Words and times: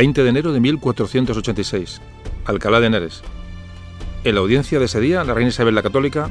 20 0.00 0.22
de 0.22 0.30
enero 0.30 0.52
de 0.54 0.60
1486, 0.60 2.00
Alcalá 2.46 2.80
de 2.80 2.86
Henares. 2.86 3.20
En 4.24 4.34
la 4.34 4.40
audiencia 4.40 4.78
de 4.78 4.86
ese 4.86 4.98
día, 4.98 5.22
la 5.24 5.34
reina 5.34 5.50
Isabel 5.50 5.74
la 5.74 5.82
Católica 5.82 6.30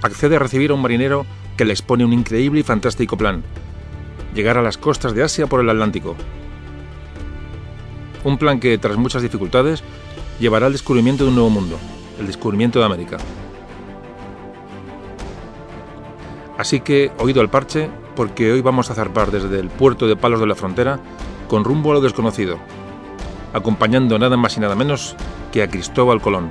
accede 0.00 0.36
a 0.36 0.38
recibir 0.38 0.70
a 0.70 0.74
un 0.74 0.82
marinero 0.82 1.26
que 1.56 1.64
le 1.64 1.72
expone 1.72 2.04
un 2.04 2.12
increíble 2.12 2.60
y 2.60 2.62
fantástico 2.62 3.16
plan, 3.16 3.42
llegar 4.32 4.58
a 4.58 4.62
las 4.62 4.78
costas 4.78 5.12
de 5.12 5.24
Asia 5.24 5.48
por 5.48 5.58
el 5.58 5.70
Atlántico. 5.70 6.14
Un 8.22 8.38
plan 8.38 8.60
que, 8.60 8.78
tras 8.78 8.96
muchas 8.96 9.22
dificultades, 9.22 9.82
llevará 10.38 10.66
al 10.66 10.72
descubrimiento 10.72 11.24
de 11.24 11.30
un 11.30 11.34
nuevo 11.34 11.50
mundo, 11.50 11.80
el 12.20 12.28
descubrimiento 12.28 12.78
de 12.78 12.84
América. 12.84 13.16
Así 16.56 16.78
que, 16.78 17.10
oído 17.18 17.40
al 17.40 17.50
parche, 17.50 17.90
porque 18.14 18.52
hoy 18.52 18.60
vamos 18.60 18.88
a 18.88 18.94
zarpar 18.94 19.32
desde 19.32 19.58
el 19.58 19.68
puerto 19.68 20.06
de 20.06 20.14
Palos 20.14 20.38
de 20.38 20.46
la 20.46 20.54
Frontera 20.54 21.00
con 21.48 21.64
rumbo 21.64 21.90
a 21.90 21.94
lo 21.94 22.00
desconocido, 22.00 22.60
acompañando 23.54 24.18
nada 24.18 24.36
más 24.36 24.56
y 24.56 24.60
nada 24.60 24.74
menos 24.74 25.16
que 25.52 25.62
a 25.62 25.68
Cristóbal 25.68 26.20
Colón. 26.20 26.50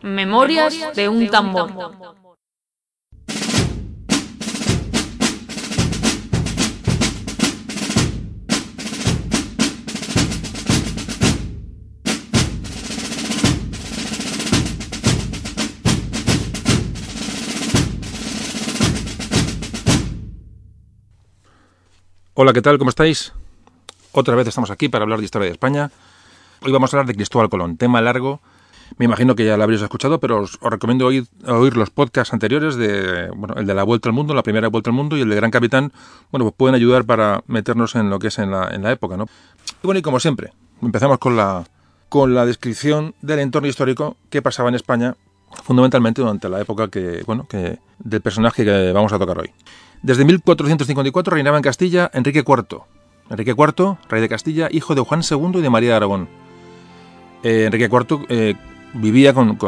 Memorias 0.00 0.94
de 0.94 1.08
un 1.08 1.28
tambor. 1.28 2.21
Hola, 22.34 22.54
¿qué 22.54 22.62
tal? 22.62 22.78
¿Cómo 22.78 22.88
estáis? 22.88 23.34
Otra 24.12 24.34
vez 24.34 24.48
estamos 24.48 24.70
aquí 24.70 24.88
para 24.88 25.02
hablar 25.02 25.18
de 25.18 25.26
historia 25.26 25.44
de 25.44 25.52
España. 25.52 25.90
Hoy 26.62 26.72
vamos 26.72 26.90
a 26.90 26.96
hablar 26.96 27.06
de 27.06 27.14
Cristóbal 27.14 27.50
Colón, 27.50 27.76
tema 27.76 28.00
largo. 28.00 28.40
Me 28.96 29.04
imagino 29.04 29.36
que 29.36 29.44
ya 29.44 29.58
lo 29.58 29.64
habréis 29.64 29.82
escuchado, 29.82 30.18
pero 30.18 30.40
os, 30.40 30.58
recomiendo 30.62 31.04
oír, 31.04 31.26
oír, 31.46 31.76
los 31.76 31.90
podcasts 31.90 32.32
anteriores 32.32 32.76
de, 32.76 33.28
bueno, 33.36 33.52
el 33.58 33.66
de 33.66 33.74
la 33.74 33.82
Vuelta 33.82 34.08
al 34.08 34.14
Mundo, 34.14 34.32
la 34.32 34.42
primera 34.42 34.68
Vuelta 34.68 34.88
al 34.88 34.96
Mundo 34.96 35.18
y 35.18 35.20
el 35.20 35.28
de 35.28 35.36
Gran 35.36 35.50
Capitán. 35.50 35.92
Bueno, 36.30 36.46
pues 36.46 36.54
pueden 36.56 36.74
ayudar 36.74 37.04
para 37.04 37.44
meternos 37.48 37.96
en 37.96 38.08
lo 38.08 38.18
que 38.18 38.28
es 38.28 38.38
en 38.38 38.50
la, 38.50 38.70
en 38.70 38.82
la 38.82 38.92
época, 38.92 39.18
¿no? 39.18 39.26
Y 39.82 39.86
bueno, 39.86 39.98
y 39.98 40.02
como 40.02 40.18
siempre, 40.18 40.54
empezamos 40.80 41.18
con 41.18 41.36
la, 41.36 41.64
con 42.08 42.34
la 42.34 42.46
descripción 42.46 43.14
del 43.20 43.40
entorno 43.40 43.68
histórico 43.68 44.16
que 44.30 44.40
pasaba 44.40 44.70
en 44.70 44.76
España, 44.76 45.16
fundamentalmente 45.64 46.22
durante 46.22 46.48
la 46.48 46.62
época 46.62 46.88
que, 46.88 47.24
bueno, 47.26 47.46
que, 47.46 47.78
del 47.98 48.22
personaje 48.22 48.64
que 48.64 48.92
vamos 48.92 49.12
a 49.12 49.18
tocar 49.18 49.38
hoy. 49.38 49.50
Desde 50.02 50.24
1454 50.24 51.34
reinaba 51.34 51.56
en 51.56 51.62
Castilla 51.62 52.10
Enrique 52.12 52.44
IV. 52.46 52.82
Enrique 53.30 53.54
IV, 53.56 53.98
rey 54.08 54.20
de 54.20 54.28
Castilla, 54.28 54.68
hijo 54.70 54.94
de 54.96 55.00
Juan 55.00 55.22
II 55.28 55.52
y 55.54 55.60
de 55.62 55.70
María 55.70 55.90
de 55.90 55.96
Aragón. 55.96 56.28
Eh, 57.44 57.64
Enrique 57.66 57.88
IV 57.90 58.26
eh, 58.28 58.54
vivía 58.94 59.32
con, 59.32 59.58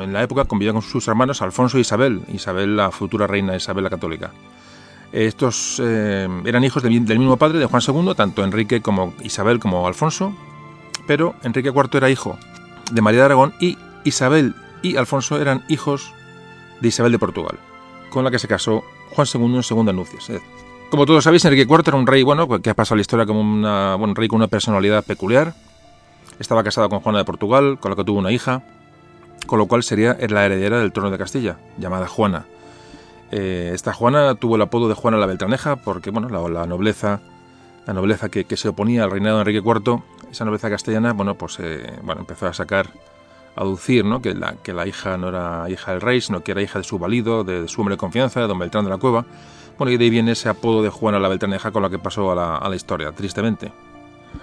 en 0.00 0.12
la 0.12 0.22
época 0.22 0.44
convivía 0.44 0.72
con 0.72 0.82
sus 0.82 1.06
hermanos 1.08 1.42
Alfonso 1.42 1.78
e 1.78 1.80
Isabel, 1.80 2.22
Isabel 2.32 2.76
la 2.76 2.90
futura 2.90 3.26
reina 3.26 3.56
Isabel 3.56 3.84
la 3.84 3.90
católica. 3.90 4.30
Estos 5.10 5.82
eh, 5.84 6.28
eran 6.44 6.64
hijos 6.64 6.82
de, 6.82 6.88
del 6.88 7.18
mismo 7.18 7.36
padre, 7.36 7.58
de 7.58 7.66
Juan 7.66 7.82
II, 7.86 8.14
tanto 8.16 8.44
Enrique 8.44 8.80
como 8.80 9.12
Isabel 9.22 9.58
como 9.58 9.86
Alfonso, 9.86 10.32
pero 11.06 11.34
Enrique 11.42 11.68
IV 11.68 11.96
era 11.96 12.08
hijo 12.08 12.38
de 12.92 13.02
María 13.02 13.20
de 13.20 13.26
Aragón 13.26 13.52
y 13.60 13.76
Isabel 14.04 14.54
y 14.80 14.96
Alfonso 14.96 15.40
eran 15.40 15.64
hijos 15.68 16.14
de 16.80 16.88
Isabel 16.88 17.12
de 17.12 17.18
Portugal, 17.18 17.58
con 18.10 18.24
la 18.24 18.30
que 18.30 18.38
se 18.38 18.48
casó 18.48 18.84
Juan 19.14 19.26
II 19.32 19.92
nupcias. 19.92 20.40
Como 20.90 21.06
todos 21.06 21.24
sabéis, 21.24 21.44
Enrique 21.44 21.62
IV 21.62 21.82
era 21.86 21.96
un 21.96 22.06
rey 22.06 22.22
bueno 22.22 22.46
que 22.60 22.70
ha 22.70 22.74
pasado 22.74 22.96
la 22.96 23.00
historia 23.00 23.24
como 23.24 23.40
una, 23.40 23.96
un 23.96 24.14
rey 24.14 24.28
con 24.28 24.36
una 24.36 24.48
personalidad 24.48 25.04
peculiar. 25.04 25.54
Estaba 26.38 26.62
casado 26.62 26.88
con 26.88 27.00
Juana 27.00 27.18
de 27.18 27.24
Portugal, 27.24 27.78
con 27.80 27.90
la 27.90 27.96
que 27.96 28.04
tuvo 28.04 28.18
una 28.18 28.30
hija, 28.30 28.62
con 29.46 29.58
lo 29.58 29.66
cual 29.66 29.82
sería 29.82 30.16
la 30.28 30.44
heredera 30.44 30.78
del 30.78 30.92
trono 30.92 31.10
de 31.10 31.18
Castilla, 31.18 31.56
llamada 31.78 32.08
Juana. 32.08 32.46
Eh, 33.30 33.70
esta 33.72 33.94
Juana 33.94 34.34
tuvo 34.34 34.56
el 34.56 34.62
apodo 34.62 34.88
de 34.88 34.94
Juana 34.94 35.16
la 35.16 35.24
Beltraneja 35.24 35.76
porque 35.76 36.10
bueno, 36.10 36.28
la, 36.28 36.66
nobleza, 36.66 37.20
la 37.86 37.94
nobleza 37.94 38.28
que, 38.28 38.44
que, 38.44 38.58
se 38.58 38.68
oponía 38.68 39.04
al 39.04 39.10
reinado 39.10 39.36
de 39.36 39.42
Enrique 39.42 39.66
IV, 39.66 40.02
esa 40.30 40.44
nobleza 40.44 40.68
castellana, 40.68 41.14
bueno, 41.14 41.36
pues 41.36 41.58
eh, 41.60 41.98
bueno, 42.02 42.20
empezó 42.20 42.46
a 42.46 42.52
sacar 42.52 42.90
aducir 43.56 44.04
¿no? 44.04 44.22
que, 44.22 44.34
la, 44.34 44.86
hija 44.86 45.16
no 45.16 45.28
era 45.28 45.68
hija 45.68 45.92
del 45.92 46.00
rey, 46.00 46.20
sino 46.20 46.42
que 46.42 46.52
era 46.52 46.62
hija 46.62 46.78
de 46.78 46.84
su 46.84 46.98
valido, 46.98 47.44
de, 47.44 47.62
de 47.62 47.68
su 47.68 47.80
hombre 47.80 47.94
de 47.94 47.98
confianza, 47.98 48.40
de 48.40 48.46
don 48.46 48.58
Beltrán 48.58 48.84
de 48.84 48.90
la 48.90 48.98
Cueva. 48.98 49.24
Bueno, 49.78 49.90
y 49.92 49.96
de 49.96 50.04
ahí 50.04 50.10
viene 50.10 50.32
ese 50.32 50.48
apodo 50.48 50.82
de 50.82 50.90
Juana 50.90 51.18
la 51.18 51.28
Beltraneja 51.28 51.70
con 51.70 51.82
la 51.82 51.90
que 51.90 51.98
pasó 51.98 52.32
a 52.32 52.68
la, 52.68 52.76
historia, 52.76 53.12
tristemente. 53.12 53.72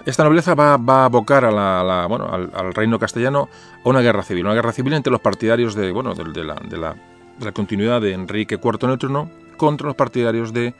Esta 0.06 0.22
nobleza 0.22 0.54
va, 0.54 0.74
a 0.74 1.04
abocar 1.04 1.44
a 1.44 1.50
la, 1.50 2.04
al, 2.04 2.74
reino 2.74 2.98
castellano 2.98 3.48
a 3.84 3.88
una 3.88 4.00
guerra 4.00 4.22
civil, 4.22 4.44
una 4.44 4.54
guerra 4.54 4.72
civil 4.72 4.92
entre 4.92 5.10
los 5.10 5.20
partidarios 5.20 5.74
de, 5.74 5.90
bueno, 5.92 6.14
de, 6.14 6.24
de, 6.24 6.44
la, 6.44 6.54
de 6.54 6.76
la, 6.76 6.96
la, 7.40 7.52
continuidad 7.52 8.00
de 8.00 8.12
Enrique 8.12 8.60
IV 8.62 8.90
en 8.90 9.30
contra 9.56 9.88
los 9.88 9.96
partidarios 9.96 10.52
de, 10.52 10.74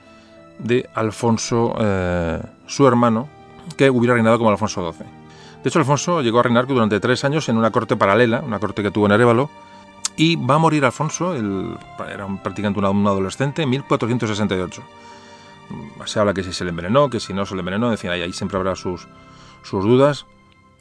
de 0.59 0.89
Alfonso, 0.95 1.75
eh, 1.81 2.41
su 2.67 2.87
hermano, 2.87 3.29
que 3.77 3.91
hubiera 3.91 4.15
reinado 4.15 4.39
como 4.39 4.51
Alfonso 4.51 4.93
XII. 4.93 5.20
De 5.63 5.69
hecho, 5.69 5.79
Alfonso 5.79 6.23
llegó 6.23 6.41
a 6.41 6.43
reinar 6.43 6.67
durante 6.67 7.01
tres 7.01 7.25
años 7.25 7.49
en 7.49 7.59
una 7.59 7.71
corte 7.71 7.97
paralela, 7.97 8.41
una 8.41 8.59
corte 8.59 8.83
que 8.83 8.91
tuvo 8.91 9.07
en 9.07 9.13
Arevalo, 9.13 9.51
y 10.17 10.37
va 10.37 10.57
a 10.57 10.59
morir 10.59 10.85
Alfonso, 10.85 11.35
el, 11.35 11.77
era 12.13 12.25
un, 12.25 12.39
prácticamente 12.39 12.81
un, 12.81 13.07
adolescente, 13.07 13.63
en 13.63 13.71
1468. 13.71 14.83
Se 16.07 16.19
habla 16.19 16.35
que 16.35 16.43
si 16.43 16.53
se 16.53 16.65
le 16.65 16.71
envenenó, 16.71 17.11
que 17.11 17.21
si 17.21 17.33
no 17.33 17.47
se 17.47 17.55
le 17.55 17.61
envenenó, 17.61 17.91
en 17.91 17.99
fin, 17.99 18.11
ahí, 18.11 18.33
siempre 18.33 18.57
habrá 18.59 18.75
sus, 18.75 19.07
dudas. 19.71 20.27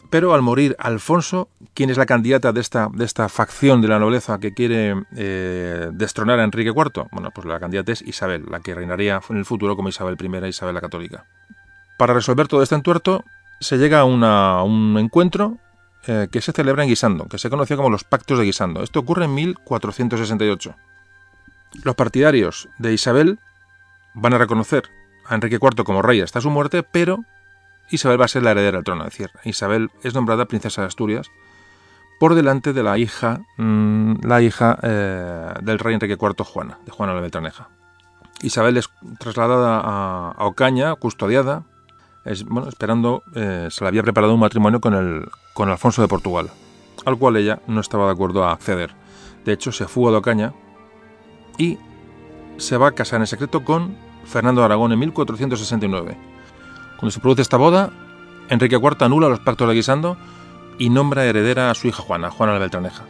Pero 0.09 0.34
al 0.34 0.41
morir 0.41 0.75
Alfonso, 0.79 1.50
¿quién 1.73 1.89
es 1.89 1.97
la 1.97 2.06
candidata 2.06 2.51
de 2.51 2.62
esta, 2.62 2.89
de 2.91 3.06
esta 3.06 3.29
facción 3.29 3.81
de 3.81 3.89
la 3.89 4.00
nobleza 4.00 4.39
que 4.39 4.53
quiere 4.53 4.95
eh, 5.16 5.89
destronar 5.94 6.39
a 6.39 6.44
Enrique 6.44 6.73
IV? 6.75 7.07
Bueno, 7.12 7.29
pues 7.31 7.45
la 7.45 7.59
candidata 7.59 7.91
es 7.91 8.01
Isabel, 8.01 8.45
la 8.50 8.59
que 8.62 8.73
reinaría 8.73 9.21
en 9.30 9.38
el 9.38 9.45
futuro 9.45 9.75
como 9.75 9.89
Isabel 9.89 10.18
I, 10.19 10.48
Isabel 10.48 10.74
la 10.74 10.81
Católica. 10.81 11.25
Para 11.98 12.13
resolver 12.13 12.48
todo 12.48 12.63
este 12.63 12.75
entuerto, 12.75 13.24
se 13.59 13.77
llega 13.77 14.00
a, 14.00 14.03
un 14.06 14.97
encuentro 14.97 15.57
eh, 16.07 16.27
que 16.31 16.41
se 16.41 16.51
celebra 16.51 16.83
en 16.83 16.89
Guisando, 16.89 17.25
que 17.25 17.38
se 17.38 17.50
conoció 17.50 17.75
como 17.77 17.89
los 17.89 18.03
Pactos 18.03 18.39
de 18.39 18.45
Guisando. 18.45 18.83
Esto 18.83 19.00
ocurre 19.00 19.25
en 19.25 19.33
1468. 19.33 20.75
Los 21.83 21.95
partidarios 21.95 22.69
de 22.77 22.94
Isabel 22.94 23.39
van 24.13 24.33
a 24.33 24.38
reconocer 24.38 24.89
a 25.25 25.35
Enrique 25.35 25.59
IV 25.61 25.83
como 25.83 26.01
rey 26.01 26.21
hasta 26.21 26.41
su 26.41 26.50
muerte, 26.50 26.83
pero 26.83 27.19
Isabel 27.91 28.19
va 28.19 28.25
a 28.25 28.29
ser 28.29 28.44
la 28.44 28.51
heredera 28.51 28.77
del 28.77 28.85
trono. 28.85 29.06
Es 29.06 29.11
decir, 29.11 29.31
Isabel 29.44 29.91
es 30.03 30.13
nombrada 30.13 30.45
princesa 30.45 30.81
de 30.81 30.88
Asturias 30.88 31.29
por 32.19 32.35
delante 32.35 32.73
de 32.73 32.83
la 32.83 32.97
hija, 32.97 33.41
mmm, 33.57 34.15
la 34.23 34.41
hija 34.41 34.77
eh, 34.81 35.53
del 35.61 35.79
rey 35.79 35.94
Enrique 35.94 36.17
IV, 36.19 36.44
Juana, 36.44 36.79
de 36.85 36.91
Juana 36.91 37.13
la 37.13 37.21
Beltraneja. 37.21 37.69
Isabel 38.41 38.77
es 38.77 38.89
trasladada 39.19 39.79
a, 39.79 40.31
a 40.31 40.45
Ocaña, 40.45 40.95
custodiada, 40.95 41.63
bueno, 42.48 42.70
esperando, 42.70 43.24
eh, 43.36 43.68
se 43.72 43.84
le 43.84 43.88
había 43.88 44.04
preparado 44.04 44.34
un 44.34 44.40
matrimonio 44.40 44.80
con, 44.80 44.94
el, 44.94 45.30
con 45.54 45.70
Alfonso 45.70 46.02
de 46.02 46.08
Portugal, 46.08 46.50
al 47.06 47.18
cual 47.18 47.38
ella 47.38 47.60
no 47.68 47.81
estaba 47.81 48.06
de 48.06 48.12
acuerdo 48.12 48.44
a 48.44 48.52
acceder. 48.52 48.92
De 49.46 49.54
hecho, 49.54 49.72
se 49.72 49.88
fuga 49.88 50.12
de 50.12 50.18
Ocaña 50.18 50.54
y 51.58 51.78
se 52.58 52.78
va 52.78 52.90
a 52.90 52.92
casar 52.92 53.22
en 53.22 53.28
secreto 53.28 53.64
con 53.64 53.96
Fernando 54.26 54.64
Aragón 54.64 54.92
en 54.92 55.00
1469. 55.00 56.18
Cuando 56.98 57.12
se 57.12 57.20
produce 57.20 57.42
esta 57.42 57.58
boda, 57.58 57.92
Enrique 58.50 58.76
IV 58.76 59.04
anula 59.06 59.30
los 59.30 59.40
pactos 59.40 59.68
de 59.68 59.74
Guisando 59.74 60.18
y 60.78 60.90
nombra 60.90 61.26
heredera 61.26 61.72
a 61.72 61.76
su 61.76 61.88
hija 61.88 62.04
Juana, 62.04 62.30
Juana 62.30 62.54
la 62.54 62.60
Beltraneja. 62.60 63.06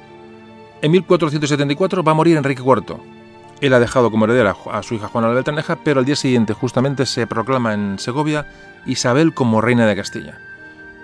En 0.82 0.92
1474 0.92 2.04
va 2.04 2.12
a 2.12 2.16
morir 2.16 2.38
Enrique 2.38 2.62
IV. 2.62 2.98
Él 3.62 3.74
ha 3.74 3.80
dejado 3.80 4.10
como 4.10 4.26
heredera 4.26 4.56
a 4.72 4.84
su 4.84 4.96
hija 4.96 5.10
Juana 5.10 5.28
la 5.28 5.34
Beltraneja, 5.34 5.78
pero 5.84 6.00
al 6.00 6.06
día 6.06 6.16
siguiente 6.16 6.54
justamente 6.54 7.06
se 7.06 7.28
proclama 7.28 7.74
en 7.74 8.00
Segovia 8.00 8.48
Isabel 8.86 9.34
como 9.34 9.62
reina 9.62 9.86
de 9.86 9.96
Castilla. 9.96 10.40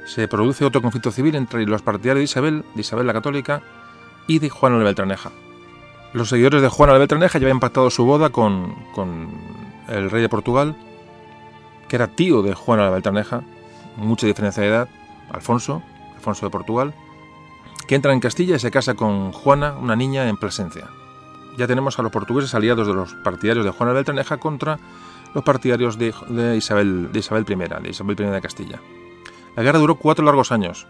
Se 0.06 0.28
produce 0.28 0.64
otro 0.64 0.82
conflicto 0.82 1.12
civil 1.12 1.36
entre 1.36 1.66
los 1.66 1.82
partidarios 1.82 2.22
de 2.22 2.26
Isabel, 2.26 2.64
de 2.74 2.82
Isabel 2.82 3.08
la 3.08 3.14
Católica, 3.14 3.62
y 4.28 4.40
de 4.40 4.50
Juana 4.50 4.78
la 4.78 4.86
Beltraneja. 4.86 5.32
Los 6.14 6.30
seguidores 6.30 6.62
de 6.62 6.70
Juana 6.70 6.94
la 6.94 7.00
Beltraneja 7.00 7.40
ya 7.40 7.46
habían 7.46 7.60
pactado 7.60 7.90
su 7.90 8.06
boda 8.06 8.30
con, 8.30 8.74
con 8.94 9.30
el 9.90 10.10
rey 10.10 10.22
de 10.22 10.30
Portugal, 10.30 10.76
que 11.90 11.98
era 11.98 12.08
tío 12.08 12.42
de 12.42 12.54
Juana 12.54 12.84
la 12.84 12.92
Beltraneja, 12.92 13.42
mucha 13.98 14.28
diferencia 14.28 14.64
de 14.64 14.70
edad, 14.70 14.90
Alfonso, 15.30 15.82
Alfonso 16.16 16.46
de 16.46 16.52
Portugal, 16.52 16.94
que 17.88 17.96
entra 17.96 18.14
en 18.14 18.20
Castilla 18.20 18.56
y 18.56 18.60
se 18.60 18.72
casa 18.72 18.96
con 18.96 19.32
Juana, 19.32 19.74
una 19.74 19.96
niña 19.96 20.28
en 20.30 20.38
Plasencia. 20.38 20.88
Ya 21.58 21.68
tenemos 21.68 21.98
a 22.00 22.02
los 22.02 22.12
portugueses 22.12 22.54
aliados 22.54 22.88
de 22.88 22.94
los 22.94 23.14
partidarios 23.16 23.66
de 23.66 23.72
Juana 23.72 23.94
la 23.94 23.98
Beltraneja 23.98 24.38
contra 24.38 24.80
los 25.34 25.44
partidarios 25.44 25.98
de, 25.98 26.14
de, 26.30 26.58
Isabel, 26.58 27.12
de 27.12 27.20
Isabel 27.20 27.46
I, 27.48 27.84
de 27.84 27.90
Isabel 27.90 28.16
I 28.20 28.24
de 28.24 28.42
Castilla. 28.42 28.82
La 29.56 29.64
guerra 29.64 29.80
duró 29.80 29.96
cuatro 29.96 30.26
largos 30.26 30.52
años 30.52 30.88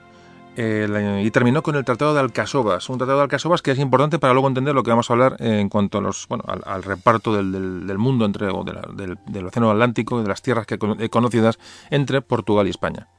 eh, 0.57 1.21
y 1.23 1.31
terminó 1.31 1.62
con 1.62 1.75
el 1.75 1.83
Tratado 1.83 2.13
de 2.13 2.21
Alcasovas, 2.21 2.89
un 2.89 2.97
Tratado 2.97 3.17
de 3.17 3.23
Alcasovas 3.23 3.62
que 3.62 3.71
es 3.71 3.79
importante 3.79 4.19
para 4.19 4.33
luego 4.33 4.47
entender 4.47 4.73
lo 4.73 4.83
que 4.83 4.89
vamos 4.89 5.09
a 5.09 5.13
hablar 5.13 5.35
en 5.39 5.67
cuanto 5.67 5.97
a 5.97 6.01
los, 6.01 6.27
bueno, 6.29 6.45
al, 6.47 6.81
reparto 6.81 7.35
del, 7.35 7.97
mundo 7.97 8.25
entre, 8.25 8.47
o 8.47 8.63
del, 8.63 9.45
Océano 9.45 9.69
Atlántico 9.69 10.19
y 10.19 10.23
de 10.23 10.29
las 10.29 10.41
tierras 10.41 10.65
que, 10.65 10.79
conocidas 11.09 11.59
entre 11.89 12.21
Portugal 12.21 12.67
y 12.67 12.69
España. 12.69 13.09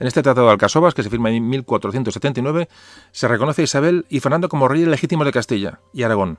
En 0.00 0.08
este 0.08 0.22
Tratado 0.22 0.48
de 0.48 0.52
Alcasovas, 0.52 0.92
que 0.92 1.02
se 1.02 1.08
firma 1.08 1.30
en 1.30 1.48
1479, 1.48 2.68
se 3.12 3.28
reconoce 3.28 3.62
a 3.62 3.64
Isabel 3.64 4.04
y 4.10 4.20
Fernando 4.20 4.48
como 4.48 4.68
reyes 4.68 4.88
legítimos 4.88 5.24
de 5.24 5.32
Castilla 5.32 5.80
y 5.94 6.02
Aragón. 6.02 6.38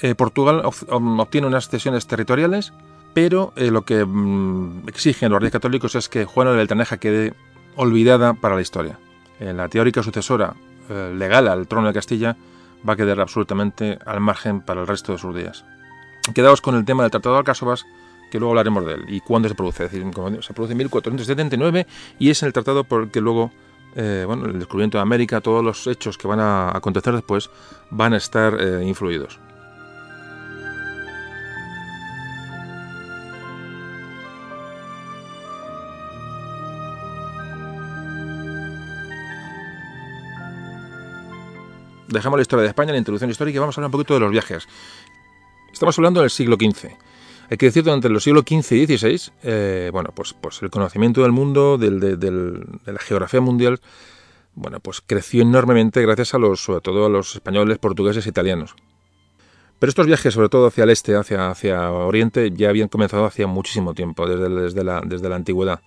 Eh, 0.00 0.14
Portugal 0.14 0.62
obtiene 0.64 1.46
unas 1.46 1.68
cesiones 1.68 2.06
territoriales, 2.06 2.72
pero 3.14 3.52
eh, 3.56 3.70
lo 3.70 3.82
que 3.82 4.04
mm, 4.04 4.88
exigen 4.88 5.32
los 5.32 5.40
reyes 5.40 5.52
católicos 5.52 5.94
es 5.96 6.08
que 6.08 6.24
Juana 6.24 6.52
de 6.52 6.58
Beltraneja 6.58 6.98
quede 6.98 7.34
olvidada 7.74 8.34
para 8.34 8.54
la 8.54 8.60
historia. 8.60 8.98
Eh, 9.40 9.52
la 9.52 9.68
teórica 9.68 10.02
sucesora 10.02 10.54
legal 10.88 11.48
al 11.48 11.68
trono 11.68 11.88
de 11.88 11.92
Castilla 11.92 12.34
va 12.88 12.94
a 12.94 12.96
quedar 12.96 13.20
absolutamente 13.20 13.98
al 14.06 14.20
margen 14.20 14.62
para 14.62 14.80
el 14.80 14.86
resto 14.86 15.12
de 15.12 15.18
sus 15.18 15.36
días. 15.36 15.66
Quedaos 16.34 16.62
con 16.62 16.76
el 16.76 16.86
tema 16.86 17.02
del 17.02 17.10
Tratado 17.10 17.34
de 17.34 17.40
Alcasovas, 17.40 17.84
que 18.30 18.38
luego 18.38 18.52
hablaremos 18.52 18.86
de 18.86 18.94
él. 18.94 19.04
¿Y 19.06 19.20
cuándo 19.20 19.50
se 19.50 19.54
produce? 19.54 19.84
Es 19.84 19.92
decir, 19.92 20.10
se 20.40 20.54
produce 20.54 20.72
en 20.72 20.78
1479 20.78 21.86
y 22.18 22.30
es 22.30 22.42
el 22.42 22.54
tratado 22.54 22.84
por 22.84 23.02
el 23.02 23.10
que 23.10 23.20
luego 23.20 23.52
bueno, 23.94 24.46
el 24.46 24.58
descubrimiento 24.58 24.96
de 24.96 25.02
América, 25.02 25.42
todos 25.42 25.62
los 25.62 25.86
hechos 25.86 26.16
que 26.16 26.26
van 26.26 26.40
a 26.40 26.74
acontecer 26.74 27.12
después 27.12 27.50
van 27.90 28.14
a 28.14 28.16
estar 28.16 28.58
influidos. 28.82 29.38
Dejamos 42.08 42.38
la 42.38 42.42
historia 42.42 42.62
de 42.62 42.68
España, 42.68 42.92
la 42.92 42.98
introducción 42.98 43.30
histórica 43.30 43.56
y 43.56 43.60
vamos 43.60 43.76
a 43.76 43.80
hablar 43.80 43.88
un 43.88 43.92
poquito 43.92 44.14
de 44.14 44.20
los 44.20 44.30
viajes. 44.30 44.66
Estamos 45.72 45.96
hablando 45.98 46.20
del 46.20 46.30
siglo 46.30 46.56
XV. 46.56 46.90
Hay 47.50 47.56
que 47.56 47.66
decir 47.66 47.84
que 47.84 47.90
entre 47.90 48.10
los 48.10 48.24
siglos 48.24 48.44
XV 48.46 48.72
y 48.72 48.86
XVI, 48.86 49.32
eh, 49.42 49.90
bueno, 49.92 50.10
pues, 50.14 50.34
pues 50.34 50.60
el 50.62 50.70
conocimiento 50.70 51.22
del 51.22 51.32
mundo, 51.32 51.78
del, 51.78 52.00
de 52.00 52.92
la 52.92 52.98
geografía 52.98 53.40
mundial, 53.40 53.80
bueno, 54.54 54.80
pues 54.80 55.00
creció 55.00 55.42
enormemente 55.42 56.02
gracias 56.02 56.34
a 56.34 56.38
los, 56.38 56.60
sobre 56.60 56.80
todo 56.80 57.06
a 57.06 57.08
los 57.08 57.36
españoles, 57.36 57.78
portugueses 57.78 58.26
e 58.26 58.28
italianos. 58.28 58.74
Pero 59.78 59.88
estos 59.88 60.06
viajes, 60.06 60.34
sobre 60.34 60.48
todo 60.48 60.66
hacia 60.66 60.84
el 60.84 60.90
este, 60.90 61.14
hacia, 61.14 61.50
hacia 61.50 61.90
Oriente, 61.92 62.50
ya 62.50 62.68
habían 62.68 62.88
comenzado 62.88 63.24
hacía 63.24 63.46
muchísimo 63.46 63.94
tiempo, 63.94 64.26
desde, 64.26 64.48
desde, 64.48 64.82
la, 64.82 65.00
desde 65.04 65.28
la 65.28 65.36
antigüedad. 65.36 65.80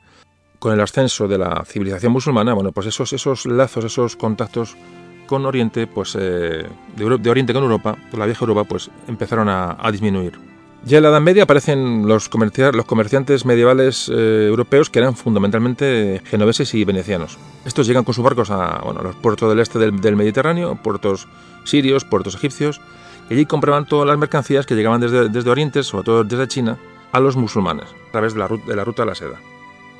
Con 0.60 0.74
el 0.74 0.80
ascenso 0.80 1.28
de 1.28 1.38
la 1.38 1.64
civilización 1.66 2.14
musulmana, 2.14 2.54
bueno, 2.54 2.72
pues 2.72 2.88
esos, 2.88 3.12
esos 3.12 3.46
lazos, 3.46 3.84
esos 3.84 4.16
contactos 4.16 4.78
con 5.28 5.46
Oriente, 5.46 5.88
pues 5.88 6.18
eh, 6.20 6.66
de, 6.96 7.30
Oriente 7.30 7.54
con 7.54 7.64
Europa, 7.64 7.96
por 8.10 8.20
la 8.20 8.26
vieja 8.26 8.44
Europa, 8.44 8.64
pues 8.64 8.90
empezaron 9.08 9.50
a, 9.50 9.78
disminuir. 9.92 10.34
Ya 10.84 10.98
en 10.98 11.04
la 11.04 11.10
Edad 11.10 11.22
Media 11.22 11.44
aparecen 11.44 12.08
los, 12.08 12.30
los 12.34 12.86
comerciantes 12.86 13.46
medievales 13.46 14.10
eh, 14.10 14.48
europeos 14.48 14.90
que 14.90 15.00
eran 15.00 15.16
fundamentalmente 15.16 16.22
genoveses 16.26 16.74
y 16.74 16.84
venecianos. 16.86 17.38
Estos 17.66 17.86
llegan 17.86 18.04
con 18.04 18.16
sus 18.16 18.24
barcos 18.24 18.50
a 18.50 18.82
bueno, 18.84 19.02
los 19.04 19.16
puertos 19.16 19.50
del 19.50 19.60
este 19.60 19.78
del, 19.78 20.16
Mediterráneo, 20.16 20.76
puertos 20.82 21.28
sirios, 21.66 22.04
puertos 22.04 22.36
egipcios, 22.36 22.82
y 23.30 23.36
allí 23.36 23.46
compraban 23.46 23.86
todas 23.86 24.08
las 24.08 24.18
mercancías 24.18 24.66
que 24.66 24.76
llegaban 24.76 25.02
desde, 25.02 25.30
desde 25.30 25.50
Oriente, 25.52 25.84
sobre 25.84 26.04
todo 26.04 26.24
desde 26.24 26.48
China, 26.48 26.78
a 27.12 27.20
los 27.20 27.36
musulmanes, 27.36 27.86
a 28.10 28.12
través 28.12 28.34
de 28.34 28.40
la, 28.40 28.48
de 28.48 28.76
la 28.76 28.84
ruta 28.84 29.04
de 29.04 29.06
la 29.06 29.16
seda. 29.16 29.51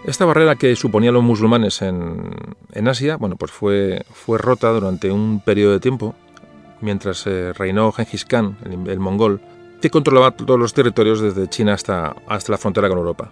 Esta 0.06 0.26
barrera 0.26 0.56
que 0.56 0.76
suponían 0.76 1.14
los 1.14 1.24
musulmanes 1.24 1.84
en, 1.84 2.88
Asia, 2.88 3.18
bueno, 3.18 3.36
pues 3.36 3.52
fue, 3.52 4.04
fue 4.12 4.40
rota 4.40 4.70
durante 4.72 5.12
un 5.12 5.42
periodo 5.42 5.74
de 5.74 5.80
tiempo, 5.80 6.16
mientras 6.82 7.28
eh, 7.28 7.54
reinó 7.54 7.92
Genghis 7.92 8.26
Khan, 8.26 8.58
el, 8.88 9.00
mongol, 9.00 9.42
que 9.80 9.92
controlaba 9.92 10.32
todos 10.32 10.60
los 10.60 10.74
territorios 10.74 11.22
desde 11.22 11.48
China 11.48 11.74
hasta, 11.74 12.16
hasta 12.28 12.52
la 12.52 12.58
frontera 12.58 12.90
con 12.90 12.98
Europa. 12.98 13.32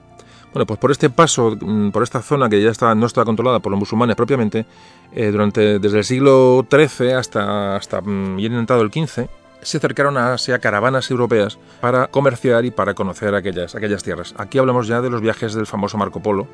Bueno, 0.53 0.67
pues 0.67 0.79
por 0.79 0.91
este 0.91 1.09
paso, 1.09 1.57
mm, 1.59 1.89
por 1.89 2.03
esta 2.03 2.21
zona 2.21 2.47
que 2.49 2.61
ya 2.61 2.69
está, 2.69 2.93
no 2.93 3.07
estaba 3.07 3.25
controlada 3.25 3.59
por 3.59 3.71
los 3.71 3.79
musulmanes 3.79 4.15
propiamente, 4.15 4.67
eh, 5.11 5.31
durante, 5.31 5.79
desde 5.79 5.97
el 5.97 6.03
siglo 6.03 6.67
XIII 6.69 7.13
hasta, 7.13 7.77
hasta 7.77 8.01
mm, 8.01 8.37
bien 8.37 8.53
entrado 8.53 8.83
el 8.83 8.91
XV, 8.91 9.27
se 9.61 9.77
acercaron 9.77 10.17
a 10.17 10.33
Asia 10.33 10.59
caravanas 10.59 11.09
europeas 11.11 11.57
para 11.81 12.07
comerciar 12.07 12.65
y 12.65 12.71
para 12.71 12.93
conocer 12.93 13.35
aquellas, 13.35 13.75
aquellas 13.75 14.03
tierras. 14.03 14.33
Aquí 14.37 14.57
hablamos 14.57 14.87
ya 14.87 15.01
de 15.01 15.09
los 15.09 15.21
viajes 15.21 15.53
del 15.53 15.65
famoso 15.65 15.97
Marco 15.97 16.21
Polo, 16.21 16.47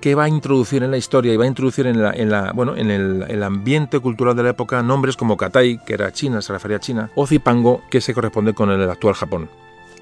que 0.00 0.14
va 0.16 0.24
a 0.24 0.28
introducir 0.28 0.82
en 0.82 0.90
la 0.90 0.96
historia 0.96 1.32
y 1.32 1.36
va 1.36 1.44
a 1.44 1.48
introducir 1.48 1.86
en, 1.86 2.02
la, 2.02 2.10
en, 2.10 2.28
la, 2.28 2.52
bueno, 2.52 2.76
en 2.76 2.90
el, 2.90 3.42
ambiente 3.42 4.00
cultural 4.00 4.34
de 4.34 4.42
la 4.42 4.50
época 4.50 4.82
nombres 4.82 5.16
como 5.16 5.36
Katai, 5.36 5.78
que 5.84 5.94
era 5.94 6.12
China, 6.12 6.42
se 6.42 6.52
refería 6.52 6.78
a 6.78 6.80
China, 6.80 7.10
o 7.14 7.26
Zipango, 7.26 7.82
que 7.88 8.00
se 8.00 8.12
corresponde 8.12 8.52
con 8.52 8.70
el 8.70 8.90
actual 8.90 9.14
Japón. 9.14 9.48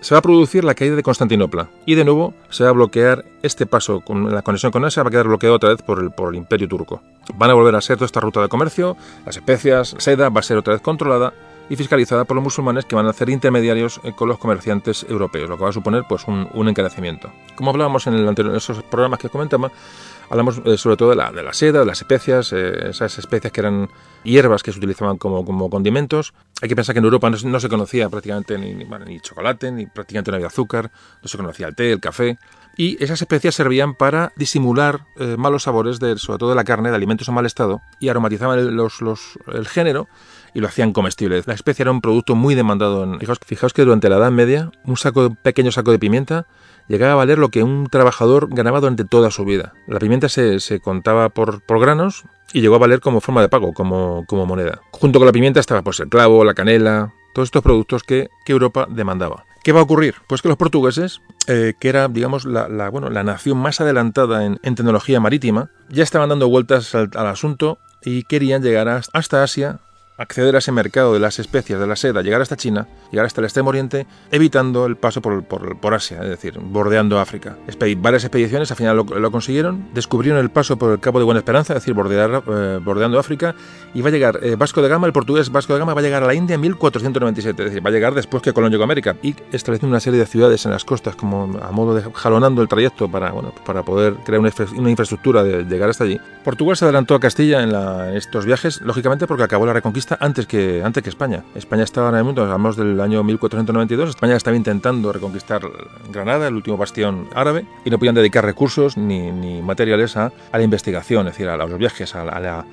Se 0.01 0.15
va 0.15 0.21
a 0.21 0.23
producir 0.23 0.65
la 0.65 0.75
caída 0.75 0.97
de 0.97 1.03
Constantinopla 1.03 1.69
y 1.85 1.95
de 1.95 2.07
nuevo 2.07 2.33
se 2.49 2.65
va 2.65 2.71
a 2.71 2.73
bloquear 2.73 3.27
este 3.43 3.67
paso 3.67 4.01
con 4.01 4.35
la 4.35 4.41
conexión 4.41 4.73
con 4.73 4.83
Asia 4.87 5.03
va 5.03 5.09
a 5.09 5.11
quedar 5.11 5.29
bloqueado 5.29 5.57
otra 5.57 5.69
vez 5.69 5.83
por 5.83 6.03
el, 6.03 6.11
por 6.11 6.31
el 6.31 6.37
imperio 6.37 6.67
turco. 6.67 7.03
Van 7.35 7.51
a 7.51 7.55
volver 7.55 7.75
a 7.75 7.83
ser 7.83 7.99
toda 7.99 8.07
esta 8.07 8.21
ruta 8.21 8.41
de 8.41 8.49
comercio, 8.49 8.97
las 9.27 9.37
especias, 9.37 9.95
seda 9.99 10.31
va 10.31 10.41
a 10.41 10.43
ser 10.43 10.57
otra 10.57 10.73
vez 10.73 10.81
controlada 10.81 11.35
y 11.71 11.77
fiscalizada 11.77 12.25
por 12.25 12.35
los 12.35 12.43
musulmanes 12.43 12.85
que 12.85 12.97
van 12.97 13.07
a 13.07 13.11
hacer 13.11 13.31
intermediarios 13.31 14.01
eh, 14.03 14.13
con 14.13 14.29
los 14.29 14.39
comerciantes 14.39 15.07
europeos, 15.09 15.49
lo 15.49 15.57
que 15.57 15.63
va 15.63 15.71
a 15.71 15.73
suponer 15.73 16.05
pues 16.07 16.25
un, 16.27 16.69
encarecimiento. 16.69 17.33
Como 17.55 17.71
hablábamos 17.71 18.09
en, 18.09 18.15
el 18.15 18.29
anterior, 18.29 18.57
esos 18.57 18.83
programas 18.83 19.21
que 19.21 19.29
comentaba, 19.29 19.71
hablamos 20.29 20.61
eh, 20.65 20.77
sobre 20.77 20.97
todo 20.97 21.11
de 21.11 21.17
la, 21.17 21.31
de 21.31 21.45
la, 21.45 21.53
seda, 21.53 21.79
de 21.79 21.87
las 21.87 22.01
especias, 22.01 22.53
eh, 22.53 22.89
esas 22.91 23.17
especias 23.19 23.53
que 23.53 23.61
eran 23.61 23.89
hierbas 24.25 24.65
que 24.65 24.73
se 24.73 24.79
utilizaban 24.79 25.17
como, 25.17 25.45
como 25.45 25.71
condimentos. 25.71 26.35
Hay 26.61 26.69
que 26.69 26.75
pensar 26.75 26.93
que 26.93 26.99
en 26.99 27.05
Europa 27.05 27.31
no, 27.31 27.61
se 27.61 27.69
conocía 27.69 28.09
prácticamente 28.09 28.59
ni, 28.59 28.75
ni, 28.75 29.21
chocolate, 29.21 29.71
ni 29.71 29.87
prácticamente 29.87 30.33
no 30.33 30.35
había 30.35 30.49
azúcar, 30.49 30.91
no 31.23 31.29
se 31.29 31.37
conocía 31.37 31.69
el 31.69 31.77
té, 31.77 31.93
el 31.93 32.01
café. 32.01 32.37
Y 32.77 33.03
esas 33.03 33.23
especias 33.23 33.55
servían 33.55 33.95
para 33.95 34.33
disimular 34.37 35.05
malos 35.37 35.65
sabores, 35.65 35.99
de, 35.99 36.17
sobre 36.19 36.39
todo 36.39 36.51
de 36.51 36.57
la 36.57 36.65
carne, 36.65 36.89
de 36.89 36.97
alimentos 36.97 37.29
en 37.29 37.35
mal 37.35 37.45
estado, 37.45 37.81
y 37.99 38.09
aromatizaban 38.09 38.75
los, 38.75 39.03
los, 39.03 39.39
el 39.53 39.69
género 39.69 40.09
y 40.55 40.61
lo 40.61 40.69
hacían 40.69 40.93
comestible. 40.93 41.43
La 41.47 41.55
especie 41.55 41.83
era 41.83 41.91
un 41.91 42.01
producto 42.01 42.35
muy 42.35 42.55
demandado. 42.55 43.05
En... 43.05 43.19
Fijaos, 43.45 43.73
que 43.73 43.85
durante 43.85 44.09
la 44.09 44.17
Edad 44.17 44.31
Media 44.31 44.71
un 44.85 44.97
saco, 44.97 45.35
pequeño 45.43 45.73
saco 45.73 45.91
de 45.91 45.99
pimienta 45.99 46.47
llegaba 46.89 47.13
a 47.13 47.17
valer 47.17 47.39
lo 47.39 47.51
que 47.51 47.63
un 47.63 47.87
trabajador 47.87 48.49
ganaba 48.51 48.81
durante 48.81 49.05
toda 49.05 49.31
su 49.31 49.45
vida. 49.45 49.75
La 49.87 49.99
pimienta 49.99 50.29
se, 50.29 50.81
contaba 50.81 51.29
por, 51.29 51.63
por, 51.63 51.79
granos 51.79 52.25
y 52.53 52.61
llegó 52.61 52.75
a 52.75 52.79
valer 52.79 53.01
como 53.01 53.21
forma 53.21 53.43
de 53.43 53.49
pago, 53.49 53.73
como, 53.73 54.25
como 54.27 54.45
moneda. 54.45 54.81
Junto 54.91 55.21
con 55.21 55.27
la 55.27 55.33
pimienta 55.33 55.61
estaba 55.61 55.83
pues 55.83 56.01
el 56.01 56.09
clavo, 56.09 56.45
la 56.45 56.55
canela, 56.55 57.13
todos 57.33 57.47
estos 57.47 57.63
productos 57.63 58.03
que, 58.03 58.29
Europa 58.47 58.89
demandaba. 58.91 59.45
¿Qué 59.63 59.71
va 59.71 59.79
a 59.79 59.85
ocurrir? 59.85 60.17
Pues 60.27 60.43
que 60.43 60.49
los 60.49 60.57
portugueses, 60.57 61.21
eh, 61.47 61.75
que 61.79 61.89
era, 61.89 62.09
digamos, 62.09 62.45
la, 62.47 62.89
bueno, 62.89 63.11
la 63.11 63.23
nación 63.23 63.59
más 63.59 63.81
adelantada 63.81 64.45
en, 64.45 64.59
tecnología 64.75 65.21
marítima, 65.21 65.71
ya 65.89 66.03
estaban 66.03 66.31
dando 66.31 66.49
vueltas 66.49 66.93
al, 66.97 67.11
al, 67.15 67.29
asunto 67.29 67.79
y 68.03 68.25
querían 68.25 68.63
llegar 68.63 68.89
hasta 68.89 69.43
Asia 69.45 69.79
acceder 70.21 70.55
a 70.55 70.59
ese 70.59 70.71
mercado 70.71 71.15
de 71.15 71.19
las 71.19 71.39
especias 71.39 71.81
de 71.81 71.87
la 71.87 71.97
seda, 71.97 72.21
llegar 72.21 72.43
hasta 72.43 72.55
China, 72.55 72.87
llegar 73.11 73.25
hasta 73.25 73.41
el 73.41 73.47
extremo 73.47 73.71
oriente, 73.71 74.07
evitando 74.31 74.85
el 74.85 74.97
paso 74.97 75.23
por, 75.23 75.45
por, 75.45 75.95
Asia, 75.95 76.21
es 76.23 76.29
decir, 76.29 76.59
bordeando 76.61 77.19
África. 77.19 77.57
varias 77.97 78.25
expediciones 78.25 78.71
al 78.71 78.77
final 78.77 78.97
lo, 78.99 79.31
consiguieron, 79.31 79.89
descubrieron 79.95 80.39
el 80.39 80.51
paso 80.51 80.77
por 80.77 80.93
el 80.93 81.01
Cabo 81.01 81.21
de 81.21 81.25
Buena 81.25 81.39
Esperanza, 81.39 81.73
es 81.73 81.83
decir, 81.83 81.97
eh, 81.99 82.81
bordeando 82.85 83.19
África, 83.19 83.55
y 83.95 84.03
va 84.03 84.09
a 84.09 84.13
llegar 84.13 84.41
eh, 84.43 84.57
Vasco 84.57 84.83
de 84.83 84.89
Gama, 84.89 85.07
el 85.07 85.15
portugués 85.15 85.51
Vasco 85.51 85.73
de 85.73 85.79
Gama 85.79 85.95
va 85.95 86.01
a 86.01 86.05
llegar 86.05 86.23
a 86.23 86.27
la 86.27 86.35
India 86.35 86.55
en 86.55 86.61
1497, 86.61 87.63
es 87.63 87.71
decir, 87.71 87.85
va 87.85 87.89
a 87.89 87.93
llegar 87.93 88.13
después 88.13 88.43
que 88.43 88.53
Colón 88.53 88.71
llegó 88.71 88.83
a 88.83 88.85
América, 88.85 89.17
y 89.23 89.35
estableciendo 89.53 89.89
una 89.89 90.01
serie 90.01 90.21
de 90.21 90.27
ciudades 90.27 90.67
en 90.67 90.73
las 90.73 90.85
costas, 90.85 91.17
como 91.17 91.59
a 91.63 91.71
modo 91.71 91.95
de 91.95 92.03
jalonando 92.13 92.61
el 92.61 92.69
trayecto 92.69 93.11
para, 93.11 93.33
bueno, 93.33 93.55
para 93.65 93.83
poder 93.85 94.17
crear 94.27 94.41
una, 94.41 94.51
infraestructura 94.91 95.43
de 95.43 95.65
llegar 95.65 95.89
hasta 95.89 96.05
allí. 96.05 96.21
Portugal 96.45 96.77
se 96.77 96.85
adelantó 96.85 97.15
a 97.15 97.21
Castilla 97.21 97.63
en, 97.63 97.71
en 97.71 98.17
estos 98.17 98.45
viajes, 98.45 98.83
lógicamente 98.83 99.27
porque 99.27 99.45
acabó 99.45 99.65
la 99.65 99.73
reconquista 99.73 100.10
antes 100.19 100.47
que, 100.47 100.83
antes 100.85 101.03
que 101.03 101.09
España. 101.09 101.45
España 101.55 101.85
estaba 101.85 102.09
en 102.11 102.17
el 102.17 102.25
mundo, 102.25 102.43
hablamos 102.43 102.77
del 102.77 103.01
año 103.01 103.23
1492, 103.23 104.11
España 104.11 104.37
estaba 104.37 104.57
intentando 104.57 105.13
reconquistar 105.13 105.63
Granada, 106.13 106.49
el 106.49 106.55
último 106.55 106.77
bastión 106.77 107.29
árabe, 107.35 107.67
y 107.85 107.91
no 107.91 107.99
podían 107.99 108.15
dedicar 108.15 108.45
recursos 108.45 108.97
ni, 108.97 109.31
ni 109.31 109.63
materiales 109.63 110.17
a, 110.17 110.33
a, 110.53 110.59
la 110.59 110.63
investigación, 110.63 111.27
es 111.29 111.35
decir, 111.35 111.49
a, 111.49 111.57
los 111.57 111.79
viajes, 111.79 112.15
a, 112.15 112.23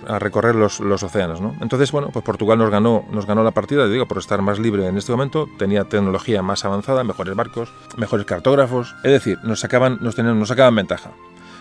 a 0.07 0.19
recorrer 0.19 0.55
los, 0.55 0.79
los, 0.79 1.03
océanos. 1.03 1.41
¿no? 1.41 1.55
Entonces, 1.61 1.91
bueno, 1.91 2.09
pues 2.11 2.23
Portugal 2.25 2.57
nos 2.57 2.69
ganó, 2.69 3.05
nos 3.11 3.25
ganó 3.25 3.43
la 3.43 3.51
partida, 3.51 3.87
digo, 3.87 4.07
por 4.07 4.17
estar 4.17 4.41
más 4.41 4.59
libre 4.59 4.87
en 4.87 4.97
este 4.97 5.11
momento, 5.11 5.47
tenía 5.57 5.83
tecnología 5.83 6.41
más 6.41 6.65
avanzada, 6.65 7.03
mejores 7.03 7.35
barcos, 7.35 7.69
mejores 7.97 8.25
cartógrafos, 8.25 8.95
es 9.03 9.11
decir, 9.11 9.37
nos 9.43 9.59
sacaban, 9.59 9.97
nos, 10.01 10.15
tenían, 10.15 10.39
nos 10.39 10.49
sacaban 10.49 10.75
ventaja. 10.75 11.11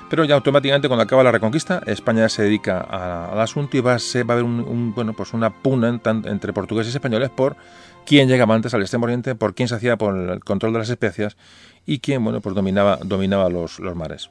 Pero 0.08 0.25
ya 0.25 0.36
automáticamente 0.36 0.88
cuando 0.88 1.02
acaba 1.02 1.25
la 1.25 1.32
reconquista, 1.32 1.82
España 1.86 2.28
se 2.28 2.42
dedica 2.42 2.80
al 2.80 3.40
asunto 3.40 3.76
y 3.76 3.80
va 3.80 3.94
a, 3.94 3.96
a 3.96 4.32
haber 4.32 4.44
un, 4.44 4.94
bueno, 4.94 5.14
pues 5.14 5.32
una 5.32 5.50
pugna 5.50 5.88
entre 5.88 6.52
portugueses 6.52 6.94
y 6.94 6.96
españoles 6.96 7.30
por 7.30 7.56
quién 8.06 8.28
llegaba 8.28 8.54
antes 8.54 8.72
al 8.72 8.82
extremo 8.82 9.04
oriente, 9.04 9.34
por 9.34 9.54
quién 9.54 9.68
se 9.68 9.75
hacía 9.75 9.96
por 9.96 10.16
el 10.16 10.44
control 10.44 10.72
de 10.72 10.78
las 10.78 10.90
especias 10.90 11.36
y 11.84 11.98
quién 11.98 12.22
bueno, 12.22 12.40
pues 12.40 12.54
dominaba, 12.54 12.98
dominaba 13.02 13.48
los, 13.48 13.80
los 13.80 13.96
mares. 13.96 14.30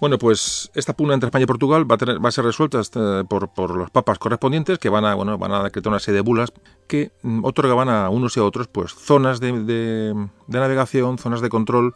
Bueno, 0.00 0.16
pues 0.16 0.70
esta 0.74 0.92
pugna 0.92 1.14
entre 1.14 1.26
España 1.26 1.42
y 1.42 1.46
Portugal 1.46 1.90
va 1.90 1.96
a, 2.00 2.28
a 2.28 2.30
ser 2.30 2.44
resuelta 2.44 2.80
este, 2.80 3.00
por, 3.24 3.52
por, 3.52 3.76
los 3.76 3.90
papas 3.90 4.18
correspondientes 4.18 4.78
que 4.78 4.88
van 4.88 5.04
a, 5.04 5.14
bueno, 5.14 5.36
van 5.38 5.52
a 5.52 5.64
decretar 5.64 5.90
una 5.90 5.98
serie 5.98 6.16
de 6.16 6.22
bulas 6.22 6.52
que 6.86 7.10
mm, 7.22 7.44
otorgaban 7.44 7.88
a 7.88 8.08
unos 8.08 8.36
y 8.36 8.40
a 8.40 8.44
otros 8.44 8.68
pues 8.68 8.94
zonas 8.94 9.40
de, 9.40 9.52
de 9.52 10.14
navegación, 10.46 11.18
zonas 11.18 11.40
de 11.40 11.48
control, 11.48 11.94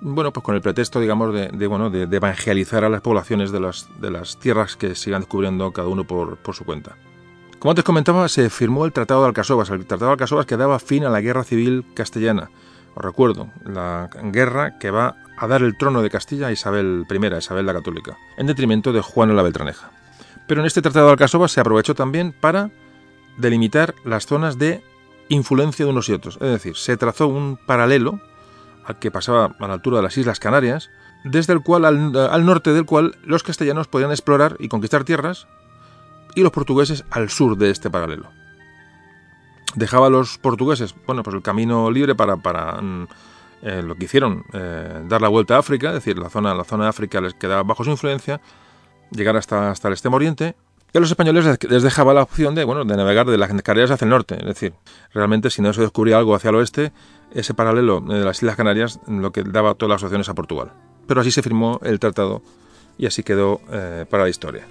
bueno, 0.00 0.32
pues 0.32 0.44
con 0.44 0.54
el 0.54 0.60
pretexto, 0.60 1.00
digamos, 1.00 1.34
de, 1.34 1.48
de 1.48 1.66
bueno, 1.66 1.90
de, 1.90 2.02
evangelizar 2.02 2.84
a 2.84 2.88
las 2.88 3.00
poblaciones 3.00 3.52
de 3.52 3.60
las, 3.60 3.88
de 4.00 4.10
las 4.10 4.38
tierras 4.38 4.76
que 4.76 4.94
sigan 4.94 5.22
descubriendo 5.22 5.72
cada 5.72 5.88
uno 5.88 6.04
por, 6.04 6.36
por 6.38 6.54
su 6.54 6.64
cuenta. 6.64 6.96
Como 7.58 7.72
antes 7.72 7.84
comentaba, 7.84 8.28
se 8.28 8.48
firmó 8.48 8.86
el 8.86 8.92
Tratado 8.92 9.20
de 9.20 9.28
Alcasovas, 9.28 9.68
el 9.70 9.84
Tratado 9.84 10.06
de 10.06 10.12
Alcasovas 10.12 10.46
que 10.46 10.56
daba 10.56 10.78
fin 10.78 11.04
a 11.04 11.10
la 11.10 11.20
Guerra 11.20 11.44
Civil 11.44 11.84
Castellana. 11.94 12.50
Os 12.94 13.04
recuerdo, 13.04 13.50
la 13.64 14.08
guerra 14.32 14.78
que 14.78 14.90
va 14.90 15.16
a 15.36 15.46
dar 15.46 15.62
el 15.62 15.76
trono 15.76 16.02
de 16.02 16.10
Castilla 16.10 16.48
a 16.48 16.52
Isabel 16.52 17.06
I, 17.08 17.36
Isabel 17.36 17.66
la 17.66 17.74
Católica, 17.74 18.16
en 18.36 18.46
detrimento 18.46 18.92
de 18.92 19.02
Juana 19.02 19.34
la 19.34 19.42
Beltraneja. 19.42 19.90
Pero 20.46 20.62
en 20.62 20.66
este 20.66 20.82
Tratado 20.82 21.06
de 21.06 21.12
Alcasovas 21.12 21.52
se 21.52 21.60
aprovechó 21.60 21.94
también 21.94 22.32
para 22.32 22.70
delimitar 23.36 23.94
las 24.04 24.26
zonas 24.26 24.58
de 24.58 24.82
influencia 25.28 25.84
de 25.84 25.90
unos 25.92 26.08
y 26.08 26.12
otros. 26.12 26.36
Es 26.40 26.50
decir, 26.50 26.76
se 26.76 26.96
trazó 26.96 27.28
un 27.28 27.58
paralelo 27.66 28.20
al 28.20 28.20
que 28.98 29.10
pasaba 29.10 29.56
a 29.58 29.66
la 29.66 29.74
altura 29.74 29.98
de 29.98 30.02
las 30.02 30.16
Islas 30.16 30.40
Canarias, 30.40 30.90
desde 31.24 31.52
el 31.52 31.62
cual, 31.62 31.84
al, 31.84 32.16
al 32.16 32.46
norte 32.46 32.72
del 32.72 32.86
cual, 32.86 33.16
los 33.22 33.42
castellanos 33.42 33.88
podían 33.88 34.10
explorar 34.10 34.56
y 34.58 34.68
conquistar 34.68 35.04
tierras, 35.04 35.46
y 36.34 36.42
los 36.42 36.52
portugueses 36.52 37.04
al 37.10 37.28
sur 37.28 37.56
de 37.56 37.70
este 37.70 37.90
paralelo. 37.90 38.30
Dejaba 39.74 40.06
a 40.06 40.10
los 40.10 40.38
portugueses, 40.38 40.94
bueno, 41.06 41.22
pues 41.22 41.34
el 41.34 41.42
camino 41.42 41.90
libre 41.90 42.14
para, 42.14 42.36
para 42.36 42.80
eh, 43.62 43.82
lo 43.84 43.94
que 43.96 44.06
hicieron, 44.06 44.44
eh, 44.52 45.04
dar 45.08 45.20
la 45.20 45.28
vuelta 45.28 45.56
a 45.56 45.58
África, 45.58 45.88
es 45.88 45.94
decir, 45.94 46.18
la 46.18 46.30
zona, 46.30 46.54
la 46.54 46.64
zona 46.64 46.84
de 46.84 46.90
África 46.90 47.20
les 47.20 47.34
quedaba 47.34 47.62
bajo 47.62 47.84
su 47.84 47.90
influencia, 47.90 48.40
llegar 49.10 49.36
hasta, 49.36 49.70
hasta 49.70 49.88
el 49.88 49.94
extremo 49.94 50.16
oriente, 50.16 50.56
y 50.92 50.98
a 50.98 51.00
los 51.00 51.10
españoles 51.10 51.58
les 51.68 51.82
dejaba 51.82 52.14
la 52.14 52.22
opción 52.22 52.54
de, 52.56 52.64
bueno, 52.64 52.84
de 52.84 52.96
navegar 52.96 53.26
de 53.26 53.38
las 53.38 53.48
Canarias 53.62 53.92
hacia 53.92 54.04
el 54.04 54.10
norte. 54.10 54.36
Es 54.40 54.46
decir, 54.46 54.72
realmente 55.14 55.50
si 55.50 55.62
no 55.62 55.72
se 55.72 55.82
descubría 55.82 56.18
algo 56.18 56.34
hacia 56.34 56.50
el 56.50 56.56
oeste, 56.56 56.92
ese 57.34 57.54
paralelo 57.54 58.00
de 58.00 58.24
las 58.24 58.38
Islas 58.38 58.56
Canarias 58.56 59.00
lo 59.06 59.32
que 59.32 59.42
daba 59.42 59.74
todas 59.74 59.90
las 59.90 60.02
opciones 60.02 60.28
a 60.28 60.34
Portugal. 60.34 60.72
Pero 61.06 61.20
así 61.20 61.30
se 61.30 61.42
firmó 61.42 61.80
el 61.82 61.98
tratado 61.98 62.42
y 62.98 63.06
así 63.06 63.22
quedó 63.22 63.60
eh, 63.72 64.06
para 64.08 64.24
la 64.24 64.28
historia. 64.28 64.66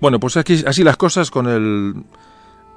Bueno, 0.00 0.20
pues 0.20 0.36
aquí, 0.36 0.62
así 0.66 0.84
las 0.84 0.96
cosas 0.96 1.30
con 1.30 1.48
el, 1.48 1.94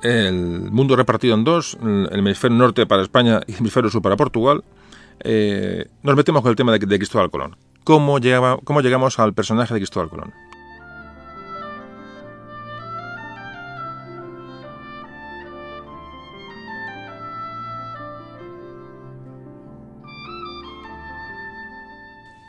el 0.01 0.71
mundo 0.71 0.95
repartido 0.95 1.35
en 1.35 1.43
dos, 1.43 1.77
el 1.81 2.19
hemisferio 2.19 2.57
norte 2.57 2.85
para 2.85 3.01
España 3.01 3.41
y 3.47 3.53
el 3.53 3.59
hemisferio 3.59 3.89
sur 3.89 4.01
para 4.01 4.15
Portugal. 4.15 4.63
Eh, 5.19 5.87
nos 6.03 6.15
metemos 6.15 6.41
con 6.41 6.51
el 6.51 6.55
tema 6.55 6.71
de, 6.71 6.79
de 6.79 6.97
Cristóbal 6.97 7.29
Colón. 7.29 7.55
¿Cómo, 7.83 8.19
llegaba, 8.19 8.57
¿Cómo 8.63 8.81
llegamos 8.81 9.19
al 9.19 9.33
personaje 9.33 9.73
de 9.73 9.79
Cristóbal 9.79 10.09
Colón? 10.09 10.33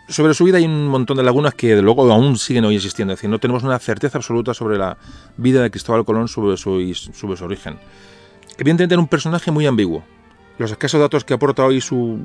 Sobre 0.08 0.34
su 0.34 0.44
vida 0.44 0.58
hay 0.58 0.64
un 0.64 0.86
montón 0.88 1.16
de 1.16 1.22
lagunas 1.22 1.54
que 1.54 1.80
luego 1.82 2.10
aún 2.10 2.38
siguen 2.38 2.64
hoy 2.64 2.76
existiendo. 2.76 3.12
Es 3.12 3.18
decir, 3.18 3.30
no 3.30 3.38
tenemos 3.38 3.62
una 3.62 3.78
certeza 3.78 4.18
absoluta 4.18 4.54
sobre 4.54 4.78
la 4.78 4.96
vida 5.36 5.62
de 5.62 5.70
Cristóbal 5.70 6.04
Colón, 6.04 6.28
sobre 6.28 6.56
su, 6.56 6.94
sobre 6.94 7.36
su 7.36 7.44
origen. 7.44 7.78
Evidentemente 8.56 8.94
era 8.94 9.00
un 9.00 9.08
personaje 9.08 9.50
muy 9.50 9.66
ambiguo. 9.66 10.02
Los 10.56 10.72
escasos 10.72 11.00
datos 11.00 11.24
que 11.24 11.34
aporta 11.34 11.64
hoy 11.64 11.80
su, 11.80 12.18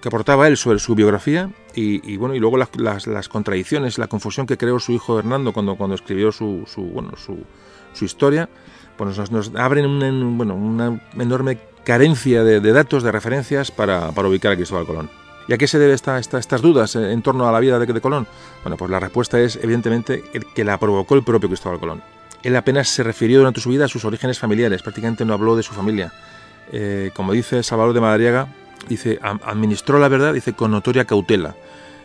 que 0.00 0.08
aportaba 0.08 0.46
él 0.46 0.56
sobre 0.56 0.78
su 0.78 0.94
biografía 0.94 1.50
y, 1.74 2.16
bueno 2.18 2.36
y 2.36 2.38
luego 2.38 2.56
las, 2.56 2.68
las, 3.06 3.28
contradicciones, 3.28 3.98
la 3.98 4.06
confusión 4.06 4.46
que 4.46 4.56
creó 4.56 4.78
su 4.78 4.92
hijo 4.92 5.18
Hernando 5.18 5.52
cuando, 5.52 5.74
cuando 5.74 5.96
escribió 5.96 6.30
su, 6.30 6.64
su 6.66 6.82
bueno 6.82 7.12
su, 7.16 7.38
su, 7.92 8.04
historia, 8.04 8.48
pues 8.96 9.18
nos, 9.18 9.32
nos 9.32 9.52
abren 9.56 9.86
un, 9.86 10.38
bueno, 10.38 10.54
una 10.54 11.02
enorme 11.18 11.58
carencia 11.82 12.44
de, 12.44 12.60
de 12.60 12.72
datos, 12.72 13.02
de 13.02 13.10
referencias 13.10 13.72
para, 13.72 14.12
para 14.12 14.28
ubicar 14.28 14.52
a 14.52 14.56
Cristóbal 14.56 14.86
Colón. 14.86 15.19
¿Y 15.50 15.52
a 15.52 15.58
qué 15.58 15.66
se 15.66 15.80
debe 15.80 15.94
esta, 15.94 16.16
esta, 16.20 16.38
estas 16.38 16.62
dudas 16.62 16.94
en 16.94 17.22
torno 17.22 17.48
a 17.48 17.50
la 17.50 17.58
vida 17.58 17.80
de, 17.80 17.84
de, 17.84 18.00
Colón? 18.00 18.28
Bueno, 18.62 18.76
pues 18.76 18.88
la 18.88 19.00
respuesta 19.00 19.40
es 19.40 19.58
evidentemente 19.60 20.22
que 20.54 20.62
la 20.62 20.78
provocó 20.78 21.16
el 21.16 21.24
propio 21.24 21.48
Cristóbal 21.48 21.80
Colón. 21.80 22.02
Él 22.44 22.54
apenas 22.54 22.88
se 22.88 23.02
refirió 23.02 23.38
durante 23.38 23.60
su 23.60 23.68
vida 23.68 23.86
a 23.86 23.88
sus 23.88 24.04
orígenes 24.04 24.38
familiares, 24.38 24.80
prácticamente 24.80 25.24
no 25.24 25.34
habló 25.34 25.56
de 25.56 25.64
su 25.64 25.74
familia. 25.74 26.12
Eh, 26.70 27.10
como 27.14 27.32
dice 27.32 27.64
Salvador 27.64 27.94
de 27.94 28.00
Madariaga, 28.00 28.46
dice, 28.88 29.18
administró 29.22 29.98
la 29.98 30.06
verdad, 30.06 30.34
dice, 30.34 30.52
con 30.52 30.70
notoria 30.70 31.04
cautela. 31.04 31.56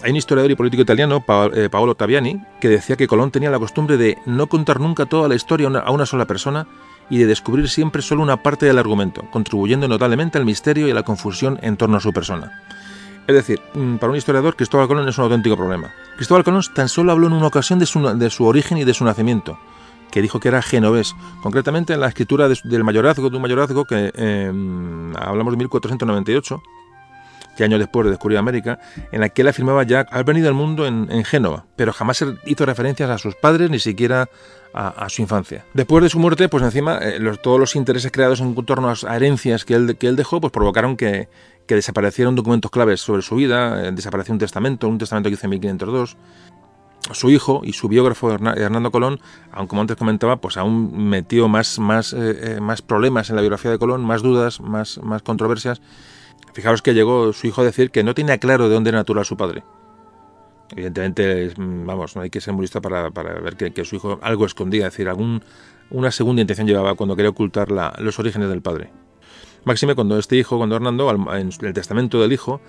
Hay 0.02 0.10
un 0.10 0.18
historiador 0.18 0.50
y 0.50 0.56
político 0.56 0.82
italiano, 0.82 1.24
eh, 1.54 1.70
Paolo 1.70 1.94
Taviani, 1.94 2.42
que 2.60 2.70
decía 2.70 2.96
que 2.96 3.06
Colón 3.06 3.30
tenía 3.30 3.52
la 3.52 3.60
costumbre 3.60 3.98
de 3.98 4.18
no 4.26 4.48
contar 4.48 4.80
nunca 4.80 5.06
toda 5.06 5.28
la 5.28 5.36
historia 5.36 5.68
a 5.68 5.92
una 5.92 6.08
sola 6.08 6.26
persona 6.26 6.66
y 7.12 7.20
de 7.20 7.28
descubrir 7.28 7.70
siempre 7.70 8.02
solo 8.02 8.24
una 8.24 8.42
parte 8.42 8.66
del 8.66 8.80
argumento, 8.80 9.22
contribuyendo 9.30 9.88
notablemente 9.88 10.40
al 10.40 10.46
misterio 10.46 10.88
y 10.88 10.92
a 10.92 10.96
la 10.96 11.04
confusión 11.04 11.60
en 11.62 11.78
torno 11.78 11.98
a 11.98 12.02
su 12.02 12.12
persona. 12.12 12.64
Es 13.28 13.36
decir, 13.36 13.60
mm, 13.74 13.96
para 13.96 14.12
un 14.12 14.18
historiador, 14.18 14.56
Cristóbal 14.56 14.88
Colón 14.88 15.08
es 15.08 15.18
un 15.18 15.24
auténtico 15.24 15.58
problema. 15.58 15.94
Cristóbal 16.16 16.44
Colón 16.44 16.62
tan 16.74 16.90
solo 16.90 17.12
habló 17.12 17.28
en 17.28 17.34
una 17.34 17.48
ocasión 17.48 17.80
de 17.80 17.86
su, 17.86 18.46
origen 18.46 18.78
y 18.78 18.84
de 18.84 18.94
su 18.94 19.04
nacimiento, 19.04 19.58
que 20.12 20.22
dijo 20.22 20.40
que 20.40 20.50
era 20.50 20.62
genovés, 20.62 21.16
concretamente 21.42 21.94
en 21.94 22.02
la 22.02 22.08
escritura 22.08 22.48
de, 22.48 22.58
del 22.64 22.84
mayorazgo, 22.84 23.30
de 23.30 23.36
un 23.36 23.42
mayorazgo 23.42 23.86
que 23.86 24.12
eh, 24.16 24.52
hablamos 25.20 25.54
de 25.54 25.58
1498, 25.58 26.62
que 27.58 27.64
años 27.64 27.80
después 27.80 28.06
de 28.06 28.12
descubrir 28.12 28.38
América, 28.38 28.80
en 29.12 29.22
la 29.22 29.30
que 29.30 29.42
él 29.42 29.48
afirmaba 29.48 29.84
ya 29.84 30.02
haber 30.12 30.26
venido 30.26 30.50
al 30.50 30.54
mundo 30.54 30.86
en, 30.86 31.24
Génova, 31.24 31.66
pero 31.76 31.94
jamás 31.94 32.24
hizo 32.46 32.66
referencias 32.66 33.10
a 33.10 33.18
sus 33.18 33.34
padres 33.36 33.70
ni 33.70 33.80
siquiera 33.80 34.30
a, 34.74 34.90
a, 34.90 35.10
su 35.10 35.22
infancia. 35.22 35.64
Después 35.74 36.04
de 36.04 36.10
su 36.10 36.20
muerte, 36.20 36.50
pues 36.50 36.64
encima, 36.64 36.98
eh, 36.98 37.18
los, 37.20 37.42
todos 37.42 37.60
los 37.60 37.76
intereses 37.78 38.12
creados 38.12 38.42
en 38.42 38.54
torno 38.66 38.92
a 38.92 39.16
herencias 39.16 39.64
que 39.64 39.74
él, 39.74 39.98
que 39.98 40.08
él 40.08 40.18
dejó, 40.18 40.42
pues 40.42 40.52
provocaron 40.52 40.98
que, 40.98 41.30
que 41.68 41.76
desaparecieron 41.76 42.36
documentos 42.36 42.72
claves 42.72 43.02
sobre 43.02 43.22
su 43.22 43.36
vida, 43.36 43.88
eh, 43.88 43.92
desapareció 43.92 44.34
un 44.34 44.40
testamento, 44.40 44.88
un 44.88 44.98
testamento 44.98 45.30
que 45.30 45.36
hizo 45.36 45.46
en 45.46 45.52
1502. 45.52 46.18
Su 47.12 47.30
hijo 47.30 47.62
y 47.64 47.74
su 47.74 47.88
biógrafo 47.88 48.32
Hernando 48.32 48.92
Colón, 48.92 49.20
aunque 49.52 49.70
como 49.70 49.82
antes 49.82 49.96
comentaba, 49.96 50.38
pues 50.38 50.58
aún 50.58 51.08
metió 51.08 51.48
más, 51.48 51.78
más, 51.78 52.14
eh, 52.18 52.58
más 52.60 52.82
problemas 52.82 53.30
en 53.30 53.36
la 53.36 53.44
biografía 53.44 53.70
de 53.70 53.78
Colón, 53.78 54.04
más 54.04 54.24
dudas, 54.24 54.60
más, 54.60 55.00
más 55.04 55.22
controversias. 55.22 55.82
Fijaros 56.54 56.82
que 56.82 56.96
llegó 56.96 57.32
su 57.32 57.46
hijo 57.46 57.62
a 57.62 57.64
decir 57.66 57.92
que 57.92 58.04
no 58.04 58.16
tenía 58.16 58.40
claro 58.40 58.70
de 58.70 58.74
dónde 58.74 58.90
era 58.90 59.00
natural 59.00 59.24
su 59.24 59.38
padre. 59.38 59.64
Evidentemente, 60.72 61.54
vamos, 61.58 62.16
no 62.16 62.22
hay 62.22 62.30
que 62.30 62.42
ser 62.42 62.54
muy 62.54 62.68
para, 62.68 63.12
para 63.12 63.40
ver 63.40 63.56
que, 63.56 63.86
su 63.86 63.98
hijo 63.98 64.20
algo 64.22 64.46
escondía, 64.46 64.88
es 64.88 64.94
decir, 64.94 65.08
algún, 65.08 65.44
una 65.92 66.12
segunda 66.12 66.42
intención 66.42 66.68
llevaba 66.68 66.96
cuando 66.96 67.16
quería 67.16 67.30
ocultar 67.30 67.70
los 67.72 68.20
orígenes 68.20 68.50
del 68.50 68.62
padre. 68.62 68.92
Máxime 69.66 69.96
cuando 69.96 70.20
este 70.20 70.36
hijo, 70.36 70.58
cuando 70.58 70.76
Hernando, 70.76 71.10
en 71.36 71.50
el 71.62 71.74
testamento 71.74 72.22
del 72.22 72.32
hijo, 72.32 72.62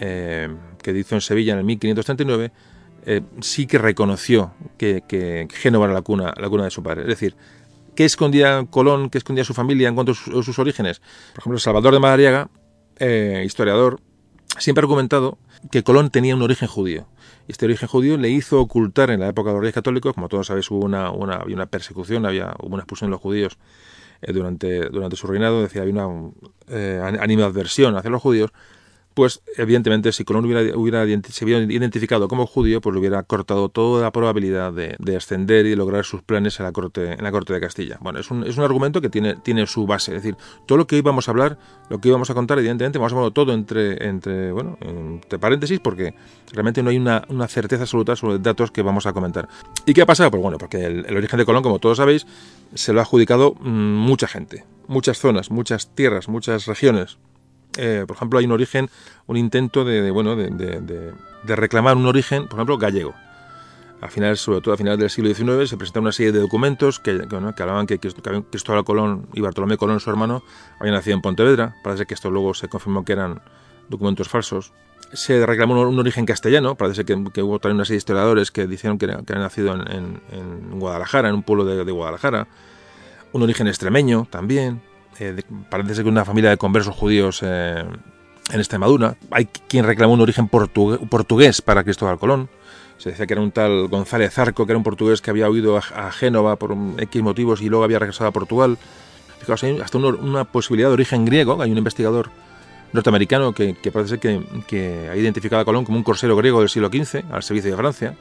eh, 0.00 0.48
que 0.80 0.92
hizo 0.92 1.16
en 1.16 1.20
Sevilla 1.20 1.52
en 1.54 1.58
el 1.58 1.64
1539, 1.64 2.52
eh, 3.04 3.22
sí 3.40 3.66
que 3.66 3.78
reconoció 3.78 4.54
que, 4.78 5.02
que 5.08 5.48
Génova 5.50 5.86
era 5.86 5.94
la 5.94 6.02
cuna, 6.02 6.32
la 6.36 6.48
cuna 6.48 6.64
de 6.64 6.70
su 6.70 6.84
padre. 6.84 7.02
Es 7.02 7.08
decir, 7.08 7.34
¿qué 7.96 8.04
escondía 8.04 8.64
Colón, 8.70 9.10
qué 9.10 9.18
escondía 9.18 9.44
su 9.44 9.54
familia 9.54 9.88
en 9.88 9.96
cuanto 9.96 10.12
a 10.12 10.14
sus, 10.14 10.58
orígenes? 10.60 11.00
Por 11.32 11.40
ejemplo, 11.40 11.58
Salvador 11.58 11.92
de 11.94 11.98
Madariaga, 11.98 12.48
eh, 12.98 13.42
historiador, 13.44 14.00
siempre 14.58 14.82
ha 14.82 14.84
argumentado 14.84 15.38
que 15.72 15.82
Colón 15.82 16.10
tenía 16.10 16.36
un 16.36 16.42
origen 16.42 16.68
judío. 16.68 17.08
Este 17.48 17.66
origen 17.66 17.88
judío 17.88 18.16
le 18.18 18.30
hizo 18.30 18.60
ocultar 18.60 19.10
en 19.10 19.18
la 19.18 19.28
época 19.28 19.50
de 19.50 19.54
los 19.54 19.60
reyes 19.62 19.74
católicos, 19.74 20.14
como 20.14 20.28
todos 20.28 20.46
sabéis, 20.46 20.70
hubo 20.70 20.84
una, 20.84 21.10
una, 21.10 21.36
había 21.36 21.56
una 21.56 21.66
persecución, 21.66 22.24
había, 22.24 22.54
hubo 22.60 22.74
una 22.74 22.82
expulsión 22.82 23.10
de 23.10 23.12
los 23.12 23.20
judíos 23.20 23.58
durante, 24.32 24.88
durante 24.88 25.16
su 25.16 25.26
reinado, 25.26 25.62
decía, 25.62 25.82
había 25.82 25.94
una 25.94 26.30
eh, 26.68 27.00
animadversión 27.20 27.96
hacia 27.96 28.10
los 28.10 28.22
judíos, 28.22 28.50
pues 29.16 29.40
evidentemente 29.56 30.12
si 30.12 30.26
Colón 30.26 30.44
hubiera, 30.44 30.60
se 31.30 31.44
hubiera 31.46 31.64
identificado 31.64 32.28
como 32.28 32.46
judío, 32.46 32.82
pues 32.82 32.92
le 32.92 33.00
hubiera 33.00 33.22
cortado 33.22 33.70
toda 33.70 34.02
la 34.02 34.12
probabilidad 34.12 34.74
de, 34.74 34.94
de, 34.98 35.16
ascender 35.16 35.64
y 35.64 35.74
lograr 35.74 36.04
sus 36.04 36.20
planes 36.20 36.60
en 36.60 36.66
la 36.66 36.72
corte, 36.72 37.00
de 37.00 37.60
Castilla. 37.60 37.96
Bueno, 38.02 38.18
es 38.18 38.30
un, 38.30 38.44
argumento 38.60 39.00
que 39.00 39.08
tiene, 39.08 39.66
su 39.66 39.86
base, 39.86 40.14
es 40.14 40.22
decir, 40.22 40.36
todo 40.66 40.76
lo 40.76 40.86
que 40.86 40.96
hoy 40.96 41.00
vamos 41.00 41.28
a 41.28 41.30
hablar, 41.30 41.56
lo 41.88 41.98
que 41.98 42.08
íbamos 42.08 42.28
a 42.28 42.34
contar, 42.34 42.58
evidentemente 42.58 42.98
vamos 42.98 43.14
a 43.14 43.16
hablar 43.16 43.32
todo 43.32 43.54
entre, 43.54 44.06
entre, 44.06 44.52
bueno, 44.52 44.76
entre 44.82 45.38
paréntesis, 45.38 45.80
porque 45.80 46.14
realmente 46.52 46.82
no 46.82 46.90
hay 46.90 46.98
una, 46.98 47.24
certeza 47.48 47.84
absoluta 47.84 48.16
sobre 48.16 48.38
datos 48.38 48.70
que 48.70 48.82
vamos 48.82 49.06
a 49.06 49.14
comentar. 49.14 49.48
¿Y 49.86 49.94
qué 49.94 50.02
ha 50.02 50.06
pasado? 50.06 50.30
Pues 50.30 50.42
bueno, 50.42 50.58
porque 50.58 50.84
el, 50.84 51.06
el 51.06 51.16
origen 51.16 51.38
de 51.38 51.46
Colón, 51.46 51.62
como 51.62 51.78
todos 51.78 51.96
sabéis, 51.96 52.26
se 52.74 52.92
lo 52.92 53.00
ha 53.00 53.04
adjudicado 53.04 53.54
mmm, 53.60 53.70
mucha 53.70 54.28
gente, 54.28 54.66
muchas 54.88 55.16
zonas, 55.16 55.50
muchas 55.50 55.94
tierras, 55.94 56.28
muchas 56.28 56.66
regiones, 56.66 57.16
eh, 57.76 58.04
por 58.06 58.16
ejemplo, 58.16 58.38
hay 58.38 58.44
un 58.46 58.52
origen, 58.52 58.90
un 59.26 59.36
intento 59.36 59.84
de, 59.84 60.02
de 60.02 60.10
bueno, 60.10 60.36
de, 60.36 60.48
de, 60.50 60.80
de, 60.80 61.56
reclamar 61.56 61.96
un 61.96 62.06
origen, 62.06 62.46
por 62.48 62.58
ejemplo, 62.58 62.78
gallego. 62.78 63.14
A 64.00 64.08
finales, 64.08 64.40
sobre 64.40 64.60
todo 64.60 64.74
a 64.74 64.76
finales 64.76 64.98
del 64.98 65.10
siglo 65.10 65.34
XIX, 65.34 65.68
se 65.68 65.76
presentaron 65.76 66.04
una 66.04 66.12
serie 66.12 66.32
de 66.32 66.40
documentos 66.40 67.00
que, 67.00 67.26
que, 67.28 67.40
¿no? 67.40 67.54
que 67.54 67.62
hablaban 67.62 67.86
que 67.86 67.98
Cristóbal 67.98 68.84
Colón 68.84 69.26
y 69.32 69.40
Bartolomé 69.40 69.78
Colón, 69.78 70.00
su 70.00 70.10
hermano, 70.10 70.42
habían 70.78 70.94
nacido 70.94 71.16
en 71.16 71.22
Pontevedra. 71.22 71.76
Parece 71.82 72.04
que 72.04 72.14
esto 72.14 72.30
luego 72.30 72.52
se 72.52 72.68
confirmó 72.68 73.04
que 73.04 73.12
eran 73.12 73.40
documentos 73.88 74.28
falsos. 74.28 74.72
Se 75.12 75.46
reclamó 75.46 75.80
un, 75.80 75.98
origen 75.98 76.26
castellano, 76.26 76.74
parece 76.74 77.04
que, 77.04 77.22
que, 77.32 77.42
hubo 77.42 77.58
también 77.58 77.76
una 77.76 77.84
serie 77.84 77.96
de 77.96 77.98
historiadores 77.98 78.50
que 78.50 78.66
dijeron 78.66 78.98
que, 78.98 79.06
que 79.06 79.12
había 79.12 79.38
nacido 79.38 79.74
en, 79.74 80.20
en, 80.30 80.78
Guadalajara, 80.78 81.28
en 81.28 81.36
un 81.36 81.42
pueblo 81.42 81.64
de 81.64 81.90
Guadalajara. 81.90 82.48
Un 83.32 83.42
origen 83.42 83.66
extremeño 83.66 84.26
también. 84.30 84.82
Eh, 85.20 85.42
parece 85.70 85.94
ser 85.94 86.04
que 86.04 86.10
una 86.10 86.24
familia 86.24 86.50
de 86.50 86.56
conversos 86.56 86.94
judíos 86.94 87.40
eh, 87.42 87.84
en 88.50 88.58
Extremadura. 88.58 89.16
Hay 89.30 89.46
quien 89.46 89.84
reclamó 89.84 90.14
un 90.14 90.20
origen 90.20 90.48
portugués, 90.48 91.00
portugués 91.08 91.62
para 91.62 91.84
Cristóbal 91.84 92.18
Colón. 92.18 92.48
Se 92.98 93.10
decía 93.10 93.26
que 93.26 93.34
era 93.34 93.42
un 93.42 93.50
tal 93.50 93.88
González 93.88 94.32
Zarco, 94.32 94.66
que 94.66 94.72
era 94.72 94.78
un 94.78 94.84
portugués 94.84 95.20
que 95.20 95.30
había 95.30 95.50
huido 95.50 95.76
a, 95.76 95.80
a 95.80 96.12
Génova 96.12 96.56
por 96.56 96.76
X 96.98 97.22
motivos 97.22 97.60
y 97.60 97.68
luego 97.68 97.84
había 97.84 97.98
regresado 97.98 98.28
a 98.28 98.32
Portugal. 98.32 98.78
Fijaos, 99.40 99.62
hay 99.64 99.78
hasta 99.80 99.98
una, 99.98 100.08
una 100.08 100.44
posibilidad 100.44 100.88
de 100.88 100.94
origen 100.94 101.24
griego. 101.24 101.60
Hay 101.60 101.70
un 101.70 101.78
investigador 101.78 102.30
norteamericano 102.92 103.52
que, 103.52 103.74
que 103.74 103.92
parece 103.92 104.18
que, 104.18 104.42
que, 104.66 105.08
ha 105.10 105.16
identificado 105.16 105.60
a 105.60 105.64
Colón 105.64 105.84
como 105.84 105.98
un 105.98 106.04
corsero 106.04 106.36
griego 106.36 106.60
del 106.60 106.68
siglo 106.68 106.88
XV 106.88 107.24
al 107.30 107.42
servicio 107.42 107.70
de 107.70 107.76
Francia. 107.76 108.14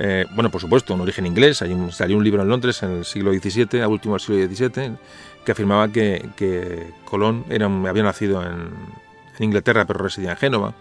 Eh, 0.00 0.26
bueno, 0.34 0.50
por 0.50 0.60
supuesto, 0.60 0.94
un 0.94 1.00
origen 1.00 1.26
inglés. 1.26 1.60
Hay 1.62 1.72
un, 1.72 1.90
salió 1.90 2.16
un 2.16 2.24
libro 2.24 2.42
en 2.42 2.48
Londres 2.48 2.82
en 2.82 2.98
el 2.98 3.04
siglo 3.04 3.32
XVII, 3.32 3.82
a 3.82 3.88
último 3.88 4.14
del 4.14 4.20
siglo 4.20 4.46
XVII, 4.46 4.96
que 5.44 5.52
afirmaba 5.52 5.88
que, 5.88 6.30
que 6.36 6.92
Colón 7.04 7.44
era, 7.48 7.66
había 7.66 8.02
nacido 8.02 8.42
en, 8.42 8.70
en, 9.38 9.44
Inglaterra 9.44 9.84
pero 9.86 10.00
residía 10.00 10.32
en 10.32 10.36
Génova. 10.36 10.74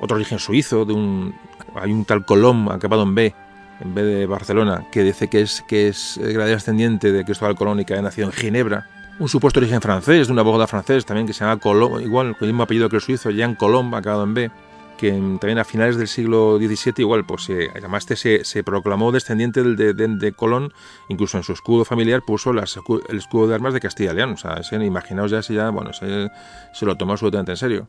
Otro 0.00 0.16
origen 0.16 0.38
suizo, 0.38 0.84
de 0.84 0.94
un, 0.94 1.34
hay 1.74 1.92
un 1.92 2.04
tal 2.04 2.24
Colón 2.24 2.70
acabado 2.72 3.02
en 3.02 3.14
B, 3.14 3.34
en 3.80 3.94
B 3.94 4.02
de 4.02 4.26
Barcelona, 4.26 4.86
que 4.90 5.02
dice 5.02 5.28
que 5.28 5.42
es, 5.42 5.62
que 5.68 5.88
es 5.88 6.18
gradero 6.22 6.56
ascendiente 6.56 7.12
de 7.12 7.24
Cristóbal 7.24 7.56
Colón 7.56 7.80
y 7.80 7.84
que 7.84 7.92
había 7.92 8.02
nacido 8.02 8.28
en 8.28 8.32
Ginebra 8.32 8.86
un 9.20 9.28
supuesto 9.28 9.60
origen 9.60 9.82
francés, 9.82 10.26
de 10.26 10.32
un 10.32 10.38
abogado 10.38 10.66
francés 10.66 11.04
también 11.04 11.26
que 11.26 11.34
se 11.34 11.44
llama 11.44 11.60
Colomb, 11.60 12.00
igual 12.00 12.34
con 12.36 12.48
el 12.48 12.54
mismo 12.54 12.62
apellido 12.62 12.88
que 12.88 12.96
el 12.96 13.02
suizo, 13.02 13.30
Jean 13.30 13.54
Colomb, 13.54 13.94
acabado 13.94 14.24
en 14.24 14.32
B, 14.32 14.50
que 15.00 15.12
también 15.12 15.58
a 15.58 15.64
finales 15.64 15.96
del 15.96 16.08
siglo 16.08 16.58
XVII 16.58 16.92
igual, 16.98 17.24
pues 17.24 17.48
eh, 17.48 17.70
además 17.74 18.04
este 18.10 18.44
se, 18.44 18.62
proclamó 18.62 19.12
descendiente 19.12 19.62
de, 19.62 19.94
de, 19.94 20.08
de, 20.08 20.32
Colón, 20.32 20.74
incluso 21.08 21.38
en 21.38 21.42
su 21.42 21.54
escudo 21.54 21.86
familiar 21.86 22.20
puso 22.20 22.52
las, 22.52 22.78
el 23.08 23.16
escudo 23.16 23.48
de 23.48 23.54
armas 23.54 23.72
de 23.72 23.80
Castilla 23.80 24.12
y 24.12 24.16
León, 24.16 24.32
o 24.32 24.36
sea, 24.36 24.60
imaginaos 24.84 25.30
ya 25.30 25.40
si 25.40 25.54
ya, 25.54 25.70
bueno, 25.70 25.94
se, 25.94 26.84
lo 26.84 26.96
tomó 26.96 27.12
absolutamente 27.12 27.52
en 27.52 27.56
serio. 27.56 27.88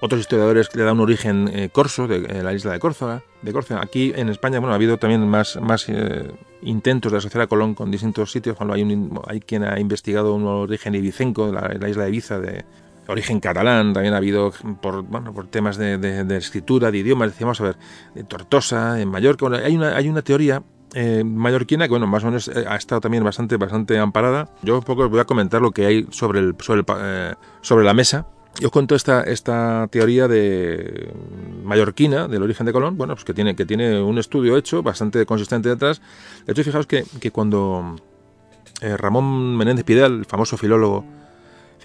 Otros 0.00 0.20
historiadores 0.20 0.72
le 0.76 0.84
dan 0.84 0.94
un 0.94 1.00
origen 1.00 1.50
eh, 1.52 1.70
corso, 1.72 2.06
de, 2.06 2.20
de, 2.20 2.44
la 2.44 2.52
isla 2.52 2.72
de 2.72 2.78
Córcega, 2.78 3.22
de. 3.42 3.78
Aquí 3.80 4.12
en 4.14 4.28
España, 4.28 4.60
bueno, 4.60 4.74
ha 4.74 4.76
habido 4.76 4.98
también 4.98 5.26
más, 5.26 5.56
más 5.60 5.88
eh, 5.88 6.30
intentos 6.62 7.10
de 7.10 7.18
asociar 7.18 7.42
a 7.42 7.46
Colón 7.48 7.74
con 7.74 7.90
distintos 7.90 8.30
sitios. 8.30 8.56
Cuando 8.56 8.74
hay, 8.74 8.82
un, 8.82 9.20
hay 9.26 9.40
quien 9.40 9.64
ha 9.64 9.80
investigado 9.80 10.34
un 10.34 10.46
origen 10.46 10.94
ibicenco, 10.94 11.50
la, 11.50 11.74
la 11.80 11.88
isla 11.88 12.04
de 12.04 12.08
Ibiza, 12.10 12.38
de 12.38 12.64
origen 13.08 13.40
catalán. 13.40 13.92
También 13.92 14.14
ha 14.14 14.18
habido 14.18 14.52
por, 14.80 15.02
bueno, 15.02 15.32
por 15.32 15.46
temas 15.48 15.76
de, 15.76 16.36
escritura, 16.36 16.90
de 16.90 16.98
idiomas. 16.98 17.30
Decíamos, 17.30 17.60
a 17.60 17.64
ver, 17.64 17.76
de 18.14 18.24
Tortosa, 18.24 19.00
en 19.00 19.08
Mallorca. 19.08 19.46
Hay, 19.64 19.76
una, 19.76 19.96
hay 19.96 20.08
una 20.08 20.22
teoría 20.22 20.62
eh, 20.96 21.24
mallorquina 21.24 21.86
que 21.86 21.90
bueno 21.90 22.06
más 22.06 22.22
o 22.22 22.26
menos 22.26 22.46
eh, 22.46 22.66
ha 22.68 22.76
estado 22.76 23.00
también 23.00 23.24
bastante 23.24 23.56
bastante 23.56 23.98
amparada 23.98 24.48
yo 24.62 24.78
un 24.78 24.84
poco 24.84 25.02
os 25.02 25.10
voy 25.10 25.18
a 25.18 25.24
comentar 25.24 25.60
lo 25.60 25.72
que 25.72 25.86
hay 25.86 26.06
sobre 26.10 26.38
el 26.38 26.54
sobre, 26.60 26.84
eh, 27.00 27.34
sobre 27.62 27.84
la 27.84 27.94
mesa 27.94 28.28
yo 28.60 28.68
os 28.68 28.72
cuento 28.72 28.94
esta, 28.94 29.22
esta 29.22 29.88
teoría 29.90 30.28
de 30.28 31.12
mallorquina, 31.64 32.28
del 32.28 32.40
origen 32.44 32.64
de 32.66 32.72
Colón, 32.72 32.96
bueno, 32.96 33.14
pues 33.14 33.24
que 33.24 33.34
tiene, 33.34 33.56
que 33.56 33.66
tiene 33.66 34.00
un 34.00 34.16
estudio 34.18 34.56
hecho 34.56 34.80
bastante 34.80 35.26
consistente 35.26 35.68
detrás. 35.68 36.00
De 36.46 36.52
hecho, 36.52 36.62
fijaos 36.62 36.86
que, 36.86 37.04
que 37.20 37.32
cuando 37.32 37.96
Ramón 38.80 39.56
Menéndez 39.56 39.84
Pidal, 39.84 40.20
el 40.20 40.24
famoso 40.24 40.56
filólogo, 40.56 41.04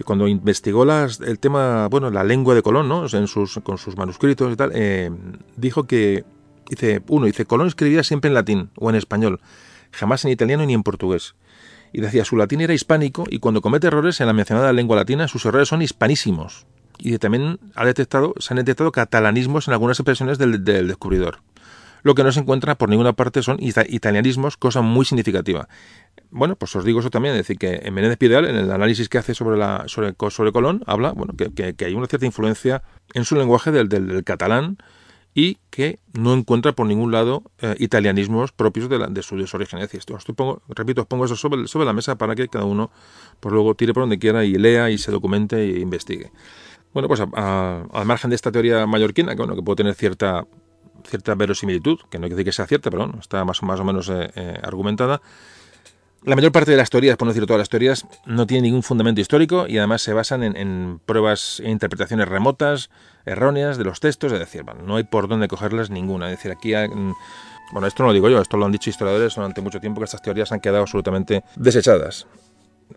cuando 0.03 0.27
investigó 0.27 0.85
las, 0.85 1.19
el 1.19 1.39
tema, 1.39 1.87
bueno, 1.87 2.09
la 2.09 2.23
lengua 2.23 2.55
de 2.55 2.61
Colón, 2.61 2.87
¿no? 2.87 3.05
En 3.11 3.27
sus, 3.27 3.59
con 3.63 3.77
sus 3.77 3.97
manuscritos 3.97 4.53
y 4.53 4.55
tal, 4.55 4.71
eh, 4.73 5.11
dijo 5.57 5.83
que, 5.83 6.23
dice, 6.69 7.01
uno, 7.07 7.25
dice, 7.25 7.45
Colón 7.45 7.67
escribía 7.67 8.03
siempre 8.03 8.29
en 8.29 8.33
latín 8.33 8.69
o 8.77 8.89
en 8.89 8.95
español, 8.95 9.39
jamás 9.91 10.23
en 10.25 10.31
italiano 10.31 10.65
ni 10.65 10.73
en 10.73 10.83
portugués 10.83 11.35
y 11.91 12.01
decía 12.01 12.25
su 12.25 12.35
latín 12.35 12.61
era 12.61 12.73
hispánico 12.73 13.25
y 13.29 13.39
cuando 13.39 13.61
comete 13.61 13.87
errores 13.87 14.21
en 14.21 14.27
la 14.27 14.33
mencionada 14.33 14.71
lengua 14.73 14.95
latina 14.95 15.27
sus 15.27 15.45
errores 15.45 15.69
son 15.69 15.81
hispanísimos 15.81 16.67
y 16.99 17.17
también 17.17 17.59
ha 17.75 17.85
detectado, 17.85 18.33
se 18.39 18.53
han 18.53 18.57
detectado 18.57 18.91
catalanismos 18.91 19.67
en 19.67 19.73
algunas 19.73 19.99
expresiones 19.99 20.37
del, 20.37 20.63
del 20.63 20.87
descubridor. 20.87 21.39
Lo 22.03 22.15
que 22.15 22.23
no 22.23 22.31
se 22.31 22.39
encuentra 22.39 22.75
por 22.75 22.89
ninguna 22.89 23.13
parte 23.13 23.43
son 23.43 23.57
italianismos, 23.59 24.57
cosa 24.57 24.81
muy 24.81 25.05
significativa. 25.05 25.67
Bueno, 26.31 26.55
pues 26.55 26.75
os 26.75 26.85
digo 26.85 26.99
eso 26.99 27.09
también, 27.09 27.35
es 27.35 27.39
decir, 27.39 27.57
que 27.57 27.81
en 27.83 27.93
Menéndez 27.93 28.17
Pidal, 28.17 28.45
en 28.45 28.55
el 28.55 28.71
análisis 28.71 29.09
que 29.09 29.17
hace 29.17 29.33
sobre, 29.33 29.59
sobre, 29.87 30.51
Colón, 30.51 30.83
habla 30.85 31.11
bueno, 31.11 31.33
que, 31.35 31.73
que, 31.73 31.85
hay 31.85 31.93
una 31.93 32.07
cierta 32.07 32.25
influencia 32.25 32.83
en 33.13 33.25
su 33.25 33.35
lenguaje 33.35 33.71
del, 33.71 33.89
del, 33.89 34.23
catalán, 34.23 34.77
y 35.33 35.57
que 35.69 35.99
no 36.13 36.33
encuentra 36.33 36.73
por 36.73 36.87
ningún 36.87 37.11
lado 37.11 37.43
eh, 37.59 37.75
italianismos 37.79 38.51
propios 38.51 38.89
de, 38.89 38.97
la, 38.97 39.07
de, 39.07 39.21
su, 39.21 39.37
de 39.37 39.47
su 39.47 39.57
origen. 39.57 39.79
Es 39.79 39.91
decir, 39.91 40.01
pongo, 40.35 40.61
repito, 40.69 41.01
os 41.01 41.07
pongo 41.07 41.25
eso 41.25 41.35
sobre, 41.35 41.67
sobre, 41.67 41.85
la 41.85 41.93
mesa 41.93 42.17
para 42.17 42.35
que 42.35 42.47
cada 42.47 42.65
uno 42.65 42.91
pues 43.39 43.53
luego 43.53 43.75
tire 43.75 43.93
por 43.93 44.03
donde 44.03 44.19
quiera 44.19 44.43
y 44.43 44.55
lea 44.55 44.89
y 44.89 44.97
se 44.97 45.11
documente 45.11 45.57
e 45.61 45.79
investigue. 45.79 46.31
Bueno, 46.93 47.07
pues 47.07 47.21
al 47.21 48.05
margen 48.05 48.31
de 48.31 48.35
esta 48.35 48.51
teoría 48.51 48.87
mallorquina, 48.87 49.33
que, 49.33 49.37
bueno, 49.37 49.55
que 49.55 49.61
puede 49.61 49.77
tener 49.77 49.93
cierta, 49.93 50.47
cierta 51.05 51.35
verosimilitud, 51.35 51.99
que 52.09 52.17
no 52.17 52.23
quiere 52.23 52.35
decir 52.35 52.45
que 52.45 52.51
sea 52.51 52.67
cierta, 52.67 52.89
pero 52.89 53.05
bueno, 53.05 53.19
está 53.19 53.43
más, 53.45 53.61
más 53.63 53.79
o 53.79 53.83
menos 53.83 54.09
eh, 54.09 54.31
eh, 54.35 54.59
argumentada, 54.63 55.21
la 56.23 56.35
mayor 56.35 56.51
parte 56.51 56.71
de 56.71 56.77
las 56.77 56.89
teorías, 56.89 57.15
por 57.15 57.27
no 57.27 57.33
decir 57.33 57.45
todas 57.45 57.59
las 57.59 57.69
teorías, 57.69 58.05
no 58.25 58.45
tienen 58.45 58.63
ningún 58.63 58.83
fundamento 58.83 59.21
histórico 59.21 59.67
y 59.67 59.77
además 59.77 60.01
se 60.01 60.11
basan 60.11 60.43
en, 60.43 60.99
pruebas 61.05 61.61
e 61.63 61.69
interpretaciones 61.69 62.27
remotas, 62.27 62.89
erróneas 63.25 63.77
de 63.77 63.85
los 63.85 64.01
textos, 64.01 64.33
es 64.33 64.39
decir, 64.39 64.65
no 64.83 64.97
hay 64.97 65.05
por 65.05 65.29
dónde 65.29 65.47
cogerlas 65.47 65.89
ninguna. 65.89 66.29
Es 66.29 66.37
decir, 66.37 66.51
aquí 66.51 66.73
hay, 66.73 66.89
bueno, 67.71 67.87
esto 67.87 68.03
no 68.03 68.07
lo 68.07 68.13
digo 68.13 68.27
yo, 68.27 68.41
esto 68.41 68.57
lo 68.57 68.65
han 68.65 68.73
dicho 68.73 68.89
historiadores 68.89 69.35
durante 69.35 69.61
mucho 69.61 69.79
tiempo 69.79 70.01
que 70.01 70.05
estas 70.05 70.21
teorías 70.21 70.51
han 70.51 70.59
quedado 70.59 70.81
absolutamente 70.81 71.43
desechadas. 71.55 72.27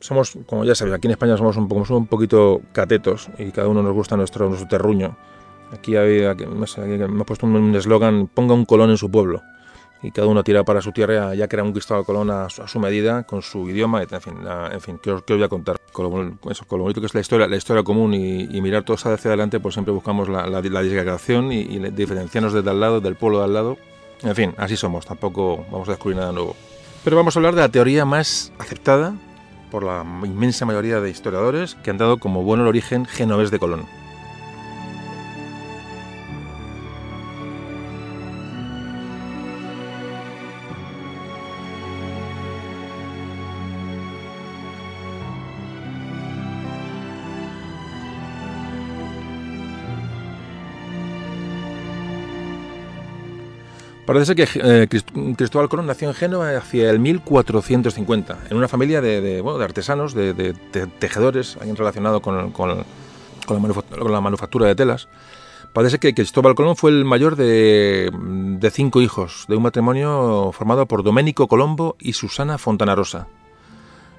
Somos, 0.01 0.37
como 0.47 0.65
ya 0.65 0.75
sabéis, 0.75 0.97
aquí 0.97 1.07
en 1.07 1.13
España 1.13 1.37
somos 1.37 1.57
un, 1.57 1.69
un 1.71 2.07
poquito 2.09 2.61
catetos 2.73 3.29
y 3.39 3.53
cada 3.53 3.69
uno 3.69 3.85
nos 3.85 3.93
gusta 3.93 4.17
nuestro, 4.17 4.49
nuestro 4.49 4.67
terruño. 4.67 5.17
Aquí, 5.73 5.97
hay, 5.97 6.25
aquí, 6.25 6.45
me 6.47 6.65
he 6.65 7.25
puesto 7.25 7.47
un 7.47 7.75
eslogan, 7.75 8.29
ponga 8.29 8.55
un 8.55 8.65
colón 8.65 8.91
en 8.91 8.99
su 8.99 9.11
pueblo 9.11 9.43
y 10.03 10.11
cada 10.11 10.27
uno 10.27 10.43
tira 10.43 10.65
para 10.65 10.83
su 10.83 10.93
tierra, 10.93 11.35
ya 11.35 11.47
que 11.47 11.57
era 11.57 11.63
un 11.63 11.73
Cristóbal 11.73 12.05
Colón 12.05 12.31
a, 12.31 12.47
a, 12.47 12.49
su 12.49 12.81
medida, 12.81 13.23
con 13.23 13.41
su 13.41 13.69
idioma, 13.69 14.03
en 14.03 14.21
fin, 14.21 14.35
en 14.73 14.81
fin 14.81 14.99
¿qué, 15.01 15.13
os, 15.13 15.23
¿qué, 15.23 15.33
os, 15.35 15.39
voy 15.39 15.45
a 15.45 15.49
contar? 15.49 15.77
Con 15.93 16.39
lo, 16.43 16.51
eso, 16.51 16.65
con 16.67 16.79
lo 16.79 16.85
bonito 16.85 17.01
que 17.01 17.07
es 17.07 17.15
la 17.15 17.21
historia, 17.21 17.47
la 17.47 17.57
historia 17.57 17.85
común 17.85 18.13
y, 18.13 18.49
y 18.51 18.61
mirar 18.61 18.83
todos 18.83 19.07
hacia 19.07 19.31
adelante, 19.31 19.61
pues 19.61 19.75
siempre 19.75 19.95
buscamos 19.95 20.29
la, 20.29 20.47
la, 20.47 20.61
la 20.61 20.83
disgregación 20.83 21.53
y, 21.53 21.61
y, 21.61 21.79
diferenciarnos 21.91 22.53
desde 22.53 22.69
al 22.69 22.81
lado, 22.81 23.01
del 23.01 23.15
pueblo 23.15 23.39
de 23.39 23.45
al 23.45 23.55
lado. 23.55 23.79
En 24.23 24.35
fin, 24.35 24.55
así 24.57 24.77
somos, 24.77 25.07
tampoco 25.07 25.65
vamos 25.71 25.89
a 25.89 25.93
descubrir 25.93 26.19
nada 26.19 26.33
nuevo. 26.33 26.57
Pero 27.05 27.17
vamos 27.17 27.37
a 27.37 27.39
hablar 27.39 27.55
de 27.55 27.61
la 27.61 27.69
teoría 27.69 28.05
más 28.05 28.53
aceptada 28.59 29.15
por 29.71 29.85
la 29.85 30.05
inmensa 30.25 30.67
mayoría 30.67 31.01
de 31.01 31.11
historiadores 31.11 31.77
que 31.77 31.91
han 31.91 31.99
dado 31.99 32.19
como 32.19 32.43
bueno 32.43 32.65
el 32.65 32.69
origen 32.69 33.07
genovés 33.07 33.51
de 33.51 33.59
Colón. 33.59 33.87
Parece 54.07 54.35
que 54.35 54.49
eh, 54.55 54.89
Cristóbal 55.37 55.69
Colón 55.69 55.87
nació 55.87 56.09
en 56.09 56.15
Génova 56.15 56.57
hacia 56.57 56.91
el 56.91 56.99
1450, 56.99 58.39
en 58.51 58.57
una 58.57 58.67
familia 58.67 59.01
de, 59.01 59.43
artesanos, 59.61 60.13
de, 60.13 60.55
tejedores, 60.99 61.57
alguien 61.59 61.77
relacionado 61.77 62.21
con, 62.21 62.37
la 62.37 62.53
con, 62.53 62.85
la 64.13 64.21
manufactura 64.21 64.67
de 64.67 64.75
telas. 64.75 65.09
Parece 65.73 65.99
que 65.99 66.15
Cristóbal 66.15 66.57
Colón 66.57 66.77
fue 66.77 66.91
el 66.91 67.05
mayor 67.05 67.37
de, 67.37 68.11
cinco 68.73 69.01
hijos, 69.01 69.45
de 69.49 69.57
un 69.57 69.63
matrimonio 69.63 70.51
formado 70.53 70.87
por 70.87 71.05
Doménico 71.05 71.47
Colombo 71.47 71.97
y 72.01 72.15
Susana 72.15 72.59
Fontanarosa. 72.59 73.29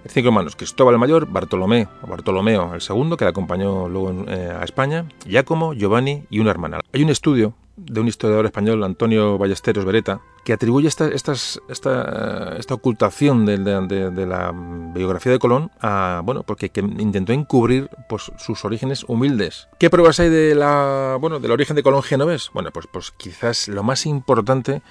Cinco 0.08 0.28
hermanos, 0.28 0.56
Cristóbal 0.56 0.96
el 0.96 1.00
Mayor, 1.00 1.28
Bartolomé, 1.28 1.88
Bartolomeo 2.06 2.74
el 2.74 2.82
segundo, 2.82 3.16
que 3.16 3.26
le 3.26 3.30
acompañó 3.30 3.88
luego 3.88 4.26
eh, 4.28 4.54
a 4.60 4.64
España, 4.64 5.06
Giacomo, 5.26 5.74
Giovanni 5.74 6.24
y 6.30 6.40
una 6.40 6.52
hermana. 6.52 6.82
Hay 6.94 7.04
un 7.04 7.10
estudio 7.10 7.54
de 7.76 8.02
un 8.02 8.08
historiador 8.08 8.46
español, 8.46 8.84
Antonio 8.84 9.38
Ballesteros 9.38 9.86
Beretta, 9.86 10.22
que 10.44 10.54
atribuye 10.54 10.88
esta, 10.88 11.06
ocultación 12.70 13.46
de, 13.46 13.58
la 14.28 14.54
biografía 14.94 15.32
de 15.32 15.40
Colón 15.40 15.72
a, 15.82 16.22
bueno, 16.24 16.44
porque 16.44 16.70
que 16.70 16.82
intentó 16.82 17.34
encubrir 17.34 17.90
pues, 18.10 18.32
sus 18.38 18.64
orígenes 18.66 19.06
humildes. 19.08 19.70
¿Qué 19.80 19.90
pruebas 19.90 20.20
hay 20.20 20.30
de 20.30 20.54
la, 20.54 21.18
bueno, 21.20 21.40
del 21.40 21.52
origen 21.52 21.76
de 21.76 21.84
Colón 21.84 22.04
genovés? 22.04 22.52
Bueno, 22.54 22.70
pues, 22.72 22.88
pues 22.92 23.12
quizás 23.12 23.68
lo 23.68 23.84
más 23.84 24.06
importante 24.06 24.82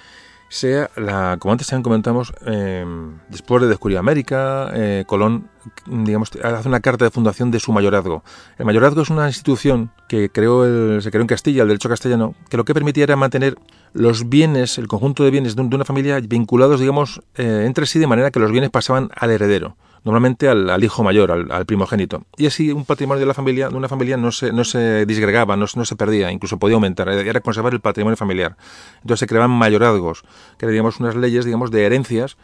sea 0.53 0.91
la, 0.95 1.37
como 1.39 1.51
antes 1.51 1.67
también 1.67 1.81
comentamos, 1.81 2.31
eh, 2.45 2.85
después 3.27 3.61
de 3.63 3.67
descubrir 3.67 3.97
América, 3.97 4.69
eh, 4.73 5.03
Colón, 5.07 5.49
digamos, 5.87 6.29
hace 6.43 6.67
una 6.67 6.79
carta 6.79 7.05
de 7.05 7.11
fundación 7.11 7.49
de 7.49 7.59
su 7.59 7.71
mayorazgo. 7.71 8.23
El 8.59 8.65
mayorazgo 8.65 9.01
es 9.01 9.09
una 9.09 9.25
institución 9.27 9.89
que 10.07 10.29
creó 10.29 10.63
el, 10.63 11.01
se 11.01 11.09
creó 11.09 11.21
en 11.21 11.27
Castilla, 11.27 11.63
el 11.63 11.69
derecho 11.69 11.89
castellano, 11.89 12.35
que 12.49 12.57
lo 12.57 12.65
que 12.65 12.75
permitía 12.75 13.05
era 13.05 13.15
mantener 13.15 13.55
los 13.93 14.29
bienes, 14.29 14.77
el 14.77 14.87
conjunto 14.87 15.23
de 15.23 15.31
bienes 15.31 15.55
de, 15.55 15.63
una 15.63 15.85
familia 15.85 16.19
vinculados, 16.19 16.79
digamos, 16.79 17.21
eh, 17.35 17.63
entre 17.65 17.87
sí 17.87 17.97
de 17.97 18.05
manera 18.05 18.29
que 18.29 18.39
los 18.39 18.51
bienes 18.51 18.69
pasaban 18.69 19.09
al 19.15 19.31
heredero 19.31 19.75
normalmente 20.03 20.49
al, 20.49 20.83
hijo 20.83 21.03
mayor, 21.03 21.31
al, 21.31 21.65
primogénito. 21.65 22.23
Y 22.37 22.47
así 22.47 22.71
un 22.71 22.85
patrimonio 22.85 23.19
de 23.19 23.25
la 23.25 23.33
familia, 23.33 23.69
de 23.69 23.75
una 23.75 23.87
familia 23.87 24.17
no 24.17 24.31
se, 24.31 24.51
no 24.51 24.63
se 24.63 25.05
disgregaba, 25.05 25.55
no, 25.55 25.65
no 25.75 25.85
se 25.85 25.95
perdía, 25.95 26.31
incluso 26.31 26.57
podía 26.57 26.75
aumentar, 26.75 27.09
era 27.09 27.39
conservar 27.39 27.73
el 27.73 27.79
patrimonio 27.79 28.17
familiar. 28.17 28.57
Entonces 29.01 29.19
se 29.19 29.27
creaban 29.27 29.51
mayorazgos, 29.51 30.23
que 30.57 30.65
eran 30.65 30.73
digamos, 30.73 30.99
unas 30.99 31.15
leyes 31.15 31.45
digamos, 31.45 31.71
de 31.71 31.85
herencias 31.85 32.37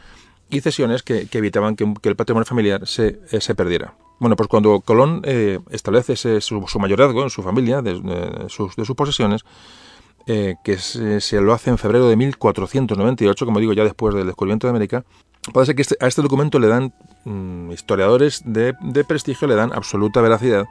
y 0.50 0.62
cesiones 0.62 1.04
que, 1.04 1.28
evitaban 1.32 1.76
que, 1.76 1.84
el 2.04 2.16
patrimonio 2.16 2.46
familiar 2.46 2.88
se, 2.88 3.20
eh, 3.32 3.42
se, 3.42 3.56
perdiera. 3.56 3.94
Bueno, 4.20 4.36
pues 4.36 4.50
cuando 4.50 4.80
Colón 4.82 5.22
eh, 5.24 5.60
establece 5.70 6.42
su, 6.42 6.66
mayorazgo 6.80 7.24
en 7.24 7.30
su 7.30 7.44
familia, 7.44 7.82
de, 7.82 7.96
sus, 8.48 8.76
de 8.76 8.86
sus, 8.86 8.96
posesiones, 8.96 9.46
eh, 10.26 10.56
que 10.64 10.78
se, 10.78 11.42
lo 11.42 11.54
hace 11.54 11.70
en 11.70 11.78
febrero 11.78 12.08
de 12.10 12.16
1498, 12.16 13.46
como 13.46 13.60
digo, 13.60 13.74
ya 13.74 13.84
después 13.84 14.16
del 14.16 14.26
descubrimiento 14.26 14.68
de 14.68 14.72
América, 14.72 15.06
ser 15.64 15.76
que 15.76 15.82
este, 15.82 15.96
a 16.00 16.08
este 16.08 16.22
documento 16.22 16.60
le 16.60 16.68
dan 16.68 16.94
mm, 17.26 17.72
historiadores 17.72 18.42
de, 18.46 18.74
prestigio, 19.08 19.48
le 19.48 19.56
dan 19.56 19.74
absoluta 19.74 20.22
veracidad. 20.22 20.66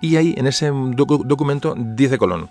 Y 0.00 0.16
ahí, 0.16 0.34
en 0.36 0.46
ese 0.46 0.70
documento, 0.70 1.74
dice 1.76 2.18
Colón, 2.18 2.50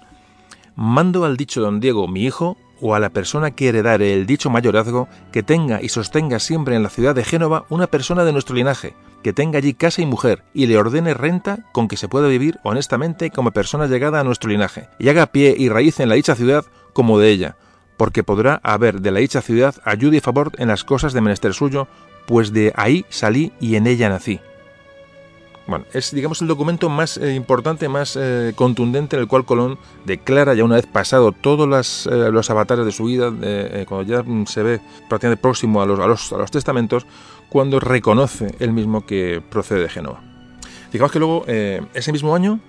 mando 0.76 1.26
al 1.26 1.38
dicho 1.38 1.62
don 1.62 1.80
Diego, 1.80 2.08
mi 2.08 2.24
hijo, 2.24 2.58
o 2.82 2.96
a 2.96 3.00
la 3.00 3.10
persona 3.10 3.52
que 3.52 3.70
heredare 3.70 4.14
el 4.14 4.26
dicho 4.26 4.50
mayorazgo, 4.50 5.08
que 5.32 5.44
tenga 5.44 5.82
y 5.82 5.90
sostenga 5.90 6.40
siempre 6.40 6.76
en 6.76 6.84
la 6.84 6.90
ciudad 6.90 7.16
de 7.16 7.24
Génova 7.24 7.66
una 7.70 7.88
persona 7.88 8.24
de 8.24 8.32
nuestro 8.32 8.56
linaje, 8.56 8.96
que 9.24 9.34
tenga 9.34 9.58
allí 9.58 9.74
casa 9.74 10.02
y 10.02 10.06
mujer, 10.06 10.44
y 10.54 10.68
le 10.68 10.78
ordene 10.78 11.14
renta 11.14 11.66
con 11.74 11.88
que 11.88 11.98
se 11.98 12.08
pueda 12.08 12.28
vivir 12.28 12.60
honestamente 12.64 13.32
como 13.32 13.52
persona 13.52 13.88
llegada 13.88 14.20
a 14.20 14.24
nuestro 14.24 14.50
linaje, 14.50 14.88
y 14.98 15.10
haga 15.10 15.28
pie 15.28 15.56
y 15.58 15.70
raíz 15.70 16.00
en 16.00 16.10
la 16.10 16.16
dicha 16.16 16.36
ciudad 16.36 16.66
como 16.94 17.20
de 17.20 17.30
ella, 17.30 17.58
porque 17.98 18.24
podrá 18.24 18.62
haber 18.64 19.02
de 19.02 19.12
la 19.12 19.20
dicha 19.20 19.42
ciudad 19.42 19.76
ayuda 19.84 20.18
y 20.18 20.22
favor 20.22 20.54
en 20.58 20.70
las 20.70 20.86
cosas 20.86 21.12
de 21.14 21.22
menester 21.22 21.54
suyo, 21.54 21.88
pues 22.30 22.54
de 22.54 22.72
ahí 22.76 23.08
salí 23.10 23.52
y 23.60 23.76
en 23.76 23.88
ella 23.88 24.08
nací. 24.08 24.40
Bueno, 25.66 25.86
es 25.94 26.14
digamos 26.14 26.44
el 26.44 26.48
documento 26.48 26.88
más 26.88 27.18
eh, 27.18 27.34
importante, 27.34 27.90
más 27.90 28.16
eh, 28.16 28.54
contundente 28.56 29.16
en 29.16 29.24
el 29.24 29.28
cual 29.28 29.46
Colón 29.46 29.80
declara 30.06 30.54
ya 30.54 30.64
una 30.64 30.76
vez 30.76 30.86
pasado 30.86 31.32
todos 31.32 32.06
eh, 32.06 32.30
los 32.32 32.52
avatares 32.52 32.86
de 32.86 32.92
su 32.92 33.06
vida, 33.06 33.34
cuando 33.88 34.04
ya 34.04 34.24
se 34.46 34.62
ve 34.62 34.80
prácticamente 35.10 35.42
próximo 35.42 35.82
a 35.82 35.88
los, 35.88 36.52
testamentos, 36.52 37.08
cuando 37.50 37.80
reconoce 37.80 38.54
él 38.60 38.74
mismo 38.74 39.08
que 39.08 39.42
procede 39.50 39.82
de 39.82 39.90
Génova. 39.90 40.22
Digamos 40.92 41.12
que 41.12 41.18
luego, 41.18 41.46
ese 41.48 42.12
mismo 42.12 42.36
año, 42.36 42.60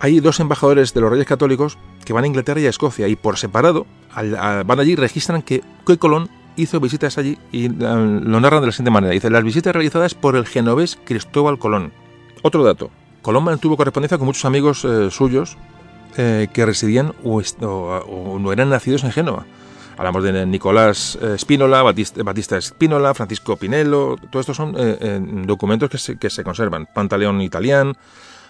hay 0.00 0.20
dos 0.20 0.38
embajadores 0.38 0.92
de 0.92 1.00
los 1.00 1.10
reyes 1.10 1.26
católicos 1.26 1.78
que 2.04 2.12
van 2.12 2.24
a 2.24 2.26
Inglaterra 2.26 2.60
y 2.60 2.66
a 2.66 2.70
Escocia 2.70 3.08
y 3.08 3.16
por 3.16 3.38
separado 3.38 3.86
van 4.14 4.80
allí 4.80 4.92
y 4.92 4.96
registran 4.96 5.40
que, 5.40 5.62
Colón 5.98 6.28
hizo 6.56 6.80
visitas 6.80 7.18
allí 7.18 7.38
y 7.50 7.66
eh, 7.66 7.70
lo 7.70 8.40
narran 8.40 8.60
de 8.60 8.66
la 8.66 8.72
siguiente 8.72 8.90
manera. 8.90 9.12
Dice, 9.12 9.30
las 9.30 9.44
visitas 9.44 9.72
realizadas 9.72 10.14
por 10.14 10.36
el 10.36 10.46
genovés 10.46 10.98
Cristóbal 11.04 11.58
Colón. 11.58 11.92
Otro 12.42 12.64
dato. 12.64 12.90
Colón 13.22 13.44
mantuvo 13.44 13.76
correspondencia 13.76 14.18
con 14.18 14.26
muchos 14.26 14.44
amigos 14.44 14.84
eh, 14.84 15.10
suyos 15.10 15.56
eh, 16.16 16.48
que 16.52 16.66
residían 16.66 17.14
o, 17.24 18.38
no 18.38 18.52
eran 18.52 18.70
nacidos 18.70 19.04
en 19.04 19.12
Génova. 19.12 19.46
Hablamos 19.96 20.24
de 20.24 20.46
Nicolás 20.46 21.18
Spínola, 21.36 21.82
Batista, 21.82 22.22
Batista 22.22 22.60
Spínola, 22.60 23.12
Francisco 23.12 23.56
Pinello, 23.56 24.16
todos 24.30 24.48
estos 24.48 24.56
son 24.56 24.74
documentos 25.46 25.90
que 25.90 25.98
se, 25.98 26.16
que 26.16 26.30
se 26.30 26.42
conservan. 26.42 26.88
Pantaleón 26.92 27.42
Italián, 27.42 27.94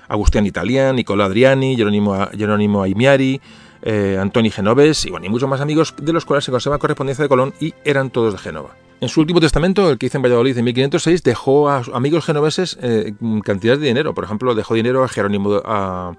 Agustín 0.08 0.46
Italián, 0.46 0.96
Nicolò 0.96 1.24
Adriani, 1.24 1.76
Jerónimo, 1.76 2.28
Jerónimo 2.36 2.82
Aimiari, 2.82 3.40
eh, 3.82 4.18
Antoni 4.20 4.50
Genoves 4.50 5.04
y, 5.04 5.10
bueno, 5.10 5.26
y 5.26 5.28
muchos 5.28 5.48
más 5.48 5.60
amigos 5.60 5.94
de 6.00 6.12
los 6.12 6.24
cuales 6.24 6.44
se 6.44 6.50
conserva 6.50 6.78
correspondencia 6.78 7.22
de 7.22 7.28
Colón 7.28 7.54
y 7.60 7.74
eran 7.84 8.10
todos 8.10 8.32
de 8.32 8.38
Génova. 8.38 8.76
En 9.00 9.08
su 9.08 9.20
último 9.20 9.40
testamento, 9.40 9.90
el 9.90 9.98
que 9.98 10.06
hizo 10.06 10.18
en 10.18 10.22
Valladolid 10.22 10.56
en 10.56 10.64
1506, 10.64 11.24
dejó 11.24 11.68
a 11.68 11.82
amigos 11.92 12.24
genoveses 12.24 12.78
eh, 12.80 13.14
cantidades 13.44 13.80
de 13.80 13.88
dinero. 13.88 14.14
Por 14.14 14.22
ejemplo, 14.22 14.54
dejó 14.54 14.74
dinero 14.74 15.02
a 15.02 15.08
Jerónimo, 15.08 15.60
a, 15.64 16.12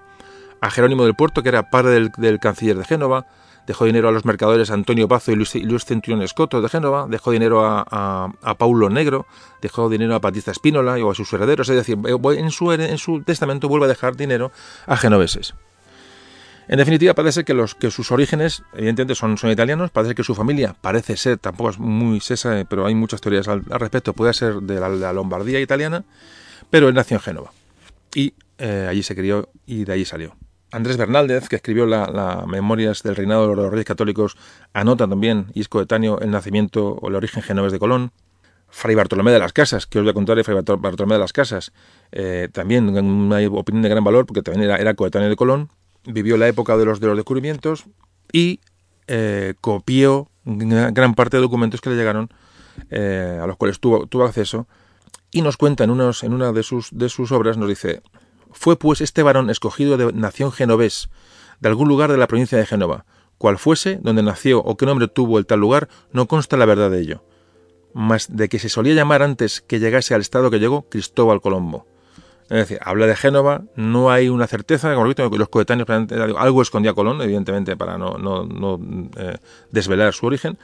del 0.62 1.16
Puerto, 1.16 1.44
que 1.44 1.50
era 1.50 1.70
padre 1.70 2.10
del 2.18 2.40
canciller 2.40 2.78
de 2.78 2.84
Génova, 2.84 3.26
dejó 3.66 3.86
dinero 3.86 4.10
a 4.10 4.12
los 4.12 4.26
mercadores 4.26 4.70
Antonio 4.70 5.08
Pazo 5.08 5.32
y 5.32 5.36
Luis, 5.36 5.56
Luis 5.56 5.86
Centurión 5.86 6.22
Escoto 6.22 6.62
de 6.62 6.70
Génova, 6.70 7.08
dejó 7.08 7.32
dinero 7.32 7.64
a, 7.66 8.56
Paulo 8.58 8.90
Negro, 8.90 9.26
dejó 9.62 9.90
dinero 9.90 10.16
a 10.16 10.20
Batista 10.20 10.52
Espínola 10.52 11.00
y 11.00 11.08
a 11.08 11.14
sus 11.14 11.32
herederos, 11.34 11.70
es 11.70 11.76
decir, 11.76 11.98
eh, 12.06 12.18
en 12.38 12.52
su, 12.52 12.72
en 12.72 12.98
su 12.98 13.24
testamento 13.24 13.70
vuelve 13.70 13.86
a 13.86 13.90
dejar 13.90 14.16
dinero 14.16 14.52
a 14.86 14.98
genoveses. 14.98 15.54
En 16.68 16.78
definitiva, 16.78 17.14
parece 17.14 17.44
que, 17.44 17.66
que 17.80 17.92
sus 17.92 18.12
orígenes, 18.12 18.64
evidentemente, 18.74 19.16
son, 19.16 19.38
son 19.38 19.52
italianos, 19.52 19.92
parece 19.92 20.16
que 20.16 20.24
su 20.24 20.34
familia, 20.34 20.76
parece 20.80 21.18
ser, 21.18 21.38
tampoco 21.38 21.72
es 21.72 21.80
muy 21.80 22.20
sesa, 22.20 22.66
pero 22.70 22.86
hay 22.86 22.96
muchas 22.96 23.20
teorías 23.22 23.48
al, 23.48 23.66
respecto, 23.66 24.14
puede 24.14 24.34
ser 24.34 24.56
de 24.56 24.80
la, 24.80 25.14
Lombardía 25.14 25.60
italiana, 25.60 26.06
pero 26.70 26.88
él 26.88 26.96
nació 26.96 27.18
en 27.18 27.22
Génova. 27.22 27.52
Y 28.16 28.34
eh, 28.58 28.88
allí 28.90 29.04
se 29.04 29.16
crió 29.16 29.50
y 29.66 29.84
de 29.84 29.94
allí 29.94 30.06
salió. 30.06 30.36
Andrés 30.74 30.98
Bernaldez, 30.98 31.50
que 31.50 31.58
escribió 31.58 31.86
las 31.86 32.48
Memorias 32.48 33.04
del 33.04 33.16
Reinado 33.16 33.48
de 33.48 33.56
los 33.56 33.70
Reyes 33.70 33.86
Católicos, 33.86 34.36
anota 34.74 35.08
también, 35.08 35.48
y 35.54 35.62
es 35.62 35.70
coetáneo, 35.70 36.20
el 36.20 36.32
nacimiento 36.32 36.94
o 36.94 37.10
el 37.10 37.16
origen 37.16 37.44
genovés 37.44 37.72
de 37.72 37.78
Colón. 37.78 38.12
Fray 38.70 38.96
Bartolomé 38.96 39.32
de 39.32 39.38
las 39.38 39.54
Casas, 39.54 39.86
que 39.86 40.00
os 40.00 40.04
voy 40.04 40.10
a 40.10 40.14
contar 40.16 40.36
de 40.36 40.44
Fray 40.44 40.58
Bartolomé 40.58 41.14
de 41.14 41.20
las 41.20 41.32
Casas, 41.32 41.72
eh, 42.12 42.50
también 42.52 42.90
una 42.90 43.38
opinión 43.52 43.84
de 43.84 43.90
gran 43.90 44.04
valor, 44.04 44.26
porque 44.26 44.42
también 44.42 44.68
era, 44.68 44.94
coetáneo 44.96 45.30
de 45.30 45.36
Colón, 45.36 45.70
vivió 46.06 46.38
la 46.38 46.48
época 46.48 46.78
de 46.78 46.86
los, 46.86 47.00
de 47.00 47.08
los 47.08 47.16
descubrimientos 47.16 47.86
y 48.32 48.60
eh, 49.08 49.54
copió 49.62 50.30
gran 50.46 51.14
parte 51.14 51.38
de 51.38 51.42
documentos 51.42 51.82
que 51.82 51.90
le 51.90 51.96
llegaron, 51.96 52.30
eh, 52.90 53.40
a 53.42 53.48
los 53.48 53.58
cuales 53.58 53.80
tuvo, 53.80 54.08
tuvo 54.08 54.24
acceso, 54.24 54.68
y 55.32 55.42
nos 55.42 55.58
cuenta 55.58 55.84
en, 55.84 55.90
unos, 55.90 56.24
en 56.24 56.34
una 56.34 56.52
de 56.52 56.64
sus, 56.64 56.90
de 56.92 57.10
sus 57.10 57.32
obras, 57.32 57.58
nos 57.58 57.70
dice, 57.70 58.02
fue 58.52 58.78
pues 58.78 59.02
este 59.02 59.24
varón 59.24 59.50
escogido 59.50 59.98
de 59.98 60.14
nación 60.14 60.52
genovés, 60.52 61.10
de 61.60 61.70
algún 61.70 61.88
lugar 61.88 62.12
de 62.12 62.18
la 62.18 62.28
provincia 62.28 62.58
de 62.58 62.66
Génova. 62.66 63.06
Cual 63.38 63.58
fuese, 63.58 64.00
donde 64.02 64.24
nació 64.24 64.60
o 64.60 64.78
qué 64.78 64.86
nombre 64.86 65.08
tuvo 65.08 65.40
el 65.40 65.46
tal 65.46 65.60
lugar, 65.60 65.90
no 66.12 66.28
consta 66.28 66.56
la 66.56 66.66
verdad 66.66 66.92
de 66.92 67.02
ello. 67.02 67.24
Mas 67.94 68.28
de 68.36 68.48
que 68.48 68.60
se 68.60 68.70
solía 68.70 68.94
llamar 68.94 69.22
antes 69.22 69.62
que 69.62 69.80
llegase 69.80 70.14
al 70.14 70.22
estado 70.22 70.52
que 70.52 70.60
llegó 70.60 70.88
Cristóbal 70.90 71.42
Colombo. 71.42 71.86
Es 72.44 72.58
decir, 72.58 72.80
habla 72.82 73.08
de 73.08 73.16
Génova, 73.16 73.64
no 73.76 74.12
hay 74.12 74.30
una 74.30 74.48
certeza, 74.48 74.94
como 74.94 75.06
los 75.38 75.50
coetáneos, 75.50 75.88
algo 76.38 76.62
escondía 76.62 76.94
Colón, 76.94 77.22
evidentemente, 77.22 77.78
para 77.78 77.98
no, 77.98 78.18
no, 78.18 78.80
eh, 79.18 79.38
desvelar 79.72 80.14
su 80.14 80.26
origen, 80.26 80.58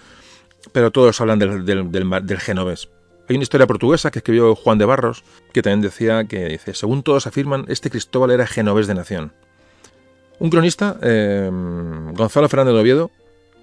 pero 0.72 0.92
todos 0.92 1.20
hablan 1.22 1.39
del, 1.39 1.65
del, 1.65 1.89
del 1.92 2.39
genovés. 2.39 2.89
Hay 3.30 3.36
una 3.36 3.44
historia 3.44 3.68
portuguesa 3.68 4.10
que 4.10 4.20
escribió 4.20 4.56
Juan 4.56 4.78
de 4.78 4.86
Barros, 4.86 5.24
que 5.54 5.62
también 5.62 5.82
decía 5.82 6.26
que, 6.26 6.50
dice, 6.50 6.74
según 6.74 7.04
todos 7.04 7.28
afirman, 7.28 7.65
este 7.68 7.89
Cristóbal 7.89 8.32
era 8.32 8.48
genovés 8.48 8.88
de 8.88 8.96
nación. 8.96 9.34
Un 10.39 10.50
cronista, 10.50 10.98
eh, 11.02 11.50
Gonzalo 11.52 12.50
Fernández 12.50 12.74
de 12.74 12.82
Oviedo, 12.82 13.12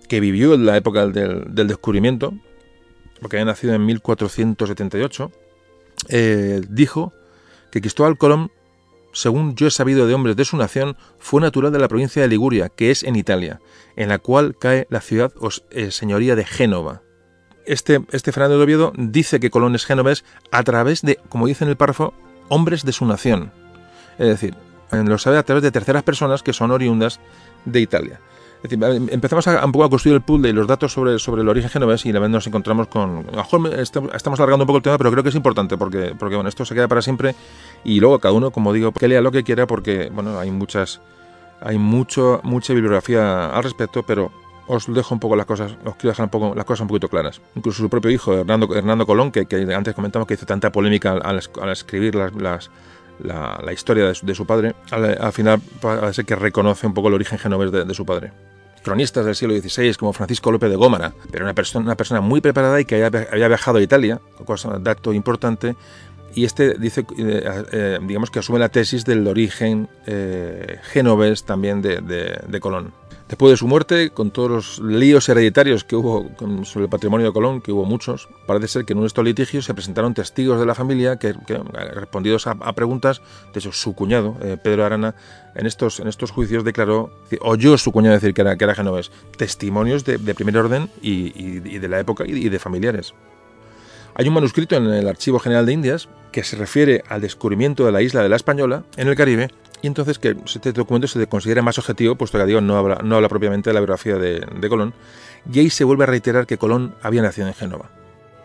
que 0.08 0.20
vivió 0.20 0.54
en 0.54 0.66
la 0.66 0.76
época 0.76 1.06
del, 1.08 1.66
descubrimiento, 1.66 2.32
porque 3.20 3.36
había 3.36 3.46
nacido 3.46 3.74
en 3.74 3.84
1478, 3.86 5.32
eh, 6.10 6.60
dijo 6.68 7.12
que 7.76 7.82
Cristóbal 7.82 8.16
Colón, 8.16 8.50
según 9.12 9.54
yo 9.54 9.66
he 9.66 9.70
sabido 9.70 10.06
de 10.06 10.14
hombres 10.14 10.36
de 10.36 10.44
su 10.44 10.56
nación, 10.56 10.96
fue 11.18 11.40
natural 11.40 11.72
de 11.72 11.78
la 11.78 11.88
provincia 11.88 12.22
de 12.22 12.28
Liguria, 12.28 12.68
que 12.70 12.90
es 12.90 13.02
en 13.02 13.16
Italia, 13.16 13.60
en 13.96 14.08
la 14.08 14.18
cual 14.18 14.56
cae 14.58 14.86
la 14.88 15.00
ciudad 15.00 15.32
o 15.38 15.50
eh, 15.70 15.90
señoría 15.90 16.36
de 16.36 16.44
Génova 16.44 17.02
este, 17.66 18.00
este 18.12 18.32
Fernando 18.32 18.56
de 18.56 18.64
Oviedo 18.64 18.92
dice 18.96 19.40
que 19.40 19.50
Colón 19.50 19.74
es 19.74 19.84
genovés 19.84 20.24
a 20.50 20.62
través 20.62 21.02
de, 21.02 21.18
como 21.28 21.46
dice 21.46 21.64
en 21.64 21.70
el 21.70 21.76
párrafo, 21.76 22.14
hombres 22.48 22.84
de 22.84 22.92
su 22.92 23.04
nación. 23.04 23.52
Es 24.18 24.28
decir, 24.28 24.54
lo 24.90 25.18
sabe 25.18 25.36
a 25.36 25.42
través 25.42 25.62
de 25.62 25.72
terceras 25.72 26.04
personas 26.04 26.42
que 26.42 26.52
son 26.52 26.70
oriundas 26.70 27.20
de 27.64 27.80
Italia. 27.80 28.20
Decir, 28.62 28.78
empezamos 29.10 29.46
a, 29.48 29.64
un 29.64 29.72
poco 29.72 29.84
a 29.84 29.90
construir 29.90 30.16
el 30.16 30.22
pool 30.22 30.42
de 30.42 30.52
los 30.52 30.66
datos 30.66 30.92
sobre, 30.92 31.18
sobre 31.18 31.42
el 31.42 31.48
origen 31.48 31.70
genovés 31.70 32.04
y 32.06 32.12
la 32.12 32.20
vez 32.20 32.30
nos 32.30 32.46
encontramos 32.46 32.88
con... 32.88 33.26
A 33.28 33.36
lo 33.36 33.60
mejor 33.60 33.80
estamos 33.80 34.40
alargando 34.40 34.64
un 34.64 34.66
poco 34.66 34.78
el 34.78 34.82
tema, 34.82 34.98
pero 34.98 35.10
creo 35.10 35.22
que 35.22 35.28
es 35.28 35.34
importante 35.34 35.76
porque, 35.76 36.14
porque 36.18 36.34
bueno, 36.34 36.48
esto 36.48 36.64
se 36.64 36.74
queda 36.74 36.88
para 36.88 37.02
siempre 37.02 37.34
y 37.84 38.00
luego 38.00 38.18
cada 38.18 38.32
uno, 38.32 38.50
como 38.50 38.72
digo, 38.72 38.92
que 38.92 39.08
lea 39.08 39.20
lo 39.20 39.30
que 39.30 39.44
quiera 39.44 39.66
porque 39.66 40.10
bueno, 40.12 40.38
hay 40.38 40.50
muchas... 40.50 41.00
Hay 41.58 41.78
mucho, 41.78 42.40
mucha 42.42 42.74
bibliografía 42.74 43.48
al 43.48 43.62
respecto, 43.62 44.02
pero 44.02 44.30
os 44.66 44.92
dejo 44.92 45.14
un 45.14 45.20
poco 45.20 45.36
las 45.36 45.46
cosas, 45.46 45.76
os 45.84 45.94
quiero 45.96 46.10
dejar 46.10 46.24
un 46.24 46.30
poco 46.30 46.54
las 46.54 46.64
cosas 46.64 46.82
un 46.82 46.88
poquito 46.88 47.08
claras. 47.08 47.40
Incluso 47.54 47.82
su 47.82 47.88
propio 47.88 48.10
hijo, 48.10 48.34
Hernando, 48.34 48.74
Hernando 48.74 49.06
Colón, 49.06 49.30
que, 49.30 49.46
antes 49.74 49.94
comentamos 49.94 50.26
que 50.26 50.34
hizo 50.34 50.46
tanta 50.46 50.72
polémica 50.72 51.12
al, 51.12 51.38
escribir 51.70 52.14
las, 52.14 52.70
la, 53.22 53.72
historia 53.72 54.12
de 54.20 54.34
su, 54.34 54.46
padre, 54.46 54.74
al, 54.90 55.32
final 55.32 55.60
parece 55.80 56.24
que 56.24 56.36
reconoce 56.36 56.86
un 56.86 56.94
poco 56.94 57.08
el 57.08 57.14
origen 57.14 57.38
genovés 57.38 57.72
de, 57.72 57.94
su 57.94 58.04
padre. 58.04 58.32
cronistas 58.82 59.24
del 59.24 59.34
siglo 59.34 59.54
XVI 59.56 59.94
como 59.94 60.12
Francisco 60.12 60.50
López 60.52 60.70
de 60.70 60.76
Gómara, 60.76 61.12
pero 61.30 61.44
una 61.44 61.54
persona, 61.54 61.84
una 61.84 61.96
persona 61.96 62.20
muy 62.20 62.40
preparada 62.40 62.80
y 62.80 62.84
que 62.84 63.04
había 63.04 63.48
viajado 63.48 63.78
a 63.78 63.82
Italia, 63.82 64.20
cosa, 64.44 64.78
dato 64.78 65.12
importante, 65.12 65.76
y 66.34 66.44
este 66.44 66.74
dice, 66.74 67.06
eh, 67.18 67.64
eh, 67.72 67.98
digamos 68.02 68.30
que 68.30 68.40
asume 68.40 68.58
la 68.58 68.68
tesis 68.68 69.06
del 69.06 69.26
origen 69.26 69.88
eh, 70.06 70.80
genovés 70.82 71.44
también 71.44 71.80
de, 71.80 72.02
de, 72.02 72.38
de 72.46 72.60
Colón. 72.60 72.92
Después 73.28 73.50
de 73.50 73.56
su 73.56 73.66
muerte, 73.66 74.10
con 74.10 74.30
todos 74.30 74.48
los 74.48 74.78
líos 74.78 75.28
hereditarios 75.28 75.82
que 75.82 75.96
hubo 75.96 76.30
sobre 76.64 76.84
el 76.84 76.88
patrimonio 76.88 77.26
de 77.26 77.32
Colón, 77.32 77.60
que 77.60 77.72
hubo 77.72 77.84
muchos, 77.84 78.28
parece 78.46 78.68
ser 78.68 78.84
que 78.84 78.92
en 78.92 78.98
uno 78.98 79.04
de 79.04 79.08
estos 79.08 79.24
litigios 79.24 79.64
se 79.64 79.74
presentaron 79.74 80.14
testigos 80.14 80.60
de 80.60 80.66
la 80.66 80.76
familia 80.76 81.16
que, 81.16 81.34
que 81.44 81.58
respondidos 81.92 82.46
a, 82.46 82.72
preguntas, 82.74 83.22
de 83.52 83.58
hecho 83.58 83.72
su 83.72 83.96
cuñado, 83.96 84.36
eh, 84.42 84.56
Pedro 84.62 84.84
Arana, 84.84 85.16
en 85.56 85.66
estos, 85.66 85.98
en 85.98 86.06
estos 86.06 86.30
juicios 86.30 86.62
declaró, 86.62 87.10
oyó 87.40 87.76
su 87.78 87.90
cuñado 87.90 88.14
decir 88.14 88.32
que 88.32 88.42
era, 88.42 88.56
que 88.56 88.62
era 88.62 88.76
genovés, 88.76 89.10
testimonios 89.36 90.04
de, 90.04 90.18
primer 90.34 90.56
orden 90.56 90.88
y, 91.02 91.58
de 91.78 91.88
la 91.88 91.98
época 91.98 92.24
y 92.28 92.48
de 92.48 92.58
familiares. 92.60 93.12
Hay 94.14 94.28
un 94.28 94.34
manuscrito 94.34 94.76
en 94.76 94.86
el 94.86 95.08
Archivo 95.08 95.40
General 95.40 95.66
de 95.66 95.72
Indias 95.72 96.08
que 96.32 96.44
se 96.44 96.56
refiere 96.56 97.02
al 97.08 97.20
descubrimiento 97.20 97.84
de 97.84 97.92
la 97.92 98.02
isla 98.02 98.22
de 98.22 98.28
la 98.28 98.36
Española 98.36 98.84
en 98.96 99.08
el 99.08 99.16
Caribe 99.16 99.50
y 99.82 99.86
entonces 99.86 100.18
que 100.18 100.36
este 100.46 100.72
documento 100.72 101.06
se 101.08 101.26
considera 101.26 101.62
más 101.62 101.78
objetivo, 101.78 102.14
puesto 102.14 102.38
que 102.38 102.46
digo, 102.46 102.60
no 102.60 102.76
habla, 102.76 103.00
no 103.02 103.16
habla 103.16 103.28
propiamente 103.28 103.70
de 103.70 103.74
la 103.74 103.80
biografía 103.80 104.16
de, 104.16 104.40
de, 104.40 104.68
Colón, 104.68 104.94
y 105.52 105.60
ahí 105.60 105.70
se 105.70 105.84
vuelve 105.84 106.04
a 106.04 106.06
reiterar 106.06 106.46
que 106.46 106.58
Colón 106.58 106.94
había 107.02 107.22
nacido 107.22 107.46
en 107.46 107.54
Génova. 107.54 107.90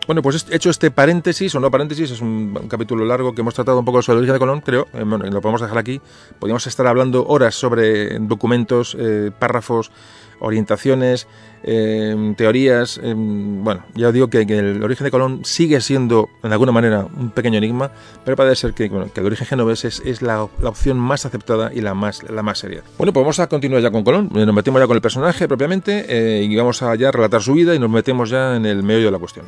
Bueno, 0.06 0.20
pues 0.20 0.46
hecho 0.50 0.68
este 0.68 0.90
paréntesis, 0.90 1.54
o 1.54 1.60
no 1.60 1.70
paréntesis, 1.70 2.10
es 2.10 2.20
un, 2.20 2.54
capítulo 2.68 3.04
largo 3.04 3.34
que 3.34 3.40
hemos 3.40 3.54
tratado 3.54 3.78
un 3.78 3.84
poco 3.84 4.02
sobre 4.02 4.16
el 4.16 4.18
origen 4.22 4.34
de 4.34 4.38
Colón, 4.40 4.60
creo, 4.60 4.88
eh, 4.92 5.04
bueno, 5.04 5.18
lo 5.18 5.40
podemos 5.40 5.60
dejar 5.60 5.78
aquí, 5.78 6.00
podríamos 6.40 6.66
estar 6.66 6.86
hablando 6.88 7.24
horas 7.26 7.54
sobre 7.54 8.18
documentos, 8.18 8.96
eh, 8.98 9.30
párrafos, 9.38 9.92
orientaciones, 10.40 11.28
eh, 11.64 12.34
teorías. 12.36 13.00
Eh, 13.02 13.14
bueno, 13.16 13.84
ya 13.94 14.12
digo 14.12 14.28
que, 14.28 14.42
el 14.42 14.82
origen 14.82 15.04
de 15.04 15.10
Colón 15.10 15.44
sigue 15.44 15.80
siendo, 15.80 16.28
de 16.42 16.52
alguna 16.52 16.72
manera, 16.72 17.06
un 17.16 17.30
pequeño 17.30 17.58
enigma, 17.58 17.90
pero 18.24 18.36
parece 18.36 18.56
ser 18.56 18.74
que, 18.74 18.88
bueno, 18.88 19.10
que 19.12 19.20
el 19.20 19.26
origen 19.26 19.46
genovés 19.46 19.84
es, 19.84 20.02
es 20.04 20.22
la, 20.22 20.42
opción 20.42 20.98
más 20.98 21.26
aceptada 21.26 21.72
y 21.72 21.80
la 21.80 21.94
más, 21.94 22.22
la 22.28 22.42
más 22.42 22.58
seria. 22.58 22.82
Bueno, 22.98 23.12
pues 23.12 23.22
vamos 23.22 23.40
a 23.40 23.46
continuar 23.48 23.82
ya 23.82 23.90
con 23.90 24.04
Colón. 24.04 24.30
Nos 24.32 24.54
metemos 24.54 24.80
ya 24.80 24.86
con 24.86 24.96
el 24.96 25.02
personaje 25.02 25.48
propiamente 25.48 26.06
eh, 26.08 26.44
y 26.44 26.56
vamos 26.56 26.82
a 26.82 26.94
ya 26.94 27.10
relatar 27.10 27.42
su 27.42 27.54
vida 27.54 27.74
y 27.74 27.78
nos 27.78 27.90
metemos 27.90 28.30
ya 28.30 28.56
en 28.56 28.66
el 28.66 28.82
meollo 28.82 29.06
de 29.06 29.12
la 29.12 29.18
cuestión. 29.18 29.46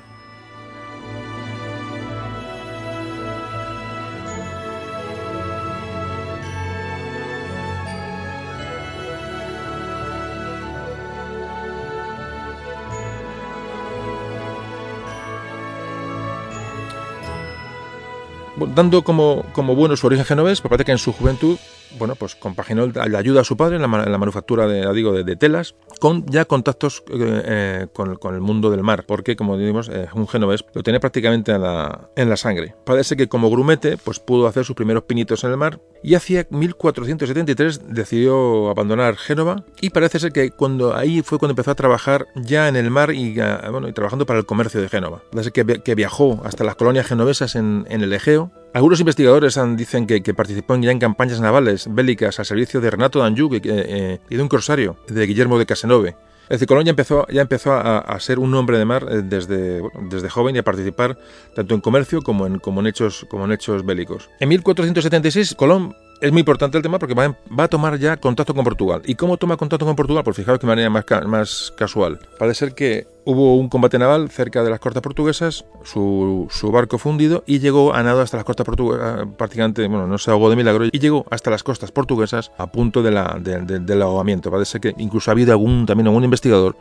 Dando 18.56 19.02
como, 19.02 19.44
como 19.52 19.74
bueno 19.74 19.96
su 19.96 20.06
origen 20.06 20.24
genovés, 20.24 20.60
pues 20.60 20.70
parece 20.70 20.84
que 20.84 20.92
en 20.92 20.98
su 20.98 21.12
juventud, 21.12 21.58
bueno, 21.98 22.14
pues 22.14 22.34
compaginó 22.34 22.86
la 22.86 23.18
ayuda 23.18 23.42
a 23.42 23.44
su 23.44 23.56
padre 23.56 23.76
en 23.76 23.82
la, 23.82 24.02
en 24.04 24.12
la 24.12 24.18
manufactura 24.18 24.66
de, 24.66 24.92
digo, 24.92 25.12
de, 25.12 25.24
de, 25.24 25.36
telas, 25.36 25.74
con 26.00 26.24
ya 26.26 26.44
contactos 26.44 27.02
eh, 27.08 27.42
eh, 27.44 27.86
con, 27.92 28.16
con, 28.16 28.34
el 28.34 28.40
mundo 28.40 28.70
del 28.70 28.82
mar, 28.82 29.04
porque, 29.06 29.36
como 29.36 29.56
decimos, 29.56 29.88
eh, 29.88 30.08
un 30.14 30.28
genovés 30.28 30.64
lo 30.74 30.82
tiene 30.82 31.00
prácticamente 31.00 31.52
en 31.52 31.62
la, 31.62 32.08
en 32.16 32.28
la 32.28 32.36
sangre. 32.36 32.74
Parece 32.84 33.16
que 33.16 33.28
como 33.28 33.50
grumete, 33.50 33.96
pues 33.96 34.20
pudo 34.20 34.46
hacer 34.46 34.64
sus 34.64 34.76
primeros 34.76 35.04
pinitos 35.04 35.44
en 35.44 35.50
el 35.50 35.56
mar, 35.56 35.80
y 36.02 36.14
hacia 36.14 36.46
1473 36.50 37.88
decidió 37.88 38.70
abandonar 38.70 39.16
Génova, 39.16 39.64
y 39.80 39.90
parece 39.90 40.18
ser 40.18 40.32
que 40.32 40.50
cuando 40.50 40.94
ahí 40.94 41.22
fue 41.22 41.38
cuando 41.38 41.52
empezó 41.52 41.70
a 41.70 41.74
trabajar 41.74 42.26
ya 42.34 42.68
en 42.68 42.76
el 42.76 42.90
mar 42.90 43.12
y, 43.12 43.36
bueno, 43.70 43.88
y 43.88 43.92
trabajando 43.92 44.26
para 44.26 44.38
el 44.38 44.46
comercio 44.46 44.80
de 44.80 44.88
Génova. 44.88 45.22
Parece 45.30 45.50
que, 45.50 45.64
que 45.64 45.94
viajó 45.94 46.42
hasta 46.44 46.64
las 46.64 46.76
colonias 46.76 47.06
genovesas 47.06 47.54
en, 47.56 47.86
en 47.88 48.02
el 48.02 48.12
Egeo, 48.12 48.50
algunos 48.74 48.98
investigadores 48.98 49.58
dicen 49.76 50.06
que, 50.06 50.34
participó 50.34 50.76
ya 50.76 50.90
en 50.90 50.98
campañas 50.98 51.40
navales 51.40 51.86
bélicas 51.88 52.38
al 52.40 52.44
servicio 52.44 52.80
de 52.80 52.90
Renato 52.90 53.20
d'Anjou 53.20 53.48
eh, 53.54 54.18
y 54.28 54.36
de 54.36 54.42
un 54.42 54.48
corsario, 54.48 54.96
de 55.06 55.26
Guillermo 55.26 55.58
de 55.58 55.66
Casenove. 55.66 56.16
Es 56.48 56.60
decir, 56.60 56.68
ya 56.84 56.90
empezó, 56.90 57.26
ya 57.28 57.40
empezó 57.40 57.72
a, 57.72 58.20
ser 58.20 58.38
un 58.38 58.52
hombre 58.54 58.76
de 58.76 58.84
mar 58.84 59.06
desde, 59.06 59.80
bueno, 59.80 60.08
desde 60.10 60.28
joven 60.28 60.56
y 60.56 60.58
a 60.58 60.62
participar 60.62 61.16
tanto 61.54 61.74
en 61.74 61.80
comercio 61.80 62.20
como 62.20 62.46
en, 62.46 62.86
hechos, 62.86 63.24
como 63.30 63.46
en 63.46 63.52
hechos 63.52 63.86
bélicos. 63.86 64.28
En 64.40 64.50
1476, 64.50 65.54
Colón 65.54 65.94
es 66.24 66.32
muy 66.32 66.40
importante 66.40 66.78
el 66.78 66.82
tema 66.82 66.98
porque 66.98 67.14
va, 67.14 67.36
va, 67.58 67.64
a 67.64 67.68
tomar 67.68 67.98
ya 67.98 68.16
contacto 68.16 68.54
con 68.54 68.64
Portugal. 68.64 69.02
¿Y 69.04 69.14
cómo 69.14 69.36
toma 69.36 69.58
contacto 69.58 69.84
con 69.84 69.94
Portugal? 69.94 70.24
Pues 70.24 70.36
fijaos 70.36 70.58
que 70.58 70.66
de 70.66 70.70
manera 70.70 70.88
más, 70.88 71.04
ca 71.04 71.20
más 71.22 71.72
casual. 71.76 72.18
Parece 72.38 72.60
ser 72.60 72.74
que 72.74 73.06
hubo 73.26 73.56
un 73.56 73.68
combate 73.68 73.98
naval 73.98 74.30
cerca 74.30 74.62
de 74.62 74.70
las 74.70 74.80
costas 74.80 75.02
portuguesas, 75.02 75.66
su, 75.82 76.46
su, 76.50 76.72
barco 76.72 76.96
fundido 76.96 77.44
y 77.46 77.58
llegó 77.58 77.94
a 77.94 78.02
nado 78.02 78.22
hasta 78.22 78.38
las 78.38 78.44
costas 78.44 78.64
portuguesas, 78.64 79.26
prácticamente, 79.36 79.86
bueno, 79.86 80.06
no 80.06 80.16
se 80.16 80.30
ahogó 80.30 80.48
de 80.48 80.56
milagro, 80.56 80.86
y 80.86 80.98
llegó 80.98 81.26
hasta 81.30 81.50
las 81.50 81.62
costas 81.62 81.92
portuguesas 81.92 82.52
a 82.56 82.68
punto 82.68 83.02
de 83.02 83.10
la, 83.10 83.36
de, 83.38 83.60
de, 83.60 83.80
del 83.80 84.00
ahogamiento. 84.00 84.50
Parece 84.50 84.80
que 84.80 84.94
incluso 84.96 85.30
ha 85.30 85.32
habido 85.32 85.52
algún, 85.52 85.84
también 85.84 86.06
algún 86.06 86.24
investigador 86.24 86.74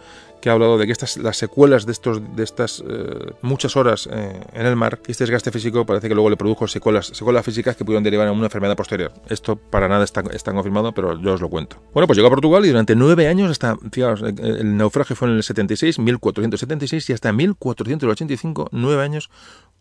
que 0.44 0.50
ha 0.50 0.54
hablado 0.54 0.78
de 0.78 0.86
que 0.86 0.92
estas, 0.92 1.16
las 1.16 1.38
secuelas 1.38 1.86
de, 1.86 1.94
estos, 1.94 2.36
de 2.36 2.44
estas 2.44 2.84
eh, 2.86 3.32
muchas 3.42 3.78
horas 3.78 4.10
eh, 4.12 4.42
en 4.52 4.66
el 4.66 4.76
mar, 4.76 5.00
este 5.08 5.24
desgaste 5.24 5.52
físico 5.52 5.86
parece 5.86 6.10
que 6.10 6.16
luego 6.16 6.30
le 6.30 6.36
produjo 6.36 6.68
secuelas, 6.68 7.08
secuelas 7.08 7.46
físicas 7.46 7.78
que 7.78 7.86
pudieron 7.86 8.04
derivar 8.04 8.28
en 8.28 8.34
una 8.34 8.48
enfermedad 8.48 8.76
posterior. 8.76 9.14
Esto 9.30 9.56
para 9.56 9.88
nada 9.88 10.04
está, 10.04 10.22
está 10.34 10.52
confirmado, 10.52 10.92
pero 10.94 11.18
yo 11.18 11.36
os 11.36 11.40
lo 11.40 11.48
cuento. 11.48 11.78
Bueno, 11.94 12.08
pues 12.08 12.18
llegó 12.18 12.28
a 12.28 12.32
Portugal 12.32 12.66
y 12.66 12.68
durante 12.68 12.94
nueve 12.94 13.30
años, 13.30 13.52
hasta, 13.52 13.78
fijaos, 13.90 14.22
el 14.22 14.76
naufragio 14.76 15.16
fue 15.16 15.30
en 15.30 15.36
el 15.36 15.44
76, 15.44 16.00
1476, 16.00 17.10
y 17.10 17.14
hasta 17.14 17.32
1485, 17.32 18.68
nueve 18.74 19.02
años, 19.02 19.30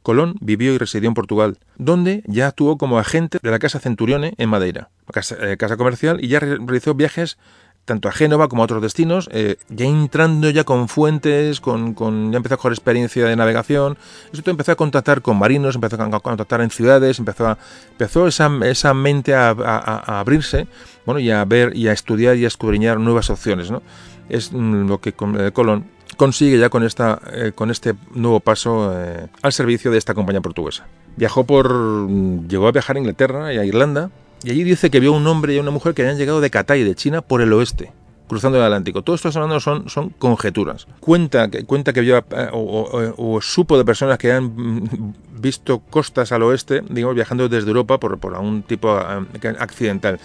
Colón 0.02 0.36
vivió 0.40 0.72
y 0.72 0.78
residió 0.78 1.08
en 1.08 1.14
Portugal, 1.14 1.58
donde 1.76 2.22
ya 2.28 2.46
actuó 2.46 2.78
como 2.78 3.00
agente 3.00 3.40
de 3.42 3.50
la 3.50 3.58
Casa 3.58 3.80
Centurione 3.80 4.34
en 4.38 4.48
Madeira, 4.48 4.90
casa, 5.12 5.36
eh, 5.40 5.56
casa 5.56 5.76
comercial, 5.76 6.22
y 6.22 6.28
ya 6.28 6.38
realizó 6.38 6.94
viajes 6.94 7.36
tanto 7.84 8.08
a 8.08 8.12
Génova 8.12 8.48
como 8.48 8.62
a 8.62 8.64
otros 8.64 8.82
destinos, 8.82 9.28
eh, 9.32 9.56
ya 9.68 9.86
entrando 9.86 10.48
ya 10.50 10.64
con 10.64 10.88
fuentes, 10.88 11.60
con, 11.60 11.94
con, 11.94 12.30
ya 12.30 12.36
empezó 12.36 12.54
a 12.54 12.56
coger 12.58 12.72
experiencia 12.72 13.26
de 13.26 13.34
navegación, 13.34 13.98
esto 14.32 14.50
empezó 14.50 14.72
a 14.72 14.76
contactar 14.76 15.20
con 15.22 15.38
marinos, 15.38 15.74
empezó 15.74 16.00
a 16.00 16.20
contactar 16.20 16.60
en 16.60 16.70
ciudades, 16.70 17.18
empezó, 17.18 17.48
a, 17.48 17.58
empezó 17.90 18.28
esa, 18.28 18.50
esa 18.64 18.94
mente 18.94 19.34
a, 19.34 19.50
a, 19.50 20.14
a, 20.14 20.20
abrirse, 20.20 20.68
bueno, 21.04 21.18
y 21.18 21.30
a 21.30 21.44
ver 21.44 21.76
y 21.76 21.88
a 21.88 21.92
estudiar 21.92 22.36
y 22.36 22.44
a 22.44 22.48
escudriñar 22.48 23.00
nuevas 23.00 23.30
opciones, 23.30 23.70
¿no? 23.70 23.82
Es 24.28 24.52
mm, 24.52 24.88
lo 24.88 25.00
que 25.00 25.10
eh, 25.10 25.50
Colón 25.52 25.86
consigue 26.16 26.58
ya 26.58 26.68
con, 26.68 26.84
esta, 26.84 27.20
eh, 27.32 27.52
con 27.54 27.70
este 27.70 27.94
nuevo 28.14 28.40
paso 28.40 28.92
eh, 28.96 29.26
al 29.42 29.52
servicio 29.52 29.90
de 29.90 29.98
esta 29.98 30.14
compañía 30.14 30.40
portuguesa. 30.40 30.86
Viajó 31.16 31.44
por, 31.44 31.72
mm, 31.72 32.48
llegó 32.48 32.68
a 32.68 32.72
viajar 32.72 32.96
a 32.96 33.00
Inglaterra 33.00 33.52
y 33.52 33.58
a 33.58 33.64
Irlanda, 33.64 34.10
y 34.44 34.50
allí 34.50 34.64
dice 34.64 34.90
que 34.90 35.00
vio 35.00 35.12
un 35.12 35.26
hombre 35.26 35.54
y 35.54 35.58
una 35.58 35.70
mujer 35.70 35.94
que 35.94 36.02
habían 36.02 36.18
llegado 36.18 36.40
de 36.40 36.50
Catay, 36.50 36.82
de 36.82 36.94
China, 36.94 37.22
por 37.22 37.42
el 37.42 37.52
oeste, 37.52 37.92
cruzando 38.26 38.58
el 38.58 38.64
Atlántico. 38.64 39.02
Todo 39.02 39.14
esto 39.14 39.28
hablando 39.28 39.60
son, 39.60 39.88
son 39.88 40.10
conjeturas. 40.10 40.86
Cuenta, 41.00 41.48
cuenta 41.66 41.92
que 41.92 42.00
vio 42.00 42.18
eh, 42.18 42.48
o, 42.52 43.40
supo 43.40 43.78
de 43.78 43.84
personas 43.84 44.18
que 44.18 44.32
han 44.32 45.14
visto 45.38 45.80
costas 45.80 46.32
al 46.32 46.42
oeste, 46.42 46.82
digamos, 46.88 47.14
viajando 47.14 47.48
desde 47.48 47.68
Europa 47.68 48.00
por, 48.00 48.18
por 48.18 48.34
algún 48.34 48.62
tipo 48.62 48.98
eh, 48.98 49.54
accidental. 49.58 50.18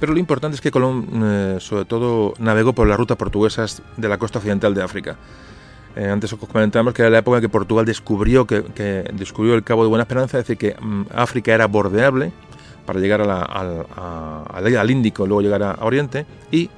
Pero 0.00 0.12
lo 0.12 0.18
importante 0.18 0.56
es 0.56 0.60
que 0.60 0.70
Colón, 0.70 1.08
eh, 1.24 1.56
sobre 1.60 1.86
todo, 1.86 2.34
navegó 2.38 2.74
por 2.74 2.86
las 2.86 2.98
rutas 2.98 3.16
portuguesas 3.16 3.80
de 3.96 4.08
la 4.08 4.18
costa 4.18 4.38
occidental 4.38 4.74
de 4.74 4.82
África. 4.82 5.16
Antes 5.96 6.32
os 6.32 6.40
comentamos 6.40 6.92
que 6.92 7.02
era 7.02 7.10
la 7.10 7.18
época 7.18 7.36
en 7.36 7.42
que 7.42 7.48
Portugal 7.48 7.86
descubrió, 7.86 8.48
que, 8.48 8.64
que 8.64 9.08
descubrió 9.14 9.54
el 9.54 9.62
Cabo 9.62 9.84
de 9.84 9.88
Buena 9.88 10.02
Esperanza, 10.02 10.40
es 10.40 10.44
decir, 10.44 10.58
que 10.58 10.74
mm, 10.74 11.04
África 11.14 11.54
era 11.54 11.68
bordeable 11.68 12.32
para 12.84 13.00
llegar 13.00 13.20
a 13.20 13.24
la, 13.24 13.38
a, 13.96 14.44
al 14.54 14.90
Índico, 14.90 15.26
luego 15.26 15.42
llegar 15.42 15.62
a 15.62 15.78
Oriente, 15.80 16.26
y 16.50 16.70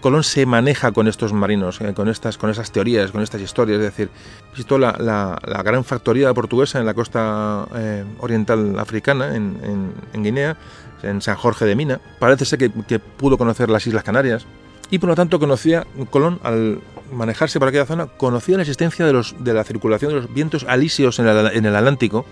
Colón 0.00 0.24
se 0.24 0.46
maneja 0.46 0.92
con 0.92 1.08
estos 1.08 1.32
marinos, 1.32 1.80
eh, 1.80 1.92
con, 1.94 2.08
estas, 2.08 2.38
con 2.38 2.48
esas 2.48 2.72
teorías, 2.72 3.10
con 3.10 3.22
estas 3.22 3.40
historias, 3.40 3.78
es 3.78 3.84
decir, 3.84 4.08
visitó 4.50 4.78
la, 4.78 5.38
gran 5.62 5.84
factoría 5.84 6.32
portuguesa 6.32 6.78
en 6.78 6.86
la 6.86 6.94
costa 6.94 7.66
eh, 7.74 8.04
oriental 8.18 8.78
africana, 8.78 9.36
en, 9.36 9.92
Guinea, 10.14 10.56
en 11.02 11.20
San 11.20 11.36
Jorge 11.36 11.66
de 11.66 11.76
Mina, 11.76 12.00
parece 12.18 12.46
ser 12.46 12.58
que, 12.58 12.98
pudo 12.98 13.36
conocer 13.36 13.68
las 13.68 13.86
Islas 13.86 14.02
Canarias, 14.02 14.46
y 14.90 14.98
por 14.98 15.10
lo 15.10 15.14
tanto 15.14 15.38
conocía, 15.38 15.86
Colón, 16.08 16.40
al 16.42 16.80
manejarse 17.12 17.58
por 17.58 17.68
aquella 17.68 17.86
zona, 17.86 18.06
conocía 18.06 18.56
la 18.56 18.62
existencia 18.62 19.04
de, 19.04 19.52
la 19.52 19.64
circulación 19.64 20.12
de 20.12 20.20
los 20.20 20.32
vientos 20.32 20.64
alisios 20.66 21.18
en 21.18 21.26
el 21.26 21.76
Atlántico, 21.76 22.24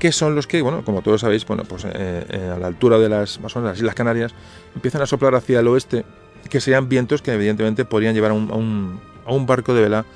que 0.00 0.10
son 0.10 0.34
los 0.34 0.48
que, 0.48 0.60
bueno, 0.62 0.84
como 0.84 1.02
todos 1.02 1.20
sabéis, 1.20 1.46
bueno, 1.46 1.62
pues 1.62 1.84
eh, 1.84 1.90
eh, 1.94 2.52
a 2.52 2.58
la 2.58 2.66
altura 2.66 2.98
de 2.98 3.08
las, 3.08 3.38
más 3.38 3.54
o 3.54 3.60
menos, 3.60 3.72
las 3.72 3.78
Islas 3.78 3.94
Canarias, 3.94 4.34
empiezan 4.74 5.02
a 5.02 5.06
soplar 5.06 5.36
hacia 5.36 5.60
el 5.60 5.68
oeste, 5.68 6.04
que 6.48 6.60
sean 6.60 6.88
vientos 6.88 7.22
que 7.22 7.32
evidentemente 7.32 7.84
podrían 7.84 8.14
llevar 8.14 8.32
a 8.32 8.34
un, 8.34 8.98
a 9.24 9.32
un, 9.32 9.46
barco 9.46 9.74
de 9.74 9.82
vela 9.82 10.06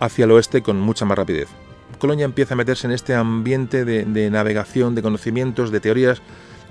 hacia 0.00 0.24
el 0.24 0.30
oeste 0.30 0.62
con 0.62 0.80
mucha 0.80 1.04
más 1.04 1.18
rapidez. 1.18 1.48
Colonia 1.98 2.24
empieza 2.24 2.54
a 2.54 2.56
meterse 2.56 2.86
en 2.86 2.92
este 2.92 3.14
ambiente 3.14 3.84
de, 3.84 4.30
navegación, 4.30 4.94
de 4.94 5.02
conocimientos, 5.02 5.70
de 5.70 5.80
teorías, 5.80 6.22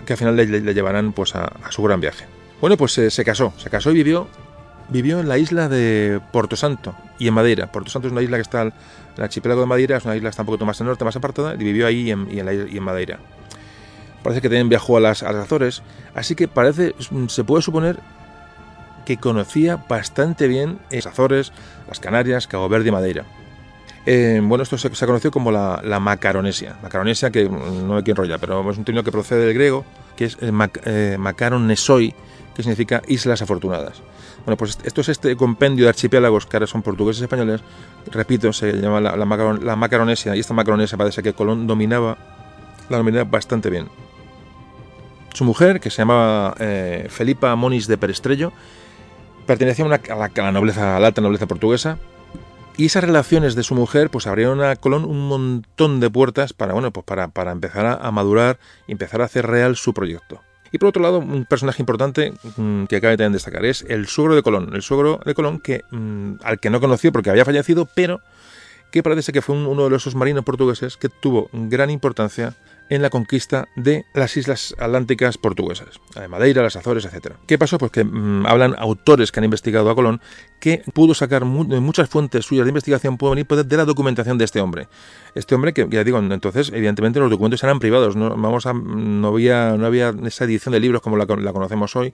que 0.06 0.13
al 0.13 0.19
final 0.19 0.36
le, 0.36 0.45
le 0.45 0.73
llevarán 0.73 1.13
pues, 1.13 1.36
a, 1.36 1.52
su 1.69 1.84
gran 1.84 2.02
viaje. 2.02 2.26
Bueno, 2.62 2.78
pues 2.78 2.97
eh, 2.97 3.12
se 3.12 3.26
casó, 3.26 3.54
se 3.58 3.69
casó 3.69 3.91
y 3.91 3.95
vivió 3.95 4.28
vivió 4.89 5.19
en 5.19 5.28
la 5.28 5.38
isla 5.38 5.69
de 5.69 6.19
Porto 6.32 6.56
Santo 6.56 6.95
y 7.19 7.28
en 7.28 7.34
Madeira. 7.34 7.71
Porto 7.71 7.89
Santo 7.89 8.08
es 8.08 8.12
una 8.12 8.21
isla 8.21 8.38
que 8.38 8.41
está 8.41 8.62
en 8.62 8.73
el 9.17 9.23
archipiélago 9.23 9.62
de 9.62 9.67
Madeira, 9.67 9.97
es 9.97 10.06
una 10.06 10.15
isla 10.15 10.30
está 10.30 10.41
un 10.41 10.47
poquito 10.47 10.65
más 10.65 10.80
al 10.82 10.88
norte, 10.88 11.06
más 11.06 11.15
apartada, 11.15 11.54
y 11.56 11.58
vivió 11.58 11.88
ahí 11.88 12.02
y 12.02 12.12
en, 12.12 12.28
y 12.32 12.39
en, 12.39 12.84
Madeira. 12.84 13.19
Parece 14.23 14.41
que 14.41 14.49
también 14.49 14.69
viajó 14.69 14.97
a 14.97 14.99
las, 14.99 15.23
Azores, 15.23 15.84
así 16.15 16.36
que 16.36 16.47
parece, 16.47 16.95
se 17.28 17.43
puede 17.43 17.62
suponer 17.62 17.99
que 19.06 19.17
conocía 19.17 19.78
bastante 19.88 20.47
bien 20.47 20.80
las 20.89 21.06
Azores, 21.06 21.52
las 21.88 21.99
Canarias, 21.99 22.47
Cabo 22.47 22.69
Verde 22.69 22.89
y 22.89 22.91
Madeira. 22.91 23.26
Eh, 24.06 24.41
bueno, 24.43 24.63
esto 24.63 24.78
se, 24.78 24.93
se, 24.93 25.06
conoció 25.06 25.32
como 25.32 25.52
la, 25.52 25.99
Macaronesia. 25.99 26.78
Macaronesia, 26.82 27.32
que 27.32 27.47
no 27.47 27.97
hay 27.97 28.04
que 28.04 28.12
enrollar, 28.12 28.39
pero 28.39 28.69
es 28.69 28.78
un 28.78 28.84
término 28.84 29.04
que 29.04 29.12
procede 29.12 29.45
del 29.45 29.54
griego, 29.54 29.86
que 30.15 30.26
es 30.26 30.41
mac, 30.52 30.82
eh, 30.86 31.17
Macaronesoi, 31.19 32.13
que 32.56 32.63
significa 32.63 33.02
Islas 33.08 33.41
Afortunadas. 33.41 34.02
Bueno, 34.45 34.58
pues 34.58 34.77
esto 34.84 35.01
es 35.01 35.10
este 35.10 35.36
compendio 35.38 35.86
de 35.86 35.89
archipiélagos 35.89 36.45
que 36.45 36.58
ahora 36.58 36.67
son 36.67 36.82
portugueses 36.82 37.21
y 37.21 37.23
españoles. 37.23 37.62
Repito, 38.12 38.51
se 38.51 38.73
llama 38.73 38.99
la, 38.99 39.25
Macaron, 39.25 39.65
la 39.65 39.75
Macaronesia, 39.75 40.36
y 40.36 40.39
esta 40.39 40.53
Macaronesia 40.53 40.97
parece 40.97 41.23
que 41.23 41.34
Colón 41.34 41.65
dominaba, 41.65 42.17
la 42.89 42.97
dominaba 42.97 43.23
bastante 43.23 43.69
bien. 43.69 43.88
Su 45.34 45.45
mujer, 45.45 45.79
que 45.79 45.89
se 45.89 45.99
llamaba 45.99 46.56
eh, 46.60 47.08
Felipa 47.10 47.56
Moniz 47.56 47.88
de 47.88 47.97
Perestrello, 47.97 48.51
pertenecía 49.47 49.86
a, 49.86 50.15
la, 50.15 50.51
nobleza, 50.51 50.97
alta 50.97 51.21
nobleza 51.21 51.47
portuguesa, 51.47 51.97
y 52.75 52.88
esas 52.88 53.03
relaciones 53.03 53.56
de 53.56 53.63
su 53.63 53.75
mujer 53.75 54.10
pues 54.10 54.27
abrieron 54.27 54.62
a 54.62 54.75
Colón 54.75 55.06
un 55.06 55.27
montón 55.27 55.99
de 55.99 56.10
puertas 56.10 56.53
para, 56.53 56.73
bueno, 56.73 56.91
pues 56.91 57.06
para, 57.06 57.29
para 57.29 57.51
empezar 57.51 57.86
a, 57.86 57.93
a, 57.93 58.12
madurar 58.12 58.60
y 58.88 58.91
empezar 58.91 59.21
a 59.21 59.25
hacer 59.25 59.47
real 59.47 59.75
su 59.75 59.93
proyecto. 59.93 60.41
Y 60.74 60.80
por 60.80 60.90
otro 60.90 61.04
lado, 61.04 61.20
un 61.20 61.46
personaje 61.46 61.84
importante 61.84 62.34
mmm, 62.58 62.86
que 62.86 63.00
cabe 63.00 63.16
también 63.16 63.34
destacar 63.34 63.64
es 63.64 63.86
el 63.88 64.08
suegro 64.08 64.36
de 64.36 64.42
Colón. 64.42 64.72
El 64.74 64.82
suegro 64.82 65.20
de 65.24 65.36
Colón 65.36 65.60
que, 65.60 65.86
mmm, 65.92 66.34
al 66.44 66.60
que 66.60 66.72
no 66.72 66.82
conoció 66.82 67.12
porque 67.12 67.30
había 67.30 67.46
fallecido, 67.46 67.88
pero 67.94 68.22
que 68.90 69.04
parece 69.04 69.32
que 69.32 69.44
fue 69.44 69.56
un, 69.56 69.68
uno 69.68 69.88
de 69.88 69.96
esos 69.96 70.16
marinos 70.16 70.44
portugueses 70.44 70.98
que 70.98 71.10
tuvo 71.10 71.48
gran 71.54 71.92
importancia 71.92 72.56
en 72.95 73.01
la 73.01 73.10
conquista 73.10 73.67
de 73.75 74.06
las 74.13 74.38
islas 74.38 74.75
atlánticas 74.77 75.38
portuguesas, 75.38 75.99
de 76.15 76.27
Madeira, 76.27 76.62
las 76.62 76.75
Azores, 76.75 77.06
etc. 77.06 77.36
¿Qué 77.47 77.58
pasó? 77.58 77.77
Pues 77.77 77.91
que 77.91 78.03
mmm, 78.03 78.45
hablan 78.45 78.75
autores 78.77 79.32
que 79.32 79.39
han 79.39 79.45
investigado 79.45 79.89
a 79.89 79.95
Colón 79.95 80.21
que 80.60 80.84
pudo 80.93 81.13
sacar 81.13 81.43
mu 81.43 81.65
muchas 81.82 82.08
fuentes 82.08 82.45
suyas 82.45 82.65
de 82.65 82.69
investigación, 82.69 83.17
pueden 83.17 83.45
venir 83.47 83.65
de 83.65 83.77
la 83.77 83.86
documentación 83.86 84.38
de 84.38 84.45
este 84.45 84.62
hombre. 84.62 84.88
Este 85.36 85.56
hombre 85.56 85.73
que, 85.73 85.88
ya 85.89 86.03
digo, 86.03 86.19
entonces, 86.19 86.71
evidentemente 86.73 87.19
los 87.19 87.29
documentos 87.29 87.63
eran 87.63 87.79
privados, 87.79 88.15
no, 88.15 88.29
vamos 88.29 88.65
a, 88.65 88.73
no, 88.73 89.27
había, 89.27 89.75
no 89.75 89.86
había 89.86 90.13
esa 90.25 90.45
edición 90.45 90.71
de 90.73 90.79
libros 90.79 91.01
como 91.01 91.17
la 91.17 91.25
conocemos 91.25 91.95
hoy, 91.95 92.13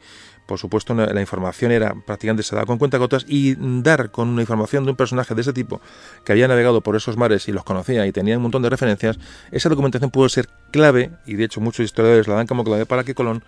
por 0.49 0.57
supuesto 0.57 0.95
la, 0.95 1.21
información 1.21 1.71
era 1.71 1.93
prácticamente 1.93 2.41
se 2.41 2.55
daba 2.55 2.65
con 2.65 2.79
cuenta 2.79 2.97
gotas 2.97 3.23
y 3.27 3.55
dar 3.83 4.09
con 4.09 4.29
una 4.29 4.41
información 4.41 4.83
de 4.83 4.89
un 4.89 4.97
personaje 4.97 5.35
de 5.35 5.41
ese 5.41 5.53
tipo 5.53 5.79
que 6.25 6.31
había 6.31 6.47
navegado 6.47 6.81
por 6.81 6.95
esos 6.95 7.17
mares 7.17 7.47
y 7.47 7.51
los 7.51 7.63
conocía 7.63 8.07
y 8.07 8.12
tenía 8.12 8.35
un 8.35 8.41
montón 8.41 8.63
de 8.63 8.69
referencias, 8.71 9.19
esa 9.51 9.69
documentación 9.69 10.09
pudo 10.09 10.27
ser 10.27 10.49
clave, 10.71 11.12
y 11.27 11.35
de 11.35 11.43
hecho 11.43 11.62
muchos 11.62 11.85
historiadores 11.85 12.27
la 12.27 12.33
dan 12.33 12.47
como 12.47 12.63
clave 12.63 12.88
para 12.88 13.03
que 13.03 13.13
Colón 13.13 13.43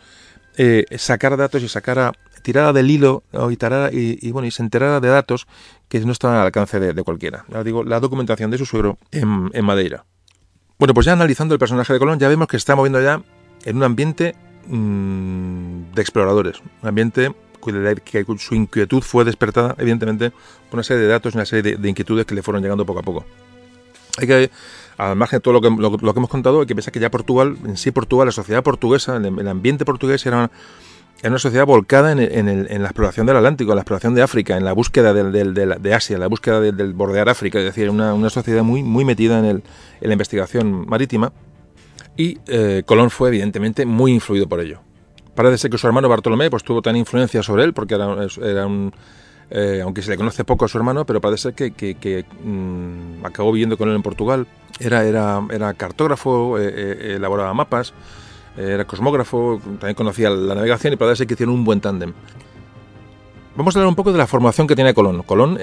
eh, 0.57 0.85
sacara 0.95 1.35
datos 1.35 1.63
y 1.63 1.67
sacara 1.67 2.11
tirara 2.43 2.71
del 2.71 2.91
hilo 2.91 3.23
y, 3.49 3.57
tarara, 3.57 3.89
y, 3.91 4.31
bueno 4.31 4.47
y 4.47 4.51
se 4.51 4.61
enterara 4.61 4.99
de 4.99 5.07
datos 5.07 5.47
que 5.89 5.99
no 6.01 6.11
estaban 6.11 6.37
al 6.37 6.45
alcance 6.45 6.79
de, 6.79 7.03
cualquiera. 7.03 7.45
Ya 7.47 7.63
digo, 7.63 7.83
la 7.83 7.99
documentación 7.99 8.51
de 8.51 8.59
su 8.59 8.67
suegro 8.67 8.99
en, 9.11 9.49
en, 9.53 9.65
Madeira. 9.65 10.05
Bueno, 10.77 10.93
pues 10.93 11.07
ya 11.07 11.13
analizando 11.13 11.55
el 11.55 11.59
personaje 11.59 11.93
de 11.93 11.97
Colón, 11.97 12.19
ya 12.19 12.27
vemos 12.27 12.47
que 12.47 12.57
está 12.57 12.75
moviendo 12.75 13.01
ya 13.01 13.23
en 13.65 13.77
un 13.77 13.83
ambiente 13.83 14.35
mmm, 14.67 15.93
de 15.93 16.01
exploradores, 16.01 16.61
un 16.81 16.89
ambiente 16.89 17.33
que 18.03 18.25
su 18.39 18.55
inquietud 18.55 19.01
fue 19.01 19.23
despertada, 19.23 19.75
evidentemente, 19.77 20.31
por 20.31 20.77
una 20.77 20.83
serie 20.83 21.03
de 21.03 21.09
datos 21.09 21.33
y 21.33 21.37
una 21.37 21.45
serie 21.45 21.71
de, 21.71 21.77
de 21.77 21.89
inquietudes 21.89 22.25
que 22.25 22.33
le 22.33 22.41
fueron 22.41 22.63
llegando 22.63 22.85
poco 22.85 22.99
a 22.99 23.03
poco. 23.03 23.25
Hay 24.17 24.27
que 24.27 24.49
al 25.09 25.15
margen 25.15 25.37
de 25.37 25.41
todo 25.41 25.53
lo 25.53 25.61
que, 25.61 25.67
hemos 25.67 26.29
contado, 26.29 26.61
hay 26.61 26.67
que 26.67 26.75
pensar 26.75 26.93
que 26.93 26.99
ya 26.99 27.09
Portugal, 27.09 27.57
en 27.65 27.75
sí 27.75 27.91
Portugal, 27.91 28.27
la 28.27 28.31
sociedad 28.31 28.61
portuguesa, 28.61 29.17
el, 29.17 29.47
ambiente 29.47 29.83
portugués 29.83 30.23
era 30.25 30.37
una, 30.37 30.51
una 31.23 31.39
sociedad 31.39 31.65
volcada 31.65 32.11
en, 32.11 32.83
la 32.83 32.87
exploración 32.87 33.25
del 33.25 33.37
Atlántico, 33.37 33.71
en 33.71 33.77
la 33.77 33.81
exploración 33.81 34.13
de 34.13 34.21
África, 34.21 34.57
en 34.57 34.65
la 34.65 34.73
búsqueda 34.73 35.13
de 35.13 35.93
Asia, 35.93 36.13
en 36.15 36.19
la 36.19 36.27
búsqueda 36.27 36.59
del, 36.59 36.93
bordear 36.93 37.29
África, 37.29 37.57
es 37.57 37.65
decir, 37.65 37.89
una, 37.89 38.29
sociedad 38.29 38.63
muy, 38.63 38.83
muy 38.83 39.03
metida 39.03 39.39
en 39.39 39.63
la 40.01 40.13
investigación 40.13 40.87
marítima. 40.87 41.31
Y 42.17 42.37
eh, 42.47 42.83
Colón 42.85 43.09
fue, 43.09 43.29
evidentemente, 43.29 43.85
muy 43.85 44.13
influido 44.13 44.47
por 44.47 44.59
ello. 44.59 44.81
Parece 45.33 45.57
ser 45.57 45.71
que 45.71 45.77
su 45.77 45.87
hermano 45.87 46.09
Bartolomé 46.09 46.49
pues, 46.49 46.63
tuvo 46.63 46.81
tan 46.81 46.95
influencia 46.95 47.41
sobre 47.41 47.63
él, 47.63 47.73
porque 47.73 47.95
era, 47.95 48.27
era 48.43 48.67
un, 48.67 48.93
eh, 49.49 49.79
aunque 49.81 50.01
se 50.01 50.11
le 50.11 50.17
conoce 50.17 50.43
poco 50.43 50.65
a 50.65 50.67
su 50.67 50.77
hermano, 50.77 51.05
pero 51.05 51.21
parece 51.21 51.53
que, 51.53 51.71
que, 51.71 51.95
que 51.95 52.25
mmm, 52.43 53.25
acabó 53.25 53.51
viviendo 53.51 53.77
con 53.77 53.89
él 53.89 53.95
en 53.95 54.03
Portugal. 54.03 54.45
Era, 54.79 55.05
era, 55.05 55.41
era 55.51 55.73
cartógrafo, 55.73 56.59
eh, 56.59 57.15
elaboraba 57.15 57.53
mapas, 57.53 57.93
era 58.57 58.85
cosmógrafo, 58.85 59.61
también 59.79 59.95
conocía 59.95 60.29
la 60.29 60.55
navegación 60.55 60.93
y 60.93 60.95
parece 60.97 61.19
ser 61.19 61.27
que 61.27 61.35
hicieron 61.35 61.55
un 61.55 61.63
buen 61.63 61.79
tándem. 61.79 62.13
Vamos 63.55 63.75
a 63.75 63.79
hablar 63.79 63.89
un 63.89 63.95
poco 63.95 64.11
de 64.11 64.17
la 64.17 64.27
formación 64.27 64.67
que 64.67 64.75
tiene 64.75 64.93
Colón. 64.93 65.23
Colón, 65.23 65.57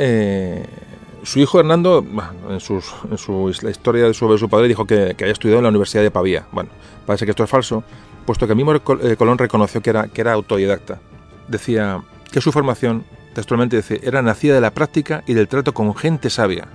su 1.23 1.39
hijo 1.39 1.61
Hernando, 1.61 2.05
en, 2.49 2.61
sus, 2.61 2.93
en 3.11 3.19
su, 3.19 3.53
la 3.63 3.71
historia 3.71 4.13
sobre 4.15 4.39
su 4.39 4.49
padre, 4.49 4.69
dijo 4.69 4.87
que, 4.87 5.15
había 5.19 5.33
estudiado 5.33 5.59
en 5.59 5.65
la 5.65 5.71
Universidad 5.71 6.03
de 6.03 6.11
Pavía. 6.11 6.47
Bueno, 6.53 6.71
parece 7.07 7.25
que 7.25 7.33
esto 7.33 7.45
es 7.45 7.51
falso, 7.51 7.83
puesto 8.27 8.47
que 8.47 8.53
el 8.53 8.57
mismo 8.57 8.75
eh, 8.75 9.17
Colón 9.17 9.39
reconoció 9.39 9.81
que 9.81 9.91
era, 9.91 10.09
que 10.09 10.21
era 10.21 10.33
autodidacta. 10.33 11.01
Decía 11.49 12.03
que 12.31 12.41
su 12.41 12.53
formación 12.53 13.05
textualmente 13.35 13.77
dice, 13.77 14.01
era 14.03 14.23
nacida 14.23 14.55
de 14.55 14.61
la 14.61 14.73
práctica 14.73 15.23
y 15.27 15.35
del 15.35 15.49
trato 15.49 15.73
con 15.73 15.95
gente 15.95 16.31
sabia. 16.31 16.69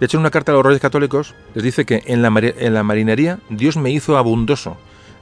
De 0.00 0.06
hecho, 0.06 0.16
en 0.16 0.22
una 0.22 0.30
carta 0.30 0.52
a 0.52 0.56
los 0.56 0.66
reyes 0.66 0.82
católicos 0.82 1.34
les 1.54 1.62
dice 1.62 1.84
que 1.84 2.02
en 2.06 2.22
la, 2.22 2.32
en 2.36 2.74
la 2.74 2.82
marinería 2.82 3.38
Dios 3.48 3.76
me 3.76 3.90
hizo 3.90 4.16
abundoso, 4.16 4.76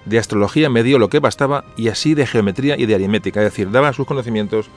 de 0.04 0.18
astrología 0.18 0.68
me 0.70 0.82
dio 0.82 0.98
lo 0.98 1.08
que 1.08 1.20
bastaba 1.20 1.64
y 1.76 1.88
así 1.88 2.14
de 2.14 2.26
geometría 2.26 2.76
y 2.78 2.86
de 2.86 2.94
aritmética, 2.94 3.40
es 3.40 3.52
decir, 3.52 3.70
daba 3.70 3.92
sus 3.92 4.06
conocimientos 4.06 4.68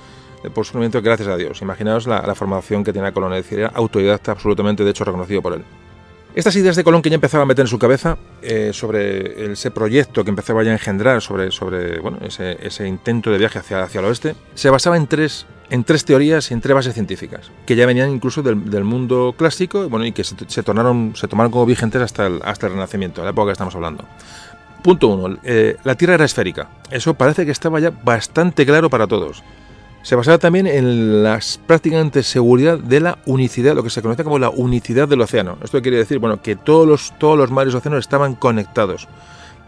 por 0.54 0.66
su 0.66 0.74
conocimiento 0.74 1.02
gracias 1.02 1.28
a 1.28 1.38
Dios. 1.38 1.62
Imaginaos 1.62 2.08
la, 2.08 2.36
formación 2.36 2.84
que 2.84 2.94
tenía 2.94 3.12
Colón, 3.12 3.34
es 3.34 3.44
decir, 3.44 3.60
era 3.60 3.72
autodidacta 3.74 4.32
absolutamente, 4.32 4.84
de 4.84 4.92
hecho, 4.92 5.04
reconocido 5.04 5.42
por 5.42 5.54
él. 5.54 5.64
Estas 6.36 6.56
ideas 6.58 6.76
de 6.76 6.84
Colón 6.84 7.02
que 7.02 7.10
ya 7.10 7.16
empezaba 7.16 7.44
a 7.44 7.46
meter 7.46 7.64
en 7.64 7.68
su 7.68 7.80
cabeza 7.80 8.18
eh, 8.42 8.72
sobre 8.74 9.54
ese 9.54 9.72
proyecto 9.72 10.24
que 10.26 10.30
empezaba 10.30 10.64
ya 10.64 10.72
a 10.72 10.74
engendrar, 10.74 11.22
sobre, 11.22 11.50
sobre 11.52 12.00
bueno, 12.00 12.18
ese, 12.22 12.88
intento 12.88 13.32
de 13.32 13.38
viaje 13.38 13.60
hacia, 13.60 13.84
hacia 13.84 14.00
el 14.00 14.06
oeste, 14.06 14.36
se 14.54 14.70
basaba 14.70 14.98
en 14.98 15.08
tres 15.08 15.46
en 15.70 15.84
tres 15.84 16.06
teorías 16.06 16.52
y 16.52 16.54
en 16.54 16.62
tres 16.62 16.76
bases 16.76 16.94
científicas, 16.94 17.50
que 17.66 17.76
ya 17.76 17.86
venían 17.86 18.12
incluso 18.12 18.44
del, 18.44 18.84
mundo 18.84 19.34
clásico 19.38 19.90
bueno, 19.90 20.06
y 20.06 20.12
que 20.12 20.24
se, 20.24 20.36
se, 20.48 20.62
tornaron, 20.62 21.14
se 21.16 21.28
tomaron 21.28 21.52
como 21.52 21.66
vigentes 21.66 22.02
hasta 22.02 22.28
el, 22.28 22.40
hasta 22.44 22.68
el 22.68 22.74
Renacimiento, 22.74 23.24
la 23.24 23.32
época 23.32 23.48
que 23.48 23.54
estamos 23.54 23.74
hablando. 23.74 24.06
Punto 24.86 25.08
uno, 25.08 25.40
eh, 25.44 25.78
la 25.84 25.96
Tierra 25.96 26.14
era 26.14 26.26
esférica. 26.26 26.70
Eso 26.92 27.16
parece 27.16 27.44
que 27.44 27.52
estaba 27.52 27.80
ya 27.80 27.90
bastante 27.90 28.68
claro 28.68 28.88
para 28.88 29.08
todos. 29.08 29.44
Se 30.06 30.16
basaba 30.16 30.38
también 30.38 30.68
en 30.68 31.24
las 31.24 31.60
prácticamente 31.66 32.22
seguridad 32.22 32.78
de 32.78 33.00
la 33.00 33.18
unicidad, 33.26 33.74
lo 33.74 33.82
que 33.82 33.90
se 33.90 34.04
conoce 34.04 34.24
como 34.24 34.38
la 34.38 34.52
unicidad 34.52 35.08
del 35.08 35.20
océano. 35.22 35.58
Esto 35.64 35.82
quiere 35.82 35.98
decir, 35.98 36.20
bueno, 36.20 36.44
que 36.44 36.56
todos 36.56 36.88
los, 36.88 37.18
todos 37.18 37.36
los 37.36 37.50
mares 37.50 37.74
y 37.74 37.78
océanos 37.78 38.02
estaban 38.02 38.36
conectados. 38.36 39.08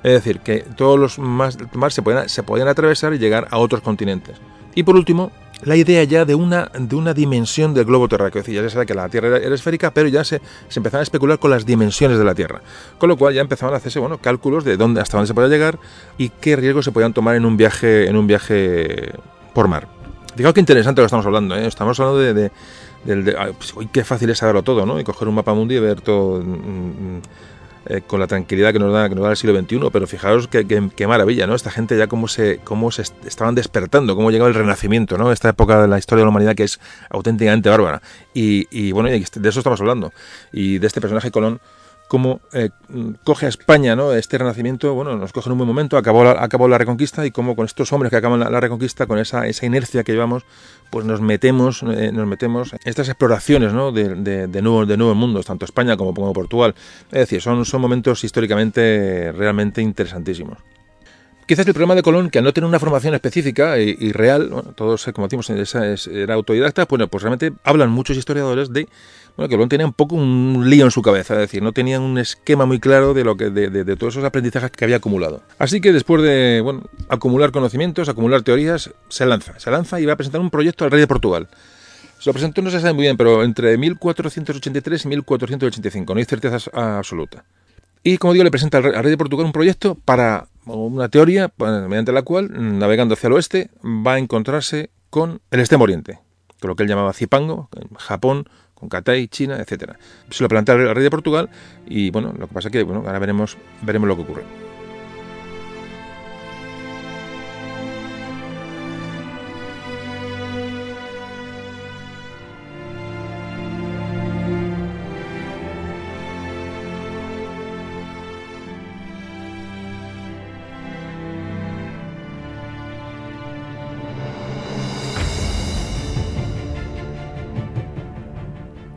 Es 0.03 0.11
decir, 0.11 0.41
que 0.41 0.59
todos 0.59 0.99
los 0.99 1.17
mares 1.17 1.57
se 1.95 2.03
podían, 2.03 2.29
se 2.29 2.43
podían 2.43 2.67
atravesar 2.67 3.15
y 3.15 3.17
llegar 3.17 3.47
a 3.49 3.57
otros 3.57 3.81
continentes. 3.81 4.37
Y 4.75 4.83
por 4.83 4.95
último, 4.95 5.31
la 5.63 5.75
idea 5.75 6.03
ya 6.03 6.23
de 6.23 6.35
una, 6.35 6.69
de 6.77 6.95
una 6.95 7.15
dimensión 7.15 7.73
del 7.73 7.85
globo 7.85 8.07
terráqueo. 8.07 8.41
Es 8.41 8.45
decir, 8.45 8.61
ya 8.61 8.69
se 8.69 8.75
sabe 8.75 8.85
que 8.85 8.93
la 8.93 9.09
Tierra 9.09 9.37
era 9.37 9.55
esférica, 9.55 9.89
pero 9.89 10.07
ya 10.07 10.23
se, 10.23 10.39
se, 10.67 10.79
empezaban 10.79 10.99
a 10.99 11.03
especular 11.03 11.39
con 11.39 11.49
las 11.49 11.65
dimensiones 11.65 12.19
de 12.19 12.23
la 12.23 12.35
Tierra. 12.35 12.61
Con 12.99 13.09
lo 13.09 13.17
cual 13.17 13.33
ya 13.33 13.41
empezaban 13.41 13.73
a 13.73 13.77
hacerse 13.77 13.97
bueno, 13.97 14.19
cálculos 14.19 14.63
de 14.63 14.77
dónde, 14.77 15.01
hasta 15.01 15.17
dónde 15.17 15.29
se 15.29 15.33
podía 15.33 15.49
llegar 15.49 15.79
y 16.19 16.29
qué 16.29 16.55
riesgos 16.55 16.85
se 16.85 16.91
podían 16.91 17.13
tomar 17.13 17.35
en 17.35 17.43
un 17.43 17.57
viaje, 17.57 18.07
en 18.07 18.15
un 18.15 18.27
viaje 18.27 19.13
por 19.55 19.67
mar. 19.67 19.96
Fijaos 20.37 20.53
qué 20.53 20.59
interesante 20.59 21.01
lo 21.01 21.03
que 21.03 21.07
estamos 21.07 21.25
hablando. 21.25 21.55
¿eh? 21.55 21.65
Estamos 21.65 21.99
hablando 21.99 22.19
de, 22.19 22.33
de, 22.33 23.53
pues, 23.57 23.73
uy, 23.75 23.87
qué 23.91 24.03
fácil 24.03 24.29
es 24.29 24.37
saberlo 24.37 24.63
todo, 24.63 24.85
¿no? 24.85 24.99
Y 24.99 25.03
coger 25.03 25.27
un 25.27 25.35
mapa 25.35 25.53
mundi 25.53 25.75
y 25.75 25.79
ver 25.79 26.01
todo. 26.01 26.41
Mm, 26.41 27.21
eh, 27.89 28.01
con 28.05 28.19
la 28.19 28.27
tranquilidad 28.27 28.73
que 28.73 28.79
nos 28.79 28.91
da, 28.91 29.07
que 29.07 29.15
nos 29.15 29.23
da 29.23 29.31
el 29.31 29.37
siglo 29.37 29.57
XXI, 29.57 29.79
pero 29.93 30.07
fijaos 30.07 30.49
qué, 30.49 31.07
maravilla, 31.07 31.47
¿no? 31.47 31.55
Esta 31.55 31.71
gente 31.71 31.97
ya 31.97 32.07
cómo 32.07 32.27
se, 32.27 32.59
cómo 32.65 32.91
se 32.91 33.03
estaban 33.25 33.55
despertando, 33.55 34.13
cómo 34.13 34.29
llegaba 34.29 34.49
el 34.49 34.55
renacimiento, 34.55 35.17
¿no? 35.17 35.31
Esta 35.31 35.49
época 35.49 35.81
de 35.81 35.87
la 35.87 35.97
historia 35.97 36.21
de 36.21 36.25
la 36.25 36.29
humanidad 36.31 36.53
que 36.53 36.63
es 36.63 36.81
auténticamente 37.09 37.69
bárbara. 37.69 38.01
Y, 38.33 38.67
y 38.71 38.91
bueno, 38.91 39.09
de 39.09 39.49
eso 39.49 39.59
estamos 39.59 39.79
hablando. 39.79 40.11
Y 40.51 40.79
de 40.79 40.87
este 40.87 40.99
personaje 40.99 41.31
Colón, 41.31 41.61
cómo 42.07 42.39
eh, 42.53 42.69
coge 43.23 43.45
a 43.45 43.49
España 43.49 43.95
¿no? 43.95 44.13
este 44.13 44.37
renacimiento, 44.37 44.93
bueno, 44.93 45.15
nos 45.17 45.33
coge 45.33 45.49
en 45.49 45.53
un 45.53 45.57
buen 45.59 45.67
momento, 45.67 45.97
acabó 45.97 46.23
la, 46.23 46.77
reconquista 46.77 47.25
y 47.25 47.31
cómo 47.31 47.55
con 47.55 47.65
estos 47.65 47.91
hombres 47.93 48.09
que 48.09 48.17
acaban 48.17 48.39
la, 48.39 48.59
reconquista, 48.59 49.05
con 49.05 49.19
esa, 49.19 49.45
inercia 49.61 50.03
que 50.03 50.13
llevamos, 50.13 50.43
pues 50.89 51.05
nos 51.05 51.21
metemos, 51.21 51.83
eh, 51.83 52.11
nos 52.13 52.27
metemos 52.27 52.73
en 52.73 52.79
estas 52.85 53.09
exploraciones 53.09 53.73
¿no? 53.73 53.91
de, 53.91 54.15
de, 54.15 54.47
de, 54.47 54.61
nuevo, 54.61 54.85
de 54.85 54.97
nuevos 54.97 55.15
mundos, 55.15 55.45
tanto 55.45 55.65
España 55.65 55.97
como, 55.97 56.13
Portugal. 56.33 56.75
Es 57.11 57.19
decir, 57.19 57.41
son, 57.41 57.63
momentos 57.79 58.23
históricamente 58.23 59.31
realmente 59.33 59.81
interesantísimos. 59.81 60.57
Quizás 61.45 61.65
el 61.65 61.73
problema 61.73 61.95
de 61.95 62.03
Colón, 62.03 62.29
que 62.29 62.39
al 62.39 62.43
no 62.43 62.51
tener 62.51 62.67
una 62.67 62.79
formación 62.79 63.13
específica 63.13 63.79
y, 63.79 64.11
real, 64.11 64.51
todos, 64.75 65.05
como 65.13 65.27
decimos, 65.29 65.49
era 66.07 66.33
autodidacta, 66.33 66.85
bueno, 66.89 67.07
pues 67.07 67.23
realmente 67.23 67.53
hablan 67.63 67.89
muchos 67.89 68.17
historiadores 68.17 68.73
de 68.73 68.89
bueno, 69.37 69.49
que 69.49 69.55
Colón 69.55 69.69
tenía 69.69 69.85
un 69.85 69.93
poco 69.93 70.15
un 70.15 70.67
lío 70.67 70.83
en 70.83 70.89
su 70.89 71.03
cabeza, 71.03 71.35
es 71.35 71.41
decir, 71.41 71.61
no 71.61 71.71
tenía 71.71 71.99
un 71.99 72.17
esquema 72.17 72.65
muy 72.65 72.79
claro 72.79 73.13
de 73.13 73.23
lo 73.23 73.37
que 73.37 73.51
de, 73.51 73.95
todos 73.95 74.15
esos 74.15 74.25
aprendizajes 74.25 74.71
que 74.71 74.83
había 74.83 74.97
acumulado. 74.97 75.43
Así 75.59 75.79
que 75.79 75.93
después 75.93 76.23
de 76.23 76.63
acumular 77.07 77.51
conocimientos, 77.51 78.09
acumular 78.09 78.41
teorías, 78.41 78.89
se 79.09 79.27
lanza, 79.27 79.59
se 79.59 79.69
lanza 79.69 79.99
y 80.01 80.07
va 80.07 80.13
a 80.13 80.15
presentar 80.15 80.41
un 80.41 80.49
proyecto 80.49 80.85
al 80.85 80.91
rey 80.91 80.99
de 80.99 81.07
Portugal. 81.07 81.47
Se 82.17 82.27
lo 82.27 82.33
presentó, 82.33 82.63
no 82.63 82.71
se 82.71 82.79
sabe 82.79 82.93
muy 82.93 83.03
bien, 83.03 83.15
pero 83.15 83.43
entre 83.43 83.77
1483 83.77 85.05
y 85.05 85.07
1485, 85.07 86.13
no 86.15 86.17
hay 86.17 86.25
certeza 86.25 86.57
absoluta. 86.73 87.45
Y 88.01 88.17
como 88.17 88.33
digo, 88.33 88.43
le 88.43 88.49
presenta 88.49 88.79
al 88.79 89.03
rey 89.03 89.11
de 89.11 89.17
Portugal 89.17 89.45
un 89.45 89.51
proyecto 89.51 89.93
para 90.03 90.47
una 90.65 91.09
teoría 91.09 91.51
mediante 91.59 92.11
la 92.11 92.23
cual, 92.23 92.49
navegando 92.79 93.13
hacia 93.13 93.27
el 93.27 93.33
oeste, 93.33 93.69
va 93.83 94.13
a 94.13 94.17
encontrarse 94.17 94.89
con 95.11 95.41
el 95.51 95.59
extremo 95.59 95.83
oriente, 95.83 96.19
con 96.59 96.69
lo 96.69 96.75
que 96.75 96.83
él 96.83 96.89
llamaba 96.89 97.13
Zipango, 97.13 97.69
Japón, 97.97 98.47
con 98.79 98.89
Catay, 98.89 99.27
China, 99.27 99.57
etcétera. 99.57 99.97
Se 100.29 100.43
lo 100.43 100.49
plantea 100.49 100.75
al 100.75 100.95
rey 100.95 101.03
de 101.03 101.09
Portugal 101.09 101.49
y 101.87 102.11
bueno, 102.11 102.33
lo 102.37 102.47
que 102.47 102.53
pasa 102.53 102.67
es 102.67 102.71
que 102.71 102.83
bueno, 102.83 103.03
ahora 103.05 103.19
veremos, 103.19 103.57
veremos 103.81 104.07
lo 104.07 104.15
que 104.15 104.21
ocurre. 104.21 104.66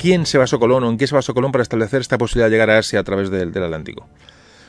Quién 0.01 0.25
se 0.25 0.39
basó 0.39 0.59
Colón 0.59 0.83
o 0.85 0.89
en 0.89 0.97
qué 0.97 1.07
se 1.07 1.15
basó 1.15 1.35
Colón 1.35 1.53
para 1.53 1.61
establecer 1.61 2.01
esta 2.01 2.17
posibilidad 2.17 2.47
de 2.47 2.53
llegar 2.53 2.71
a 2.71 2.79
Asia 2.79 3.01
a 3.01 3.05
través 3.05 3.31
del, 3.31 3.51
Atlántico. 3.51 4.09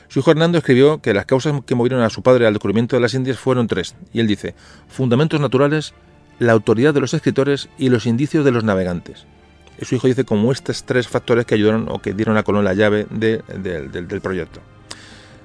Su 0.08 0.18
hijo 0.18 0.30
Hernando 0.30 0.58
escribió 0.58 1.00
que 1.00 1.14
las 1.14 1.24
causas 1.24 1.58
que 1.64 1.74
movieron 1.74 2.02
a 2.02 2.10
su 2.10 2.22
padre 2.22 2.46
al 2.46 2.52
descubrimiento 2.52 2.96
de 2.96 3.00
las 3.00 3.14
Indias 3.14 3.38
fueron 3.38 3.66
tres, 3.66 3.94
y 4.12 4.20
él 4.20 4.26
dice, 4.26 4.54
fundamentos 4.88 5.40
naturales, 5.40 5.94
la 6.38 6.52
autoridad 6.52 6.92
de 6.92 7.00
los 7.00 7.14
escritores 7.14 7.70
y 7.78 7.88
los 7.88 8.04
indicios 8.04 8.44
de 8.44 8.50
los 8.50 8.62
navegantes. 8.62 9.24
Y 9.80 9.86
su 9.86 9.94
hijo 9.94 10.06
dice 10.06 10.24
como 10.24 10.52
estos 10.52 10.84
tres 10.84 11.08
factores 11.08 11.46
que 11.46 11.54
ayudaron 11.54 11.88
o 11.88 12.00
que 12.00 12.12
dieron 12.12 12.36
a 12.36 12.42
Colón 12.42 12.64
la 12.64 12.74
llave 12.74 13.06
del 13.08 14.20
proyecto. 14.20 14.60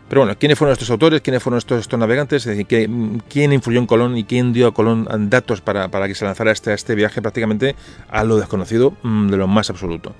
Pero 0.09 0.21
bueno, 0.21 0.37
¿quiénes 0.39 0.57
fueron 0.57 0.73
estos 0.73 0.89
autores? 0.89 1.21
¿Quiénes 1.21 1.43
fueron 1.43 1.57
estos, 1.57 1.81
estos 1.81 1.99
navegantes? 1.99 2.45
Es 2.45 2.57
decir, 2.57 2.89
¿quién 3.29 3.53
influyó 3.53 3.79
en 3.79 3.87
Colón 3.87 4.17
y 4.17 4.23
quién 4.23 4.53
dio 4.53 4.67
a 4.67 4.73
Colón 4.73 5.07
datos 5.29 5.61
para, 5.61 5.89
que 6.07 6.15
se 6.15 6.23
lanzara 6.23 6.51
este, 6.51 6.73
este 6.73 6.95
viaje 6.95 7.21
prácticamente 7.21 7.75
a 8.09 8.23
lo 8.23 8.37
desconocido 8.37 8.93
mm, 9.03 9.29
de 9.29 9.37
lo 9.37 9.47
más 9.47 9.69
absoluto? 9.69 10.13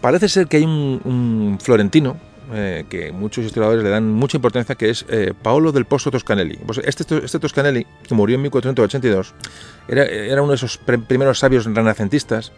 Parece 0.00 0.28
ser 0.28 0.48
que 0.48 0.56
hay 0.56 0.64
un, 0.64 1.58
florentino, 1.62 2.16
eh, 2.52 2.84
que 2.88 3.12
muchos 3.12 3.44
historiadores 3.44 3.84
le 3.84 3.90
dan 3.90 4.10
mucha 4.12 4.36
importancia, 4.36 4.74
que 4.74 4.90
es 4.90 5.06
eh, 5.08 5.32
Paolo 5.40 5.70
del 5.70 5.84
Pozo 5.84 6.10
Toscanelli. 6.10 6.56
Pues 6.56 6.80
este, 6.84 7.24
este 7.24 7.38
Toscanelli, 7.38 7.86
que 8.02 8.14
murió 8.16 8.34
en 8.34 8.42
1482, 8.42 9.34
era, 9.86 10.04
era 10.04 10.42
uno 10.42 10.50
de 10.50 10.56
esos 10.56 10.78
primeros 10.78 11.38
sabios 11.38 11.64
renacentistas 11.66 12.50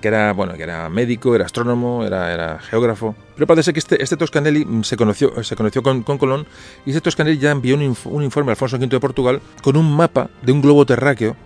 que 0.00 0.08
era, 0.08 0.32
bueno, 0.32 0.54
que 0.54 0.62
era 0.62 0.88
médico, 0.88 1.34
era 1.34 1.44
astrónomo, 1.44 2.04
era, 2.04 2.32
era 2.32 2.58
geógrafo. 2.58 3.14
Pero 3.34 3.46
parece 3.46 3.72
que 3.72 3.78
este, 3.78 4.02
este 4.02 4.16
Toscanelli 4.16 4.66
se 4.82 4.96
conoció, 4.96 5.42
se 5.42 5.56
conoció 5.56 5.82
con, 5.82 6.02
Colón 6.02 6.46
y 6.84 6.90
este 6.90 7.00
Toscanelli 7.00 7.38
ya 7.38 7.50
envió 7.50 7.76
un, 7.76 7.82
informe 8.22 8.50
a 8.50 8.52
Alfonso 8.52 8.76
V 8.76 8.86
de 8.86 9.00
Portugal 9.00 9.40
con 9.62 9.76
un 9.76 9.94
mapa 9.94 10.30
de 10.42 10.52
un 10.52 10.60
globo 10.60 10.84
terráqueo 10.86 11.36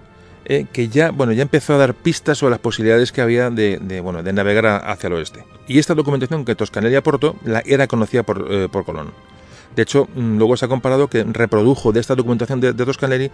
eh, 0.44 0.66
que 0.72 0.88
ya, 0.88 1.10
bueno, 1.10 1.32
ya 1.32 1.42
empezó 1.42 1.74
a 1.74 1.78
dar 1.78 1.94
pistas 1.94 2.38
sobre 2.38 2.52
las 2.52 2.60
posibilidades 2.60 3.12
que 3.12 3.20
había 3.20 3.50
de, 3.50 4.00
bueno, 4.02 4.22
de 4.22 4.32
navegar 4.32 4.66
hacia 4.66 5.06
el 5.06 5.14
oeste. 5.14 5.44
Y 5.68 5.78
esta 5.78 5.94
documentación 5.94 6.44
que 6.44 6.54
Toscanelli 6.54 6.96
aportó 6.96 7.36
la 7.44 7.62
era 7.64 7.86
conocida 7.86 8.22
por, 8.22 8.46
eh, 8.50 8.68
por 8.70 8.84
Colón. 8.84 9.12
De 9.76 9.82
hecho, 9.82 10.08
mm, 10.14 10.38
luego 10.38 10.56
se 10.56 10.66
ha 10.66 10.68
comparado 10.68 11.08
que 11.08 11.24
reprodujo 11.24 11.92
de 11.92 12.00
esta 12.00 12.14
documentación 12.14 12.60
de, 12.60 12.72
de 12.72 12.84
Toscanelli 12.84 13.30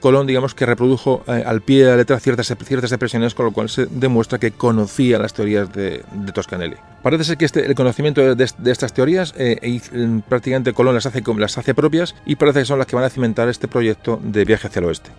Colón, 0.00 0.26
digamos 0.28 0.54
que 0.54 0.64
reprodujo 0.64 1.24
eh, 1.26 1.42
al 1.44 1.60
pie 1.60 1.84
de 1.84 1.90
la 1.90 1.96
letra 1.96 2.20
ciertas, 2.20 2.50
expresiones, 2.50 3.34
con 3.34 3.46
lo 3.46 3.52
cual 3.52 3.68
se 3.68 3.86
demuestra 3.86 4.38
que 4.38 4.52
conocía 4.52 5.18
las 5.18 5.34
teorías 5.34 5.72
de, 5.72 6.04
Toscanelli. 6.32 6.76
Parece 7.02 7.24
ser 7.24 7.36
que 7.36 7.44
este, 7.44 7.66
el 7.66 7.74
conocimiento 7.74 8.34
de, 8.34 8.44
estas 8.44 8.92
teorías 8.92 9.34
eh, 9.36 9.80
mm, 9.92 10.20
prácticamente 10.20 10.72
Colón 10.72 10.94
las 10.94 11.06
hace, 11.06 11.74
propias 11.74 12.14
y 12.26 12.36
parece 12.36 12.60
que 12.60 12.64
son 12.64 12.78
las 12.78 12.86
que 12.86 12.94
van 12.94 13.04
a 13.04 13.10
cimentar 13.10 13.48
este 13.48 13.66
proyecto 13.66 14.20
de 14.22 14.44
viaje 14.44 14.68
hacia 14.68 14.78
el 14.78 14.86
oeste. 14.86 15.10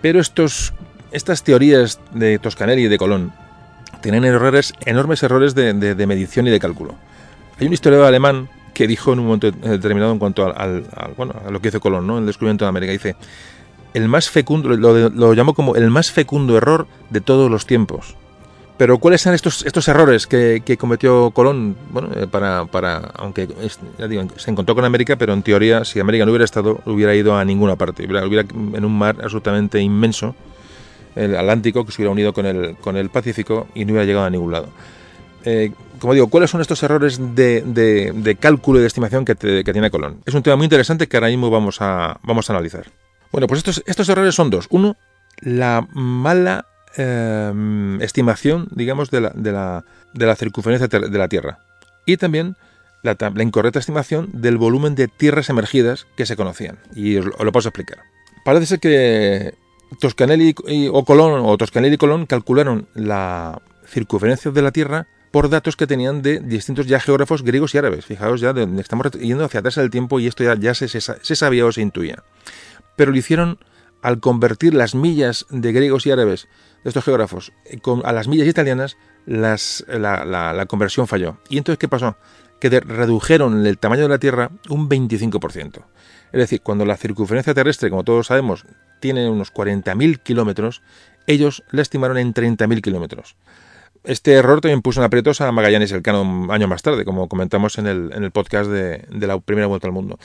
Pero 0.00 0.20
estas 0.20 1.42
teorías 1.42 1.98
de 2.14 2.38
Toscanelli 2.38 2.84
y 2.84 2.88
de 2.88 2.96
Colón 2.98 3.32
tienen 4.02 4.24
errores, 4.24 4.72
enormes 4.86 5.22
errores 5.24 5.54
de, 5.54 6.06
medición 6.06 6.46
y 6.46 6.50
de 6.50 6.60
cálculo. 6.60 6.94
Hay 7.58 7.66
un 7.66 7.72
historiador 7.72 8.06
alemán 8.06 8.48
que 8.72 8.86
dijo 8.86 9.12
en 9.12 9.18
un 9.18 9.26
momento 9.26 9.50
determinado 9.50 10.12
en 10.12 10.18
cuanto 10.18 10.46
a 10.46 11.50
lo 11.50 11.60
que 11.60 11.68
hizo 11.68 11.80
Colón, 11.80 12.06
¿no? 12.06 12.18
el 12.18 12.26
descubrimiento 12.26 12.64
de 12.64 12.68
América, 12.68 12.92
dice 12.92 13.16
el 13.94 14.08
más 14.08 14.30
fecundo, 14.30 14.68
lo, 14.70 15.08
lo 15.08 15.34
llamó 15.34 15.54
como 15.54 15.76
el 15.76 15.90
más 15.90 16.10
fecundo 16.10 16.56
error 16.56 16.86
de 17.10 17.20
todos 17.20 17.50
los 17.50 17.66
tiempos. 17.66 18.16
Pero 18.80 18.96
¿cuáles 18.96 19.20
son 19.20 19.34
estos, 19.34 19.66
estos 19.66 19.86
errores 19.88 20.26
que, 20.26 20.76
cometió 20.80 21.32
Colón? 21.32 21.76
Bueno, 21.90 22.08
eh, 22.16 22.26
para, 22.26 22.64
para 22.64 23.12
aunque 23.16 23.46
se 24.36 24.50
encontró 24.50 24.74
con 24.74 24.86
América, 24.86 25.16
pero 25.16 25.34
en 25.34 25.42
teoría, 25.42 25.84
si 25.84 26.00
América 26.00 26.24
no 26.24 26.32
hubiera 26.32 26.46
estado, 26.46 26.80
hubiera 26.86 27.14
ido 27.14 27.36
a 27.36 27.44
ninguna 27.44 27.76
parte. 27.76 28.06
Hubiera, 28.06 28.48
en 28.50 28.82
un 28.82 28.96
mar 28.96 29.18
absolutamente 29.22 29.78
inmenso, 29.80 30.34
el 31.14 31.36
Atlántico, 31.36 31.84
que 31.84 31.92
se 31.92 32.00
hubiera 32.00 32.12
unido 32.12 32.32
con 32.32 32.46
el, 32.46 32.74
con 32.76 32.96
el 32.96 33.10
Pacífico 33.10 33.66
y 33.74 33.84
no 33.84 33.92
hubiera 33.92 34.06
llegado 34.06 34.24
a 34.24 34.30
ningún 34.30 34.52
lado. 34.52 34.68
Eh, 35.44 35.72
como 35.98 36.14
digo, 36.14 36.28
¿cuáles 36.28 36.48
son 36.48 36.62
estos 36.62 36.82
errores 36.82 37.20
de, 37.34 37.60
de, 37.60 38.36
cálculo 38.36 38.78
y 38.78 38.80
de 38.80 38.86
estimación 38.86 39.26
que, 39.26 39.36
que, 39.36 39.72
tiene 39.74 39.90
Colón? 39.90 40.22
Es 40.24 40.32
un 40.32 40.42
tema 40.42 40.56
muy 40.56 40.64
interesante 40.64 41.06
que 41.06 41.18
ahora 41.18 41.28
mismo 41.28 41.50
vamos 41.50 41.82
a, 41.82 42.18
vamos 42.22 42.48
a 42.48 42.54
analizar. 42.54 42.86
Bueno, 43.32 43.46
pues 43.46 43.58
estos, 43.58 43.82
estos 43.86 44.08
errores 44.08 44.34
son 44.34 44.50
dos. 44.50 44.66
Uno, 44.70 44.96
la 45.40 45.86
mala 45.92 46.66
eh, 46.96 47.98
estimación, 48.00 48.68
digamos, 48.72 49.10
de 49.10 49.20
la, 49.20 49.30
de, 49.34 49.52
la, 49.52 49.84
la, 50.14 50.36
circunferencia 50.36 50.88
de 50.88 51.18
la 51.18 51.28
Tierra. 51.28 51.60
Y 52.06 52.16
también 52.16 52.56
la, 53.02 53.16
incorrecta 53.42 53.78
estimación 53.78 54.28
del 54.32 54.58
volumen 54.58 54.94
de 54.94 55.08
tierras 55.08 55.48
emergidas 55.48 56.06
que 56.16 56.26
se 56.26 56.36
conocían. 56.36 56.78
Y 56.94 57.16
os, 57.16 57.26
lo 57.26 57.52
puedo 57.52 57.68
explicar. 57.68 58.00
Parece 58.44 58.66
ser 58.66 58.80
que 58.80 59.54
Toscanelli 60.00 60.54
y, 60.66 60.88
o 60.88 61.04
Colón, 61.04 61.42
o 61.44 61.56
Toscanelli 61.56 61.94
y 61.94 61.98
Colón 61.98 62.26
calcularon 62.26 62.88
la 62.94 63.60
circunferencia 63.86 64.50
de 64.50 64.62
la 64.62 64.72
Tierra 64.72 65.06
por 65.30 65.48
datos 65.48 65.76
que 65.76 65.86
tenían 65.86 66.22
de 66.22 66.40
distintos 66.40 66.86
ya 66.86 66.98
geógrafos 66.98 67.44
griegos 67.44 67.74
y 67.74 67.78
árabes. 67.78 68.04
Fijaos 68.04 68.40
ya, 68.40 68.52
de, 68.52 68.68
estamos 68.80 69.10
yendo 69.12 69.44
hacia 69.44 69.60
atrás 69.60 69.76
del 69.76 69.90
tiempo 69.90 70.18
y 70.18 70.26
esto 70.26 70.42
ya, 70.42 70.56
ya 70.56 70.74
se, 70.74 70.88
se 70.88 71.36
sabía 71.36 71.66
o 71.66 71.72
se 71.72 71.82
intuía 71.82 72.24
pero 73.00 73.12
lo 73.12 73.16
hicieron 73.16 73.58
al 74.02 74.20
convertir 74.20 74.74
las 74.74 74.94
millas 74.94 75.46
de 75.48 75.72
griegos 75.72 76.04
y 76.04 76.10
árabes 76.10 76.48
de 76.84 76.90
estos 76.90 77.02
geógrafos 77.02 77.50
a 78.04 78.12
las 78.12 78.28
millas 78.28 78.46
italianas, 78.46 78.98
la, 79.24 80.66
conversión 80.68 81.06
falló. 81.08 81.38
¿Y 81.48 81.56
entonces 81.56 81.78
qué 81.78 81.88
pasó? 81.88 82.18
Que 82.60 82.68
redujeron 82.68 83.66
el 83.66 83.78
tamaño 83.78 84.02
de 84.02 84.10
la 84.10 84.18
Tierra 84.18 84.50
un 84.68 84.90
25%. 84.90 85.82
Es 86.30 86.38
decir, 86.40 86.60
cuando 86.60 86.84
la 86.84 86.98
circunferencia 86.98 87.54
terrestre, 87.54 87.88
como 87.88 88.04
todos 88.04 88.26
sabemos, 88.26 88.66
tiene 89.00 89.30
unos 89.30 89.50
40.000 89.50 90.18
kilómetros, 90.22 90.82
ellos 91.26 91.64
la 91.70 91.80
estimaron 91.80 92.18
en 92.18 92.34
30.000 92.34 92.82
kilómetros. 92.82 93.34
Este 94.04 94.32
error 94.32 94.60
también 94.60 94.82
puso 94.82 95.00
en 95.00 95.06
aprietos 95.06 95.40
a 95.40 95.50
Magallanes 95.52 95.90
Elcano 95.92 96.20
un 96.20 96.50
año 96.50 96.68
más 96.68 96.82
tarde, 96.82 97.06
como 97.06 97.30
comentamos 97.30 97.78
en 97.78 97.86
el, 97.86 98.30
podcast 98.30 98.70
de, 98.70 99.06
la 99.10 99.38
primera 99.40 99.68
vuelta 99.68 99.86
al 99.86 99.94
mundo. 99.94 100.18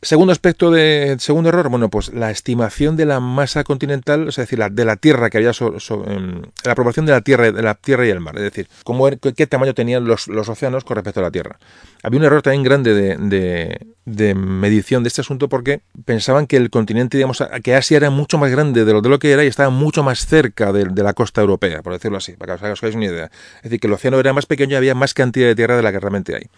Segundo 0.00 0.32
aspecto 0.32 0.70
de 0.70 1.16
segundo 1.18 1.48
error, 1.48 1.68
bueno, 1.70 1.88
pues 1.90 2.12
la 2.14 2.30
estimación 2.30 2.96
de 2.96 3.04
la 3.04 3.18
masa 3.18 3.64
continental, 3.64 4.28
es 4.28 4.36
decir, 4.36 4.58
la, 4.58 4.68
de 4.68 4.84
la 4.84 4.94
tierra 4.94 5.28
que 5.28 5.38
había 5.38 5.50
la 5.50 6.74
proporción 6.76 7.04
de 7.04 7.12
la 7.12 7.20
tierra, 7.20 7.50
de 7.50 7.62
la 7.62 7.74
tierra 7.74 8.06
y 8.06 8.10
el 8.10 8.20
mar, 8.20 8.36
es 8.36 8.42
decir, 8.42 8.68
cómo, 8.84 9.08
qué 9.10 9.46
tamaño 9.48 9.74
tenían 9.74 10.04
los, 10.04 10.28
océanos 10.28 10.84
con 10.84 10.94
respecto 10.96 11.18
a 11.18 11.24
la 11.24 11.30
tierra. 11.32 11.58
Había 12.04 12.20
un 12.20 12.26
error 12.26 12.42
también 12.42 12.62
grande 12.62 12.94
de, 12.94 14.34
medición 14.34 15.02
de 15.02 15.08
este 15.08 15.22
asunto 15.22 15.48
porque 15.48 15.80
pensaban 16.04 16.46
que 16.46 16.56
el 16.56 16.70
continente, 16.70 17.16
digamos, 17.16 17.42
que 17.64 17.74
Asia 17.74 17.96
era 17.96 18.10
mucho 18.10 18.38
más 18.38 18.52
grande 18.52 18.84
de 18.84 18.92
lo, 18.92 19.00
de 19.00 19.08
lo 19.08 19.18
que 19.18 19.32
era 19.32 19.42
y 19.42 19.48
estaba 19.48 19.70
mucho 19.70 20.04
más 20.04 20.26
cerca 20.26 20.72
de, 20.72 20.86
la 21.02 21.12
costa 21.12 21.40
europea, 21.40 21.82
por 21.82 21.92
decirlo 21.92 22.18
así, 22.18 22.32
para 22.32 22.56
que 22.56 22.64
os 22.64 22.82
hagáis 22.82 22.94
una 22.94 23.06
idea. 23.06 23.30
Es 23.56 23.64
decir, 23.64 23.80
que 23.80 23.88
el 23.88 23.92
océano 23.92 24.20
era 24.20 24.32
más 24.32 24.46
pequeño 24.46 24.74
y 24.74 24.76
había 24.76 24.94
más 24.94 25.12
cantidad 25.12 25.48
de 25.48 25.56
tierra 25.56 25.76
de 25.76 25.82
la 25.82 25.90
que 25.90 25.98
realmente 25.98 26.36
hay. 26.36 26.48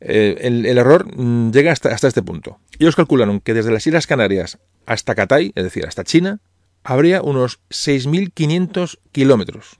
Eh, 0.00 0.38
el, 0.40 0.66
error 0.78 1.06
mm, 1.14 1.50
llega 1.50 1.72
hasta, 1.72 1.94
este 1.94 2.22
punto. 2.22 2.58
Ellos 2.78 2.96
calcularon 2.96 3.40
que 3.40 3.54
desde 3.54 3.70
las 3.70 3.86
Islas 3.86 4.06
Canarias 4.06 4.58
hasta 4.86 5.14
Catay, 5.14 5.52
es 5.54 5.64
decir, 5.64 5.86
hasta 5.86 6.04
China, 6.04 6.40
habría 6.82 7.22
unos 7.22 7.60
6.500 7.68 8.98
kilómetros, 9.12 9.78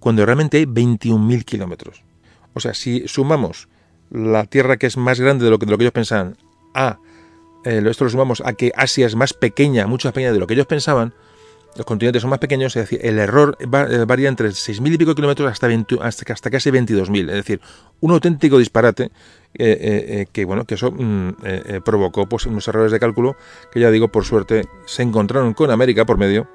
cuando 0.00 0.26
realmente 0.26 0.56
hay 0.56 0.64
21.000 0.64 1.44
kilómetros. 1.44 2.02
O 2.54 2.60
sea, 2.60 2.74
si 2.74 3.06
sumamos 3.06 3.68
la 4.10 4.44
Tierra 4.44 4.76
que 4.76 4.86
es 4.86 4.96
más 4.96 5.20
grande 5.20 5.44
de 5.44 5.50
lo 5.50 5.58
que, 5.58 5.66
de 5.66 5.74
ellos 5.74 5.92
pensaban 5.92 6.36
a 6.74 6.98
eh, 7.64 7.82
esto 7.86 8.04
lo 8.04 8.10
sumamos 8.10 8.42
a 8.44 8.52
que 8.52 8.72
Asia 8.76 9.06
es 9.06 9.14
más 9.14 9.32
pequeña, 9.32 9.86
mucho 9.86 10.08
más 10.08 10.14
pequeña 10.14 10.32
de 10.32 10.38
lo 10.38 10.46
que 10.46 10.54
ellos 10.54 10.66
pensaban, 10.66 11.12
los 11.78 11.86
continentes 11.86 12.20
son 12.20 12.28
más 12.28 12.38
pequeños, 12.38 12.76
es 12.76 12.82
decir, 12.82 13.00
el 13.02 13.18
error 13.18 13.56
eh, 13.60 13.66
varía 13.66 14.28
entre 14.28 14.48
6.000 14.48 14.92
y 14.92 14.98
pico 14.98 15.14
kilómetros 15.14 15.50
hasta, 15.50 15.68
hasta, 16.02 16.32
hasta 16.32 16.50
casi 16.50 16.70
22.000, 16.70 17.30
es 17.30 17.34
decir, 17.34 17.60
un 18.00 18.10
auténtico 18.10 18.58
disparate 18.58 19.10
que, 19.54 20.44
bueno, 20.46 20.66
que 20.66 20.74
eso 20.74 20.92
mm, 20.92 21.82
provocó 21.84 22.26
pues, 22.26 22.44
unos 22.44 22.68
errores 22.68 22.92
de 22.92 23.00
cálculo 23.00 23.36
que 23.72 23.80
ya 23.80 23.90
digo, 23.90 24.08
por 24.08 24.24
suerte, 24.24 24.66
se 24.84 25.02
encontraron 25.02 25.54
con 25.54 25.70
América 25.70 26.04
por 26.04 26.18
medio 26.18 26.46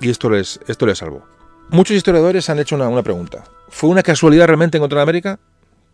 y 0.00 0.08
esto 0.08 0.30
les, 0.30 0.58
esto 0.66 0.86
les 0.86 0.98
salvó. 0.98 1.22
Muchos 1.70 1.96
historiadores 1.96 2.48
han 2.48 2.58
hecho 2.58 2.76
una, 2.76 2.88
una 2.88 3.02
pregunta. 3.02 3.44
¿Fue 3.68 3.90
una 3.90 4.02
casualidad 4.02 4.46
realmente 4.46 4.78
encontrar 4.78 5.02
América? 5.02 5.38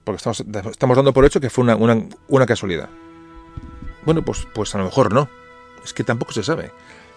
Porque 0.04 0.16
estamos, 0.18 0.44
estamos 0.70 0.96
dando 0.96 1.12
por 1.12 1.24
hecho 1.24 1.40
que 1.40 1.50
fue 1.50 1.64
una, 1.64 1.76
una, 1.76 2.00
una, 2.28 2.46
casualidad. 2.46 2.88
Bueno, 4.04 4.22
pues, 4.22 4.46
pues 4.54 4.74
a 4.74 4.78
lo 4.78 4.84
mejor 4.84 5.12
no. 5.12 5.28
Es 5.84 5.92
que 5.92 6.04
tampoco 6.04 6.32
se 6.32 6.42
sabe. 6.42 6.70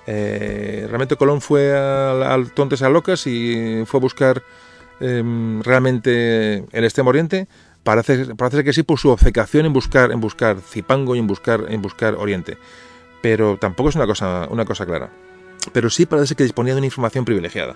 Eh, 0.08 0.86
realmente 0.88 1.18
Colón 1.18 1.42
fue 1.42 1.78
al, 1.78 2.52
Tontes 2.52 2.82
a 2.82 2.90
Locas 2.90 3.28
y 3.28 3.84
fue 3.86 4.00
a 4.00 4.02
buscar 4.02 4.42
eh, 5.00 5.24
realmente 5.64 6.66
el 6.72 6.84
Extremo 6.84 7.10
Oriente. 7.10 7.48
Parece, 7.84 8.36
parece 8.36 8.64
que 8.64 8.74
sí 8.74 8.84
por 8.84 9.00
su 9.00 9.10
obcecación 9.10 9.66
en 9.66 9.74
buscar, 9.74 10.12
en 10.12 10.20
buscar 10.20 10.60
Zipango 10.62 11.16
y 11.16 11.20
en 11.20 11.28
buscar, 11.28 11.66
en 11.70 11.82
buscar 11.82 12.16
Oriente. 12.16 12.58
Pero 13.22 13.58
tampoco 13.58 13.90
es 13.90 13.96
una 13.96 14.08
cosa, 14.08 14.48
una 14.50 14.66
cosa 14.66 14.86
clara 14.86 15.10
pero 15.72 15.90
sí 15.90 16.06
parece 16.06 16.36
que 16.36 16.44
disponía 16.44 16.74
de 16.74 16.80
una 16.80 16.88
información 16.88 17.26
privilegiada. 17.26 17.76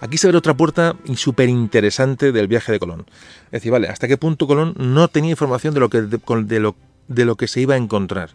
Aquí 0.00 0.18
se 0.18 0.30
ve 0.30 0.36
otra 0.36 0.54
puerta 0.54 0.96
súper 1.14 1.48
interesante 1.48 2.32
del 2.32 2.48
viaje 2.48 2.72
de 2.72 2.78
Colón. 2.78 3.06
Es 3.46 3.52
decir, 3.52 3.72
vale, 3.72 3.88
hasta 3.88 4.08
qué 4.08 4.16
punto 4.16 4.46
Colón 4.46 4.74
no 4.78 5.08
tenía 5.08 5.30
información 5.30 5.74
de 5.74 5.80
lo 5.80 5.88
que, 5.88 6.02
de, 6.02 6.60
lo, 6.60 6.76
de 7.08 7.24
lo 7.24 7.36
que 7.36 7.48
se 7.48 7.60
iba 7.60 7.74
a 7.74 7.78
encontrar. 7.78 8.30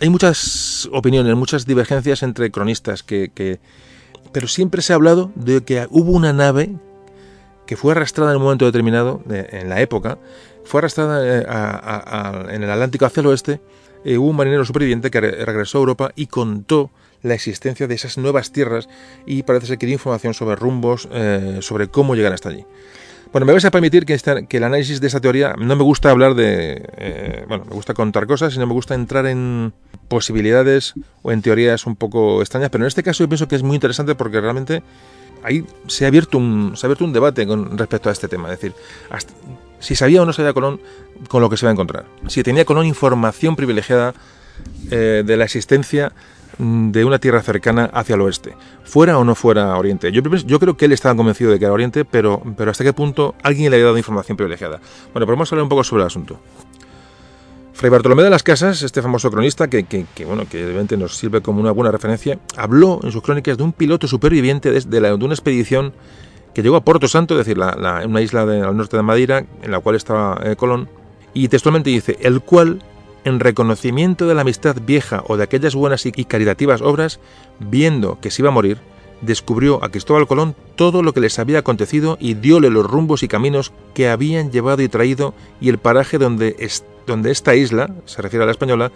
Hay 0.00 0.08
muchas 0.08 0.88
opiniones, 0.92 1.36
muchas 1.36 1.66
divergencias 1.66 2.22
entre 2.22 2.50
cronistas, 2.50 3.02
que, 3.02 3.60
pero 4.32 4.48
siempre 4.48 4.82
se 4.82 4.92
ha 4.92 4.96
hablado 4.96 5.30
de 5.34 5.62
que 5.62 5.86
hubo 5.90 6.12
una 6.12 6.32
nave 6.32 6.70
que 7.66 7.76
fue 7.76 7.92
arrastrada 7.92 8.32
en 8.32 8.38
un 8.38 8.42
momento 8.42 8.64
determinado, 8.64 9.22
en 9.28 9.68
la 9.68 9.80
época, 9.80 10.18
fue 10.64 10.78
arrastrada 10.80 11.20
eh, 11.24 12.54
en 12.54 12.62
el 12.62 12.70
Atlántico 12.70 13.06
hacia 13.06 13.20
el 13.20 13.26
oeste, 13.28 13.60
eh, 14.04 14.18
hubo 14.18 14.28
un 14.28 14.36
marinero 14.36 14.64
superviviente 14.64 15.10
que 15.10 15.20
regresó 15.20 15.78
a 15.78 15.80
Europa 15.80 16.12
y 16.16 16.26
contó 16.26 16.90
la 17.22 17.34
existencia 17.34 17.86
de 17.86 17.94
esas 17.94 18.18
nuevas 18.18 18.50
tierras 18.50 18.88
y 19.26 19.44
parece 19.44 19.66
ser 19.66 19.78
que 19.78 19.86
dio 19.86 19.94
información 19.94 20.34
sobre 20.34 20.56
rumbos, 20.56 21.08
eh, 21.12 21.58
sobre 21.60 21.88
cómo 21.88 22.14
llegar 22.16 22.32
hasta 22.32 22.48
allí. 22.48 22.66
Bueno, 23.32 23.46
me 23.46 23.52
vais 23.52 23.64
a 23.64 23.70
permitir 23.70 24.04
que, 24.04 24.14
el 24.14 24.64
análisis 24.64 25.00
de 25.00 25.06
esta 25.06 25.18
teoría 25.18 25.54
no 25.58 25.74
me 25.74 25.82
gusta 25.82 26.10
hablar 26.10 26.34
de... 26.34 26.86
Eh, 26.98 27.44
bueno, 27.48 27.64
me 27.64 27.74
gusta 27.74 27.94
contar 27.94 28.26
cosas, 28.26 28.52
sino 28.52 28.66
me 28.66 28.74
gusta 28.74 28.94
entrar 28.94 29.24
en 29.24 29.72
posibilidades 30.08 30.92
o 31.22 31.32
en 31.32 31.40
teorías 31.40 31.86
un 31.86 31.96
poco 31.96 32.42
extrañas, 32.42 32.68
pero 32.68 32.84
en 32.84 32.88
este 32.88 33.02
caso 33.02 33.24
yo 33.24 33.28
pienso 33.28 33.48
que 33.48 33.56
es 33.56 33.62
muy 33.62 33.74
interesante 33.74 34.14
porque 34.14 34.38
realmente 34.38 34.82
ahí 35.42 35.64
se 35.86 36.04
ha 36.04 36.08
abierto 36.08 36.36
un, 36.36 36.76
se 36.76 36.84
ha 36.84 36.88
abierto 36.88 37.06
un 37.06 37.14
debate 37.14 37.46
con 37.46 37.78
respecto 37.78 38.10
a 38.10 38.12
este 38.12 38.28
tema. 38.28 38.52
Es 38.52 38.60
decir, 38.60 38.74
si 39.78 39.96
sabía 39.96 40.20
o 40.20 40.26
no 40.26 40.34
sabía 40.34 40.52
Colón 40.52 40.80
con 41.28 41.40
lo 41.40 41.48
que 41.48 41.56
se 41.56 41.64
va 41.64 41.70
a 41.70 41.72
encontrar. 41.72 42.04
Si 42.28 42.42
tenía 42.42 42.66
Colón 42.66 42.84
información 42.84 43.56
privilegiada 43.56 44.12
eh, 44.90 45.22
de 45.24 45.36
la 45.38 45.44
existencia 45.44 46.12
de 46.58 47.04
una 47.04 47.18
tierra 47.18 47.42
cercana 47.42 47.90
hacia 47.92 48.14
el 48.14 48.20
oeste, 48.20 48.54
fuera 48.84 49.18
o 49.18 49.24
no 49.24 49.34
fuera 49.34 49.76
Oriente. 49.76 50.12
Yo, 50.12 50.22
yo, 50.22 50.60
creo 50.60 50.76
que 50.76 50.84
él 50.84 50.92
estaba 50.92 51.16
convencido 51.16 51.50
de 51.50 51.58
que 51.58 51.64
era 51.64 51.74
Oriente, 51.74 52.04
pero, 52.04 52.42
pero 52.56 52.70
hasta 52.70 52.84
qué 52.84 52.92
punto 52.92 53.34
alguien 53.42 53.70
le 53.70 53.76
había 53.76 53.86
dado 53.86 53.98
información 53.98 54.36
privilegiada. 54.36 54.80
Bueno, 55.12 55.26
pues 55.26 55.36
vamos 55.36 55.52
a 55.52 55.54
hablar 55.54 55.62
un 55.64 55.68
poco 55.68 55.84
sobre 55.84 56.02
el 56.02 56.06
asunto. 56.06 56.38
Fray 57.74 57.90
Bartolomé 57.90 58.22
de 58.22 58.30
las 58.30 58.42
Casas, 58.42 58.82
este 58.82 59.02
famoso 59.02 59.30
cronista, 59.30 59.68
que, 59.68 59.84
que, 59.84 60.24
bueno, 60.24 60.44
que 60.48 60.58
evidentemente 60.58 60.96
nos 60.96 61.16
sirve 61.16 61.40
como 61.40 61.60
una 61.60 61.72
buena 61.72 61.90
referencia, 61.90 62.38
habló 62.56 63.00
en 63.02 63.10
sus 63.10 63.22
crónicas 63.22 63.56
de 63.56 63.64
un 63.64 63.72
piloto 63.72 64.06
superviviente 64.06 64.70
de, 64.70 64.80
de, 64.80 65.12
una 65.14 65.34
expedición 65.34 65.92
que 66.54 66.62
llegó 66.62 66.76
a 66.76 66.84
Porto 66.84 67.08
Santo, 67.08 67.34
es 67.34 67.46
decir, 67.46 67.56
la, 67.56 67.74
la, 67.74 68.06
una 68.06 68.20
isla 68.20 68.42
al 68.42 68.76
norte 68.76 68.96
de 68.96 69.02
Madeira, 69.02 69.46
en 69.62 69.70
la 69.70 69.80
cual 69.80 69.96
estaba 69.96 70.38
eh, 70.44 70.54
Colón, 70.54 70.88
y 71.32 71.48
textualmente 71.48 71.88
dice, 71.88 72.18
el 72.20 72.42
cual 72.42 72.82
en 73.24 73.40
reconocimiento 73.40 74.26
de 74.26 74.34
la 74.34 74.42
amistad 74.42 74.76
vieja 74.84 75.22
o 75.26 75.36
de 75.36 75.44
aquellas 75.44 75.74
buenas 75.74 76.06
y 76.06 76.12
caritativas 76.24 76.82
obras, 76.82 77.20
viendo 77.58 78.18
que 78.20 78.30
se 78.30 78.42
iba 78.42 78.48
a 78.48 78.52
morir, 78.52 78.78
descubrió 79.22 79.82
a 79.82 79.88
Cristóbal 79.88 80.26
Colón 80.26 80.54
todo 80.76 81.02
lo 81.02 81.14
que 81.14 81.20
les 81.20 81.38
había 81.38 81.60
acontecido 81.60 82.18
y 82.20 82.34
diole 82.34 82.70
los 82.70 82.84
rumbos 82.84 83.22
y 83.22 83.28
caminos 83.28 83.72
que 83.94 84.08
habían 84.08 84.50
llevado 84.50 84.82
y 84.82 84.88
traído 84.88 85.32
y 85.60 85.68
el 85.68 85.78
paraje 85.78 86.18
donde, 86.18 86.56
donde 87.06 87.30
esta 87.30 87.54
isla, 87.54 87.94
se 88.04 88.20
refiere 88.20 88.42
a 88.42 88.46
la 88.46 88.52
española, 88.52 88.92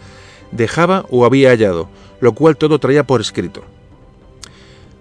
dejaba 0.51 1.07
o 1.11 1.25
había 1.25 1.51
hallado, 1.51 1.89
lo 2.21 2.33
cual 2.33 2.57
todo 2.57 2.79
traía 2.79 3.07
por 3.07 3.21
escrito. 3.21 3.63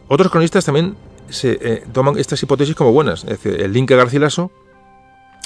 Otros 0.08 0.32
cronistas 0.32 0.66
también 0.66 0.96
se 1.30 1.58
eh, 1.60 1.84
toman 1.92 2.20
estas 2.20 2.42
hipótesis 2.44 2.76
como 2.76 2.92
buenas, 2.92 3.24
es 3.24 3.42
decir, 3.42 3.60
el 3.60 3.74
Linca 3.74 3.96
Garcilaso 3.96 4.52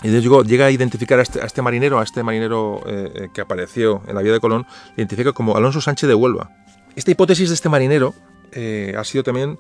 y 0.04 0.10
llegó, 0.10 0.44
llega 0.44 0.68
a 0.68 0.72
identificar 0.72 1.20
a 1.20 1.24
este, 1.24 1.42
a 1.42 1.46
este 1.46 1.62
marinero, 1.62 2.00
a 2.00 2.04
este 2.04 2.24
marinero 2.24 2.82
eh, 2.86 3.12
eh, 3.14 3.30
que 3.34 3.42
apareció 3.42 4.02
en 4.08 4.16
la 4.16 4.22
vida 4.22 4.34
de 4.34 4.40
Colón, 4.40 4.66
identifica 4.96 5.34
como 5.34 5.58
Alonso 5.58 5.82
Sánchez 5.82 6.08
de 6.08 6.16
Huelva. 6.16 6.52
Esta 6.96 7.12
hipótesis 7.12 7.50
de 7.50 7.56
este 7.56 7.70
marinero 7.70 8.14
eh, 8.52 8.96
ha 8.98 9.04
sido 9.04 9.24
también 9.24 9.60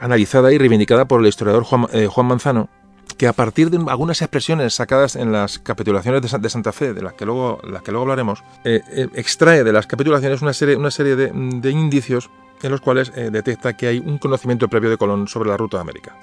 analizada 0.00 0.52
y 0.52 0.58
reivindicada 0.58 1.06
por 1.06 1.20
el 1.20 1.26
historiador 1.26 1.64
Juan, 1.64 1.86
eh, 1.92 2.06
Juan, 2.06 2.26
Manzano, 2.26 2.68
que 3.16 3.26
a 3.26 3.32
partir 3.32 3.70
de 3.70 3.78
algunas 3.90 4.20
expresiones 4.20 4.74
sacadas 4.74 5.16
en 5.16 5.32
las 5.32 5.58
capitulaciones 5.58 6.22
de, 6.22 6.38
de 6.38 6.50
Santa 6.50 6.72
Fe, 6.72 6.92
de 6.92 7.02
las 7.02 7.14
que 7.14 7.24
luego, 7.24 7.60
las 7.64 7.82
que 7.82 7.92
luego 7.92 8.02
hablaremos, 8.02 8.42
eh, 8.64 9.08
extrae 9.14 9.64
de 9.64 9.72
las 9.72 9.86
capitulaciones 9.86 10.42
una 10.42 10.52
serie, 10.52 10.76
una 10.76 10.90
serie 10.90 11.16
de, 11.16 11.30
de 11.32 11.70
indicios 11.70 12.30
en 12.62 12.70
los 12.70 12.80
cuales 12.80 13.12
detecta 13.14 13.76
que 13.76 13.86
hay 13.86 13.98
un 13.98 14.16
conocimiento 14.16 14.68
previo 14.68 14.88
de 14.88 14.96
Colón 14.96 15.28
sobre 15.28 15.50
la 15.50 15.58
ruta 15.58 15.76
de 15.76 15.82
América. 15.82 16.16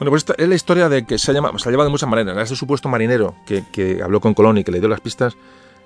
Bueno, 0.00 0.12
pues 0.12 0.22
esta 0.22 0.34
es 0.42 0.48
la 0.48 0.54
historia 0.54 0.88
de 0.88 1.04
que 1.04 1.18
se, 1.18 1.30
llama, 1.34 1.52
se 1.58 1.68
ha 1.68 1.72
llamado 1.72 1.88
de 1.88 1.90
muchas 1.90 2.08
maneras. 2.08 2.34
Este 2.44 2.56
supuesto 2.56 2.88
marinero 2.88 3.34
que, 3.44 3.64
que, 3.70 4.02
habló 4.02 4.18
con 4.18 4.32
Colón 4.32 4.56
y 4.56 4.64
que 4.64 4.72
le 4.72 4.80
dio 4.80 4.88
las 4.88 5.02
pistas, 5.02 5.36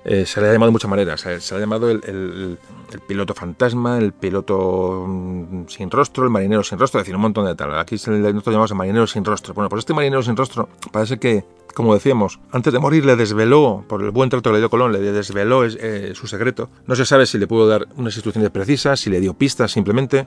eh, 0.05 0.25
se 0.25 0.39
le 0.39 0.47
ha 0.47 0.53
llamado 0.53 0.69
de 0.69 0.71
muchas 0.71 0.89
maneras. 0.89 1.19
Se, 1.19 1.41
se 1.41 1.53
le 1.53 1.57
ha 1.57 1.59
llamado 1.59 1.89
el, 1.89 2.01
el, 2.05 2.57
el, 2.93 2.99
piloto 3.01 3.33
fantasma, 3.33 3.97
el 3.97 4.13
piloto 4.13 5.03
mm, 5.05 5.65
sin 5.67 5.91
rostro, 5.91 6.23
el 6.23 6.29
marinero 6.29 6.63
sin 6.63 6.79
rostro, 6.79 7.01
es 7.01 7.03
decir, 7.03 7.13
un 7.13 7.23
montón 7.23 7.45
de 7.45 7.55
tal. 7.55 7.77
Aquí 7.77 7.97
se 7.97 8.09
le, 8.09 8.19
nosotros 8.19 8.53
llamamos 8.53 8.71
el 8.71 8.77
marinero 8.77 9.05
sin 9.05 9.25
rostro. 9.25 9.53
Bueno, 9.53 9.67
pues 9.67 9.79
este 9.79 9.93
marinero 9.93 10.23
sin 10.23 10.37
rostro 10.37 10.69
parece 10.93 11.19
que, 11.19 11.43
como 11.73 11.93
decíamos, 11.93 12.39
antes 12.53 12.71
de 12.71 12.79
morir 12.79 13.05
le 13.05 13.17
desveló, 13.17 13.83
por 13.85 14.01
el 14.01 14.11
buen 14.11 14.29
trato 14.29 14.49
que 14.49 14.53
le 14.53 14.59
dio 14.59 14.69
Colón, 14.69 14.93
le 14.93 14.99
desveló 14.99 15.65
eh, 15.65 16.13
su 16.15 16.27
secreto. 16.27 16.69
No 16.87 16.95
se 16.95 17.05
sabe 17.05 17.25
si 17.25 17.37
le 17.37 17.47
pudo 17.47 17.67
dar 17.67 17.85
unas 17.97 18.15
instrucciones 18.15 18.49
precisas, 18.49 18.97
si 18.97 19.09
le 19.09 19.19
dio 19.19 19.33
pistas 19.33 19.73
simplemente 19.73 20.25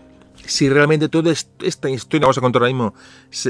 si 0.48 0.68
realmente 0.70 1.08
toda 1.10 1.30
esta 1.30 1.90
historia, 1.90 2.24
vamos 2.24 2.38
a 2.38 2.40
contar 2.40 2.62
ahora 2.62 2.72
mismo, 2.72 2.94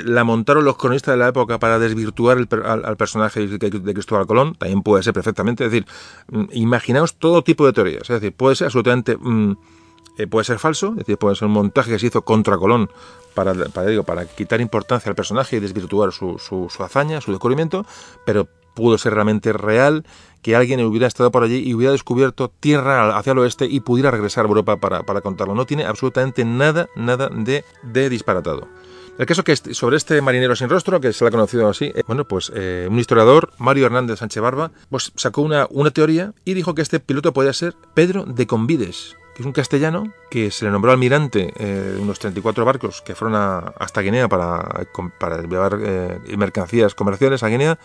la 0.05 0.24
montaron 0.24 0.64
los 0.64 0.76
cronistas 0.76 1.14
de 1.14 1.18
la 1.18 1.28
época 1.28 1.59
para 1.59 1.78
desvirtuar 1.78 2.38
el, 2.38 2.49
al, 2.64 2.84
al, 2.84 2.96
personaje 2.96 3.46
de, 3.46 3.94
Cristóbal 3.94 4.26
Colón, 4.26 4.57
también 4.57 4.82
puede 4.82 5.05
ser 5.05 5.14
perfectamente. 5.14 5.64
Es 5.64 5.70
decir, 5.70 5.86
mm, 6.30 6.46
imaginaos 6.53 7.14
todo 7.14 7.42
tipo 7.42 7.64
de 7.66 7.72
teorías. 7.72 8.03
Es 8.03 8.20
decir, 8.20 8.34
puede 8.34 8.57
ser 8.57 8.66
absolutamente. 8.66 9.16
Mmm, 9.16 9.55
puede 10.28 10.44
ser 10.44 10.59
falso, 10.59 10.88
es 10.90 10.96
decir, 11.07 11.16
puede 11.16 11.36
ser 11.36 11.46
un 11.46 11.55
montaje 11.55 11.92
que 11.92 11.99
se 12.01 12.09
hizo 12.09 12.22
contra 12.22 12.59
Colón 12.59 12.90
para, 13.34 13.55
para, 13.55 14.03
para 14.03 14.26
quitar 14.26 14.61
importancia 14.61 15.09
al 15.09 15.14
personaje 15.14 15.57
y 15.57 15.61
desvirtuar 15.61 16.11
su, 16.11 16.40
su 16.40 16.82
hazaña, 16.82 17.20
su 17.20 17.30
descubrimiento, 17.30 17.86
pero 18.26 18.49
pudo 18.78 18.96
ser 18.96 19.14
realmente 19.14 19.53
real 19.53 20.05
que 20.49 20.57
alguien 20.57 20.80
hubiera 20.80 21.07
estado 21.07 21.30
por 21.30 21.42
allí 21.42 21.59
y 21.59 21.74
hubiera 21.74 21.92
descubierto 21.92 22.49
tierra 22.49 23.18
hacia 23.18 23.32
el 23.32 23.38
oeste 23.38 23.66
y 23.66 23.80
pudiera 23.80 24.11
regresar 24.11 24.46
a 24.46 24.49
Europa 24.49 24.78
para, 24.78 25.03
para 25.03 25.20
contarlo. 25.20 25.55
No 25.55 25.66
tiene 25.66 25.84
absolutamente 25.84 26.42
nada, 26.46 26.88
nada 26.96 27.28
de, 27.30 27.66
de 27.82 28.09
disparatado. 28.09 28.66
El 29.18 29.26
caso 29.26 29.44
que 29.44 29.55
sobre 29.57 29.99
este 29.99 30.22
marinero 30.22 30.57
sin 30.57 30.70
rostro, 30.70 31.03
que 31.03 31.12
se 31.12 31.22
le 31.22 31.28
ha 31.28 31.32
conocido 31.32 31.68
así, 31.68 31.92
eh, 31.94 32.03
bueno, 32.07 32.24
pues 32.24 32.51
eh, 32.55 32.88
un 32.90 32.99
historiador, 32.99 33.53
Mario 33.59 33.84
Hernández 33.84 34.20
Sánchez 34.20 34.42
Barba, 34.42 34.70
pues 34.88 35.12
sacó 35.16 35.42
una, 35.42 35.66
una 35.68 35.90
teoría 35.90 36.32
y 36.46 36.55
dijo 36.55 36.74
que 36.74 36.80
este 36.80 36.99
piloto 36.99 37.34
podía 37.34 37.53
ser 37.53 37.74
Pedro 37.92 38.24
de 38.24 38.46
Convides, 38.46 39.16
que 39.38 39.42
es 39.42 39.46
un 39.46 39.53
castellano 39.53 40.14
que 40.30 40.51
se 40.51 40.64
le 40.64 40.70
nombró 40.70 40.92
almirante 40.92 41.53
eh, 41.59 41.92
de 41.94 42.01
unos 42.01 42.18
34 42.18 42.64
barcos 42.64 43.03
que 43.03 43.14
fueron 43.14 43.36
a, 43.36 43.59
hasta 43.78 44.01
Guinea 44.01 44.28
para, 44.28 44.86
para 45.20 45.42
llevar 45.42 45.78
eh, 45.80 46.18
mercancías 46.38 46.94
comerciales 46.94 47.42
a 47.42 47.49
Guinea 47.49 47.78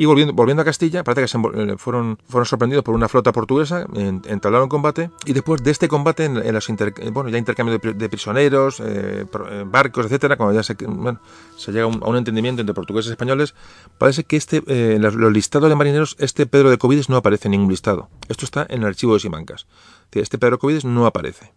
y 0.00 0.06
volviendo, 0.06 0.32
volviendo 0.32 0.62
a 0.62 0.64
Castilla, 0.64 1.04
parece 1.04 1.26
que 1.26 1.72
eh, 1.72 1.76
fueron, 1.76 2.16
fueron 2.26 2.46
sorprendidos 2.46 2.82
por 2.82 2.94
una 2.94 3.06
flota 3.06 3.32
portuguesa, 3.32 3.84
entablaron 3.94 4.70
combate 4.70 5.10
y 5.26 5.34
después 5.34 5.62
de 5.62 5.70
este 5.70 5.88
combate, 5.88 6.24
en, 6.24 6.54
los 6.54 6.70
inter, 6.70 6.94
bueno, 7.12 7.28
ya 7.28 7.36
intercambio 7.36 7.78
de, 7.78 7.92
de 7.92 8.08
prisioneros, 8.08 8.80
eh, 8.80 9.26
barcos, 9.66 10.06
etcétera, 10.06 10.38
cuando 10.38 10.54
ya 10.54 10.62
se, 10.62 10.72
bueno, 10.86 11.20
se 11.54 11.70
llega 11.70 11.84
a 11.84 11.88
un, 11.88 12.16
entendimiento 12.16 12.62
entre 12.62 12.72
portugueses 12.72 13.10
y 13.10 13.12
españoles, 13.12 13.54
parece 13.98 14.24
que 14.24 14.38
este, 14.38 14.62
eh, 14.68 14.96
los, 14.98 15.16
los 15.16 15.34
listados 15.34 15.68
de 15.68 15.76
marineros, 15.76 16.16
este 16.18 16.46
Pedro 16.46 16.70
de 16.70 16.78
Covides 16.78 17.10
no 17.10 17.16
aparece 17.16 17.48
en 17.48 17.52
ningún 17.52 17.68
listado. 17.68 18.08
Esto 18.30 18.46
está 18.46 18.66
en 18.70 18.80
el 18.80 18.88
archivo 18.88 19.12
de 19.12 19.20
Simancas 19.20 19.66
este 20.12 20.38
Pedro 20.38 20.58
Covides 20.58 20.84
no 20.84 21.04
aparece. 21.04 21.52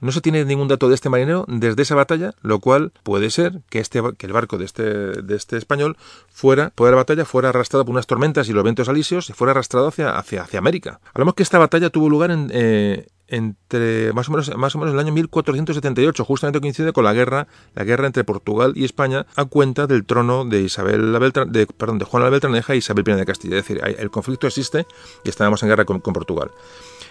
No 0.00 0.12
se 0.12 0.20
tiene 0.20 0.44
ningún 0.44 0.68
dato 0.68 0.88
de 0.88 0.94
este 0.94 1.08
marinero 1.08 1.44
desde 1.48 1.82
esa 1.82 1.94
batalla, 1.94 2.34
lo 2.42 2.60
cual 2.60 2.92
puede 3.02 3.30
ser 3.30 3.60
que, 3.68 3.80
este, 3.80 4.02
que 4.16 4.26
el 4.26 4.32
barco 4.32 4.58
de 4.58 4.64
este, 4.64 4.82
de 4.82 5.36
este 5.36 5.56
español 5.56 5.96
fuera, 6.28 6.70
por 6.74 6.90
la 6.90 6.96
batalla, 6.96 7.24
fuera 7.24 7.48
arrastrado 7.48 7.84
por 7.84 7.92
unas 7.92 8.06
tormentas 8.06 8.48
y 8.48 8.52
los 8.52 8.62
vientos 8.62 8.88
alisios 8.88 9.30
y 9.30 9.32
fuera 9.32 9.52
arrastrado 9.52 9.88
hacia, 9.88 10.16
hacia, 10.16 10.42
hacia 10.42 10.58
América. 10.58 11.00
Hablamos 11.14 11.34
que 11.34 11.42
esta 11.42 11.58
batalla 11.58 11.90
tuvo 11.90 12.08
lugar 12.08 12.30
en, 12.30 12.50
eh, 12.52 13.06
entre 13.28 14.12
más 14.14 14.28
o 14.28 14.32
menos 14.32 14.56
más 14.56 14.74
o 14.74 14.78
menos 14.78 14.94
el 14.94 15.00
año 15.00 15.12
1478, 15.12 16.24
justamente 16.24 16.60
coincide 16.60 16.92
con 16.92 17.04
la 17.04 17.12
guerra, 17.12 17.46
la 17.74 17.84
guerra 17.84 18.06
entre 18.06 18.24
Portugal 18.24 18.72
y 18.74 18.84
España 18.84 19.26
a 19.36 19.44
cuenta 19.44 19.86
del 19.86 20.04
trono 20.04 20.44
de 20.46 20.62
Isabel 20.62 21.12
la 21.12 21.18
de, 21.18 21.66
perdón, 21.66 21.98
de 21.98 22.06
la 22.10 22.30
Beltraneja 22.30 22.74
y 22.74 22.78
Isabel 22.78 23.04
I 23.06 23.12
de 23.12 23.26
Castilla. 23.26 23.58
Es 23.58 23.68
decir, 23.68 23.82
el 23.84 24.10
conflicto 24.10 24.46
existe 24.46 24.86
y 25.24 25.28
estábamos 25.28 25.62
en 25.62 25.68
guerra 25.68 25.84
con, 25.84 26.00
Portugal. 26.00 26.50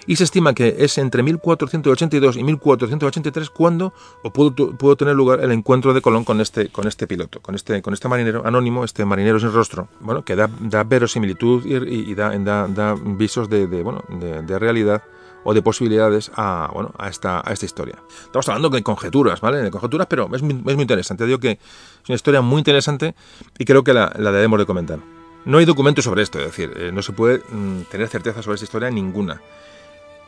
Y 0.08 0.16
se 0.16 0.24
estima 0.24 0.54
que 0.54 0.78
es 0.80 0.98
entre 0.98 1.22
1482 1.22 2.38
y 2.38 2.44
1483 2.44 3.50
cuando 3.50 3.94
o 4.24 4.32
pudo, 4.32 4.96
tener 4.96 5.16
lugar 5.16 5.42
el 5.44 5.52
encuentro 5.52 5.94
de 5.94 6.02
Colón 6.02 6.24
con 6.24 6.40
este, 6.40 6.70
con 6.70 6.88
este 6.88 7.08
piloto, 7.08 7.42
con 7.42 7.56
este, 7.56 7.82
con 7.82 7.94
este 7.94 8.08
marinero 8.08 8.48
anónimo, 8.48 8.86
este 8.86 9.04
marinero 9.04 9.38
sin 9.40 9.52
rostro, 9.52 9.90
bueno, 10.00 10.24
que 10.24 10.38
da, 10.38 10.50
da 10.62 10.86
verosimilitud 10.86 11.66
y, 11.66 12.16
da, 12.16 12.96
visos 13.04 13.50
de, 13.50 14.60
realidad 14.60 15.04
o 15.44 15.54
de 15.54 15.62
posibilidades 15.62 16.32
a, 16.36 16.72
esta, 17.10 17.44
historia. 17.62 17.96
Estamos 18.24 18.48
hablando 18.48 18.70
de 18.70 18.82
conjeturas, 18.84 19.42
¿vale? 19.42 19.58
De 19.58 19.72
conjeturas, 19.72 20.08
pero 20.08 20.34
es 20.34 20.42
muy, 20.42 20.54
es 20.54 20.76
muy 20.76 20.84
interesante. 20.84 21.26
Digo 21.26 21.40
que 21.40 21.52
es 21.52 22.10
una 22.10 22.16
historia 22.16 22.42
muy 22.42 22.60
interesante 22.60 23.14
y 23.58 23.66
creo 23.66 23.84
que 23.84 23.94
la, 23.94 24.14
la 24.18 24.32
debemos 24.32 24.58
de 24.58 24.66
comentar. 24.66 25.00
No 25.44 25.58
hay 25.60 25.66
documentos 25.66 26.04
sobre 26.04 26.24
esto, 26.24 26.40
es 26.40 26.46
decir, 26.46 26.74
eh, 26.76 26.92
no 26.94 27.02
se 27.02 27.14
puede 27.14 27.40
mm, 27.40 27.84
tener 27.90 28.08
certeza 28.08 28.42
sobre 28.42 28.56
esta 28.56 28.66
historia 28.66 28.90
ninguna. 28.90 29.42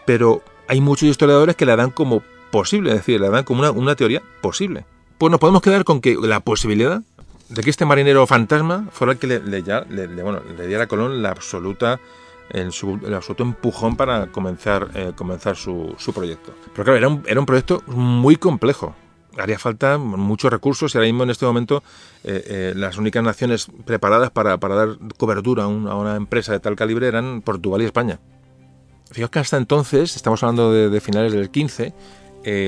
Pero 0.10 0.42
hay 0.68 0.82
muchos 0.82 1.08
historiadores 1.08 1.56
que 1.56 1.68
la 1.68 1.76
dan 1.76 1.92
como 1.92 2.24
posible, 2.50 2.90
es 2.90 2.96
decir, 2.96 3.22
la 3.22 3.30
dan 3.30 3.44
como 3.44 3.70
una, 3.70 3.96
teoría 3.96 4.24
posible. 4.42 4.84
Pues 5.20 5.30
nos 5.30 5.40
podemos 5.40 5.62
quedar 5.62 5.84
con 5.84 6.02
que 6.02 6.16
la 6.16 6.40
posibilidad 6.40 7.04
de 7.50 7.62
que 7.62 7.70
este 7.70 7.86
marinero 7.86 8.26
fantasma 8.26 8.88
fuera 8.92 9.14
el 9.14 9.20
que 9.20 9.28
le, 9.28 9.40
le, 9.40 10.68
diera 10.68 10.86
a 10.86 10.88
Colón 10.88 11.22
la 11.22 11.30
absoluta 11.30 12.00
el, 12.50 12.72
absoluto 13.14 13.44
empujón 13.44 13.96
para 13.98 14.32
comenzar, 14.32 14.90
eh, 14.96 15.14
su, 15.54 16.12
proyecto. 16.12 16.56
Pero 16.74 16.86
claro, 16.86 16.98
era 16.98 17.08
un, 17.08 17.24
era 17.28 17.46
proyecto 17.46 17.84
muy 17.86 18.36
complejo. 18.36 18.96
Haría 19.38 19.60
falta 19.60 20.00
muchos 20.00 20.50
recursos 20.50 20.96
y 20.96 20.98
ahora 20.98 21.06
mismo 21.06 21.22
en 21.22 21.30
este 21.30 21.46
momento 21.46 21.84
eh, 22.24 22.44
eh, 22.48 22.74
las 22.76 22.98
únicas 22.98 23.24
naciones 23.24 23.68
preparadas 23.86 24.32
para, 24.32 24.58
para 24.58 24.74
dar 24.74 24.98
cobertura 25.18 25.66
a, 25.66 25.68
una 25.68 26.16
empresa 26.16 26.52
de 26.52 26.60
tal 26.60 26.76
calibre 26.76 27.08
eran 27.08 27.44
Portugal 27.44 27.84
y 27.84 27.86
España. 27.86 28.20
Fijaos 29.12 29.32
que 29.32 29.40
hasta 29.40 29.58
entonces, 29.58 30.16
estamos 30.16 30.44
hablando 30.44 30.72
de, 30.72 31.02
finales 31.02 31.34
del 31.34 31.50
15, 31.50 31.94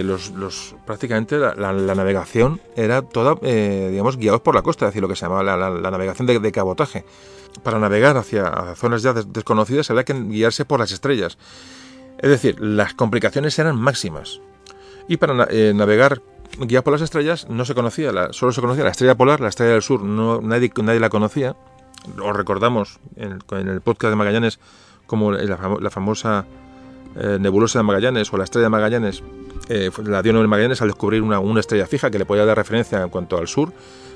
los, 0.03 0.31
los, 0.31 0.75
prácticamente 0.85 1.37
la, 1.37 1.73
navegación 1.73 2.59
era 2.75 3.01
toda, 3.03 3.35
digamos, 3.35 4.17
guiados 4.17 4.41
por 4.41 4.55
la 4.55 4.61
costa, 4.61 4.85
es 4.85 4.89
decir, 4.89 5.01
lo 5.01 5.07
que 5.07 5.15
se 5.15 5.25
llamaba 5.25 5.43
la, 5.43 5.91
navegación 5.91 6.25
de, 6.25 6.51
cabotaje 6.51 7.05
para 7.63 7.79
navegar 7.79 8.17
hacia 8.17 8.73
zonas 8.75 9.03
ya 9.03 9.13
desconocidas 9.13 9.89
había 9.91 10.03
que 10.03 10.13
guiarse 10.13 10.65
por 10.65 10.79
las 10.79 10.91
estrellas. 10.91 11.37
Es 12.17 12.29
decir, 12.29 12.59
las 12.59 12.93
complicaciones 12.93 13.57
eran 13.59 13.77
máximas. 13.77 14.41
Y 15.07 15.17
para 15.17 15.47
eh, 15.49 15.73
navegar 15.75 16.21
guiado 16.59 16.83
por 16.83 16.93
las 16.93 17.01
estrellas 17.01 17.47
no 17.49 17.65
se 17.65 17.73
conocía, 17.73 18.11
solo 18.31 18.51
se 18.51 18.61
conocía 18.61 18.83
la 18.83 18.91
estrella 18.91 19.15
polar, 19.15 19.39
la 19.39 19.49
estrella 19.49 19.73
del 19.73 19.81
sur, 19.81 20.03
no, 20.03 20.41
nadie, 20.41 20.71
nadie 20.83 20.99
la 20.99 21.09
conocía. 21.09 21.55
Lo 22.15 22.31
recordamos 22.33 22.99
en, 23.15 23.39
el 23.51 23.81
podcast 23.81 24.11
de 24.11 24.15
Magallanes 24.15 24.59
como 25.11 25.33
la, 25.33 25.89
famosa 25.89 26.45
eh, 27.17 27.37
nebulosa 27.37 27.79
de 27.79 27.83
Magallanes 27.83 28.31
o 28.31 28.37
la 28.37 28.45
estrella 28.45 28.67
de 28.67 28.69
Magallanes, 28.69 29.21
eh, 29.67 29.91
la 30.05 30.21
dio 30.21 30.31
nombre 30.31 30.47
Magallanes 30.47 30.81
al 30.81 30.87
descubrir 30.87 31.21
una 31.21 31.59
estrella 31.59 31.85
fija 31.85 32.09
que 32.09 32.17
le 32.17 32.23
podía 32.23 32.45
dar 32.45 32.55
referencia 32.55 33.01
en 33.01 33.09
cuanto 33.09 33.37
al 33.37 33.49
sur 33.49 33.73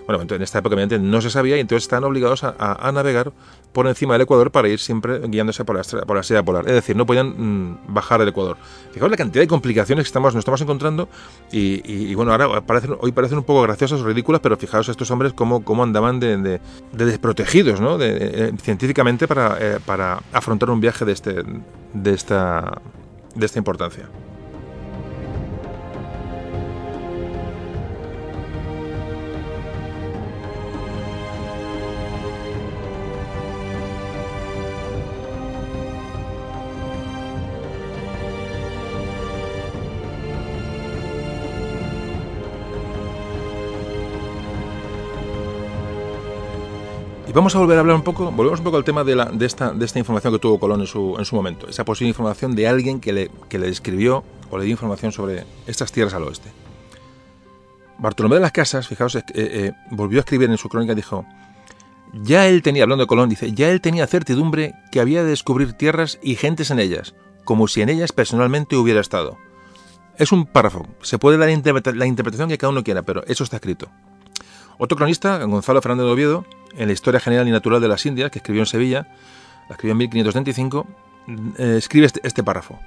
bueno, 0.08 0.24
en 0.36 0.41
esta 0.41 0.60
época 0.60 0.76
obviamente 0.76 0.99
no 0.99 1.22
se 1.22 1.30
sabía 1.30 1.58
y 1.58 1.60
entonces 1.60 1.84
están 1.84 2.03
obligados 2.03 2.43
a, 2.43 2.91
navegar 2.93 3.32
por 3.74 3.88
encima 3.88 4.14
del 4.14 4.22
Ecuador 4.22 4.51
para 4.51 4.68
ir 4.70 4.80
siempre 4.80 5.20
guiándose 5.28 5.66
por 5.66 5.76
la, 5.76 5.82
estrella, 5.82 6.06
por 6.06 6.16
la 6.16 6.43
polar. 6.43 6.68
Es 6.68 6.74
decir, 6.74 6.95
no 6.95 7.06
podían 7.06 7.72
mm, 7.72 7.78
bajar 7.88 8.20
del 8.20 8.30
Ecuador. 8.30 8.58
Fijaos 8.91 9.12
la 9.12 9.18
cantidad 9.18 9.43
de 9.43 9.47
complicaciones 9.47 10.03
que 10.03 10.08
estamos, 10.08 10.34
nos 10.34 10.41
estamos 10.41 10.62
encontrando 10.62 11.10
y, 11.51 12.14
bueno, 12.16 12.32
ahora 12.32 12.62
parecen, 12.62 12.95
hoy 12.99 13.12
parecen 13.12 13.39
un 13.39 13.43
poco 13.43 13.64
graciosas 13.64 14.01
o 14.01 14.06
ridículas, 14.06 14.41
pero 14.41 14.58
fijaos 14.58 14.88
estos 14.89 15.10
hombres 15.12 15.34
cómo, 15.34 15.64
cómo 15.64 15.84
andaban 15.84 16.20
de, 16.20 16.60
desprotegidos 16.93 17.82
¿no? 17.82 17.97
de, 17.97 18.53
científicamente 18.62 19.28
para, 19.28 19.58
eh, 19.60 19.80
para 19.86 20.22
afrontar 20.32 20.70
un 20.70 20.80
viaje 20.80 21.03
de, 21.03 21.12
este, 21.12 21.43
de, 21.93 22.14
esta, 22.14 22.82
de 23.34 23.45
esta 23.45 23.58
importancia. 23.58 24.08
Vamos 47.36 47.54
a 47.54 47.60
volver 47.60 47.78
a 47.78 47.82
hablar 47.82 47.98
un 47.98 48.02
poco, 48.02 48.32
volvemos 48.32 48.60
un 48.60 48.64
poco 48.64 48.78
al 48.78 48.86
tema 48.86 49.04
de, 49.04 49.46
esta, 49.46 50.00
información 50.00 50.34
que 50.34 50.40
tuvo 50.40 50.58
Colón 50.58 50.80
en 50.80 50.88
su, 50.88 51.16
en 51.20 51.26
su 51.26 51.36
momento, 51.36 51.68
esa 51.68 51.84
posible 51.84 52.10
información 52.10 52.56
de 52.56 52.68
alguien 52.68 53.02
que 53.02 53.12
le, 53.12 53.32
que 53.50 53.60
describió 53.60 54.24
o 54.50 54.58
le 54.58 54.64
dio 54.64 54.72
información 54.72 55.12
sobre 55.12 55.46
estas 55.68 55.92
tierras 55.92 56.14
al 56.14 56.24
oeste. 56.24 56.50
Bartolomé 57.98 58.36
de 58.36 58.42
las 58.42 58.54
Casas, 58.54 58.88
fijaos, 58.88 59.16
eh, 59.16 59.24
eh, 59.36 59.72
volvió 59.92 60.20
a 60.20 60.22
escribir 60.22 60.50
en 60.50 60.58
su 60.58 60.70
crónica 60.70 60.94
y 60.94 60.96
dijo, 60.96 61.26
ya 62.14 62.48
él 62.48 62.62
tenía, 62.62 62.84
hablando 62.84 63.04
de 63.04 63.08
Colón, 63.08 63.30
dice, 63.30 63.52
ya 63.52 63.70
él 63.70 63.82
tenía 63.82 64.08
certidumbre 64.08 64.74
que 64.92 65.02
había 65.02 65.24
de 65.24 65.30
descubrir 65.30 65.74
tierras 65.74 66.20
y 66.24 66.36
gentes 66.36 66.72
en 66.72 66.80
ellas, 66.80 67.16
como 67.44 67.68
si 67.68 67.82
en 67.82 67.90
ellas 67.90 68.14
personalmente 68.14 68.78
hubiera 68.78 69.02
estado. 69.02 69.38
Es 70.18 70.32
un 70.32 70.46
párrafo, 70.46 70.88
se 71.02 71.20
puede 71.20 71.38
dar 71.38 71.50
la 71.96 72.06
interpretación 72.06 72.48
que 72.48 72.58
cada 72.58 72.72
uno 72.72 72.84
quiera, 72.84 73.02
pero 73.04 73.26
eso 73.28 73.44
está 73.44 73.58
escrito. 73.58 73.90
Otro 74.78 74.98
cronista, 74.98 75.44
Gonzalo 75.44 75.82
Fernández 75.82 76.06
de 76.06 76.12
Oviedo, 76.12 76.46
en 76.78 76.88
la 76.88 76.94
Historia 76.94 77.20
General 77.20 77.48
y 77.48 77.52
Natural 77.52 77.82
de 77.82 77.88
las 77.88 78.06
Indias, 78.06 78.32
que 78.32 78.40
escribió 78.40 78.62
en 78.62 78.68
Sevilla, 78.68 79.08
la 79.70 79.76
escribió 79.76 79.94
en 79.94 79.98
1535, 79.98 80.88
eh, 81.58 81.76
escribe 81.78 82.06
este, 82.06 82.22
este, 82.24 82.44
párrafo. 82.44 82.80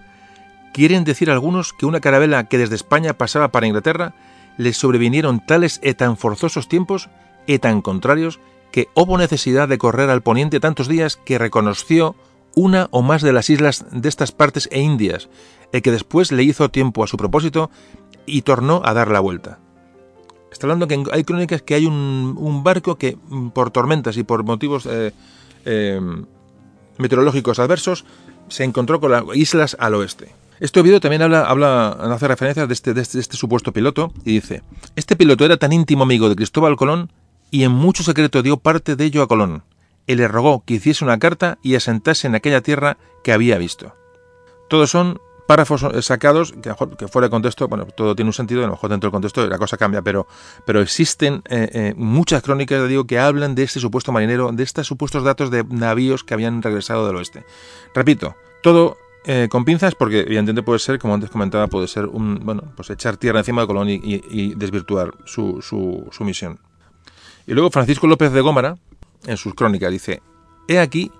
Quieren 0.72 1.04
decir 1.04 1.30
algunos 1.30 1.72
que 1.72 1.86
una 1.86 2.00
carabela 2.00 2.44
que 2.44 2.58
desde 2.58 2.76
España 2.76 3.14
pasaba 3.14 3.48
para 3.48 3.66
Inglaterra 3.66 4.14
les 4.56 4.76
sobrevinieron 4.76 5.40
tales 5.40 5.80
e 5.82 5.94
tan 5.94 6.16
forzosos 6.16 6.68
tiempos 6.68 7.08
e 7.46 7.58
tan 7.58 7.80
contrarios 7.80 8.38
que 8.70 8.88
hubo 8.94 9.16
necesidad 9.16 9.68
de 9.68 9.78
correr 9.78 10.10
al 10.10 10.22
poniente 10.22 10.60
tantos 10.60 10.88
días 10.88 11.16
que 11.16 11.38
reconoció 11.38 12.14
una 12.54 12.88
o 12.90 13.02
más 13.02 13.22
de 13.22 13.32
las 13.32 13.50
islas 13.50 13.86
de 13.90 14.08
estas 14.08 14.32
partes 14.32 14.68
e 14.70 14.80
Indias, 14.80 15.28
el 15.72 15.80
que 15.80 15.92
después 15.92 16.32
le 16.32 16.42
hizo 16.42 16.70
tiempo 16.70 17.04
a 17.04 17.06
su 17.06 17.16
propósito 17.16 17.70
y 18.26 18.42
tornó 18.42 18.82
a 18.84 18.92
dar 18.94 19.08
la 19.08 19.20
vuelta. 19.20 19.60
Está 20.50 20.66
hablando 20.66 20.88
que 20.88 21.02
hay 21.12 21.24
crónicas 21.24 21.62
que 21.62 21.74
hay 21.74 21.86
un, 21.86 22.62
barco 22.64 22.96
que 22.96 23.16
mm, 23.28 23.48
por 23.48 23.70
tormentas 23.70 24.16
y 24.16 24.22
por 24.22 24.44
motivos 24.44 24.86
eh, 24.86 25.12
eh, 25.64 26.00
meteorológicos 26.98 27.58
adversos 27.58 28.04
se 28.48 28.64
encontró 28.64 29.00
con 29.00 29.12
las 29.12 29.24
islas 29.34 29.76
al 29.78 29.94
oeste. 29.94 30.32
Este 30.60 30.82
video 30.82 31.00
también 31.00 31.22
habla, 31.22 31.90
hace 31.90 32.26
referencia 32.26 32.66
este, 32.68 32.92
de 32.94 33.02
este, 33.02 33.18
de 33.18 33.22
este 33.22 33.36
supuesto 33.36 33.72
piloto 33.72 34.12
y 34.24 34.32
dice, 34.32 34.62
este 34.96 35.14
piloto 35.14 35.44
era 35.44 35.56
tan 35.56 35.72
íntimo 35.72 36.02
amigo 36.02 36.28
de 36.28 36.34
Cristóbal 36.34 36.76
Colón 36.76 37.12
y 37.50 37.62
en 37.62 37.70
mucho 37.70 38.02
secreto 38.02 38.42
dio 38.42 38.56
parte 38.56 38.96
de 38.96 39.04
ello 39.04 39.22
a 39.22 39.28
Colón. 39.28 39.62
Él 40.08 40.18
le 40.18 40.26
rogó 40.26 40.64
que 40.64 40.74
hiciese 40.74 41.04
una 41.04 41.18
carta 41.18 41.58
y 41.62 41.76
asentase 41.76 42.26
en 42.26 42.34
aquella 42.34 42.60
tierra 42.60 42.96
que 43.22 43.32
había 43.32 43.58
visto. 43.58 43.94
Todos 44.68 44.90
son 44.90 45.20
párrafos 45.48 45.82
sacados, 46.04 46.52
que, 46.52 47.08
fuera 47.08 47.28
de 47.28 47.30
contexto, 47.30 47.68
bueno, 47.68 47.86
todo 47.86 48.14
tiene 48.14 48.28
un 48.28 48.34
sentido, 48.34 48.60
a 48.60 48.66
lo 48.66 48.72
mejor 48.72 48.90
dentro 48.90 49.08
del 49.08 49.12
contexto 49.12 49.46
la 49.46 49.56
cosa 49.56 49.78
cambia, 49.78 50.02
pero, 50.02 50.26
pero 50.66 50.82
existen 50.82 51.42
eh, 51.48 51.70
eh, 51.72 51.94
muchas 51.96 52.42
crónicas, 52.42 52.86
digo, 52.86 53.06
que 53.06 53.18
hablan 53.18 53.54
de 53.54 53.62
este 53.62 53.80
supuesto 53.80 54.12
marinero, 54.12 54.52
de 54.52 54.62
estos 54.62 54.86
supuestos 54.86 55.24
datos 55.24 55.50
de 55.50 55.64
navíos 55.64 56.22
que 56.22 56.34
habían 56.34 56.60
regresado 56.60 57.06
del 57.06 57.16
oeste. 57.16 57.46
Repito, 57.94 58.36
todo 58.62 58.98
eh, 59.24 59.48
con 59.50 59.64
pinzas 59.64 59.94
porque 59.94 60.20
evidentemente 60.20 60.62
puede 60.62 60.80
ser, 60.80 60.98
como 60.98 61.14
antes 61.14 61.30
comentaba, 61.30 61.66
puede 61.68 61.88
ser 61.88 62.04
un, 62.04 62.40
bueno, 62.44 62.64
pues 62.76 62.90
echar 62.90 63.16
tierra 63.16 63.38
encima 63.38 63.62
de 63.62 63.68
Colón 63.68 63.88
y, 63.88 64.54
desvirtuar 64.54 65.14
su, 65.24 65.62
su, 65.62 66.06
su, 66.12 66.24
misión. 66.24 66.58
Y 67.46 67.54
luego 67.54 67.70
Francisco 67.70 68.06
López 68.06 68.32
de 68.32 68.42
Gómara, 68.42 68.76
en 69.24 69.38
sus 69.38 69.54
crónicas, 69.54 69.90
dice, 69.90 70.20
he 70.68 70.78
aquí 70.78 71.10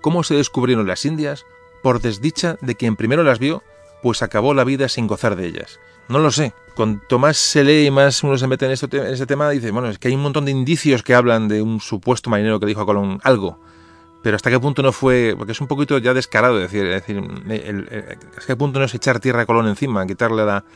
cómo 0.00 0.22
se 0.22 0.36
descubrieron 0.36 0.86
las 0.86 1.04
Indias 1.04 1.44
por 1.82 2.00
desdicha 2.00 2.56
de 2.62 2.76
quien 2.76 2.96
primero 2.96 3.22
las 3.24 3.38
vio 3.38 3.62
pues 4.04 4.20
acabó 4.20 4.52
la 4.52 4.64
vida 4.64 4.90
sin 4.90 5.06
gozar 5.06 5.34
de 5.34 5.46
ellas. 5.46 5.80
No 6.08 6.18
lo 6.18 6.30
sé. 6.30 6.52
Cuanto 6.76 7.18
más 7.18 7.38
se 7.38 7.64
lee 7.64 7.86
y 7.86 7.90
más 7.90 8.22
uno 8.22 8.36
se 8.36 8.46
mete 8.46 8.66
en, 8.66 8.72
ese 8.72 9.26
tema, 9.26 9.48
dice, 9.48 9.70
bueno, 9.70 9.88
es 9.88 9.98
que 9.98 10.08
hay 10.08 10.14
un 10.14 10.20
montón 10.20 10.44
de 10.44 10.50
indicios 10.50 11.02
que 11.02 11.14
hablan 11.14 11.48
de 11.48 11.62
un 11.62 11.80
supuesto 11.80 12.28
marinero 12.28 12.60
que 12.60 12.66
dijo 12.66 12.82
a 12.82 12.84
Colón 12.84 13.18
algo. 13.22 13.58
Pero 14.22 14.36
hasta 14.36 14.50
qué 14.50 14.60
punto 14.60 14.82
no 14.82 14.92
fue, 14.92 15.34
porque 15.38 15.52
es 15.52 15.60
un 15.62 15.68
poquito 15.68 15.96
ya 15.96 16.12
descarado 16.12 16.58
decir, 16.58 16.86
decir, 16.86 17.18
hasta 18.36 18.46
qué 18.46 18.56
punto 18.56 18.78
no 18.78 18.84
es 18.84 18.94
echar 18.94 19.20
tierra 19.20 19.40
a 19.40 19.46
Colón 19.46 19.68
encima, 19.68 20.06
quitarle 20.06 20.44
la, 20.44 20.66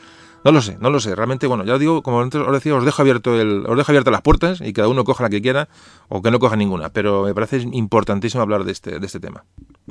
No 0.43 0.51
lo 0.51 0.61
sé, 0.61 0.77
no 0.79 0.89
lo 0.89 0.99
sé. 0.99 1.15
Realmente, 1.15 1.47
bueno, 1.47 1.65
ya 1.65 1.73
os 1.73 1.79
digo, 1.79 2.01
como 2.01 2.21
antes 2.21 2.39
os 2.39 2.51
decía, 2.53 2.73
os 2.75 2.85
dejo 2.85 3.01
abierto 3.01 3.39
el, 3.39 3.65
os 3.67 3.77
dejo 3.77 3.91
abiertas 3.91 4.11
las 4.11 4.21
puertas 4.21 4.61
y 4.61 4.71
cada 4.71 4.87
uno 4.87 5.03
coja 5.03 5.23
la 5.23 5.29
que 5.29 5.41
quiera 5.41 5.67
o 6.07 6.21
que 6.21 6.31
no 6.31 6.39
coja 6.39 6.55
ninguna. 6.55 6.89
Pero 6.89 7.23
me 7.23 7.33
parece 7.33 7.57
importantísimo 7.71 8.41
hablar 8.41 8.63
de 8.63 8.71
este, 8.71 8.99
de 8.99 9.05
este 9.05 9.19
tema. 9.19 9.43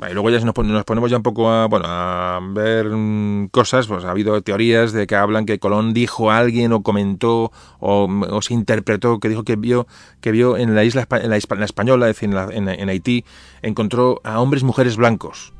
Y 0.09 0.13
luego 0.13 0.29
ya 0.31 0.39
nos, 0.39 0.53
ponemos 0.53 1.11
ya 1.11 1.17
un 1.17 1.23
poco 1.23 1.51
a, 1.51 1.67
bueno, 1.67 1.85
a 1.87 2.39
ver 2.51 2.89
mm, 2.89 3.49
cosas, 3.49 3.85
pues 3.85 4.05
ha 4.05 4.11
habido 4.11 4.41
teorías 4.41 4.91
de 4.91 5.05
que 5.05 5.15
hablan 5.15 5.45
que 5.45 5.59
Colón 5.59 5.93
dijo 5.93 6.31
a 6.31 6.37
alguien 6.37 6.73
o 6.73 6.81
comentó 6.81 7.51
o, 7.79 8.39
se 8.41 8.53
interpretó 8.53 9.19
que 9.19 9.29
dijo 9.29 9.43
que 9.43 9.55
vio 9.55 9.87
que 10.21 10.31
vio 10.31 10.57
en 10.57 10.73
la 10.73 10.83
isla 10.83 11.05
en 11.11 11.29
la, 11.29 11.37
española, 11.37 12.09
es 12.09 12.15
decir, 12.15 12.35
en, 12.51 12.69
en 12.69 12.89
Haití, 12.89 13.23
encontró 13.61 14.21
a 14.23 14.39
hombres 14.39 14.63
y 14.63 14.65
mujeres 14.65 14.95
blancos. 14.97 15.53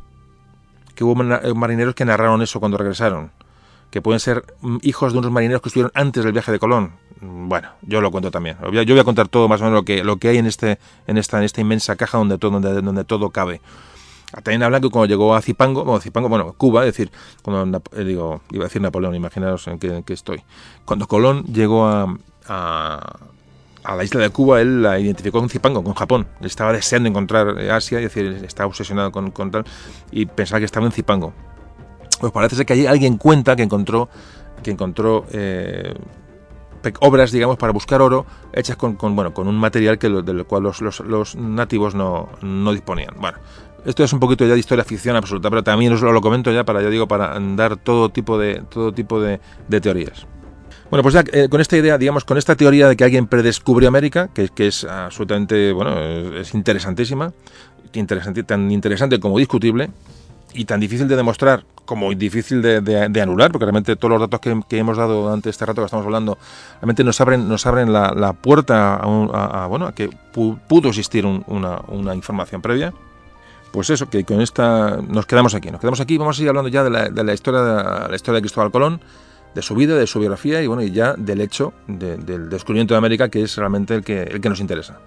Que 0.95 1.03
hubo 1.03 1.15
marineros 1.15 1.95
que 1.95 2.05
narraron 2.05 2.41
eso 2.41 2.59
cuando 2.59 2.77
regresaron 2.77 3.31
que 3.91 4.01
pueden 4.01 4.19
ser 4.19 4.43
mm, 4.61 4.77
hijos 4.81 5.13
de 5.13 5.19
unos 5.19 5.31
marineros 5.31 5.61
que 5.61 5.69
estuvieron 5.69 5.91
antes 5.95 6.23
del 6.23 6.33
viaje 6.33 6.51
de 6.51 6.59
Colón. 6.59 6.93
Mm, 7.21 7.49
bueno, 7.49 7.69
yo 7.81 8.01
lo 8.01 8.11
cuento 8.11 8.31
también. 8.31 8.57
Yo 8.71 8.85
voy 8.85 8.99
a 8.99 9.03
contar 9.03 9.27
todo 9.27 9.47
más 9.47 9.61
o 9.61 9.65
menos 9.65 9.79
lo 9.79 9.85
que, 9.85 10.03
lo 10.03 10.17
que 10.17 10.29
hay 10.29 10.37
en, 10.37 10.45
este, 10.45 10.79
en, 11.07 11.17
esta, 11.17 11.37
en 11.37 11.43
esta 11.43 11.61
inmensa 11.61 11.95
caja 11.95 12.17
donde 12.17 12.37
todo, 12.37 12.51
donde, 12.59 12.81
donde 12.81 13.03
todo 13.03 13.29
cabe. 13.29 13.61
También 14.31 14.61
hablan 14.61 14.81
que 14.81 14.89
cuando 14.89 15.07
llegó 15.07 15.35
a 15.35 15.41
Zipango, 15.41 15.83
bueno, 15.83 15.99
Zipango, 15.99 16.29
bueno, 16.29 16.53
Cuba, 16.53 16.85
es 16.85 16.93
decir, 16.93 17.11
cuando, 17.41 17.81
eh, 17.95 18.03
digo, 18.03 18.41
iba 18.51 18.65
a 18.65 18.67
decir 18.67 18.81
Napoleón, 18.81 19.15
imaginaos 19.15 19.67
en 19.67 19.79
qué, 19.79 20.03
estoy. 20.13 20.43
Cuando 20.85 21.07
Colón 21.07 21.45
llegó 21.45 21.87
a, 21.87 22.15
a, 22.45 23.95
la 23.95 24.03
isla 24.03 24.21
de 24.21 24.29
Cuba, 24.29 24.61
él 24.61 24.83
la 24.83 24.99
identificó 24.99 25.39
con 25.39 25.49
Zipango, 25.49 25.83
con 25.83 25.95
Japón. 25.95 26.27
Él 26.41 26.45
estaba 26.45 26.71
deseando 26.73 27.09
encontrar 27.09 27.57
Asia, 27.71 27.99
es 27.99 28.13
decir, 28.13 28.43
estaba 28.45 28.67
obsesionado 28.67 29.11
con, 29.11 29.31
con 29.31 29.49
tal, 29.49 29.65
y 30.11 30.27
pensaba 30.27 30.59
que 30.59 30.65
estaba 30.65 30.85
en 30.85 30.91
Zipango. 30.91 31.33
Pues 32.19 32.31
parece 32.33 32.55
ser 32.55 32.65
que 32.65 32.87
alguien 32.87 33.17
cuenta 33.17 33.55
que 33.55 33.63
encontró, 33.63 34.09
que 34.61 34.71
encontró 34.71 35.25
eh, 35.31 35.93
obras, 36.99 37.31
digamos, 37.31 37.57
para 37.57 37.73
buscar 37.73 38.01
oro 38.01 38.25
hechas 38.53 38.75
con, 38.75 38.97
bueno, 38.97 39.33
con 39.33 39.47
un 39.47 39.57
material 39.57 39.97
que 39.97 40.09
del 40.09 40.45
cual 40.45 40.63
los, 40.63 41.35
nativos 41.35 41.95
no, 41.95 42.29
disponían. 42.73 43.15
Bueno, 43.19 43.37
esto 43.85 44.03
es 44.03 44.13
un 44.13 44.19
poquito 44.19 44.45
ya 44.45 44.53
de 44.53 44.59
historia 44.59 44.83
ficción 44.83 45.15
absoluta, 45.15 45.49
pero 45.49 45.63
también 45.63 45.93
os 45.93 46.01
lo, 46.01 46.21
comento 46.21 46.51
ya 46.51 46.63
para, 46.63 46.81
ya 46.81 46.89
digo, 46.89 47.07
para 47.07 47.39
dar 47.39 47.77
todo 47.77 48.09
tipo 48.09 48.37
de, 48.37 48.63
todo 48.69 48.93
tipo 48.93 49.21
de, 49.21 49.39
teorías. 49.81 50.25
Bueno, 50.89 51.03
pues 51.03 51.13
ya 51.13 51.23
eh, 51.31 51.47
con 51.49 51.61
esta 51.61 51.77
idea, 51.77 51.99
digamos, 51.99 52.25
con 52.25 52.37
esta 52.37 52.55
teoría 52.55 52.87
de 52.87 52.97
que 52.97 53.03
alguien 53.03 53.27
predescubrió 53.27 53.87
América, 53.87 54.29
que, 54.33 54.49
que 54.49 54.67
es 54.67 54.83
absolutamente, 54.83 55.71
bueno, 55.71 55.99
es, 56.35 56.53
interesantísima, 56.55 57.31
tan 58.47 58.71
interesante 58.71 59.19
como 59.19 59.37
discutible, 59.37 59.91
y 60.53 60.65
tan 60.65 60.79
difícil 60.79 61.07
de 61.07 61.15
demostrar 61.15 61.63
como 61.89 62.13
difícil 62.13 62.61
de, 62.61 63.19
anular, 63.19 63.51
porque 63.51 63.65
realmente 63.65 63.95
todos 63.95 64.11
los 64.11 64.21
datos 64.21 64.39
que, 64.39 64.77
hemos 64.77 64.95
dado 64.95 65.23
durante 65.23 65.49
este 65.49 65.65
rato 65.65 65.81
que 65.81 65.85
estamos 65.85 66.05
hablando, 66.05 66.37
realmente 66.81 67.03
nos 67.03 67.19
abren, 67.19 67.49
nos 67.49 67.65
abren 67.65 67.91
la, 67.91 68.33
puerta 68.33 68.97
a, 68.97 69.65
bueno, 69.65 69.87
a 69.87 69.95
que 69.95 70.07
pudo 70.31 70.89
existir 70.89 71.25
una, 71.25 72.13
información 72.13 72.61
previa. 72.61 72.93
Pues 73.71 73.89
eso, 73.89 74.07
que 74.07 74.23
con 74.23 74.39
esta 74.39 74.97
nos 75.01 75.25
quedamos 75.25 75.55
aquí. 75.55 75.71
Nos 75.71 75.81
quedamos 75.81 75.99
aquí, 75.99 76.19
vamos 76.19 76.35
a 76.35 76.37
seguir 76.37 76.49
hablando 76.49 76.69
ya 76.69 76.83
de 76.83 76.91
la, 76.91 77.33
historia, 77.33 77.61
de 77.61 78.09
la 78.09 78.15
historia 78.15 78.35
de 78.35 78.41
Cristóbal 78.41 78.69
Colón, 78.69 79.01
de 79.55 79.63
su 79.63 79.73
vida, 79.73 79.95
de 79.95 80.05
su 80.05 80.19
biografía 80.19 80.61
y 80.61 80.67
bueno, 80.67 80.83
y 80.83 80.91
ya 80.91 81.15
del 81.17 81.41
hecho 81.41 81.73
del 81.87 82.49
descubrimiento 82.51 82.93
de 82.93 82.99
América, 82.99 83.29
que 83.29 83.41
es 83.41 83.55
realmente 83.55 83.95
el 83.95 84.03
que, 84.03 84.21
el 84.21 84.39
que 84.39 84.49
nos 84.49 84.59
interesa. 84.59 84.99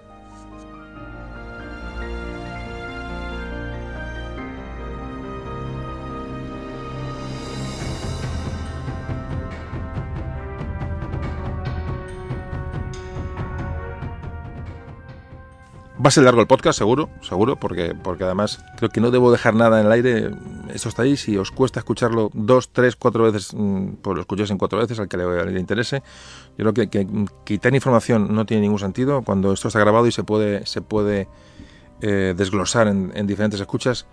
Va 16.03 16.09
a 16.09 16.11
ser 16.11 16.25
largo 16.25 16.41
el 16.41 16.47
podcast, 16.47 16.77
seguro, 16.77 17.09
seguro, 17.21 17.55
porque, 17.55 17.95
porque 17.95 18.25
además 18.25 18.61
creo 18.75 18.89
que 18.89 18.99
no 18.99 19.09
debo 19.09 19.31
dejar 19.31 19.53
nada 19.53 19.79
en 19.79 19.85
el 19.85 19.91
aire. 19.93 20.31
Esto 20.73 20.89
está 20.89 21.03
ahí. 21.03 21.15
Si 21.15 21.37
os 21.37 21.49
cuesta 21.49 21.79
escucharlo 21.79 22.29
dos, 22.33 22.73
tres, 22.73 22.97
cuatro 22.97 23.23
veces, 23.23 23.53
mm, 23.53 23.93
pues 24.01 24.15
lo 24.15 24.21
escuchéis 24.21 24.51
en 24.51 24.57
cuatro 24.57 24.79
veces 24.79 24.99
al 24.99 25.07
que 25.07 25.15
le, 25.15 25.59
interese. 25.59 26.03
Yo 26.57 26.73
creo 26.73 26.89
que, 26.89 27.07
quitar 27.45 27.73
información 27.73 28.35
no 28.35 28.45
tiene 28.45 28.63
ningún 28.63 28.79
sentido. 28.79 29.21
Cuando 29.21 29.53
esto 29.53 29.69
está 29.69 29.79
grabado 29.79 30.05
y 30.05 30.11
se 30.11 30.25
puede, 30.25 30.65
se 30.65 30.81
puede 30.81 31.29
eh, 32.01 32.33
desglosar 32.35 32.89
en, 32.89 33.25
diferentes 33.25 33.61
escuchas, 33.61 34.05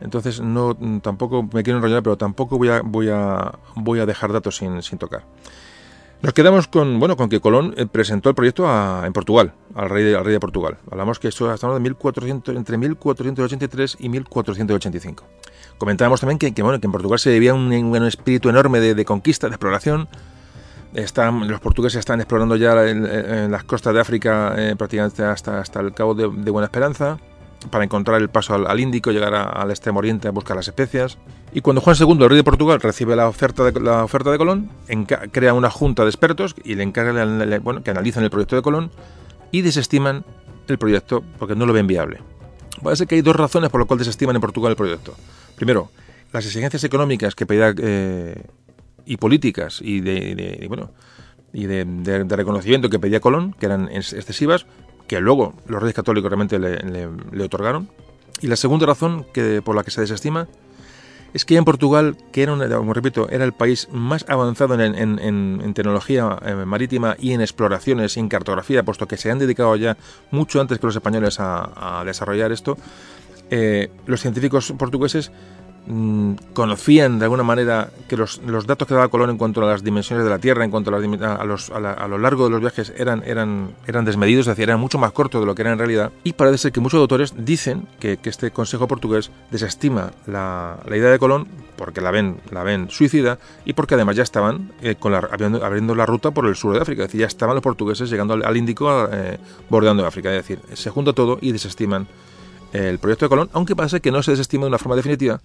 entonces 0.00 0.40
no 0.40 0.76
tampoco 1.00 1.42
me 1.42 1.64
quiero 1.64 1.78
enrollar, 1.78 2.04
pero 2.04 2.16
tampoco 2.16 2.56
voy 2.56 2.68
a, 2.68 2.82
voy 2.82 3.08
a, 3.08 3.58
voy 3.74 3.98
a 3.98 4.06
dejar 4.06 4.32
datos 4.32 4.58
sin, 4.58 4.80
sin 4.82 4.96
tocar. 4.96 5.24
Nos 6.22 6.34
quedamos 6.34 6.68
con, 6.68 7.00
bueno, 7.00 7.16
con 7.16 7.28
que 7.28 7.40
Colón 7.40 7.74
eh, 7.76 7.86
presentó 7.86 8.28
el 8.28 8.36
proyecto 8.36 8.64
en 9.04 9.12
Portugal, 9.12 9.54
al 9.74 9.90
rey, 9.90 10.04
de, 10.04 10.16
al 10.16 10.24
rey 10.24 10.32
de 10.32 10.38
Portugal. 10.38 10.78
Hablamos 10.88 11.18
que 11.18 11.26
esto 11.26 11.52
de 11.52 11.80
1400, 11.80 12.54
entre 12.54 12.78
1483 12.78 13.96
y 13.98 14.08
1485. 14.08 15.24
Comentábamos 15.78 16.20
también 16.20 16.38
que, 16.38 16.62
bueno, 16.62 16.78
que 16.78 16.86
en 16.86 16.92
Portugal 16.92 17.18
se 17.18 17.32
vivía 17.32 17.54
un, 17.54 17.72
espíritu 18.06 18.48
enorme 18.50 18.78
de, 18.78 19.04
conquista, 19.04 19.48
de 19.48 19.54
exploración. 19.54 20.08
Están, 20.94 21.48
los 21.48 21.58
portugueses 21.58 21.98
están 21.98 22.20
explorando 22.20 22.54
ya 22.54 22.76
las 22.76 23.64
costas 23.64 23.92
de 23.92 24.00
África 24.00 24.54
eh, 24.56 24.76
prácticamente 24.78 25.24
hasta, 25.24 25.58
hasta 25.58 25.80
el 25.80 25.92
Cabo 25.92 26.14
de 26.14 26.50
Buena 26.50 26.66
Esperanza 26.66 27.18
para 27.70 27.84
encontrar 27.84 28.20
el 28.20 28.28
paso 28.28 28.54
al, 28.54 28.80
Índico, 28.80 29.10
llegar 29.10 29.34
al 29.34 29.70
extremo 29.70 29.98
oriente 29.98 30.28
a 30.28 30.30
buscar 30.30 30.56
las 30.56 30.68
especias. 30.68 31.18
Y 31.52 31.60
cuando 31.60 31.80
Juan 31.80 31.96
II, 31.98 32.18
el 32.22 32.28
rey 32.28 32.36
de 32.36 32.44
Portugal, 32.44 32.80
recibe 32.80 33.16
la 33.16 33.28
oferta 33.28 33.64
de, 33.64 33.80
la 33.80 34.04
oferta 34.04 34.30
de 34.30 34.38
Colón, 34.38 34.70
crea 35.30 35.54
una 35.54 35.70
junta 35.70 36.02
de 36.02 36.08
expertos 36.08 36.54
y 36.64 36.74
le 36.74 36.82
encarga 36.82 37.24
bueno, 37.60 37.82
que 37.82 37.90
analizan 37.90 38.24
el 38.24 38.30
proyecto 38.30 38.56
de 38.56 38.62
Colón 38.62 38.90
y 39.50 39.62
desestiman 39.62 40.24
el 40.68 40.78
proyecto 40.78 41.22
porque 41.38 41.54
no 41.54 41.66
lo 41.66 41.72
ven 41.72 41.86
viable. 41.86 42.20
Parece 42.82 43.06
que 43.06 43.14
hay 43.16 43.22
dos 43.22 43.36
razones 43.36 43.70
por 43.70 43.80
las 43.80 43.86
cuales 43.86 44.06
desestiman 44.06 44.36
en 44.36 44.40
Portugal 44.40 44.70
el 44.70 44.76
proyecto. 44.76 45.14
Primero, 45.56 45.90
las 46.32 46.46
exigencias 46.46 46.82
económicas 46.84 47.34
que 47.34 47.46
pedía 47.46 47.74
eh, 47.76 48.42
y 49.04 49.16
políticas 49.18 49.80
y 49.82 50.00
de, 50.00 50.64
bueno 50.68 50.90
y 51.52 51.66
de, 51.66 52.24
reconocimiento 52.28 52.88
que 52.88 52.98
pedía 52.98 53.20
Colón, 53.20 53.54
que 53.58 53.66
eran 53.66 53.88
excesivas, 53.92 54.66
que 55.12 55.20
luego 55.20 55.52
los 55.66 55.78
reyes 55.82 55.94
católicos 55.94 56.30
realmente 56.30 56.58
le, 56.58 57.44
otorgaron. 57.44 57.90
Y 58.40 58.46
la 58.46 58.56
segunda 58.56 58.86
razón 58.86 59.26
que, 59.34 59.60
por 59.60 59.76
la 59.76 59.84
que 59.84 59.90
se 59.90 60.00
desestima 60.00 60.48
es 61.34 61.44
que 61.44 61.56
en 61.56 61.66
Portugal, 61.66 62.16
que 62.32 62.42
era, 62.42 62.56
como 62.78 62.94
repito, 62.94 63.28
era 63.28 63.44
el 63.44 63.52
país 63.52 63.88
más 63.92 64.24
avanzado 64.26 64.80
en, 64.80 65.74
tecnología 65.74 66.38
eh, 66.46 66.54
marítima 66.64 67.14
y 67.18 67.32
en 67.32 67.42
exploraciones 67.42 68.16
y 68.16 68.20
en 68.20 68.30
cartografía, 68.30 68.84
puesto 68.84 69.06
que 69.06 69.18
se 69.18 69.30
han 69.30 69.38
dedicado 69.38 69.76
ya 69.76 69.98
mucho 70.30 70.62
antes 70.62 70.78
que 70.78 70.86
los 70.86 70.96
españoles 70.96 71.36
a, 71.40 72.02
desarrollar 72.06 72.50
esto, 72.50 72.78
eh, 73.50 73.90
los 74.06 74.22
científicos 74.22 74.72
portugueses 74.78 75.30
Mm, 75.84 76.34
conocían 76.54 77.18
de 77.18 77.24
alguna 77.24 77.42
manera 77.42 77.90
que 78.08 78.16
los, 78.16 78.40
datos 78.68 78.86
que 78.86 78.94
daba 78.94 79.08
Colón 79.08 79.30
en 79.30 79.36
cuanto 79.36 79.62
a 79.62 79.66
las 79.66 79.82
dimensiones 79.82 80.24
de 80.24 80.30
la 80.30 80.38
Tierra, 80.38 80.64
en 80.64 80.70
cuanto 80.70 80.94
a, 80.94 81.44
los, 81.44 81.70
a, 81.70 82.08
lo 82.08 82.18
largo 82.18 82.44
de 82.44 82.50
los 82.50 82.60
viajes, 82.60 82.92
eran, 82.96 83.24
eran, 83.26 83.72
eran 83.88 84.04
desmedidos, 84.04 84.46
es 84.46 84.52
decir, 84.52 84.68
eran 84.68 84.78
mucho 84.78 84.98
más 84.98 85.10
cortos 85.10 85.40
de 85.40 85.46
lo 85.46 85.56
que 85.56 85.62
era 85.62 85.72
en 85.72 85.78
realidad. 85.78 86.12
Y 86.22 86.34
parece 86.34 86.58
ser 86.58 86.72
que 86.72 86.78
muchos 86.78 87.00
autores 87.00 87.34
dicen 87.36 87.88
que, 87.98 88.18
este 88.22 88.52
Consejo 88.52 88.86
portugués 88.86 89.30
desestima 89.50 90.12
la, 90.26 90.78
idea 90.86 91.10
de 91.10 91.18
Colón 91.18 91.48
porque 91.76 92.00
la 92.00 92.12
ven, 92.12 92.36
la 92.50 92.62
ven 92.62 92.88
suicida 92.88 93.38
y 93.64 93.72
porque 93.72 93.94
además 93.94 94.14
ya 94.14 94.22
estaban 94.22 94.70
eh, 94.82 94.94
con 94.94 95.12
la, 95.12 95.18
abriendo, 95.18 95.94
la 95.94 96.06
ruta 96.06 96.30
por 96.30 96.46
el 96.46 96.54
sur 96.54 96.74
de 96.74 96.80
África, 96.80 97.02
es 97.02 97.08
decir, 97.08 97.20
ya 97.20 97.26
estaban 97.26 97.56
los 97.56 97.62
portugueses 97.62 98.08
llegando 98.08 98.34
al, 98.34 98.56
Índico, 98.56 99.08
eh, 99.10 99.38
bordeando 99.68 100.06
África, 100.06 100.30
es 100.30 100.46
decir, 100.46 100.60
se 100.74 100.90
junta 100.90 101.12
todo 101.12 101.38
y 101.40 101.50
desestiman 101.50 102.06
el 102.72 102.98
proyecto 102.98 103.26
de 103.26 103.28
Colón, 103.28 103.50
aunque 103.52 103.76
parece 103.76 104.00
que 104.00 104.10
no 104.10 104.22
se 104.22 104.30
desestima 104.30 104.64
de 104.64 104.68
una 104.68 104.78
forma 104.78 104.96
definitiva, 104.96 105.40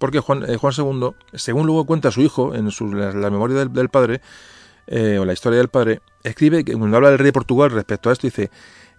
porque 0.00 0.18
Juan, 0.18 0.50
eh, 0.50 0.56
Juan 0.56 0.72
II, 0.76 1.10
según 1.34 1.66
luego 1.66 1.84
cuenta 1.84 2.10
su 2.10 2.22
hijo 2.22 2.54
en 2.54 2.70
la, 3.20 3.30
memoria 3.30 3.66
del, 3.66 3.88
padre, 3.90 4.22
eh, 4.86 5.18
o 5.18 5.26
la 5.26 5.34
historia 5.34 5.58
del 5.58 5.68
padre, 5.68 6.00
escribe 6.24 6.64
que 6.64 6.72
cuando 6.72 6.96
habla 6.96 7.10
del 7.10 7.18
rey 7.18 7.26
de 7.26 7.32
Portugal 7.34 7.70
respecto 7.70 8.08
a 8.08 8.14
esto, 8.14 8.26
dice, 8.26 8.50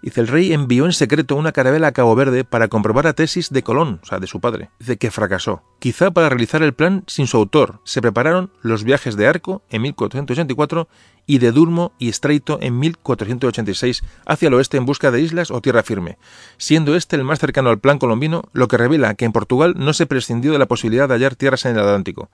Dice, 0.02 0.20
el 0.20 0.26
rey 0.26 0.52
envió 0.52 0.84
en 0.84 0.92
secreto 0.92 1.36
una 1.36 1.52
carabela 1.52 1.86
a 1.86 1.92
Cabo 1.92 2.16
Verde 2.16 2.42
para 2.42 2.66
comprobar 2.66 3.04
la 3.04 3.12
tesis 3.12 3.50
de 3.50 3.62
Colón, 3.62 4.00
o 4.02 4.06
sea, 4.06 4.18
de 4.18 4.26
su 4.26 4.40
padre. 4.40 4.70
Dice 4.80 4.96
que 4.96 5.12
fracasó. 5.12 5.62
Quizá 5.78 6.10
para 6.10 6.28
realizar 6.28 6.60
el 6.64 6.74
plan 6.74 7.04
sin 7.06 7.28
su 7.28 7.36
autor. 7.36 7.80
Se 7.84 8.02
prepararon 8.02 8.50
los 8.62 8.82
viajes 8.82 9.16
de 9.16 9.28
Arco 9.28 9.62
en 9.70 9.82
1484 9.82 10.88
y 11.24 11.38
de 11.38 11.52
Durmo 11.52 11.92
y 12.00 12.08
Estreito 12.08 12.58
en 12.60 12.80
1486 12.80 14.02
hacia 14.26 14.48
el 14.48 14.54
oeste 14.54 14.76
en 14.76 14.86
busca 14.86 15.12
de 15.12 15.20
islas 15.20 15.52
o 15.52 15.60
tierra 15.60 15.84
firme, 15.84 16.18
siendo 16.56 16.96
este 16.96 17.14
el 17.14 17.22
más 17.22 17.38
cercano 17.38 17.70
al 17.70 17.78
plan 17.78 17.98
colombino, 17.98 18.42
lo 18.52 18.66
que 18.66 18.78
revela 18.78 19.14
que 19.14 19.24
en 19.24 19.32
Portugal 19.32 19.74
no 19.76 19.92
se 19.92 20.06
prescindió 20.06 20.50
de 20.52 20.58
la 20.58 20.66
posibilidad 20.66 21.08
de 21.08 21.14
hallar 21.14 21.36
tierras 21.36 21.64
en 21.64 21.76
el 21.76 21.78
Atlántico. 21.78 22.28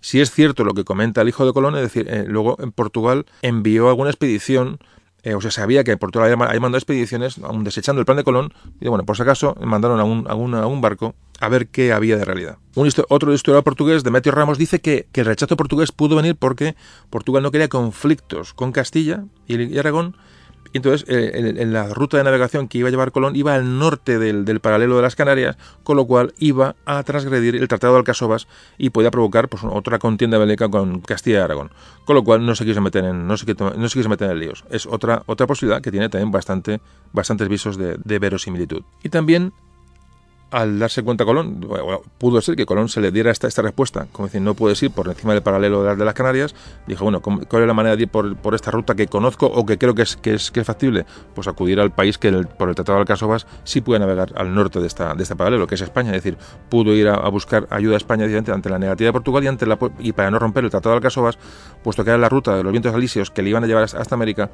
Si 0.00 0.20
es 0.20 0.32
cierto 0.32 0.64
lo 0.64 0.74
que 0.74 0.82
comenta 0.82 1.22
el 1.22 1.28
hijo 1.28 1.46
de 1.46 1.52
Colón, 1.52 1.76
es 1.76 1.82
decir, 1.82 2.08
eh, 2.08 2.24
luego 2.26 2.56
en 2.60 2.72
Portugal 2.72 3.26
envió 3.42 3.88
alguna 3.88 4.10
expedición 4.10 4.80
o 5.36 5.40
sea, 5.40 5.50
sabía 5.50 5.84
que 5.84 5.96
Portugal 5.96 6.32
había 6.32 6.60
mandado 6.60 6.78
expediciones, 6.78 7.38
aún 7.38 7.62
desechando 7.62 8.00
el 8.00 8.06
plan 8.06 8.16
de 8.16 8.24
Colón, 8.24 8.52
y 8.80 8.88
bueno, 8.88 9.04
por 9.04 9.16
si 9.16 9.22
acaso 9.22 9.54
mandaron 9.60 10.00
a 10.00 10.04
un, 10.34 10.54
a, 10.54 10.66
barco 10.80 11.14
a 11.40 11.48
ver 11.48 11.68
qué 11.68 11.92
había 11.92 12.16
de 12.16 12.24
realidad. 12.24 12.58
Un 12.74 12.90
otro 13.08 13.32
historiador 13.32 13.64
portugués, 13.64 14.02
Demetrio 14.02 14.32
Ramos, 14.32 14.58
dice 14.58 14.80
que, 14.80 15.06
el 15.12 15.24
rechazo 15.24 15.56
portugués 15.56 15.92
pudo 15.92 16.16
venir 16.16 16.34
porque 16.36 16.74
Portugal 17.08 17.42
no 17.42 17.52
quería 17.52 17.68
conflictos 17.68 18.52
con 18.52 18.72
Castilla 18.72 19.24
y 19.46 19.78
Aragón, 19.78 20.16
y 20.72 20.78
entonces, 20.78 21.06
eh, 21.08 21.54
en, 21.58 21.72
la 21.72 21.88
ruta 21.88 22.16
de 22.16 22.24
navegación 22.24 22.66
que 22.66 22.78
iba 22.78 22.88
a 22.88 22.90
llevar 22.90 23.12
Colón 23.12 23.36
iba 23.36 23.54
al 23.54 23.78
norte 23.78 24.18
del, 24.18 24.60
paralelo 24.60 24.96
de 24.96 25.02
las 25.02 25.16
Canarias, 25.16 25.56
con 25.82 25.96
lo 25.96 26.06
cual 26.06 26.32
iba 26.38 26.76
a 26.86 27.02
transgredir 27.02 27.56
el 27.56 27.68
Tratado 27.68 27.92
de 27.92 27.98
Alcasovas 27.98 28.48
y 28.78 28.90
podía 28.90 29.10
provocar 29.10 29.48
pues, 29.48 29.62
otra 29.64 29.98
contienda 29.98 30.38
bélica 30.38 30.68
con 30.70 31.00
Castilla 31.00 31.38
y 31.38 31.40
Aragón. 31.42 31.70
Con 32.06 32.16
lo 32.16 32.24
cual 32.24 32.46
no 32.46 32.54
se 32.54 32.64
quiso 32.64 32.80
meter 32.80 33.04
en, 33.04 33.26
no 33.26 33.36
se 33.36 33.46
no 33.54 33.88
se 33.88 33.98
quiso 33.98 34.08
meter 34.08 34.30
en 34.30 34.40
líos. 34.40 34.64
Es 34.70 34.86
otra, 34.86 35.22
otra 35.26 35.46
posibilidad 35.46 35.82
que 35.82 35.90
tiene 35.90 36.08
también 36.08 36.30
bastante, 36.30 36.80
bastantes 37.12 37.48
visos 37.48 37.76
de 37.76 38.18
verosimilitud. 38.18 38.82
Y 39.02 39.10
también 39.10 39.52
al 40.52 40.78
darse 40.78 41.02
cuenta 41.02 41.24
Colón, 41.24 41.66
pudo 42.18 42.40
ser 42.42 42.56
que 42.56 42.66
Colón 42.66 42.88
se 42.88 43.00
le 43.00 43.10
diera 43.10 43.30
esta, 43.30 43.48
esta 43.48 43.62
respuesta, 43.62 44.06
como 44.12 44.28
decir, 44.28 44.42
no 44.42 44.54
puedes 44.54 44.82
ir 44.82 44.90
por 44.90 45.08
encima 45.08 45.32
del 45.32 45.42
paralelo 45.42 45.82
de 45.82 45.88
las, 45.88 45.98
de 45.98 46.04
las 46.04 46.14
Canarias, 46.14 46.54
dijo, 46.86 47.04
bueno, 47.04 47.22
¿cuál 47.22 47.62
es 47.62 47.66
la 47.66 47.74
manera 47.74 47.96
de 47.96 48.02
ir 48.02 48.08
por, 48.08 48.36
por, 48.36 48.54
esta 48.54 48.70
ruta 48.70 48.94
que 48.94 49.06
conozco 49.06 49.46
o 49.46 49.64
que 49.64 49.78
creo 49.78 49.94
que 49.94 50.02
es, 50.02 50.16
que 50.16 50.34
es, 50.34 50.50
que 50.50 50.60
es 50.60 50.66
factible? 50.66 51.06
Pues 51.34 51.48
acudir 51.48 51.80
al 51.80 51.90
país 51.90 52.18
que 52.18 52.30
por 52.30 52.68
el 52.68 52.74
Tratado 52.74 52.98
de 52.98 53.00
Alcasovas 53.00 53.46
sí 53.64 53.80
puede 53.80 54.00
navegar 54.00 54.32
al 54.36 54.54
norte 54.54 54.78
de, 54.78 54.86
esta, 54.86 55.14
de 55.14 55.22
este 55.22 55.36
paralelo, 55.36 55.66
que 55.66 55.74
es 55.74 55.80
España, 55.80 56.10
es 56.10 56.22
decir, 56.22 56.36
pudo 56.68 56.94
ir 56.94 57.08
a, 57.08 57.26
buscar 57.28 57.66
ayuda 57.70 57.94
a 57.94 57.96
España 57.96 58.26
ante 58.52 58.68
la 58.68 58.78
negativa 58.78 59.08
de 59.08 59.12
Portugal 59.12 59.42
y, 59.44 59.46
ante 59.46 59.64
la, 59.64 59.78
y 59.98 60.12
para 60.12 60.30
no 60.30 60.38
romper 60.38 60.64
el 60.64 60.70
Tratado 60.70 60.90
de 60.90 60.96
Alcasovas, 60.98 61.38
puesto 61.82 62.04
que 62.04 62.10
era 62.10 62.18
la 62.18 62.28
ruta 62.28 62.56
de 62.56 62.62
los 62.62 62.72
vientos 62.72 62.94
alisios 62.94 63.30
que 63.30 63.40
le 63.40 63.48
iban 63.48 63.64
a 63.64 63.66
llevar 63.66 63.84
hasta 63.84 64.14
América, 64.14 64.50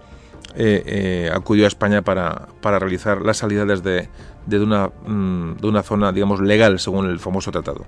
eh, 0.54 0.82
eh, 0.86 1.30
acudió 1.32 1.64
a 1.64 1.68
España 1.68 2.02
para, 2.02 2.48
para 2.60 2.78
realizar 2.78 3.22
la 3.22 3.34
salida 3.34 3.64
desde 3.64 4.08
de 4.48 4.60
una, 4.60 4.88
mm, 4.88 5.56
de 5.60 5.66
una 5.68 5.82
zona, 5.82 6.10
digamos, 6.12 6.40
legal 6.40 6.78
según 6.78 7.06
el 7.06 7.18
famoso 7.18 7.50
tratado. 7.50 7.84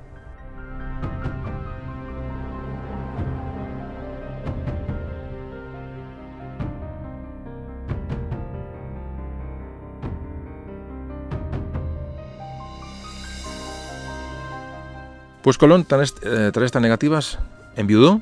Pues 15.42 15.56
Colón, 15.56 15.84
tras, 15.84 16.14
eh, 16.22 16.50
tras 16.52 16.66
estas 16.66 16.82
negativas, 16.82 17.38
enviudó 17.74 18.20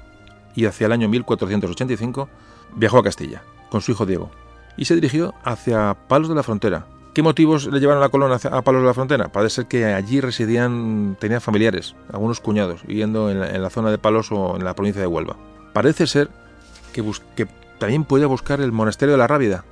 y 0.55 0.67
hacia 0.67 0.87
el 0.87 0.93
año 0.93 1.09
1485 1.09 2.29
viajó 2.77 2.99
a 2.99 3.03
Castilla 3.03 3.43
con 3.71 3.81
su 3.81 3.91
hijo 3.91 4.07
Diego 4.07 4.31
y 4.77 4.85
se 4.85 4.95
dirigió 4.95 5.35
hacia 5.43 5.97
Palos 6.07 6.29
de 6.29 6.37
la 6.37 6.45
Frontera. 6.45 6.87
¿Qué 7.19 7.23
motivos 7.23 7.67
le 7.67 7.81
llevaron 7.81 8.01
a 8.01 8.07
la 8.07 8.11
colonia 8.11 8.39
a 8.49 8.63
Palos 8.63 8.81
de 8.81 8.87
la 8.87 8.95
Frontera? 8.95 9.27
Parece 9.27 9.57
ser 9.57 9.67
que 9.67 9.87
allí 9.87 10.21
residían, 10.21 11.17
tenían 11.19 11.41
familiares, 11.41 11.97
algunos 12.13 12.39
cuñados, 12.39 12.87
viviendo 12.87 13.29
en 13.29 13.61
la, 13.61 13.71
zona 13.71 13.91
de 13.91 13.99
Palos 13.99 14.31
o 14.31 14.55
en 14.55 14.63
la 14.63 14.77
provincia 14.77 15.01
de 15.01 15.09
Huelva. 15.09 15.37
Parece 15.73 16.07
ser 16.07 16.29
que, 16.93 17.05
que 17.35 17.49
también 17.81 18.05
podía 18.05 18.29
buscar 18.29 18.61
el 18.61 18.71
monasterio 18.71 19.15
de 19.15 19.19
la 19.19 19.27
Rábida, 19.27 19.65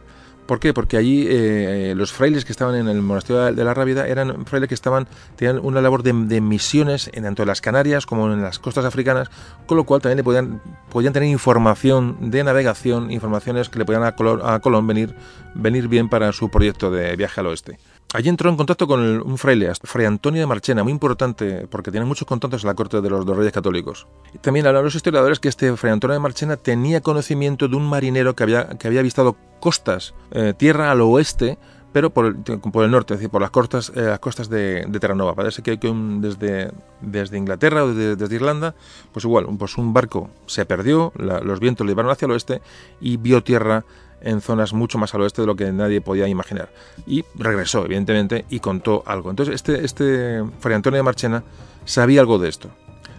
¿Por 0.46 0.60
qué? 0.60 0.72
Porque 0.72 0.96
allí 0.96 1.26
eh, 1.28 1.94
los 1.96 2.12
frailes 2.12 2.44
que 2.44 2.52
estaban 2.52 2.76
en 2.76 2.88
el 2.88 3.02
monasterio 3.02 3.52
de 3.52 3.64
la 3.64 3.74
Rábida 3.74 4.06
eran 4.06 4.46
frailes 4.46 4.68
que 4.68 4.74
estaban 4.74 5.08
tenían 5.34 5.58
una 5.58 5.80
labor 5.80 6.02
de, 6.02 6.40
misiones 6.40 7.10
en 7.12 7.24
tanto 7.24 7.42
en 7.42 7.48
las 7.48 7.60
Canarias 7.60 8.06
como 8.06 8.32
en 8.32 8.42
las 8.42 8.58
costas 8.58 8.84
africanas, 8.84 9.28
con 9.66 9.76
lo 9.76 9.84
cual 9.84 10.00
también 10.00 10.18
le 10.18 10.24
podían, 10.24 10.62
podían 10.90 11.12
tener 11.12 11.28
información 11.28 12.30
de 12.30 12.44
navegación, 12.44 13.10
informaciones 13.10 13.68
que 13.68 13.78
le 13.80 13.84
podían 13.84 14.04
a, 14.04 14.14
a 14.54 14.60
Colón 14.60 14.86
venir, 14.86 15.14
venir 15.54 15.88
bien 15.88 16.08
para 16.08 16.32
su 16.32 16.48
proyecto 16.48 16.90
de 16.90 17.16
viaje 17.16 17.40
al 17.40 17.48
oeste. 17.48 17.78
Allí 18.14 18.28
entró 18.28 18.48
en 18.48 18.56
contacto 18.56 18.86
con 18.86 19.00
un 19.00 19.36
fraile, 19.36 19.72
Fray 19.82 20.06
Antonio 20.06 20.40
de 20.40 20.46
Marchena, 20.46 20.84
muy 20.84 20.92
importante 20.92 21.66
porque 21.68 21.90
tiene 21.90 22.06
muchos 22.06 22.26
contactos 22.26 22.62
en 22.62 22.68
la 22.68 22.74
corte 22.74 23.00
de 23.00 23.10
los, 23.10 23.26
dos 23.26 23.36
reyes 23.36 23.52
católicos. 23.52 24.06
también 24.40 24.66
hablan 24.66 24.84
los 24.84 24.94
historiadores 24.94 25.40
que 25.40 25.48
este 25.48 25.76
Fray 25.76 25.92
Antonio 25.92 26.14
de 26.14 26.20
Marchena 26.20 26.56
tenía 26.56 27.00
conocimiento 27.00 27.68
de 27.68 27.76
un 27.76 27.88
marinero 27.88 28.36
que 28.36 28.44
había, 28.44 28.68
que 28.78 28.86
había 28.86 29.02
costas, 29.58 30.14
eh, 30.30 30.54
tierra 30.56 30.92
al 30.92 31.00
oeste, 31.00 31.58
pero 31.92 32.10
por 32.10 32.26
el, 32.26 32.90
norte, 32.90 33.14
es 33.14 33.20
decir, 33.20 33.30
por 33.30 33.40
las 33.40 33.50
costas, 33.50 33.90
eh, 33.96 34.02
las 34.02 34.18
costas 34.18 34.50
de, 34.50 34.86
Terranova. 35.00 35.34
Parece 35.34 35.62
que, 35.62 35.78
que 35.78 35.90
desde, 36.20 36.70
desde 37.00 37.38
Inglaterra 37.38 37.84
o 37.84 37.94
desde, 37.94 38.34
Irlanda, 38.34 38.74
pues 39.12 39.24
igual, 39.24 39.46
pues 39.58 39.78
un 39.78 39.94
barco 39.94 40.28
se 40.44 40.66
perdió, 40.66 41.12
los 41.16 41.58
vientos 41.58 41.86
le 41.86 41.92
llevaron 41.92 42.12
hacia 42.12 42.26
el 42.26 42.32
oeste 42.32 42.60
y 43.00 43.16
vio 43.16 43.42
tierra 43.42 43.84
en 44.26 44.40
zonas 44.40 44.72
mucho 44.72 44.98
más 44.98 45.14
al 45.14 45.22
oeste 45.22 45.42
de 45.42 45.46
lo 45.46 45.56
que 45.56 45.72
nadie 45.72 46.00
podía 46.00 46.28
imaginar. 46.28 46.68
Y 47.06 47.24
regresó, 47.36 47.84
evidentemente, 47.84 48.44
y 48.50 48.60
contó 48.60 49.02
algo. 49.06 49.30
Entonces, 49.30 49.54
este, 49.54 49.84
este 49.84 50.42
Fray 50.60 50.74
Antonio 50.74 50.98
de 50.98 51.02
Marchena 51.02 51.44
sabía 51.84 52.20
algo 52.20 52.38
de 52.38 52.48
esto. 52.48 52.68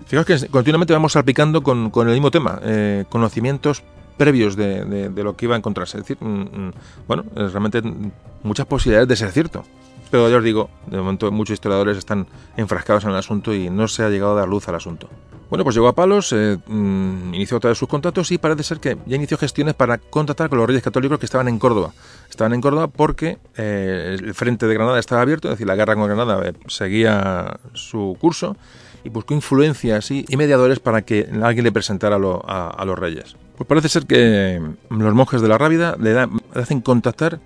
Fijaos 0.06 0.26
que 0.26 0.48
continuamente 0.48 0.94
vamos 0.94 1.14
salpicando 1.14 1.64
con, 1.64 1.90
con 1.90 2.08
el 2.08 2.14
mismo 2.14 2.32
tema, 2.32 2.60
eh, 2.64 3.06
conocimientos 3.10 3.84
previos 4.18 4.56
de, 4.56 5.10
de, 5.10 5.24
lo 5.24 5.36
que 5.36 5.46
iba 5.46 5.56
a 5.56 5.58
encontrarse. 5.58 5.98
Es 5.98 6.04
decir, 6.04 6.18
mm, 6.20 6.42
mm, 6.42 6.74
bueno, 7.08 7.24
realmente 7.36 7.82
muchas 8.44 8.66
posibilidades 8.66 9.08
de 9.08 9.16
ser 9.16 9.32
cierto. 9.32 9.64
Pero 10.10 10.30
ya 10.30 10.38
os 10.38 10.44
digo, 10.44 10.70
de 10.88 10.98
momento 10.98 11.32
muchos 11.32 11.56
historiadores 11.56 11.98
están 11.98 12.28
enfrascados 12.56 13.04
en 13.04 13.12
el 13.12 13.18
asunto 13.18 13.54
y 13.54 13.70
no 13.70 13.88
se 13.88 14.04
ha 14.04 14.10
llegado 14.10 14.34
a 14.34 14.40
dar 14.40 14.48
luz 14.48 14.68
al 14.70 14.76
asunto. 14.76 15.10
Bueno, 15.50 15.64
pues 15.64 15.76
llegó 15.76 15.88
a 15.88 15.96
Palos, 15.96 16.34
eh, 16.34 16.58
mm, 16.68 17.34
inició 17.34 17.58
otra 17.58 17.70
vez 17.70 17.78
sus 17.78 17.88
contactos 17.88 18.32
y 18.32 18.38
parece 18.38 18.64
ser 18.64 18.80
que 18.80 18.98
ya 19.06 19.16
inició 19.16 19.38
gestiones 19.38 19.76
para 19.76 19.98
contactar 19.98 20.50
con 20.50 20.58
los 20.58 20.68
reyes 20.68 20.84
católicos 20.84 21.20
que 21.20 21.26
estaban 21.26 21.48
en 21.48 21.58
Córdoba. 21.58 21.94
Estaban 22.30 22.54
en 22.54 22.60
Córdoba 22.60 22.88
porque 22.88 23.38
eh, 23.56 24.18
el 24.20 24.34
frente 24.34 24.68
de 24.68 24.74
Granada 24.74 25.00
estaba 25.00 25.22
abierto, 25.22 25.48
es 25.48 25.54
decir, 25.54 25.66
la 25.66 25.76
guerra 25.76 25.96
con 25.96 26.06
Granada 26.06 26.50
eh, 26.50 26.54
seguía 26.68 27.60
su 27.74 28.18
curso 28.20 28.58
y 29.06 29.10
buscó 29.10 29.34
influencias 29.34 30.12
y, 30.12 30.26
mediadores 30.36 30.80
para 30.80 31.04
que 31.04 31.30
alguien 31.42 31.64
le 31.64 31.72
presentara 31.72 32.18
a, 32.18 32.86
los 32.86 33.00
reyes. 33.00 33.38
Pues 33.56 33.68
parece 33.68 33.88
ser 33.88 34.06
que 34.06 34.62
los 34.90 35.14
monjes 35.14 35.42
de 35.42 35.48
la 35.48 35.58
Rábida 35.58 35.96
le, 35.98 36.14
le 36.14 36.30
hacen 36.62 36.82
contactar 36.82 37.40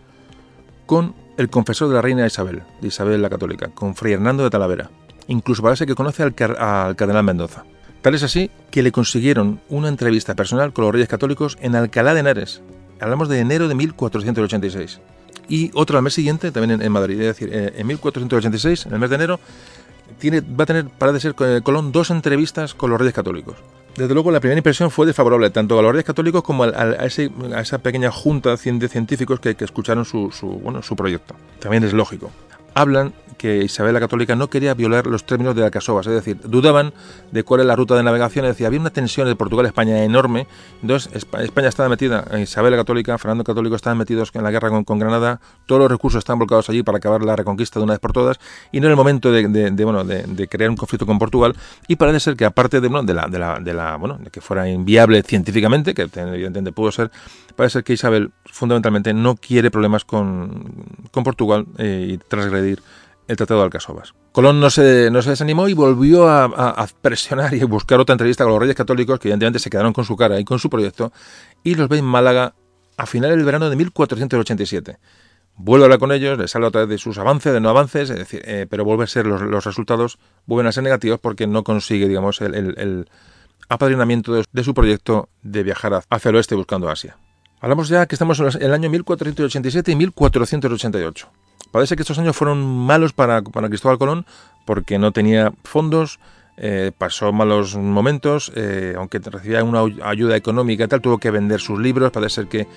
con 0.87 1.13
el 1.37 1.49
confesor 1.49 1.89
de 1.89 1.95
la 1.95 2.01
reina 2.01 2.25
Isabel, 2.25 2.63
de 2.81 2.87
Isabel 2.87 3.21
la 3.21 3.29
Católica, 3.29 3.69
con 3.73 3.95
Fray 3.95 4.13
Hernando 4.13 4.43
de 4.43 4.49
Talavera. 4.49 4.89
Incluso 5.27 5.61
parece 5.61 5.85
que 5.85 5.93
conoce 5.93 6.23
al, 6.23 6.33
al 6.57 6.95
cardenal 6.95 7.23
Mendoza. 7.23 7.63
Tal 8.01 8.15
es 8.15 8.23
así 8.23 8.49
que 8.71 8.81
le 8.81 8.91
consiguieron 8.91 9.61
una 9.69 9.87
entrevista 9.87 10.35
personal 10.35 10.73
con 10.73 10.85
los 10.85 10.93
reyes 10.93 11.07
católicos 11.07 11.57
en 11.61 11.75
Alcalá 11.75 12.13
de 12.13 12.21
Henares. 12.21 12.61
Hablamos 12.99 13.29
de 13.29 13.39
enero 13.39 13.67
de 13.67 13.75
1486. 13.75 14.99
Y 15.47 15.71
otra 15.73 15.97
al 15.97 16.03
mes 16.03 16.13
siguiente, 16.13 16.51
también 16.51 16.81
en, 16.81 16.91
Madrid. 16.91 17.19
Es 17.19 17.27
decir, 17.27 17.49
eh, 17.51 17.73
en 17.75 17.85
1486, 17.87 18.87
en 18.87 18.93
el 18.93 18.99
mes 18.99 19.09
de 19.09 19.15
enero, 19.17 19.39
va 20.59 20.63
a 20.63 20.65
tener, 20.65 20.85
parece 20.87 21.19
ser, 21.19 21.35
eh, 21.39 21.61
Colón 21.63 21.91
dos 21.91 22.09
entrevistas 22.09 22.73
con 22.73 22.89
los 22.89 22.99
reyes 22.99 23.13
católicos. 23.13 23.57
Desde 23.95 24.13
luego, 24.13 24.31
la 24.31 24.39
primera 24.39 24.57
impresión 24.57 24.89
fue 24.89 25.05
desfavorable 25.05 25.49
tanto 25.49 25.77
a 25.77 25.81
los 25.81 25.91
reyes 25.91 26.05
católicos 26.05 26.43
como 26.43 26.63
a, 26.63 27.05
esa 27.05 27.77
pequeña 27.79 28.09
junta 28.09 28.55
de 28.55 28.87
científicos 28.87 29.39
que, 29.39 29.55
escucharon 29.59 30.05
su, 30.05 30.31
bueno, 30.63 30.81
su 30.81 30.95
proyecto. 30.95 31.35
También 31.59 31.83
es 31.83 31.93
lógico. 31.93 32.31
Hablan 32.73 33.13
que 33.41 33.63
Isabel 33.63 33.95
la 33.95 33.99
Católica 33.99 34.35
no 34.35 34.51
quería 34.51 34.75
violar 34.75 35.07
los 35.07 35.25
términos 35.25 35.55
de 35.55 35.65
Alcasovas, 35.65 36.05
es 36.05 36.13
decir, 36.13 36.37
dudaban 36.43 36.93
de 37.31 37.41
cuál 37.41 37.61
era 37.61 37.69
la 37.69 37.75
ruta 37.75 37.95
de 37.95 38.03
navegación, 38.03 38.45
es 38.45 38.51
decir, 38.51 38.67
había 38.67 38.79
una 38.79 38.91
tensión 38.91 39.27
de 39.27 39.35
Portugal-España 39.35 40.03
enorme, 40.03 40.45
entonces 40.83 41.11
España 41.39 41.67
estaba 41.67 41.89
metida, 41.89 42.23
Isabel 42.39 42.69
la 42.69 42.77
Católica, 42.77 43.17
Fernando 43.17 43.43
Católico 43.43 43.75
estaban 43.75 43.97
metidos 43.97 44.29
en 44.35 44.43
la 44.43 44.51
guerra 44.51 44.69
con, 44.83 44.99
Granada, 44.99 45.41
todos 45.65 45.81
los 45.81 45.89
recursos 45.89 46.19
estaban 46.19 46.37
bloqueados 46.37 46.69
allí 46.69 46.83
para 46.83 46.99
acabar 46.99 47.23
la 47.23 47.35
reconquista 47.35 47.79
de 47.79 47.85
una 47.85 47.93
vez 47.93 47.99
por 47.99 48.13
todas, 48.13 48.39
y 48.71 48.79
no 48.79 48.85
era 48.85 48.91
el 48.91 48.97
momento 48.97 49.31
de, 49.31 49.47
bueno, 49.85 50.03
de, 50.03 50.47
crear 50.47 50.69
un 50.69 50.77
conflicto 50.77 51.07
con 51.07 51.17
Portugal, 51.17 51.55
y 51.87 51.95
parece 51.95 52.19
ser 52.19 52.35
que 52.35 52.45
aparte 52.45 52.79
de, 52.79 52.89
bueno, 52.89 53.07
de, 53.07 53.15
la, 53.15 53.27
de, 53.27 53.39
la, 53.39 53.59
de, 53.59 53.73
la, 53.73 53.95
bueno, 53.95 54.19
de 54.19 54.29
que 54.29 54.39
fuera 54.39 54.69
inviable 54.69 55.23
científicamente, 55.23 55.95
que 55.95 56.03
evidentemente 56.03 56.71
pudo 56.73 56.91
ser, 56.91 57.09
parece 57.55 57.73
ser 57.73 57.83
que 57.83 57.93
Isabel 57.93 58.29
fundamentalmente 58.45 59.15
no 59.15 59.35
quiere 59.35 59.71
problemas 59.71 60.05
con, 60.05 60.85
con 61.09 61.23
Portugal 61.23 61.65
eh, 61.79 62.09
y 62.11 62.17
transgredir 62.17 62.60
el 62.61 63.37
Tratado 63.37 63.61
de 63.61 63.65
Alcasovas. 63.65 64.13
Colón 64.31 64.59
no 64.59 64.69
se, 64.69 65.09
desanimó 65.09 65.67
y 65.67 65.73
volvió 65.73 66.27
a, 66.29 66.87
presionar 67.01 67.53
y 67.53 67.63
buscar 67.63 67.99
otra 67.99 68.13
entrevista 68.13 68.43
con 68.43 68.53
los 68.53 68.61
reyes 68.61 68.75
católicos, 68.75 69.19
que 69.19 69.27
evidentemente 69.27 69.59
se 69.59 69.69
quedaron 69.69 69.93
con 69.93 70.05
su 70.05 70.15
cara 70.15 70.39
y 70.39 70.45
con 70.45 70.59
su 70.59 70.69
proyecto, 70.69 71.11
y 71.63 71.75
los 71.75 71.89
ve 71.89 71.97
en 71.97 72.05
Málaga 72.05 72.53
a 72.97 73.05
finales 73.05 73.37
del 73.37 73.45
verano 73.45 73.69
de 73.69 73.75
1487. 73.75 74.97
Vuelve 75.57 75.83
a 75.83 75.85
hablar 75.85 75.99
con 75.99 76.11
ellos, 76.11 76.37
les 76.37 76.55
habla 76.55 76.69
otra 76.69 76.81
vez 76.81 76.89
de 76.89 76.97
sus 76.97 77.17
avances, 77.17 77.53
de 77.53 77.59
no 77.59 77.69
avances, 77.69 78.09
es 78.09 78.17
decir, 78.17 78.41
eh, 78.45 78.67
pero 78.69 78.85
vuelve 78.85 79.03
a 79.03 79.07
ser 79.07 79.27
los, 79.27 79.65
resultados, 79.65 80.17
vuelven 80.45 80.67
a 80.67 80.71
ser 80.71 80.83
negativos 80.83 81.19
porque 81.19 81.45
no 81.45 81.63
consigue, 81.63 82.07
digamos, 82.07 82.41
el, 82.41 83.07
apadrinamiento 83.69 84.33
de, 84.33 84.43
de, 84.51 84.63
su 84.63 84.73
proyecto 84.73 85.29
de 85.43 85.63
viajar 85.63 86.03
hacia 86.09 86.29
el 86.29 86.35
oeste 86.35 86.55
buscando 86.55 86.89
Asia. 86.89 87.17
Hablamos 87.61 87.89
ya 87.89 88.05
que 88.07 88.15
estamos 88.15 88.39
en 88.39 88.61
el 88.61 88.73
año 88.73 88.89
1487 88.89 89.91
y 89.91 89.95
1488. 89.95 91.29
Parece 91.71 91.95
que 91.95 92.03
estos 92.03 92.19
años 92.19 92.35
fueron 92.35 92.65
malos 92.65 93.13
para, 93.13 93.41
Cristóbal 93.41 93.97
Colón 93.97 94.25
porque 94.65 94.99
no 94.99 95.11
tenía 95.11 95.53
fondos, 95.63 96.19
eh, 96.57 96.91
pasó 96.95 97.31
malos 97.31 97.75
momentos, 97.75 98.51
eh, 98.55 98.93
aunque 98.97 99.19
recibía 99.19 99.63
una 99.63 99.81
ayuda 100.03 100.35
económica 100.35 100.83
y 100.83 100.87
tal, 100.87 101.01
tuvo 101.01 101.17
que 101.17 101.31
vender 101.31 101.59
sus 101.59 101.79
libros, 101.79 102.11
parece 102.11 102.35
ser 102.35 102.47
que, 102.47 102.67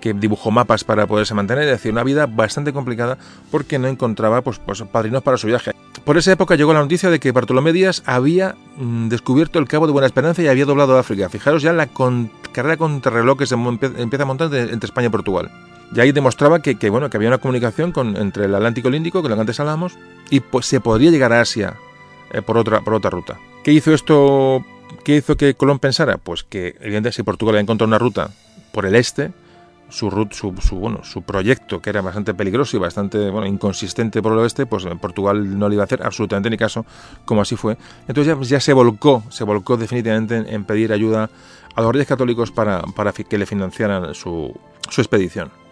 que 0.00 0.14
dibujó 0.14 0.50
mapas 0.50 0.84
para 0.84 1.06
poderse 1.06 1.34
mantener, 1.34 1.64
es 1.64 1.70
decir, 1.70 1.92
una 1.92 2.04
vida 2.04 2.26
bastante 2.26 2.72
complicada 2.72 3.18
porque 3.50 3.78
no 3.78 3.88
encontraba 3.88 4.42
pues, 4.42 4.58
pues, 4.58 4.82
padrinos 4.82 5.22
para 5.22 5.36
su 5.36 5.46
viaje. 5.46 5.72
Por 6.04 6.18
esa 6.18 6.32
época 6.32 6.54
llegó 6.56 6.74
la 6.74 6.80
noticia 6.80 7.08
de 7.08 7.18
que 7.18 7.32
Bartolomé 7.32 7.72
Díaz 7.72 8.02
había 8.04 8.56
mm, 8.76 9.08
descubierto 9.08 9.58
el 9.58 9.66
Cabo 9.66 9.86
de 9.86 9.92
Buena 9.92 10.06
Esperanza 10.06 10.42
y 10.42 10.48
había 10.48 10.66
doblado 10.66 10.98
África. 10.98 11.28
Fijaros 11.30 11.62
ya 11.62 11.72
la 11.72 11.88
carrera 12.52 12.76
contra 12.76 13.36
que 13.36 13.44
empieza 14.02 14.22
a 14.22 14.26
montar 14.26 14.54
entre 14.54 14.86
España 14.86 15.06
y 15.06 15.10
Portugal. 15.10 15.50
Y 15.94 16.00
ahí 16.00 16.12
demostraba 16.12 16.60
que, 16.60 16.90
bueno, 16.90 17.08
que 17.08 17.16
había 17.16 17.28
una 17.28 17.38
comunicación 17.38 17.92
con, 17.92 18.16
entre 18.16 18.46
el 18.46 18.54
Atlántico 18.54 18.88
y 18.88 18.90
el 18.90 18.96
Índico, 18.96 19.22
que 19.22 19.28
lo 19.28 19.36
que 19.36 19.42
antes 19.42 19.60
hablábamos, 19.60 19.96
y 20.28 20.40
pues 20.40 20.66
se 20.66 20.80
podría 20.80 21.10
llegar 21.10 21.32
a 21.32 21.40
Asia 21.40 21.74
eh, 22.32 22.42
por, 22.42 22.58
otra, 22.58 22.80
por 22.80 22.94
otra 22.94 23.10
ruta. 23.10 23.38
¿Qué 23.62 23.72
hizo 23.72 23.94
esto? 23.94 24.64
¿Qué 25.04 25.16
hizo 25.16 25.36
que 25.36 25.54
Colón 25.54 25.78
pensara? 25.78 26.16
Pues 26.18 26.42
que, 26.42 26.68
evidentemente, 26.80 27.12
si 27.12 27.22
Portugal 27.22 27.54
había 27.54 27.62
encontrado 27.62 27.88
una 27.88 27.98
ruta 27.98 28.30
por 28.72 28.86
el 28.86 28.96
este, 28.96 29.30
su, 29.88 30.10
su, 30.32 30.54
su, 30.60 30.76
bueno, 30.76 31.04
su 31.04 31.22
proyecto, 31.22 31.80
que 31.80 31.90
era 31.90 32.02
bastante 32.02 32.34
peligroso 32.34 32.76
y 32.76 32.80
bastante 32.80 33.30
bueno, 33.30 33.46
inconsistente 33.46 34.20
por 34.20 34.32
el 34.32 34.38
oeste, 34.38 34.66
pues 34.66 34.84
Portugal 35.00 35.58
no 35.58 35.68
le 35.68 35.76
iba 35.76 35.84
a 35.84 35.86
hacer 35.86 36.02
absolutamente 36.02 36.50
ni 36.50 36.56
caso, 36.56 36.84
como 37.24 37.40
así 37.40 37.54
fue. 37.54 37.76
Entonces 38.08 38.36
ya, 38.36 38.56
ya 38.56 38.60
se 38.60 38.72
volcó, 38.72 39.22
se 39.30 39.44
volcó 39.44 39.76
definitivamente 39.76 40.44
en, 40.52 40.64
pedir 40.64 40.92
ayuda 40.92 41.30
a 41.76 41.82
los 41.82 41.92
reyes 41.92 42.08
católicos 42.08 42.50
para, 42.50 42.82
que 43.12 43.38
le 43.38 43.46
financiaran 43.46 44.12
su 44.14 44.52
expedición. 44.96 45.63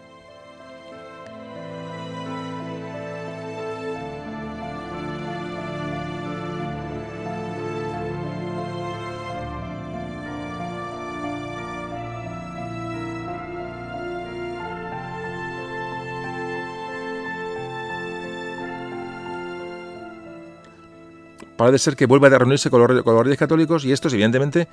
Parece 21.65 21.83
ser 21.83 21.95
que 21.95 22.05
vuelva 22.05 22.27
a 22.27 22.37
reunirse 22.37 22.69
con 22.69 22.81
los, 22.81 23.23
reyes 23.23 23.37
católicos 23.37 23.85
y 23.85 23.91
estos, 23.91 24.13
evidentemente, 24.13 24.67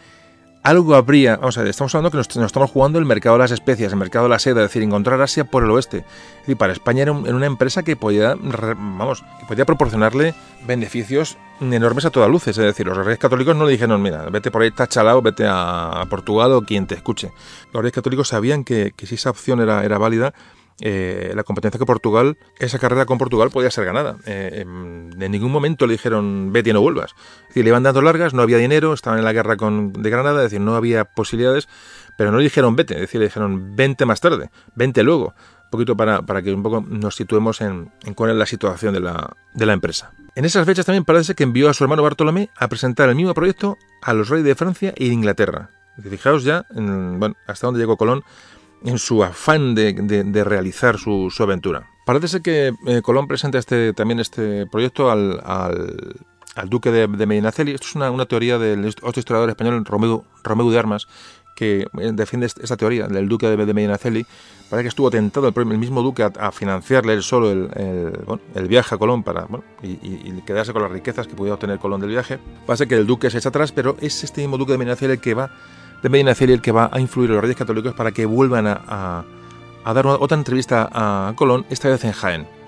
algo 0.62 0.95
habría. 0.95 1.36
Vamos 1.36 1.57
a 1.57 1.68
estamos 1.68 1.95
hablando 1.95 2.11
que 2.11 2.16
nos, 2.18 2.47
estamos 2.47 2.70
jugando 2.70 2.99
el 2.99 3.07
mercado 3.07 3.36
de 3.36 3.41
las 3.41 3.51
especias, 3.51 3.93
el 3.93 3.99
mercado 3.99 4.26
de 4.26 4.30
la 4.30 4.38
seda, 4.38 4.62
es 4.62 4.68
decir, 4.68 4.82
encontrar 4.82 5.20
Asia 5.20 5.45
por 5.45 5.64
el 5.64 5.70
oeste. 5.70 6.05
Y 6.47 6.55
para 6.55 6.72
España 6.72 7.03
era, 7.03 7.12
una 7.12 7.47
empresa 7.47 7.82
que 7.82 7.97
podía, 7.97 8.34
vamos, 8.36 9.22
que 9.41 9.47
podía 9.47 9.64
proporcionarle 9.64 10.34
beneficios 10.66 11.38
enormes 11.61 12.05
a 12.05 12.11
todas 12.11 12.28
luces. 12.28 12.59
Es 12.59 12.64
decir, 12.64 12.86
los 12.86 12.97
reyes 12.97 13.18
católicos 13.18 13.57
no 13.57 13.64
le 13.64 13.72
dijeron, 13.72 14.03
mira, 14.03 14.24
vete 14.30 14.51
por 14.51 14.62
ahí, 14.62 14.68
está 14.68 14.86
chalado, 14.86 15.22
vete 15.22 15.45
a, 15.49 16.05
Portugal 16.11 16.53
o 16.53 16.62
quien 16.62 16.86
te 16.86 16.95
escuche. 16.95 17.32
Los 17.72 17.82
reyes 17.82 17.95
católicos 17.95 18.28
sabían 18.28 18.64
que, 18.64 18.93
si 19.03 19.14
esa 19.14 19.30
opción 19.30 19.61
era 19.61 19.99
válida, 19.99 20.34
eh, 20.81 21.33
la 21.35 21.43
competencia 21.43 21.78
que 21.78 21.85
Portugal, 21.85 22.39
esa 22.59 22.78
carrera 22.78 23.05
con 23.05 23.18
Portugal 23.18 23.51
podía 23.51 23.70
ser 23.70 23.85
ganada. 23.85 24.16
Eh, 24.26 24.62
en, 24.62 25.11
ningún 25.31 25.53
momento 25.53 25.87
le 25.87 25.93
dijeron 25.93 26.53
vete 26.53 26.70
y 26.70 26.72
no 26.72 26.81
vuelvas. 26.81 27.14
Es 27.51 27.57
le 27.57 27.68
iban 27.68 27.83
dando 27.83 28.03
largas, 28.03 28.33
no 28.33 28.43
había 28.43 28.57
dinero, 28.57 28.95
estaban 28.95 29.18
en 29.18 29.24
la 29.24 29.33
guerra 29.33 29.57
con, 29.57 29.93
de 29.93 30.11
Granada, 30.11 30.43
decir, 30.43 30.61
no 30.61 30.74
había 30.74 31.05
posibilidades, 31.05 31.68
pero 32.16 32.31
no 32.31 32.39
le 32.39 32.45
dijeron 32.45 32.76
vete, 32.76 32.95
es 32.95 33.01
decir, 33.01 33.20
le 33.20 33.26
dijeron 33.26 33.76
vente 33.76 34.07
más 34.07 34.20
tarde, 34.20 34.51
vente 34.74 35.03
luego. 35.03 35.35
Un 35.64 35.70
poquito 35.70 35.97
para, 35.97 36.22
para 36.22 36.43
que 36.43 36.53
un 36.53 36.64
poco 36.64 36.81
nos 36.81 37.14
situemos 37.14 37.61
en, 37.61 37.93
cuál 38.16 38.31
es 38.31 38.37
la 38.37 38.47
situación 38.47 38.93
de 38.93 39.01
la, 39.01 39.37
de 39.55 39.66
la 39.66 39.72
empresa. 39.72 40.11
En 40.35 40.45
esas 40.45 40.66
fechas 40.66 40.87
también 40.87 41.05
parece 41.05 41.35
que 41.35 41.45
envió 41.45 41.68
a 41.68 41.74
su 41.74 41.85
hermano 41.85 42.03
Bartolomé 42.03 42.51
a 42.57 42.66
presentar 42.68 43.09
el 43.09 43.14
mismo 43.14 43.35
proyecto 43.35 43.76
a 44.03 44.12
los 44.12 44.28
reyes 44.28 44.47
de 44.47 44.55
Francia 44.57 44.93
y 44.97 45.09
de 45.09 45.14
Inglaterra. 45.14 45.70
Fijaos 46.03 46.45
ya 46.45 46.66
en, 46.74 47.18
bueno, 47.20 47.37
hasta 47.47 47.66
dónde 47.66 47.81
llegó 47.81 47.97
Colón 47.97 48.24
en 48.85 48.99
su 48.99 49.22
afán 49.22 49.74
de, 49.74 50.45
realizar 50.45 50.99
su, 50.99 51.33
aventura. 51.39 51.89
Parece 52.07 52.28
ser 52.28 52.43
que 52.43 52.72
eh, 52.87 53.03
Colón 53.03 53.28
presenta 53.28 53.59
este, 53.59 53.93
también 53.93 54.20
este 54.20 54.66
proyecto 54.66 55.11
al, 55.11 55.41
duque 56.68 56.91
de, 56.91 57.26
Medinaceli. 57.26 57.72
Esto 57.72 57.87
es 57.89 57.95
una, 57.95 58.26
teoría 58.26 58.59
del 58.59 58.87
otro 59.03 59.20
historiador 59.20 59.51
español, 59.51 59.85
Romeu, 59.85 60.24
Romeu 60.43 60.70
de 60.70 60.78
Armas, 60.78 61.09
que 61.55 61.87
eh, 61.99 62.11
defiende 62.12 62.47
esta 62.47 62.76
teoría 62.76 63.07
del 63.07 63.28
duque 63.28 63.47
de, 63.47 63.74
Medinaceli. 63.74 64.24
Parece 64.70 64.85
que 64.85 64.89
estuvo 64.89 65.11
tentado 65.11 65.53
el, 65.55 65.66
mismo 65.78 66.01
duque 66.01 66.22
a, 66.22 66.53
financiarle 66.53 67.14
él 67.14 67.22
solo 67.22 67.51
el, 67.51 68.68
viaje 68.68 68.95
a 68.95 68.99
Colón 68.99 69.22
para 69.22 69.47
y, 69.83 70.41
quedarse 70.43 70.72
con 70.72 70.83
las 70.83 70.91
riquezas 70.91 71.26
que 71.26 71.35
pudiera 71.35 71.55
obtener 71.55 71.78
Colón 71.78 72.01
del 72.01 72.11
viaje. 72.11 72.39
Parece 72.66 72.89
que 72.89 72.95
el 72.95 73.07
duque 73.07 73.31
se 73.31 73.39
echa 73.39 73.51
atrás, 73.51 73.72
pero 73.72 73.97
es 74.01 74.24
este 74.24 74.41
mismo 74.41 74.59
duque 74.59 74.72
de 74.72 74.78
Medinaceli 74.78 75.12
el 75.12 75.20
que 75.20 75.35
va 75.35 75.51
de 76.03 76.09
Medina 76.09 76.35
Celi 76.35 76.53
el 76.53 76.61
que 76.61 76.73
va 76.73 76.91
a 76.93 77.01
influir 77.01 77.31
a 77.31 77.35
los 77.35 77.43
reyes 77.43 77.57
católicos 77.57 77.95
para 77.95 78.13
que 78.13 78.27
vuelvan 78.27 78.67
a, 78.67 79.25
dar 79.85 80.07
otra 80.07 80.37
entrevista 80.37 80.89
a 80.93 81.33
Colón, 81.37 81.67
esta 81.71 81.89
vez 81.89 82.05
en 82.05 82.13
Jaén. 82.13 82.61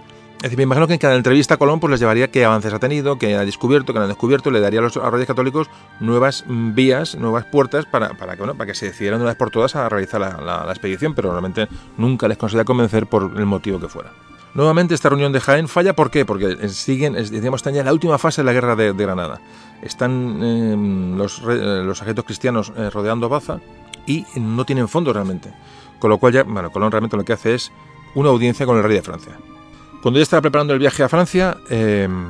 Es 0.42 0.50
decir, 0.50 0.56
me 0.58 0.64
imagino 0.64 0.88
que 0.88 0.94
en 0.94 0.98
cada 0.98 1.14
entrevista 1.14 1.54
a 1.54 1.56
Colón 1.56 1.78
pues 1.78 1.92
les 1.92 2.00
llevaría 2.00 2.28
qué 2.28 2.44
avances 2.44 2.74
ha 2.74 2.80
tenido, 2.80 3.16
qué 3.16 3.36
ha 3.36 3.44
descubierto, 3.44 3.92
qué 3.92 4.00
no 4.00 4.06
ha 4.06 4.08
descubierto, 4.08 4.50
le 4.50 4.58
daría 4.58 4.80
a 4.80 4.82
los, 4.82 4.96
reyes 4.96 5.28
católicos 5.28 5.68
nuevas 6.00 6.44
vías, 6.48 7.14
nuevas 7.14 7.44
puertas 7.44 7.86
para, 7.86 8.14
para, 8.14 8.32
que, 8.32 8.38
bueno, 8.38 8.56
para 8.56 8.66
que 8.66 8.74
se 8.74 8.86
decidieran 8.86 9.20
de 9.20 9.22
una 9.22 9.30
vez 9.30 9.38
por 9.38 9.50
todas 9.50 9.76
a 9.76 9.88
realizar 9.88 10.20
la, 10.20 10.66
expedición, 10.70 11.14
pero 11.14 11.30
realmente 11.30 11.68
nunca 11.96 12.26
les 12.26 12.38
conseguía 12.38 12.64
convencer 12.64 13.06
por 13.06 13.30
el 13.36 13.46
motivo 13.46 13.78
que 13.78 13.86
fuera. 13.86 14.10
Nuevamente 14.54 14.94
esta 14.94 15.08
reunión 15.08 15.32
de 15.32 15.40
Jaén 15.40 15.68
falla, 15.68 15.94
¿por 15.94 16.10
qué? 16.10 16.24
Porque 16.24 16.68
siguen, 16.68 17.14
digamos, 17.14 17.60
están 17.60 17.74
ya 17.74 17.80
en 17.80 17.86
la 17.86 17.92
última 17.92 18.18
fase 18.18 18.42
de 18.42 18.46
la 18.46 18.52
guerra 18.52 18.74
de, 18.74 18.92
Granada. 18.92 19.40
Están 19.82 20.42
em, 20.42 21.16
los, 21.16 21.40
eh, 21.40 21.82
los 21.84 22.00
cristianos 22.24 22.72
eh, 22.76 22.88
rodeando 22.90 23.28
Baza 23.28 23.60
y 24.06 24.24
no 24.36 24.64
tienen 24.64 24.88
fondos 24.88 25.14
realmente. 25.14 25.52
Con 25.98 26.10
lo 26.10 26.18
cual 26.18 26.32
ya, 26.32 26.42
bueno, 26.44 26.70
Colón 26.70 26.90
realmente 26.90 27.16
lo 27.16 27.24
que 27.24 27.32
hace 27.32 27.54
es 27.54 27.72
una 28.14 28.30
audiencia 28.30 28.66
con 28.66 28.76
el 28.76 28.82
rey 28.82 28.96
de 28.96 29.02
Francia. 29.02 29.36
Cuando 30.02 30.18
ya 30.18 30.24
estaba 30.24 30.42
preparando 30.42 30.72
el 30.72 30.78
viaje 30.78 31.02
a 31.02 31.08
Francia, 31.08 31.56
em, 31.70 32.26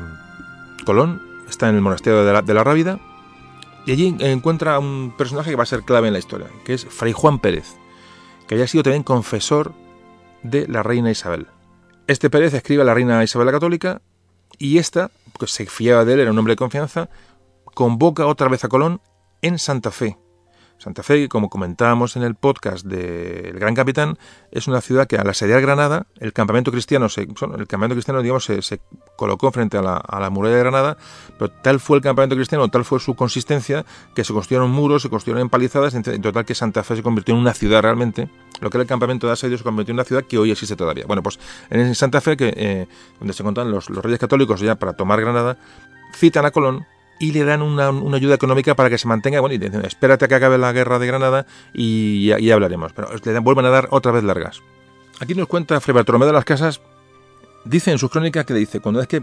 Colón 0.85 1.23
está 1.49 1.69
en 1.69 1.77
el 1.77 1.81
monasterio 1.81 2.25
de 2.25 2.33
la, 2.33 2.43
de 2.43 2.55
Rábida 2.55 2.99
y 3.87 3.93
allí 3.93 4.17
encuentra 4.21 4.75
a 4.75 4.79
un 4.79 5.15
personaje 5.17 5.51
que 5.51 5.57
va 5.57 5.65
a 5.65 5.67
ser 5.67 5.83
clave 5.83 6.09
en 6.09 6.13
la 6.13 6.19
historia, 6.19 6.49
que 6.65 6.75
es 6.75 6.85
Fray 6.85 7.13
Juan 7.13 7.39
Pérez, 7.39 7.77
que 8.47 8.55
haya 8.55 8.67
sido 8.67 8.83
también 8.83 9.03
confesor 9.03 9.73
de 10.43 10.67
la 10.69 10.83
reina 10.83 11.11
Isabel. 11.11 11.47
Este 12.07 12.31
Pérez 12.31 12.53
escribe 12.55 12.83
a 12.83 12.85
la 12.85 12.95
reina 12.95 13.23
Isabel 13.25 13.47
la 13.47 13.53
Católica 13.53 14.03
y 14.59 14.79
esta, 14.79 15.11
que 15.39 15.47
se 15.47 15.67
fiaba 15.67 16.05
de 16.05 16.15
él, 16.15 16.21
era 16.21 16.31
un 16.31 16.39
hombre 16.39 16.53
de 16.53 16.57
confianza, 16.57 17.09
convoca 17.75 18.27
otra 18.27 18.49
vez 18.49 18.65
a 18.65 18.69
Colón 18.69 19.01
en 19.41 19.59
Santa 19.59 19.91
Fe, 19.91 20.19
Santa 20.83 21.05
Fe, 21.05 21.29
como 21.29 21.49
comentábamos 21.49 22.17
en 22.17 22.25
el 22.25 22.35
podcast 22.35 22.85
del 22.85 23.57
Gran 23.57 23.77
Capitán, 23.77 24.19
es 24.51 24.67
una 24.67 24.81
ciudad 24.81 25.07
que 25.07 25.15
al 25.17 25.31
asediar 25.31 25.61
Granada, 25.61 26.09
el 26.19 26.33
campamento 26.33 26.73
cristiano, 26.73 27.09
se, 27.09 27.21
el 27.21 27.69
campamento 27.69 27.95
cristiano 27.95 28.21
digamos, 28.21 28.47
se, 28.47 28.81
colocó 29.17 29.53
frente 29.53 29.79
a 29.79 29.83
la, 29.83 30.31
muralla 30.31 30.57
de 30.57 30.61
Granada, 30.61 30.97
pero 31.39 31.53
tal 31.53 31.79
fue 31.79 31.99
el 31.99 32.03
campamento 32.03 32.35
cristiano, 32.35 32.67
tal 32.69 32.85
fue 32.85 32.99
su 32.99 33.15
consistencia, 33.15 33.87
que 34.17 34.25
se 34.25 34.33
construyeron 34.33 34.73
muros, 34.73 35.03
se 35.03 35.09
construyeron 35.09 35.43
empalizadas, 35.43 35.95
en 35.95 36.03
total 36.21 36.45
que 36.45 36.57
Santa 36.57 36.83
Fe 36.83 36.97
se 36.97 37.03
convirtió 37.05 37.33
en 37.35 37.41
una 37.41 37.55
ciudad 37.55 37.81
realmente, 37.81 38.29
lo 38.61 38.69
que 38.69 38.79
era 38.79 38.83
el 38.83 38.89
campamento 38.89 39.29
de 39.29 39.35
asedio 39.35 39.57
se 39.59 39.63
convirtió 39.63 39.93
en 39.93 39.99
una 39.99 40.05
ciudad 40.05 40.25
que 40.25 40.37
hoy 40.37 40.51
existe 40.51 40.75
todavía. 40.75 41.05
Bueno, 41.07 41.23
pues 41.23 41.39
en 41.71 41.95
Santa 41.95 42.21
Fe, 42.21 42.37
que, 42.37 42.53
eh, 42.57 42.89
donde 43.21 43.35
se 43.35 43.45
encontraban 43.45 43.71
los 43.71 43.87
reyes 43.87 44.19
católicos 44.19 44.59
ya 44.59 44.75
para 44.75 44.95
tomar 44.95 45.21
Granada, 45.21 45.59
citan 46.13 46.45
a 46.45 46.51
Colón 46.51 46.85
y 47.23 47.31
le 47.31 47.45
dan 47.45 47.63
una, 47.63 47.87
ayuda 48.17 48.35
económica 48.35 48.75
para 48.75 48.91
que 48.91 48.99
se 48.99 49.07
mantenga. 49.07 49.39
Bueno, 49.39 49.55
y 49.55 49.59
dicen, 49.59 49.85
espérate 49.85 50.25
a 50.25 50.29
que 50.29 50.35
acabe 50.35 50.59
la 50.59 50.73
guerra 50.73 50.99
de 50.99 51.07
Granada 51.07 51.47
y 51.73 52.27
ya, 52.27 52.55
hablaremos. 52.55 52.93
Pero 52.93 53.11
le 53.25 53.33
dan, 53.33 53.45
vuelven 53.45 53.65
a 53.65 53.71
dar 53.71 53.87
otra 53.93 54.11
vez 54.11 54.25
largas. 54.25 54.61
Aquí 55.21 55.37
nos 55.37 55.47
cuenta 55.47 55.79
Fray 55.81 55.95
Bartolomé 55.95 56.27
de 56.27 56.33
las 56.33 56.45
Casas, 56.45 56.81
dice 57.65 57.93
en 57.93 57.99
sus 57.99 58.11
crónicas 58.11 58.45
que 58.45 58.55
dice, 58.55 58.81
cuando 58.81 59.01
es 59.01 59.07
que, 59.07 59.23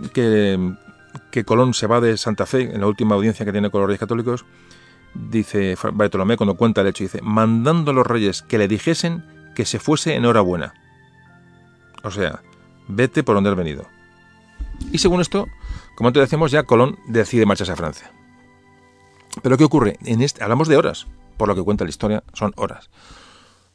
que, 1.29 1.43
Colón 1.43 1.73
se 1.73 1.87
va 1.87 1.99
de 1.99 2.15
Santa 2.15 2.45
Fe, 2.45 2.73
en 2.73 2.79
la 2.79 2.87
última 2.87 3.15
audiencia 3.15 3.45
que 3.45 3.51
tiene 3.51 3.69
con 3.69 3.81
los 3.81 3.89
reyes 3.89 3.99
católicos, 3.99 4.45
dice 5.13 5.75
Bartolomé 5.91 6.37
cuando 6.37 6.55
cuenta 6.55 6.79
el 6.79 6.87
hecho, 6.87 7.03
dice, 7.03 7.19
mandando 7.21 7.91
a 7.91 7.93
los 7.93 8.07
reyes 8.07 8.43
que 8.43 8.57
le 8.57 8.69
dijesen 8.69 9.25
que 9.55 9.65
se 9.65 9.77
fuese 9.77 10.15
en 10.15 10.23
hora 10.23 10.39
buena. 10.39 10.73
O 12.03 12.11
sea, 12.11 12.43
vete 12.87 13.23
por 13.23 13.35
donde 13.35 13.49
has 13.49 13.57
venido. 13.57 13.85
Y 14.93 14.99
según 14.99 15.19
esto, 15.19 15.49
como 15.99 16.07
antes 16.07 16.21
decíamos, 16.21 16.49
ya 16.49 16.63
Colón 16.63 16.97
decide 17.07 17.45
marcharse 17.45 17.73
a 17.73 17.75
Francia. 17.75 18.09
Pero 19.43 19.57
¿qué 19.57 19.65
ocurre? 19.65 19.97
En 20.05 20.21
este, 20.21 20.41
hablamos 20.41 20.69
de 20.69 20.77
horas, 20.77 21.07
por 21.35 21.49
lo 21.49 21.55
que 21.55 21.61
cuenta 21.61 21.83
la 21.83 21.89
historia, 21.89 22.23
son 22.31 22.53
horas. 22.55 22.89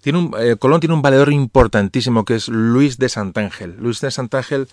Tiene 0.01 0.21
un, 0.21 0.35
eh, 0.39 0.57
Colón 0.59 0.81
tiene 0.81 0.95
un 0.95 1.03
valedor 1.03 1.31
importantísimo 1.35 2.25
que 2.25 2.37
es 2.37 2.49
Luis 2.49 2.97
de 2.97 3.11
Santángel. 3.11 3.77
Luis 3.79 4.01
de 4.01 4.11
Santángel 4.11 4.69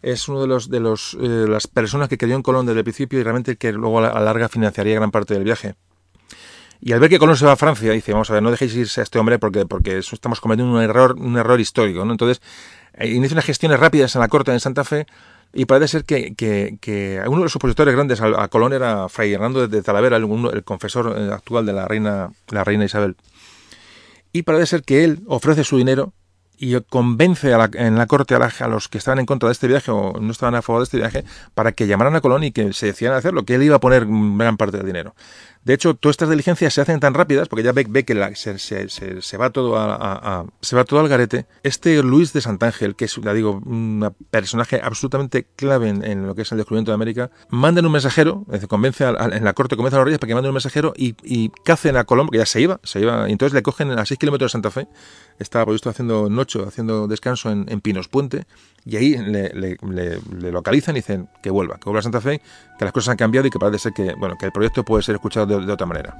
es 0.00 0.30
uno 0.30 0.40
de 0.40 0.46
los 0.46 0.70
de 0.70 0.80
los 0.80 1.18
eh, 1.20 1.44
las 1.46 1.66
personas 1.66 2.08
que 2.08 2.16
creyó 2.16 2.36
en 2.36 2.42
Colón 2.42 2.64
desde 2.64 2.78
el 2.78 2.84
principio 2.84 3.20
y 3.20 3.22
realmente 3.22 3.56
que 3.56 3.70
luego 3.72 3.98
a 3.98 4.10
la 4.10 4.20
larga 4.20 4.48
financiaría 4.48 4.94
gran 4.94 5.10
parte 5.10 5.34
del 5.34 5.44
viaje. 5.44 5.74
Y 6.80 6.92
al 6.92 7.00
ver 7.00 7.10
que 7.10 7.18
Colón 7.18 7.36
se 7.36 7.46
va 7.46 7.52
a 7.52 7.56
Francia, 7.56 7.92
dice, 7.92 8.12
vamos 8.12 8.30
a 8.30 8.34
ver, 8.34 8.42
no 8.42 8.50
dejéis 8.50 8.74
irse 8.74 9.00
a 9.00 9.04
este 9.04 9.18
hombre 9.18 9.38
porque, 9.38 9.66
porque 9.66 9.98
estamos 9.98 10.40
cometiendo 10.40 10.72
un 10.72 10.82
error, 10.82 11.16
un 11.18 11.36
error 11.36 11.60
histórico. 11.60 12.02
Entonces, 12.02 12.42
eh, 12.94 13.08
inicia 13.08 13.34
unas 13.34 13.44
gestiones 13.44 13.80
rápidas 13.80 14.14
en 14.14 14.20
la 14.20 14.28
corte 14.28 14.52
de 14.52 14.60
Santa 14.60 14.84
Fe 14.84 15.06
y 15.52 15.66
parece 15.66 15.88
ser 15.88 16.04
que, 16.04 16.34
que, 16.34 17.22
uno 17.26 17.38
de 17.38 17.42
los 17.44 17.56
opositores 17.56 17.94
grandes 17.94 18.20
a, 18.20 18.48
Colón 18.48 18.72
era 18.72 19.08
Fray 19.08 19.32
Hernando 19.32 19.66
de 19.66 19.82
Talavera, 19.82 20.16
el, 20.16 20.64
confesor 20.64 21.14
eh, 21.16 21.32
actual 21.32 21.64
de 21.64 21.72
la 21.72 21.86
reina, 21.86 22.30
la 22.48 22.64
reina 22.64 22.84
Isabel. 22.84 23.16
Y 24.32 24.42
parece 24.42 24.66
ser 24.66 24.82
que 24.82 25.04
él 25.04 25.22
ofrece 25.26 25.62
su 25.62 25.78
dinero 25.78 26.12
y 26.56 26.80
convence 26.82 27.52
en 27.52 27.96
la 27.96 28.06
corte 28.06 28.34
a, 28.34 28.68
los 28.68 28.88
que 28.88 28.98
estaban 28.98 29.18
en 29.18 29.26
contra 29.26 29.48
de 29.48 29.52
este 29.52 29.68
viaje 29.68 29.90
o 29.90 30.14
no 30.20 30.32
estaban 30.32 30.54
a 30.54 30.62
favor 30.62 30.80
de 30.80 30.84
este 30.84 30.96
viaje 30.96 31.24
para 31.54 31.72
que 31.72 31.86
llamaran 31.86 32.14
a 32.16 32.20
Colón 32.20 32.44
y 32.44 32.52
que 32.52 32.72
se 32.72 32.86
decidieran 32.86 33.18
hacerlo, 33.18 33.44
que 33.44 33.54
él 33.54 33.62
iba 33.62 33.76
a 33.76 33.80
poner 33.80 34.06
gran 34.06 34.56
parte 34.56 34.76
del 34.76 34.86
dinero. 34.86 35.14
De 35.64 35.72
hecho, 35.72 35.94
todas 35.94 36.14
estas 36.14 36.28
diligencias 36.28 36.74
se 36.74 36.80
hacen 36.82 37.00
tan 37.00 37.14
rápidas, 37.14 37.48
porque 37.48 37.62
ya 37.62 37.72
ve, 37.72 37.84
que 38.04 38.34
se, 38.34 39.36
va 39.38 39.50
todo 39.50 39.76
a, 39.78 40.46
se 40.60 40.76
va 40.76 40.84
todo 40.84 41.00
al 41.00 41.08
garete. 41.08 41.46
Este 41.62 42.02
Luis 42.02 42.32
de 42.34 42.42
Santángel, 42.42 42.96
que 42.96 43.06
es, 43.06 43.18
digo, 43.34 43.62
un 43.64 44.14
personaje 44.30 44.80
absolutamente 44.82 45.46
clave 45.56 45.88
en, 45.88 46.26
lo 46.26 46.34
que 46.34 46.42
es 46.42 46.52
el 46.52 46.58
descubrimiento 46.58 46.90
de 46.90 46.96
América, 46.96 47.30
mandan 47.48 47.86
un 47.86 47.92
mensajero, 47.92 48.44
convence 48.68 49.04
en 49.04 49.44
la 49.44 49.52
corte, 49.54 49.76
convence 49.76 49.96
a 49.96 50.00
los 50.00 50.06
reyes 50.06 50.18
para 50.18 50.28
que 50.28 50.34
manden 50.34 50.50
un 50.50 50.54
mensajero 50.54 50.92
y, 50.96 51.14
y 51.22 51.50
cacen 51.64 51.96
a 51.96 52.04
Colón, 52.04 52.28
que 52.28 52.38
ya 52.38 52.46
se 52.46 52.60
iba, 52.60 52.80
se 52.82 53.00
iba, 53.00 53.28
y 53.28 53.32
entonces 53.32 53.54
le 53.54 53.62
cogen 53.62 53.90
a 53.90 54.04
6 54.04 54.18
kilómetros 54.18 54.50
de 54.50 54.52
Santa 54.52 54.70
Fe, 54.70 54.86
estaba, 55.38 55.64
pues, 55.64 55.84
haciendo 55.86 56.28
noche, 56.28 56.60
haciendo 56.66 57.06
descanso 57.06 57.50
en, 57.50 57.80
Pinos 57.80 58.08
Puente, 58.08 58.46
y 58.84 58.96
ahí 58.96 59.16
le, 59.16 59.78
localizan 60.50 60.94
y 60.96 61.00
dicen 61.00 61.28
que 61.42 61.50
vuelva, 61.50 61.76
que 61.76 61.84
vuelva 61.84 62.00
a 62.00 62.02
Santa 62.02 62.20
Fe, 62.20 62.40
que 62.78 62.84
las 62.84 62.92
cosas 62.92 63.12
han 63.12 63.16
cambiado 63.16 63.46
y 63.46 63.50
que 63.50 63.58
parece 63.58 63.78
ser 63.78 63.92
que, 63.92 64.14
bueno, 64.14 64.36
que 64.38 64.46
el 64.46 64.52
proyecto 64.52 64.84
puede 64.84 65.02
ser 65.02 65.14
escuchado 65.14 65.46
de, 65.46 65.53
otra 65.56 65.86
manera. 65.86 66.16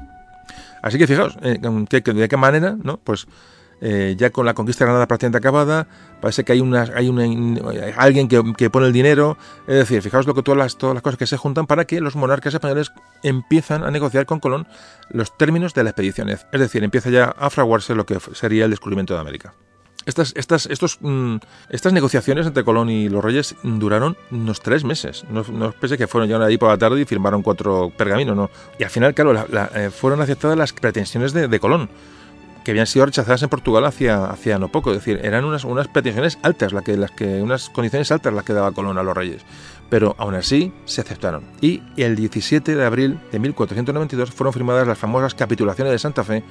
Así 0.83 0.99
que 0.99 1.07
fijaos, 1.07 1.37
eh, 1.43 1.59
de 1.59 2.29
qué 2.29 2.37
manera, 2.37 2.77
¿no? 2.83 2.99
Pues 2.99 3.27
eh, 3.81 4.15
ya 4.17 4.31
con 4.31 4.47
la 4.47 4.55
conquista 4.55 4.85
de 4.85 4.87
Granada 4.87 5.07
prácticamente 5.07 5.39
acabada, 5.39 5.87
parece 6.21 6.45
que 6.45 6.53
hay 6.53 6.61
una, 6.61 6.83
hay 6.95 7.09
una, 7.09 7.25
alguien 7.97 8.29
que, 8.29 8.71
pone 8.71 8.87
el 8.87 8.93
dinero, 8.93 9.37
es 9.67 9.77
decir, 9.77 10.01
fijaos 10.03 10.27
lo 10.27 10.35
que 10.35 10.43
todas 10.43 10.59
las, 10.59 10.79
todas 10.79 10.95
las 10.95 11.03
cosas 11.03 11.19
que 11.19 11.27
se 11.27 11.37
juntan 11.37 11.67
para 11.67 11.85
que 11.85 12.01
los 12.01 12.17
monarcas 12.17 12.55
españoles 12.55 12.93
empiezan 13.23 13.85
a 13.85 13.91
negociar 13.91 14.27
con 14.27 14.41
Colón 14.41 14.67
los 15.11 15.37
términos 15.37 15.75
de 15.75 15.85
la 15.85 15.91
expedición, 15.91 16.31
es 16.31 16.47
decir, 16.53 16.85
empieza 16.85 17.11
ya 17.11 17.25
a 17.25 17.51
fraguarse 17.51 17.95
lo 17.95 18.07
que 18.07 18.19
sería 18.33 18.65
el 18.65 18.71
descubrimiento 18.71 19.15
de 19.15 19.21
América. 19.21 19.55
Estas, 20.07 20.35
estas, 20.37 20.67
estos, 20.67 20.99
mm, 21.01 21.37
estas 21.71 21.93
negociaciones 21.93 22.47
entre 22.47 22.65
Colón 22.65 22.91
y 22.91 23.09
los 23.09 23.25
reyes 23.25 23.57
duraron 23.63 24.17
unos 24.31 24.61
tres 24.61 24.85
meses. 24.85 25.25
No, 25.31 25.45
no 25.51 25.73
pensé 25.73 25.97
que 25.97 26.07
fueron, 26.07 26.29
llegaron 26.29 26.47
ahí 26.47 26.59
por 26.59 26.69
la 26.69 26.79
tarde 26.79 27.01
y 27.01 27.05
firmaron 27.05 27.43
cuatro 27.43 27.91
pergaminos, 27.97 28.37
no. 28.37 28.51
Y 28.79 28.85
al 28.85 28.91
final, 28.91 29.15
claro, 29.15 29.35
eh, 29.75 29.91
fueron 29.91 30.21
aceptadas 30.21 30.59
las 30.59 30.73
pretensiones 30.73 31.33
de, 31.33 31.61
Colón, 31.61 31.89
que 32.65 32.73
habían 32.73 32.87
sido 32.87 33.07
rechazadas 33.07 33.43
en 33.43 33.49
Portugal 33.49 33.85
hacía, 33.87 34.27
hacía 34.27 34.59
no 34.59 34.69
poco. 34.69 34.91
Es 34.91 34.99
decir, 34.99 35.21
eran 35.23 35.45
unas, 35.45 35.65
unas 35.65 35.89
pretensiones 35.89 36.39
altas, 36.43 36.73
las 36.73 36.85
que, 36.85 36.97
las 36.97 37.11
que, 37.11 37.41
unas 37.41 37.71
condiciones 37.71 38.11
altas 38.13 38.35
las 38.35 38.45
que 38.45 38.53
daba 38.53 38.73
Colón 38.73 38.99
a 38.99 39.03
los 39.03 39.17
reyes. 39.17 39.43
Pero 39.89 40.15
aún 40.19 40.35
así 40.35 40.73
se 40.85 41.01
aceptaron. 41.01 41.45
Y 41.61 41.83
el 41.97 42.17
17 42.17 42.75
de 42.75 42.85
abril 42.85 43.21
de 43.33 43.39
1492 43.39 44.31
fueron 44.31 44.53
firmadas 44.53 44.87
las 44.87 44.99
famosas 44.99 45.35
capitulaciones 45.35 45.93
de 45.93 45.99
Santa 45.99 46.25
Fe 46.25 46.43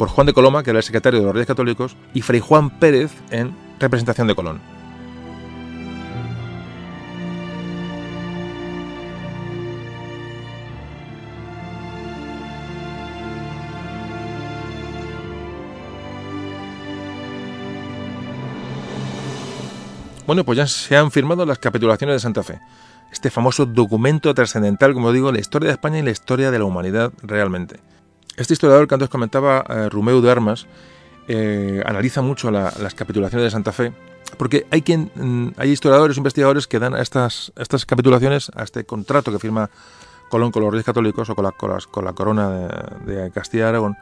por 0.00 0.08
Juan 0.08 0.26
de 0.26 0.32
Coloma, 0.32 0.62
que 0.62 0.70
era 0.70 0.78
el 0.78 0.82
secretario 0.82 1.20
de 1.20 1.26
los 1.26 1.34
Reyes 1.34 1.46
Católicos, 1.46 1.94
y 2.14 2.22
Fray 2.22 2.40
Juan 2.40 2.70
Pérez 2.70 3.12
en 3.30 3.54
representación 3.78 4.28
de 4.28 4.34
Colón. 4.34 4.58
Bueno, 20.26 20.44
pues 20.44 20.56
ya 20.56 20.66
se 20.66 20.96
han 20.96 21.10
firmado 21.10 21.44
las 21.44 21.58
capitulaciones 21.58 22.16
de 22.16 22.20
Santa 22.20 22.42
Fe. 22.42 22.58
Este 23.12 23.28
famoso 23.28 23.66
documento 23.66 24.32
trascendental, 24.32 24.94
como 24.94 25.12
digo, 25.12 25.30
la 25.30 25.40
historia 25.40 25.66
de 25.66 25.74
España 25.74 25.98
y 25.98 26.02
la 26.02 26.10
historia 26.10 26.50
de 26.50 26.58
la 26.58 26.64
humanidad 26.64 27.12
realmente. 27.22 27.80
Este 28.40 28.54
historiador 28.54 28.88
que 28.88 28.94
antes 28.94 29.10
comentaba, 29.10 29.62
eh, 29.68 29.90
Rumeu 29.90 30.22
de 30.22 30.30
Armas, 30.30 30.66
eh, 31.28 31.82
analiza 31.84 32.22
mucho 32.22 32.50
las 32.50 32.94
capitulaciones 32.94 33.44
de 33.44 33.50
Santa 33.50 33.70
Fe, 33.70 33.92
porque 34.38 34.66
hay 34.70 34.80
quien, 34.80 35.10
mm, 35.14 35.48
hay 35.58 35.72
historiadores, 35.72 36.16
investigadores 36.16 36.66
que 36.66 36.78
dan 36.78 36.94
a 36.94 37.02
estas, 37.02 37.52
estas 37.56 37.84
capitulaciones, 37.84 38.50
a 38.56 38.62
este 38.62 38.84
contrato 38.84 39.30
que 39.30 39.38
firma 39.38 39.68
Colón 40.30 40.52
con 40.52 40.62
los 40.62 40.72
Reyes 40.72 40.86
Católicos 40.86 41.28
o 41.28 41.34
con 41.34 41.44
la, 41.44 41.52
con 41.52 42.02
la 42.02 42.14
corona 42.14 42.48
de, 43.04 43.30
Castilla 43.30 43.64
y 43.64 43.68
Aragón, 43.68 43.98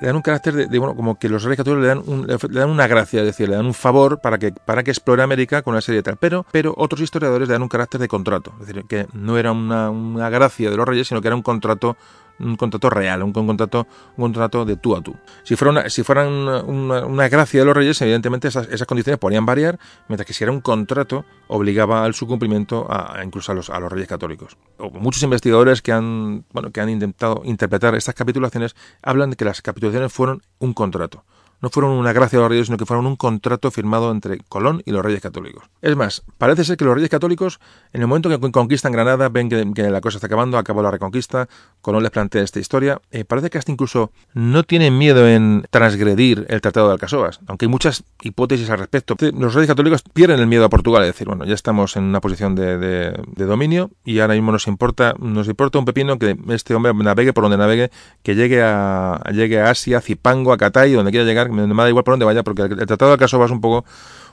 le 0.00 0.06
dan 0.06 0.14
un 0.14 0.22
carácter 0.22 0.68
de, 0.68 0.78
bueno, 0.78 0.94
como 0.94 1.18
que 1.18 1.28
los 1.28 1.42
reyes 1.42 1.56
católicos 1.56 1.82
le 1.82 1.88
dan, 1.88 2.50
le 2.52 2.60
dan 2.60 2.70
una 2.70 2.86
gracia, 2.86 3.18
es 3.18 3.26
decir, 3.26 3.48
le 3.48 3.56
dan 3.56 3.66
un 3.66 3.74
favor 3.74 4.20
para 4.20 4.38
que, 4.38 4.52
para 4.52 4.84
que 4.84 4.92
explore 4.92 5.24
América 5.24 5.62
con 5.62 5.74
una 5.74 5.80
serie 5.80 5.96
de 5.98 6.02
tal. 6.04 6.16
Pero, 6.18 6.46
pero 6.52 6.72
otros 6.76 7.00
historiadores 7.00 7.48
le 7.48 7.54
dan 7.54 7.62
un 7.62 7.68
carácter 7.68 8.00
de 8.00 8.06
contrato, 8.06 8.52
es 8.60 8.68
decir, 8.68 8.84
que 8.84 9.08
no 9.12 9.38
era 9.38 9.50
una, 9.50 9.90
una 9.90 10.30
gracia 10.30 10.70
de 10.70 10.76
los 10.76 10.86
reyes, 10.86 11.08
sino 11.08 11.20
que 11.20 11.26
era 11.26 11.34
un 11.34 11.42
contrato 11.42 11.96
un 12.40 12.56
contrato 12.56 12.90
real, 12.90 13.22
un, 13.22 13.32
contrato, 13.32 13.86
un 14.16 14.24
contrato 14.24 14.64
de 14.64 14.76
tú 14.76 14.96
a 14.96 15.02
tú. 15.02 15.16
Si 15.42 15.56
fuera 15.56 15.70
una, 15.70 15.90
si 15.90 16.02
fueran 16.02 16.28
una, 16.28 17.28
gracia 17.28 17.60
de 17.60 17.66
los 17.66 17.76
reyes, 17.76 18.00
evidentemente 18.02 18.48
esas, 18.48 18.84
condiciones 18.86 19.18
podrían 19.18 19.46
variar, 19.46 19.78
mientras 20.08 20.26
que 20.26 20.32
si 20.32 20.44
era 20.44 20.52
un 20.52 20.60
contrato, 20.60 21.24
obligaba 21.48 22.04
al 22.04 22.14
su 22.14 22.26
cumplimiento 22.26 22.86
a, 22.90 23.22
incluso 23.24 23.52
a 23.52 23.54
los, 23.54 23.70
a 23.70 23.78
los 23.78 23.90
reyes 23.90 24.08
católicos. 24.08 24.56
muchos 24.94 25.22
investigadores 25.22 25.82
que 25.82 25.92
han, 25.92 26.44
bueno, 26.52 26.70
que 26.70 26.80
han 26.80 26.88
intentado 26.88 27.42
interpretar 27.44 27.94
estas 27.94 28.14
capitulaciones 28.14 28.74
hablan 29.02 29.30
de 29.30 29.36
que 29.36 29.44
las 29.44 29.62
capitulaciones 29.62 30.12
fueron 30.12 30.42
un 30.58 30.74
contrato 30.74 31.24
no 31.60 31.70
fueron 31.70 31.92
una 31.92 32.12
gracia 32.12 32.38
de 32.38 32.42
los 32.42 32.50
reyes, 32.50 32.66
sino 32.66 32.78
que 32.78 32.86
fueron 32.86 33.06
un 33.06 33.16
contrato 33.16 33.70
firmado 33.70 34.10
entre 34.10 34.38
Colón 34.48 34.82
y 34.84 34.92
los 34.92 35.04
reyes 35.04 35.20
católicos. 35.20 35.64
Es 35.82 35.96
más, 35.96 36.22
parece 36.38 36.64
ser 36.64 36.76
que 36.76 36.84
los 36.84 36.94
reyes 36.94 37.10
católicos, 37.10 37.60
en 37.92 38.02
el 38.02 38.06
momento 38.06 38.28
que 38.28 38.50
conquistan 38.50 38.92
Granada, 38.92 39.28
ven 39.28 39.48
que, 39.48 39.90
la 39.90 40.00
cosa 40.00 40.18
está 40.18 40.26
acabando, 40.26 40.58
acabó 40.58 40.82
la 40.82 40.90
reconquista, 40.90 41.48
Colón 41.80 42.02
les 42.02 42.12
plantea 42.12 42.42
esta 42.42 42.60
historia, 42.60 43.00
eh, 43.10 43.24
parece 43.24 43.50
que 43.50 43.58
hasta 43.58 43.72
incluso 43.72 44.12
no 44.34 44.62
tienen 44.62 44.96
miedo 44.96 45.28
en 45.28 45.64
transgredir 45.70 46.46
el 46.48 46.60
Tratado 46.60 46.88
de 46.88 46.94
Alcasobas, 46.94 47.40
aunque 47.46 47.66
hay 47.66 47.70
muchas 47.70 48.04
hipótesis 48.22 48.70
al 48.70 48.78
respecto. 48.78 49.16
Los 49.38 49.54
reyes 49.54 49.68
católicos 49.68 50.02
pierden 50.02 50.40
el 50.40 50.46
miedo 50.46 50.64
a 50.64 50.68
Portugal, 50.68 51.02
es 51.02 51.08
decir, 51.08 51.26
bueno, 51.26 51.44
ya 51.44 51.54
estamos 51.54 51.96
en 51.96 52.04
una 52.04 52.20
posición 52.20 52.54
de, 52.54 53.20
dominio 53.36 53.90
y 54.04 54.20
ahora 54.20 54.34
mismo 54.34 54.52
nos 54.52 54.66
importa, 54.66 55.14
nos 55.18 55.48
importa 55.48 55.78
un 55.78 55.84
pepino 55.84 56.18
que 56.18 56.36
este 56.48 56.74
hombre 56.74 56.92
navegue 56.94 57.32
por 57.32 57.42
donde 57.42 57.56
navegue, 57.56 57.90
que 58.22 58.34
llegue 58.34 58.62
a, 58.62 59.20
llegue 59.32 59.60
a 59.60 59.70
Asia, 59.70 60.00
Zipango, 60.00 60.52
a 60.52 60.58
Catay, 60.58 60.92
donde 60.92 61.10
quiera 61.10 61.26
llegar, 61.26 61.49
me, 61.50 61.66
da 61.66 61.88
igual 61.88 62.04
por 62.04 62.12
dónde 62.12 62.26
vaya, 62.26 62.42
porque 62.42 62.62
el, 62.62 62.76
Tratado 62.76 63.10
de 63.10 63.14
Alcasoba 63.14 63.46
es 63.46 63.50
un 63.50 63.60
poco 63.60 63.84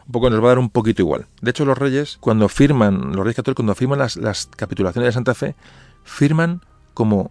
un 0.05 0.11
poco 0.13 0.29
nos 0.29 0.39
va 0.39 0.45
a 0.45 0.49
dar 0.49 0.59
un 0.59 0.69
poquito 0.69 1.01
igual. 1.01 1.25
De 1.41 1.51
hecho, 1.51 1.65
los 1.65 1.77
reyes, 1.77 2.17
cuando 2.21 2.47
firman, 2.47 3.11
los 3.13 3.25
reyes 3.25 3.35
católicos, 3.35 3.57
cuando 3.57 3.75
firman 3.75 3.99
las, 3.99 4.15
las 4.15 4.47
capitulaciones 4.55 5.09
de 5.09 5.11
Santa 5.11 5.33
Fe, 5.33 5.55
firman 6.05 6.61
como 6.93 7.29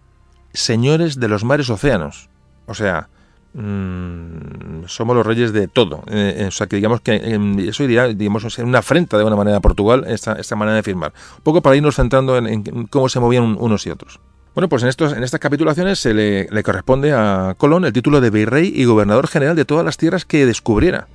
señores 0.53 1.19
de 1.19 1.27
los 1.27 1.43
mares 1.43 1.69
océanos. 1.69 2.29
O 2.67 2.73
sea, 2.73 3.09
mm, 3.53 4.85
somos 4.85 5.15
los 5.15 5.25
reyes 5.25 5.53
de 5.53 5.67
todo. 5.67 6.03
Eh, 6.07 6.35
eh, 6.39 6.45
o 6.47 6.51
sea, 6.51 6.67
que 6.67 6.75
digamos 6.75 7.01
que 7.01 7.15
eh, 7.15 7.39
eso 7.67 7.83
iría, 7.83 8.07
digamos, 8.07 8.57
una 8.59 8.79
afrenta 8.79 9.17
de 9.17 9.23
una 9.23 9.35
manera 9.35 9.57
a 9.57 9.61
Portugal, 9.61 10.05
esta, 10.07 10.33
esta 10.33 10.55
manera 10.55 10.75
de 10.75 10.83
firmar. 10.83 11.13
Un 11.37 11.43
poco 11.43 11.61
para 11.61 11.75
irnos 11.75 11.95
centrando 11.95 12.37
en, 12.37 12.87
cómo 12.87 13.09
se 13.09 13.19
movían 13.19 13.57
unos 13.59 13.85
y 13.87 13.89
otros. 13.89 14.19
Bueno, 14.55 14.69
pues 14.69 14.83
en, 14.83 14.89
estos, 14.89 15.13
en 15.13 15.23
estas 15.23 15.39
capitulaciones 15.39 15.99
se 15.99 16.13
le, 16.13 16.47
le 16.49 16.63
corresponde 16.63 17.13
a 17.13 17.55
Colón 17.57 17.85
el 17.85 17.93
título 17.93 18.21
de 18.21 18.29
virrey 18.29 18.71
y 18.75 18.85
gobernador 18.85 19.27
general 19.27 19.55
de 19.55 19.65
todas 19.65 19.85
las 19.85 19.97
tierras 19.97 20.25
que 20.25 20.45
descubriera 20.45 21.07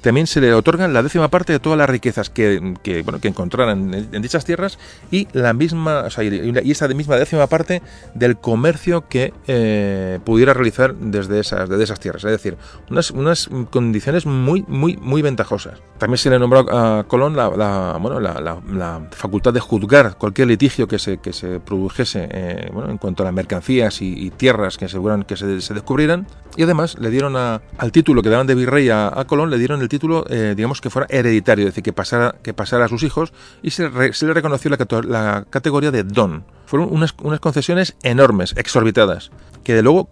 también 0.00 0.26
se 0.26 0.40
le 0.40 0.52
otorgan 0.52 0.92
la 0.92 1.02
décima 1.02 1.28
parte 1.28 1.52
de 1.52 1.60
todas 1.60 1.78
las 1.78 1.88
riquezas 1.88 2.30
que, 2.30 2.74
que 2.82 3.02
bueno, 3.02 3.20
que 3.20 3.28
encontraran 3.28 3.94
en, 3.94 4.22
dichas 4.22 4.44
tierras 4.44 4.78
y 5.10 5.28
la 5.32 5.52
misma 5.52 6.00
o 6.06 6.10
sea, 6.10 6.24
y 6.24 6.70
esa 6.70 6.88
misma 6.88 7.16
décima 7.16 7.46
parte 7.46 7.82
del 8.14 8.36
comercio 8.36 9.08
que 9.08 9.32
eh, 9.46 10.18
pudiera 10.24 10.54
realizar 10.54 10.94
desde 10.94 11.40
esas, 11.40 11.68
desde 11.68 11.84
esas 11.84 12.00
tierras. 12.00 12.24
Es 12.24 12.30
decir, 12.30 12.56
unas, 12.90 13.10
unas 13.10 13.48
condiciones 13.70 14.26
muy, 14.26 14.64
muy, 14.66 14.96
muy 14.96 15.22
ventajosas. 15.22 15.80
También 15.98 16.18
se 16.18 16.30
le 16.30 16.38
nombró 16.38 16.66
a 16.70 17.04
Colón 17.04 17.36
la, 17.36 17.50
la 17.50 17.98
bueno, 18.00 18.20
la, 18.20 18.40
la, 18.40 19.08
facultad 19.12 19.52
de 19.52 19.60
juzgar 19.60 20.16
cualquier 20.18 20.48
litigio 20.48 20.88
que 20.88 20.98
se, 20.98 21.18
que 21.18 21.32
se 21.32 21.60
produjese 21.60 22.28
eh, 22.30 22.70
bueno, 22.72 22.90
en 22.90 22.98
cuanto 22.98 23.22
a 23.22 23.26
las 23.26 23.34
mercancías 23.34 24.02
y, 24.02 24.30
tierras 24.36 24.76
que, 24.76 24.86
aseguran 24.86 25.22
que 25.22 25.36
se, 25.36 25.60
se, 25.60 25.74
descubrieran. 25.74 26.26
Y 26.56 26.62
además 26.62 26.98
le 26.98 27.10
dieron 27.10 27.36
al 27.36 27.92
título 27.92 28.22
que 28.22 28.30
daban 28.30 28.46
de 28.46 28.54
virrey 28.54 28.88
a, 28.88 29.08
a 29.08 29.24
Colón, 29.26 29.50
le 29.50 29.58
dieron 29.58 29.75
el 29.80 29.88
título, 29.88 30.24
eh, 30.28 30.54
digamos, 30.56 30.80
que 30.80 30.90
fuera 30.90 31.06
hereditario, 31.10 31.64
es 31.64 31.72
decir, 31.72 31.84
que 31.84 31.92
pasara, 31.92 32.36
que 32.42 32.54
pasara 32.54 32.86
a 32.86 32.88
sus 32.88 33.02
hijos, 33.02 33.32
y 33.62 33.70
se, 33.70 33.88
le 33.88 34.34
reconoció 34.34 34.70
la, 34.70 35.44
categoría 35.50 35.90
de 35.90 36.04
don. 36.04 36.44
Fueron 36.66 36.88
unas, 36.92 37.12
concesiones 37.12 37.96
enormes, 38.02 38.54
exorbitadas, 38.56 39.30
que 39.64 39.74
de 39.74 39.82
luego 39.82 40.08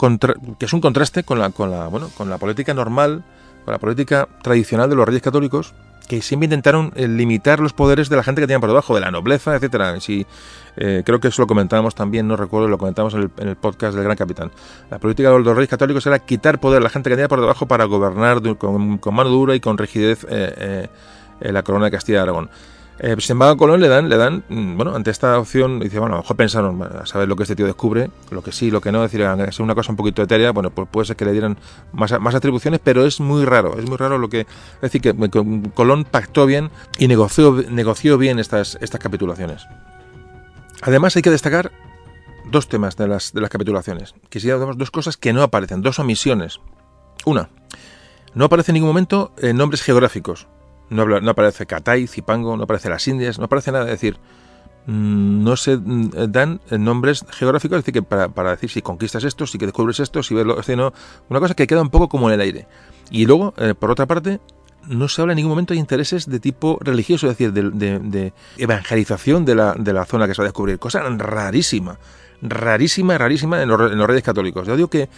que 0.59 0.66
es 0.66 0.73
un 0.73 0.81
contraste 0.81 1.24
con 1.24 1.39
la, 1.39 1.51
con 1.51 1.70
la, 1.70 1.89
bueno, 1.89 2.11
con 2.16 2.31
la 2.31 2.39
política 2.39 2.74
normal, 2.74 3.24
con 3.65 3.73
la 3.73 3.78
política 3.78 4.28
tradicional 4.43 4.91
de 4.91 4.97
los 4.97 5.07
reyes 5.07 5.23
católicos, 5.23 5.74
que 6.06 6.22
siempre 6.22 6.44
intentaron 6.44 6.93
eh, 6.97 7.09
limitar 7.09 7.60
los 7.60 7.72
poderes 7.72 8.09
de 8.09 8.16
la 8.16 8.22
gente 8.22 8.40
que 8.40 8.47
tenía 8.47 8.60
por 8.60 8.68
debajo, 8.68 8.94
de 8.94 9.01
la 9.01 9.10
nobleza, 9.10 9.55
etcétera. 9.55 10.01
Si, 10.01 10.26
eh, 10.76 11.02
creo 11.05 11.20
que 11.20 11.28
eso 11.28 11.43
lo 11.43 11.47
comentábamos 11.47 11.94
también, 11.94 12.28
no 12.28 12.36
recuerdo, 12.36 12.68
lo 12.68 12.78
comentamos 12.78 13.14
en 13.14 13.31
el, 13.39 13.56
podcast 13.56 13.94
del 13.94 14.05
Gran 14.05 14.16
Capitán. 14.16 14.51
La 14.90 14.98
política 14.98 15.31
de 15.31 15.39
los 15.40 15.56
reyes 15.56 15.70
católicos 15.70 16.06
era 16.06 16.18
quitar 16.18 16.60
poder 16.60 16.81
a 16.81 16.85
la 16.85 16.90
gente 16.90 17.10
que 17.10 17.16
tenía 17.16 17.28
por 17.28 17.40
debajo 17.40 17.66
para 17.66 17.85
gobernar 17.85 18.40
con, 18.56 19.01
mano 19.12 19.31
dura 19.31 19.55
y 19.55 19.60
con 19.60 19.78
rigidez 19.78 20.26
eh, 20.28 20.89
la 21.40 21.62
corona 21.62 21.86
de 21.86 21.90
Castilla 21.90 22.18
y 22.18 22.22
Aragón. 22.22 22.51
Eh, 23.01 23.16
sin 23.19 23.35
embargo, 23.35 23.57
Colón 23.57 23.81
le 23.81 23.89
dan, 23.89 24.09
le 24.09 24.16
dan, 24.16 24.45
mm, 24.49 24.77
bueno, 24.77 24.95
ante 24.95 25.11
esta 25.11 25.39
opción, 25.39 25.81
dice, 25.81 25.99
bueno, 25.99 26.15
a 26.15 26.19
lo 26.19 26.23
mejor 26.23 26.37
pensaron, 26.37 26.81
a 26.83 27.07
saber 27.07 27.29
lo 27.29 27.35
que 27.35 27.43
este 27.43 27.57
tío 27.57 27.66
descubre, 27.66 28.11
lo 28.31 28.43
que 28.43 28.53
sí, 28.53 28.71
lo 28.71 28.81
que 28.81 28.93
no, 28.93 29.03
decir, 29.03 29.21
es 29.23 29.59
una 29.59 29.75
cosa 29.75 29.91
un 29.91 29.97
poquito 29.97 30.23
etérea, 30.23 30.53
bueno, 30.53 30.71
pues 30.71 30.89
puede 30.89 31.07
ser 31.07 31.16
que 31.16 31.25
le 31.25 31.33
dieran 31.33 31.59
más, 31.93 32.12
atribuciones, 32.12 32.81
pero 32.83 33.05
es 33.05 33.19
muy 33.19 33.45
raro, 33.45 33.79
es 33.79 33.89
muy 33.89 33.97
raro 33.97 34.19
lo 34.19 34.29
que, 34.29 34.41
es 34.41 34.81
decir, 34.81 35.01
que 35.01 35.15
Colón 35.75 36.05
pactó 36.05 36.47
bien 36.47 36.71
y 36.99 37.09
negoció, 37.09 37.65
negoció 37.69 38.16
bien 38.16 38.39
estas, 38.39 38.79
capitulaciones. 39.01 39.66
Además 40.83 41.16
hay 41.16 41.23
que 41.23 41.31
destacar 41.31 41.73
dos 42.51 42.69
temas 42.69 42.97
de 42.97 43.09
las, 43.09 43.33
de 43.33 43.41
las 43.41 43.51
capitulaciones, 43.51 44.15
si 44.31 44.49
dos 44.49 44.91
cosas 44.93 45.16
que 45.16 45.33
no 45.33 45.43
aparecen, 45.43 45.83
dos 45.83 45.99
omisiones. 45.99 46.61
Una, 47.25 47.49
no 48.35 48.45
aparece 48.45 48.71
en 48.71 48.75
ningún 48.75 48.91
momento 48.91 49.33
en 49.39 49.57
nombres 49.57 49.83
geográficos, 49.83 50.47
no, 50.90 51.31
aparece 51.31 51.66
Catay, 51.66 52.06
Zipango, 52.06 52.56
no 52.56 52.65
aparece 52.65 52.89
las 52.89 53.06
Indias, 53.09 53.39
no 53.39 53.47
aparece 53.47 53.73
nada. 53.73 53.85
Es 53.85 53.93
decir, 53.93 54.19
mm, 54.86 55.44
no 55.44 55.56
se 55.56 55.77
mm, 55.77 56.11
dan 56.28 56.61
nombres 56.70 57.24
geográficos, 57.31 57.78
es 57.78 57.85
decir, 57.85 57.94
que 57.94 58.02
para, 58.02 58.51
decir 58.51 58.70
si 58.70 58.82
conquistas 58.82 59.24
esto, 59.24 59.47
si 59.47 59.59
que 59.59 59.66
descubres 59.66 60.01
esto, 60.01 60.23
si 60.23 60.35
ves 60.35 60.47
lo. 60.47 60.61
Es 60.61 60.69
no, 60.69 60.93
una 61.28 61.40
cosa 61.40 61.55
que 61.55 61.66
queda 61.66 61.82
un 61.82 61.90
poco 61.90 62.09
como 62.09 62.28
en 62.28 62.35
el 62.35 62.40
aire. 62.40 62.66
Y 63.11 63.27
luego, 63.27 63.55
eh, 63.59 63.74
por 63.74 63.90
otra 63.90 64.06
parte, 64.06 64.40
no 64.89 65.09
se 65.09 65.20
habla 65.20 65.32
en 65.32 65.36
ningún 65.36 65.51
momento 65.51 65.74
de 65.74 65.81
intereses 65.81 66.28
de 66.28 66.40
tipo 66.40 66.78
religioso, 66.81 67.28
es 67.28 67.36
decir, 67.36 67.52
de, 67.52 68.32
evangelización 68.59 69.44
de 69.44 69.55
la, 69.55 69.74
de 69.74 69.93
la, 69.93 70.05
zona 70.05 70.27
que 70.27 70.35
se 70.35 70.43
va 70.43 70.47
a 70.47 70.48
descubrir. 70.48 70.78
Cosa 70.78 71.01
rarísima, 71.02 71.98
rarísima, 72.45 73.19
rarísima 73.19 73.62
en 73.62 73.69
los, 73.69 73.93
en 73.93 73.99
los 73.99 74.07
reyes 74.07 74.23
católicos. 74.23 74.66
Yo 74.66 74.77
digo 74.77 74.89
que 74.89 75.09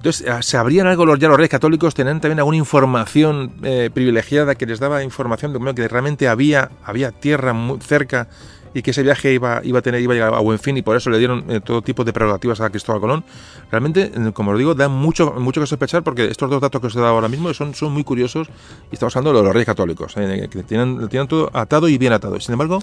entonces, 0.00 0.26
ah, 0.28 0.40
¿sabrían 0.40 0.86
algo 0.86 1.04
los, 1.04 1.18
ya 1.18 1.28
los 1.28 1.36
reyes 1.36 1.50
católicos? 1.50 1.94
¿Tenían 1.94 2.22
también 2.22 2.38
alguna 2.38 2.56
información 2.56 3.52
eh, 3.62 3.90
privilegiada 3.92 4.54
que 4.54 4.64
les 4.64 4.80
daba 4.80 5.04
información 5.04 5.52
de 5.52 5.74
que 5.74 5.88
realmente 5.88 6.26
había, 6.26 6.70
había 6.82 7.10
tierra 7.10 7.52
muy 7.52 7.78
cerca 7.80 8.26
y 8.72 8.80
que 8.80 8.92
ese 8.92 9.02
viaje 9.02 9.34
iba, 9.34 9.60
iba 9.62 9.80
a 9.80 9.82
tener 9.82 10.00
iba 10.00 10.14
a 10.14 10.16
llegar 10.16 10.32
a 10.32 10.38
buen 10.38 10.58
fin 10.58 10.74
y 10.78 10.82
por 10.82 10.96
eso 10.96 11.10
le 11.10 11.18
dieron 11.18 11.44
eh, 11.48 11.60
todo 11.60 11.82
tipo 11.82 12.02
de 12.02 12.14
prerrogativas 12.14 12.62
a 12.62 12.70
Cristóbal 12.70 13.02
Colón. 13.02 13.24
Realmente, 13.70 14.10
eh, 14.14 14.32
como 14.32 14.52
os 14.52 14.58
digo, 14.58 14.74
da 14.74 14.88
mucho, 14.88 15.32
mucho 15.32 15.60
que 15.60 15.66
sospechar 15.66 16.02
porque 16.02 16.28
estos 16.28 16.48
dos 16.48 16.62
datos 16.62 16.80
que 16.80 16.86
os 16.86 16.96
he 16.96 17.00
dado 17.00 17.12
ahora 17.12 17.28
mismo 17.28 17.52
son, 17.52 17.74
son 17.74 17.92
muy 17.92 18.02
curiosos 18.02 18.48
y 18.90 18.94
estamos 18.94 19.14
hablando 19.16 19.38
de 19.40 19.44
los 19.44 19.52
reyes 19.52 19.66
católicos, 19.66 20.14
que 20.14 20.62
tienen, 20.62 21.08
tienen 21.10 21.28
todo 21.28 21.50
atado 21.52 21.90
y 21.90 21.98
bien 21.98 22.14
atado. 22.14 22.40
Sin 22.40 22.54
embargo, 22.54 22.80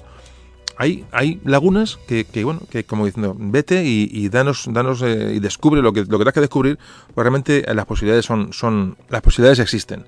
hay, 0.78 1.06
hay 1.12 1.40
lagunas 1.44 1.98
que, 2.08 2.26
bueno, 2.44 2.62
que 2.70 2.84
como 2.84 3.06
diciendo, 3.06 3.36
vete 3.38 3.84
y, 3.84 4.30
danos, 4.30 4.68
danos 4.72 5.02
eh, 5.02 5.34
y 5.36 5.40
descubre 5.40 5.82
lo 5.82 5.92
que, 5.92 6.02
lo 6.02 6.18
que 6.18 6.24
tengas 6.24 6.34
que 6.34 6.42
descubrir, 6.42 6.78
pues 7.14 7.24
realmente 7.24 7.66
las 7.74 7.86
posibilidades 7.86 8.26
son, 8.26 8.54
son, 8.54 8.98
las 9.10 9.22
posibilidades 9.22 9.60
existen. 9.60 10.06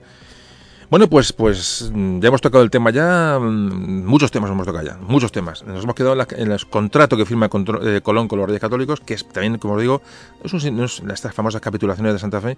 Bueno, 0.89 1.07
pues, 1.07 1.31
pues 1.33 1.91
ya 1.93 2.27
hemos 2.27 2.41
tocado 2.41 2.63
el 2.63 2.71
tema 2.71 2.89
ya, 2.89 3.37
mm, 3.39 4.07
muchos 4.07 4.31
temas 4.31 4.49
hemos 4.49 4.65
tocado 4.65 4.83
ya, 4.83 4.97
muchos 4.97 5.31
temas. 5.31 5.63
Nos 5.63 5.83
hemos 5.83 5.93
quedado 5.93 6.19
en, 6.35 6.51
el 6.51 6.65
contrato 6.65 7.15
que 7.15 7.27
firma 7.27 7.47
eh, 7.83 8.01
Colón 8.01 8.27
con 8.27 8.39
los 8.39 8.47
Reyes 8.47 8.59
Católicos, 8.59 8.99
que 8.99 9.13
es 9.13 9.27
también, 9.27 9.59
como 9.59 9.75
os 9.75 9.81
digo, 9.81 10.01
es, 10.43 10.51
un, 10.51 10.83
estas 11.13 11.35
famosas 11.35 11.61
capitulaciones 11.61 12.13
de 12.13 12.19
Santa 12.19 12.41
Fe, 12.41 12.57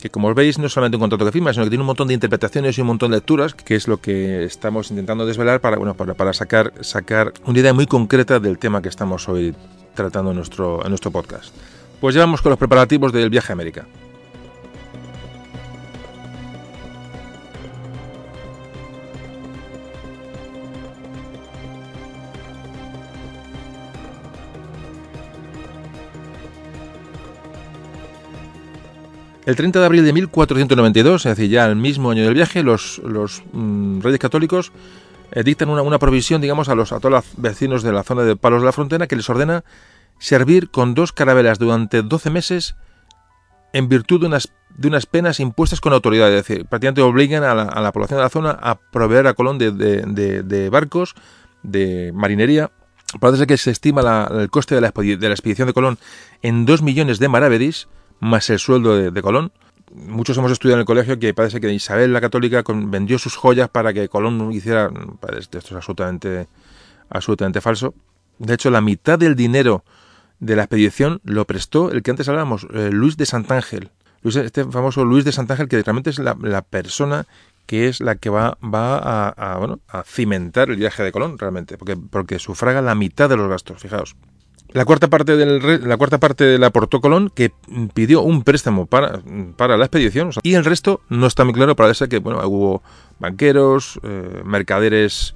que 0.00 0.10
como 0.10 0.32
veis 0.32 0.60
no 0.60 0.66
es 0.66 0.72
solamente 0.72 0.96
un 0.96 1.00
contrato 1.00 1.24
que 1.24 1.32
firma, 1.32 1.52
sino 1.52 1.64
que 1.64 1.70
tiene 1.70 1.82
un 1.82 1.88
montón 1.88 2.06
de 2.06 2.14
interpretaciones 2.14 2.78
y 2.78 2.82
un 2.82 2.86
montón 2.86 3.10
de 3.10 3.16
lecturas, 3.16 3.52
que 3.52 3.74
es 3.74 3.88
lo 3.88 4.00
que 4.00 4.44
estamos 4.44 4.92
intentando 4.92 5.26
desvelar 5.26 5.60
para, 5.60 5.76
bueno, 5.76 5.94
para, 5.94 6.14
para 6.14 6.32
sacar, 6.32 6.72
sacar 6.82 7.32
una 7.46 7.58
idea 7.58 7.72
muy 7.72 7.86
concreta 7.86 8.38
del 8.38 8.58
tema 8.58 8.80
que 8.80 8.90
estamos 8.90 9.28
hoy 9.28 9.56
tratando 9.94 10.30
en 10.30 10.36
nuestro, 10.36 10.84
en 10.84 10.90
nuestro 10.90 11.10
podcast. 11.10 11.52
Pues 12.00 12.14
ya 12.14 12.20
vamos 12.20 12.42
con 12.42 12.50
los 12.50 12.60
preparativos 12.60 13.12
del 13.12 13.28
viaje 13.28 13.50
a 13.50 13.54
América. 13.54 13.86
El 29.44 29.56
30 29.56 29.80
de 29.80 29.86
abril 29.86 30.04
de 30.04 30.12
1492, 30.12 31.26
es 31.26 31.36
decir, 31.36 31.50
ya 31.50 31.66
el 31.66 31.74
mismo 31.74 32.10
año 32.10 32.24
del 32.24 32.34
viaje, 32.34 32.62
los, 32.62 32.98
los 32.98 33.42
mm, 33.52 34.00
reyes 34.00 34.20
católicos 34.20 34.72
eh, 35.32 35.42
dictan 35.42 35.68
una, 35.68 35.98
provisión, 35.98 36.40
digamos, 36.40 36.68
a, 36.68 36.74
los, 36.76 36.92
a 36.92 37.00
todos 37.00 37.10
los 37.10 37.24
vecinos 37.38 37.82
de 37.82 37.92
la 37.92 38.04
zona 38.04 38.22
de 38.22 38.36
Palos 38.36 38.62
de 38.62 38.66
la 38.66 38.72
Frontera 38.72 39.08
que 39.08 39.16
les 39.16 39.28
ordena 39.28 39.64
servir 40.18 40.70
con 40.70 40.94
dos 40.94 41.12
carabelas 41.12 41.58
durante 41.58 42.02
12 42.02 42.30
meses 42.30 42.76
en 43.72 43.88
virtud 43.88 44.20
de 44.20 44.26
unas, 44.26 44.52
de 44.76 44.88
unas 44.88 45.06
penas 45.06 45.40
impuestas 45.40 45.80
con 45.80 45.92
autoridad. 45.92 46.28
Es 46.32 46.46
decir, 46.46 46.66
prácticamente 46.66 47.02
obligan 47.02 47.42
a 47.42 47.54
la, 47.54 47.92
población 47.92 48.18
de 48.18 48.22
la 48.22 48.28
zona 48.28 48.50
a 48.50 48.78
proveer 48.78 49.26
a 49.26 49.34
Colón 49.34 49.58
de, 49.58 49.72
de, 49.72 50.70
barcos, 50.70 51.14
de 51.64 52.12
marinería. 52.14 52.70
Parece 53.18 53.48
que 53.48 53.56
se 53.56 53.72
estima 53.72 54.28
el 54.30 54.50
coste 54.50 54.76
de 54.76 54.82
la, 54.82 54.92
de 54.94 55.28
la 55.28 55.34
expedición 55.34 55.66
de 55.66 55.74
Colón 55.74 55.98
en 56.42 56.64
2 56.64 56.82
millones 56.82 57.18
de 57.18 57.28
maravedís, 57.28 57.88
más 58.22 58.48
el 58.50 58.60
sueldo 58.60 59.10
de, 59.10 59.22
Colón. 59.22 59.52
Muchos 59.92 60.38
hemos 60.38 60.52
estudiado 60.52 60.76
en 60.76 60.80
el 60.80 60.86
colegio 60.86 61.18
que 61.18 61.34
parece 61.34 61.60
que 61.60 61.70
Isabel 61.70 62.12
la 62.12 62.20
Católica 62.20 62.62
vendió 62.66 63.18
sus 63.18 63.36
joyas 63.36 63.68
para 63.68 63.92
que 63.92 64.08
Colón 64.08 64.52
hiciera... 64.52 64.90
Esto 65.36 65.58
es 65.58 65.72
absolutamente, 65.72 66.46
absolutamente 67.10 67.60
falso. 67.60 67.94
De 68.38 68.54
hecho, 68.54 68.70
la 68.70 68.80
mitad 68.80 69.18
del 69.18 69.34
dinero 69.34 69.84
de 70.38 70.54
la 70.54 70.62
expedición 70.62 71.20
lo 71.24 71.44
prestó 71.46 71.90
el 71.90 72.02
que 72.02 72.12
antes 72.12 72.28
hablábamos, 72.28 72.66
eh, 72.72 72.90
Luis 72.92 73.16
de 73.16 73.26
Santángel. 73.26 73.90
Luis, 74.22 74.36
este 74.36 74.64
famoso 74.64 75.04
Luis 75.04 75.24
de 75.24 75.32
Santángel, 75.32 75.68
que 75.68 75.82
realmente 75.82 76.10
es 76.10 76.20
la, 76.20 76.62
persona 76.62 77.26
que 77.66 77.88
es 77.88 78.00
la 78.00 78.14
que 78.14 78.30
va, 78.30 78.56
va 78.62 79.34
a, 79.36 80.04
cimentar 80.04 80.70
el 80.70 80.76
viaje 80.76 81.02
de 81.02 81.10
Colón, 81.10 81.38
realmente, 81.38 81.76
porque, 81.76 81.96
porque 81.96 82.38
sufraga 82.38 82.82
la 82.82 82.94
mitad 82.94 83.28
de 83.28 83.36
los 83.36 83.48
gastos, 83.48 83.82
fijaos. 83.82 84.14
La 84.72 84.84
cuarta 84.84 85.08
parte 85.08 85.36
del 85.36 85.86
la 85.86 85.96
cuarta 85.96 86.18
parte 86.18 86.58
la 86.58 86.68
aportó 86.68 87.00
Colón, 87.00 87.30
que 87.34 87.52
pidió 87.92 88.22
un 88.22 88.42
préstamo 88.42 88.86
para, 88.86 89.20
para 89.56 89.76
la 89.76 89.84
expedición, 89.84 90.30
y 90.42 90.54
el 90.54 90.64
resto 90.64 91.00
no 91.08 91.26
está 91.26 91.44
muy 91.44 91.52
claro, 91.52 91.76
parece 91.76 92.08
que 92.08 92.18
bueno, 92.18 92.40
hubo 92.46 92.82
banqueros, 93.18 94.00
eh, 94.02 94.42
mercaderes, 94.44 95.34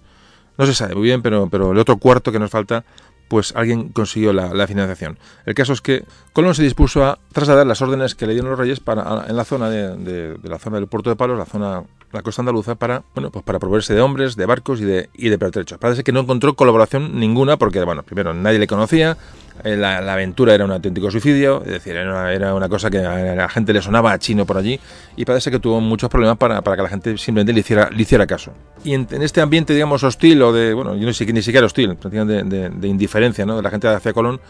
no 0.57 0.65
se 0.67 0.75
sabe 0.75 0.95
muy 0.95 1.05
bien, 1.05 1.21
pero, 1.21 1.49
pero 1.51 1.73
el 1.73 1.79
otro 1.79 1.99
cuarto 1.99 2.33
que 2.33 2.39
nos 2.39 2.51
falta, 2.51 2.85
pues 3.29 3.53
alguien 3.55 3.91
consiguió 3.91 4.33
la, 4.33 4.67
financiación. 4.67 5.19
El 5.45 5.55
caso 5.55 5.75
es 5.75 5.83
que 5.83 6.05
Colón 6.33 6.55
se 6.55 6.63
dispuso 6.63 7.05
a 7.05 7.19
trasladar 7.33 7.67
las 7.67 7.83
órdenes 7.83 8.15
que 8.15 8.27
le 8.27 8.33
dieron 8.33 8.51
los 8.51 8.59
reyes 8.59 8.81
para, 8.81 9.27
en 9.29 9.37
la 9.37 9.45
zona 9.45 9.69
de, 9.69 9.97
de 10.37 10.49
la 10.49 10.59
zona 10.59 10.77
del 10.77 10.87
puerto 10.87 11.11
de 11.11 11.17
Palos, 11.17 11.39
la 11.39 11.45
zona 11.45 11.83
la 12.13 12.23
costa 12.23 12.43
andaluza 12.43 12.75
para, 12.75 13.03
bueno, 13.15 13.31
pues 13.31 13.45
para 13.45 13.59
proveerse 13.59 13.95
de 13.95 14.01
hombres, 14.01 14.37
de 14.37 14.47
barcos 14.47 14.81
y 14.81 14.85
de, 14.85 15.11
y 15.15 15.29
de 15.29 15.39
pertrechos. 15.39 15.79
Parece 15.79 16.05
que 16.05 16.13
no 16.13 16.21
encontró 16.21 16.55
colaboración 16.55 17.19
ninguna 17.19 17.57
porque, 17.57 17.83
bueno, 17.85 18.03
primero 18.03 18.33
nadie 18.35 18.59
le 18.59 18.67
conocía, 18.67 19.17
eh, 19.65 19.77
la, 19.77 19.99
aventura 20.13 20.55
era 20.55 20.65
un 20.65 20.73
auténtico 20.73 21.11
suicidio, 21.11 21.63
es 21.65 21.73
decir, 21.73 21.97
era 21.97 22.55
una, 22.55 22.69
cosa 22.69 22.91
que 22.91 22.99
a 22.99 23.35
la 23.35 23.49
gente 23.49 23.73
le 23.73 23.83
sonaba 23.83 24.13
a 24.13 24.19
chino 24.19 24.47
por 24.47 24.57
allí 24.59 24.79
y 25.17 25.25
parece 25.25 25.51
que 25.51 25.59
tuvo 25.59 25.81
muchos 25.81 26.11
problemas 26.11 26.37
para, 26.37 26.61
que 26.61 26.83
la 26.83 26.89
gente 26.89 27.19
simplemente 27.19 27.53
le 27.53 27.61
hiciera, 27.61 27.91
le 27.91 28.03
hiciera 28.03 28.27
caso. 28.27 28.53
Y 28.85 28.95
en, 28.95 29.07
este 29.23 29.41
ambiente, 29.41 29.73
digamos, 29.75 30.03
hostil 30.03 30.43
o 30.43 30.53
de, 30.53 30.75
bueno, 30.75 30.95
yo 30.95 31.07
no 31.07 31.13
sé, 31.13 31.27
ni 31.33 31.43
siquiera 31.43 31.67
hostil, 31.67 31.97
de, 31.99 32.43
de, 32.45 32.71
de 32.71 32.89
indiferencia 32.89 33.47
¿no? 33.47 33.57
de 33.57 33.63
la 33.63 33.71
gente 33.71 33.89
hacia 33.89 34.13
Colón, 34.13 34.41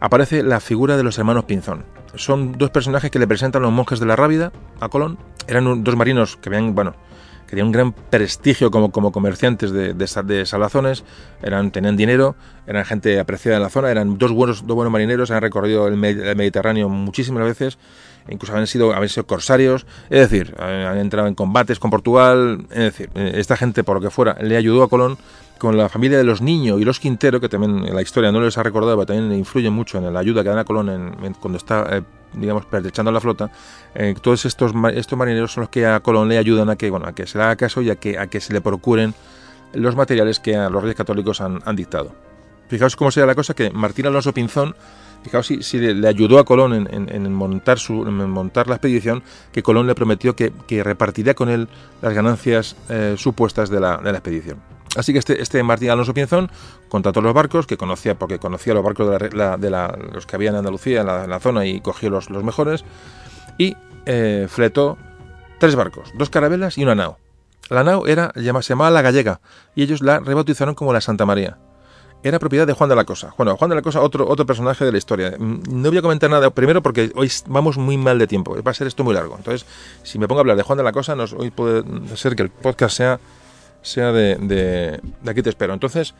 aparece 0.00 0.42
la 0.42 0.60
figura 0.60 0.96
de 0.96 1.02
los 1.02 1.18
hermanos 1.18 1.44
Pinzón. 1.44 1.84
Son 2.14 2.52
dos 2.58 2.70
personajes 2.70 3.10
que 3.10 3.18
le 3.18 3.26
presentan 3.26 3.62
los 3.62 3.72
monjes 3.72 4.00
de 4.00 4.06
la 4.06 4.16
Rábida 4.16 4.52
a 4.80 4.88
Colón. 4.88 5.18
Eran 5.46 5.84
dos 5.84 5.96
marinos 5.96 6.36
que 6.36 6.48
habían, 6.48 6.74
bueno, 6.74 6.94
tenían 7.52 7.66
un 7.66 7.72
gran 7.72 7.92
prestigio 7.92 8.70
como, 8.70 8.90
como 8.90 9.12
comerciantes 9.12 9.72
de, 9.72 9.92
de, 9.92 10.22
de, 10.24 10.46
salazones, 10.46 11.04
eran, 11.42 11.70
tenían 11.70 11.98
dinero, 11.98 12.34
eran 12.66 12.86
gente 12.86 13.20
apreciada 13.20 13.58
en 13.58 13.62
la 13.62 13.68
zona, 13.68 13.90
eran 13.90 14.16
dos 14.16 14.32
buenos, 14.32 14.66
dos 14.66 14.74
buenos 14.74 14.90
marineros, 14.90 15.30
han 15.30 15.42
recorrido 15.42 15.86
el, 15.86 15.98
Mediterráneo 15.98 16.88
muchísimas 16.88 17.44
veces, 17.44 17.76
incluso 18.30 18.54
habían 18.54 18.66
sido, 18.68 18.94
habían 18.94 19.10
sido 19.10 19.26
corsarios, 19.26 19.84
es 20.08 20.30
decir, 20.30 20.54
han 20.58 20.96
entrado 20.96 21.28
en 21.28 21.34
combates 21.34 21.78
con 21.78 21.90
Portugal, 21.90 22.64
es 22.70 22.78
decir, 22.78 23.10
esta 23.14 23.58
gente, 23.58 23.84
por 23.84 23.96
lo 23.96 24.00
que 24.00 24.08
fuera, 24.08 24.38
le 24.40 24.56
ayudó 24.56 24.82
a 24.82 24.88
Colón 24.88 25.18
con 25.62 25.76
la 25.76 25.88
familia 25.88 26.18
de 26.18 26.24
los 26.24 26.42
Niños 26.42 26.80
y 26.80 26.84
los 26.84 26.98
Quintero, 26.98 27.38
que 27.38 27.48
también 27.48 27.86
en 27.86 27.94
la 27.94 28.02
historia 28.02 28.32
no 28.32 28.40
les 28.40 28.58
ha 28.58 28.64
recordado, 28.64 28.96
pero 28.96 29.06
también 29.06 29.32
influyen 29.38 29.72
mucho 29.72 29.96
en 29.96 30.12
la 30.12 30.18
ayuda 30.18 30.42
que 30.42 30.48
dan 30.48 30.58
a 30.58 30.64
Colón 30.64 31.14
cuando 31.38 31.56
está, 31.56 31.86
eh, 31.98 32.02
digamos, 32.32 32.66
pertrechando 32.66 33.12
la 33.12 33.20
flota, 33.20 33.48
eh, 33.94 34.12
todos 34.20 34.44
estos, 34.44 34.72
estos 34.92 35.16
marineros 35.16 35.52
son 35.52 35.60
los 35.60 35.70
que 35.70 35.86
a 35.86 36.00
Colón 36.00 36.28
le 36.28 36.36
ayudan 36.36 36.68
a 36.68 36.74
que, 36.74 36.90
bueno, 36.90 37.06
a 37.06 37.14
que 37.14 37.28
se 37.28 37.38
le 37.38 37.44
haga 37.44 37.54
caso 37.54 37.80
y 37.80 37.90
a 37.90 37.94
que, 37.94 38.18
a 38.18 38.26
que 38.26 38.40
se 38.40 38.52
le 38.52 38.60
procuren 38.60 39.14
los 39.72 39.94
materiales 39.94 40.40
que 40.40 40.56
a 40.56 40.68
los 40.68 40.82
reyes 40.82 40.96
católicos 40.96 41.40
han, 41.40 41.60
dictado. 41.76 42.10
Fijaos 42.66 42.96
cómo 42.96 43.12
sería 43.12 43.28
la 43.28 43.36
cosa 43.36 43.54
que 43.54 43.70
Martín 43.70 44.06
Alonso 44.06 44.34
Pinzón, 44.34 44.74
fijaos 45.22 45.46
si, 45.46 45.78
le, 45.78 46.08
ayudó 46.08 46.40
a 46.40 46.44
Colón 46.44 46.88
en, 46.90 47.32
montar 47.32 47.78
su, 47.78 48.04
montar 48.04 48.66
la 48.66 48.74
expedición, 48.74 49.22
que 49.52 49.62
Colón 49.62 49.86
le 49.86 49.94
prometió 49.94 50.34
que, 50.34 50.50
repartiría 50.82 51.34
con 51.34 51.48
él 51.48 51.68
las 52.00 52.12
ganancias 52.14 52.74
eh, 52.88 53.14
supuestas 53.16 53.70
de 53.70 53.78
la 53.78 54.00
expedición. 54.10 54.58
Así 54.96 55.12
que 55.12 55.18
este, 55.18 55.40
este 55.40 55.62
Martín 55.62 55.90
Alonso 55.90 56.12
Pinzón 56.12 56.50
contrató 56.88 57.20
los 57.20 57.32
barcos, 57.32 57.66
que 57.66 57.76
conocía, 57.76 58.18
porque 58.18 58.38
conocía 58.38 58.74
los 58.74 58.84
barcos 58.84 59.08
de, 59.20 59.70
los 60.12 60.26
que 60.26 60.36
había 60.36 60.50
en 60.50 60.56
Andalucía, 60.56 61.00
en 61.00 61.06
la, 61.06 61.40
zona, 61.40 61.64
y 61.66 61.80
cogió 61.80 62.10
los, 62.10 62.28
mejores, 62.30 62.84
y 63.58 63.76
eh, 64.06 64.46
fletó 64.48 64.98
tres 65.58 65.76
barcos, 65.76 66.10
dos 66.14 66.28
carabelas 66.28 66.76
y 66.76 66.82
una 66.82 66.94
nao. 66.94 67.18
La 67.70 67.84
nao 67.84 68.06
era, 68.06 68.32
se 68.34 68.42
llamaba 68.42 68.90
La 68.90 69.02
Gallega 69.02 69.40
y 69.74 69.82
ellos 69.82 70.02
la 70.02 70.20
rebautizaron 70.20 70.74
como 70.74 70.92
la 70.92 71.00
Santa 71.00 71.24
María. 71.24 71.58
Era 72.24 72.38
propiedad 72.38 72.66
de 72.66 72.72
Juan 72.72 72.88
de 72.88 72.94
la 72.94 73.04
Cosa. 73.04 73.34
Bueno, 73.36 73.56
Juan 73.56 73.70
de 73.70 73.76
la 73.76 73.82
Cosa, 73.82 74.00
otro, 74.00 74.28
otro 74.28 74.46
personaje 74.46 74.84
de 74.84 74.92
la 74.92 74.98
historia. 74.98 75.34
Mm, 75.36 75.62
no 75.68 75.88
voy 75.88 75.98
a 75.98 76.02
comentar 76.02 76.30
nada, 76.30 76.50
primero 76.50 76.82
porque 76.82 77.10
hoy 77.16 77.30
vamos 77.46 77.78
muy 77.78 77.96
mal 77.96 78.18
de 78.18 78.26
tiempo, 78.26 78.56
va 78.62 78.70
a 78.70 78.74
ser 78.74 78.86
esto 78.86 79.02
muy 79.02 79.14
largo. 79.14 79.36
Entonces, 79.36 79.66
si 80.02 80.18
me 80.18 80.28
pongo 80.28 80.40
a 80.40 80.42
hablar 80.42 80.56
de 80.56 80.62
Juan 80.62 80.76
de 80.76 80.84
la 80.84 80.92
Cosa, 80.92 81.16
nos, 81.16 81.32
hoy 81.32 81.50
puede 81.50 81.82
ser 82.16 82.36
que 82.36 82.42
el 82.42 82.50
podcast 82.50 82.96
sea, 82.96 83.20
sea 83.82 84.12
de, 84.12 84.36
de, 84.36 85.00
aquí 85.30 85.42
te 85.42 85.50
espero. 85.50 85.74
Entonces, 85.74 86.14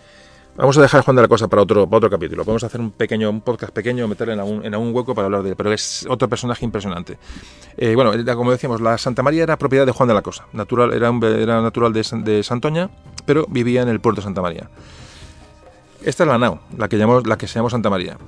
Vamos 0.55 0.77
a 0.77 0.83
dejar 0.83 1.03
Juan 1.03 1.17
de 1.17 1.23
la 1.23 1.29
Cosa 1.29 1.49
para 1.49 1.63
otro, 1.63 1.87
para 1.87 1.97
otro 1.97 2.11
capítulo. 2.11 2.45
Podemos 2.45 2.63
hacer 2.63 2.79
un 2.79 2.91
pequeño, 2.91 3.31
un 3.31 3.41
podcast 3.41 3.73
pequeño, 3.73 4.07
meterle 4.07 4.35
en 4.35 4.41
algún, 4.41 4.65
en 4.67 4.75
algún 4.75 4.95
hueco 4.95 5.15
para 5.15 5.25
hablar 5.25 5.43
de 5.43 5.51
él, 5.51 5.57
pero 5.57 5.73
es 5.73 6.07
otro 6.11 6.29
personaje 6.29 6.63
impresionante. 6.63 7.17
Eh, 7.79 7.95
bueno, 7.95 8.13
como 8.37 8.51
decíamos, 8.51 8.83
la 8.83 8.99
Santa 8.99 9.23
María 9.23 9.45
era 9.45 9.57
propiedad 9.57 9.87
de 9.87 9.93
Juan 9.93 10.09
de 10.09 10.15
la 10.15 10.21
Cosa. 10.21 10.45
Natural, 10.53 10.93
era, 10.93 11.11
era 11.39 11.63
natural 11.63 11.95
de, 11.95 12.07
de 12.23 12.43
Santoña, 12.43 12.91
pero 13.25 13.47
vivía 13.49 13.81
en 13.81 13.89
el 13.89 14.01
puerto 14.01 14.21
de 14.21 14.25
Santa 14.25 14.43
María. 14.43 14.69
Esta 16.05 16.25
es 16.25 16.29
la 16.29 16.37
nao, 16.37 16.61
la 16.77 16.87
que, 16.89 16.99
llamamos, 16.99 17.27
la 17.27 17.39
que 17.39 17.47
se 17.47 17.55
llamó 17.55 17.71
Santa 17.71 17.89
María. 17.89 18.19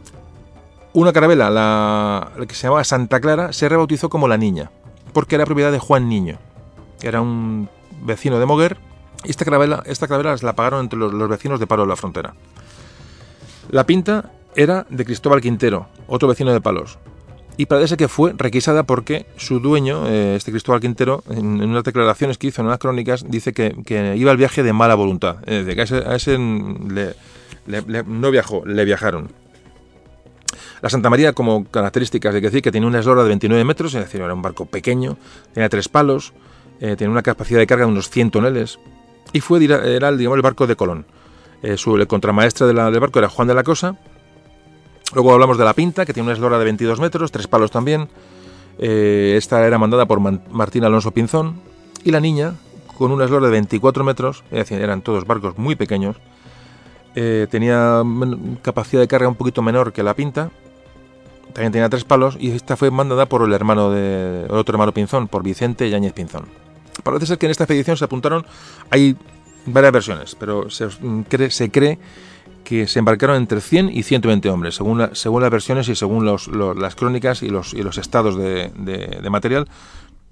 Una 0.94 1.12
carabela, 1.12 1.51
la, 1.51 2.32
la 2.39 2.47
que 2.47 2.55
se 2.55 2.62
llamaba 2.62 2.85
Santa 2.85 3.20
Clara, 3.20 3.52
se 3.52 3.69
rebautizó 3.69 4.09
como 4.09 4.28
la 4.28 4.39
Niña, 4.39 4.70
porque 5.12 5.35
era 5.35 5.44
propiedad 5.44 5.73
de 5.73 5.78
Juan 5.78 6.09
Niño. 6.09 6.39
Era 7.02 7.20
un 7.20 7.69
vecino 8.01 8.39
de 8.39 8.47
Moguer 8.47 8.78
esta 9.30 9.44
calavera, 9.44 9.82
esta 9.86 10.06
la 10.42 10.52
pagaron 10.55 10.80
entre 10.80 10.98
los, 10.98 11.28
vecinos 11.28 11.60
de 11.60 11.66
Palo 11.66 11.82
de 11.82 11.88
la 11.88 11.96
Frontera. 11.96 12.34
La 13.70 13.86
pinta 13.86 14.30
era 14.55 14.86
de 14.88 15.05
Cristóbal 15.05 15.40
Quintero, 15.40 15.86
otro 16.06 16.28
vecino 16.28 16.52
de 16.52 16.60
Palos. 16.60 16.98
Y 17.56 17.66
parece 17.66 17.96
que 17.96 18.09
fue 18.09 18.34
requisada 18.36 18.82
porque 18.82 19.26
su 19.36 19.60
dueño, 19.60 20.09
eh, 20.09 20.34
este 20.34 20.51
Cristóbal 20.51 20.80
Quintero, 20.80 21.22
en, 21.30 21.62
unas 21.62 21.84
declaraciones 21.84 22.36
que 22.36 22.48
hizo 22.48 22.62
en 22.62 22.66
unas 22.66 22.78
crónicas, 22.78 23.24
dice 23.28 23.52
que, 23.52 24.14
iba 24.16 24.30
al 24.30 24.36
viaje 24.36 24.62
de 24.62 24.72
mala 24.72 24.96
voluntad. 24.96 25.36
Es 25.46 25.64
decir, 25.64 25.74
que 25.74 26.09
a 26.09 26.14
ese, 26.16 26.38
no 26.38 28.30
viajó, 28.30 28.66
le 28.66 28.84
viajaron. 28.84 29.30
La 30.82 30.90
Santa 30.90 31.09
María, 31.09 31.32
como 31.32 31.64
características, 31.64 32.34
hay 32.34 32.40
que 32.40 32.48
decir 32.48 32.62
que 32.62 32.72
tenía 32.72 32.88
una 32.88 32.98
eslora 32.98 33.22
de 33.22 33.28
29 33.28 33.64
metros, 33.64 33.94
es 33.94 34.01
decir, 34.02 34.20
era 34.20 34.34
un 34.34 34.42
barco 34.42 34.66
pequeño, 34.66 35.16
tenía 35.55 35.68
tres 35.68 35.88
palos, 35.88 36.34
eh, 36.80 36.96
tenía 36.96 37.10
una 37.10 37.22
capacidad 37.22 37.59
de 37.59 37.66
carga 37.66 37.86
de 37.86 37.92
unos 37.92 38.10
100 38.10 38.30
toneles, 38.32 38.78
y 39.35 39.40
fue 39.40 39.62
era 39.65 40.12
digamos, 40.12 40.36
el 40.36 40.43
barco 40.43 40.66
de 40.66 40.77
Colón. 40.77 41.05
Eh, 41.61 41.77
su, 41.77 41.97
el 41.97 42.06
contramaestre 42.06 42.69
del 42.69 42.77
barco 42.77 43.19
era 43.19 43.28
Juan 43.28 43.48
de 43.48 43.55
la 43.55 43.65
Cosa. 43.65 43.97
Luego 45.12 45.32
hablamos 45.32 45.59
de 45.59 45.65
la 45.65 45.74
Pinta, 45.74 46.06
que 46.06 46.15
tiene 46.15 46.28
una 46.28 46.35
eslora 46.35 46.56
de 46.56 46.65
22 46.65 47.01
metros, 47.01 47.32
tres 47.32 47.48
palos 47.48 47.73
también. 47.73 48.09
Eh, 48.78 49.35
esta 49.36 49.66
era 49.66 49.77
mandada 49.77 50.06
por 50.06 50.20
Martín 50.20 50.85
Alonso 50.85 51.11
Pinzón. 51.11 51.61
Y 52.05 52.12
la 52.12 52.20
Niña, 52.20 52.55
con 52.97 53.11
una 53.11 53.24
eslora 53.24 53.47
de 53.47 53.52
24 53.52 54.05
metros, 54.05 54.44
eran 54.52 55.02
todos 55.02 55.27
barcos 55.27 55.59
muy 55.59 55.74
pequeños. 55.74 56.16
Eh, 57.16 57.48
tenía 57.51 58.02
capacidad 58.62 59.01
de 59.02 59.09
carga 59.09 59.27
un 59.27 59.35
poquito 59.35 59.62
menor 59.62 59.93
que 59.93 60.05
la 60.05 60.15
Pinta. 60.15 60.51
También 61.55 61.73
tenía 61.73 61.89
tres 61.89 62.05
palos 62.05 62.36
y 62.39 62.52
esta 62.52 62.77
fue 62.77 62.93
mandada 62.93 63.27
por 63.27 63.43
el 63.43 63.52
hermano 63.52 63.90
de 63.90 64.47
otro 64.48 64.74
hermano 64.74 64.93
Pinzón, 64.93 65.27
por 65.27 65.43
Vicente 65.43 65.90
Yáñez 65.90 66.12
Pinzón. 66.12 66.63
Parece 67.02 67.26
ser 67.26 67.38
que 67.38 67.46
en 67.46 67.50
esta 67.50 67.64
expedición 67.64 67.96
se 67.96 68.04
apuntaron, 68.04 68.46
hay 68.90 69.16
varias 69.66 69.92
versiones, 69.92 70.34
pero 70.34 70.70
se 70.70 70.88
cree, 71.28 71.50
se 71.50 71.70
cree 71.70 71.98
que 72.64 72.86
se 72.88 72.98
embarcaron 72.98 73.36
entre 73.36 73.60
100 73.60 73.90
y 73.90 74.02
120 74.02 74.48
hombres, 74.50 74.74
según, 74.74 75.10
según 75.12 75.42
las 75.42 75.50
versiones 75.50 75.88
y 75.88 75.94
según 75.94 76.26
las 76.26 76.94
crónicas 76.96 77.42
y 77.42 77.50
los, 77.50 77.74
los 77.74 77.98
estados 77.98 78.36
de, 78.36 79.28
material, 79.30 79.68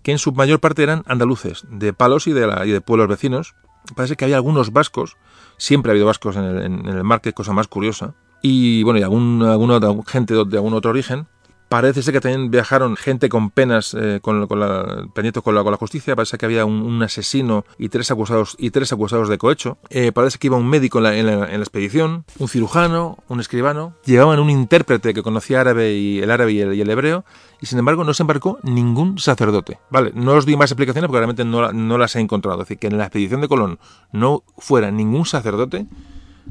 que 0.03 0.13
en 0.13 0.19
su 0.19 0.33
mayor 0.33 0.59
parte 0.59 0.83
eran 0.83 1.05
andaluces, 1.07 1.65
de 1.69 1.93
palos 1.93 2.27
y 2.27 2.33
de, 2.33 2.47
la, 2.47 2.65
de 2.65 2.81
pueblos 2.81 3.09
vecinos. 3.09 3.55
Parece 3.95 4.17
que 4.17 4.25
había 4.25 4.37
algunos 4.37 4.73
vascos, 4.73 5.17
siempre 5.59 5.91
ha 5.91 5.93
habido 5.93 6.07
vascos 6.07 6.37
en 6.37 6.45
el, 6.87 7.05
mar, 7.05 7.21
que 7.21 7.33
cosa 7.33 7.53
más 7.53 7.69
curiosa, 7.69 8.15
y 8.41 8.83
bueno, 8.83 8.99
y 8.99 9.03
algún, 9.03 9.43
alguna 9.43 9.79
gente 10.07 10.35
de 10.35 10.57
algún 10.57 10.75
otro 10.75 10.91
origen, 10.91 11.27
Parece 11.73 12.03
ser 12.03 12.13
que 12.13 12.21
también 12.21 12.51
viajaron 12.51 12.97
gente 12.97 13.31
con 13.31 13.49
penas, 13.49 13.97
eh, 13.99 14.19
con, 14.21 14.47
con, 14.47 14.61
la, 14.61 15.07
con 15.15 15.55
la, 15.55 15.63
con 15.63 15.71
la 15.71 15.79
justicia. 15.79 16.15
Parece 16.15 16.37
que 16.37 16.45
había 16.45 16.67
un, 16.67 17.03
asesino 17.03 17.65
y 17.79 17.89
tres 17.89 18.11
acusados 18.11 18.57
y 18.59 18.69
tres 18.69 18.93
acusados 18.93 19.31
de 19.31 19.39
cohecho. 19.39 19.79
Eh, 19.89 20.13
parece 20.13 20.39
que 20.39 20.49
iba 20.49 20.59
un 20.59 20.69
médico 20.69 20.99
en 20.99 21.05
la, 21.05 21.17
en, 21.17 21.27
la, 21.27 21.57
expedición, 21.57 22.27
un 22.39 22.49
cirujano, 22.49 23.17
un 23.29 23.41
escribano. 23.41 23.95
Llevaban 24.05 24.39
un 24.39 24.51
intérprete 24.51 25.15
que 25.15 25.23
conocía 25.23 25.63
árabe 25.63 25.95
y 25.95 26.19
el 26.19 26.31
árabe 26.31 26.53
y 26.53 26.61
el, 26.61 26.91
hebreo. 26.91 27.25
Y 27.59 27.65
sin 27.65 27.79
embargo 27.79 28.05
no 28.05 28.13
se 28.13 28.23
embarcó 28.23 28.59
ningún 28.63 29.19
sacerdote. 29.19 29.79
Vale, 29.89 30.13
no 30.15 30.33
os 30.33 30.45
doy 30.45 30.59
más 30.59 30.71
explicaciones 30.71 31.09
porque 31.09 31.21
realmente 31.21 31.47
no, 31.47 31.73
no 31.73 31.97
las 31.97 32.15
he 32.17 32.21
encontrado. 32.21 32.61
Es 32.61 32.69
decir, 32.69 32.81
que 32.81 32.89
en 32.89 32.99
la 32.99 33.05
expedición 33.05 33.41
de 33.41 33.49
Colón 33.49 33.79
no 34.13 34.43
fuera 34.59 34.91
ningún 34.91 35.25
sacerdote 35.25 35.87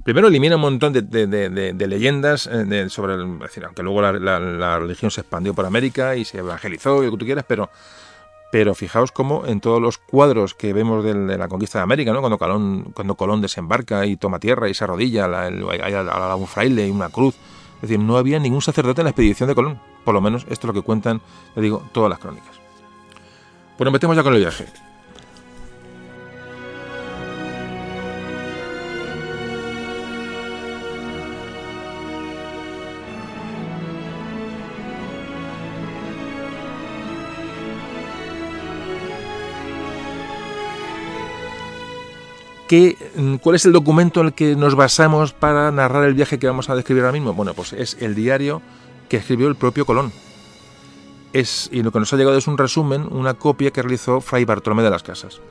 Primero 0.03 0.29
elimina 0.29 0.55
un 0.55 0.61
montón 0.61 0.93
de, 0.93 1.87
leyendas 1.87 2.47
eh, 2.47 2.89
sobre, 2.89 3.13
el, 3.15 3.39
decir, 3.39 3.63
aunque 3.65 3.83
luego 3.83 4.01
la, 4.01 4.79
religión 4.79 5.11
se 5.11 5.21
expandió 5.21 5.53
por 5.53 5.65
América 5.65 6.15
y 6.15 6.25
se 6.25 6.39
evangelizó 6.39 7.03
y 7.03 7.05
lo 7.05 7.11
que 7.11 7.17
tú 7.17 7.25
quieras, 7.25 7.45
pero, 7.47 7.69
pero 8.51 8.73
fijaos 8.73 9.11
cómo 9.11 9.45
en 9.45 9.61
todos 9.61 9.79
los 9.79 9.99
cuadros 9.99 10.55
que 10.55 10.73
vemos 10.73 11.03
de, 11.03 11.37
la 11.37 11.47
conquista 11.47 11.79
de 11.79 11.83
América, 11.83 12.13
¿no? 12.13 12.21
cuando, 12.21 12.39
Colón, 12.39 12.91
cuando 12.95 13.15
Colón 13.15 13.41
desembarca 13.41 14.05
y 14.05 14.15
toma 14.15 14.39
tierra 14.39 14.69
y 14.69 14.73
se 14.73 14.85
arrodilla, 14.85 15.25
hay, 15.39 15.53
un 15.53 16.47
fraile 16.47 16.87
y 16.87 16.91
una 16.91 17.09
cruz, 17.09 17.35
es 17.75 17.81
decir, 17.81 17.99
no 17.99 18.17
había 18.17 18.39
ningún 18.39 18.61
sacerdote 18.61 19.01
en 19.01 19.05
la 19.05 19.11
expedición 19.11 19.49
de 19.49 19.55
Colón, 19.55 19.79
por 20.03 20.15
lo 20.15 20.21
menos 20.21 20.43
esto 20.49 20.67
es 20.67 20.73
lo 20.73 20.73
que 20.73 20.85
cuentan, 20.85 21.21
le 21.55 21.61
digo, 21.61 21.83
todas 21.91 22.09
las 22.09 22.17
crónicas. 22.17 22.59
Bueno, 23.77 23.91
metemos 23.91 24.15
ya 24.15 24.23
con 24.23 24.33
el 24.33 24.39
viaje. 24.39 24.65
Mm, 42.71 43.35
¿Cuál 43.35 43.57
es 43.57 43.65
el 43.65 43.73
documento 43.73 44.21
en 44.21 44.27
el 44.27 44.33
que 44.33 44.55
nos 44.55 44.75
basamos 44.75 45.33
para 45.33 45.71
narrar 45.71 46.05
el 46.05 46.13
viaje 46.13 46.39
que 46.39 46.47
vamos 46.47 46.69
a 46.69 46.75
describir 46.75 47.03
ahora 47.03 47.11
mismo? 47.11 47.33
Bueno, 47.33 47.53
pues 47.53 47.73
es 47.73 47.97
el 47.99 48.15
diario 48.15 48.61
que 49.09 49.17
escribió 49.17 49.49
el 49.49 49.55
propio 49.55 49.85
Colón. 49.85 50.13
Es, 51.33 51.69
y 51.73 51.83
lo 51.83 51.91
que 51.91 51.99
nos 51.99 52.13
ha 52.13 52.17
llegado 52.17 52.37
es 52.37 52.47
un 52.47 52.57
resumen, 52.57 53.07
una 53.11 53.33
copia 53.33 53.71
que 53.71 53.81
realizó 53.81 54.21
Fray 54.21 54.45
Bartolomé 54.45 54.83
de 54.83 54.89
las 54.89 55.03
Casas. 55.03 55.41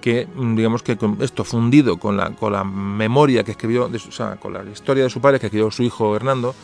Que, 0.00 0.26
mm, 0.34 0.56
digamos 0.56 0.82
que 0.82 0.96
con 0.96 1.18
esto 1.20 1.44
fundido 1.44 1.96
con 1.98 2.16
la, 2.16 2.30
con 2.30 2.52
la 2.52 2.64
memoria 2.64 3.44
que 3.44 3.52
escribió, 3.52 3.84
o 3.84 4.12
sea, 4.12 4.34
con 4.36 4.52
la 4.52 4.64
historia 4.64 5.04
de 5.04 5.10
su 5.10 5.20
padre 5.20 5.38
que 5.38 5.46
escribió 5.46 5.70
su 5.70 5.84
hijo 5.84 6.16
Hernando, 6.16 6.56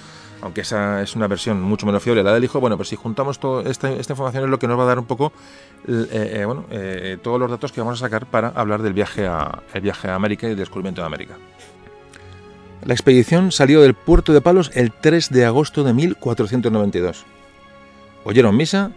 aunque 0.45 0.61
esa 0.61 1.01
es 1.01 1.17
una 1.17 1.27
versión 1.27 1.63
mucho 1.63 1.87
menos 1.87 2.03
fiable 2.03 2.23
la 2.23 2.35
del 2.35 2.45
hijo, 2.45 2.61
bueno, 2.61 2.77
pues 2.77 2.91
si 2.91 2.97
juntamos 2.97 3.39
toda 3.39 3.69
esta, 3.71 3.91
información 3.91 4.45
es 4.45 4.51
lo 4.51 4.59
que 4.59 4.69
nos 4.69 4.79
va 4.79 4.83
a 4.83 4.87
dar 4.87 4.99
un 4.99 5.07
poco, 5.07 5.33
eh, 5.89 6.07
eh, 6.13 6.47
eh, 6.71 7.19
todos 7.23 7.41
los 7.41 7.51
datos 7.51 7.73
que 7.73 7.81
vamos 7.81 7.99
a 8.03 8.05
sacar 8.05 8.27
para 8.27 8.49
hablar 8.49 8.83
del 8.83 8.93
viaje 8.93 9.27
a, 9.27 9.63
viaje 9.81 10.09
a 10.09 10.15
América 10.15 10.47
y 10.47 10.51
el 10.51 10.59
descubrimiento 10.59 11.01
de 11.01 11.07
América. 11.07 11.39
La 12.85 12.93
expedición 12.93 13.53
salió 13.53 13.81
del 13.81 13.95
puerto 13.95 14.35
de 14.35 14.43
Palos 14.43 14.71
el 14.75 14.93
3 14.93 15.31
de 15.31 15.47
agosto 15.47 15.83
de 15.83 15.95
1492. 15.95 17.25
Oyeron 18.25 18.55
misa, 18.55 18.91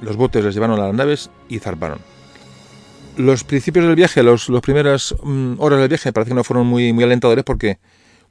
los 0.00 0.16
botes 0.16 0.42
les 0.42 0.54
llevaron 0.54 0.80
a 0.80 0.86
las 0.86 0.94
naves 0.94 1.30
y 1.50 1.58
zarparon. 1.58 1.98
Los 3.18 3.44
principios 3.44 3.84
del 3.84 3.96
viaje, 3.96 4.22
las 4.22 4.48
primeras 4.62 5.14
mm, 5.22 5.56
horas 5.58 5.78
del 5.78 5.88
viaje, 5.88 6.10
parece 6.14 6.30
que 6.30 6.36
no 6.36 6.44
fueron 6.44 6.66
muy, 6.66 6.94
muy 6.94 7.04
alentadores 7.04 7.44
porque 7.44 7.78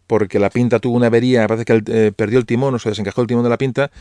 porque 0.08 0.40
la 0.40 0.50
pinta 0.50 0.80
tuvo 0.80 0.96
una 0.96 1.08
avería, 1.08 1.48
parece 1.48 1.66
que 1.66 1.84
eh, 1.88 2.12
perdió 2.16 2.40
el 2.40 2.46
timón 2.46 2.76
o 2.76 2.80
se 2.80 2.90
desencajó 2.90 3.22
el 3.22 3.28
timón 3.28 3.44
de 3.44 3.50
la 3.50 3.58
pinta. 3.58 3.92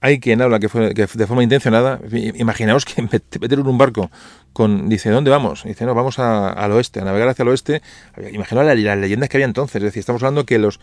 Hay 0.00 0.18
quien 0.18 0.42
habla 0.42 0.58
que 0.58 0.68
fue 0.68 0.94
que 0.94 1.06
de 1.06 1.26
forma 1.26 1.44
intencionada. 1.44 2.00
Imaginaos 2.34 2.84
que 2.84 3.02
meter 3.40 3.58
en 3.58 3.66
un 3.66 3.78
barco 3.78 4.10
con. 4.52 4.88
Dice, 4.88 5.10
¿dónde 5.10 5.30
vamos? 5.30 5.62
Dice, 5.64 5.86
no, 5.86 5.94
vamos 5.94 6.18
al 6.18 6.72
oeste, 6.72 7.00
a 7.00 7.04
navegar 7.04 7.28
hacia 7.28 7.44
el 7.44 7.48
oeste. 7.50 7.82
Imaginaos 8.32 8.66
las, 8.66 8.98
leyendas 8.98 9.28
que 9.28 9.36
había 9.36 9.46
entonces. 9.46 9.76
Es 9.76 9.82
decir, 9.82 10.00
estamos 10.00 10.22
hablando 10.22 10.44
que 10.44 10.58
los 10.58 10.80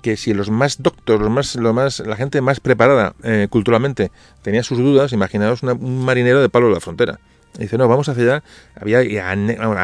que 0.00 0.16
si 0.16 0.34
los 0.34 0.50
más 0.50 0.82
doctos, 0.82 1.20
los 1.20 1.30
más, 1.30 1.54
lo 1.54 1.72
más, 1.72 2.00
la 2.00 2.16
gente 2.16 2.40
más 2.40 2.58
preparada 2.58 3.14
eh, 3.22 3.46
culturalmente 3.48 4.10
tenía 4.42 4.64
sus 4.64 4.78
dudas, 4.78 5.12
imaginaos 5.12 5.62
un 5.62 6.04
marinero 6.04 6.40
de 6.40 6.48
palo 6.48 6.66
de 6.66 6.74
la 6.74 6.80
frontera 6.80 7.20
dice, 7.58 7.78
no, 7.78 7.88
vamos 7.88 8.08
hacia 8.08 8.22
allá. 8.22 8.42
Había, 8.80 9.00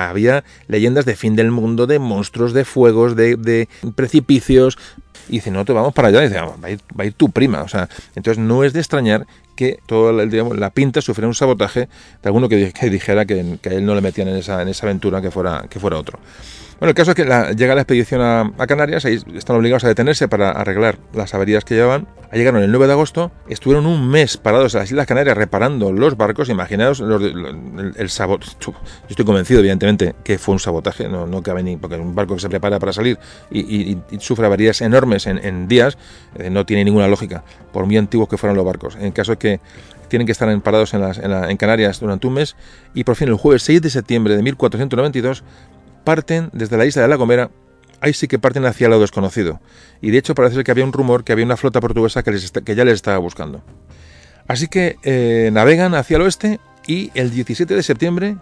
había 0.09 0.45
leyendas 0.67 1.05
de 1.05 1.17
fin 1.17 1.37
del 1.37 1.51
mundo, 1.51 1.87
de 1.87 1.99
monstruos, 1.99 2.53
de 2.53 2.65
fuegos, 2.65 3.17
de, 3.17 3.69
precipicios. 3.95 4.79
Y 5.29 5.33
dice, 5.33 5.51
no, 5.51 5.65
te 5.65 5.73
vamos 5.73 5.93
para 5.93 6.09
allá. 6.09 6.21
dice, 6.21 6.41
va 6.41 6.57
a, 6.63 7.05
ir, 7.05 7.13
tu 7.15 7.31
prima. 7.31 7.63
O 7.63 7.69
sea, 7.69 7.89
entonces 8.15 8.43
no 8.43 8.65
es 8.65 8.73
de 8.73 8.81
extrañar 8.81 9.27
que 9.55 9.81
toda 9.87 10.13
la, 10.13 10.71
pinta 10.71 11.01
sufriera 11.01 11.29
un 11.29 11.35
sabotaje 11.35 11.81
de 11.81 11.89
alguno 12.29 12.49
que, 12.49 12.73
dijera 12.91 13.27
que, 13.27 13.59
que, 13.61 13.69
a 13.69 13.73
él 13.73 13.85
no 13.85 13.95
le 13.95 14.01
metían 14.01 14.29
en 14.29 14.37
esa, 14.37 14.63
en 14.63 14.69
esa 14.69 14.87
aventura 14.87 15.21
que 15.21 15.31
fuera, 15.31 15.67
que 15.69 15.81
fuera 15.81 15.99
otro. 15.99 16.19
Bueno, 16.79 16.91
el 16.91 16.95
caso 16.95 17.11
es 17.11 17.17
que 17.17 17.25
la, 17.25 17.51
llega 17.53 17.75
la 17.75 17.81
expedición 17.81 18.21
a, 18.21 18.67
Canarias, 18.69 19.05
ahí 19.05 19.19
están 19.35 19.57
obligados 19.57 19.83
a 19.83 19.89
detenerse 19.89 20.29
para 20.29 20.53
arreglar 20.53 20.99
las 21.13 21.35
averías 21.35 21.65
que 21.65 21.75
llevaban. 21.75 22.07
Llegaron 22.33 22.63
el 22.63 22.71
9 22.71 22.87
de 22.87 22.93
agosto, 22.93 23.33
estuvieron 23.49 23.87
un 23.87 24.09
mes 24.09 24.37
parados 24.37 24.75
en 24.75 24.81
las 24.81 24.91
Islas 24.91 25.07
Canarias 25.07 25.37
reparando 25.37 25.91
los 25.91 26.17
barcos. 26.17 26.49
Imaginaos 26.51 27.01
los, 27.01 27.21
el, 27.21 27.95
el. 27.97 28.09
Yo 28.09 28.39
estoy 29.09 29.25
convencido, 29.25 29.59
evidentemente, 29.59 30.15
que 30.23 30.39
fue 30.39 30.53
un 30.53 30.61
sabotaje, 30.61 31.09
no, 31.09 31.27
no 31.27 31.43
cabe 31.43 31.65
ni. 31.65 31.77
porque 31.77 31.97
un 31.97 32.15
barco 32.15 32.35
que 32.35 32.41
se 32.41 32.49
prepara 32.49 32.79
para 32.79 32.93
salir 32.93 33.19
y, 33.51 33.61
y, 33.61 34.03
y 34.11 34.21
sufre 34.21 34.47
averías 34.47 34.81
enormes 34.81 35.27
en, 35.27 35.67
días, 35.67 35.99
eh, 36.37 36.49
no 36.49 36.65
tiene 36.65 36.85
ninguna 36.85 37.09
lógica, 37.09 37.43
por 37.73 37.87
muy 37.87 37.97
antiguos 37.97 38.29
que 38.29 38.37
fueran 38.37 38.57
los 38.57 38.65
barcos. 38.65 38.97
En 39.01 39.11
caso 39.11 39.33
de 39.33 39.39
que 39.39 39.61
tienen 40.09 40.27
que 40.27 40.33
estar 40.33 40.61
parados 40.61 40.95
en, 40.95 41.01
la, 41.01 41.51
en 41.51 41.57
Canarias 41.57 42.01
durante 42.01 42.27
un 42.27 42.35
mes 42.35 42.57
y 42.95 43.05
por 43.05 43.15
fin 43.17 43.29
el 43.29 43.35
jueves 43.35 43.63
6 43.63 43.83
de 43.83 43.91
septiembre 43.91 44.37
de 44.37 44.43
1492 44.43 45.45
parten 46.09 46.49
desde 46.55 46.79
la 46.79 46.87
isla 46.87 47.03
de 47.03 47.09
La 47.09 47.17
Gomera, 47.17 47.51
ahí 48.01 48.15
sí 48.15 48.29
que 48.29 48.39
parten 48.39 48.65
hacia 48.65 48.89
lo 48.89 48.99
desconocido. 48.99 49.61
Y 50.01 50.11
de 50.11 50.17
hecho 50.17 50.35
parece 50.35 50.65
que 50.65 50.71
había 50.71 50.83
un 50.83 50.95
rumor 50.95 51.23
que 51.23 51.33
había 51.33 51.45
una 51.45 51.59
flota 51.59 51.83
portuguesa 51.83 52.23
que, 52.23 52.31
les 52.31 52.51
que 52.51 52.75
ya 52.75 52.87
les 52.87 52.95
estaba 52.95 53.19
buscando. 53.19 53.63
Así 54.47 54.69
que 54.69 54.97
eh, 55.03 55.51
navegan 55.53 55.95
hacia 55.95 56.17
el 56.17 56.23
oeste 56.23 56.61
y 56.87 57.11
el 57.13 57.31
17 57.31 57.75
de 57.75 57.83
septiembre 57.83 58.37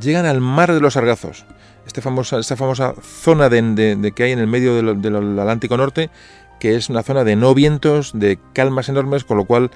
llegan 0.00 0.26
al 0.26 0.40
mar 0.40 0.74
de 0.74 0.80
los 0.80 0.94
Sargazos. 0.94 1.44
Este 1.86 2.00
famosa, 2.00 2.40
esta 2.40 2.56
famosa 2.56 2.94
zona 3.00 3.48
de, 3.48 4.12
que 4.12 4.24
hay 4.24 4.32
en 4.32 4.40
el 4.40 4.48
medio 4.48 4.74
del 4.74 5.38
Atlántico 5.38 5.76
Norte, 5.76 6.10
que 6.58 6.74
es 6.74 6.88
una 6.88 7.04
zona 7.04 7.22
de 7.22 7.36
no 7.36 7.54
vientos, 7.54 8.10
de 8.14 8.36
calmas 8.52 8.88
enormes, 8.88 9.22
con 9.22 9.36
lo 9.36 9.44
cual 9.44 9.70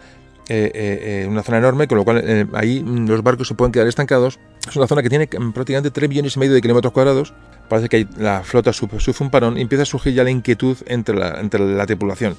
eh, 0.48 1.22
eh, 1.22 1.26
una 1.28 1.42
zona 1.42 1.58
enorme, 1.58 1.88
con 1.88 1.96
lo 1.96 2.04
cual 2.04 2.22
eh, 2.22 2.46
ahí 2.52 2.80
los 2.80 3.22
barcos 3.22 3.48
se 3.48 3.54
pueden 3.54 3.72
quedar 3.72 3.86
estancados. 3.86 4.38
Es 4.68 4.76
una 4.76 4.86
zona 4.86 5.02
que 5.02 5.08
tiene 5.08 5.26
prácticamente 5.26 5.90
3 5.90 6.08
millones 6.08 6.36
y 6.36 6.38
medio 6.38 6.54
de 6.54 6.60
kilómetros 6.60 6.92
cuadrados. 6.92 7.32
Parece 7.68 7.88
que 7.88 8.06
la 8.18 8.42
flota 8.42 8.72
sufre, 8.72 8.98
un 9.20 9.30
parón 9.30 9.56
y 9.56 9.62
empieza 9.62 9.82
a 9.82 9.86
surgir 9.86 10.12
ya 10.12 10.22
la 10.22 10.30
inquietud 10.30 10.76
entre 10.86 11.14
la, 11.16 11.40
entre 11.40 11.60
la 11.60 11.86
tripulación. 11.86 12.36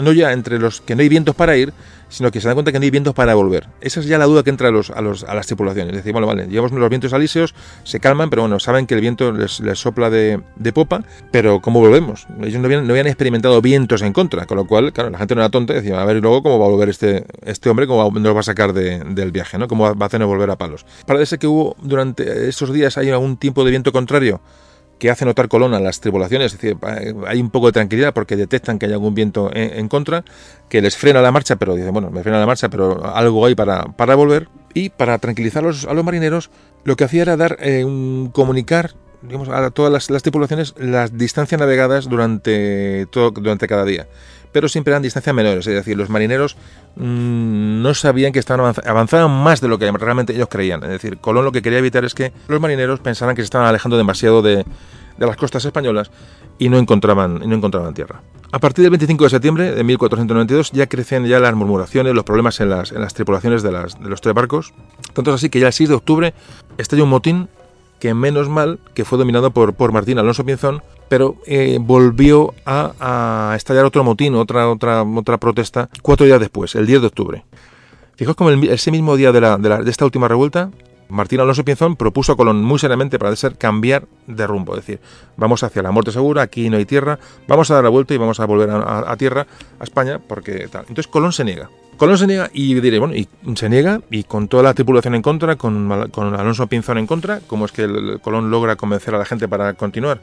No 0.00 0.12
ya 0.12 0.32
entre 0.32 0.58
los 0.58 0.80
que 0.80 0.94
no 0.94 1.02
hay 1.02 1.08
vientos 1.08 1.34
para 1.34 1.56
ir, 1.56 1.72
sino 2.08 2.30
que 2.30 2.40
se 2.40 2.48
dan 2.48 2.54
cuenta 2.54 2.72
que 2.72 2.78
no 2.78 2.84
hay 2.84 2.90
vientos 2.90 3.14
para 3.14 3.34
volver. 3.34 3.66
Esa 3.80 4.00
es 4.00 4.06
ya 4.06 4.18
la 4.18 4.24
duda 4.24 4.42
que 4.42 4.50
entra 4.50 4.68
a, 4.68 4.70
los, 4.70 4.90
a, 4.90 5.02
las 5.02 5.46
tripulaciones. 5.46 5.92
Es 5.92 5.98
decir, 5.98 6.12
bueno, 6.12 6.26
vale, 6.26 6.46
llevamos 6.46 6.72
los 6.72 6.88
vientos 6.88 7.12
alíseos, 7.12 7.54
se 7.84 8.00
calman, 8.00 8.30
pero 8.30 8.42
bueno, 8.42 8.58
saben 8.58 8.86
que 8.86 8.94
el 8.94 9.00
viento 9.00 9.32
les, 9.32 9.60
sopla 9.74 10.10
de, 10.10 10.40
popa, 10.72 11.02
pero 11.30 11.60
¿cómo 11.60 11.80
volvemos? 11.80 12.26
Ellos 12.42 12.60
no 12.60 12.66
habían, 12.66 12.86
no 12.86 12.92
habían, 12.92 13.06
experimentado 13.06 13.60
vientos 13.62 14.02
en 14.02 14.12
contra, 14.12 14.46
con 14.46 14.56
lo 14.56 14.66
cual, 14.66 14.92
claro, 14.92 15.10
la 15.10 15.18
gente 15.18 15.34
no 15.34 15.40
era 15.40 15.50
tonta, 15.50 15.74
decía, 15.74 16.00
a 16.00 16.04
ver, 16.04 16.16
luego 16.16 16.42
cómo 16.42 16.58
va 16.58 16.66
a 16.66 16.68
volver 16.68 16.88
este, 16.88 17.24
este 17.44 17.70
hombre, 17.70 17.86
cómo 17.86 18.10
nos 18.18 18.34
va 18.34 18.40
a 18.40 18.44
sacar 18.44 18.72
de, 18.72 19.00
del 19.00 19.32
viaje, 19.32 19.58
¿no? 19.58 19.68
¿Cómo 19.68 19.94
va 19.94 20.04
a 20.04 20.06
hacernos 20.06 20.28
volver 20.28 20.50
a 20.50 20.56
palos? 20.56 20.86
Parece 21.06 21.38
que 21.38 21.46
hubo 21.46 21.76
durante 21.82 22.48
esos 22.48 22.72
días 22.72 22.98
hay 22.98 23.10
algún 23.10 23.36
tiempo 23.36 23.64
de 23.64 23.70
viento 23.70 23.92
contrario 23.92 24.40
que 24.98 25.10
hace 25.10 25.24
notar 25.24 25.48
Colón 25.48 25.74
a 25.74 25.80
las 25.80 26.00
tripulaciones, 26.00 26.54
es 26.54 26.60
decir, 26.60 26.76
hay 27.26 27.40
un 27.40 27.50
poco 27.50 27.66
de 27.66 27.72
tranquilidad 27.72 28.12
porque 28.12 28.36
detectan 28.36 28.78
que 28.78 28.86
hay 28.86 28.92
algún 28.92 29.14
viento 29.14 29.50
en, 29.52 29.78
en, 29.78 29.88
contra, 29.88 30.24
que 30.68 30.82
les 30.82 30.96
frena 30.96 31.22
la 31.22 31.32
marcha, 31.32 31.56
pero 31.56 31.74
dicen, 31.74 31.92
bueno, 31.92 32.10
me 32.10 32.22
frena 32.22 32.38
la 32.38 32.46
marcha, 32.46 32.68
pero 32.68 33.04
algo 33.14 33.46
hay 33.46 33.54
para, 33.54 33.84
para 33.84 34.14
volver. 34.14 34.48
Y 34.74 34.90
para 34.90 35.18
tranquilizar 35.18 35.62
los, 35.62 35.86
a 35.86 35.94
los 35.94 36.04
marineros, 36.04 36.50
lo 36.84 36.96
que 36.96 37.04
hacía 37.04 37.22
era 37.22 37.36
dar 37.36 37.56
eh, 37.60 37.84
un 37.84 38.30
comunicar 38.32 38.94
digamos, 39.22 39.48
a 39.48 39.70
todas 39.70 39.92
las, 39.92 40.10
las, 40.10 40.22
tripulaciones 40.22 40.74
las 40.78 41.16
distancias 41.16 41.60
navegadas 41.60 42.08
durante, 42.08 43.06
todo, 43.06 43.30
durante 43.30 43.66
cada 43.66 43.84
día. 43.84 44.06
Pero 44.58 44.68
siempre 44.68 44.90
eran 44.90 45.02
distancias 45.04 45.32
menores, 45.32 45.64
es 45.68 45.72
decir, 45.72 45.96
los 45.96 46.08
marineros 46.08 46.56
mmm, 46.96 47.80
no 47.80 47.94
sabían 47.94 48.32
que 48.32 48.40
estaban 48.40 48.58
avanz 48.58 48.80
avanzaban 48.84 49.30
más 49.30 49.60
de 49.60 49.68
lo 49.68 49.78
que 49.78 49.88
realmente 49.88 50.34
ellos 50.34 50.48
creían. 50.50 50.82
Es 50.82 50.88
decir, 50.88 51.18
Colón 51.18 51.44
lo 51.44 51.52
que 51.52 51.62
quería 51.62 51.78
evitar 51.78 52.04
es 52.04 52.12
que 52.12 52.32
los 52.48 52.60
marineros 52.60 52.98
pensaran 52.98 53.36
que 53.36 53.42
se 53.42 53.44
estaban 53.44 53.68
alejando 53.68 53.96
demasiado 53.96 54.42
de, 54.42 54.64
las 55.16 55.36
costas 55.36 55.64
españolas 55.64 56.10
y 56.58 56.70
no 56.70 56.76
encontraban, 56.76 57.38
no 57.38 57.54
encontraban 57.54 57.94
tierra. 57.94 58.20
A 58.50 58.58
partir 58.58 58.82
del 58.82 58.90
25 58.90 59.22
de 59.22 59.30
septiembre 59.30 59.72
de 59.72 59.84
1492 59.84 60.72
ya 60.72 60.88
crecen 60.88 61.26
ya 61.26 61.38
las 61.38 61.54
murmuraciones, 61.54 62.12
los 62.12 62.24
problemas 62.24 62.58
en 62.58 62.70
las, 62.70 62.90
en 62.90 63.00
las 63.00 63.14
tripulaciones 63.14 63.62
de 63.62 63.70
los 63.70 64.20
tres 64.20 64.34
barcos. 64.34 64.74
Tanto 65.12 65.30
es 65.30 65.36
así 65.36 65.50
que 65.50 65.60
ya 65.60 65.68
el 65.68 65.72
6 65.72 65.88
de 65.88 65.94
octubre 65.94 66.34
estalla 66.78 67.04
un 67.04 67.10
motín 67.10 67.48
que 67.98 68.14
menos 68.14 68.48
mal 68.48 68.78
que 68.94 69.04
fue 69.04 69.18
dominado 69.18 69.50
por, 69.50 69.74
por 69.74 69.92
Martín 69.92 70.18
Alonso 70.18 70.44
Pinzón, 70.44 70.82
pero 71.08 71.36
eh, 71.46 71.78
volvió 71.80 72.54
a, 72.66 73.54
estallar 73.56 73.84
otro 73.84 74.04
motín, 74.04 74.34
otra, 74.34 74.68
otra, 74.68 75.02
otra 75.02 75.38
protesta, 75.38 75.88
cuatro 76.02 76.26
días 76.26 76.40
después, 76.40 76.74
el 76.74 76.86
10 76.86 77.00
de 77.00 77.06
octubre. 77.06 77.44
Fijaos 78.16 78.36
como 78.36 78.50
ese 78.50 78.90
mismo 78.90 79.16
día 79.16 79.32
de, 79.32 79.40
la, 79.40 79.56
de, 79.58 79.68
la, 79.68 79.78
de 79.78 79.90
esta 79.90 80.04
última 80.04 80.28
revuelta, 80.28 80.70
Martín 81.08 81.40
Alonso 81.40 81.64
Pinzón 81.64 81.96
propuso 81.96 82.32
a 82.32 82.36
Colón 82.36 82.62
muy 82.62 82.78
seriamente 82.78 83.18
para 83.18 83.34
ser 83.36 83.56
cambiar 83.56 84.06
de 84.26 84.46
rumbo, 84.46 84.74
es 84.74 84.84
decir, 84.84 85.00
vamos 85.36 85.62
hacia 85.62 85.82
la 85.82 85.90
muerte 85.90 86.12
segura, 86.12 86.42
aquí 86.42 86.68
no 86.68 86.76
hay 86.76 86.84
tierra, 86.84 87.18
vamos 87.46 87.70
a 87.70 87.74
dar 87.74 87.84
la 87.84 87.90
vuelta 87.90 88.14
y 88.14 88.18
vamos 88.18 88.40
a 88.40 88.46
volver 88.46 88.70
a, 88.70 88.76
a, 88.76 89.12
a 89.12 89.16
tierra, 89.16 89.46
a 89.78 89.84
España, 89.84 90.18
porque 90.18 90.68
tal. 90.68 90.82
Entonces 90.82 91.06
Colón 91.06 91.32
se 91.32 91.44
niega. 91.44 91.70
Colón 91.98 92.16
se 92.16 92.26
niega 92.26 92.48
y 92.52 92.74
diré, 92.74 92.98
bueno, 92.98 93.14
y 93.14 93.28
se 93.56 93.68
niega 93.68 94.00
y 94.10 94.22
con 94.22 94.48
toda 94.48 94.62
la 94.62 94.72
tripulación 94.72 95.14
en 95.14 95.22
contra, 95.22 95.56
con, 95.56 96.08
con 96.10 96.34
Alonso 96.34 96.66
Pinzón 96.68 96.96
en 96.96 97.06
contra, 97.06 97.40
¿cómo 97.46 97.66
es 97.66 97.72
que 97.72 97.82
el 97.82 98.20
Colón 98.22 98.50
logra 98.50 98.76
convencer 98.76 99.14
a 99.14 99.18
la 99.18 99.24
gente 99.24 99.48
para 99.48 99.74
continuar? 99.74 100.20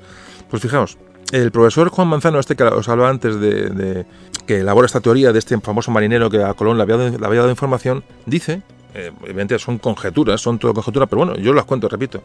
Pues 0.49 0.61
fijaos, 0.61 0.97
el 1.31 1.51
profesor 1.51 1.89
Juan 1.89 2.07
Manzano, 2.07 2.39
este 2.39 2.55
que 2.55 2.63
os 2.63 2.87
hablaba 2.87 3.09
antes 3.09 3.39
de, 3.39 3.69
de, 3.69 4.05
que 4.47 4.61
elabora 4.61 4.85
esta 4.85 5.01
teoría 5.01 5.33
de 5.33 5.39
este 5.39 5.59
famoso 5.59 5.91
marinero 5.91 6.29
que 6.29 6.41
a 6.41 6.53
Colón 6.53 6.77
le 6.77 6.83
había, 6.83 6.97
le 6.97 7.25
había 7.25 7.41
dado 7.41 7.49
información, 7.49 8.03
dice, 8.25 8.61
eh, 8.93 9.11
evidentemente 9.23 9.59
son 9.59 9.77
conjeturas, 9.77 10.39
son 10.39 10.57
todo 10.57 10.73
conjeturas, 10.73 11.09
pero 11.09 11.25
bueno, 11.25 11.35
yo 11.35 11.53
las 11.53 11.65
cuento, 11.65 11.89
repito. 11.89 12.23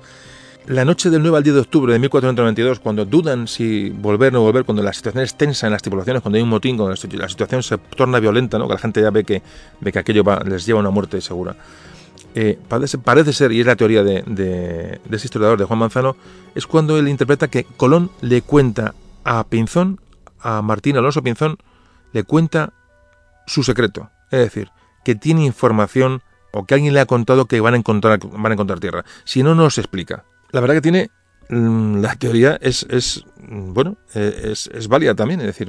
La 0.66 0.84
noche 0.84 1.10
del 1.10 1.22
9 1.22 1.38
al 1.38 1.42
10 1.42 1.54
de 1.54 1.60
octubre 1.62 1.92
de 1.92 1.98
1492, 1.98 2.80
cuando 2.80 3.04
dudan 3.04 3.48
si 3.48 3.90
volver 3.90 4.32
o 4.34 4.38
no 4.38 4.42
volver, 4.42 4.64
cuando 4.64 4.82
la 4.82 4.92
situación 4.92 5.24
es 5.24 5.34
tensa 5.34 5.66
en 5.66 5.72
las 5.72 5.82
tripulaciones, 5.82 6.22
cuando 6.22 6.36
hay 6.36 6.42
un 6.42 6.48
motín, 6.48 6.76
cuando 6.76 6.94
la 6.94 7.28
situación 7.28 7.62
se 7.62 7.78
torna 7.78 8.20
violenta, 8.20 8.58
¿no? 8.58 8.68
que 8.68 8.74
la 8.74 8.78
gente 8.78 9.00
ya 9.00 9.10
ve 9.10 9.24
que, 9.24 9.42
ve 9.80 9.90
que 9.90 9.98
aquello 9.98 10.22
les 10.44 10.66
lleva 10.66 10.78
a 10.78 10.82
una 10.82 10.90
muerte 10.90 11.20
segura. 11.20 11.56
Eh, 12.34 12.58
parece, 12.68 13.32
ser, 13.32 13.50
y 13.50 13.60
es 13.60 13.66
la 13.66 13.74
teoría 13.74 14.04
de 14.04 15.00
ese 15.10 15.26
historiador, 15.26 15.58
de 15.58 15.64
Juan 15.64 15.80
Manzano, 15.80 16.16
es 16.54 16.66
cuando 16.66 16.96
él 16.98 17.08
interpreta 17.08 17.48
que 17.48 17.64
Colón 17.64 18.10
le 18.20 18.42
cuenta 18.42 18.94
a 19.24 19.42
Pinzón, 19.44 20.00
a 20.38 20.62
Martín 20.62 20.96
Alonso 20.96 21.22
Pinzón, 21.22 21.56
le 22.12 22.22
cuenta 22.22 22.72
su 23.46 23.64
secreto. 23.64 24.10
Es 24.30 24.38
decir, 24.38 24.70
que 25.04 25.16
tiene 25.16 25.44
información 25.44 26.22
o 26.52 26.64
que 26.64 26.74
alguien 26.74 26.94
le 26.94 27.00
ha 27.00 27.06
contado 27.06 27.46
que 27.46 27.60
van 27.60 27.74
a 27.74 27.76
encontrar, 27.78 28.20
van 28.20 28.52
a 28.52 28.54
encontrar 28.54 28.78
tierra. 28.78 29.04
Si 29.24 29.42
no, 29.42 29.56
no 29.56 29.68
se 29.70 29.80
explica 29.80 30.24
la 30.52 30.60
verdad 30.60 30.74
que 30.74 30.80
tiene 30.80 31.10
la 31.50 32.14
teoría 32.14 32.58
es, 32.62 32.86
es 32.88 33.24
bueno, 33.52 33.96
es, 34.14 34.68
es, 34.72 34.86
válida 34.86 35.16
también. 35.16 35.40
Es 35.40 35.46
decir, 35.46 35.68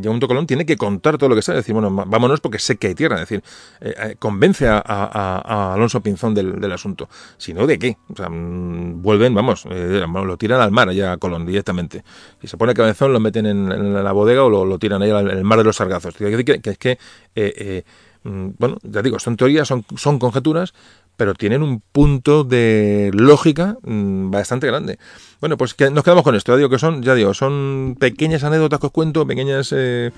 Yamunto 0.00 0.26
Colón 0.26 0.46
tiene 0.46 0.66
que 0.66 0.76
contar 0.76 1.18
todo 1.18 1.28
lo 1.28 1.36
que 1.36 1.42
sabe. 1.42 1.58
Es 1.58 1.64
decir, 1.64 1.74
bueno, 1.74 1.90
vámonos 1.90 2.40
porque 2.40 2.58
sé 2.58 2.76
que 2.76 2.88
hay 2.88 2.94
tierra. 2.96 3.16
Es 3.16 3.28
decir, 3.28 3.42
eh, 3.80 4.16
convence 4.18 4.66
a, 4.68 5.72
Alonso 5.72 6.00
Pinzón 6.00 6.34
del, 6.34 6.72
asunto. 6.72 7.08
Si 7.36 7.54
no, 7.54 7.68
¿de 7.68 7.78
qué? 7.78 7.96
O 8.12 8.16
sea, 8.16 8.28
vuelven, 8.28 9.32
vamos, 9.32 9.64
eh, 9.70 10.04
lo 10.08 10.36
tiran 10.36 10.60
al 10.60 10.72
mar 10.72 10.88
allá 10.88 11.12
a 11.12 11.16
Colón 11.18 11.46
directamente. 11.46 12.02
Si 12.40 12.48
se 12.48 12.56
pone 12.56 12.74
cabezón, 12.74 13.12
lo 13.12 13.20
meten 13.20 13.46
en, 13.46 13.94
la 14.02 14.10
bodega 14.10 14.42
o 14.42 14.64
lo, 14.64 14.78
tiran 14.80 15.00
ahí 15.02 15.10
al, 15.10 15.44
mar 15.44 15.58
de 15.58 15.64
los 15.64 15.76
sargazos. 15.76 16.16
Que, 16.16 16.60
es 16.64 16.78
que 16.78 16.98
eh, 17.36 17.84
bueno, 18.24 18.76
ya 18.82 19.02
digo, 19.02 19.18
son 19.18 19.36
teorías, 19.36 19.66
son, 19.66 19.84
son 19.96 20.18
conjeturas, 20.18 20.74
pero 21.20 21.34
tienen 21.34 21.62
un 21.62 21.82
punto 21.82 22.44
de 22.44 23.10
lógica 23.12 23.76
mmm, 23.82 24.30
bastante 24.30 24.66
grande. 24.66 24.98
Bueno, 25.38 25.58
pues 25.58 25.74
que 25.74 25.90
nos 25.90 26.02
quedamos 26.02 26.24
con 26.24 26.34
esto, 26.34 26.52
ya 26.52 26.56
digo 26.56 26.70
que 26.70 26.78
son, 26.78 27.02
ya 27.02 27.14
digo, 27.14 27.34
son 27.34 27.94
pequeñas 28.00 28.42
anécdotas 28.42 28.80
que 28.80 28.86
os 28.86 28.92
cuento, 28.92 29.26
pequeñas... 29.26 29.70
Eh, 29.76 30.12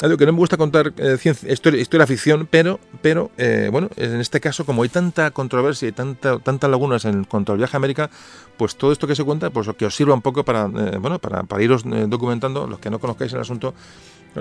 digo 0.00 0.16
que 0.16 0.24
no 0.24 0.32
me 0.32 0.38
gusta 0.38 0.56
contar 0.56 0.92
eh, 0.98 1.16
ciencia, 1.18 1.52
historia, 1.52 1.80
historia, 1.80 2.06
ficción, 2.06 2.46
pero, 2.48 2.78
pero 3.02 3.32
eh, 3.38 3.70
bueno, 3.72 3.90
en 3.96 4.20
este 4.20 4.38
caso, 4.38 4.64
como 4.64 4.84
hay 4.84 4.88
tanta 4.88 5.32
controversia 5.32 5.88
y 5.88 5.92
tanta, 5.92 6.38
tantas 6.38 6.70
lagunas 6.70 7.04
en 7.06 7.24
cuanto 7.24 7.50
al 7.50 7.58
viaje 7.58 7.76
a 7.76 7.78
América, 7.78 8.08
pues 8.56 8.76
todo 8.76 8.92
esto 8.92 9.08
que 9.08 9.16
se 9.16 9.24
cuenta, 9.24 9.50
pues 9.50 9.68
que 9.76 9.86
os 9.86 9.96
sirva 9.96 10.14
un 10.14 10.22
poco 10.22 10.44
para, 10.44 10.66
eh, 10.66 10.98
bueno, 11.00 11.18
para, 11.18 11.42
para 11.42 11.60
iros 11.60 11.82
documentando, 12.08 12.68
los 12.68 12.78
que 12.78 12.88
no 12.88 13.00
conozcáis 13.00 13.32
el 13.32 13.40
asunto, 13.40 13.74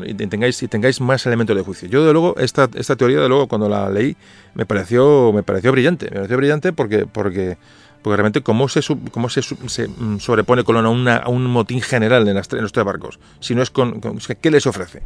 y 0.03 0.13
tengáis, 0.13 0.61
y 0.61 0.67
tengáis 0.67 0.99
más 0.99 1.25
elementos 1.25 1.55
de 1.55 1.63
juicio. 1.63 1.87
Yo, 1.87 2.05
de 2.05 2.13
luego, 2.13 2.35
esta, 2.37 2.69
esta 2.75 2.95
teoría, 2.95 3.21
de 3.21 3.29
luego, 3.29 3.47
cuando 3.47 3.69
la 3.69 3.89
leí, 3.89 4.15
me 4.53 4.65
pareció, 4.65 5.31
me 5.33 5.43
pareció 5.43 5.71
brillante. 5.71 6.05
Me 6.05 6.17
pareció 6.17 6.37
brillante 6.37 6.73
porque, 6.73 7.05
porque, 7.05 7.57
porque 8.01 8.15
realmente 8.15 8.41
cómo 8.41 8.67
se, 8.67 8.81
cómo 9.11 9.29
se, 9.29 9.41
se 9.41 9.89
sobrepone 10.19 10.63
Colón 10.63 10.85
a, 10.85 10.89
una, 10.89 11.23
un 11.27 11.45
motín 11.45 11.81
general 11.81 12.27
en, 12.27 12.35
las, 12.35 12.51
los 12.51 12.71
tres 12.71 12.85
barcos. 12.85 13.19
Si 13.39 13.55
no 13.55 13.61
es 13.61 13.71
con, 13.71 14.01
¿qué 14.41 14.51
les 14.51 14.67
ofrece? 14.67 15.01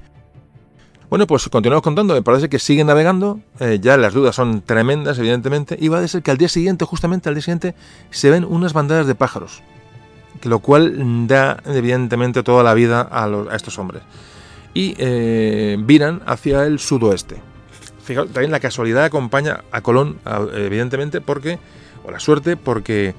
Bueno, 1.10 1.26
pues 1.26 1.49
continuamos 1.49 1.82
contando. 1.82 2.14
Me 2.14 2.22
parece 2.22 2.49
que 2.49 2.60
siguen 2.60 2.88
navegando. 2.88 3.40
Eh, 3.60 3.80
ya 3.82 3.98
las 3.98 4.14
dudas 4.14 4.36
son 4.36 4.61
tremendas, 4.61 5.18
evidentemente. 5.18 5.76
Y 5.80 5.88
va 5.88 5.99
a 5.99 6.07
ser 6.07 6.22
que 6.22 6.30
al 6.30 6.38
día 6.38 6.49
siguiente, 6.49 6.86
justamente 6.86 7.30
al 7.30 7.36
día 7.36 7.41
siguiente, 7.41 7.74
se 8.11 8.30
ven 8.30 8.45
unas 8.45 8.74
bandadas 8.74 9.07
de 9.07 9.16
pájaros. 9.16 9.64
Lo 10.44 10.60
cual 10.60 11.28
da, 11.28 11.57
evidentemente, 11.66 12.44
toda 12.44 12.64
la 12.64 12.76
vida 12.76 13.10
a 13.11 13.56
estos 13.56 13.80
hombres 13.80 14.03
y 14.74 14.96
eh, 14.98 15.78
viran 15.80 16.22
hacia 16.26 16.64
el 16.66 16.80
sudoeste. 16.80 17.38
fijaos, 18.04 18.30
también 18.32 18.52
la 18.52 18.60
casualidad 18.60 19.04
acompaña 19.06 19.62
a 19.72 19.82
Colón, 19.82 20.18
evidentemente, 20.56 21.22
porque, 21.22 21.60
o 22.04 22.12
la 22.12 22.20
suerte, 22.20 22.56
porque 22.58 23.14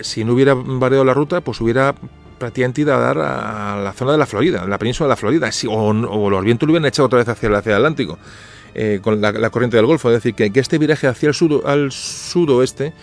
si 0.00 0.24
no 0.24 0.32
hubiera 0.34 0.54
variado 0.54 1.04
la 1.04 1.14
ruta, 1.14 1.40
pues 1.42 1.60
hubiera 1.60 1.94
prácticamente 2.38 2.82
a 2.90 2.96
dar 2.96 3.18
a 3.18 3.76
la 3.82 3.92
zona 3.92 4.12
de 4.12 4.18
la 4.18 4.24
Florida, 4.26 4.64
la 4.66 4.78
península 4.78 5.08
de 5.08 5.10
la 5.10 5.16
Florida, 5.16 5.52
si- 5.52 5.66
o, 5.66 5.72
o 5.74 6.30
los 6.30 6.42
vientos 6.44 6.66
lo 6.66 6.72
hubieran 6.72 6.86
echado 6.88 7.06
otra 7.06 7.18
vez 7.18 7.28
hacia 7.28 7.48
el, 7.48 7.54
hacia 7.54 7.72
el 7.72 7.76
Atlántico, 7.76 8.18
eh, 8.74 9.00
con 9.02 9.20
la, 9.20 9.32
corriente 9.50 9.76
del 9.76 9.84
Golfo. 9.86 10.08
Es 10.08 10.14
decir, 10.14 10.34
que, 10.34 10.50
este 10.60 10.78
viraje 10.78 11.06
hacia 11.06 11.28
el 11.28 11.34
al 11.66 11.92
sudoeste 11.92 12.94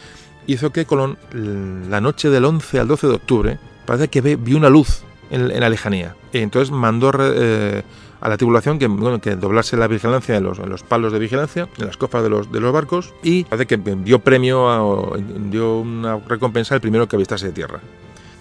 hizo 0.47 0.71
que 0.71 0.85
Colón, 0.85 1.17
la 1.89 2.01
noche 2.01 2.29
del 2.31 2.45
11 2.45 2.79
al 2.79 2.87
12 2.87 3.07
de 3.07 3.13
octubre, 3.13 3.59
parece 3.85 4.07
que 4.07 4.21
ve- 4.21 4.37
vio 4.37 4.57
una 4.57 4.69
luz 4.69 5.03
en, 5.31 5.59
la 5.59 5.69
lejanía. 5.69 6.15
Entonces 6.33 6.71
mandó 6.71 7.11
eh, 7.19 7.83
a 8.21 8.29
la 8.29 8.37
tripulación 8.37 8.79
que, 8.79 8.87
doblase 9.35 9.77
la 9.77 9.87
vigilancia 9.87 10.37
en 10.37 10.43
los, 10.43 10.83
palos 10.83 11.13
de 11.13 11.19
vigilancia, 11.19 11.67
en 11.77 11.85
las 11.85 11.97
cofas 11.97 12.23
de 12.23 12.29
los, 12.29 12.49
barcos, 12.73 13.13
y 13.23 13.43
parece 13.45 13.65
que 13.67 13.77
dio 13.77 14.19
premio, 14.19 14.69
a- 14.69 14.83
o 14.83 15.15
dio 15.49 15.79
una 15.79 16.17
recompensa 16.27 16.75
al 16.75 16.81
primero 16.81 17.07
que 17.07 17.15
avistase 17.15 17.47
de 17.47 17.51
tierra. 17.53 17.79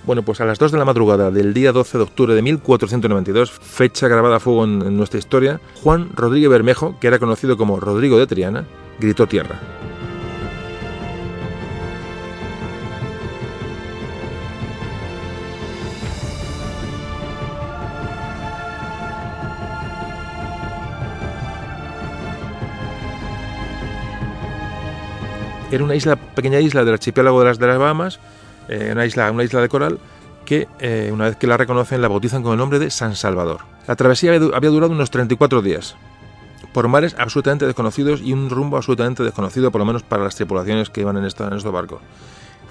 Bueno, 0.07 0.23
pues 0.23 0.41
a 0.41 0.45
las 0.45 0.59
2 0.61 0.71
de 0.71 0.79
la 0.79 0.85
madrugada 0.85 1.33
del 1.33 1.53
día 1.53 1.73
12 1.73 1.99
de 1.99 2.05
octubre 2.05 2.35
de 2.35 2.41
1492, 2.41 3.51
fecha 3.51 4.07
grabada 4.07 4.37
a 4.37 4.41
fuego 4.41 4.65
en, 4.65 4.83
en 4.83 4.97
nuestra 4.97 5.19
historia, 5.19 5.61
Juan 5.83 6.11
Rodríguez 6.15 6.49
Bermejo, 6.49 6.97
que 7.01 7.09
era 7.09 7.19
conocido 7.19 7.57
como 7.57 7.81
Rodrigo 7.81 8.17
de 8.17 8.29
Triana, 8.29 8.65
gritó 9.01 9.27
tierra. 9.27 9.59
Era 25.71 25.83
una 25.85 25.95
pequeña 26.17 26.61
isla 26.61 26.85
del 26.85 26.95
archipiélago 26.95 27.41
de 27.41 27.47
las, 27.47 27.59
Bahamas, 27.79 28.21
eh, 28.69 28.91
una, 28.93 29.05
isla, 29.05 29.31
una 29.31 29.43
isla 29.45 29.61
de 29.61 29.69
coral, 29.69 29.99
que 30.45 30.69
eh, 30.79 31.11
una 31.13 31.25
vez 31.25 31.37
que 31.37 31.47
la 31.49 31.57
reconocen 31.57 32.01
la 32.01 32.09
bautizan 32.09 32.43
con 32.43 32.53
el 32.53 32.59
nombre 32.59 32.79
de 32.79 32.91
San 32.91 33.17
Salvador. 33.17 33.61
La 33.89 33.97
travesía 33.97 34.31
había, 34.31 34.41
du- 34.41 34.55
había 34.55 34.71
durado 34.71 34.93
unos 34.93 35.11
34 35.11 35.63
días, 35.63 35.97
por 36.73 36.87
mares 36.89 37.17
absolutamente 37.19 37.67
desconocidos 37.67 38.21
y 38.23 38.33
un 38.33 38.49
rumbo 38.49 38.77
absolutamente 38.77 39.25
desconocido, 39.25 39.73
por 39.73 39.81
lo 39.81 39.85
menos 39.87 40.03
para 40.05 40.23
las 40.23 40.37
tripulaciones 40.37 40.89
que 40.89 41.01
iban 41.01 41.17
en, 41.17 41.25
esta- 41.25 41.49
en 41.49 41.73
barcos. 41.73 42.01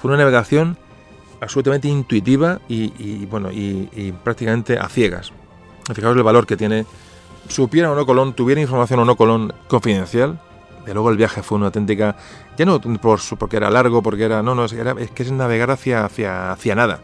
Fue 0.01 0.09
una 0.09 0.17
navegación 0.17 0.77
absolutamente 1.41 1.89
intuitiva 1.89 2.59
y, 2.69 2.93
y, 2.97 3.25
bueno 3.25 3.51
y, 3.51 3.89
y 3.93 4.13
prácticamente 4.13 4.77
a 4.79 4.87
ciegas. 4.87 5.33
Fijaos 5.93 6.15
el 6.15 6.23
valor 6.23 6.47
que 6.47 6.55
tiene. 6.55 6.85
Supiera 7.49 7.91
o 7.91 7.95
no 7.95 8.05
Colón, 8.05 8.33
tuviera 8.33 8.59
información 8.61 8.99
o 9.01 9.05
no 9.05 9.15
Colón 9.17 9.53
confidencial. 9.67 10.39
De 10.85 10.93
luego 10.93 11.09
el 11.09 11.17
viaje 11.17 11.41
fue 11.41 11.57
una 11.57 11.67
auténtica, 11.67 12.15
ya 12.57 12.65
no 12.65 12.79
por 12.79 13.19
su- 13.19 13.37
porque 13.37 13.57
era 13.57 13.69
largo, 13.69 14.01
porque 14.03 14.23
era, 14.23 14.43
no, 14.43 14.53
no, 14.55 14.65
era- 14.65 14.95
es 14.99 15.11
que 15.11 15.23
es 15.23 15.31
navegar 15.31 15.71
hacia, 15.71 16.05
hacia, 16.05 16.51
hacia 16.51 16.75
nada. 16.75 16.99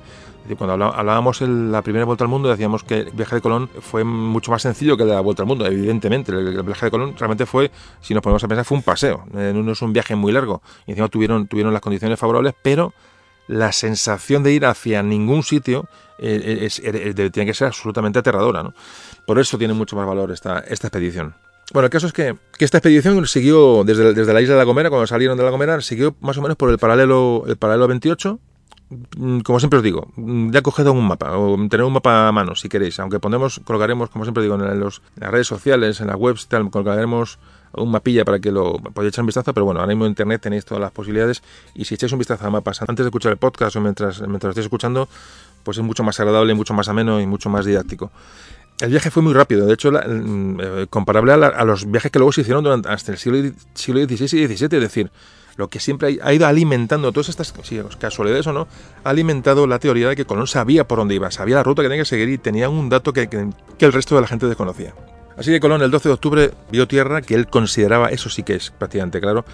Cuando 0.57 0.73
hablábamos 0.85 1.39
la 1.41 1.81
primera 1.83 2.03
vuelta 2.03 2.23
al 2.23 2.27
mundo, 2.27 2.49
decíamos 2.49 2.83
que 2.83 2.99
el 3.01 3.11
viaje 3.11 3.35
de 3.35 3.41
Colón 3.41 3.69
fue 3.79 4.03
mucho 4.03 4.51
más 4.51 4.63
sencillo 4.63 4.97
que 4.97 5.05
la 5.05 5.21
vuelta 5.21 5.43
al 5.43 5.47
mundo. 5.47 5.65
Evidentemente, 5.67 6.31
el, 6.31 6.63
viaje 6.63 6.87
de 6.87 6.91
Colón 6.91 7.13
realmente 7.17 7.45
fue, 7.45 7.71
si 8.01 8.13
nos 8.15 8.23
ponemos 8.23 8.43
a 8.43 8.47
pensar, 8.47 8.65
fue 8.65 8.77
un 8.77 8.83
paseo. 8.83 9.23
Eh, 9.35 9.53
no 9.55 9.71
es 9.71 9.81
un 9.83 9.93
viaje 9.93 10.15
muy 10.15 10.31
largo. 10.33 10.61
Y 10.87 10.91
encima 10.91 11.07
tuvieron, 11.09 11.47
tuvieron 11.47 11.71
las 11.73 11.81
condiciones 11.81 12.19
favorables, 12.19 12.53
pero 12.61 12.91
la 13.47 13.71
sensación 13.71 14.41
de 14.43 14.51
ir 14.53 14.65
hacia 14.65 15.03
ningún 15.03 15.43
sitio 15.43 15.85
eh, 16.17 16.59
es- 16.63 16.81
tiene 17.31 17.45
que 17.45 17.53
ser 17.53 17.67
absolutamente 17.67 18.17
aterradora. 18.19 18.73
Por 19.27 19.39
eso 19.39 19.57
tiene 19.59 19.73
mucho 19.75 19.95
más 19.95 20.07
valor 20.07 20.31
esta, 20.31 20.59
esta 20.59 20.87
expedición. 20.87 21.35
Bueno, 21.73 21.85
el 21.85 21.89
caso 21.89 22.07
es 22.07 22.13
que, 22.13 22.35
esta 22.59 22.77
expedición 22.77 23.25
siguió 23.27 23.83
desde, 23.83 24.13
desde 24.13 24.33
la 24.33 24.41
isla 24.41 24.55
de 24.55 24.59
La 24.59 24.65
Gomera, 24.65 24.89
cuando 24.89 25.07
salieron 25.07 25.37
de 25.37 25.43
La 25.43 25.51
Gomera, 25.51 25.79
siguió 25.81 26.15
más 26.19 26.37
o 26.37 26.41
menos 26.41 26.57
por 26.57 26.69
el 26.69 26.77
paralelo, 26.77 27.43
el 27.47 27.55
paralelo 27.55 27.87
28. 27.87 28.39
Mm, 29.15 29.39
Como 29.39 29.59
siempre 29.59 29.77
os 29.77 29.83
digo, 29.83 30.11
mm, 30.17 30.51
ya 30.51 30.61
coged 30.61 30.85
un 30.87 31.07
mapa, 31.07 31.37
o 31.37 31.55
tener 31.69 31.85
un 31.85 31.93
mapa 31.93 32.27
a 32.27 32.31
mano 32.33 32.55
si 32.55 32.67
queréis, 32.67 32.99
aunque 32.99 33.21
ponemos, 33.21 33.61
colgaremos, 33.63 34.09
como 34.09 34.25
siempre 34.25 34.43
digo, 34.43 34.55
en, 34.55 34.79
las 34.81 35.31
redes 35.31 35.47
sociales, 35.47 36.01
en 36.01 36.07
las 36.07 36.17
webs, 36.17 36.47
tal, 36.47 36.69
colgaremos 36.69 37.39
un 37.73 37.89
mapilla 37.89 38.25
para 38.25 38.39
que 38.39 38.51
lo 38.51 38.73
podáis 38.73 39.13
echar 39.13 39.23
un 39.23 39.27
vistazo, 39.27 39.53
pero 39.53 39.65
bueno, 39.65 39.79
ahora 39.79 39.93
mismo 39.93 40.05
en 40.05 40.11
internet 40.11 40.41
tenéis 40.41 40.65
todas 40.65 40.81
las 40.81 40.91
posibilidades 40.91 41.41
y 41.73 41.85
si 41.85 41.95
echáis 41.95 42.11
un 42.11 42.19
vistazo 42.19 42.45
a 42.45 42.49
mapas 42.49 42.81
antes 42.81 43.05
de 43.05 43.07
escuchar 43.07 43.31
el 43.31 43.37
podcast 43.37 43.77
o 43.77 43.81
mientras, 43.81 44.19
mientras 44.27 44.57
lo 44.57 44.61
escuchando, 44.61 45.07
pues 45.63 45.77
es 45.77 45.83
mucho 45.83 46.03
más 46.03 46.19
agradable, 46.19 46.53
mucho 46.53 46.73
más 46.73 46.89
ameno 46.89 47.21
y 47.21 47.25
mucho 47.25 47.49
más 47.49 47.65
didáctico. 47.65 48.11
El 48.81 48.89
viaje 48.89 49.11
fue 49.11 49.21
muy 49.21 49.33
rápido, 49.33 49.67
de 49.67 49.75
hecho, 49.75 49.91
mm, 49.91 50.59
eh, 50.59 50.87
comparable 50.89 51.33
a, 51.33 51.63
los 51.65 51.89
viajes 51.89 52.11
que 52.11 52.17
luego 52.17 52.31
se 52.31 52.41
hicieron 52.41 52.63
durante, 52.63 52.89
hasta 52.89 53.11
el 53.11 53.19
siglo, 53.19 53.37
XVI 53.37 54.39
y 54.39 54.47
XVII, 54.47 54.55
es 54.55 54.69
decir, 54.81 55.11
lo 55.55 55.69
que 55.69 55.79
siempre 55.79 56.17
ha 56.19 56.33
ido 56.33 56.47
alimentando, 56.47 57.11
todas 57.11 57.29
estas 57.29 57.53
casualidades 57.99 58.47
o 58.47 58.53
no, 58.53 58.67
ha 59.03 59.09
alimentado 59.09 59.67
la 59.67 59.77
teoría 59.77 60.09
de 60.09 60.15
que 60.15 60.25
Colón 60.25 60.47
sabía 60.47 60.87
por 60.87 60.97
dónde 60.97 61.13
iba, 61.13 61.29
sabía 61.29 61.57
la 61.57 61.63
ruta 61.63 61.83
que 61.83 61.89
tenía 61.89 62.01
que 62.01 62.09
seguir 62.09 62.29
y 62.29 62.39
tenía 62.39 62.69
un 62.69 62.89
dato 62.89 63.13
que, 63.13 63.29
el 63.77 63.93
resto 63.93 64.15
de 64.15 64.21
la 64.21 64.27
gente 64.27 64.47
desconocía. 64.47 64.95
Así 65.37 65.51
que 65.51 65.59
Colón 65.59 65.83
el 65.83 65.91
12 65.91 66.09
de 66.09 66.13
octubre 66.13 66.51
vio 66.71 66.87
tierra 66.87 67.21
que 67.21 67.35
él 67.35 67.47
consideraba, 67.47 68.09
eso 68.09 68.29
sí 68.29 68.41
que 68.41 68.55
es 68.55 68.71
prácticamente 68.71 69.21
claro, 69.21 69.45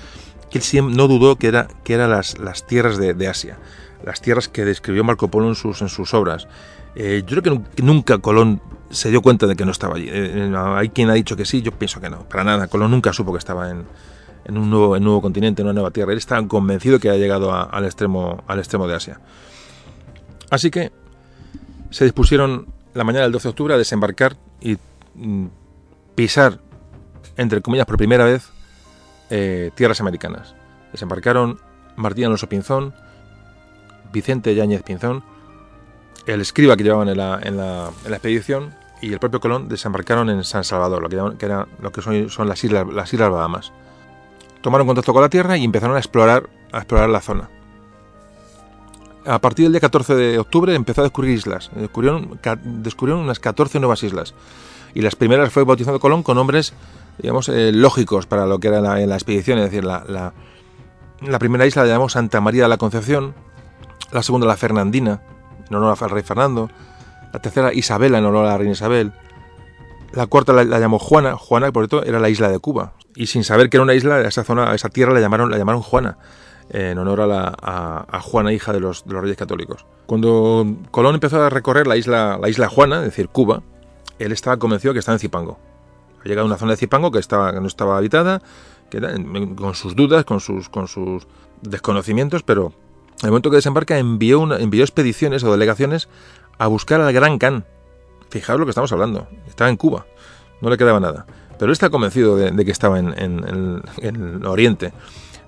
que 0.49 0.59
él 0.59 0.95
no 0.95 1.09
dudó 1.09 1.35
que 1.35 1.47
era 1.47 1.67
que 1.83 1.95
eran 1.95 2.11
las, 2.11 2.39
las 2.39 2.65
tierras 2.65 2.97
de, 2.97 3.27
Asia, 3.27 3.57
las 4.05 4.21
tierras 4.21 4.47
que 4.47 4.63
describió 4.63 5.03
Marco 5.03 5.27
Polo 5.27 5.49
en 5.49 5.55
sus, 5.55 5.81
en 5.81 5.89
sus 5.89 6.13
obras. 6.13 6.47
Eh, 6.95 7.23
yo 7.27 7.41
creo 7.41 7.61
que 7.75 7.83
nunca 7.83 8.17
Colón 8.19 8.61
se 8.89 9.09
dio 9.09 9.21
cuenta 9.21 9.47
de 9.47 9.55
que 9.55 9.65
no 9.65 9.71
estaba 9.71 9.95
allí. 9.95 10.07
Eh, 10.07 10.49
eh, 10.49 10.53
hay 10.55 10.89
quien 10.89 11.09
ha 11.09 11.13
dicho 11.13 11.35
que 11.35 11.45
sí, 11.45 11.61
yo 11.61 11.71
pienso 11.71 11.99
que 11.99 12.09
no, 12.09 12.27
para 12.27 12.43
nada. 12.43 12.67
Colón 12.67 12.91
nunca 12.91 13.13
supo 13.13 13.31
que 13.31 13.39
estaba 13.39 13.69
en, 13.69 13.85
en 14.45 14.57
un, 14.57 14.69
nuevo, 14.69 14.97
nuevo 14.99 15.21
continente, 15.21 15.61
en 15.61 15.67
una 15.67 15.73
nueva 15.73 15.91
tierra. 15.91 16.11
Él 16.11 16.17
estaba 16.17 16.45
convencido 16.47 16.99
que 16.99 17.09
había 17.09 17.19
llegado 17.19 17.53
al, 17.53 17.85
extremo, 17.85 18.43
al 18.47 18.59
extremo 18.59 18.87
de 18.87 18.95
Asia. 18.95 19.19
Así 20.49 20.71
que 20.71 20.91
se 21.89 22.05
dispusieron 22.05 22.67
la 22.93 23.03
mañana 23.03 23.23
del 23.23 23.31
12 23.33 23.43
de 23.43 23.49
octubre 23.49 23.73
a 23.73 23.77
desembarcar 23.77 24.37
y 24.61 24.77
mm, 25.15 25.47
pisar, 26.15 26.59
entre 27.35 27.61
comillas, 27.61 27.85
por 27.85 27.97
primera 27.97 28.23
vez, 28.23 28.49
eh, 29.29 29.71
tierras 29.75 29.99
americanas. 29.99 30.55
Desembarcaron 30.93 31.59
Martín 31.97 32.25
Alonso 32.25 32.47
Pinzón, 32.47 32.93
Vicente 34.13 34.55
Yáñez 34.55 34.83
Pinzón, 34.83 35.23
el 36.27 36.41
escriba 36.41 36.75
que 36.77 36.83
llevaban 36.83 37.09
en 37.09 37.17
la, 37.17 37.39
en 37.41 37.57
la- 37.57 37.89
expedición 38.09 38.73
y 39.01 39.13
el 39.13 39.19
propio 39.19 39.39
Colón 39.39 39.67
desembarcaron 39.69 40.29
en 40.29 40.43
San 40.43 40.63
Salvador, 40.63 41.01
lo 41.01 41.09
que, 41.09 41.47
lo 41.81 41.91
que 41.91 42.01
son, 42.01 42.29
son 42.29 42.47
las, 42.47 42.63
islas, 42.63 42.85
las 42.91 43.11
Islas 43.13 43.29
Bahamas. 43.31 43.71
Tomaron 44.61 44.87
contacto 44.87 45.13
con 45.13 45.21
la 45.21 45.29
Tierra 45.29 45.55
y 45.57 45.63
empezaron 45.63 45.95
a 45.95 45.99
explorar, 45.99 46.49
a 46.71 46.77
explorar 46.79 47.09
la 47.09 47.21
zona. 47.21 47.49
A 49.25 49.39
partir 49.39 49.65
del 49.65 49.73
día 49.73 49.81
14 49.81 50.15
de 50.15 50.39
octubre 50.39 50.73
empezó 50.73 51.01
a 51.01 51.03
descubrir 51.03 51.33
islas. 51.37 51.69
Descubrieron, 51.75 52.39
descubrieron 52.63 53.21
unas 53.23 53.39
14 53.39 53.79
nuevas 53.79 54.01
islas. 54.03 54.33
Y 54.93 55.01
las 55.01 55.15
primeras 55.15 55.51
fue 55.51 55.63
bautizando 55.65 55.99
Colón 55.99 56.23
con 56.23 56.37
nombres, 56.37 56.73
digamos, 57.17 57.49
eh, 57.49 57.71
lógicos 57.73 58.25
para 58.25 58.45
lo 58.45 58.59
que 58.59 58.69
era 58.69 58.79
la, 58.79 58.97
la 59.05 59.15
expedición. 59.15 59.59
Es 59.59 59.65
decir, 59.65 59.83
la, 59.83 60.03
la- 60.07 60.33
la 61.21 61.39
primera 61.39 61.65
isla 61.65 61.81
la 61.83 61.89
llamamos 61.89 62.13
Santa 62.13 62.39
María 62.41 62.63
de 62.63 62.69
la 62.69 62.77
Concepción, 62.77 63.33
la 64.11 64.23
segunda 64.23 64.45
la 64.47 64.55
Fernandina, 64.55 65.21
en 65.69 65.75
honor 65.75 65.97
al 65.99 66.09
rey 66.09 66.23
Fernando, 66.23 66.69
la 67.33 67.39
tercera 67.39 67.73
Isabela, 67.73 68.17
en 68.17 68.25
honor 68.25 68.45
a 68.45 68.49
la 68.49 68.57
reina 68.57 68.73
Isabel, 68.73 69.11
la 70.13 70.25
cuarta 70.27 70.53
la, 70.53 70.63
la 70.63 70.79
llamó 70.79 70.99
Juana, 70.99 71.35
Juana 71.35 71.71
por 71.71 71.87
cierto 71.87 72.07
era 72.07 72.19
la 72.19 72.29
isla 72.29 72.49
de 72.49 72.59
Cuba, 72.59 72.93
y 73.15 73.27
sin 73.27 73.43
saber 73.43 73.69
que 73.69 73.77
era 73.77 73.83
una 73.83 73.93
isla, 73.93 74.21
esa 74.21 74.43
zona, 74.43 74.73
esa 74.73 74.89
tierra 74.89 75.13
la 75.13 75.19
llamaron, 75.19 75.51
la 75.51 75.57
llamaron 75.57 75.81
Juana, 75.81 76.17
en 76.69 76.97
honor 76.97 77.21
a, 77.21 77.27
la, 77.27 77.55
a, 77.61 78.19
Juana, 78.21 78.51
hija 78.53 78.73
de 78.73 78.79
los, 78.79 79.05
de 79.05 79.13
los 79.13 79.21
reyes 79.21 79.37
católicos. 79.37 79.85
Cuando 80.05 80.65
Colón 80.91 81.15
empezó 81.15 81.41
a 81.41 81.49
recorrer 81.49 81.87
la 81.87 81.95
isla, 81.97 82.37
la 82.41 82.49
isla 82.49 82.67
Juana, 82.69 82.97
es 82.99 83.05
decir, 83.05 83.29
Cuba, 83.29 83.63
él 84.19 84.31
estaba 84.31 84.57
convencido 84.57 84.93
que 84.93 84.99
estaba 84.99 85.15
en 85.15 85.19
Zipango. 85.19 85.59
Ha 86.21 86.27
llegado 86.27 86.45
a 86.45 86.47
una 86.47 86.57
zona 86.57 86.71
de 86.71 86.77
Zipango 86.77 87.11
que, 87.11 87.19
estaba, 87.19 87.53
que 87.53 87.61
no 87.61 87.67
estaba 87.67 87.97
habitada, 87.97 88.41
que 88.89 88.97
era- 88.97 89.13
con 89.55 89.75
sus 89.75 89.95
dudas, 89.95 90.25
con 90.25 90.39
sus, 90.39 90.69
con 90.69 90.87
sus 90.87 91.27
desconocimientos, 91.61 92.43
pero 92.43 92.73
el 93.23 93.29
momento 93.29 93.49
que 93.49 93.57
desembarca 93.57 93.97
envió, 93.97 94.47
expediciones 94.83 95.43
o 95.43 95.51
delegaciones 95.51 96.07
a 96.57 96.67
buscar 96.67 97.01
al 97.01 97.13
Gran 97.13 97.39
Khan. 97.39 97.65
Fijaos 98.29 98.59
lo 98.59 98.65
que 98.65 98.71
estamos 98.71 98.91
hablando. 98.91 99.27
Estaba 99.47 99.69
en 99.69 99.77
Cuba. 99.77 100.05
No 100.61 100.69
le 100.69 100.77
quedaba 100.77 100.99
nada. 100.99 101.25
Pero 101.57 101.65
él 101.65 101.71
está 101.71 101.89
convencido 101.89 102.35
de, 102.35 102.65
que 102.65 102.71
estaba 102.71 102.99
en, 102.99 103.13
en 103.17 104.45
Oriente. 104.45 104.93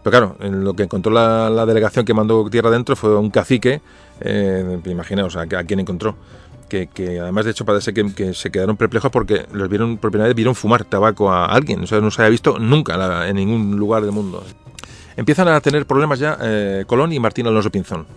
Pero 0.04 0.12
claro, 0.12 0.36
en 0.40 0.64
lo 0.64 0.74
que 0.76 0.84
encontró 0.84 1.12
la, 1.12 1.66
delegación 1.66 2.06
que 2.06 2.14
mandó 2.14 2.50
tierra 2.50 2.70
adentro 2.70 2.96
fue 2.96 3.16
un 3.18 3.30
cacique, 3.30 3.82
eh, 4.22 4.80
imaginaos 4.86 5.36
a, 5.36 5.42
a 5.42 5.64
quién 5.64 5.80
encontró. 5.80 6.16
Que, 6.70 6.88
además, 7.20 7.46
de 7.46 7.52
hecho, 7.52 7.66
parece 7.66 7.94
que, 7.94 8.34
se 8.36 8.52
quedaron 8.52 8.78
perplejos 8.78 9.10
porque 9.12 9.48
los 9.52 9.68
vieron 9.70 9.98
por 9.98 10.12
primera 10.12 10.28
vez 10.28 10.36
vieron 10.36 10.54
fumar 10.54 10.86
tabaco 10.86 11.32
a 11.32 11.48
alguien. 11.48 11.84
O 11.84 11.88
sea, 11.88 12.00
no 12.00 12.12
se 12.12 12.22
había 12.22 12.30
visto 12.30 12.60
nunca 12.60 13.28
en 13.28 13.36
ningún 13.36 13.76
lugar 13.78 14.04
del 14.04 14.12
mundo. 14.12 14.44
Empiezan 15.20 15.50
a 15.50 15.60
tener 15.60 15.86
problemas 15.86 16.18
ya 16.18 16.38
eh, 16.42 16.86
Colón 16.88 17.12
y 17.12 17.20
Martín 17.20 17.46
Alonso 17.46 17.70
Pinzón. 17.70 18.08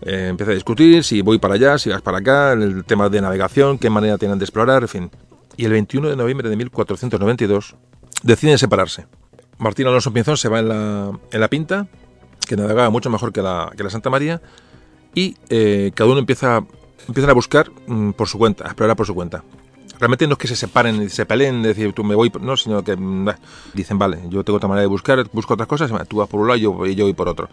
Eh, 0.00 0.28
empieza 0.30 0.52
a 0.52 0.54
discutir 0.54 1.04
si 1.04 1.20
voy 1.20 1.38
para 1.38 1.56
allá, 1.56 1.76
si 1.76 1.90
vas 1.90 2.00
para 2.00 2.18
acá, 2.20 2.54
el 2.54 2.86
tema 2.86 3.10
de 3.10 3.20
navegación, 3.20 3.76
qué 3.76 3.90
manera 3.90 4.16
tienen 4.16 4.38
de 4.38 4.46
explorar, 4.46 4.80
en 4.80 4.88
fin. 4.88 5.10
Y 5.58 5.66
el 5.66 5.72
21 5.72 6.08
de 6.08 6.16
noviembre 6.16 6.48
de 6.48 6.56
1492, 6.56 7.76
deciden 8.22 8.56
separarse. 8.56 9.06
Martín 9.58 9.86
Alonso 9.86 10.10
Pinzón 10.10 10.38
se 10.38 10.48
va 10.48 10.60
en 10.60 10.68
la, 10.70 11.12
en 11.30 11.38
la 11.38 11.48
pinta, 11.48 11.86
que 12.48 12.56
navegaba 12.56 12.88
mucho 12.88 13.10
mejor 13.10 13.30
que 13.30 13.42
la, 13.42 13.70
que 13.76 13.84
la 13.84 13.90
Santa 13.90 14.08
María, 14.08 14.40
y 15.14 15.36
eh, 15.50 15.92
cada 15.94 16.08
uno 16.08 16.18
empieza, 16.18 16.56
a 16.56 17.32
buscar 17.34 17.70
mm, 17.86 18.12
por 18.12 18.26
su 18.26 18.38
cuenta, 18.38 18.64
a 18.64 18.68
explorar 18.68 18.96
por 18.96 19.06
su 19.06 19.14
cuenta. 19.14 19.44
Realmente 20.02 20.26
no 20.26 20.32
es 20.32 20.38
que 20.38 20.48
se 20.48 20.56
separen 20.56 21.00
y 21.00 21.08
se 21.10 21.24
peleen, 21.26 21.62
decir 21.62 21.92
tú 21.92 22.02
me 22.02 22.16
voy, 22.16 22.32
no, 22.40 22.56
sino 22.56 22.82
que 22.82 22.96
mm, 22.96 23.28
dicen, 23.72 24.00
vale, 24.00 24.18
yo 24.30 24.42
tengo 24.42 24.56
otra 24.56 24.68
manera 24.68 24.80
de 24.80 24.88
buscar, 24.88 25.24
busco 25.32 25.54
otras 25.54 25.68
cosas, 25.68 25.92
tú 26.08 26.16
vas 26.16 26.28
por 26.28 26.40
un 26.40 26.48
lado 26.48 26.56
y 26.58 26.62
yo, 26.62 26.86
yo 26.86 27.04
voy 27.04 27.12
por 27.12 27.28
otro. 27.28 27.48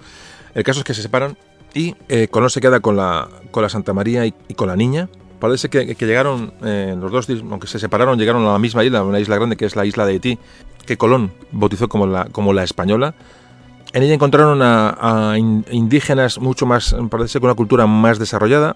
El 0.55 0.63
caso 0.63 0.79
es 0.79 0.83
que 0.83 0.95
se 0.95 1.03
separan 1.03 1.37
y 1.75 1.95
eh, 2.07 2.27
Colón 2.27 2.49
se 2.49 2.59
queda 2.59 2.79
con 2.79 2.97
la, 2.97 3.29
con 3.51 3.61
la 3.61 3.69
Santa 3.69 3.93
María 3.93 4.25
y, 4.25 4.33
con 4.55 4.67
la 4.67 4.75
niña. 4.75 5.09
Parece 5.39 5.69
que, 5.69 5.95
que 5.95 6.05
llegaron, 6.07 6.51
eh, 6.63 6.95
los 6.99 7.11
dos, 7.11 7.29
aunque 7.29 7.67
se 7.67 7.77
separaron, 7.77 8.17
llegaron 8.17 8.43
a 8.47 8.53
la 8.53 8.57
misma 8.57 8.83
isla, 8.83 9.03
una 9.03 9.19
isla 9.19 9.35
grande 9.35 9.55
que 9.55 9.65
es 9.65 9.75
la 9.75 9.85
isla 9.85 10.07
de 10.07 10.13
Haití, 10.13 10.39
que 10.87 10.97
Colón 10.97 11.31
bautizó 11.51 11.87
como 11.87 12.07
la, 12.07 12.25
como 12.31 12.51
la 12.51 12.63
española. 12.63 13.13
En 13.93 14.01
ella 14.01 14.15
encontraron 14.15 14.59
a, 14.63 15.35
indígenas 15.37 16.39
mucho 16.39 16.65
más, 16.65 16.95
parece 17.11 17.39
que 17.39 17.45
una 17.45 17.53
cultura 17.53 17.85
más 17.85 18.17
desarrollada. 18.17 18.75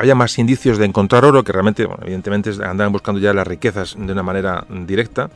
Había 0.00 0.14
más 0.14 0.38
indicios 0.38 0.78
de 0.78 0.86
encontrar 0.86 1.26
oro, 1.26 1.44
que 1.44 1.52
realmente, 1.52 1.86
evidentemente, 2.00 2.52
andaban 2.64 2.90
buscando 2.90 3.20
ya 3.20 3.34
las 3.34 3.46
riquezas 3.46 3.94
de 3.98 4.10
una 4.10 4.22
manera 4.22 4.64
directa. 4.70 5.28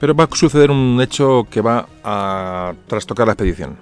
Pero 0.00 0.14
va 0.14 0.24
a 0.24 0.28
suceder 0.34 0.70
un 0.70 0.98
hecho 1.02 1.46
que 1.50 1.60
va 1.60 1.86
a 2.02 2.72
trastocar 2.86 3.26
la 3.26 3.34
expedición. 3.34 3.76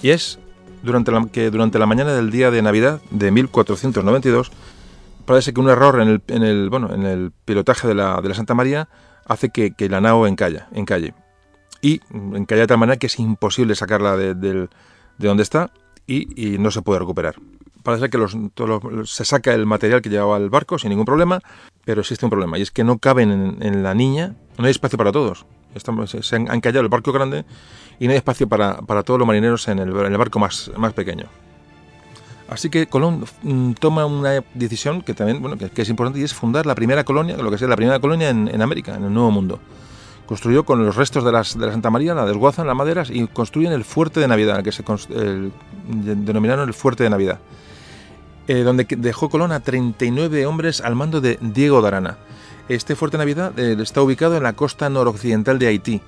Y 0.00 0.08
es 0.08 0.38
durante 0.82 1.12
la, 1.12 1.26
que 1.30 1.50
durante 1.50 1.78
la 1.78 1.84
mañana 1.84 2.14
del 2.14 2.30
día 2.30 2.50
de 2.50 2.62
Navidad 2.62 3.02
de 3.10 3.30
1492 3.30 4.50
parece 5.26 5.52
que 5.52 5.60
un 5.60 5.68
error 5.68 6.00
en 6.00 6.08
el, 6.08 6.22
en 6.28 6.42
el, 6.42 6.70
bueno, 6.70 6.94
en 6.94 7.04
el 7.04 7.30
pilotaje 7.44 7.86
de 7.86 7.96
la, 7.96 8.22
de 8.22 8.30
la 8.30 8.34
Santa 8.34 8.54
María 8.54 8.88
hace 9.26 9.50
que, 9.50 9.72
que 9.72 9.90
la 9.90 10.00
nao 10.00 10.26
encalle, 10.26 10.62
encalle. 10.72 11.12
Y 11.82 12.00
encalle 12.32 12.62
de 12.62 12.66
tal 12.66 12.78
manera 12.78 12.96
que 12.96 13.08
es 13.08 13.18
imposible 13.18 13.74
sacarla 13.74 14.16
de, 14.16 14.34
de, 14.34 14.68
donde 15.18 15.42
está 15.42 15.70
y, 16.06 16.54
y, 16.54 16.56
no 16.56 16.70
se 16.70 16.80
puede 16.80 17.00
recuperar. 17.00 17.34
Parece 17.86 18.10
que 18.10 18.18
se 19.04 19.24
saca 19.24 19.54
el 19.54 19.64
material 19.64 20.02
que 20.02 20.10
llevaba 20.10 20.38
el 20.38 20.50
barco 20.50 20.76
sin 20.76 20.90
ningún 20.90 21.04
problema, 21.04 21.40
pero 21.84 22.00
existe 22.00 22.26
un 22.26 22.30
problema 22.30 22.58
y 22.58 22.62
es 22.62 22.72
que 22.72 22.82
no 22.82 22.98
caben 22.98 23.58
en, 23.60 23.82
la 23.84 23.94
niña, 23.94 24.34
no 24.58 24.64
hay 24.64 24.72
espacio 24.72 24.98
para 24.98 25.12
todos. 25.12 25.46
Estamos, 25.72 26.10
se 26.10 26.34
han 26.34 26.52
encallado 26.52 26.80
el 26.80 26.88
barco 26.88 27.12
grande 27.12 27.44
y 28.00 28.06
no 28.06 28.10
hay 28.10 28.16
espacio 28.16 28.48
para, 28.48 28.74
todos 29.04 29.20
los 29.20 29.26
marineros 29.28 29.68
en 29.68 29.78
el, 29.78 29.92
barco 29.92 30.40
más, 30.40 30.68
pequeño. 30.96 31.26
Así 32.48 32.70
que 32.70 32.88
Colón 32.88 33.24
mm, 33.44 33.74
toma 33.74 34.04
una 34.04 34.42
decisión 34.54 35.00
que 35.02 35.14
también 35.14 35.40
bueno, 35.40 35.56
que, 35.56 35.70
es 35.80 35.88
importante 35.88 36.18
y 36.18 36.24
es 36.24 36.34
fundar 36.34 36.66
la 36.66 36.74
primera 36.74 37.04
colonia, 37.04 37.36
lo 37.36 37.52
que 37.52 37.58
sea 37.58 37.68
la 37.68 37.76
primera 37.76 38.00
colonia 38.00 38.30
en, 38.30 38.48
en, 38.48 38.62
América, 38.62 38.96
en 38.96 39.04
el 39.04 39.14
Nuevo 39.14 39.30
Mundo. 39.30 39.60
Construyó 40.26 40.64
con 40.64 40.84
los 40.84 40.96
restos 40.96 41.22
de, 41.22 41.30
las, 41.30 41.56
de 41.56 41.66
la 41.66 41.70
Santa 41.70 41.90
María, 41.90 42.14
la 42.14 42.26
desguazan, 42.26 42.66
las 42.66 42.74
maderas 42.74 43.10
y 43.10 43.28
construyen 43.28 43.70
el 43.70 43.84
fuerte 43.84 44.18
de 44.18 44.26
Navidad, 44.26 44.64
que 44.64 44.72
se 44.72 44.82
el, 45.10 45.52
denominaron 45.86 46.66
el 46.66 46.74
fuerte 46.74 47.04
de 47.04 47.10
Navidad, 47.10 47.38
eh, 48.48 48.62
donde 48.62 48.86
dejó 48.88 49.28
Colón 49.28 49.52
a 49.52 49.60
39 49.60 50.46
hombres 50.46 50.80
al 50.80 50.94
mando 50.94 51.20
de 51.20 51.38
Diego 51.40 51.82
de 51.82 51.88
Arana. 51.88 52.18
Este 52.68 52.96
fuerte 52.96 53.18
Navidad 53.18 53.58
eh, 53.58 53.76
está 53.80 54.02
ubicado 54.02 54.36
en 54.36 54.42
la 54.42 54.54
costa 54.54 54.88
noroccidental 54.88 55.58
de 55.58 55.68
Haití, 55.68 56.02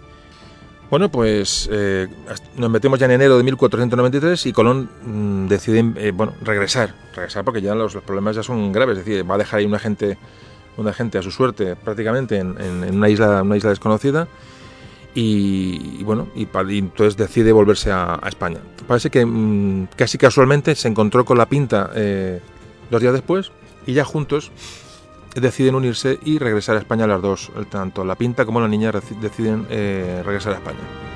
bueno, 0.90 1.10
pues 1.10 1.68
eh, 1.70 2.08
nos 2.56 2.70
metemos 2.70 2.98
ya 2.98 3.04
en 3.04 3.12
enero 3.12 3.36
de 3.36 3.44
1493 3.44 4.46
y 4.46 4.52
Colón 4.54 4.88
mmm, 5.04 5.46
decide 5.46 5.84
eh, 5.96 6.12
bueno, 6.12 6.32
regresar, 6.40 6.94
regresar 7.14 7.44
porque 7.44 7.60
ya 7.60 7.74
los, 7.74 7.94
los, 7.94 8.02
problemas 8.02 8.36
ya 8.36 8.42
son 8.42 8.72
graves, 8.72 8.98
es 8.98 9.04
decir, 9.04 9.30
va 9.30 9.34
a 9.34 9.38
dejar 9.38 9.58
ahí 9.60 9.66
una 9.66 9.78
gente, 9.78 10.16
una 10.78 10.94
gente 10.94 11.18
a 11.18 11.22
su 11.22 11.30
suerte 11.30 11.76
prácticamente 11.76 12.38
en, 12.38 12.58
en, 12.58 12.84
en 12.84 12.96
una 12.96 13.10
isla, 13.10 13.42
una 13.42 13.58
isla 13.58 13.68
desconocida 13.68 14.28
y, 15.14 16.02
bueno, 16.04 16.28
y, 16.34 16.46
entonces 16.78 17.16
decide 17.16 17.52
volverse 17.52 17.90
a, 17.90 18.20
España. 18.26 18.58
Parece 18.86 19.10
que 19.10 19.24
mmm, 19.24 19.88
casi 19.96 20.18
casualmente 20.18 20.74
se 20.74 20.88
encontró 20.88 21.24
con 21.24 21.38
la 21.38 21.46
Pinta 21.46 21.90
eh, 21.94 22.40
dos 22.90 23.00
días 23.00 23.12
después 23.12 23.50
y 23.86 23.94
ya 23.94 24.04
juntos 24.04 24.52
deciden 25.34 25.74
unirse 25.74 26.18
y 26.24 26.38
regresar 26.38 26.76
a 26.76 26.80
España 26.80 27.06
las 27.06 27.22
dos, 27.22 27.50
tanto 27.70 28.04
la 28.04 28.14
Pinta 28.14 28.44
como 28.44 28.60
la 28.60 28.68
niña 28.68 28.92
deciden 29.20 29.66
eh, 29.70 30.22
regresar 30.24 30.54
a 30.54 30.56
España. 30.56 31.07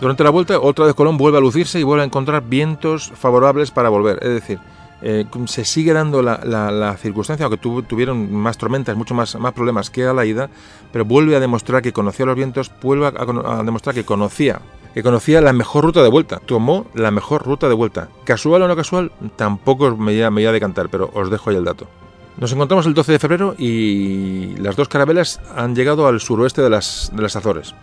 Durante 0.00 0.22
la 0.22 0.30
vuelta, 0.30 0.60
otra 0.60 0.86
vez 0.86 0.94
Colón 0.94 1.16
vuelve 1.16 1.38
a 1.38 1.40
lucirse 1.40 1.80
y 1.80 1.82
vuelve 1.82 2.02
a 2.02 2.06
encontrar 2.06 2.44
vientos 2.44 3.12
favorables 3.16 3.72
para 3.72 3.88
volver. 3.88 4.18
Es 4.22 4.30
decir, 4.30 4.60
eh, 5.02 5.26
se 5.46 5.64
sigue 5.64 5.92
dando 5.92 6.22
la, 6.22 6.96
circunstancia, 7.00 7.46
aunque 7.46 7.58
tu, 7.58 7.82
tuvieron 7.82 8.32
más 8.32 8.58
tormentas, 8.58 8.96
mucho 8.96 9.14
más, 9.14 9.36
problemas 9.54 9.90
que 9.90 10.04
a 10.04 10.12
la 10.12 10.24
ida, 10.24 10.50
pero 10.92 11.04
vuelve 11.04 11.34
a 11.34 11.40
demostrar 11.40 11.82
que 11.82 11.92
conocía 11.92 12.26
los 12.26 12.36
vientos, 12.36 12.70
vuelve 12.80 13.06
a, 13.06 13.62
demostrar 13.64 13.94
que 13.94 14.04
conocía, 14.04 14.60
que 14.94 15.02
conocía 15.02 15.40
la 15.40 15.52
mejor 15.52 15.84
ruta 15.84 16.02
de 16.02 16.08
vuelta, 16.08 16.40
tomó 16.46 16.86
la 16.94 17.10
mejor 17.10 17.44
ruta 17.44 17.68
de 17.68 17.74
vuelta. 17.74 18.08
Casual 18.24 18.62
o 18.62 18.68
no 18.68 18.76
casual, 18.76 19.10
tampoco 19.34 19.96
me 19.96 20.12
iba 20.12 20.28
a 20.28 20.52
decantar, 20.52 20.88
pero 20.90 21.10
os 21.12 21.28
dejo 21.28 21.50
ahí 21.50 21.56
el 21.56 21.64
dato. 21.64 21.88
Nos 22.36 22.52
encontramos 22.52 22.86
el 22.86 22.94
12 22.94 23.12
de 23.12 23.18
febrero 23.18 23.56
y 23.58 24.54
las 24.58 24.76
dos 24.76 24.86
carabelas 24.86 25.40
han 25.56 25.74
llegado 25.74 26.06
al 26.06 26.20
suroeste 26.20 26.62
de 26.62 26.70
las 26.70 27.10
Azores. 27.34 27.74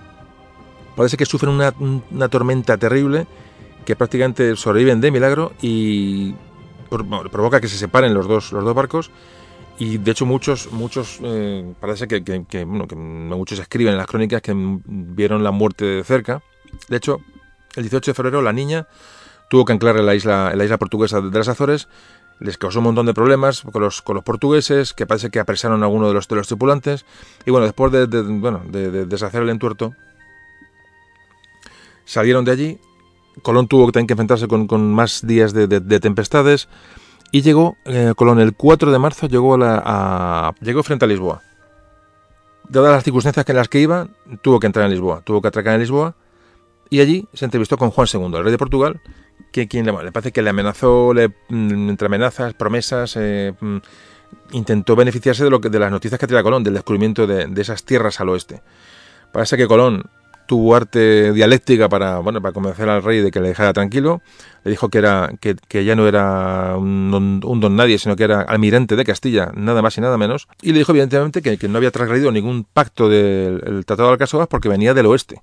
Parece 0.96 1.18
que 1.18 1.26
sufren 1.26 1.52
una, 2.12 2.30
tormenta 2.30 2.78
terrible 2.78 3.28
que 3.86 3.96
prácticamente 3.96 4.56
sobreviven 4.56 5.02
de 5.02 5.12
milagro 5.12 5.54
y 5.62 6.34
provoca 6.90 7.60
que 7.60 7.68
se 7.68 7.78
separen 7.78 8.14
los 8.14 8.28
dos, 8.28 8.52
los 8.52 8.64
dos 8.64 8.74
barcos. 8.74 9.12
Y 9.78 9.98
de 9.98 10.12
hecho 10.12 10.26
muchos, 10.26 10.72
muchos 10.72 11.20
eh, 11.22 11.74
parece 11.82 12.08
que, 12.08 12.24
que, 12.24 12.66
muchos 12.66 13.60
escriben 13.60 13.94
en 13.94 13.98
las 13.98 14.08
crónicas 14.08 14.42
que 14.42 14.54
vieron 14.86 15.44
la 15.44 15.52
muerte 15.52 15.86
de 15.86 16.04
cerca. 16.04 16.42
De 16.88 16.98
hecho, 16.98 17.20
el 17.76 17.84
18 17.84 18.12
de 18.12 18.16
febrero 18.16 18.42
la 18.42 18.54
niña 18.54 18.88
tuvo 19.50 19.66
que 19.66 19.74
anclar 19.74 19.98
en 19.98 20.06
la 20.06 20.16
isla, 20.16 20.52
en 20.54 20.58
la 20.58 20.64
isla 20.64 20.78
portuguesa 20.78 21.20
de 21.20 21.38
las 21.38 21.50
Azores, 21.50 21.90
les 22.40 22.58
causó 22.58 22.80
un 22.80 22.86
montón 22.86 23.06
de 23.06 23.14
problemas 23.14 23.62
con 23.62 23.82
los, 23.82 24.02
con 24.02 24.16
los 24.16 24.24
portugueses, 24.24 24.94
que 24.94 25.06
parece 25.06 25.30
que 25.30 25.40
apresaron 25.40 25.84
a 25.84 25.86
alguno 25.86 26.08
de 26.08 26.14
los, 26.14 26.28
de 26.28 26.36
los 26.36 26.48
tripulantes, 26.48 27.06
y 27.46 27.52
bueno, 27.52 27.66
después 27.66 27.92
de, 27.92 28.06
bueno, 28.22 28.62
de 28.68 29.06
deshacer 29.06 29.44
el 29.44 29.50
entuerto, 29.50 29.94
salieron 32.06 32.46
de 32.46 32.52
allí, 32.52 32.80
Colón 33.42 33.68
tuvo 33.68 33.92
también 33.92 34.08
que 34.08 34.14
enfrentarse 34.14 34.48
con, 34.48 34.94
más 34.94 35.26
días 35.26 35.54
de, 35.54 35.68
de, 35.68 35.80
de, 35.80 36.00
tempestades 36.00 36.70
y 37.32 37.42
llegó, 37.42 37.76
eh, 37.86 38.14
Colón 38.16 38.40
el 38.40 38.54
4 38.56 38.92
de 38.92 39.00
marzo 39.00 39.28
llegó, 39.28 39.62
a 39.62 39.82
a, 39.86 40.54
llegó 40.62 40.84
frente 40.84 41.06
a 41.06 41.08
Lisboa. 41.08 41.42
Dadas 42.70 42.94
las 42.94 43.04
circunstancias 43.04 43.48
en 43.48 43.56
las 43.56 43.70
que 43.70 43.80
iba, 43.80 44.08
tuvo 44.42 44.60
que 44.60 44.68
entrar 44.68 44.86
en 44.86 44.92
Lisboa, 44.92 45.22
tuvo 45.24 45.42
que 45.42 45.50
atracar 45.50 45.76
en 45.76 45.82
Lisboa 45.82 46.16
y 46.90 47.00
allí 47.02 47.28
se 47.34 47.46
entrevistó 47.46 47.78
con 47.78 47.92
Juan 47.92 48.08
II, 48.12 48.26
el 48.26 48.44
rey 48.44 48.52
de 48.52 48.58
Portugal, 48.58 49.02
que 49.52 49.68
quien 49.68 49.86
le, 49.86 49.94
parece 50.12 50.32
que 50.32 50.42
le 50.42 50.50
amenazó, 50.50 51.14
mm, 51.14 51.90
entre 51.90 52.08
amenazas, 52.08 52.54
promesas, 52.54 53.16
eh, 53.18 53.54
mm, 53.60 53.78
intentó 54.52 54.96
beneficiarse 54.96 55.44
de, 55.44 55.50
lo 55.50 55.62
que, 55.62 55.70
de 55.70 55.80
las 55.80 55.92
noticias 55.92 56.20
que 56.20 56.28
traía 56.28 56.44
Colón, 56.44 56.64
del 56.64 56.74
descubrimiento 56.74 57.28
de, 57.28 57.48
de 57.48 57.62
esas 57.62 57.84
tierras 57.84 58.20
al 58.20 58.30
oeste. 58.30 58.62
Parece 59.32 59.58
que 59.58 59.68
Colón 59.68 60.10
tuvo 60.46 60.76
arte 60.76 61.34
dialéctica 61.34 61.90
para, 61.90 62.20
bueno, 62.20 62.42
para 62.42 62.54
convencer 62.54 62.90
al 62.90 63.04
rey 63.04 63.22
de 63.22 63.32
que 63.32 63.40
le 63.40 63.50
dejara 63.50 63.74
tranquilo. 63.74 64.22
Le 64.64 64.72
dijo 64.72 64.90
que, 64.90 64.98
era, 64.98 65.32
que, 65.40 65.56
que 65.68 65.86
ya 65.86 65.96
no 65.96 66.08
era 66.08 66.76
un 66.78 67.12
don, 67.12 67.42
un 67.44 67.60
don, 67.60 67.76
nadie, 67.76 68.00
sino 68.00 68.16
que 68.16 68.24
era 68.24 68.42
almirante 68.42 68.96
de 68.96 69.04
Castilla, 69.04 69.52
nada 69.56 69.82
más 69.82 69.98
y 69.98 70.02
nada 70.02 70.18
menos. 70.18 70.48
Y 70.62 70.72
le 70.72 70.80
dijo, 70.80 70.92
evidentemente, 70.92 71.42
que, 71.42 71.68
no 71.68 71.78
había 71.78 71.92
transgredido 71.92 72.32
ningún 72.32 72.64
pacto 72.64 73.10
del 73.10 73.86
Tratado 73.86 74.10
de 74.10 74.14
Alcázares 74.14 74.48
porque 74.48 74.70
venía 74.70 74.94
del 74.94 75.06
oeste 75.06 75.42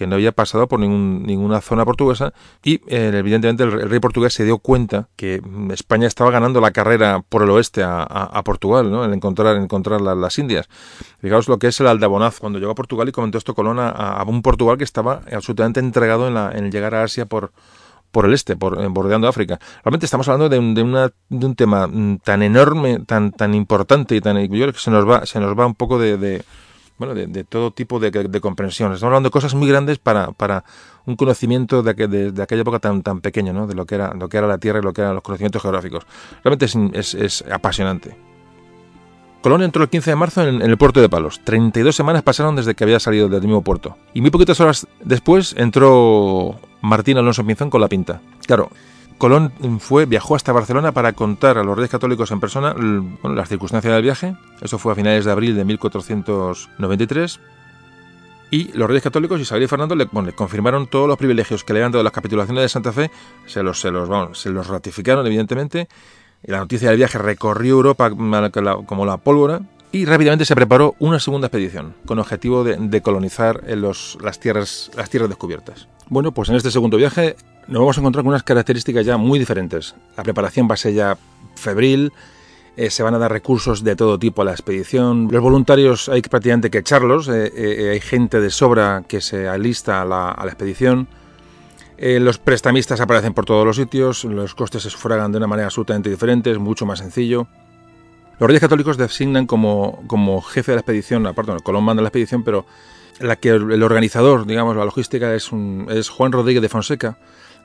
que 0.00 0.06
no 0.06 0.14
había 0.14 0.32
pasado 0.32 0.66
por 0.66 0.80
ningún, 0.80 1.24
ninguna 1.24 1.60
zona 1.60 1.84
portuguesa 1.84 2.32
y 2.64 2.76
eh, 2.86 3.12
evidentemente 3.12 3.64
el, 3.64 3.70
rey 3.70 4.00
portugués 4.00 4.32
se 4.32 4.46
dio 4.46 4.56
cuenta 4.56 5.08
que 5.14 5.42
España 5.74 6.06
estaba 6.06 6.30
ganando 6.30 6.58
la 6.62 6.70
carrera 6.70 7.22
por 7.28 7.42
el 7.42 7.50
oeste 7.50 7.82
a, 7.84 8.40
Portugal, 8.42 8.90
¿no? 8.90 9.04
en 9.04 9.12
encontrar, 9.12 9.56
en 9.56 9.64
encontrar 9.64 10.00
la, 10.00 10.14
las 10.14 10.38
Indias. 10.38 10.70
Fijaos 11.20 11.48
lo 11.48 11.58
que 11.58 11.66
es 11.66 11.78
el 11.80 11.86
aldabonazo 11.86 12.40
cuando 12.40 12.58
llegó 12.58 12.70
a 12.70 12.74
Portugal 12.74 13.10
y 13.10 13.12
comentó 13.12 13.36
esto 13.36 13.54
Colón 13.54 13.78
a, 13.78 13.90
a 13.90 14.22
un 14.24 14.40
Portugal 14.40 14.78
que 14.78 14.84
estaba 14.84 15.20
absolutamente 15.30 15.80
entregado 15.80 16.28
en, 16.28 16.32
la, 16.32 16.50
en 16.54 16.72
llegar 16.72 16.94
a 16.94 17.02
Asia 17.02 17.26
por, 17.26 17.52
por 18.10 18.24
el 18.24 18.32
este, 18.32 18.56
por, 18.56 18.88
bordeando 18.88 19.28
África. 19.28 19.60
Realmente 19.84 20.06
estamos 20.06 20.26
hablando 20.28 20.48
de 20.48 20.58
un, 20.58 20.78
una, 20.78 21.12
de 21.28 21.44
un 21.44 21.54
tema 21.54 21.90
tan 22.24 22.42
enorme, 22.42 23.00
tan, 23.00 23.32
tan 23.32 23.54
importante 23.54 24.16
y 24.16 24.22
tan... 24.22 24.42
Yo 24.50 24.72
que 24.72 24.78
se 24.78 24.90
nos 24.90 25.06
va, 25.06 25.26
se 25.26 25.40
nos 25.40 25.58
va 25.58 25.66
un 25.66 25.74
poco 25.74 25.98
de 25.98 26.42
bueno, 27.00 27.14
de, 27.14 27.44
todo 27.44 27.70
tipo 27.70 27.98
de, 27.98 28.12
comprensión. 28.42 28.92
Estamos 28.92 29.08
hablando 29.08 29.28
de 29.28 29.32
cosas 29.32 29.54
muy 29.54 29.66
grandes 29.66 29.98
para, 29.98 30.32
para 30.32 30.64
un 31.06 31.16
conocimiento 31.16 31.82
de, 31.82 31.94
de, 31.94 32.42
aquella 32.42 32.60
época 32.60 32.78
tan, 32.78 33.02
tan 33.02 33.22
pequeño, 33.22 33.54
¿no? 33.54 33.66
De 33.66 33.74
lo 33.74 33.86
que, 33.86 33.94
era, 33.94 34.12
lo 34.12 34.28
que 34.28 34.36
era 34.36 34.46
la 34.46 34.58
Tierra 34.58 34.80
y 34.80 34.82
lo 34.82 34.92
que 34.92 35.00
eran 35.00 35.14
los 35.14 35.22
conocimientos 35.22 35.62
geográficos. 35.62 36.06
Realmente 36.44 36.66
es, 36.98 37.14
es, 37.14 37.42
apasionante. 37.50 38.18
Colón 39.40 39.62
entró 39.62 39.82
el 39.82 39.88
15 39.88 40.10
de 40.10 40.16
marzo 40.16 40.46
en, 40.46 40.60
el 40.60 40.76
puerto 40.76 41.00
de 41.00 41.08
Palos. 41.08 41.40
32 41.42 41.96
semanas 41.96 42.22
pasaron 42.22 42.54
desde 42.54 42.74
que 42.74 42.84
había 42.84 43.00
salido 43.00 43.30
del 43.30 43.40
mismo 43.40 43.62
puerto. 43.62 43.96
Y 44.12 44.20
muy 44.20 44.30
poquitas 44.30 44.60
horas 44.60 44.86
después 45.02 45.54
entró 45.56 46.60
Martín 46.82 47.16
Alonso 47.16 47.46
Pinzón 47.46 47.70
con 47.70 47.80
la 47.80 47.88
pinta. 47.88 48.20
Claro, 48.46 48.68
Colón 49.20 49.52
fue, 49.80 50.06
viajó 50.06 50.34
hasta 50.34 50.50
Barcelona 50.50 50.92
para 50.92 51.12
contar 51.12 51.58
a 51.58 51.62
los 51.62 51.76
reyes 51.76 51.90
católicos 51.90 52.30
en 52.30 52.40
persona 52.40 52.74
las 53.22 53.50
circunstancias 53.50 53.92
del 53.92 54.02
viaje. 54.02 54.34
Eso 54.62 54.78
fue 54.78 54.92
a 54.92 54.94
finales 54.94 55.26
de 55.26 55.30
abril 55.30 55.54
de 55.54 55.64
1493. 55.66 57.38
Y 58.50 58.72
los 58.72 58.88
reyes 58.88 59.02
católicos, 59.02 59.38
Isabel 59.38 59.64
y 59.64 59.68
Fernando, 59.68 59.94
le, 59.94 60.06
confirmaron 60.32 60.86
todos 60.86 61.06
los 61.06 61.18
privilegios 61.18 61.64
que 61.64 61.74
le 61.74 61.80
habían 61.80 61.92
dado 61.92 62.02
las 62.02 62.14
capitulaciones 62.14 62.62
de 62.62 62.68
Santa 62.70 62.92
Fe, 62.92 63.10
se 63.44 63.62
los, 63.62 63.82
ratificaron, 64.68 65.26
evidentemente, 65.26 65.86
la 66.42 66.56
noticia 66.56 66.88
del 66.88 66.96
viaje 66.96 67.18
recorrió 67.18 67.74
Europa 67.74 68.10
como 68.10 69.04
la 69.04 69.18
pólvora 69.18 69.60
y 69.92 70.06
rápidamente 70.06 70.46
se 70.46 70.54
preparó 70.54 70.94
una 70.98 71.20
segunda 71.20 71.48
expedición 71.48 71.94
con 72.06 72.18
objetivo 72.18 72.64
de, 72.64 73.02
colonizar 73.02 73.60
tierras, 74.40 74.90
las 74.96 75.10
tierras 75.10 75.28
descubiertas. 75.28 75.88
Bueno, 76.08 76.32
pues 76.32 76.48
en 76.48 76.56
este 76.56 76.70
segundo 76.70 76.96
viaje 76.96 77.36
nos 77.66 77.80
vamos 77.80 77.96
a 77.96 78.00
encontrar 78.00 78.24
con 78.24 78.30
unas 78.30 78.42
características 78.42 79.04
ya 79.04 79.16
muy 79.16 79.38
diferentes. 79.38 79.94
La 80.16 80.22
preparación 80.22 80.68
va 80.68 80.74
a 80.74 80.76
ser 80.76 80.94
ya 80.94 81.16
febril, 81.54 82.12
eh, 82.76 82.90
se 82.90 83.02
van 83.02 83.14
a 83.14 83.18
dar 83.18 83.30
recursos 83.30 83.84
de 83.84 83.96
todo 83.96 84.18
tipo 84.18 84.42
a 84.42 84.44
la 84.44 84.52
expedición. 84.52 85.28
Los 85.30 85.42
voluntarios 85.42 86.08
hay 86.08 86.22
prácticamente 86.22 86.70
que 86.70 86.78
echarlos, 86.78 87.28
eh, 87.28 87.52
eh, 87.54 87.90
hay 87.90 88.00
gente 88.00 88.40
de 88.40 88.50
sobra 88.50 89.04
que 89.06 89.20
se 89.20 89.48
alista 89.48 90.02
a 90.02 90.04
la 90.04 90.34
expedición. 90.44 91.08
Los 91.98 92.38
prestamistas 92.38 92.98
aparecen 93.02 93.34
por 93.34 93.44
todos 93.44 93.66
los 93.66 93.76
sitios, 93.76 94.24
los 94.24 94.54
costes 94.54 94.84
se 94.84 94.88
sufragan 94.88 95.32
de 95.32 95.36
una 95.36 95.46
manera 95.46 95.66
absolutamente 95.66 96.08
diferente, 96.08 96.50
es 96.50 96.58
mucho 96.58 96.86
más 96.86 97.00
sencillo. 97.00 97.46
Los 98.38 98.46
reyes 98.46 98.62
católicos 98.62 98.96
designan 98.96 99.46
como, 99.46 100.02
como 100.06 100.40
jefe 100.40 100.72
de 100.72 100.76
la 100.76 100.80
expedición, 100.80 101.26
aparte, 101.26 101.50
bueno, 101.50 101.62
Colón 101.62 101.84
manda 101.84 102.02
la 102.02 102.08
expedición, 102.08 102.42
pero 102.42 102.64
la 103.18 103.36
que 103.36 103.50
el 103.50 103.82
organizador, 103.82 104.46
digamos, 104.46 104.74
la 104.76 104.86
logística 104.86 105.34
es, 105.34 105.52
un, 105.52 105.88
es 105.90 106.08
Juan 106.08 106.32
Rodríguez 106.32 106.62
de 106.62 106.70
Fonseca, 106.70 107.18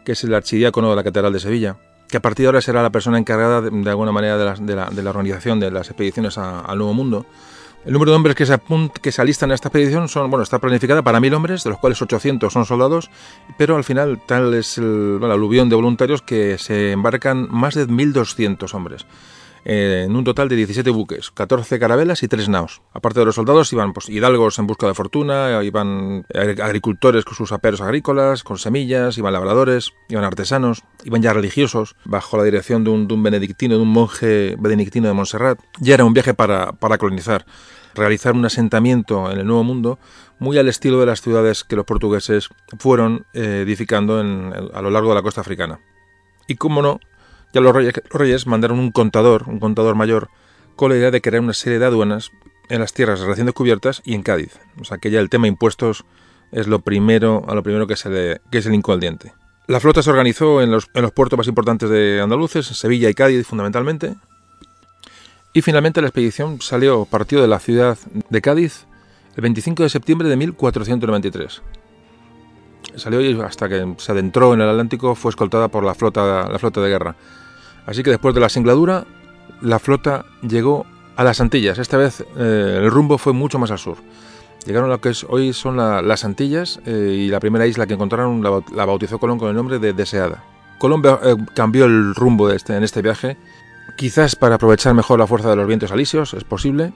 que 0.06 0.14
es 0.14 0.24
el 0.24 0.34
archidiácono 0.34 0.90
de 0.90 0.96
la 0.96 1.04
Catedral 1.04 1.34
de 1.34 1.40
Sevilla, 1.40 1.76
que 2.08 2.18
a 2.18 2.22
partir 2.22 2.44
de 2.44 2.48
ahora 2.48 2.62
será 2.62 2.82
la 2.82 2.92
persona 2.92 3.18
encargada 3.18 3.62
de, 3.62 3.90
alguna 3.90 4.12
manera 4.12 4.38
de 4.38 4.46
la, 4.46 4.90
de, 4.90 5.04
la, 5.04 5.10
organización 5.10 5.60
de 5.60 5.72
las 5.72 5.90
expediciones 5.90 6.38
al 6.38 6.78
Nuevo 6.78 6.94
Mundo. 6.94 7.26
El 7.86 7.94
número 7.94 8.12
de 8.12 8.16
hombres 8.16 8.36
que 8.36 8.46
se, 8.48 8.60
que 9.02 9.12
se 9.12 9.22
alistan 9.22 9.52
en 9.52 9.56
esta 9.56 9.68
expedición 9.68 10.08
son, 10.08 10.30
bueno, 10.32 10.42
está 10.42 10.58
planificada 10.58 11.04
para 11.04 11.20
mil 11.20 11.34
hombres, 11.36 11.64
de 11.64 11.70
los 11.70 11.78
cuales 11.78 12.02
800 12.02 12.52
son 12.52 12.66
soldados, 12.66 13.12
pero 13.58 13.76
al 13.76 13.84
final 13.84 14.20
tal 14.26 14.54
es 14.56 14.80
el, 14.80 15.20
aluvión 15.24 15.70
de 15.70 15.76
voluntarios 15.76 16.22
que 16.24 16.58
se 16.58 16.94
embarcan 16.94 17.48
más 17.52 17.76
de 17.76 17.88
1.200 17.88 18.74
hombres. 18.74 19.06
Eh, 19.68 20.04
en 20.06 20.16
un 20.16 20.24
total 20.24 20.48
de 20.48 20.56
17 20.58 20.92
buques, 20.92 21.32
14 21.32 21.80
carabelas 21.80 22.22
y 22.22 22.28
3 22.28 22.50
naos. 22.50 22.84
Aparte 22.94 23.20
de 23.20 23.26
los 23.26 23.34
soldados 23.34 23.74
iban 23.74 23.94
pues, 23.94 24.10
hidalgos 24.10 24.60
en 24.60 24.68
busca 24.68 24.86
de 24.86 24.94
fortuna, 24.94 25.64
iban 25.64 26.24
agricultores 26.62 27.26
con 27.26 27.34
sus 27.34 27.52
aperos 27.52 27.82
agrícolas, 27.82 28.44
con 28.44 28.60
semillas, 28.60 29.18
iban 29.18 29.34
labradores, 29.34 29.92
iban 30.08 30.24
artesanos, 30.24 30.84
iban 31.04 31.24
ya 31.24 31.34
religiosos, 31.34 31.96
bajo 32.06 32.38
la 32.38 32.44
dirección 32.44 32.84
de 32.84 32.92
un, 32.92 33.24
benedictino, 33.24 33.78
de 33.78 33.82
un 33.82 33.90
monje 33.90 34.56
benedictino 34.60 35.08
de 35.08 35.16
Montserrat. 35.16 35.60
Ya 35.80 35.96
era 35.96 36.06
un 36.06 36.14
viaje 36.14 36.36
para, 36.36 36.74
colonizar 37.00 37.48
realizar 37.96 38.36
un 38.36 38.46
asentamiento 38.46 39.32
en 39.32 39.40
el 39.40 39.48
Nuevo 39.48 39.64
Mundo 39.64 40.00
muy 40.38 40.58
al 40.60 40.68
estilo 40.68 41.00
de 41.00 41.06
las 41.08 41.22
ciudades 41.22 41.64
que 41.64 41.78
los 41.78 41.86
portugueses 41.86 42.50
fueron 42.78 43.26
eh, 43.34 43.62
edificando 43.64 44.20
a 44.20 44.82
lo 44.82 44.90
largo 44.92 45.10
de 45.10 45.16
la 45.16 45.22
costa 45.24 45.42
africana. 45.42 45.80
Y 46.46 46.56
como 46.56 46.82
no, 46.82 47.00
ya 47.56 47.62
los 47.62 47.74
reyes, 47.74 48.48
mandaron 48.48 48.80
un 48.80 48.92
contador, 48.92 49.46
un 49.48 49.60
contador 49.60 49.96
mayor, 49.96 50.28
con 50.76 50.92
la 50.92 50.98
idea 50.98 51.10
de 51.10 51.22
crear 51.22 51.42
una 51.42 51.54
serie 51.54 51.80
de 51.80 51.86
aduanas 51.86 52.32
en 52.68 52.82
las 52.82 52.94
tierras 52.94 53.22
recién 53.22 53.46
descubiertas 53.46 54.02
y 54.04 54.14
en 54.14 54.24
Cádiz. 54.24 54.60
O 54.82 54.84
sea 54.84 54.98
que 54.98 55.10
ya 55.10 55.22
el 55.22 55.30
tema 55.30 55.48
impuestos 55.48 56.04
es 56.52 56.68
lo 56.68 56.80
primero, 56.80 57.46
a 57.48 57.56
lo 57.56 57.64
primero 57.64 57.88
que 57.88 57.96
se 57.96 58.10
le, 58.10 58.42
que 58.52 58.58
al 58.92 59.00
diente. 59.00 59.32
La 59.68 59.80
flota 59.80 60.04
se 60.04 60.10
organizó 60.10 60.62
en 60.62 60.70
los, 60.70 60.90
en 60.94 61.04
los 61.04 61.14
puertos 61.14 61.38
más 61.38 61.48
importantes 61.48 61.90
de 61.90 62.20
andaluces, 62.22 62.66
Sevilla 62.66 63.10
y 63.10 63.14
Cádiz 63.14 63.48
fundamentalmente, 63.48 64.16
y 65.54 65.62
finalmente 65.62 66.02
la 66.02 66.08
expedición 66.10 66.60
salió, 66.62 67.06
partió 67.06 67.42
de 67.42 67.48
la 67.48 67.60
ciudad 67.60 67.98
de 68.30 68.42
Cádiz 68.42 68.86
el 69.38 69.42
25 69.42 69.84
de 69.84 69.90
septiembre 69.90 70.28
de 70.28 70.36
1493. 70.36 71.62
Salió 72.96 73.22
y 73.22 73.40
hasta 73.42 73.70
que 73.70 73.96
se 73.98 74.12
adentró 74.12 74.54
en 74.54 74.60
el 74.60 74.68
Atlántico 74.68 75.16
fue 75.16 75.30
escoltada 75.30 75.70
por 75.70 75.86
la 75.86 75.96
flota, 75.96 76.50
la 76.50 76.60
flota 76.60 76.82
de 76.82 76.90
guerra. 76.90 77.16
Así 77.86 78.04
que 78.04 78.10
después 78.10 78.34
de 78.36 78.42
la 78.42 78.50
singladura, 78.50 79.06
la 79.62 79.80
flota 79.80 80.26
llegó 80.42 80.86
a 81.16 81.24
las 81.24 81.40
Antillas. 81.40 81.78
Esta 81.78 81.98
vez 81.98 82.22
eh, 82.38 82.80
el 82.82 82.92
rumbo 82.92 83.18
fue 83.18 83.34
mucho 83.34 83.60
más 83.60 83.72
al 83.72 83.80
sur. 83.80 83.98
Llegaron 84.66 84.90
a 84.90 84.94
lo 84.94 85.02
que 85.02 85.14
hoy 85.28 85.54
son 85.54 85.78
las 85.78 86.26
Antillas 86.26 86.80
eh, 86.86 87.26
y 87.26 87.28
la 87.28 87.40
primera 87.40 87.68
isla 87.68 87.86
que 87.86 87.94
encontraron 87.94 88.42
la, 88.42 88.86
bautizó 88.86 89.20
Colón 89.20 89.38
con 89.38 89.50
el 89.50 89.56
nombre 89.56 89.78
de 89.78 89.94
Deseada. 89.94 90.44
Colón 90.80 91.04
eh, 91.06 91.36
cambió 91.54 91.86
el 91.86 92.16
rumbo 92.16 92.50
este, 92.50 92.76
en 92.76 92.84
este 92.84 93.02
viaje 93.02 93.38
Quizás 93.96 94.36
para 94.36 94.56
aprovechar 94.56 94.94
mejor 94.94 95.20
la 95.20 95.28
fuerza 95.28 95.50
de 95.50 95.56
los 95.56 95.68
vientos 95.68 95.92
alisios, 95.92 96.34
es 96.34 96.44
posible. 96.44 96.92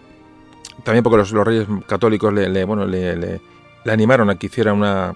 También 0.83 1.03
porque 1.03 1.17
los, 1.17 1.31
reyes 1.31 1.67
católicos 1.87 2.33
le, 2.33 3.39
animaron 3.85 4.29
a 4.29 4.35
que 4.35 4.47
hiciera 4.47 4.73
una 4.73 5.13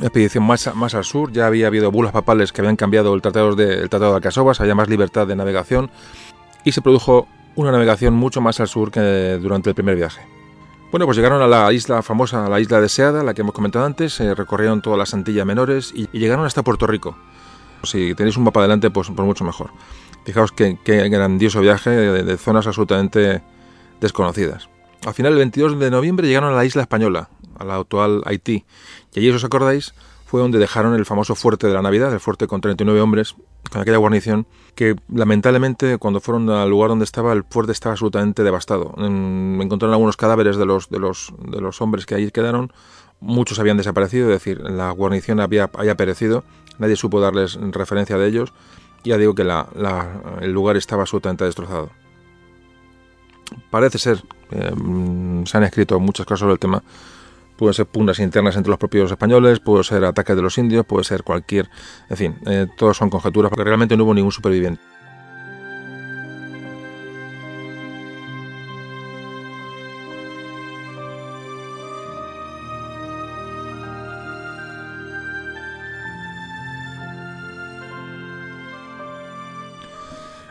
expedición 0.00 0.44
más, 0.44 0.66
al 0.66 1.04
sur. 1.04 1.32
Ya 1.32 1.46
había 1.46 1.66
habido 1.66 1.90
bulas 1.90 2.12
papales 2.12 2.52
que 2.52 2.60
habían 2.60 2.76
cambiado 2.76 3.14
el 3.14 3.22
tratado 3.22 3.54
de, 3.54 3.74
el 3.74 3.88
tratado 3.88 4.12
de 4.12 4.16
Alcasovas, 4.16 4.60
había 4.60 4.74
más 4.74 4.88
libertad 4.88 5.26
de 5.26 5.36
navegación 5.36 5.90
y 6.64 6.72
se 6.72 6.82
produjo 6.82 7.26
una 7.54 7.72
navegación 7.72 8.14
mucho 8.14 8.40
más 8.40 8.60
al 8.60 8.68
sur 8.68 8.90
que 8.90 9.38
durante 9.40 9.70
el 9.70 9.74
primer 9.74 9.96
viaje. 9.96 10.20
Bueno, 10.90 11.04
pues 11.04 11.16
llegaron 11.18 11.42
a 11.42 11.46
la 11.46 11.70
isla 11.72 12.02
famosa, 12.02 12.48
la 12.48 12.60
isla 12.60 12.80
deseada, 12.80 13.22
la 13.22 13.34
que 13.34 13.42
hemos 13.42 13.52
comentado 13.52 13.84
antes, 13.84 14.20
eh, 14.20 14.34
recorrieron 14.34 14.80
todas 14.80 14.98
las 14.98 15.12
Antillas 15.12 15.44
menores 15.44 15.92
y, 15.94 16.08
llegaron 16.18 16.46
hasta 16.46 16.62
Puerto 16.62 16.86
Rico. 16.86 17.16
Si 17.82 18.14
tenéis 18.14 18.36
un 18.38 18.44
mapa 18.44 18.60
adelante, 18.60 18.90
pues, 18.90 19.08
pues 19.14 19.26
mucho 19.26 19.44
mejor. 19.44 19.70
Fijaos 20.24 20.52
qué, 20.52 20.78
grandioso 20.84 21.60
viaje 21.60 21.90
de, 21.90 22.36
zonas 22.38 22.66
absolutamente 22.66 23.42
desconocidas. 24.00 24.68
Al 25.06 25.14
final, 25.14 25.32
el 25.32 25.38
22 25.38 25.78
de 25.78 25.90
noviembre, 25.90 26.26
llegaron 26.26 26.52
a 26.52 26.56
la 26.56 26.64
isla 26.64 26.82
española, 26.82 27.28
a 27.58 27.64
la 27.64 27.76
actual 27.76 28.22
Haití. 28.24 28.64
Y 29.14 29.20
allí, 29.20 29.30
os 29.30 29.44
acordáis, 29.44 29.94
fue 30.26 30.40
donde 30.40 30.58
dejaron 30.58 30.94
el 30.94 31.06
famoso 31.06 31.34
fuerte 31.34 31.66
de 31.66 31.74
la 31.74 31.82
Navidad, 31.82 32.12
el 32.12 32.20
fuerte 32.20 32.46
con 32.46 32.60
39 32.60 33.00
hombres, 33.00 33.34
con 33.70 33.80
aquella 33.80 33.96
guarnición, 33.96 34.46
que 34.74 34.94
lamentablemente 35.12 35.98
cuando 35.98 36.20
fueron 36.20 36.50
al 36.50 36.68
lugar 36.68 36.90
donde 36.90 37.04
estaba, 37.04 37.32
el 37.32 37.44
fuerte 37.44 37.72
estaba 37.72 37.94
absolutamente 37.94 38.42
devastado. 38.42 38.94
Encontraron 38.98 39.94
algunos 39.94 40.16
cadáveres 40.16 40.56
de 40.56 40.66
los, 40.66 40.90
de 40.90 40.98
los, 40.98 41.32
de 41.50 41.60
los 41.60 41.80
hombres 41.80 42.04
que 42.04 42.14
allí 42.14 42.30
quedaron, 42.30 42.72
muchos 43.20 43.58
habían 43.58 43.76
desaparecido, 43.76 44.26
es 44.26 44.34
decir, 44.34 44.60
la 44.60 44.90
guarnición 44.90 45.40
había, 45.40 45.70
había 45.74 45.96
perecido, 45.96 46.44
nadie 46.78 46.96
supo 46.96 47.20
darles 47.20 47.58
referencia 47.72 48.18
de 48.18 48.28
ellos, 48.28 48.52
ya 49.04 49.16
digo 49.16 49.34
que 49.34 49.42
el 49.42 50.52
lugar 50.52 50.76
estaba 50.76 51.02
absolutamente 51.02 51.44
destrozado. 51.44 51.90
Parece 53.70 53.98
ser, 53.98 54.22
eh, 54.50 54.72
se 55.44 55.56
han 55.56 55.64
escrito 55.64 55.98
muchas 56.00 56.26
cosas 56.26 56.40
sobre 56.40 56.52
el 56.52 56.58
tema, 56.58 56.82
pueden 57.58 57.74
ser 57.74 57.86
pugnas 57.86 58.20
internas 58.20 58.56
entre 58.56 58.70
los 58.70 58.78
propios 58.78 59.10
españoles, 59.10 59.58
puede 59.58 59.84
ser 59.84 60.04
ataques 60.04 60.36
de 60.36 60.42
los 60.42 60.56
indios, 60.56 60.86
puede 60.86 61.04
ser 61.04 61.24
cualquier, 61.24 61.68
en 62.08 62.16
fin, 62.16 62.36
eh, 62.46 62.66
todos 62.76 62.96
son 62.96 63.10
conjeturas 63.10 63.50
porque 63.50 63.64
realmente 63.64 63.96
no 63.96 64.04
hubo 64.04 64.14
ningún 64.14 64.32
superviviente. 64.32 64.80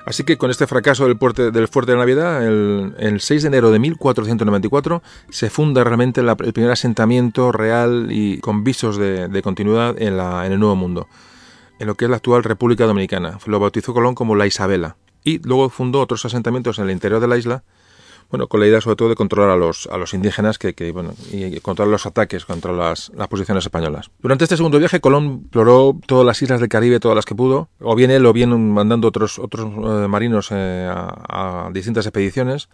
Así 0.08 0.24
que 0.24 0.38
con 0.38 0.50
este 0.50 0.68
fracaso 0.68 1.06
del, 1.06 1.18
fuerte, 1.18 1.52
del 1.52 1.68
fuerte 1.68 1.92
de 1.92 1.98
Navidad, 1.98 2.42
el, 2.48 3.20
6 3.20 3.42
de 3.42 3.48
enero 3.50 3.72
de 3.72 3.80
1494 3.80 5.04
se 5.30 5.50
funda 5.50 5.84
realmente 5.84 6.22
el 6.22 6.54
primer 6.54 6.72
asentamiento 6.72 7.52
real 7.52 8.08
y 8.10 8.40
con 8.40 8.64
visos 8.64 8.96
de, 8.96 9.42
continuidad 9.44 10.02
en, 10.02 10.16
la, 10.16 10.46
en 10.46 10.54
el 10.54 10.62
Nuevo 10.62 10.78
Mundo, 10.78 11.10
en 11.78 11.88
lo 11.88 11.96
que 11.96 12.06
es 12.06 12.10
la 12.10 12.16
actual 12.16 12.46
República 12.46 12.86
Dominicana. 12.86 13.38
Lo 13.48 13.60
bautizó 13.60 13.94
Colón 13.94 14.16
como 14.16 14.38
la 14.38 14.48
Isabela. 14.48 14.96
Y 15.26 15.40
luego 15.40 15.70
fundó 15.70 16.00
otros 16.00 16.24
asentamientos 16.24 16.80
en 16.80 16.86
el 16.86 16.92
interior 16.92 17.20
de 17.20 17.28
la 17.28 17.38
isla 17.38 17.66
bueno, 18.30 18.48
con 18.48 18.60
la 18.60 18.68
idea 18.68 18.82
sobre 18.82 18.96
todo 18.96 19.10
de 19.10 19.16
controlar 19.16 19.52
a 19.52 19.56
los, 19.56 19.88
a 19.88 19.98
los 19.98 20.14
indígenas 20.14 20.58
que, 20.58 20.74
que 20.74 20.92
bueno, 20.92 21.14
y 21.32 21.60
controlar 21.60 21.92
los 21.92 22.06
ataques 22.06 22.46
contra 22.46 22.74
las, 22.74 23.12
las, 23.16 23.28
posiciones 23.28 23.66
españolas. 23.66 24.12
Durante 24.20 24.44
este 24.44 24.58
segundo 24.58 24.80
viaje, 24.80 25.00
Colón 25.00 25.42
exploró 25.44 25.98
todas 26.06 26.26
las 26.26 26.42
islas 26.42 26.60
del 26.60 26.70
Caribe, 26.70 27.00
todas 27.00 27.16
las 27.16 27.26
que 27.26 27.36
pudo, 27.36 27.70
o 27.80 27.96
bien 27.96 28.12
él 28.12 28.26
o 28.26 28.34
bien 28.34 28.72
mandando 28.72 29.08
otros, 29.08 29.40
otros 29.40 29.66
eh, 29.66 30.08
marinos 30.08 30.50
eh, 30.52 30.90
a, 30.92 31.70
distintas 31.72 32.06
expediciones 32.06 32.70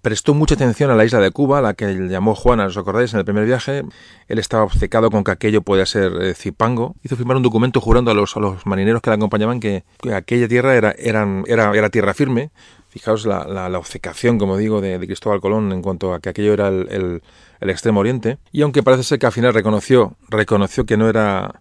prestó 0.00 0.32
mucha 0.32 0.54
atención 0.54 0.90
a 0.90 0.94
la 0.94 1.04
isla 1.04 1.18
de 1.18 1.32
Cuba, 1.32 1.60
la 1.60 1.74
que 1.74 1.92
llamó 2.08 2.36
Juana, 2.36 2.66
¿os 2.66 2.76
acordáis? 2.76 3.12
En 3.12 3.18
el 3.18 3.24
primer 3.24 3.44
viaje, 3.44 3.82
él 4.28 4.38
estaba 4.38 4.62
obcecado 4.62 5.10
con 5.10 5.24
que 5.24 5.32
aquello 5.32 5.62
podía 5.62 5.86
ser 5.86 6.12
eh, 6.22 6.34
Zipango. 6.34 6.94
Hizo 7.02 7.16
firmar 7.16 7.36
un 7.36 7.42
documento 7.42 7.80
jurando 7.80 8.12
a 8.12 8.14
los, 8.14 8.36
a 8.36 8.40
los 8.40 8.64
marineros 8.64 9.02
que 9.02 9.10
le 9.10 9.16
acompañaban 9.16 9.58
que, 9.58 9.84
aquella 10.14 10.46
tierra 10.46 10.76
era, 10.76 10.92
era, 10.92 11.42
era 11.46 11.90
tierra 11.90 12.14
firme, 12.14 12.52
Fijaos 12.88 13.26
la, 13.26 13.46
la, 13.46 13.78
obcecación, 13.78 14.38
como 14.38 14.56
digo, 14.56 14.80
de, 14.80 14.98
Cristóbal 14.98 15.40
Colón 15.40 15.72
en 15.72 15.82
cuanto 15.82 16.14
a 16.14 16.20
que 16.20 16.30
aquello 16.30 16.54
era 16.54 16.68
el, 16.68 17.22
Extremo 17.60 18.00
Oriente. 18.00 18.38
Y 18.50 18.62
aunque 18.62 18.82
parece 18.82 19.02
ser 19.02 19.18
que 19.18 19.26
al 19.26 19.32
final 19.32 19.52
reconoció, 19.52 20.16
reconoció 20.28 20.86
que 20.86 20.96
no 20.96 21.08
era 21.08 21.60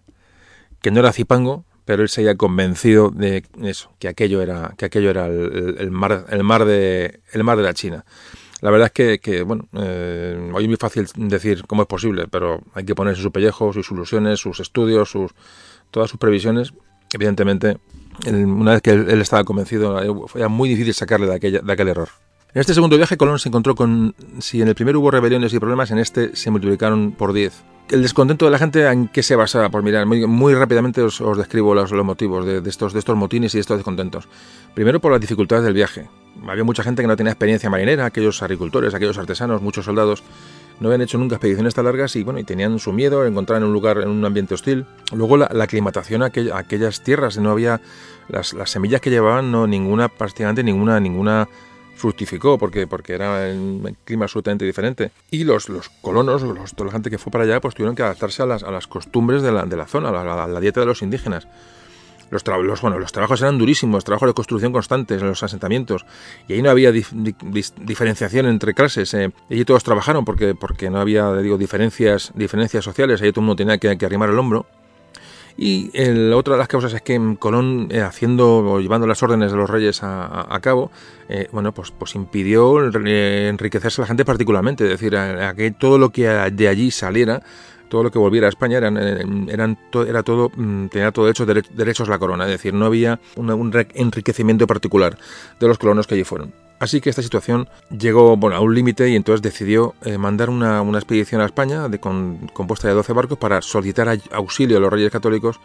que 0.82 0.92
no 0.92 1.00
era 1.00 1.12
Zipango, 1.12 1.66
pero 1.86 2.04
él 2.04 2.10
se 2.10 2.22
había 2.22 2.36
convencido 2.36 3.10
de 3.10 3.44
eso, 3.64 3.92
que 4.00 4.08
aquello 4.08 4.42
era, 4.42 4.74
que 4.78 4.86
aquello 4.86 5.10
era 5.10 5.26
el, 5.28 5.90
mar, 5.92 6.26
el 6.30 6.44
mar 6.44 6.66
de 6.66 7.20
el 7.34 7.44
mar 7.44 7.58
de 7.58 7.64
la 7.64 7.74
China. 7.74 8.06
La 8.62 8.72
verdad 8.72 8.88
es 8.88 8.92
que, 8.94 9.20
que 9.20 9.44
bueno, 9.44 9.68
eh, 9.74 10.52
hoy 10.54 10.64
es 10.64 10.68
muy 10.68 10.78
fácil 10.78 11.08
decir 11.16 11.64
cómo 11.68 11.84
es 11.84 11.88
posible, 11.88 12.28
pero 12.28 12.62
hay 12.74 12.86
que 12.86 12.96
ponerse 12.96 13.22
su 13.22 13.32
pellejo, 13.32 13.72
sus 13.74 13.92
ilusiones, 13.92 14.40
sus 14.40 14.60
estudios, 14.60 15.12
sus 15.12 15.32
todas 15.92 16.10
sus 16.10 16.20
previsiones. 16.20 16.74
Evidentemente, 17.14 17.78
una 18.26 18.72
vez 18.72 18.82
que 18.82 18.92
él, 18.92 19.22
estaba 19.22 19.44
convencido, 19.44 20.28
era 20.36 20.48
muy 20.48 20.70
difícil 20.70 20.94
sacarle 20.94 21.28
de, 21.28 21.36
aquella, 21.36 21.60
de 21.60 21.74
aquel 21.74 21.88
error. 21.90 22.10
En 22.54 22.62
este 22.62 22.74
segundo 22.74 22.98
viaje, 22.98 23.18
Colón 23.18 23.40
se 23.40 23.50
encontró 23.50 23.76
con, 23.76 24.16
si 24.40 24.62
en 24.62 24.68
el 24.68 24.76
primero 24.76 25.00
hubo 25.00 25.12
rebeliones 25.12 25.54
y 25.54 25.60
problemas, 25.60 25.92
en 25.92 26.00
este 26.00 26.36
se 26.36 26.50
multiplicaron 26.50 27.12
por 27.12 27.34
10. 27.34 27.54
El 27.90 28.02
descontento 28.02 28.46
de 28.46 28.52
la 28.52 28.58
gente, 28.58 28.86
¿en 28.86 29.08
qué 29.08 29.24
se 29.24 29.36
basaba? 29.36 29.70
Pues 29.70 29.84
mirar, 29.84 30.06
muy, 30.06 30.54
rápidamente 30.56 31.02
os, 31.02 31.22
describo 31.38 31.76
los, 31.76 31.92
los 31.92 32.06
motivos 32.06 32.46
de, 32.46 32.62
de, 32.62 32.70
estos, 32.70 32.94
de 32.94 33.00
estos 33.00 33.16
motines 33.16 33.54
y 33.54 33.58
de 33.58 33.62
estos 33.62 33.78
descontentos. 33.78 34.28
Primero, 34.74 35.00
por 35.00 35.12
las 35.12 35.22
dificultades 35.22 35.64
del 35.64 35.74
viaje. 35.74 36.10
Había 36.48 36.64
mucha 36.64 36.84
gente 36.84 37.02
que 37.02 37.08
no 37.08 37.16
tenía 37.16 37.32
experiencia 37.32 37.70
marinera, 37.70 38.06
aquellos 38.06 38.42
agricultores, 38.42 38.94
aquellos 38.94 39.18
artesanos, 39.18 39.62
muchos 39.62 39.86
soldados, 39.86 40.24
no 40.80 40.90
habían 40.90 41.02
hecho 41.02 41.18
nunca 41.18 41.36
expediciones 41.36 41.74
tan 41.74 41.86
largas 41.86 42.16
y 42.16 42.24
bueno, 42.24 42.40
y 42.40 42.44
tenían 42.44 42.78
su 42.80 42.94
miedo 42.94 43.26
encontrar 43.26 43.58
en 43.58 43.68
un 43.68 43.74
lugar, 43.74 44.00
en 44.00 44.10
un 44.10 44.24
ambiente 44.26 44.54
hostil. 44.54 44.86
Luego 45.14 45.38
la, 45.38 45.46
aclimatación 45.46 46.24
a, 46.24 46.28
aquell, 46.28 46.52
a, 46.52 46.60
aquellas 46.60 47.02
tierras, 47.02 47.38
no 47.38 47.52
había 47.52 47.82
las, 48.28 48.54
las, 48.54 48.70
semillas 48.70 49.02
que 49.02 49.10
llevaban, 49.10 49.52
no 49.52 49.68
ninguna, 49.68 50.10
prácticamente 50.10 50.64
ninguna, 50.64 51.00
ninguna 51.00 51.48
fructificó 51.96 52.58
porque, 52.58 52.86
porque 52.86 53.14
era 53.14 53.50
un 53.52 53.98
clima 54.04 54.26
absolutamente 54.26 54.66
diferente. 54.66 55.12
Y 55.32 55.44
los, 55.44 55.68
los 55.70 55.90
colonos, 55.90 56.44
los, 56.44 56.74
toda 56.74 56.88
la 56.88 56.94
gente 56.94 57.10
que 57.10 57.18
fue 57.18 57.32
para 57.32 57.44
allá, 57.44 57.60
pues 57.60 57.74
tuvieron 57.74 57.96
que 57.96 58.04
adaptarse 58.04 58.44
a 58.44 58.46
las, 58.46 58.88
costumbres 58.88 59.42
de 59.42 59.52
la, 59.52 59.66
de 59.66 59.76
la 59.76 59.88
zona, 59.88 60.10
a 60.10 60.48
la 60.48 60.60
dieta 60.60 60.80
de 60.80 60.86
los 60.86 61.02
indígenas. 61.02 61.48
Los, 62.30 62.44
los, 62.46 62.82
bueno, 62.82 63.00
los 63.00 63.12
trabajos 63.12 63.42
eran 63.42 63.58
durísimos, 63.58 64.04
trabajos 64.04 64.28
de 64.30 64.34
construcción 64.34 64.74
constantes 64.74 65.22
en 65.22 65.28
los 65.28 65.44
asentamientos, 65.44 66.06
y 66.48 66.54
ahí 66.54 66.62
no 66.62 66.70
había 66.70 66.92
dif 66.92 67.12
dif 67.14 67.72
diferenciación 67.80 68.46
entre 68.48 68.74
clases. 68.74 69.14
Eh. 69.14 69.32
Allí 69.50 69.64
todos 69.66 69.84
trabajaron 69.84 70.26
porque, 70.26 70.54
porque 70.56 70.90
no 70.90 71.00
había, 71.00 71.34
digo, 71.36 71.58
diferencias, 71.58 72.32
diferencias 72.36 72.84
sociales, 72.84 73.22
allí 73.22 73.32
todo 73.32 73.42
el 73.42 73.46
mundo 73.48 73.56
tenía 73.56 73.78
que, 73.78 73.98
que 73.98 74.06
arrimar 74.06 74.30
el 74.30 74.40
hombro. 74.40 74.66
Y 75.60 75.90
el, 75.96 76.34
otra 76.34 76.54
de 76.54 76.60
las 76.60 76.68
causas 76.68 76.94
es 76.94 77.02
que 77.02 77.20
Colón, 77.40 77.88
eh, 77.90 78.02
haciendo 78.02 78.60
o 78.60 78.80
llevando 78.80 79.08
las 79.08 79.24
órdenes 79.24 79.52
de 79.52 79.58
los 79.58 79.68
reyes 79.68 80.04
a, 80.04 80.26
a, 80.26 80.56
a 80.56 80.60
cabo, 80.60 80.92
eh, 81.30 81.48
bueno, 81.52 81.74
pues, 81.74 81.90
pues 81.90 82.14
impidió 82.14 82.80
enriquecerse 82.86 84.00
a 84.00 84.04
la 84.04 84.08
gente 84.08 84.24
particularmente, 84.24 84.84
es 84.84 84.92
decir, 84.92 85.16
a, 85.16 85.50
a 85.50 85.56
que 85.56 85.72
todo 85.72 85.98
lo 85.98 86.12
que 86.12 86.28
de 86.28 86.68
allí 86.68 86.92
saliera 86.92 87.42
todo 87.88 88.04
lo 88.04 88.12
que 88.12 88.20
volviera 88.20 88.48
a 88.48 88.50
España 88.50 88.78
eran 88.78 89.78
era 89.98 90.24
todo 90.24 90.50
tenía 90.90 91.12
todo 91.12 91.30
hecho 91.30 91.46
derechos 91.46 92.08
la 92.08 92.20
corona, 92.20 92.46
es 92.46 92.52
decir, 92.52 92.74
no 92.74 92.86
había 92.86 93.20
un 93.36 93.74
enriquecimiento 93.94 94.68
particular 94.68 95.18
de 95.60 95.68
los 95.68 95.78
colonos 95.78 96.08
que 96.08 96.16
allí 96.16 96.24
fueron. 96.24 96.54
Así 96.80 97.02
que 97.02 97.10
esta 97.10 97.24
situación 97.24 97.68
llegó 97.90 98.38
bueno, 98.38 98.56
a 98.56 98.60
un 98.60 98.76
límite 98.76 99.10
y 99.10 99.16
entonces 99.16 99.42
decidió 99.42 99.96
eh, 100.04 100.20
mandar 100.20 100.50
una, 100.50 100.82
una, 100.84 101.00
expedición 101.00 101.42
a 101.42 101.46
España 101.46 101.90
de, 101.90 102.00
compuesta 102.00 102.88
de 102.88 102.94
12 102.94 103.14
barcos 103.14 103.38
para 103.40 103.64
solicitar 103.64 104.08
auxilio 104.32 104.78
a 104.78 104.80
los 104.80 104.92
reyes 104.92 105.12
católicos 105.12 105.60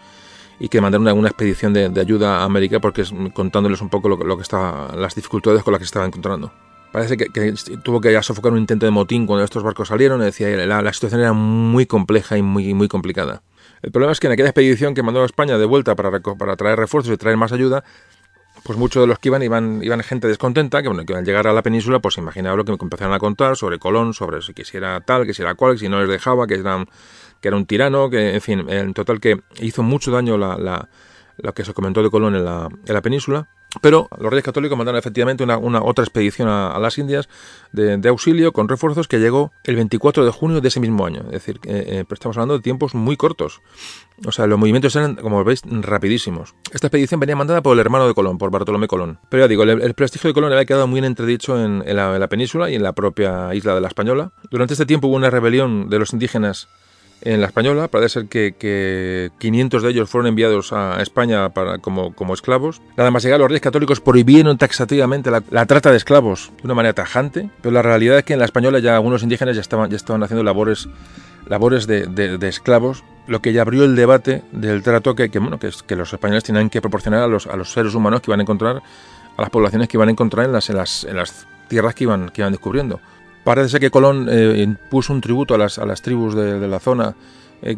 y 0.59 0.69
que 0.69 0.81
mandaron 0.81 1.03
una, 1.03 1.12
una 1.12 1.28
expedición 1.28 1.74
de, 1.74 2.01
ayuda 2.01 2.39
a 2.39 2.44
América 2.44 2.81
porque 2.81 3.05
contándoles 3.35 3.82
un 3.82 3.90
poco 3.90 4.09
lo, 4.09 4.36
que 4.36 4.43
estaba, 4.43 4.94
las 4.97 5.15
dificultades 5.15 5.62
con 5.62 5.73
las 5.73 5.81
que 5.81 5.85
se 5.85 5.89
estaban 5.89 6.09
encontrando. 6.09 6.51
Parece 6.93 7.16
que, 7.16 7.27
que, 7.27 7.55
tuvo 7.82 8.01
que 8.01 8.23
sofocar 8.23 8.52
un 8.52 8.59
intento 8.59 8.85
de 8.85 8.93
motín 8.93 9.27
cuando 9.27 9.44
estos 9.44 9.62
barcos 9.62 9.89
salieron. 9.89 10.20
Decía, 10.20 10.48
la, 10.66 10.82
la, 10.82 10.93
situación 10.93 11.23
era 11.23 11.32
muy 11.32 11.86
compleja 11.86 12.36
y 12.36 12.43
muy, 12.43 12.74
muy 12.74 12.89
complicada. 12.89 13.43
El 13.81 13.90
problema 13.90 14.12
es 14.12 14.20
que 14.20 14.27
en 14.27 14.35
aquella 14.35 14.51
expedición 14.51 14.94
que 14.94 15.02
mandó 15.02 15.23
a 15.23 15.27
España 15.27 15.59
de 15.59 15.64
vuelta 15.64 15.97
para, 15.97 16.20
para 16.20 16.56
traer 16.56 16.78
refuerzos 16.78 17.12
y 17.12 17.16
traer 17.16 17.36
más 17.36 17.52
ayuda, 17.52 17.82
pues 18.62 18.78
muchos 18.78 19.02
de 19.02 19.06
los 19.06 19.19
que 19.19 19.28
iban 19.28 19.43
iban, 19.43 19.82
iban 19.82 20.01
gente 20.01 20.28
descontenta, 20.28 20.82
que, 20.82 20.89
bueno, 20.89 21.05
que 21.05 21.14
al 21.14 21.24
llegar 21.24 21.47
a 21.47 21.52
la 21.52 21.62
península, 21.62 21.98
pues 21.98 22.19
imaginaba 22.19 22.56
lo 22.56 22.64
que 22.64 22.73
me 22.73 22.78
empezaron 22.81 23.14
a 23.14 23.19
contar 23.19 23.56
sobre 23.56 23.78
Colón, 23.78 24.14
sobre 24.14 24.43
si 24.43 24.52
quisiera 24.55 25.01
tal, 25.01 25.23
que 25.23 25.28
quisiera 25.28 25.55
cual, 25.55 25.78
si 25.78 25.89
no 25.89 25.98
les 26.01 26.09
dejaba, 26.09 26.47
que 26.47 26.55
era, 26.55 26.85
que 27.40 27.48
era 27.48 27.56
un 27.56 27.66
tirano, 27.66 28.10
que 28.10 28.35
en 28.35 28.40
fin, 28.40 28.69
en 28.69 28.94
total 28.94 29.19
que 29.19 29.40
hizo 29.60 29.82
mucho 29.82 30.10
daño 30.10 30.39
la, 30.39 30.89
lo 31.39 31.55
que 31.55 31.64
se 31.64 31.73
comentó 31.73 32.02
de 32.02 32.10
Colón 32.10 32.36
en 32.36 32.44
la, 32.44 32.69
en 32.86 32.94
la 32.94 33.01
península. 33.02 33.48
Pero 33.81 34.09
los 34.19 34.31
reyes 34.31 34.44
católicos 34.44 34.77
mandaron 34.77 34.99
efectivamente 34.99 35.44
una, 35.44 35.82
otra 35.82 36.05
expedición 36.05 36.49
a, 36.49 36.78
las 36.78 36.99
Indias 36.99 37.28
de, 37.73 38.09
auxilio 38.09 38.53
con 38.53 38.69
refuerzos 38.69 39.09
que 39.09 39.19
llegó 39.19 39.53
el 39.65 39.77
24 39.77 40.24
de 40.24 40.31
junio 40.31 40.61
de 40.61 40.69
ese 40.69 40.81
mismo 40.81 41.07
año. 41.07 41.23
Es 41.27 41.32
decir, 41.32 41.59
eh, 41.65 41.85
eh, 41.86 42.05
estamos 42.11 42.36
hablando 42.36 42.59
de 42.59 42.62
tiempos 42.62 42.94
muy 42.94 43.16
cortos. 43.16 43.62
O 44.27 44.32
sea, 44.32 44.47
los 44.47 44.59
movimientos 44.59 44.94
eran, 44.94 45.16
como 45.16 45.43
veis, 45.43 45.62
rapidísimos. 45.65 46.55
Esta 46.73 46.89
expedición 46.89 47.19
venía 47.19 47.35
mandada 47.35 47.62
por 47.62 47.73
el 47.74 47.81
hermano 47.81 48.07
de 48.07 48.15
Colón, 48.15 48.36
por 48.39 48.51
Bartolomé 48.51 48.89
Colón. 48.89 49.19
Pero 49.31 49.44
ya 49.44 49.49
digo, 49.49 49.62
el, 49.62 49.94
prestigio 49.94 50.28
de 50.28 50.35
Colón 50.35 50.53
había 50.53 50.66
quedado 50.66 50.86
muy 50.86 50.99
en 50.99 51.07
entredicho 51.07 51.62
en 51.62 51.82
la 51.97 52.28
península 52.28 52.70
y 52.70 52.74
en 52.74 52.82
la 52.82 52.93
propia 52.93 53.55
isla 53.55 53.74
de 53.74 53.81
la 53.81 53.89
Española. 53.89 54.32
Durante 54.51 54.74
este 54.74 54.86
tiempo 54.86 55.09
hubo 55.09 55.16
una 55.16 55.31
rebelión 55.31 55.89
de 55.89 55.99
los 55.99 56.12
indígenas 56.12 56.69
en 57.24 57.40
la 57.40 57.47
española. 57.47 57.89
Parece 57.89 58.20
ser 58.20 58.27
que, 58.27 58.55
que 58.59 59.31
500 59.39 59.82
de 59.82 59.90
ellos 59.90 60.11
fueron 60.11 60.28
enviados 60.28 60.73
a 60.73 61.01
España 61.01 61.49
para, 61.51 61.78
como, 61.78 62.15
como 62.15 62.35
esclavos. 62.35 62.82
Nada 62.97 63.11
más 63.11 63.23
llegar, 63.23 63.40
los 63.40 63.49
reyes 63.49 63.62
católicos 63.62 64.01
prohibieron 64.01 64.59
taxativamente 64.59 65.31
la, 65.31 65.66
trata 65.66 65.90
de 65.90 65.97
esclavos 65.97 66.53
de 66.59 66.65
una 66.65 66.74
manera 66.74 66.94
tajante, 66.94 67.51
pero 67.61 67.73
la 67.73 67.82
realidad 67.82 68.19
es 68.19 68.24
que 68.24 68.32
en 68.35 68.39
la 68.39 68.44
española 68.44 68.78
ya 68.78 68.94
algunos 68.94 69.23
indígenas 69.23 69.57
ya 69.57 69.61
estaban, 69.61 69.90
ya 69.90 69.97
estaban 69.97 70.23
haciendo 70.23 70.43
labores, 70.43 70.89
labores 71.49 71.86
de, 71.86 72.07
de, 72.07 72.49
esclavos, 72.49 73.05
lo 73.27 73.40
que 73.40 73.53
ya 73.53 73.62
abrió 73.62 73.85
el 73.85 73.97
debate 73.97 74.43
del 74.53 74.82
trato 74.82 75.15
que, 75.15 75.31
que, 75.31 75.39
bueno, 75.39 75.59
que, 75.59 75.97
los 75.97 76.12
españoles 76.12 76.44
tenían 76.44 76.70
que 76.70 76.81
proporcionar 76.81 77.23
a 77.23 77.27
los, 77.27 77.47
a 77.47 77.57
los 77.57 77.73
seres 77.73 77.94
humanos 77.94 78.20
que 78.20 78.31
iban 78.31 78.40
a 78.40 78.43
encontrar, 78.43 78.82
a 79.36 79.40
las 79.40 79.51
poblaciones 79.51 79.89
que 79.89 79.97
iban 79.97 80.09
a 80.09 80.12
encontrar 80.12 80.47
en 80.47 80.53
las, 80.53 80.69
en 80.70 80.77
las, 80.77 81.05
en 81.05 81.16
las 81.16 81.47
tierras 81.69 81.94
que 81.94 82.05
iban, 82.05 82.28
que 82.28 82.43
iban 82.43 82.53
descubriendo. 82.53 83.01
Parece 83.44 83.81
que 83.81 83.90
Colón 83.90 84.28
eh, 84.31 84.62
impuso 84.62 85.12
un 85.12 85.20
tributo 85.20 85.55
a 85.55 85.59
las, 85.59 86.02
tribus 86.02 86.35
de, 86.35 86.69
la 86.69 86.78
zona, 86.78 87.16
eh, 87.60 87.77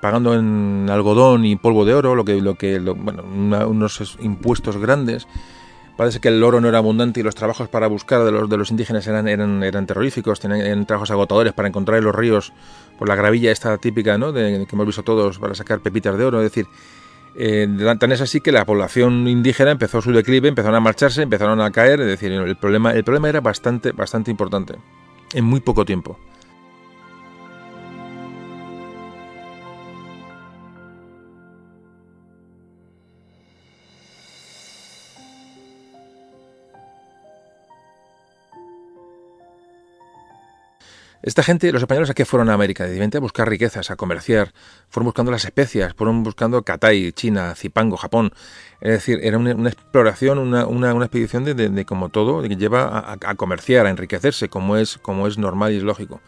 pagando 0.00 0.34
en 0.34 0.86
algodón 0.88 1.44
y 1.44 1.56
polvo 1.56 1.84
de 1.84 1.94
oro, 1.94 2.14
lo 2.14 2.24
que, 2.24 2.78
unos 2.78 4.18
impuestos 4.20 4.76
grandes. 4.76 5.26
Parece 5.96 6.20
que 6.20 6.28
el 6.28 6.44
oro 6.44 6.60
no 6.60 6.68
era 6.68 6.78
abundante 6.78 7.20
y 7.20 7.22
los 7.22 7.34
trabajos 7.34 7.68
para 7.68 7.86
buscar 7.86 8.22
de 8.22 8.56
los, 8.56 8.70
indígenas 8.70 9.06
eran, 9.06 9.86
terroríficos, 9.86 10.40
tenían 10.40 10.84
trabajos 10.84 11.10
agotadores 11.10 11.54
para 11.54 11.68
encontrar 11.68 11.98
en 11.98 12.04
los 12.04 12.14
ríos 12.14 12.52
por 12.98 13.08
la 13.08 13.14
gravilla 13.14 13.50
esta 13.50 13.78
típica 13.78 14.18
¿no? 14.18 14.30
de, 14.30 14.66
que 14.68 14.76
hemos 14.76 14.86
visto 14.86 15.02
todos 15.02 15.38
para 15.38 15.54
sacar 15.54 15.80
pepitas 15.80 16.16
de 16.18 16.24
oro. 16.24 16.42
Es 16.42 16.52
decir, 16.52 16.66
eh, 17.38 17.68
tan 17.98 18.12
es 18.12 18.20
así 18.20 18.40
que 18.40 18.52
la 18.52 18.64
población 18.64 19.28
indígena 19.28 19.72
empezó 19.72 20.00
su 20.00 20.12
declive, 20.12 20.48
empezaron 20.48 20.76
a 20.76 20.80
marcharse, 20.80 21.22
empezaron 21.22 21.60
a 21.60 21.70
caer, 21.70 22.00
es 22.00 22.06
decir, 22.06 22.32
el 22.32 22.56
problema, 22.56 22.92
el 22.92 23.04
problema 23.04 23.28
era 23.28 23.40
bastante, 23.40 23.92
bastante 23.92 24.30
importante, 24.30 24.76
en 25.34 25.44
muy 25.44 25.60
poco 25.60 25.84
tiempo. 25.84 26.18
Esta 41.26 41.42
gente, 41.42 41.72
los 41.72 41.82
españoles, 41.82 42.08
¿a 42.08 42.14
qué 42.14 42.24
fueron 42.24 42.50
a 42.50 42.54
América? 42.54 42.84
Evidentemente 42.84 43.18
a 43.18 43.20
buscar 43.20 43.48
riquezas, 43.48 43.90
a 43.90 43.96
comerciar. 43.96 44.52
Fueron 44.88 45.06
buscando 45.06 45.32
las 45.32 45.44
especias, 45.44 45.92
fueron 45.92 46.22
buscando 46.22 46.62
Catay, 46.62 47.10
China, 47.10 47.52
Zipango, 47.56 47.96
Japón. 47.96 48.30
Es 48.80 48.92
decir, 48.92 49.18
era 49.20 49.36
una, 49.36 49.50
exploración, 49.68 50.38
una, 50.38 50.66
una, 50.66 50.92
expedición 51.04 51.42
de, 51.42 51.54
de, 51.54 51.68
de, 51.68 51.84
como 51.84 52.10
todo, 52.10 52.42
que 52.42 52.54
lleva 52.54 52.84
a, 52.84 53.14
a, 53.20 53.34
comerciar, 53.34 53.86
a 53.86 53.90
enriquecerse, 53.90 54.48
como 54.48 54.76
es, 54.76 54.98
como 54.98 55.26
es 55.26 55.36
normal 55.36 55.72
y 55.72 55.78
es 55.78 55.82
lógico. 55.82 56.20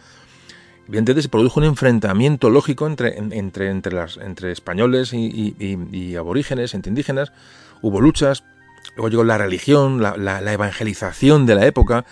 Evidentemente 0.89 1.23
se 1.23 1.29
produjo 1.29 1.61
un 1.61 1.67
enfrentamiento 1.67 2.51
lógico 2.51 2.89
entre, 2.89 3.19
entre, 3.19 3.71
entre, 3.71 3.95
las, 3.95 4.17
entre 4.17 4.51
españoles 4.51 5.13
y, 5.13 5.55
y, 5.61 6.17
aborígenes, 6.17 6.75
entre 6.75 6.91
indígenas. 6.91 7.31
Hubo 7.83 8.01
luchas, 8.01 8.43
luego 8.97 9.11
llegó 9.11 9.23
la 9.23 9.39
religión, 9.39 10.03
la, 10.03 10.17
la 10.17 10.53
evangelización 10.53 11.47
de 11.47 11.55
la 11.55 11.67
época 11.67 12.05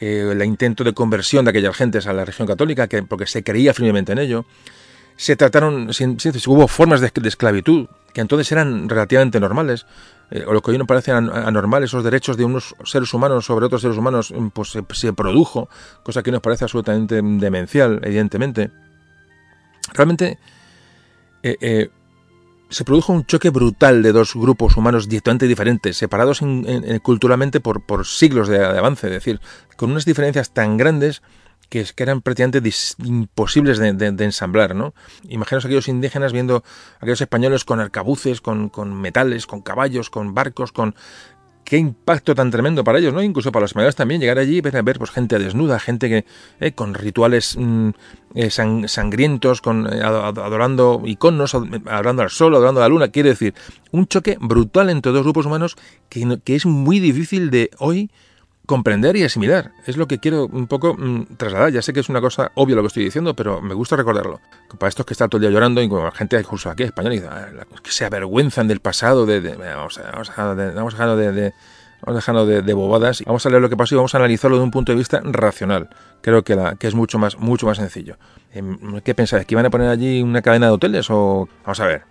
eh, 0.00 0.28
el 0.32 0.42
intento 0.44 0.84
de 0.84 0.92
conversión 0.92 1.44
de 1.44 1.50
aquellas 1.50 1.76
gentes 1.76 2.06
a 2.06 2.12
la 2.12 2.24
religión 2.24 2.48
católica, 2.48 2.88
que, 2.88 3.02
porque 3.02 3.26
se 3.26 3.42
creía 3.42 3.74
firmemente 3.74 4.12
en 4.12 4.18
ello. 4.18 4.44
Se 5.16 5.36
trataron, 5.36 5.90
hubo 6.46 6.66
formas 6.66 7.00
de, 7.00 7.12
esclavitud 7.24 7.88
que 8.14 8.20
entonces 8.20 8.50
eran 8.50 8.88
relativamente 8.88 9.38
normales, 9.38 9.86
eh, 10.30 10.44
o 10.46 10.52
lo 10.52 10.62
que 10.62 10.70
hoy 10.70 10.78
nos 10.78 10.86
parece 10.86 11.12
anormal, 11.12 11.84
esos 11.84 12.02
derechos 12.02 12.36
de 12.36 12.44
unos 12.44 12.74
seres 12.84 13.12
humanos 13.14 13.44
sobre 13.44 13.66
otros 13.66 13.82
seres 13.82 13.96
humanos, 13.96 14.32
pues 14.52 14.70
se, 14.70 14.84
se 14.92 15.12
produjo, 15.12 15.68
cosa 16.02 16.22
que 16.22 16.32
nos 16.32 16.40
parece 16.40 16.64
absolutamente 16.64 17.20
demencial, 17.22 18.00
evidentemente. 18.02 18.70
Realmente, 19.92 20.38
eh, 21.42 21.56
eh, 21.60 21.90
se 22.70 22.84
produjo 22.84 23.12
un 23.12 23.26
choque 23.26 23.50
brutal 23.50 24.02
de 24.02 24.12
dos 24.12 24.34
grupos 24.34 24.76
humanos 24.76 25.08
directamente 25.08 25.46
diferentes, 25.46 25.96
separados 25.96 26.40
culturalmente 27.02 27.60
por, 27.60 28.06
siglos 28.06 28.48
de, 28.48 28.64
avance, 28.64 29.08
es 29.08 29.12
decir, 29.12 29.40
con 29.76 29.90
unas 29.90 30.04
diferencias 30.04 30.52
tan 30.52 30.76
grandes 30.76 31.22
que, 31.68 31.84
eran 31.96 32.20
prácticamente 32.20 32.62
imposibles 33.04 33.78
de, 33.78 34.24
ensamblar, 34.24 34.74
¿no? 34.74 34.94
Imaginaos 35.28 35.64
aquellos 35.64 35.88
indígenas 35.88 36.32
viendo 36.32 36.64
aquellos 36.98 37.20
españoles 37.20 37.64
con 37.64 37.80
arcabuces, 37.80 38.40
con, 38.40 38.68
con 38.68 39.00
metales, 39.00 39.46
con 39.46 39.62
caballos, 39.62 40.10
con 40.10 40.34
barcos, 40.34 40.72
con 40.72 40.94
qué 41.64 41.76
impacto 41.76 42.34
tan 42.34 42.50
tremendo 42.50 42.82
para 42.82 42.98
ellos, 42.98 43.14
¿no? 43.14 43.22
Incluso 43.22 43.52
para 43.52 43.62
los 43.62 43.70
españoles 43.70 43.94
también 43.94 44.20
llegar 44.20 44.38
allí 44.38 44.56
y 44.56 44.60
ver, 44.60 44.82
ver 44.82 44.98
pues, 44.98 45.10
gente 45.10 45.38
desnuda, 45.38 45.78
gente 45.78 46.08
que 46.08 46.24
eh, 46.58 46.72
con 46.72 46.94
rituales 46.94 47.56
mm, 47.56 47.90
eh, 48.34 48.50
sangrientos, 48.50 49.60
con 49.60 49.86
eh, 49.92 50.02
adorando 50.02 51.02
iconos, 51.04 51.54
adorando 51.54 52.22
al 52.22 52.30
sol, 52.30 52.54
adorando 52.54 52.80
a 52.80 52.84
la 52.84 52.88
luna. 52.88 53.08
Quiere 53.08 53.30
decir, 53.30 53.54
un 53.90 54.06
choque 54.06 54.36
brutal 54.40 54.90
entre 54.90 55.12
dos 55.12 55.22
grupos 55.22 55.46
humanos 55.46 55.76
que, 56.08 56.38
que 56.44 56.56
es 56.56 56.66
muy 56.66 57.00
difícil 57.00 57.50
de 57.50 57.70
hoy 57.78 58.10
comprender 58.70 59.16
y 59.16 59.24
asimilar. 59.24 59.72
Es 59.84 59.96
lo 59.96 60.06
que 60.06 60.20
quiero 60.20 60.46
un 60.46 60.68
poco 60.68 60.94
mm, 60.94 61.34
trasladar. 61.36 61.72
Ya 61.72 61.82
sé 61.82 61.92
que 61.92 61.98
es 61.98 62.08
una 62.08 62.20
cosa 62.20 62.52
obvia 62.54 62.76
lo 62.76 62.82
que 62.82 62.86
estoy 62.86 63.02
diciendo, 63.02 63.34
pero 63.34 63.60
me 63.60 63.74
gusta 63.74 63.96
recordarlo. 63.96 64.40
Para 64.78 64.88
estos 64.88 65.04
que 65.04 65.14
están 65.14 65.28
todo 65.28 65.38
el 65.38 65.42
día 65.42 65.50
llorando, 65.50 65.82
y 65.82 65.88
como 65.88 66.04
la 66.04 66.12
gente 66.12 66.38
incluso 66.38 66.70
aquí 66.70 66.84
español, 66.84 67.14
dice, 67.14 67.26
ah, 67.28 67.48
que 67.82 67.90
se 67.90 68.04
avergüenzan 68.04 68.68
del 68.68 68.78
pasado, 68.78 69.26
vamos, 69.26 69.98
a, 69.98 70.54
vamos, 70.54 70.96
de, 70.96 71.52
vamos 72.02 72.48
de, 72.48 72.62
de, 72.62 72.74
bobadas. 72.74 73.22
Vamos 73.26 73.44
a 73.46 73.50
leer 73.50 73.62
lo 73.62 73.68
que 73.68 73.76
pasó 73.76 73.94
y 73.94 73.96
vamos 73.96 74.14
a 74.14 74.18
analizarlo 74.18 74.56
de 74.56 74.62
un 74.62 74.70
punto 74.70 74.92
de 74.92 74.98
vista 74.98 75.20
racional. 75.24 75.88
Creo 76.20 76.42
que, 76.42 76.56
es 76.80 76.94
mucho 76.94 77.18
más, 77.18 77.38
mucho 77.38 77.66
más 77.66 77.78
sencillo. 77.78 78.16
Em, 78.52 79.00
¿Qué 79.00 79.14
pensáis? 79.14 79.46
¿Que 79.46 79.54
iban 79.54 79.66
a 79.66 79.70
poner 79.70 79.88
allí 79.88 80.22
una 80.22 80.42
cadena 80.42 80.66
de 80.66 80.72
hoteles? 80.72 81.10
O 81.10 81.48
vamos 81.64 81.80
a 81.80 81.86
ver. 81.86 82.02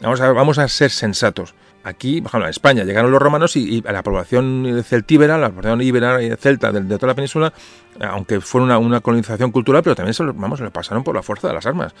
Vamos 0.00 0.20
a, 0.20 0.32
vamos 0.32 0.58
a 0.58 0.68
ser 0.68 0.90
sensatos. 0.90 1.54
Aquí, 1.84 2.22
por 2.22 2.30
ejemplo, 2.30 2.46
en 2.46 2.50
España 2.50 2.84
llegaron 2.84 3.10
los 3.10 3.20
romanos 3.20 3.56
y, 3.56 3.82
la 3.82 4.02
población 4.02 4.82
celtíbera, 4.86 5.36
la 5.36 5.50
población 5.50 5.82
ibera 5.82 6.22
y 6.22 6.34
celta 6.36 6.72
de, 6.72 6.80
toda 6.96 7.08
la 7.08 7.14
península, 7.14 7.52
aunque 8.00 8.40
fuera 8.40 8.78
una, 8.78 9.00
colonización 9.00 9.52
cultural, 9.52 9.82
pero 9.82 9.94
también 9.94 10.14
se 10.14 10.24
lo, 10.24 10.32
vamos, 10.32 10.60
lo 10.60 10.70
pasaron 10.70 11.04
por 11.04 11.14
la 11.14 11.22
fuerza 11.22 11.48
de 11.48 11.54
las 11.54 11.66
armas. 11.66 11.94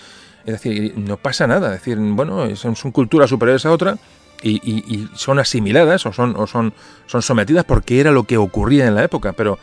Es 0.46 0.54
decir, 0.54 0.94
no 0.96 1.18
pasa 1.18 1.46
nada. 1.46 1.74
Es 1.74 1.80
decir, 1.80 1.98
bueno, 1.98 2.56
son, 2.56 2.74
culturas 2.92 3.28
superiores 3.28 3.66
a 3.66 3.72
otra 3.72 3.98
y, 4.44 5.08
son 5.14 5.38
asimiladas 5.38 6.06
o 6.06 6.12
son, 6.12 6.36
o 6.36 6.46
son, 6.46 6.72
son 7.06 7.22
sometidas 7.22 7.64
porque 7.64 8.00
era 8.00 8.10
lo 8.10 8.24
que 8.24 8.36
ocurría 8.36 8.86
en 8.86 8.94
la 8.94 9.04
época. 9.04 9.32
Pero, 9.32 9.58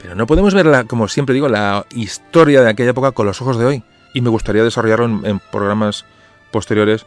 pero 0.00 0.14
no 0.14 0.26
podemos 0.26 0.54
ver, 0.54 0.86
como 0.86 1.08
siempre 1.08 1.34
digo, 1.34 1.48
la 1.48 1.86
historia 1.94 2.62
de 2.62 2.70
aquella 2.70 2.90
época 2.90 3.12
con 3.12 3.26
los 3.26 3.40
ojos 3.40 3.58
de 3.58 3.64
hoy. 3.64 3.82
Y 4.12 4.20
me 4.20 4.30
gustaría 4.30 4.64
desarrollarlo 4.64 5.04
en, 5.24 5.40
programas 5.52 6.04
posteriores, 6.50 7.06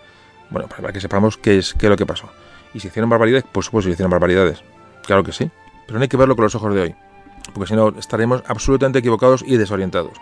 bueno, 0.50 0.68
para 0.70 0.94
que 0.94 1.02
sepamos 1.02 1.38
qué 1.38 1.58
es, 1.58 1.74
qué 1.74 1.88
es 1.88 1.90
lo 1.90 1.98
que 1.98 2.06
pasó. 2.06 2.30
Y 2.74 2.80
si 2.80 2.88
hicieron 2.88 3.10
barbaridades, 3.10 3.46
por 3.52 3.64
supuesto, 3.64 3.90
si 3.90 3.94
hicieron 3.94 4.10
barbaridades. 4.10 4.64
Claro 5.06 5.24
que 5.24 5.34
sí. 5.34 5.52
Pero 5.86 6.00
no 6.00 6.04
hay 6.04 6.08
que 6.08 6.18
verlo 6.18 6.36
con 6.36 6.44
los 6.44 6.56
ojos 6.56 6.74
de 6.74 6.82
hoy. 6.82 6.96
Porque 7.54 7.68
si 7.68 7.76
no, 7.76 7.90
estaremos 7.90 8.42
absolutamente 8.48 9.00
equivocados 9.00 9.44
y 9.46 9.58
desorientados. 9.58 10.14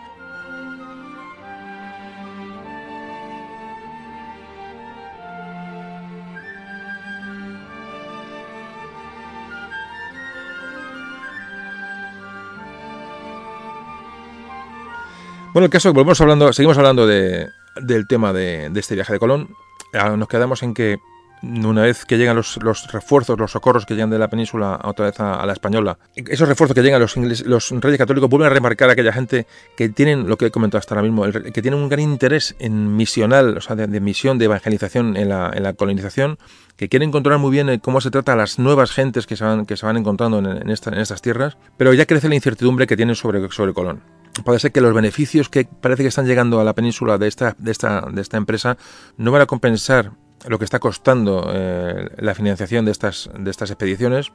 Bueno, 15.52 15.66
el 15.66 15.70
caso 15.70 15.92
volvemos 15.92 16.18
hablando, 16.22 16.50
seguimos 16.54 16.78
hablando 16.78 17.06
de, 17.06 17.50
del 17.82 18.06
tema 18.06 18.32
de, 18.32 18.70
de, 18.70 18.80
este 18.80 18.94
viaje 18.94 19.12
de 19.12 19.18
Colón. 19.18 19.50
Ah, 19.92 20.16
nos 20.16 20.26
quedamos 20.26 20.62
en 20.62 20.72
que 20.72 20.98
una 21.42 21.82
vez 21.82 22.06
que 22.06 22.16
llegan 22.16 22.36
los, 22.36 22.56
refuerzos, 22.90 23.38
los 23.38 23.50
socorros 23.50 23.84
que 23.84 23.94
llegan 23.94 24.08
de 24.08 24.18
la 24.18 24.28
península 24.28 24.80
otra 24.84 25.06
vez 25.06 25.20
a, 25.20 25.44
la 25.44 25.52
española, 25.52 25.98
esos 26.14 26.48
refuerzos 26.48 26.74
que 26.74 26.82
llegan 26.82 27.00
los, 27.00 27.16
los 27.16 27.70
reyes 27.70 27.98
católicos 27.98 28.30
vuelven 28.30 28.46
a 28.46 28.54
remarcar 28.54 28.88
a 28.88 28.92
aquella 28.92 29.12
gente 29.12 29.46
que 29.76 29.88
tienen, 29.88 30.28
lo 30.28 30.38
que 30.38 30.46
he 30.46 30.50
comentado 30.50 30.78
hasta 30.78 30.94
ahora 30.94 31.06
mismo, 31.06 31.24
que 31.30 31.62
tienen 31.62 31.80
un 31.80 31.88
gran 31.88 32.00
interés 32.00 32.54
en 32.58 32.96
misional, 32.96 33.58
o 33.58 33.60
sea, 33.60 33.76
de, 33.76 34.00
misión, 34.00 34.38
de 34.38 34.46
evangelización 34.46 35.16
en 35.16 35.28
la, 35.28 35.50
en 35.52 35.64
la, 35.64 35.72
colonización, 35.74 36.38
que 36.76 36.88
quieren 36.88 37.10
controlar 37.10 37.40
muy 37.40 37.50
bien 37.50 37.78
cómo 37.80 38.00
se 38.00 38.10
trata 38.10 38.32
a 38.34 38.36
las 38.36 38.58
nuevas 38.58 38.92
gentes 38.92 39.26
que 39.26 39.36
se 39.36 39.44
van, 39.44 39.66
que 39.66 39.76
se 39.76 39.84
van 39.84 39.96
encontrando 39.96 40.38
en, 40.38 40.70
estas 40.70 41.20
tierras, 41.20 41.58
pero 41.76 41.92
ya 41.92 42.06
crece 42.06 42.28
la 42.28 42.36
incertidumbre 42.36 42.86
que 42.86 42.96
tienen 42.96 43.16
sobre, 43.16 43.50
sobre 43.50 43.74
Colón 43.74 44.21
puede 44.44 44.58
ser 44.58 44.72
que 44.72 44.80
los 44.80 44.94
beneficios 44.94 45.48
que 45.48 45.64
parece 45.64 46.02
que 46.02 46.08
están 46.08 46.26
llegando 46.26 46.60
a 46.60 46.64
la 46.64 46.74
península 46.74 47.18
de 47.18 47.28
esta, 47.28 47.54
de 47.58 47.70
esta, 47.70 48.06
de 48.10 48.20
esta 48.20 48.36
empresa 48.36 48.76
no 49.16 49.30
van 49.30 49.42
a 49.42 49.46
compensar 49.46 50.12
lo 50.48 50.58
que 50.58 50.64
está 50.64 50.78
costando 50.78 51.50
eh, 51.52 52.08
la 52.18 52.34
financiación 52.34 52.84
de 52.84 52.92
estas, 52.92 53.30
de 53.38 53.50
estas 53.50 53.70
expediciones. 53.70 54.32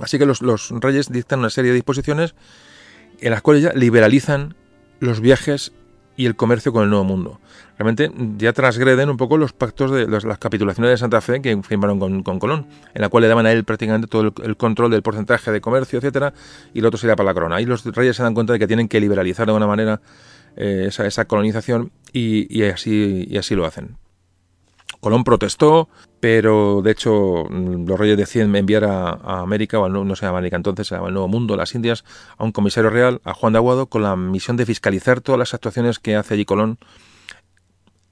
Así 0.00 0.18
que 0.18 0.26
los, 0.26 0.40
reyes 0.80 1.10
dictan 1.10 1.40
una 1.40 1.50
serie 1.50 1.70
de 1.70 1.76
disposiciones 1.76 2.34
en 3.20 3.30
las 3.30 3.42
cuales 3.42 3.62
ya 3.62 3.72
liberalizan 3.72 4.56
los 5.00 5.20
viajes 5.20 5.72
y 6.16 6.26
el 6.26 6.36
comercio 6.36 6.72
con 6.72 6.84
el 6.84 6.90
Nuevo 6.90 7.04
Mundo. 7.04 7.40
Realmente 7.78 8.12
ya 8.36 8.52
transgreden 8.52 9.10
un 9.10 9.16
poco 9.16 9.36
los 9.36 9.52
pactos 9.52 9.90
de 9.90 10.06
las 10.06 10.38
capitulaciones 10.38 10.90
de 10.92 10.96
Santa 10.96 11.20
Fe 11.20 11.42
que 11.42 11.60
firmaron 11.62 12.22
con, 12.22 12.38
Colón, 12.38 12.66
en 12.94 13.02
la 13.02 13.08
cual 13.08 13.22
le 13.22 13.28
daban 13.28 13.46
a 13.46 13.52
él 13.52 13.64
prácticamente 13.64 14.06
todo 14.06 14.32
el, 14.42 14.56
control 14.56 14.90
del 14.92 15.02
porcentaje 15.02 15.50
de 15.50 15.60
comercio, 15.60 15.98
etcétera, 15.98 16.32
y 16.72 16.80
lo 16.80 16.88
otro 16.88 16.98
sería 16.98 17.16
para 17.16 17.28
la 17.28 17.34
corona. 17.34 17.56
Ahí 17.56 17.66
los 17.66 17.84
reyes 17.84 18.16
se 18.16 18.22
dan 18.22 18.34
cuenta 18.34 18.52
de 18.52 18.58
que 18.58 18.66
tienen 18.66 18.88
que 18.88 19.00
liberalizar 19.00 19.46
de 19.46 19.50
alguna 19.50 19.66
manera 19.66 20.00
eh, 20.56 20.84
esa, 20.88 21.06
esa, 21.06 21.24
colonización 21.24 21.90
y, 22.12 22.62
así, 22.62 23.26
y 23.28 23.36
así 23.36 23.56
lo 23.56 23.66
hacen. 23.66 23.96
Colón 25.04 25.22
protestó, 25.22 25.90
pero 26.18 26.80
de 26.80 26.90
hecho 26.90 27.44
mm, 27.50 27.86
los 27.86 27.98
reyes 27.98 28.16
deciden 28.16 28.56
enviar 28.56 28.84
a, 28.84 29.42
América, 29.42 29.78
o 29.78 29.86
no 29.86 30.16
se 30.16 30.24
llama 30.24 30.38
América 30.38 30.56
entonces, 30.56 30.90
el 30.92 31.12
Nuevo 31.12 31.28
Mundo, 31.28 31.58
las 31.58 31.74
Indias, 31.74 32.06
a 32.38 32.44
un 32.44 32.52
comisario 32.52 32.88
real, 32.88 33.20
a 33.22 33.34
Juan 33.34 33.52
de 33.52 33.58
Aguado, 33.58 33.88
con 33.88 34.02
la 34.02 34.16
misión 34.16 34.56
de 34.56 34.64
fiscalizar 34.64 35.20
todas 35.20 35.38
las 35.38 35.52
actuaciones 35.52 35.98
que 35.98 36.16
hace 36.16 36.32
allí 36.32 36.46
Colón. 36.46 36.78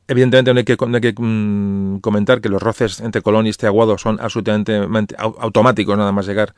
Evidentemente 0.07 0.53
no 0.53 0.59
hay 0.59 1.01
que, 1.01 1.15
mm, 1.17 2.01
comentar 2.01 2.43
que 2.43 2.51
los 2.51 2.63
roces 2.63 3.01
entre 3.01 3.23
Colón 3.23 3.47
y 3.47 3.49
este 3.49 3.67
Aguado 3.67 3.97
son 3.97 4.21
absolutamente 4.21 4.79
automáticos, 5.17 5.97
nada 5.97 6.13
más 6.13 6.27
llegar, 6.27 6.55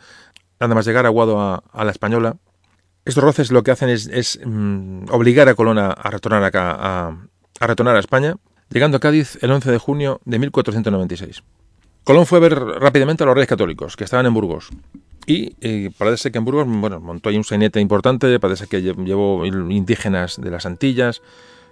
nada 0.58 0.74
más 0.74 0.84
llegar 0.84 1.06
Aguado 1.06 1.38
a, 1.40 1.84
la 1.84 1.92
española. 1.92 2.38
Estos 3.04 3.22
roces 3.22 3.52
lo 3.52 3.62
que 3.62 3.70
hacen 3.70 3.88
es, 3.88 4.40
mm, 4.44 5.04
obligar 5.12 5.48
a 5.48 5.54
Colón 5.54 5.78
a, 5.78 5.94
retornar 6.10 6.42
acá, 6.42 7.06
a 7.60 7.66
retornar 7.68 7.94
a 7.94 8.00
España, 8.00 8.34
llegando 8.70 8.96
a 8.96 9.00
Cádiz 9.00 9.38
el 9.42 9.50
11 9.50 9.70
de 9.70 9.78
junio 9.78 10.20
de 10.24 10.38
1496. 10.38 11.42
Colón 12.04 12.26
fue 12.26 12.38
a 12.38 12.42
ver 12.42 12.54
rápidamente 12.54 13.22
a 13.24 13.26
los 13.26 13.34
reyes 13.34 13.48
católicos, 13.48 13.96
que 13.96 14.04
estaban 14.04 14.26
en 14.26 14.34
Burgos. 14.34 14.68
Y 15.26 15.56
eh, 15.62 15.90
parece 15.96 16.30
que 16.30 16.38
en 16.38 16.44
Burgos 16.44 16.66
bueno, 16.68 17.00
montó 17.00 17.30
ahí 17.30 17.36
un 17.36 17.44
sainete 17.44 17.80
importante, 17.80 18.38
parece 18.38 18.66
que 18.66 18.82
llevó 18.82 19.46
indígenas 19.46 20.38
de 20.40 20.50
las 20.50 20.66
Antillas, 20.66 21.22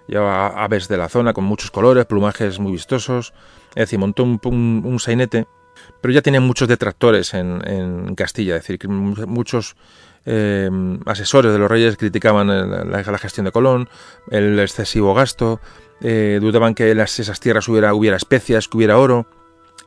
llevaba 0.09 0.65
aves 0.65 0.89
de 0.89 0.97
la 0.97 1.11
zona 1.11 1.35
con 1.35 1.45
muchos 1.45 1.71
colores, 1.71 2.07
plumajes 2.07 2.59
muy 2.59 2.73
vistosos, 2.73 3.35
es 3.71 3.83
decir, 3.83 3.99
montó 3.99 4.25
un, 4.25 4.99
sainete, 4.99 5.47
pero 6.01 6.15
ya 6.15 6.23
tenía 6.23 6.41
muchos 6.41 6.67
detractores 6.67 7.35
en, 7.35 8.15
Castilla, 8.15 8.57
es 8.57 8.63
decir, 8.63 8.79
que 8.79 8.89
muchos 8.89 9.77
eh, 10.25 10.71
asesores 11.05 11.53
de 11.53 11.59
los 11.59 11.71
reyes 11.71 11.99
criticaban 11.99 12.47
la, 12.91 13.19
gestión 13.19 13.45
de 13.45 13.53
Colón, 13.53 13.89
el 14.31 14.59
excesivo 14.61 15.13
gasto, 15.13 15.61
eh, 16.03 16.39
dudaban 16.41 16.75
que 16.75 16.91
en 16.91 17.01
esas 17.01 17.41
tierras 17.41 17.69
hubiera, 17.69 17.95
hubiera 17.95 18.17
especias, 18.17 18.69
que 18.69 18.77
hubiera 18.77 18.99
oro. 18.99 19.27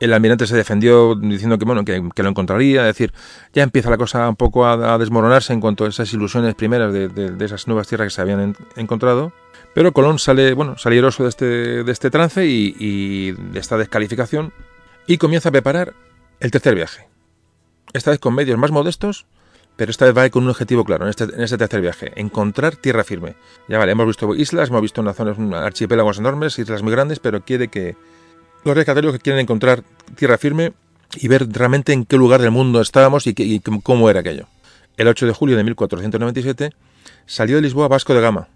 El 0.00 0.12
almirante 0.12 0.46
se 0.46 0.56
defendió 0.56 1.14
diciendo 1.14 1.58
que, 1.58 1.64
bueno, 1.64 1.84
que, 1.84 2.22
lo 2.22 2.28
encontraría, 2.28 2.82
es 2.82 2.86
decir, 2.88 3.12
ya 3.54 3.62
empieza 3.62 3.88
la 3.88 3.96
cosa 3.96 4.28
un 4.28 4.36
poco 4.36 4.66
a, 4.66 4.98
desmoronarse 4.98 5.52
en 5.54 5.60
cuanto 5.60 5.84
a 5.84 5.88
esas 5.88 6.12
ilusiones 6.12 6.54
primeras 6.54 6.92
de, 6.92 7.34
esas 7.40 7.66
nuevas 7.66 7.88
tierras 7.88 8.06
que 8.06 8.14
se 8.14 8.20
habían 8.20 8.56
encontrado. 8.76 9.32
Pero 9.74 9.92
Colón 9.92 10.18
sale, 10.18 10.52
bueno, 10.54 10.76
sale 10.76 11.00
de 11.00 11.28
este, 11.28 11.44
de 11.84 11.92
este 11.92 12.10
trance 12.10 12.46
y, 12.46 12.74
y 12.78 13.32
de 13.32 13.58
esta 13.58 13.78
descalificación 13.78 14.52
y 15.06 15.18
comienza 15.18 15.48
a 15.50 15.52
preparar 15.52 15.94
el 16.40 16.50
tercer 16.50 16.74
viaje. 16.74 17.08
Esta 17.92 18.10
vez 18.10 18.20
con 18.20 18.34
medios 18.34 18.58
más 18.58 18.70
modestos, 18.70 19.26
pero 19.76 19.90
esta 19.90 20.06
vez 20.06 20.16
va 20.16 20.28
con 20.30 20.44
un 20.44 20.50
objetivo 20.50 20.84
claro 20.84 21.04
en 21.04 21.10
este, 21.10 21.24
en 21.24 21.40
este 21.40 21.58
tercer 21.58 21.82
viaje, 21.82 22.12
encontrar 22.16 22.76
tierra 22.76 23.04
firme. 23.04 23.34
Ya 23.68 23.78
vale, 23.78 23.92
hemos 23.92 24.06
visto 24.06 24.34
islas, 24.34 24.70
hemos 24.70 24.82
visto 24.82 25.02
unas 25.02 25.16
zonas, 25.16 25.38
archipiélagos 25.54 26.18
enormes, 26.18 26.58
islas 26.58 26.82
muy 26.82 26.92
grandes, 26.92 27.20
pero 27.20 27.42
quiere 27.42 27.68
que 27.68 27.94
los 28.64 28.74
reyes 28.74 28.86
católicos 28.86 29.20
quieren 29.22 29.40
encontrar 29.40 29.84
tierra 30.16 30.38
firme 30.38 30.72
y 31.14 31.28
ver 31.28 31.46
realmente 31.50 31.92
en 31.92 32.04
qué 32.04 32.16
lugar 32.16 32.40
del 32.40 32.50
mundo 32.50 32.80
estábamos 32.80 33.26
y, 33.26 33.60
cómo 33.82 34.10
era 34.10 34.20
aquello. 34.20 34.48
El 34.96 35.08
8 35.08 35.26
de 35.26 35.32
julio 35.32 35.56
de 35.56 35.64
1497 35.64 36.70
salió 37.26 37.56
de 37.56 37.62
Lisboa 37.62 37.88
Vasco 37.88 38.14
de 38.14 38.22
Gama, 38.22 38.48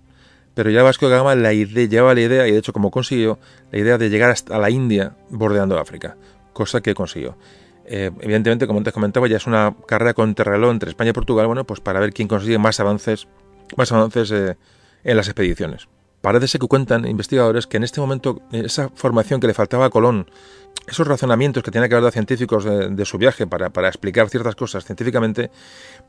pero 0.54 0.70
ya 0.70 0.82
Vasco 0.82 1.08
de 1.08 1.16
Gama 1.16 1.34
la 1.34 1.52
idea, 1.52 1.86
llevaba 1.86 2.14
la 2.14 2.22
idea, 2.22 2.48
y 2.48 2.52
de 2.52 2.58
hecho 2.58 2.72
como 2.72 2.90
consiguió, 2.90 3.38
la 3.70 3.78
idea 3.78 3.98
de 3.98 4.08
llegar 4.08 4.30
hasta 4.30 4.58
la 4.58 4.70
India 4.70 5.16
bordeando 5.28 5.78
África, 5.78 6.16
cosa 6.54 6.80
que 6.80 6.94
consiguió. 6.94 7.36
Eh, 7.92 8.12
evidentemente, 8.20 8.68
como 8.68 8.78
antes 8.78 8.94
comentaba, 8.94 9.26
ya 9.26 9.36
es 9.36 9.48
una 9.48 9.74
carrera 9.88 10.14
contrarreloj 10.14 10.70
entre 10.70 10.90
España 10.90 11.10
y 11.10 11.12
Portugal, 11.12 11.48
bueno, 11.48 11.64
pues 11.64 11.80
para 11.80 11.98
ver 11.98 12.12
quién 12.12 12.28
consigue 12.28 12.56
más 12.56 12.78
avances, 12.78 13.26
más 13.76 13.90
avances 13.90 14.30
eh, 14.30 14.56
en 15.02 15.16
las 15.16 15.26
expediciones. 15.26 15.88
Parece 16.20 16.60
que 16.60 16.68
cuentan 16.68 17.04
investigadores 17.04 17.66
que 17.66 17.78
en 17.78 17.82
este 17.82 18.00
momento 18.00 18.42
esa 18.52 18.90
formación 18.90 19.40
que 19.40 19.48
le 19.48 19.54
faltaba 19.54 19.86
a 19.86 19.90
Colón, 19.90 20.30
esos 20.86 21.04
razonamientos 21.08 21.64
que 21.64 21.72
tenía 21.72 21.88
que 21.88 21.94
haber 21.94 22.04
dado 22.04 22.12
científicos 22.12 22.64
de, 22.64 23.04
su 23.04 23.18
viaje 23.18 23.48
para, 23.48 23.70
para, 23.70 23.88
explicar 23.88 24.28
ciertas 24.28 24.54
cosas 24.54 24.84
científicamente, 24.84 25.50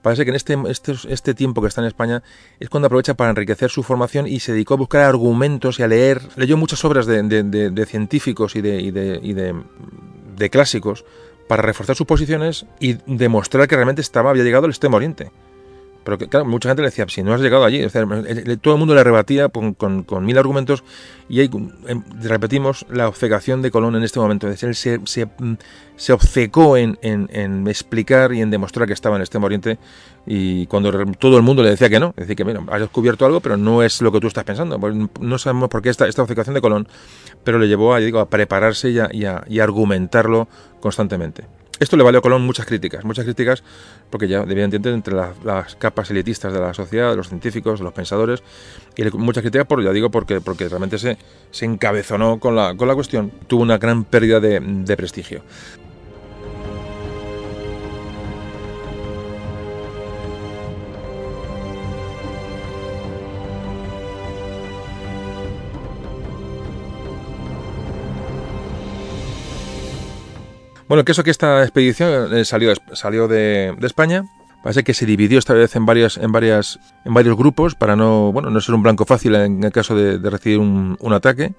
parece 0.04 0.24
que 0.24 0.30
en 0.30 0.36
este, 0.36 0.58
este, 0.68 0.94
este, 1.10 1.34
tiempo 1.34 1.62
que 1.62 1.68
está 1.68 1.82
en 1.82 1.88
España 1.88 2.22
es 2.60 2.70
cuando 2.70 2.88
aprovecha 2.88 3.16
para 3.16 3.32
enriquecer 3.32 3.72
su 3.72 3.82
formación 3.82 4.28
y 4.28 4.40
se 4.40 4.52
dedicó 4.52 4.76
a 4.76 4.78
buscar 4.78 5.02
argumentos 5.02 5.80
y 5.80 5.84
a 5.84 5.88
leer. 5.88 6.22
Leyó 6.36 6.58
muchas 6.58 6.84
obras 6.86 7.08
de, 7.08 7.24
de 7.24 7.86
científicos 7.88 8.56
y, 8.56 8.62
de, 8.62 8.82
y, 8.82 8.88
y 8.90 9.34
de, 9.34 10.50
clásicos 10.50 11.06
para 11.52 11.64
reforzar 11.64 11.98
sus 11.98 12.08
posiciones 12.08 12.66
y 12.80 12.96
demostrar 13.06 13.68
que 13.68 13.76
realmente 13.76 14.02
estaba, 14.02 14.30
había 14.30 14.46
llegado 14.46 14.64
al 14.64 14.72
extremo 14.72 14.96
oriente. 14.96 15.34
Pero 16.06 16.18
que, 16.18 16.30
claro, 16.30 16.46
mucha 16.46 16.70
gente 16.70 16.82
le 16.82 16.88
decía, 16.88 17.06
si 17.10 17.24
no 17.24 17.34
has 17.34 17.42
llegado 17.42 17.66
allí, 17.66 17.86
todo 18.62 18.74
el 18.74 18.80
mundo 18.80 18.96
le 18.96 19.04
rebatía 19.04 19.50
con, 19.50 19.76
mil 20.22 20.38
argumentos 20.38 20.82
y 21.28 21.42
ahí 21.42 21.50
em, 21.88 22.04
repetimos 22.22 22.86
la 22.90 23.10
obcecación 23.10 23.62
de 23.62 23.70
Colón 23.70 23.98
en 23.98 24.04
este 24.04 24.18
momento. 24.18 24.48
Es 24.48 24.64
él 24.64 24.76
se, 24.76 25.02
se, 25.04 25.28
se 25.98 26.14
obcecó 26.14 26.78
en, 26.78 26.98
en, 27.02 27.68
explicar 27.68 28.32
y 28.32 28.42
en 28.42 28.50
demostrar 28.50 28.88
que 28.88 28.94
estaba 28.94 29.18
en 29.18 29.20
el 29.20 29.26
extremo 29.26 29.48
oriente 29.48 29.78
y 30.26 30.68
cuando 30.68 31.06
todo 31.20 31.36
el 31.36 31.44
mundo 31.44 31.64
le 31.64 31.72
decía 31.72 31.90
que 31.90 32.00
no, 32.00 32.14
decía 32.16 32.36
que 32.36 32.46
mira, 32.46 32.62
has 32.72 32.80
descubierto 32.80 33.26
algo, 33.26 33.42
pero 33.42 33.58
no 33.58 33.84
es 33.84 34.02
lo 34.02 34.14
que 34.14 34.22
tú 34.22 34.28
estás 34.28 34.46
pensando. 34.46 34.80
Pues 34.80 34.96
no 35.20 35.38
sabemos 35.38 35.68
por 35.68 35.82
qué 35.82 35.90
esta, 35.90 36.08
esta 36.08 36.22
obcecación 36.22 36.56
de 36.56 36.62
Colón, 36.62 36.88
pero 37.44 37.60
le 37.60 37.68
llevó 37.68 37.94
a, 37.94 38.00
digo, 38.00 38.22
a 38.22 38.30
prepararse 38.30 38.90
y 38.90 39.00
a, 39.00 39.10
y 39.12 39.26
a 39.60 39.64
argumentarlo 39.64 40.48
constantemente. 40.82 41.46
Esto 41.80 41.98
le 41.98 42.04
valió 42.04 42.20
a 42.20 42.22
Colón 42.22 42.44
muchas 42.44 42.68
críticas, 42.68 43.04
muchas 43.04 43.26
críticas 43.26 43.64
porque 44.12 44.28
ya 44.28 44.42
entender 44.42 44.94
entre 44.94 45.16
las 45.16 45.76
capas 45.78 46.12
elitistas 46.12 46.54
de 46.54 46.60
la 46.60 46.76
sociedad, 46.76 47.10
de 47.10 47.16
los 47.16 47.30
científicos, 47.30 47.80
de 47.80 47.86
los 47.86 47.94
pensadores, 47.94 48.44
y 48.96 49.04
muchas 49.18 49.42
críticas, 49.42 49.66
por, 49.66 49.84
ya 49.84 49.92
digo, 49.92 50.12
porque, 50.12 50.42
porque 50.42 50.68
realmente 50.70 51.00
se, 51.00 51.18
se 51.50 51.66
encabezonó 51.66 52.40
con 52.40 52.56
la, 52.56 52.76
con 52.76 52.88
la 52.88 52.94
cuestión, 52.94 53.32
tuvo 53.48 53.64
una 53.64 53.80
gran 53.80 54.04
pérdida 54.04 54.40
de, 54.40 54.60
de 54.60 54.98
prestigio. 54.98 55.44
Bueno, 70.92 71.06
que 71.06 71.14
eso 71.14 71.24
que 71.24 71.32
esta 71.32 71.62
expedición 71.62 72.36
eh, 72.36 72.44
salió, 72.44 72.74
salió 72.92 73.30
de, 73.30 73.74
España. 73.84 74.26
Parece 74.62 74.84
que 74.84 74.94
se 74.94 75.06
dividió 75.06 75.40
esta 75.40 75.54
vez 75.54 75.74
en 75.78 75.86
varias, 75.86 76.18
en 76.18 76.34
varias, 76.34 76.82
en 77.06 77.14
varios 77.14 77.38
grupos 77.38 77.76
para 77.76 77.96
no, 77.96 78.34
bueno, 78.34 78.50
no 78.50 78.60
ser 78.60 78.76
un 78.76 78.84
blanco 78.84 79.06
fácil 79.06 79.36
en 79.36 79.64
el 79.64 79.72
caso 79.72 79.96
de, 79.96 80.18
recibir 80.30 80.60
un, 80.60 81.14
ataque. 81.14 81.54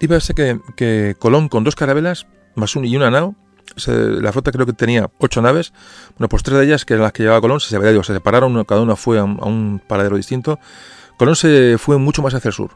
Y 0.00 0.08
parece 0.08 0.32
que, 0.32 0.58
que, 0.74 1.16
Colón 1.18 1.50
con 1.50 1.64
dos 1.64 1.76
carabelas, 1.76 2.28
más 2.54 2.76
un 2.76 2.86
y 2.86 2.96
una 2.96 3.10
nao, 3.10 3.34
la 3.86 4.32
flota 4.32 4.52
creo 4.52 4.64
que 4.64 4.72
tenía 4.72 5.10
ocho 5.18 5.42
naves. 5.42 5.74
Bueno, 6.16 6.30
pues 6.30 6.42
tres 6.42 6.56
de 6.56 6.64
ellas, 6.64 6.86
que 6.86 6.94
eran 6.94 7.02
las 7.02 7.12
que 7.12 7.24
llevaba 7.24 7.42
Colón, 7.42 7.60
se, 7.60 7.68
se 7.68 8.12
separaron, 8.14 8.64
cada 8.64 8.80
una 8.80 8.96
fue 8.96 9.18
a 9.18 9.24
un, 9.24 9.82
paradero 9.86 10.16
distinto. 10.16 10.58
Colón 11.18 11.36
se 11.36 11.76
fue 11.76 11.98
mucho 11.98 12.22
más 12.22 12.32
hacia 12.32 12.48
el 12.48 12.54
sur. 12.54 12.70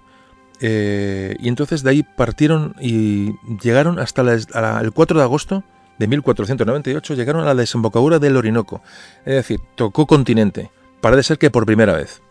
Eh, 0.61 1.37
y 1.41 1.49
entonces 1.49 1.83
de 1.83 1.89
ahí 1.89 2.03
partieron 2.03 2.77
y 2.83 3.33
llegaron 3.63 3.99
hasta 3.99 4.21
el 4.21 4.93
4 4.93 5.17
de 5.17 5.25
agosto 5.25 5.65
de 5.99 6.07
1498 6.07 7.15
llegaron 7.15 7.43
a 7.43 7.47
la 7.47 7.55
desembocadura 7.55 8.19
del 8.19 8.37
Orinoco, 8.37 8.83
es 9.25 9.35
decir, 9.35 9.61
tocó 9.75 10.07
continente, 10.07 10.71
parece 11.01 11.23
ser 11.23 11.39
que 11.39 11.51
por 11.51 11.67
primera 11.67 11.95
vez. 11.95 12.23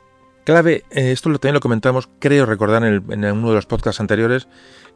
Clave, 0.43 0.83
eh, 0.89 1.11
esto 1.11 1.29
también 1.33 1.53
lo 1.53 1.59
comentamos, 1.59 2.09
creo 2.19 2.45
recordar 2.45 2.83
en, 2.83 3.03
uno 3.09 3.49
de 3.49 3.55
los 3.55 3.67
podcasts 3.67 4.01
anteriores, 4.01 4.47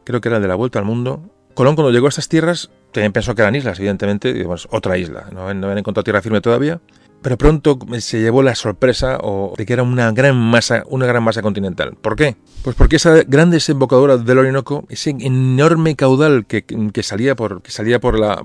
creo 0.04 0.20
que 0.20 0.28
era 0.28 0.36
el 0.36 0.42
de 0.42 0.48
la 0.48 0.56
Vuelta 0.56 0.78
al 0.78 0.84
Mundo. 0.84 1.22
Colón 1.54 1.76
cuando 1.76 1.92
llegó 1.92 2.06
a 2.06 2.08
estas 2.08 2.28
tierras, 2.28 2.70
también 2.92 3.12
pensó 3.12 3.34
que 3.34 3.42
eran 3.42 3.54
islas, 3.54 3.78
evidentemente, 3.78 4.32
digamos, 4.32 4.68
otra 4.70 4.98
isla, 4.98 5.28
no, 5.32 5.54
no 5.54 5.66
habían 5.66 5.78
encontrado 5.78 6.04
tierra 6.04 6.20
firme 6.20 6.40
todavía, 6.40 6.80
pero 7.22 7.36
pronto 7.36 7.78
se 7.98 8.20
llevó 8.20 8.42
la 8.42 8.54
sorpresa 8.54 9.18
de 9.56 9.66
que 9.66 9.72
era 9.72 9.82
una 9.82 10.12
gran 10.12 10.36
masa, 10.36 10.84
una 10.88 11.06
gran 11.06 11.22
masa 11.22 11.42
continental. 11.42 11.96
¿Por 12.00 12.16
qué? 12.16 12.36
Pues 12.62 12.76
porque 12.76 12.96
esa 12.96 13.22
gran 13.24 13.50
desembocadura 13.50 14.16
del 14.16 14.38
Orinoco, 14.38 14.84
ese 14.88 15.10
enorme 15.20 15.96
caudal 15.96 16.46
que, 16.46 16.64
salía 17.02 17.34
por 17.36 17.62
que 17.62 17.70
salía 17.70 18.00
por 18.00 18.18
la 18.18 18.44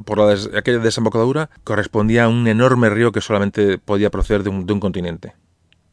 aquella 0.55 0.79
desembocadura 0.79 1.49
correspondía 1.63 2.25
a 2.25 2.27
un 2.27 2.47
enorme 2.47 2.89
río 2.89 3.11
que 3.11 3.21
solamente 3.21 3.77
podía 3.77 4.09
proceder 4.09 4.43
de 4.43 4.49
un 4.49 4.79
continente. 4.79 5.33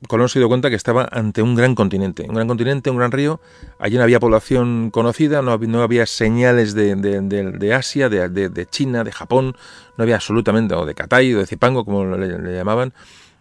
Colón 0.07 0.29
se 0.29 0.39
dio 0.39 0.49
cuenta 0.49 0.71
que 0.71 0.77
estaba 0.77 1.09
ante 1.11 1.43
un 1.43 1.57
gran 1.57 1.75
continente, 1.75 2.25
un 2.29 2.35
gran 2.35 2.47
continente, 2.47 2.89
un 2.91 2.99
gran 2.99 3.11
río. 3.11 3.41
Allí 3.81 3.97
no 3.97 4.05
había 4.05 4.21
población 4.21 4.91
conocida, 4.91 5.43
no 5.43 5.83
había, 5.83 6.07
señales 6.07 6.75
de, 6.75 7.75
Asia, 7.75 8.09
de, 8.09 8.67
China, 8.71 9.03
de 9.03 9.11
Japón, 9.11 9.57
no 9.97 10.03
había 10.03 10.15
absolutamente, 10.15 10.75
o 10.75 10.87
de 10.87 10.95
Catay, 10.95 11.35
o 11.35 11.39
de 11.39 11.47
Zipango, 11.47 11.85
como 11.85 12.17
le, 12.17 12.55
llamaban. 12.55 12.95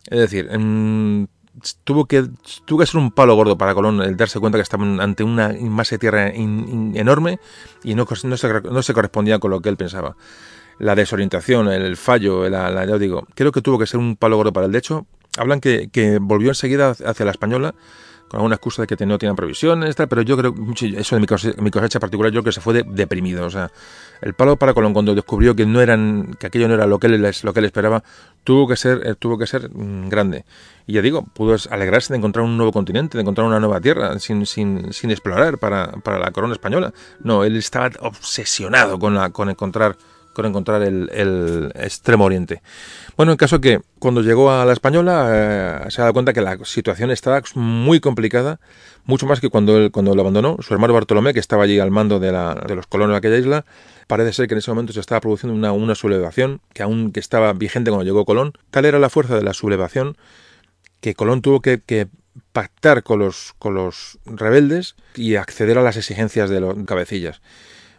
Es 0.10 0.20
decir, 0.20 0.50
tuvo, 1.84 2.06
que, 2.06 2.28
tuvo 2.66 2.80
que 2.80 2.86
ser 2.88 2.98
un 2.98 3.12
palo 3.12 3.36
gordo 3.36 3.56
para 3.58 3.76
Colón 3.76 4.02
el 4.02 4.18
darse 4.18 4.40
cuenta 4.40 4.58
que 4.58 4.64
estaba 4.64 4.84
ante 4.84 5.24
una 5.24 5.54
masa 5.62 5.96
de 5.96 6.00
tierra 6.00 6.30
enorme 6.30 7.40
y 7.84 7.94
no, 7.94 8.08
se, 8.08 8.28
no 8.28 8.84
se 8.84 8.94
correspondía 8.94 9.38
con 9.38 9.52
lo 9.52 9.62
que 9.62 9.70
él 9.70 9.78
pensaba 9.78 10.16
la 10.80 10.96
desorientación, 10.96 11.70
el 11.70 11.98
fallo, 11.98 12.48
la, 12.50 12.70
la, 12.70 12.86
ya 12.86 12.98
digo, 12.98 13.26
creo 13.34 13.52
que 13.52 13.62
tuvo 13.62 13.80
que 13.80 13.88
ser 13.88 14.00
un 14.00 14.16
palo 14.16 14.38
gordo 14.38 14.54
para 14.54 14.68
el 14.68 14.72
de 14.72 14.78
hecho, 14.78 15.08
Hablan 15.38 15.62
que, 15.62 15.90
que 15.90 16.20
volvió 16.20 16.50
enseguida 16.50 16.92
hacia 16.92 17.26
la 17.26 17.32
española 17.32 17.76
con 18.28 18.40
alguna 18.40 18.56
excusa 18.56 18.84
de 18.84 18.88
que 18.88 19.06
no 19.06 19.18
tenían 19.18 19.36
provisiones, 19.36 19.96
pero 19.96 20.22
yo 20.22 20.38
creo, 20.38 20.54
eso 20.98 21.16
de 21.16 21.20
mi 21.22 21.28
cosecha, 21.28 21.62
mi 21.62 21.72
cosecha 21.72 22.00
particular, 22.00 22.32
yo 22.32 22.42
creo 22.42 22.52
que 22.52 22.52
se 22.52 22.62
fue 22.62 22.84
deprimido. 22.84 23.46
O 23.46 23.50
sea, 23.50 23.72
el 24.22 24.34
palo 24.34 24.58
para 24.58 24.74
Colón 24.74 24.94
cuando 24.94 25.16
descubrió 25.16 25.56
que 25.56 25.66
no 25.66 25.82
eran, 25.82 26.36
que 26.40 26.48
aquello 26.48 26.68
no 26.68 26.74
era 26.74 26.86
lo 26.86 27.00
que 27.00 27.08
él, 27.08 27.22
lo 27.44 27.54
que 27.54 27.60
él 27.60 27.66
esperaba, 27.66 28.04
tuvo 28.44 28.68
que 28.68 28.76
ser, 28.76 29.02
eh, 29.06 29.16
tuvo 29.18 29.38
que 29.38 29.48
ser 29.48 29.70
mm, 29.74 30.10
grande. 30.10 30.46
Y 30.86 30.94
ya 30.94 31.02
digo, 31.02 31.24
pudo 31.24 31.56
alegrarse 31.70 32.14
de 32.14 32.18
encontrar 32.18 32.44
un 32.46 32.58
nuevo 32.58 32.72
continente, 32.72 33.18
de 33.18 33.22
encontrar 33.22 33.48
una 33.48 33.60
nueva 33.60 33.80
tierra, 33.80 34.20
sin, 34.20 34.46
sin, 34.46 34.92
sin 34.92 35.12
explorar 35.12 35.58
para, 35.58 35.92
para 36.04 36.20
la 36.20 36.32
corona 36.32 36.54
española. 36.54 36.94
No, 37.22 37.44
él 37.44 37.56
estaba 37.56 37.92
obsesionado 38.02 39.00
con, 39.00 39.16
la, 39.16 39.30
con 39.30 39.50
encontrar 39.50 39.98
con 40.38 40.46
encontrar 40.46 40.84
el, 40.84 41.72
extremo 41.74 42.26
oriente. 42.26 42.62
Bueno, 43.16 43.32
en 43.32 43.40
caso 43.40 43.60
que 43.60 43.82
cuando 43.98 44.22
llegó 44.22 44.52
a 44.52 44.66
la 44.66 44.74
española 44.74 45.32
eh, 45.34 45.90
se 45.90 46.00
ha 46.00 46.04
dado 46.04 46.14
cuenta 46.14 46.32
que 46.32 46.42
la 46.42 46.60
situación 46.64 47.10
estaba 47.10 47.42
muy 47.56 48.00
complicada, 48.00 48.60
mucho 49.06 49.26
más 49.26 49.40
que 49.40 49.50
cuando 49.50 49.76
él, 49.78 49.90
cuando 49.90 50.14
lo 50.14 50.22
abandonó. 50.22 50.58
Su 50.60 50.76
hermano 50.76 50.94
Bartolomé, 50.94 51.34
que 51.34 51.40
estaba 51.40 51.64
allí 51.64 51.80
al 51.80 51.90
mando 51.90 52.20
de, 52.20 52.32
los 52.32 52.86
colonos 52.86 53.16
de 53.16 53.18
aquella 53.18 53.38
isla, 53.38 53.66
parece 54.06 54.32
ser 54.32 54.48
que 54.48 54.54
en 54.54 54.60
ese 54.60 54.70
momento 54.70 54.94
se 54.94 55.00
estaba 55.00 55.22
produciendo 55.22 55.56
una, 55.58 55.72
una 55.72 55.96
sublevación, 55.96 56.62
que 56.72 56.84
aún 56.84 57.12
que 57.12 57.20
estaba 57.20 57.52
vigente 57.54 57.90
cuando 57.90 58.06
llegó 58.06 58.24
Colón. 58.24 58.54
Tal 58.70 58.86
era 58.86 59.00
la 59.00 59.10
fuerza 59.10 59.36
de 59.36 59.42
la 59.42 59.56
sublevación 59.56 60.18
que 61.02 61.16
Colón 61.16 61.42
tuvo 61.42 61.62
que, 61.62 61.82
que 61.84 62.10
pactar 62.52 63.02
con 63.02 63.18
los, 63.18 63.56
con 63.58 63.74
los 63.74 64.20
rebeldes 64.28 64.98
y 65.16 65.34
acceder 65.34 65.80
a 65.80 65.82
las 65.82 65.98
exigencias 65.98 66.52
de 66.52 66.60
los 66.60 66.76
cabecillas. 66.86 67.42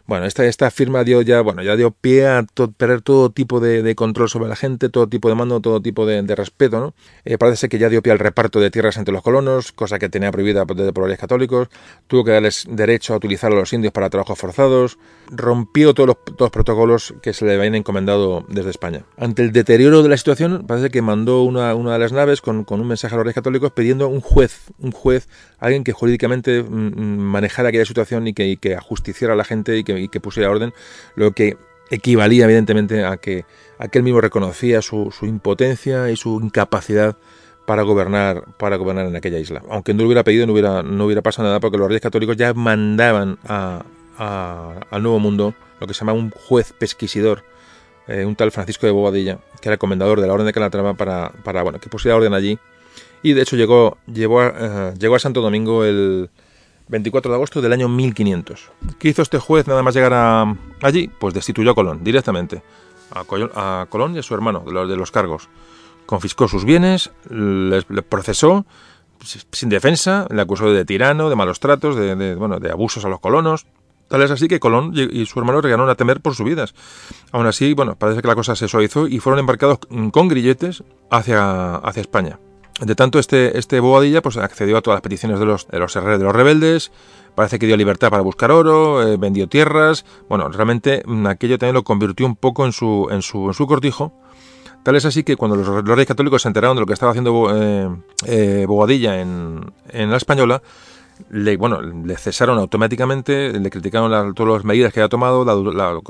Bueno, 0.09 0.25
esta, 0.25 0.43
esta 0.47 0.71
firma 0.71 1.03
dio 1.03 1.21
ya, 1.21 1.41
bueno, 1.41 1.61
ya 1.61 1.75
dio 1.75 1.91
pie 1.91 2.25
a 2.25 2.43
perder 2.77 3.03
todo 3.03 3.29
tipo 3.29 3.59
de, 3.59 3.93
control 3.93 4.27
sobre 4.27 4.49
la 4.49 4.55
gente, 4.55 4.89
todo 4.89 5.07
tipo 5.07 5.29
de 5.29 5.35
mando, 5.35 5.59
todo 5.59 5.83
tipo 5.83 6.07
de, 6.07 6.23
respeto, 6.35 6.79
¿no? 6.79 6.95
Eh, 7.25 7.37
parece 7.37 7.69
que 7.69 7.77
ya 7.77 7.89
dio 7.89 8.01
pie 8.01 8.11
al 8.11 8.17
reparto 8.17 8.59
de 8.59 8.71
tierras 8.71 8.97
entre 8.97 9.13
los 9.13 9.21
colonos, 9.21 9.71
cosa 9.71 9.99
que 9.99 10.09
tenía 10.09 10.31
prohibida 10.31 10.65
desde 10.65 10.93
por 10.93 11.07
los 11.07 11.15
católicos, 11.19 11.67
tuvo 12.07 12.23
que 12.23 12.31
darles 12.31 12.65
derecho 12.67 13.13
a 13.13 13.17
utilizar 13.17 13.51
a 13.51 13.55
los 13.55 13.71
indios 13.71 13.93
para 13.93 14.09
trabajos 14.09 14.39
forzados, 14.39 14.97
rompió 15.29 15.93
todos 15.93 16.07
los, 16.07 16.25
todos 16.25 16.39
los 16.39 16.49
protocolos 16.49 17.13
que 17.21 17.31
se 17.33 17.45
le 17.45 17.53
habían 17.53 17.75
encomendado 17.75 18.43
desde 18.49 18.71
España. 18.71 19.03
Ante 19.15 19.43
el 19.43 19.51
deterioro 19.51 20.01
de 20.01 20.09
la 20.09 20.17
situación, 20.17 20.65
parece 20.65 20.89
que 20.89 21.03
mandó 21.03 21.43
una, 21.43 21.75
una 21.75 21.93
de 21.93 21.99
las 21.99 22.13
naves 22.13 22.41
con, 22.41 22.63
con, 22.63 22.81
un 22.81 22.87
mensaje 22.87 23.13
a 23.13 23.17
los 23.17 23.25
reyes 23.25 23.35
católicos 23.35 23.73
pidiendo 23.73 24.07
un 24.07 24.21
juez, 24.21 24.71
un 24.79 24.91
juez, 24.91 25.27
alguien 25.59 25.83
que 25.83 25.91
jurídicamente 25.91 26.63
mm, 26.63 26.65
mm, 26.67 27.19
manejara 27.19 27.69
aquella 27.69 27.85
situación 27.85 28.27
y 28.27 28.33
que, 28.33 28.47
y 28.47 28.57
que 28.57 28.73
ajusticiara 28.73 29.35
a 29.35 29.37
la 29.37 29.43
gente 29.43 29.77
y 29.77 29.83
que 29.83 29.98
y 29.99 30.07
que 30.07 30.19
pusiera 30.19 30.49
orden, 30.49 30.73
lo 31.15 31.31
que 31.31 31.57
equivalía 31.89 32.45
evidentemente 32.45 33.03
a 33.03 33.17
que 33.17 33.45
aquel 33.77 34.03
mismo 34.03 34.21
reconocía 34.21 34.81
su, 34.81 35.11
impotencia 35.21 36.09
y 36.11 36.15
su 36.15 36.39
incapacidad 36.41 37.17
para 37.65 37.83
gobernar 37.83 38.45
para 38.57 38.77
gobernar 38.77 39.05
en 39.05 39.15
aquella 39.15 39.39
isla. 39.39 39.61
Aunque 39.69 39.93
no 39.93 39.99
lo 39.99 40.05
hubiera 40.07 40.23
pedido, 40.23 40.47
no 40.47 40.53
hubiera, 40.53 40.81
no 40.83 41.05
hubiera 41.05 41.21
pasado 41.21 41.47
nada 41.47 41.59
porque 41.59 41.77
los 41.77 41.87
reyes 41.87 42.01
católicos 42.01 42.35
ya 42.35 42.53
mandaban 42.53 43.37
a, 43.45 43.83
al 44.17 45.03
Nuevo 45.03 45.19
Mundo 45.19 45.53
lo 45.79 45.87
que 45.87 45.93
se 45.93 45.99
llama 45.99 46.13
un 46.13 46.29
juez 46.31 46.73
pesquisidor, 46.73 47.43
eh, 48.07 48.25
un 48.25 48.35
tal 48.35 48.51
Francisco 48.51 48.85
de 48.85 48.91
Bobadilla, 48.91 49.39
que 49.61 49.69
era 49.69 49.77
comendador 49.77 50.19
de 50.19 50.27
la 50.27 50.33
Orden 50.33 50.45
de 50.45 50.53
Calatrava 50.53 50.95
para, 50.95 51.31
para 51.43 51.63
bueno, 51.63 51.79
que 51.79 51.89
pusiera 51.89 52.17
orden 52.17 52.33
allí. 52.33 52.59
Y 53.21 53.33
de 53.33 53.41
hecho 53.41 53.55
llegó, 53.55 53.97
llegó, 54.11 54.41
a, 54.41 54.53
eh, 54.59 54.93
llegó 54.99 55.15
a 55.15 55.19
Santo 55.19 55.41
Domingo 55.41 55.85
el, 55.85 56.29
24 56.89 57.31
de 57.31 57.35
agosto 57.35 57.61
del 57.61 57.71
año 57.71 57.87
1500. 57.87 58.71
¿Qué 58.97 59.09
hizo 59.09 59.21
este 59.21 59.37
juez 59.37 59.67
nada 59.67 59.83
más 59.83 59.93
llegar 59.93 60.57
allí? 60.81 61.07
Pues 61.07 61.33
destituyó 61.33 61.71
a 61.71 61.75
Colón 61.75 62.03
directamente, 62.03 62.61
a, 63.11 63.85
Colón 63.89 64.15
y 64.15 64.19
a 64.19 64.23
su 64.23 64.33
hermano 64.33 64.63
de 64.65 64.73
los, 64.73 64.89
los 64.89 65.11
cargos. 65.11 65.49
Confiscó 66.05 66.47
sus 66.47 66.65
bienes, 66.65 67.11
les, 67.29 67.85
procesó, 68.09 68.65
sin 69.51 69.69
defensa, 69.69 70.27
le 70.31 70.41
acusó 70.41 70.71
de 70.71 70.83
tirano, 70.83 71.29
de 71.29 71.35
malos 71.35 71.59
tratos, 71.59 71.95
de, 71.95 72.69
abusos 72.71 73.05
a 73.05 73.09
los 73.09 73.19
colonos. 73.19 73.67
Tal 74.07 74.23
es 74.23 74.31
así 74.31 74.47
que 74.47 74.59
Colón 74.59 74.91
y 74.95 75.27
su 75.27 75.37
hermano 75.37 75.61
llegaron 75.61 75.87
a 75.87 75.93
temer 75.93 76.19
por 76.19 76.33
sus 76.33 76.43
vidas. 76.43 76.73
Aún 77.31 77.45
así, 77.45 77.75
bueno, 77.75 77.95
parece 77.95 78.23
que 78.23 78.27
la 78.27 78.33
cosa 78.33 78.55
se 78.55 78.67
suavizó 78.67 79.07
y 79.07 79.19
fueron 79.19 79.39
embarcados 79.39 79.77
con 80.11 80.27
grilletes 80.27 80.83
hacia 81.11 81.79
España. 81.95 82.39
De 82.81 82.95
tanto, 82.95 83.19
este, 83.19 83.57
este 83.57 83.79
Bobadilla 83.79 84.21
pues, 84.21 84.37
accedió 84.37 84.77
a 84.77 84.81
todas 84.81 84.97
las 84.97 85.01
peticiones 85.01 85.39
de 85.39 85.45
los, 85.45 85.67
de 85.67 85.79
los, 85.79 85.93
de 85.93 86.17
los 86.19 86.33
rebeldes, 86.33 86.91
parece 87.35 87.59
que 87.59 87.65
dio 87.65 87.75
libertad 87.75 88.09
para 88.09 88.23
buscar 88.23 88.51
oro, 88.51 89.05
eh, 89.05 89.17
vendió 89.17 89.47
tierras, 89.47 90.05
bueno, 90.29 90.47
realmente 90.49 91.03
mm, 91.05 91.27
aquello 91.27 91.57
también 91.57 91.75
lo 91.75 91.83
convirtió 91.83 92.25
un 92.25 92.35
poco 92.35 92.65
en 92.65 92.71
su, 92.71 93.07
en 93.11 93.21
su, 93.21 93.47
en 93.47 93.53
su 93.53 93.67
cortijo, 93.67 94.13
Tal 94.83 94.95
es 94.95 95.05
así 95.05 95.23
que 95.23 95.35
cuando 95.35 95.57
los, 95.57 95.67
reyes 95.85 96.07
católicos 96.07 96.41
se 96.41 96.47
enteraron 96.47 96.77
de 96.77 96.81
lo 96.81 96.87
que 96.87 96.93
estaba 96.93 97.11
haciendo 97.11 97.49
eh, 97.53 97.89
eh, 98.25 98.65
Bobadilla 98.65 99.19
en, 99.19 99.73
en 99.89 100.09
la 100.09 100.17
Española, 100.17 100.61
le, 101.29 101.57
bueno, 101.57 101.81
le 101.81 102.15
cesaron 102.17 102.57
automáticamente, 102.59 103.51
le 103.51 103.69
criticaron 103.69 104.33
todas 104.33 104.53
las 104.53 104.63
medidas 104.63 104.93
que 104.93 105.01
había 105.01 105.09
tomado, 105.09 105.45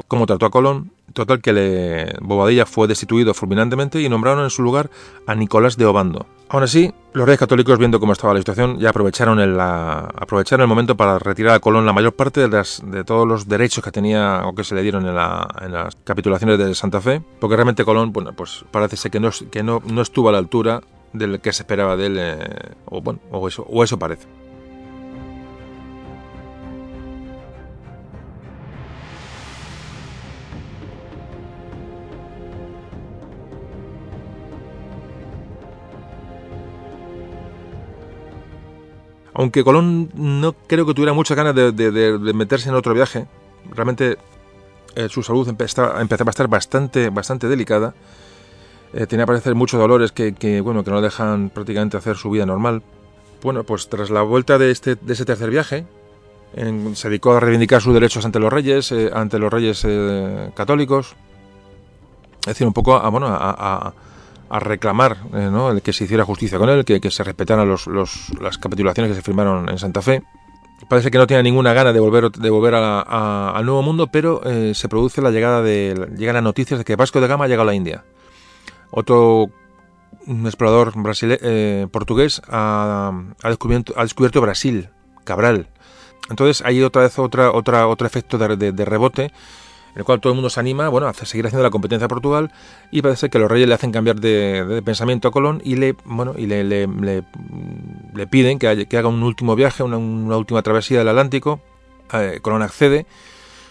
cómo 0.08 0.26
trató 0.28 0.46
a 0.46 0.52
Colón. 0.52 0.92
Total 1.14 1.42
que 1.42 1.54
le, 1.54 2.14
Bobadilla 2.22 2.66
fue 2.66 2.88
destituido 2.88 3.34
fulminantemente 3.34 4.02
y 4.02 4.10
nombraron 4.10 4.44
en 4.44 4.50
su 4.50 4.62
lugar 4.62 4.90
a 5.26 5.36
Nicolás 5.36 5.78
de 5.78 5.86
Obando. 5.86 6.26
Aún 6.50 6.64
así, 6.64 6.92
los 7.14 7.28
reyes 7.28 7.40
católicos, 7.40 7.78
viendo 7.78 8.00
cómo 8.00 8.14
estaba 8.14 8.34
la 8.34 8.40
situación, 8.40 8.80
ya 8.80 8.90
aprovecharon 8.90 9.40
el, 9.40 9.60
aprovecharon 9.60 10.64
el 10.64 10.68
momento 10.68 10.98
para 10.98 11.20
retirar 11.20 11.54
a 11.54 11.60
Colón 11.60 11.86
la 11.86 11.94
mayor 11.94 12.14
parte 12.14 12.48
de, 12.48 13.04
todos 13.04 13.28
los 13.28 13.48
derechos 13.48 13.84
que 13.84 13.92
tenía 13.92 14.42
o 14.46 14.56
que 14.56 14.64
se 14.64 14.74
le 14.74 14.82
dieron 14.82 15.06
en, 15.06 15.14
las 15.14 15.96
capitulaciones 16.04 16.58
de 16.58 16.74
Santa 16.74 17.02
Fe, 17.02 17.22
porque 17.40 17.56
realmente 17.56 17.86
Colón, 17.86 18.12
bueno, 18.12 18.34
pues 18.34 18.66
parece 18.72 18.98
ser 18.98 19.12
que 19.12 19.20
no, 19.20 19.30
que 19.52 19.62
no, 19.62 19.82
no 19.86 20.02
estuvo 20.02 20.30
a 20.30 20.32
la 20.32 20.40
altura 20.40 20.82
del 21.14 21.40
que 21.40 21.54
se 21.54 21.64
esperaba 21.64 21.96
de 21.96 22.06
él, 22.08 22.18
eh, 22.20 22.40
o 22.86 23.02
bueno, 23.02 23.20
o 23.32 23.48
eso, 23.48 23.66
o 23.70 23.84
eso 23.84 24.00
parece. 24.00 24.28
Aunque 39.40 39.64
Colón 39.64 40.10
no 40.16 40.52
creo 40.68 40.86
que 40.86 40.94
tuviera 40.94 41.14
muchas 41.14 41.38
ganas 41.38 41.56
de, 41.56 42.34
meterse 42.36 42.68
en 42.68 42.76
otro 42.76 42.94
viaje, 42.94 43.26
realmente 43.72 44.18
eh, 44.98 45.08
su 45.08 45.24
salud 45.24 45.48
empezaba, 45.48 45.98
a 45.98 46.04
estar 46.04 46.50
bastante, 46.50 47.10
bastante 47.10 47.48
delicada. 47.48 47.94
Eh, 48.92 49.08
tenía 49.08 49.26
parecer 49.26 49.56
muchos 49.56 49.80
dolores 49.80 50.12
que, 50.12 50.60
bueno, 50.60 50.84
que 50.84 50.92
no 50.92 51.00
dejan 51.00 51.52
prácticamente 51.52 51.96
hacer 51.96 52.18
su 52.18 52.30
vida 52.32 52.46
normal. 52.46 52.84
Bueno, 53.42 53.64
pues 53.64 53.88
tras 53.88 54.10
la 54.10 54.24
vuelta 54.24 54.58
de, 54.58 54.72
este, 54.72 54.96
de 54.96 55.14
ese 55.14 55.24
tercer 55.24 55.50
viaje, 55.50 55.86
se 56.96 57.08
dedicó 57.08 57.32
a 57.32 57.40
reivindicar 57.40 57.82
sus 57.82 57.94
derechos 57.94 58.26
ante 58.26 58.40
los 58.40 58.52
reyes, 58.52 58.92
eh, 58.92 59.10
ante 59.14 59.40
los 59.40 59.54
reyes 59.54 59.88
católicos. 60.54 61.16
Es 62.42 62.48
decir, 62.48 62.68
un 62.68 62.74
poco 62.74 62.96
a, 62.98 63.08
bueno, 63.08 63.28
a 63.28 63.56
a 63.58 63.94
reclamar 64.58 65.18
eh, 65.34 65.50
¿no? 65.52 65.70
el 65.70 65.82
que 65.82 65.94
se 65.94 66.06
hiciera 66.06 66.26
justicia 66.26 66.58
con 66.58 66.70
él, 66.70 66.84
que, 66.84 67.12
se 67.12 67.24
respetaran 67.24 67.70
los, 67.70 67.88
las 67.88 68.58
capitulaciones 68.58 69.12
que 69.12 69.16
se 69.16 69.22
firmaron 69.22 69.70
en 69.70 69.78
Santa 69.78 70.02
Fe. 70.02 70.24
Parece 70.88 71.12
que 71.12 71.18
no 71.18 71.28
tiene 71.28 71.44
ninguna 71.44 71.74
gana 71.74 71.94
de 71.94 72.00
volver, 72.00 72.32
de 72.32 72.50
volver 72.50 72.74
al 72.74 73.66
Nuevo 73.66 73.82
Mundo, 73.84 74.08
pero 74.08 74.42
eh, 74.46 74.74
se 74.74 74.88
produce 74.88 75.22
la 75.22 75.30
llegada 75.30 75.62
de 75.62 76.10
llegan 76.18 76.36
las 76.36 76.44
noticias 76.44 76.80
de 76.80 76.86
que 76.86 76.96
Vasco 76.96 77.20
de 77.22 77.28
Gama 77.28 77.46
ha 77.46 77.48
llegado 77.48 77.64
a 77.64 77.72
la 77.72 77.76
India. 77.76 78.06
Otro 78.90 79.52
explorador 80.46 80.94
eh, 81.22 81.88
portugués 81.92 82.42
ha, 82.48 83.12
descubierto, 83.44 83.94
ha 83.98 84.04
descubierto 84.04 84.42
Brasil, 84.42 84.90
Cabral. 85.26 85.68
Entonces 86.30 86.66
hay 86.66 86.82
otra 86.82 87.04
vez 87.04 87.20
otra, 87.20 87.52
otra, 87.52 87.88
otro 87.88 88.08
efecto 88.08 88.38
de, 88.38 88.72
de 88.72 88.86
rebote 88.86 89.32
en 89.94 90.00
el 90.00 90.04
cual 90.04 90.20
todo 90.20 90.34
el 90.34 90.36
mundo 90.36 90.50
se 90.50 90.60
anima 90.60 90.90
bueno, 90.90 91.08
a 91.08 91.14
seguir 91.14 91.46
haciendo 91.46 91.64
la 91.64 91.70
competencia 91.70 92.06
a 92.06 92.08
Portugal 92.08 92.52
y 92.92 93.02
parece 93.02 93.30
que 93.30 93.40
los 93.40 93.50
reyes 93.50 93.68
le 93.68 93.74
hacen 93.74 93.92
cambiar 93.92 94.20
de, 94.20 94.82
pensamiento 94.84 95.28
a 95.28 95.32
Colón 95.32 95.62
y 95.64 95.76
le, 95.76 95.96
bueno, 96.06 96.34
y 96.38 96.46
le, 96.46 96.64
le, 96.64 96.88
le, 96.88 98.28
piden 98.28 98.60
que, 98.60 98.68
haga 98.68 99.08
un 99.08 99.24
último 99.24 99.56
viaje, 99.56 99.84
una, 99.84 99.98
última 99.98 100.62
travesía 100.62 101.00
del 101.00 101.10
Atlántico. 101.10 101.62
Eh, 102.14 102.40
Colón 102.42 102.62
accede 102.62 103.06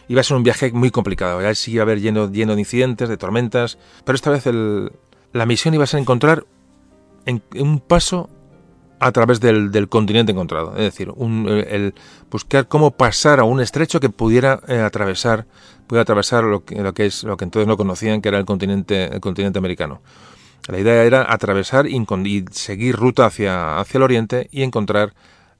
y 0.09 0.15
va 0.15 0.21
a 0.23 0.25
ser 0.25 0.37
un 0.37 0.43
viaje 0.43 0.73
muy 0.73 0.91
complicado. 0.91 1.41
Ya 1.43 1.55
sigue 1.55 1.81
a 1.81 1.83
haber 1.83 2.01
lleno, 2.01 2.31
lleno 2.31 2.55
de 2.55 2.61
incidentes, 2.61 3.09
de 3.09 3.17
tormentas, 3.17 3.79
pero 4.05 4.17
esta 4.17 4.31
vez 4.31 4.47
el, 4.47 4.91
la 5.33 5.47
misión 5.47 5.75
iba 5.75 5.85
a 5.85 5.87
ser 5.87 6.01
encontrar 6.01 6.47
en, 7.27 7.43
un 7.57 7.81
paso 7.81 8.31
a 9.01 9.13
través 9.13 9.41
del, 9.41 9.71
del, 9.71 9.89
continente 9.89 10.33
encontrado. 10.33 10.73
Es 10.77 10.83
decir, 10.83 11.11
un, 11.15 11.93
buscar 12.31 12.67
cómo 12.69 12.91
pasar 12.91 13.41
a 13.41 13.45
un 13.45 13.61
estrecho 13.61 14.01
que 14.01 14.09
pudiera 14.09 14.61
eh, 14.69 14.81
atravesar 14.81 15.47
puede 15.89 16.03
atravesar 16.03 16.45
lo 16.45 16.65
que, 16.65 16.77
lo 16.77 16.95
que, 16.95 17.07
es 17.07 17.25
lo 17.25 17.37
que 17.37 17.45
entonces 17.45 17.67
no 17.67 17.77
conocían, 17.77 18.21
que 18.21 18.29
era 18.29 18.39
el 18.39 18.45
continente, 18.45 19.07
el 19.07 19.21
continente 19.21 19.59
americano. 19.59 20.01
La 20.69 20.79
idea 20.79 21.03
era 21.03 21.33
atravesar 21.33 21.87
y, 21.87 22.05
seguir 22.53 22.95
ruta 22.95 23.27
hacia, 23.27 23.81
hacia 23.81 23.99
el 23.99 24.03
oriente 24.03 24.49
y 24.53 24.63
encontrar, 24.63 25.15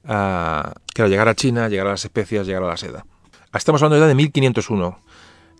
uh, 0.05 0.71
llegar 0.95 1.27
a 1.27 1.35
China, 1.35 1.67
llegar 1.67 1.87
a 1.87 1.91
las 1.91 2.05
especias, 2.05 2.45
llegar 2.45 2.63
a 2.63 2.67
la 2.67 2.77
seda. 2.77 3.05
Estamos 3.53 3.81
hablando 3.81 4.05
ya 4.05 4.07
de 4.07 4.15
1501. 4.15 4.99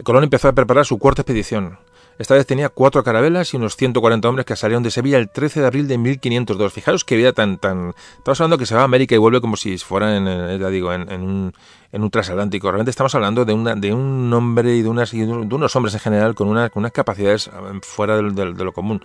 Colón 0.04 0.24
empezó 0.24 0.48
a 0.48 0.54
preparar 0.54 0.86
su 0.86 1.00
cuarta 1.00 1.24
expedición. 1.24 1.80
Esta 2.20 2.36
vez 2.36 2.46
tenía 2.46 2.68
cuatro 2.68 3.02
carabelas 3.02 3.54
y 3.54 3.58
unos 3.58 3.78
140 3.78 4.28
hombres 4.28 4.46
que 4.46 4.58
salieron 4.58 4.84
de 4.84 4.92
Sevilla 4.92 5.18
el 5.18 5.30
13 5.30 5.62
de 5.62 5.66
abril 5.66 5.88
de 5.88 5.98
1502. 5.98 6.74
Fijaros 6.74 7.06
qué 7.06 7.16
vida 7.16 7.32
tan... 7.32 7.58
tan... 7.58 7.94
Estamos 8.18 8.42
hablando 8.42 8.58
que 8.58 8.66
se 8.66 8.76
va 8.76 8.82
a 8.82 8.84
América 8.84 9.16
y 9.16 9.18
vuelve 9.18 9.40
como 9.40 9.56
si 9.56 9.78
fuera 9.78 10.18
en, 10.18 10.26
ya 10.60 10.68
digo, 10.68 10.92
en, 10.92 11.10
un, 11.10 11.54
en 11.94 12.04
un 12.04 12.12
transatlántico. 12.12 12.68
Realmente 12.68 12.92
estamos 12.92 13.16
hablando 13.16 13.46
de, 13.46 13.54
una, 13.54 13.74
de 13.76 13.94
un 13.94 14.34
hombre 14.34 14.76
y 14.76 14.82
de, 14.82 14.90
unas, 14.90 15.12
de 15.12 15.24
unos 15.24 15.74
hombres 15.78 15.94
en 15.94 16.02
general 16.02 16.36
con, 16.36 16.50
una, 16.50 16.70
unas 16.76 16.92
capacidades 16.92 17.48
eh, 17.48 17.80
fuera 17.84 18.18
de, 18.18 18.46
lo 18.46 18.74
común. 18.74 19.02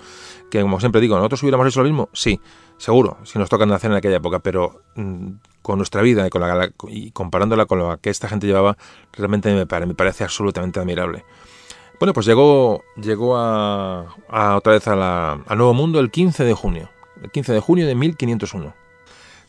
Que 0.51 0.61
como 0.61 0.81
siempre 0.81 1.01
digo, 1.01 1.15
¿nosotros 1.15 1.41
hubiéramos 1.45 1.69
hecho 1.69 1.83
lo 1.83 1.89
mismo? 1.89 2.09
Sí, 2.13 2.41
seguro, 2.79 3.19
si 3.23 3.39
nos 3.39 3.49
toca 3.49 3.65
nacer 3.65 3.93
en 3.93 3.97
aquella 3.97 4.17
época, 4.17 4.41
pero 4.41 4.83
mm, 4.97 5.29
con 5.63 5.79
nuestra 5.79 6.03
vida 6.03 6.27
y, 6.27 6.31
con 6.31 6.41
la, 6.41 6.69
y 6.89 7.13
comparándola 7.13 7.67
con 7.67 7.79
lo 7.79 7.97
que 7.99 8.11
esta 8.11 8.29
gente 8.29 8.49
llevaba, 8.49 8.77
realmente 9.13 9.55
me, 9.55 9.87
me 9.87 9.95
parece 9.95 10.25
absolutamente 10.25 10.81
admirable. 10.81 11.25
Bueno, 12.01 12.13
pues 12.13 12.27
llegó, 12.27 12.85
llegó 12.97 13.37
a, 13.37 14.07
otra 14.57 14.73
vez 14.73 14.87
a, 14.89 15.39
Nuevo 15.51 15.75
Mundo 15.75 16.01
el 16.01 16.11
15 16.11 16.45
de 16.45 16.53
junio, 16.53 16.91
el 17.23 17.31
15 17.31 17.53
de 17.53 17.61
junio 17.61 17.87
de 17.87 17.95
1501. 17.95 18.75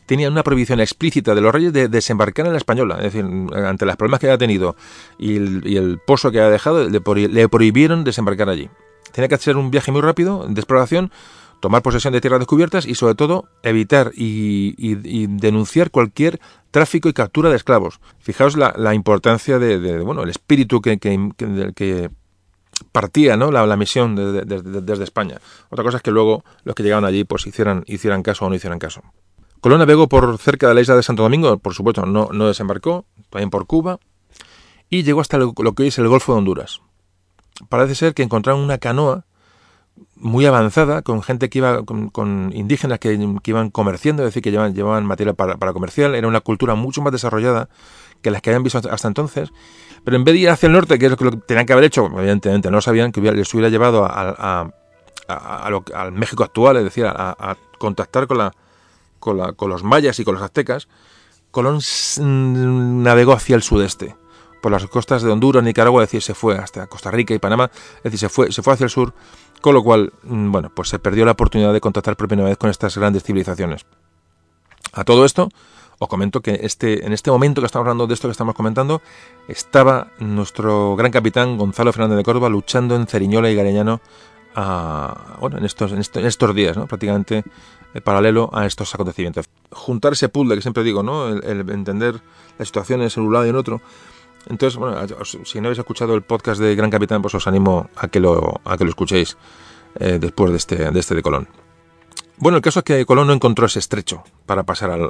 Tenía 0.06 0.30
una 0.30 0.44
prohibición 0.44 0.78
explícita 0.78 1.34
de 1.34 1.40
los 1.40 1.52
reyes 1.52 1.72
de 1.72 1.88
desembarcar 1.88 2.46
en 2.46 2.52
la 2.52 2.58
española, 2.58 2.96
es 2.98 3.12
decir, 3.12 3.24
ante 3.24 3.84
los 3.84 3.96
problemas 3.96 4.20
que 4.20 4.26
había 4.26 4.38
tenido 4.38 4.76
y 5.18 5.36
el, 5.36 5.98
pozo 6.06 6.30
que 6.30 6.38
había 6.38 6.50
dejado, 6.50 6.88
le, 6.88 7.48
prohibieron 7.48 8.04
desembarcar 8.04 8.48
allí. 8.48 8.70
Tenía 9.10 9.28
que 9.28 9.34
hacer 9.34 9.56
un 9.56 9.72
viaje 9.72 9.90
muy 9.90 10.02
rápido 10.02 10.46
de 10.48 10.60
exploración, 10.60 11.10
tomar 11.58 11.82
posesión 11.82 12.12
de 12.12 12.20
tierras 12.20 12.38
descubiertas 12.38 12.86
y 12.86 12.94
sobre 12.94 13.16
todo 13.16 13.48
evitar 13.64 14.12
y, 14.14 15.26
denunciar 15.26 15.90
cualquier 15.90 16.38
tráfico 16.70 17.08
y 17.08 17.12
captura 17.12 17.50
de 17.50 17.56
esclavos. 17.56 17.98
Fijaos 18.20 18.56
la, 18.56 18.94
importancia 18.94 19.58
de, 19.58 19.98
bueno, 20.02 20.22
el 20.22 20.30
espíritu 20.30 20.80
que 20.80 20.96
partía 22.92 23.36
¿no? 23.36 23.50
la, 23.50 23.76
misión 23.76 24.16
desde 24.16 25.04
España. 25.04 25.38
Otra 25.70 25.84
cosa 25.84 25.98
es 25.98 26.02
que 26.02 26.10
luego 26.10 26.44
los 26.64 26.74
que 26.74 26.82
llegaban 26.82 27.04
allí 27.04 27.24
pues 27.24 27.46
hicieran, 27.46 27.84
hicieran 27.86 28.22
caso 28.22 28.46
o 28.46 28.48
no 28.48 28.54
hicieran 28.54 28.78
caso. 28.78 29.02
Colón 29.60 29.80
navegó 29.80 30.08
por 30.08 30.38
cerca 30.38 30.68
de 30.68 30.74
la 30.74 30.80
isla 30.80 30.96
de 30.96 31.02
Santo 31.02 31.22
Domingo, 31.22 31.58
por 31.58 31.74
supuesto 31.74 32.06
no, 32.06 32.28
no 32.32 32.46
desembarcó, 32.46 33.04
también 33.30 33.50
por 33.50 33.66
Cuba, 33.66 33.98
y 34.88 35.02
llegó 35.02 35.20
hasta 35.20 35.38
lo, 35.38 35.52
que 35.54 35.82
hoy 35.82 35.88
es 35.88 35.98
el 35.98 36.08
Golfo 36.08 36.32
de 36.32 36.38
Honduras. 36.38 36.80
Parece 37.68 37.94
ser 37.94 38.14
que 38.14 38.22
encontraron 38.22 38.62
una 38.62 38.78
canoa 38.78 39.25
muy 40.16 40.46
avanzada 40.46 41.02
con 41.02 41.22
gente 41.22 41.48
que 41.48 41.58
iba 41.58 41.82
con, 41.84 42.50
indígenas 42.54 42.98
que, 42.98 43.12
iban 43.44 43.70
comerciando, 43.70 44.22
es 44.22 44.28
decir, 44.28 44.42
que 44.42 44.50
llevaban, 44.50 44.74
llevaban 44.74 45.04
material 45.04 45.34
para, 45.34 45.56
para 45.56 45.72
comercial, 45.72 46.14
era 46.14 46.26
una 46.26 46.40
cultura 46.40 46.74
mucho 46.74 47.02
más 47.02 47.12
desarrolllla 47.12 47.68
que 48.22 48.30
las 48.30 48.42
que 48.42 48.50
habían 48.50 48.62
visto 48.62 48.80
hasta 48.90 49.08
entonces, 49.08 49.50
pero 50.04 50.16
en 50.16 50.24
vez 50.24 50.34
de 50.34 50.40
ir 50.40 50.50
hacia 50.50 50.66
el 50.68 50.72
norte, 50.72 50.98
que 50.98 51.06
es 51.06 51.10
lo 51.10 51.16
que 51.16 51.36
tenían 51.46 51.66
que 51.66 51.72
haber 51.72 51.84
hecho, 51.84 52.06
evidentemente 52.06 52.70
no 52.70 52.80
sabían 52.80 53.12
que 53.12 53.20
les 53.20 53.52
hubiera 53.54 53.68
llevado 53.68 54.04
a, 54.04 54.70
al 55.28 56.12
México 56.12 56.44
actual, 56.44 56.76
es 56.78 56.84
decir, 56.84 57.06
a, 57.06 57.56
contactar 57.78 58.26
con, 58.26 58.38
la, 58.38 58.52
con, 59.18 59.70
los 59.70 59.84
mayas 59.84 60.18
y 60.18 60.24
con 60.24 60.34
los 60.34 60.42
aztecas, 60.42 60.88
Colón 61.50 61.80
navegó 63.02 63.32
hacia 63.32 63.56
el 63.56 63.62
sudeste, 63.62 64.16
por 64.62 64.72
las 64.72 64.86
costas 64.86 65.22
de 65.22 65.30
Honduras, 65.30 65.62
Nicaragua, 65.62 66.02
es 66.02 66.08
decir, 66.08 66.22
se 66.22 66.34
fue 66.34 66.56
hasta 66.56 66.86
Costa 66.86 67.10
Rica 67.10 67.34
y 67.34 67.38
Panamá, 67.38 67.70
es 67.98 68.02
decir, 68.04 68.18
se 68.18 68.28
fue, 68.28 68.50
se 68.50 68.62
fue 68.62 68.74
hacia 68.74 68.84
el 68.84 68.90
sur, 68.90 69.14
con 69.66 69.74
lo 69.74 69.82
cual, 69.82 70.12
mm, 70.22 70.52
bueno, 70.52 70.70
pues 70.72 70.90
se 70.90 71.00
perdió 71.00 71.24
la 71.24 71.32
oportunidad 71.32 71.72
de 71.72 71.80
contactar 71.80 72.14
por 72.14 72.28
primera 72.28 72.48
vez 72.48 72.56
con 72.56 72.70
estas 72.70 72.96
grandes 72.96 73.24
civilizaciones. 73.24 73.84
A 74.92 75.02
todo 75.02 75.24
esto, 75.24 75.48
os 75.98 76.08
comento 76.08 76.40
que 76.40 76.60
este, 76.62 77.04
en 77.04 77.12
este 77.12 77.32
momento 77.32 77.60
que 77.60 77.66
estamos 77.66 77.82
hablando 77.82 78.06
de 78.06 78.14
esto 78.14 78.28
que 78.28 78.32
estamos 78.32 78.54
comentando, 78.54 79.02
estaba 79.48 80.12
nuestro 80.20 80.94
gran 80.94 81.10
capitán 81.10 81.58
Gonzalo 81.58 81.92
Fernández 81.92 82.18
de 82.18 82.22
Córdoba 82.22 82.48
luchando 82.48 82.94
en 82.94 83.08
Ceriñola 83.08 83.50
y 83.50 83.56
Gareñano 83.56 84.00
bueno, 85.40 85.58
en, 85.58 85.64
estos, 85.64 85.90
en, 85.90 85.98
estos, 85.98 86.54
días, 86.54 86.76
¿no? 86.76 86.86
prácticamente 86.86 87.42
eh, 87.92 88.00
paralelo 88.00 88.48
a 88.52 88.66
estos 88.66 88.94
acontecimientos. 88.94 89.46
Juntar 89.72 90.12
ese 90.12 90.28
puzzle 90.28 90.54
que 90.54 90.62
siempre 90.62 90.84
digo, 90.84 91.02
¿no? 91.02 91.26
El, 91.26 91.68
entender 91.70 92.20
las 92.56 92.68
situaciones 92.68 93.16
en 93.16 93.24
un 93.24 93.32
lado 93.32 93.46
y 93.46 93.48
en 93.48 93.56
otro. 93.56 93.80
Entonces, 94.48 94.78
bueno, 94.78 94.96
si 95.24 95.60
no 95.60 95.68
habéis 95.68 95.78
escuchado 95.78 96.14
el 96.14 96.22
podcast 96.22 96.60
de 96.60 96.74
Gran 96.74 96.90
Capitán, 96.90 97.20
pues 97.22 97.34
os 97.34 97.46
animo 97.46 97.90
a 97.96 98.08
que 98.08 98.20
lo, 98.20 98.60
a 98.64 98.76
que 98.76 98.84
lo 98.84 98.90
escuchéis 98.90 99.36
eh, 99.98 100.18
después 100.20 100.50
de 100.50 100.56
este, 100.56 100.90
de 100.90 101.00
este 101.00 101.14
de 101.14 101.22
Colón. 101.22 101.48
Bueno, 102.38 102.56
el 102.56 102.62
caso 102.62 102.80
es 102.80 102.84
que 102.84 103.04
Colón 103.06 103.26
no 103.28 103.32
encontró 103.32 103.66
ese 103.66 103.78
estrecho 103.78 104.22
para 104.44 104.62
pasar 104.62 104.90
al, 104.90 105.08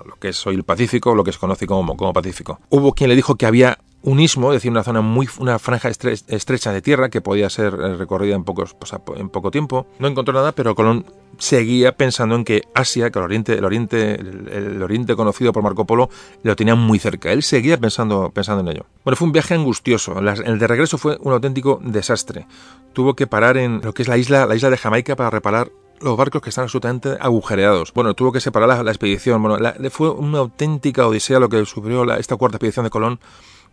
a 0.00 0.04
lo 0.06 0.16
que 0.16 0.28
es 0.28 0.46
hoy 0.46 0.54
el 0.54 0.64
Pacífico, 0.64 1.14
lo 1.14 1.24
que 1.24 1.32
se 1.32 1.38
conoce 1.38 1.66
como, 1.66 1.96
como 1.96 2.12
Pacífico. 2.12 2.60
Hubo 2.70 2.92
quien 2.94 3.10
le 3.10 3.16
dijo 3.16 3.36
que 3.36 3.46
había 3.46 3.78
un 4.02 4.20
istmo, 4.20 4.52
es 4.52 4.56
decir, 4.56 4.70
una 4.70 4.82
zona 4.82 5.00
muy, 5.00 5.28
una 5.38 5.58
franja 5.58 5.88
estrecha 5.88 6.72
de 6.72 6.82
tierra 6.82 7.10
que 7.10 7.20
podía 7.20 7.50
ser 7.50 7.74
eh, 7.74 7.96
recorrida 7.96 8.34
en, 8.34 8.44
pocos, 8.44 8.74
pues, 8.74 8.92
en 9.16 9.28
poco 9.28 9.50
tiempo. 9.50 9.86
No 9.98 10.08
encontró 10.08 10.32
nada, 10.32 10.52
pero 10.52 10.74
Colón 10.74 11.04
seguía 11.38 11.92
pensando 11.92 12.34
en 12.34 12.44
que 12.44 12.62
Asia, 12.74 13.10
que 13.10 13.18
el 13.18 13.24
oriente, 13.24 13.54
el 13.54 13.64
oriente, 13.64 14.14
el, 14.14 14.82
oriente 14.82 15.16
conocido 15.16 15.52
por 15.52 15.62
Marco 15.62 15.86
Polo, 15.86 16.08
lo 16.42 16.56
tenía 16.56 16.74
muy 16.74 16.98
cerca. 16.98 17.32
Él 17.32 17.42
seguía 17.42 17.78
pensando, 17.78 18.30
pensando 18.30 18.62
en 18.62 18.76
ello. 18.76 18.86
Bueno, 19.04 19.16
fue 19.16 19.26
un 19.26 19.32
viaje 19.32 19.54
angustioso. 19.54 20.18
El 20.18 20.58
de 20.58 20.66
regreso 20.66 20.98
fue 20.98 21.18
un 21.20 21.32
auténtico 21.32 21.80
desastre. 21.82 22.46
Tuvo 22.92 23.14
que 23.14 23.26
parar 23.26 23.56
en 23.56 23.80
lo 23.82 23.92
que 23.92 24.02
es 24.02 24.08
la 24.08 24.16
isla, 24.16 24.46
la 24.46 24.56
isla 24.56 24.70
de 24.70 24.76
Jamaica 24.76 25.16
para 25.16 25.30
reparar 25.30 25.70
los 26.00 26.16
barcos 26.16 26.40
que 26.40 26.48
están 26.48 26.64
absolutamente 26.64 27.16
agujereados. 27.20 27.92
Bueno, 27.92 28.14
tuvo 28.14 28.32
que 28.32 28.40
separar 28.40 28.82
la, 28.82 28.90
expedición. 28.90 29.42
Bueno, 29.42 29.58
fue 29.90 30.10
una 30.10 30.38
auténtica 30.38 31.06
odisea 31.06 31.38
lo 31.38 31.48
que 31.48 31.64
sufrió 31.66 32.10
esta 32.14 32.36
cuarta 32.36 32.56
expedición 32.56 32.84
de 32.84 32.90
Colón 32.90 33.20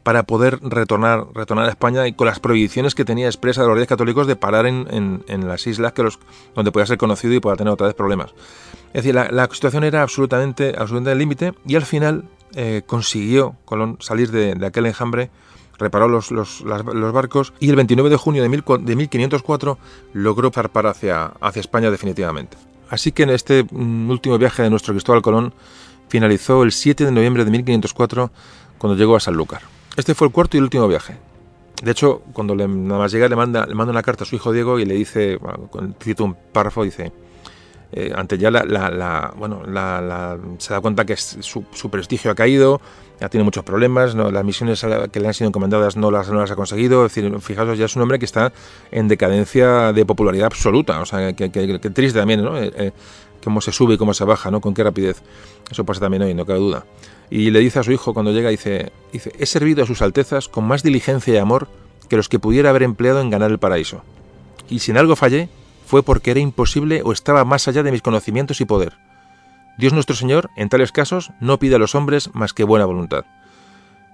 para 0.08 0.24
poder 0.24 0.62
retornar, 0.62 1.28
retornar 1.34 1.66
a 1.66 1.70
España 1.72 2.08
y 2.08 2.14
con 2.14 2.28
las 2.28 2.40
prohibiciones 2.40 2.96
que 2.96 3.04
tenía 3.04 3.26
expresa 3.26 3.60
de 3.60 3.68
los 3.68 3.76
reyes 3.76 3.90
católicos 3.90 4.26
de 4.26 4.38
parar 4.38 4.66
en, 4.66 5.26
las 5.28 5.68
islas 5.68 5.92
que 5.92 6.02
los, 6.02 6.18
donde 6.56 6.72
podía 6.72 6.86
ser 6.86 6.98
conocido 6.98 7.34
y 7.34 7.42
podía 7.42 7.58
tener 7.58 7.74
otra 7.74 7.88
vez 7.88 7.94
problemas. 7.94 8.34
Es 8.94 9.04
decir, 9.04 9.16
la, 9.16 9.50
situación 9.52 9.84
era 9.84 10.04
absolutamente, 10.04 10.70
absolutamente 10.78 11.14
límite 11.14 11.54
y 11.66 11.76
al 11.76 11.82
final 11.82 12.24
eh, 12.56 12.84
consiguió 12.86 13.58
Colón 13.66 13.98
salir 14.00 14.32
de, 14.32 14.66
aquel 14.66 14.86
enjambre 14.86 15.30
reparó 15.78 16.08
los, 16.08 16.64
barcos 16.64 17.52
y 17.60 17.70
el 17.70 17.76
29 17.76 18.10
de 18.10 18.16
junio 18.16 18.44
de, 18.44 18.78
de 18.80 18.96
1504 18.96 19.78
logró 20.14 20.52
zarpar 20.52 20.88
hacia, 20.88 21.34
hacia 21.42 21.60
España 21.60 21.92
definitivamente. 21.92 22.56
Así 22.90 23.12
que 23.12 23.24
en 23.24 23.32
este 23.32 23.66
mm, 23.70 24.10
último 24.10 24.38
viaje 24.38 24.64
de 24.64 24.70
nuestro 24.70 24.94
Cristóbal 24.94 25.22
Colón 25.22 25.54
finalizó 26.08 26.64
el 26.64 26.72
7 26.72 27.04
de 27.04 27.12
noviembre 27.12 27.44
de 27.44 27.52
1504 27.52 28.32
cuando 28.78 28.98
llegó 28.98 29.18
a 29.18 29.20
Sanlúcar. 29.20 29.64
Este 29.98 30.14
fue 30.14 30.28
el 30.28 30.34
cuarto 30.34 30.56
y 30.56 30.60
último 30.60 30.88
viaje. 30.88 31.18
De 31.82 31.92
hecho, 31.92 32.22
cuando 32.32 32.54
le, 32.54 32.68
nada 32.68 33.00
más 33.00 33.12
llega, 33.12 33.28
le 33.28 33.36
manda, 33.36 33.66
le 33.66 33.74
manda 33.74 33.92
una 33.92 34.04
carta 34.04 34.24
a 34.24 34.28
su 34.28 34.36
hijo 34.36 34.52
Diego 34.52 34.80
y 34.80 34.86
le 34.86 34.94
dice, 34.94 35.38
bueno, 35.38 35.70
cito 36.00 36.24
un 36.24 36.36
párrafo, 36.36 36.84
dice, 36.84 37.12
eh, 37.92 38.14
ante 38.16 38.38
ya 38.38 38.52
la, 38.52 39.34
bueno, 39.36 39.64
se 40.60 40.74
da 40.74 40.82
cuenta 40.82 41.04
que 41.04 41.18
su, 41.18 41.64
prestigio 41.90 42.30
ha 42.30 42.36
caído, 42.36 42.80
ya 43.20 43.30
tiene 43.30 43.44
muchos 43.44 43.64
problemas, 43.64 44.14
las 44.16 44.44
misiones 44.44 44.86
que 45.12 45.20
le 45.20 45.28
han 45.28 45.34
sido 45.34 45.48
encomendadas 45.48 45.98
no 45.98 46.12
las, 46.12 46.30
no 46.30 46.40
las 46.40 46.52
ha 46.52 46.56
conseguido, 46.56 47.06
es 47.06 47.16
decir, 47.16 47.40
fijaos, 47.40 47.78
ya 47.78 47.86
es 47.86 47.96
un 47.96 48.04
hombre 48.04 48.20
que 48.20 48.26
está 48.26 48.54
en 48.92 49.08
decadencia 49.08 49.92
de 49.92 50.06
popularidad 50.06 50.48
absoluta, 50.48 51.00
o 51.02 51.06
sea, 51.06 51.34
que, 51.34 51.50
triste 51.50 52.20
también, 52.20 52.44
¿no? 52.44 52.58
Eh, 52.58 52.72
eh, 52.76 52.92
cómo 53.44 53.62
se 53.62 53.72
sube 53.72 53.96
y 53.96 53.98
cómo 53.98 54.14
se 54.14 54.24
baja, 54.24 54.52
¿no? 54.52 54.62
Con 54.62 54.74
qué 54.74 54.84
rapidez. 54.84 55.22
Eso 55.72 55.84
pasa 55.86 56.02
también 56.02 56.24
hoy, 56.24 56.34
no 56.34 56.46
cabe 56.46 56.60
duda. 56.60 56.86
Y 57.30 57.50
le 57.52 57.60
dice 57.60 57.80
a 57.80 57.84
su 57.84 57.92
hijo 57.92 58.14
cuando 58.14 58.32
llega, 58.32 58.50
dice, 58.50 58.92
dice, 59.12 59.32
he 59.38 59.46
servido 59.46 59.84
a 59.84 59.88
sus 59.88 60.02
altezas 60.02 60.48
con 60.48 60.66
más 60.66 60.84
diligencia 60.84 61.34
y 61.34 61.38
amor 61.38 61.68
que 62.10 62.18
los 62.18 62.30
que 62.30 62.40
pudiera 62.40 62.70
haber 62.70 62.84
empleado 62.84 63.20
en 63.22 63.30
ganar 63.30 63.52
el 63.52 63.60
paraíso. 63.60 64.02
Y 64.70 64.80
si 64.80 64.92
en 64.92 64.98
algo 64.98 65.16
fallé, 65.16 65.50
fue 65.86 66.04
porque 66.04 66.32
era 66.32 66.40
imposible 66.40 67.02
o 67.04 67.12
estaba 67.12 67.46
más 67.46 67.68
allá 67.68 67.84
de 67.84 67.92
mis 67.92 68.02
conocimientos 68.02 68.62
y 68.62 68.66
poder. 68.66 68.94
Dios 69.78 69.94
nuestro 69.94 70.16
Señor, 70.16 70.50
en 70.56 70.70
tales 70.70 70.92
casos, 70.92 71.32
no 71.40 71.60
pide 71.60 71.76
a 71.76 71.80
los 71.80 71.96
hombres 71.96 72.34
más 72.34 72.54
que 72.54 72.64
buena 72.64 72.86
voluntad. 72.86 73.26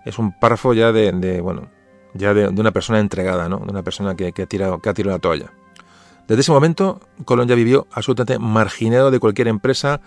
Es 0.06 0.20
un 0.20 0.34
párrafo 0.34 0.74
ya 0.74 0.92
de, 0.92 1.40
bueno, 1.42 1.70
ya 2.14 2.34
de, 2.34 2.48
una 2.48 2.72
persona 2.72 3.00
entregada, 3.00 3.48
¿no? 3.48 3.60
De 3.60 3.72
una 3.72 3.84
persona 3.84 4.16
que, 4.16 4.34
que, 4.34 4.44
ha 4.44 4.46
tirado, 4.46 4.80
que 4.80 4.90
ha 4.90 4.94
tirado 4.94 5.16
la 5.16 5.22
toalla. 5.22 5.52
Desde 6.28 6.42
ese 6.42 6.52
momento, 6.52 7.02
Colón 7.26 7.48
ya 7.48 7.56
vivió 7.56 7.88
absolutamente 7.92 8.40
marginado 8.40 9.12
de 9.12 9.20
cualquier 9.20 9.48
empresa, 9.48 10.02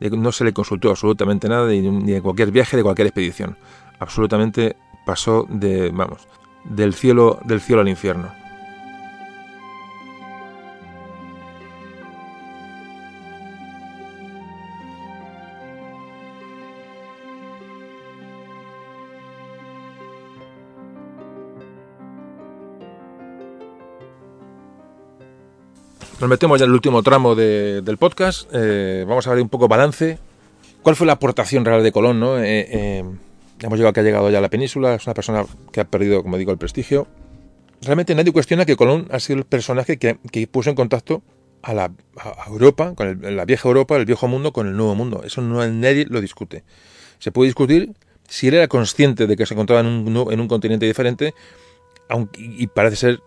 no 0.00 0.32
se 0.32 0.44
le 0.44 0.52
consultó 0.52 0.90
absolutamente 0.90 1.48
nada, 1.48 1.66
ni 1.68 2.12
de 2.12 2.20
cualquier 2.20 2.50
viaje, 2.50 2.76
de 2.76 2.82
cualquier 2.82 3.06
expedición. 3.06 3.56
Absolutamente 3.98 4.76
pasó 5.06 5.46
de, 5.48 5.90
vamos, 5.90 6.28
del 6.64 6.94
cielo, 6.94 7.38
del 7.44 7.60
cielo 7.60 7.82
al 7.82 7.88
infierno. 7.88 8.41
Nos 26.22 26.28
metemos 26.28 26.60
ya 26.60 26.66
en 26.66 26.70
el 26.70 26.74
último 26.74 27.02
tramo 27.02 27.34
del 27.34 27.98
podcast. 27.98 28.48
Eh, 28.54 29.04
vamos 29.08 29.26
a 29.26 29.30
ver 29.30 29.42
un 29.42 29.48
poco 29.48 29.66
balance. 29.66 30.20
¿Cuál 30.80 30.94
fue 30.94 31.04
la 31.04 31.14
aportación 31.14 31.64
real 31.64 31.82
de 31.82 31.90
Colón? 31.90 32.20
¿no? 32.20 32.38
Eh, 32.38 32.60
eh, 32.70 33.04
hemos 33.60 33.76
llegado 33.76 33.92
que 33.92 33.98
ha 33.98 34.02
llegado 34.04 34.30
ya 34.30 34.38
a 34.38 34.40
la 34.40 34.48
península. 34.48 34.94
Es 34.94 35.04
una 35.04 35.14
persona 35.14 35.44
que 35.72 35.80
ha 35.80 35.84
perdido, 35.84 36.22
como 36.22 36.38
digo, 36.38 36.52
el 36.52 36.58
prestigio. 36.58 37.08
Realmente 37.80 38.14
nadie 38.14 38.32
cuestiona 38.32 38.64
que 38.64 38.76
Colón 38.76 39.08
ha 39.10 39.18
sido 39.18 39.40
el 39.40 39.46
personaje 39.46 39.98
que, 39.98 40.46
puso 40.46 40.70
en 40.70 40.76
contacto 40.76 41.24
a, 41.60 41.74
la, 41.74 41.90
Europa, 42.46 42.94
con 42.94 43.18
la 43.20 43.44
vieja 43.44 43.68
Europa, 43.68 43.96
el 43.96 44.04
viejo 44.04 44.28
mundo, 44.28 44.52
con 44.52 44.68
el 44.68 44.76
nuevo 44.76 44.94
mundo. 44.94 45.22
Eso 45.24 45.42
no 45.42 45.66
nadie 45.66 46.06
lo 46.08 46.20
discute. 46.20 46.62
Se 47.18 47.32
puede 47.32 47.48
discutir 47.48 47.94
si 48.28 48.46
él 48.46 48.54
era 48.54 48.68
consciente 48.68 49.26
de 49.26 49.36
que 49.36 49.44
se 49.44 49.54
encontraba 49.54 49.80
en 49.80 49.88
un, 49.88 50.32
en 50.32 50.40
un 50.40 50.46
continente 50.46 50.86
diferente, 50.86 51.34
aunque, 52.08 52.40
y 52.40 52.68
parece 52.68 52.94
ser, 52.94 53.20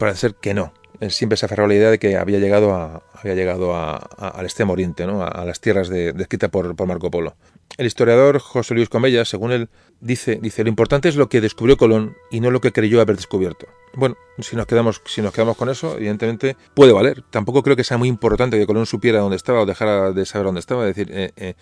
parece 0.00 0.18
ser 0.18 0.34
que 0.34 0.52
no 0.52 0.72
siempre 1.08 1.36
se 1.36 1.46
aferró 1.46 1.64
a 1.64 1.68
la 1.68 1.74
idea 1.74 1.90
de 1.90 1.98
que 1.98 2.16
había 2.16 2.38
llegado, 2.38 2.74
a, 2.74 3.02
había 3.14 3.34
llegado 3.34 3.74
al 3.74 4.44
extremo 4.44 4.72
oriente, 4.72 5.06
¿no? 5.06 5.22
a, 5.22 5.44
las 5.44 5.60
tierras 5.60 5.88
descritas 5.88 6.50
por, 6.50 6.86
Marco 6.86 7.10
Polo. 7.10 7.34
El 7.78 7.86
historiador 7.86 8.38
José 8.40 8.74
Luis 8.74 8.88
Comella, 8.88 9.24
según 9.24 9.52
él, 9.52 9.68
dice, 10.00 10.38
dice, 10.42 10.64
lo 10.64 10.68
importante 10.68 11.08
es 11.08 11.16
lo 11.16 11.28
que 11.28 11.40
descubrió 11.40 11.76
Colón 11.76 12.16
y 12.30 12.40
no 12.40 12.50
lo 12.50 12.60
que 12.60 12.72
creyó 12.72 13.00
haber 13.00 13.16
descubierto. 13.16 13.66
Bueno, 13.94 14.16
si 14.38 14.56
nos 14.56 14.66
quedamos, 14.66 15.00
si 15.06 15.22
nos 15.22 15.32
quedamos 15.32 15.56
con 15.56 15.68
eso, 15.68 15.96
evidentemente 15.96 16.56
puede 16.74 16.92
valer. 16.92 17.22
Tampoco 17.30 17.62
creo 17.62 17.76
que 17.76 17.84
sea 17.84 17.96
muy 17.96 18.08
importante 18.08 18.58
que 18.58 18.66
Colón 18.66 18.86
supiera 18.86 19.20
dónde 19.20 19.36
estaba 19.36 19.60
o 19.60 19.66
dejara 19.66 20.12
de 20.12 20.26
saber 20.26 20.46
dónde 20.46 20.60
estaba. 20.60 20.88
Es 20.88 20.94
decir, 20.94 21.14
eh, 21.16 21.32
eh, 21.36 21.54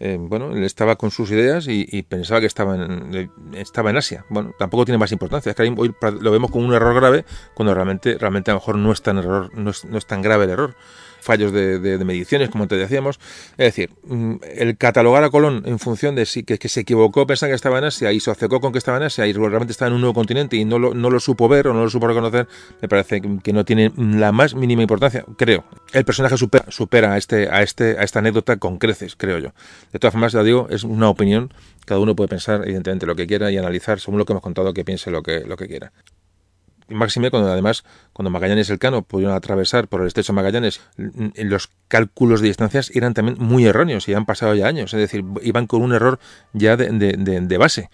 eh, 0.00 0.16
bueno, 0.18 0.52
él 0.52 0.64
estaba 0.64 0.96
con 0.96 1.10
sus 1.10 1.30
ideas 1.30 1.66
y, 1.68 2.02
pensaba 2.02 2.40
que 2.40 2.46
estaba 2.46 2.74
en, 2.74 3.30
estaba 3.54 3.90
en 3.90 3.98
Asia. 3.98 4.24
Bueno, 4.30 4.52
tampoco 4.58 4.86
tiene 4.86 4.96
más 4.96 5.12
importancia. 5.12 5.50
Es 5.50 5.56
que 5.56 5.62
hoy 5.62 5.94
lo 6.20 6.30
vemos 6.30 6.50
como 6.50 6.66
un 6.66 6.72
error 6.72 6.94
grave 6.94 7.26
cuando 7.54 7.74
realmente, 7.74 8.16
realmente 8.18 8.50
a 8.50 8.54
lo 8.54 8.60
mejor 8.60 8.76
no 8.76 8.92
es 8.92 9.02
tan, 9.02 9.18
error, 9.18 9.50
no 9.54 9.70
es 9.70 10.06
tan 10.06 10.22
grave 10.22 10.44
el 10.44 10.50
error 10.50 10.74
fallos 11.20 11.52
de, 11.52 11.98
mediciones, 12.04 12.50
como 12.50 12.66
te 12.66 12.76
decíamos. 12.76 13.18
Es 13.52 13.66
decir, 13.66 13.90
mm, 14.04 14.36
el 14.56 14.76
catalogar 14.76 15.24
a 15.24 15.30
Colón 15.30 15.62
en 15.66 15.78
función 15.78 16.14
de 16.14 16.26
si 16.26 16.42
que, 16.42 16.56
se 16.68 16.80
equivocó 16.80 17.26
pensando 17.26 17.52
que 17.52 17.56
estaba 17.56 17.78
en 17.78 17.84
Asia 17.84 18.12
y 18.12 18.20
se 18.20 18.30
obcecó 18.30 18.60
con 18.60 18.72
que 18.72 18.78
estaba 18.78 18.96
en 18.96 19.04
Asia 19.04 19.26
y 19.26 19.32
realmente 19.32 19.72
estaba 19.72 19.88
en 19.88 19.94
un 19.94 20.00
nuevo 20.00 20.14
continente 20.14 20.56
y 20.56 20.64
no 20.64 20.78
lo, 20.78 20.94
no 20.94 21.10
lo 21.10 21.20
supo 21.20 21.48
ver 21.48 21.68
o 21.68 21.74
no 21.74 21.84
lo 21.84 21.90
supo 21.90 22.06
reconocer, 22.06 22.48
me 22.80 22.88
parece 22.88 23.22
que 23.42 23.52
no 23.52 23.64
tiene 23.64 23.92
la 23.96 24.32
más 24.32 24.54
mínima 24.54 24.82
importancia, 24.82 25.24
creo. 25.36 25.64
El 25.92 26.04
personaje 26.04 26.36
supera, 26.36 26.64
supera 26.68 27.14
a, 27.14 27.18
este, 27.18 27.48
a, 27.50 27.62
este, 27.62 27.98
a 27.98 28.02
esta 28.02 28.20
anécdota 28.20 28.56
con 28.56 28.78
creces, 28.78 29.16
creo 29.16 29.38
yo. 29.38 29.52
De 29.92 29.98
todas 29.98 30.12
formas, 30.12 30.32
ya 30.32 30.42
digo, 30.42 30.68
es 30.70 30.84
una 30.84 31.08
opinión 31.08 31.52
cada 31.90 32.00
uno 32.00 32.14
puede 32.14 32.28
pensar 32.28 32.62
evidentemente 32.62 33.04
lo 33.04 33.16
que 33.16 33.26
quiera 33.26 33.50
y 33.50 33.58
analizar 33.58 33.98
según 33.98 34.18
lo 34.18 34.24
que 34.24 34.32
hemos 34.32 34.42
contado 34.42 34.72
que 34.72 34.84
piense 34.84 35.10
lo 35.10 35.22
que, 35.22 35.40
lo 35.40 35.56
que 35.56 35.66
quiera 35.66 35.92
máxime 36.90 37.30
cuando 37.30 37.50
además 37.50 37.84
cuando 38.12 38.30
Magallanes 38.30 38.68
y 38.68 38.72
el 38.72 38.78
Cano 38.78 39.02
pudieron 39.02 39.34
atravesar 39.34 39.88
por 39.88 40.02
el 40.02 40.06
estrecho 40.06 40.32
Magallanes 40.32 40.80
los 40.96 41.70
cálculos 41.88 42.40
de 42.40 42.48
distancias 42.48 42.90
eran 42.94 43.14
también 43.14 43.36
muy 43.38 43.64
erróneos 43.64 44.08
y 44.08 44.14
han 44.14 44.26
pasado 44.26 44.54
ya 44.54 44.66
años. 44.66 44.92
Es 44.94 45.00
decir 45.00 45.24
iban 45.42 45.66
con 45.66 45.82
un 45.82 45.92
error 45.92 46.18
ya 46.52 46.76
de, 46.76 47.56
base. 47.58 47.90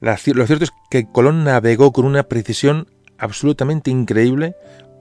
Lo 0.00 0.46
cierto 0.46 0.64
es 0.64 0.72
que 0.90 1.10
Colón 1.10 1.44
navegó 1.44 1.92
con 1.92 2.04
una 2.04 2.24
precisión 2.24 2.88
absolutamente 3.18 3.90
increíble 3.90 4.54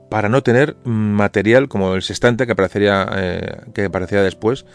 para 0.10 0.30
no 0.30 0.44
tener 0.44 0.78
material 0.86 1.68
como 1.68 1.96
el 1.96 2.04
sextante 2.04 2.46
que 2.46 2.52
aparecería 2.52 3.10
eh, 3.16 3.58
que 3.74 3.86
aparecería 3.86 4.24
después 4.24 4.66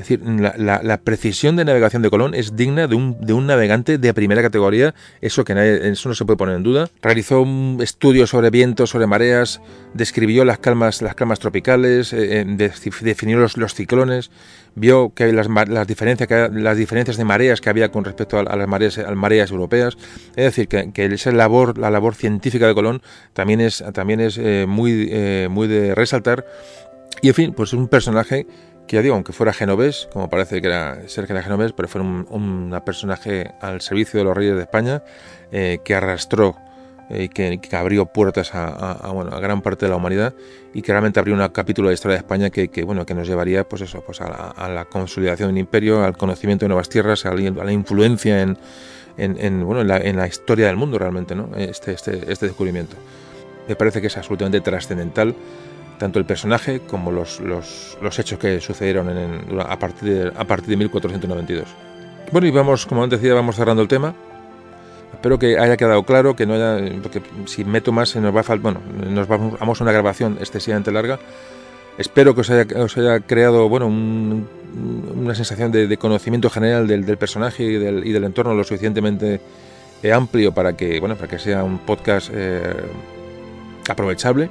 es 0.00 0.08
decir, 0.08 0.22
la, 0.24 1.00
precisión 1.02 1.56
de 1.56 1.64
navegación 1.66 2.00
de 2.00 2.08
Colón 2.08 2.34
es 2.34 2.56
digna 2.56 2.86
de 2.86 2.94
un, 2.94 3.46
navegante 3.46 3.98
de 3.98 4.14
primera 4.14 4.40
categoría, 4.40 4.94
eso 5.20 5.44
que 5.44 5.52
eso 5.92 6.08
no 6.08 6.14
se 6.14 6.24
puede 6.24 6.38
poner 6.38 6.56
en 6.56 6.62
duda. 6.62 6.88
Realizó 7.02 7.42
un 7.42 7.78
estudio 7.82 8.26
sobre 8.26 8.48
vientos, 8.48 8.88
sobre 8.88 9.06
mareas, 9.06 9.60
describió 9.92 10.46
las 10.46 10.58
calmas, 10.58 11.02
las 11.02 11.14
calmas 11.14 11.38
tropicales, 11.38 12.14
eh, 12.14 12.40
eh, 12.40 12.72
definió 13.02 13.38
los, 13.40 13.74
ciclones, 13.74 14.30
vio 14.74 15.12
que 15.14 15.34
las, 15.34 15.86
diferencias, 15.86 17.18
de 17.18 17.24
mareas 17.24 17.60
que 17.60 17.68
había 17.68 17.90
con 17.90 18.04
respecto 18.04 18.38
a, 18.38 18.56
las 18.56 18.68
mareas, 18.68 18.96
a 18.96 19.52
europeas. 19.52 19.98
Es 20.30 20.44
decir, 20.44 20.66
que, 20.66 20.92
que, 20.92 21.04
esa 21.04 21.30
labor, 21.30 21.76
la 21.76 21.90
labor 21.90 22.14
científica 22.14 22.66
de 22.66 22.72
Colón 22.72 23.02
también 23.34 23.60
es, 23.60 23.84
también 23.92 24.20
es 24.20 24.38
eh, 24.38 24.64
muy, 24.66 25.12
muy 25.50 25.68
de 25.68 25.94
resaltar 25.94 26.46
Y 27.20 27.28
en 27.28 27.34
fin, 27.34 27.52
pues 27.52 27.68
es 27.68 27.74
un 27.74 27.88
personaje 27.88 28.46
que 28.90 28.96
ya 28.96 29.02
digo, 29.02 29.14
aunque 29.14 29.32
fuera 29.32 29.52
genovés, 29.52 30.08
como 30.12 30.28
parece 30.28 30.60
que 30.60 30.66
era 30.66 30.98
ser 31.06 31.28
que 31.28 31.32
era 31.32 31.44
genovés, 31.44 31.72
pero 31.72 31.86
fue 31.86 32.00
un, 32.00 32.76
personaje 32.84 33.52
al 33.60 33.82
servicio 33.82 34.18
de 34.18 34.24
los 34.24 34.36
reyes 34.36 34.56
de 34.56 34.62
España 34.62 35.04
eh, 35.52 35.78
que 35.84 35.94
arrastró 35.94 36.56
y 37.08 37.26
eh, 37.26 37.60
que, 37.60 37.76
abrió 37.76 38.06
puertas 38.06 38.52
a, 38.52 39.12
bueno, 39.14 39.30
a 39.30 39.38
gran 39.38 39.62
parte 39.62 39.86
de 39.86 39.90
la 39.90 39.96
humanidad 39.96 40.34
y 40.74 40.82
que 40.82 40.90
realmente 40.90 41.20
abrió 41.20 41.36
un 41.36 41.48
capítulo 41.50 41.86
de 41.86 41.92
la 41.92 41.94
historia 41.94 42.16
de 42.16 42.18
España 42.18 42.50
que, 42.50 42.82
bueno, 42.82 43.06
que 43.06 43.14
nos 43.14 43.28
llevaría 43.28 43.62
pues 43.62 43.82
eso, 43.82 44.02
pues 44.04 44.20
a 44.22 44.68
la, 44.68 44.84
consolidación 44.86 45.50
del 45.50 45.58
imperio, 45.58 46.02
al 46.02 46.16
conocimiento 46.16 46.64
de 46.64 46.70
nuevas 46.70 46.88
tierras, 46.88 47.24
a 47.26 47.32
la, 47.32 47.72
influencia 47.72 48.42
en, 48.42 48.58
en, 49.18 49.64
bueno, 49.64 49.82
en 49.82 50.16
la, 50.16 50.26
historia 50.26 50.66
del 50.66 50.76
mundo 50.76 50.98
realmente, 50.98 51.36
¿no? 51.36 51.48
este, 51.56 51.92
este, 51.92 52.32
este 52.32 52.46
descubrimiento. 52.46 52.96
Me 53.68 53.76
parece 53.76 54.00
que 54.00 54.08
es 54.08 54.16
absolutamente 54.16 54.60
trascendental 54.60 55.36
tanto 56.00 56.18
el 56.18 56.24
personaje 56.24 56.80
como 56.80 57.12
los, 57.12 57.40
los, 57.40 57.98
los 58.00 58.18
hechos 58.18 58.38
que 58.38 58.60
sucedieron 58.60 59.10
en, 59.10 59.60
a, 59.60 59.78
partir 59.78 60.08
de, 60.08 60.32
a 60.34 60.44
partir 60.44 60.70
de 60.70 60.76
1492. 60.78 61.68
Bueno, 62.32 62.46
y 62.46 62.50
vamos, 62.50 62.86
como 62.86 63.04
antes 63.04 63.20
decía, 63.20 63.34
vamos 63.34 63.54
cerrando 63.54 63.82
el 63.82 63.88
tema. 63.88 64.14
Espero 65.12 65.38
que 65.38 65.58
haya 65.58 65.76
quedado 65.76 66.02
claro, 66.04 66.34
que 66.34 66.46
no 66.46 66.54
haya, 66.54 66.78
porque 67.02 67.20
si 67.44 67.64
meto 67.64 67.92
más 67.92 68.08
se 68.08 68.20
nos 68.20 68.34
va 68.34 68.40
a 68.40 68.56
bueno, 68.56 68.80
nos 69.10 69.28
vamos 69.28 69.80
a 69.80 69.84
una 69.84 69.92
grabación 69.92 70.38
excesivamente 70.40 70.90
larga. 70.90 71.18
Espero 71.98 72.34
que 72.34 72.40
os 72.40 72.50
haya, 72.50 72.82
os 72.82 72.96
haya 72.96 73.20
creado, 73.20 73.68
bueno, 73.68 73.86
una 73.86 75.34
sensación 75.34 75.70
de, 75.70 75.96
conocimiento 75.98 76.48
general 76.48 76.86
del, 76.86 77.04
del 77.04 77.18
personaje 77.18 77.64
y 77.64 77.76
del, 77.76 78.06
y 78.06 78.12
del, 78.12 78.24
entorno 78.24 78.54
lo 78.54 78.64
suficientemente 78.64 79.40
eh, 80.02 80.12
amplio 80.12 80.54
para 80.54 80.74
que, 80.74 80.98
bueno, 80.98 81.16
para 81.16 81.28
que 81.28 81.38
sea 81.38 81.62
un 81.62 81.78
podcast 81.80 82.30
eh, 82.32 82.62
aprovechable 83.86 84.48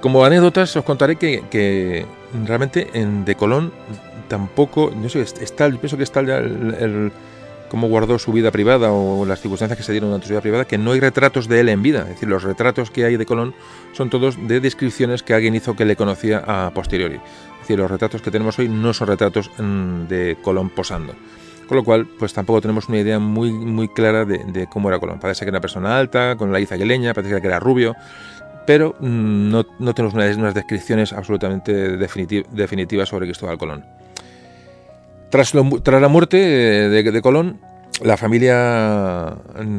como 0.00 0.24
anécdotas 0.24 0.76
os 0.76 0.84
contaré 0.84 1.16
que, 1.16 2.06
realmente 2.46 2.90
en 2.94 3.24
De 3.24 3.34
Colón 3.34 3.72
tampoco, 4.28 4.92
no 4.94 5.08
sé, 5.08 5.20
está, 5.20 5.68
pienso 5.70 5.96
que 5.96 6.04
está 6.04 6.22
ya 6.22 6.38
el, 6.38 7.12
cómo 7.68 7.88
guardó 7.88 8.18
su 8.18 8.32
vida 8.32 8.50
privada 8.50 8.92
o 8.92 9.24
las 9.24 9.40
circunstancias 9.40 9.76
que 9.76 9.82
se 9.82 9.92
dieron 9.92 10.10
durante 10.10 10.26
su 10.26 10.32
vida 10.32 10.40
privada, 10.40 10.64
que 10.64 10.78
no 10.78 10.92
hay 10.92 11.00
retratos 11.00 11.48
de 11.48 11.60
él 11.60 11.68
en 11.68 11.82
vida. 11.82 12.02
Es 12.02 12.08
decir, 12.08 12.28
los 12.28 12.42
retratos 12.42 12.90
que 12.90 13.04
hay 13.04 13.16
de 13.16 13.26
Colón 13.26 13.54
son 13.92 14.10
todos 14.10 14.36
de 14.48 14.60
descripciones 14.60 15.22
que 15.22 15.34
alguien 15.34 15.54
hizo 15.54 15.76
que 15.76 15.84
le 15.84 15.96
conocía 15.96 16.42
a 16.46 16.70
posteriori. 16.72 17.16
Es 17.16 17.60
decir, 17.60 17.78
los 17.78 17.90
retratos 17.90 18.22
que 18.22 18.30
tenemos 18.30 18.58
hoy 18.58 18.68
no 18.68 18.92
son 18.92 19.08
retratos 19.08 19.50
mm, 19.58 20.06
de 20.08 20.36
Colón 20.42 20.70
posando. 20.70 21.14
Con 21.68 21.76
lo 21.76 21.84
cual, 21.84 22.08
pues 22.18 22.32
tampoco 22.32 22.60
tenemos 22.60 22.88
una 22.88 22.98
idea 22.98 23.20
muy, 23.20 23.52
muy 23.52 23.86
clara 23.86 24.24
de, 24.24 24.66
cómo 24.68 24.88
era 24.88 24.98
Colón. 24.98 25.20
Parece 25.20 25.44
que 25.44 25.50
era 25.50 25.58
una 25.58 25.60
persona 25.60 25.96
alta, 25.96 26.34
con 26.36 26.50
la 26.50 26.58
iza 26.58 26.74
aguileña, 26.74 27.14
parece 27.14 27.40
que 27.40 27.46
era 27.46 27.60
rubio 27.60 27.94
pero 28.70 28.94
mm, 29.00 29.50
no, 29.50 29.94
tenemos 29.94 30.14
unas, 30.14 30.54
descripciones 30.54 31.12
absolutamente 31.12 31.96
definitivas 31.96 33.08
sobre 33.08 33.26
Cristóbal 33.26 33.58
Colón. 33.58 33.84
Tras, 35.28 35.54
la 35.54 36.08
muerte 36.08 36.36
de, 36.36 37.20
Colón, 37.20 37.58
familia, 38.16 39.36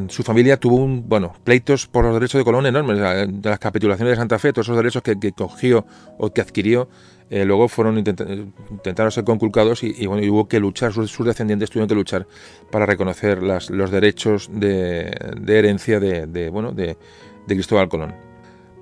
su 0.08 0.22
familia 0.22 0.58
tuvo 0.58 0.76
un, 0.76 1.08
bueno, 1.08 1.32
pleitos 1.42 1.86
por 1.86 2.04
los 2.04 2.12
derechos 2.12 2.38
de 2.40 2.44
Colón 2.44 2.66
enormes. 2.66 2.98
De 2.98 3.48
las 3.48 3.58
capitulaciones 3.58 4.12
de 4.12 4.16
Santa 4.16 4.38
Fe, 4.38 4.52
todos 4.52 4.66
esos 4.66 4.76
derechos 4.76 5.02
que, 5.02 5.32
cogió 5.32 5.86
o 6.18 6.30
que 6.30 6.42
adquirió, 6.42 6.90
eh, 7.30 7.46
luego 7.46 7.68
fueron 7.68 7.96
intentaron 7.96 9.10
ser 9.10 9.24
conculcados 9.24 9.84
y, 9.84 10.06
bueno, 10.06 10.30
hubo 10.30 10.48
que 10.48 10.60
luchar, 10.60 10.92
sus, 10.92 11.16
descendientes 11.24 11.70
tuvieron 11.70 11.88
que 11.88 11.94
luchar 11.94 12.26
para 12.70 12.84
reconocer 12.84 13.42
los 13.42 13.90
derechos 13.90 14.50
de, 14.52 15.10
herencia 15.48 15.98
de, 15.98 16.50
bueno, 16.50 16.72
de 16.72 16.98
Cristóbal 17.46 17.88
Colón. 17.88 18.31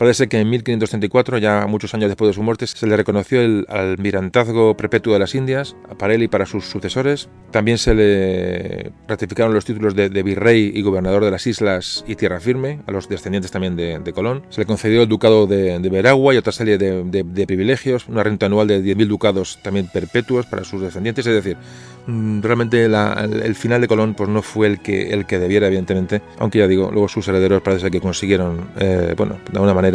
Parece 0.01 0.31
que 0.31 0.41
en 0.41 0.49
1534, 0.49 1.37
ya 1.37 1.67
muchos 1.67 1.93
años 1.93 2.09
después 2.09 2.31
de 2.31 2.33
su 2.33 2.43
muerte, 2.43 2.67
se 2.67 2.87
le 2.87 2.97
reconoció 2.97 3.43
el 3.43 3.67
almirantazgo 3.69 4.75
perpetuo 4.75 5.13
de 5.13 5.19
las 5.19 5.35
Indias 5.35 5.77
para 5.99 6.15
él 6.15 6.23
y 6.23 6.29
para 6.29 6.47
sus 6.47 6.65
sucesores. 6.65 7.29
También 7.51 7.77
se 7.77 7.95
le 7.95 8.93
ratificaron 9.07 9.53
los 9.53 9.67
títulos 9.67 9.95
de, 9.95 10.09
virrey 10.23 10.73
y 10.75 10.81
gobernador 10.81 11.23
de 11.27 11.31
las 11.31 11.47
islas 11.47 12.03
y 12.09 12.15
tierra 12.15 12.41
firme, 12.41 12.81
a 12.87 12.93
los 12.93 13.11
descendientes 13.11 13.51
también 13.51 13.77
de, 13.77 14.13
Colón. 14.15 14.43
Se 14.49 14.63
le 14.63 14.65
concedió 14.65 15.03
el 15.03 15.09
ducado 15.09 15.47
de, 15.47 15.79
Veragua 15.91 16.33
y 16.33 16.39
otra 16.39 16.53
serie 16.53 16.79
de, 16.79 17.45
privilegios, 17.47 18.09
una 18.09 18.23
renta 18.23 18.47
anual 18.47 18.69
de 18.69 18.83
10.000 18.83 19.07
ducados 19.07 19.59
también 19.63 19.87
perpetuos 19.93 20.47
para 20.47 20.65
sus 20.65 20.81
descendientes, 20.81 21.27
es 21.27 21.35
decir, 21.35 21.59
mm, 22.07 22.41
realmente 22.41 22.87
el, 22.87 23.55
final 23.55 23.83
de 23.83 23.89
Colón 23.89 24.15
pues 24.15 24.31
no 24.31 24.41
fue 24.41 24.67
el 24.67 24.81
que, 24.81 25.11
el 25.11 25.27
que 25.27 25.39
debiera, 25.39 25.67
evidentemente, 25.67 26.23
aunque 26.39 26.61
ya 26.61 26.67
digo, 26.67 26.91
luego 26.91 27.07
sus 27.07 27.29
herederos 27.29 27.61
parece 27.61 27.91
que 27.91 28.01
consiguieron, 28.01 28.71
eh, 28.79 29.13
bueno, 29.15 29.37
de 29.51 29.59
alguna 29.59 29.75
manera, 29.75 29.90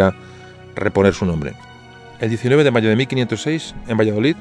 reponer 0.76 1.14
su 1.14 1.26
nombre. 1.26 1.54
El 2.20 2.30
19 2.30 2.64
de 2.64 2.72
mayo 2.72 2.90
de 2.90 2.96
1506, 2.96 3.76
en 3.88 3.98
Valladolid, 3.98 4.36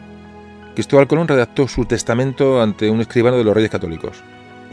Cristóbal 0.75 1.07
Colón 1.07 1.29
redactó 1.29 1.69
su 1.69 1.85
testamento 1.85 2.61
ante 2.61 2.91
un 2.91 3.01
escribano 3.01 3.37
de 3.37 3.45
los 3.45 3.55
Reyes 3.55 3.71
Católicos. 3.71 4.23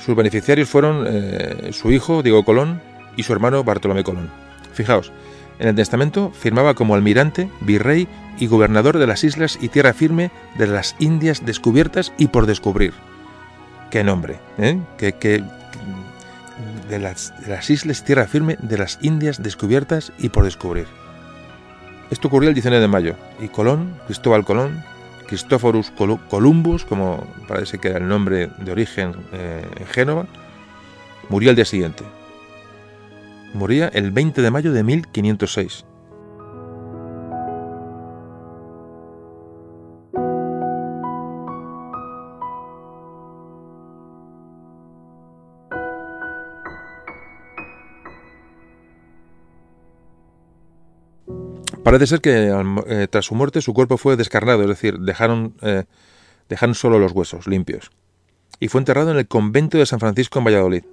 Sus 0.04 0.16
beneficiarios 0.16 0.68
fueron 0.68 1.06
eh, 1.08 1.70
su 1.72 1.92
hijo, 1.92 2.24
Diego 2.24 2.44
Colón, 2.44 2.82
y 3.16 3.24
su 3.24 3.34
hermano 3.34 3.64
Bartolomé 3.64 4.04
Colón. 4.04 4.30
Fijaos, 4.74 5.12
en 5.60 5.68
el 5.68 5.76
testamento 5.76 6.32
firmaba 6.32 6.74
como 6.74 6.96
almirante, 6.96 7.50
virrey 7.62 8.08
y 8.40 8.48
gobernador 8.48 8.98
de 8.98 9.06
las 9.06 9.24
islas 9.24 9.60
y 9.62 9.70
tierra 9.70 9.94
firme 9.94 10.32
de 10.58 10.66
las 10.66 10.96
Indias 10.98 11.46
descubiertas 11.46 12.14
y 12.18 12.28
por 12.28 12.48
descubrir. 12.48 12.94
¡Qué 13.92 14.04
nombre! 14.04 14.40
¿eh? 14.58 14.80
¿Qué, 14.98 15.44
de 16.92 17.00
las, 17.00 17.70
islas 17.70 18.04
tierra 18.04 18.28
firme 18.28 18.58
de 18.62 18.78
las 18.78 19.00
Indias 19.02 19.42
descubiertas 19.42 20.12
y 20.20 20.30
por 20.30 20.44
descubrir. 20.44 20.88
Esto 22.10 22.28
ocurrió 22.28 22.50
el 22.50 22.56
19 22.56 22.82
de 22.82 22.88
mayo 22.88 23.16
y 23.40 23.48
Colón, 23.48 23.96
Cristóbal 24.06 24.44
Colón, 24.44 24.84
Cristóforus 25.28 25.92
Columbus, 26.30 26.84
como 26.84 27.26
parece 27.48 27.80
que 27.80 27.88
era 27.88 28.00
el 28.00 28.08
nombre 28.08 28.50
de 28.58 28.72
origen 28.72 29.16
eh, 29.32 29.66
en 29.78 29.88
Génova, 29.88 30.28
murió 31.30 31.50
al 31.50 31.56
día 31.56 31.66
siguiente. 31.66 32.04
Moría 33.54 33.88
el 33.88 34.12
20 34.12 34.42
de 34.42 34.52
mayo 34.52 34.74
de 34.74 34.84
1506 34.84 35.86
Parece 51.84 52.08
ser 52.08 52.22
que 52.22 52.54
eh, 52.88 53.08
tras 53.10 53.26
su 53.26 53.36
muerte 53.36 53.62
su 53.62 53.74
cuerpo 53.74 53.98
fue 53.98 54.16
descarnado, 54.16 54.62
es 54.62 54.68
decir, 54.68 55.00
dejaron, 55.00 55.56
eh, 55.62 55.86
dejaron 56.48 56.76
solo 56.76 57.00
los 57.00 57.12
huesos 57.12 57.48
limpios. 57.48 57.92
Y 58.60 58.68
fue 58.68 58.80
enterrado 58.80 59.12
en 59.12 59.18
el 59.18 59.28
convento 59.28 59.78
de 59.78 59.86
San 59.86 60.00
Francisco 60.00 60.40
en 60.40 60.46
Valladolid. 60.46 60.84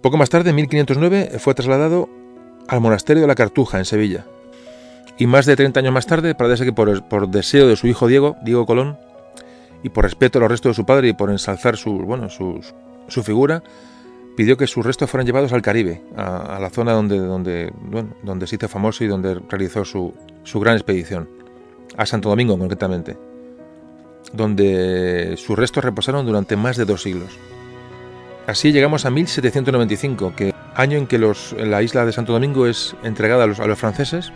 Poco 0.00 0.16
más 0.16 0.30
tarde, 0.30 0.50
en 0.50 0.56
1509, 0.56 1.38
fue 1.38 1.54
trasladado 1.54 2.08
al 2.66 2.80
monasterio 2.80 3.20
de 3.20 3.26
la 3.26 3.34
Cartuja, 3.34 3.78
en 3.78 3.84
Sevilla. 3.84 4.24
Y 5.18 5.26
más 5.26 5.44
de 5.44 5.54
30 5.54 5.80
años 5.80 5.92
más 5.92 6.06
tarde, 6.06 6.34
parece 6.34 6.58
ser 6.58 6.66
que 6.68 6.72
por, 6.72 7.06
por 7.08 7.28
deseo 7.28 7.68
de 7.68 7.76
su 7.76 7.86
hijo 7.86 8.06
Diego, 8.06 8.36
Diego 8.42 8.64
Colón, 8.64 8.96
y 9.82 9.90
por 9.90 10.04
respeto 10.04 10.38
a 10.38 10.40
los 10.40 10.50
restos 10.50 10.70
de 10.70 10.74
su 10.82 10.86
padre 10.86 11.08
y 11.08 11.12
por 11.12 11.30
ensalzar 11.30 11.76
su, 11.76 11.98
bueno, 11.98 12.30
su, 12.30 12.60
su 13.08 13.22
figura, 13.22 13.62
pidió 14.36 14.56
que 14.56 14.66
sus 14.66 14.84
restos 14.84 15.10
fueran 15.10 15.26
llevados 15.26 15.52
al 15.52 15.62
Caribe, 15.62 16.02
a, 16.16 16.58
la 16.60 16.70
zona 16.70 16.92
donde, 16.92 17.18
donde, 17.18 17.72
donde 18.22 18.46
se 18.46 18.56
hizo 18.56 18.68
famoso 18.68 19.04
y 19.04 19.06
donde 19.06 19.40
realizó 19.48 19.84
su, 19.84 20.14
su 20.42 20.60
gran 20.60 20.76
expedición, 20.76 21.28
a 21.96 22.06
Santo 22.06 22.28
Domingo 22.28 22.58
concretamente, 22.58 23.16
donde 24.32 25.34
sus 25.36 25.58
restos 25.58 25.84
reposaron 25.84 26.24
durante 26.24 26.56
más 26.56 26.76
de 26.76 26.84
dos 26.84 27.02
siglos. 27.02 27.38
Así 28.46 28.72
llegamos 28.72 29.04
a 29.04 29.10
1795, 29.10 30.34
que 30.34 30.54
año 30.74 30.98
en 30.98 31.06
que 31.06 31.18
los, 31.18 31.54
la 31.58 31.82
isla 31.82 32.04
de 32.04 32.12
Santo 32.12 32.32
Domingo 32.32 32.66
es 32.66 32.96
entregada 33.04 33.44
a 33.44 33.46
los, 33.46 33.60
a 33.60 33.66
los 33.66 33.78
franceses, 33.78 34.32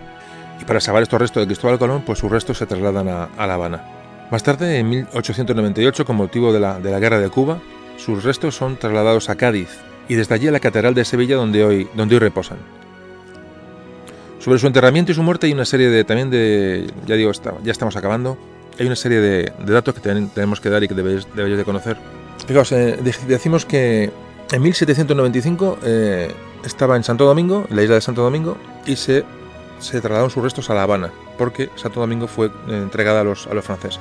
y 0.61 0.65
para 0.65 0.81
salvar 0.81 1.03
estos 1.03 1.21
restos 1.21 1.43
de 1.43 1.47
Cristóbal 1.47 1.79
Colón, 1.79 2.03
pues 2.07 2.19
sus 2.19 2.31
restos 2.31 2.59
se 2.59 2.67
trasladan 2.67 3.09
a, 3.09 3.25
a 3.25 3.47
La 3.47 3.55
Habana. 3.55 3.85
Más 4.31 4.43
tarde, 4.43 4.79
en 4.79 4.89
1898, 4.89 6.05
con 6.05 6.17
motivo 6.17 6.53
de 6.53 6.61
la, 6.61 6.79
de 6.81 6.91
la 6.91 6.99
Guerra 6.99 7.19
de 7.19 7.31
Cuba, 7.31 7.61
sus 7.97 8.25
restos 8.25 8.55
son 8.55 8.77
trasladados 8.77 9.29
a 9.29 9.37
Cádiz 9.37 9.69
y 10.09 10.15
desde 10.15 10.35
allí 10.35 10.49
a 10.49 10.53
la 10.53 10.61
Catedral 10.61 10.95
de 10.95 11.05
Sevilla 11.05 11.37
donde 11.37 11.65
hoy, 11.65 11.89
donde 11.95 12.17
hoy 12.17 12.19
reposan. 12.21 12.59
Sobre 14.39 14.59
su 14.59 14.67
enterramiento 14.67 15.13
y 15.13 15.15
su 15.15 15.23
muerte 15.23 15.47
hay 15.47 15.53
una 15.53 15.65
serie 15.65 15.89
de 15.89 16.05
también 16.05 16.31
de 16.31 16.91
ya 17.07 17.17
digo 17.17 17.33
ya 17.65 17.73
estamos 17.73 17.97
acabando 17.97 18.39
hay 18.79 18.87
una 18.87 18.97
serie 18.97 19.21
de, 19.21 19.53
datos 19.65 19.95
que 19.95 20.01
tenemos 20.01 20.61
que 20.61 20.71
dar 20.71 20.83
y 20.85 20.89
que 20.89 20.95
debéis, 20.95 21.27
de 21.35 21.65
conocer. 21.65 21.97
Fijaos, 22.47 22.73
eh, 22.73 22.99
decimos 23.27 23.65
que 23.65 24.11
en 24.53 24.63
1795 24.63 25.79
eh, 25.83 26.35
estaba 26.65 26.97
en 26.97 27.05
Santo 27.05 27.25
Domingo, 27.25 27.67
en 27.69 27.77
la 27.77 27.83
isla 27.83 27.95
de 27.95 28.01
Santo 28.01 28.23
Domingo, 28.23 28.57
y 28.85 28.97
se, 28.97 29.25
se 29.79 30.01
trasladaron 30.01 30.31
sus 30.31 30.43
restos 30.43 30.69
a 30.71 30.75
La 30.75 30.83
Habana, 30.83 31.11
porque 31.39 31.71
Santo 31.77 32.01
Domingo 32.01 32.27
fue 32.27 32.47
eh, 32.47 32.51
entregada 32.69 33.21
a 33.23 33.25
los, 33.25 33.47
a 33.47 33.55
los 33.55 33.65
franceses. 33.65 34.01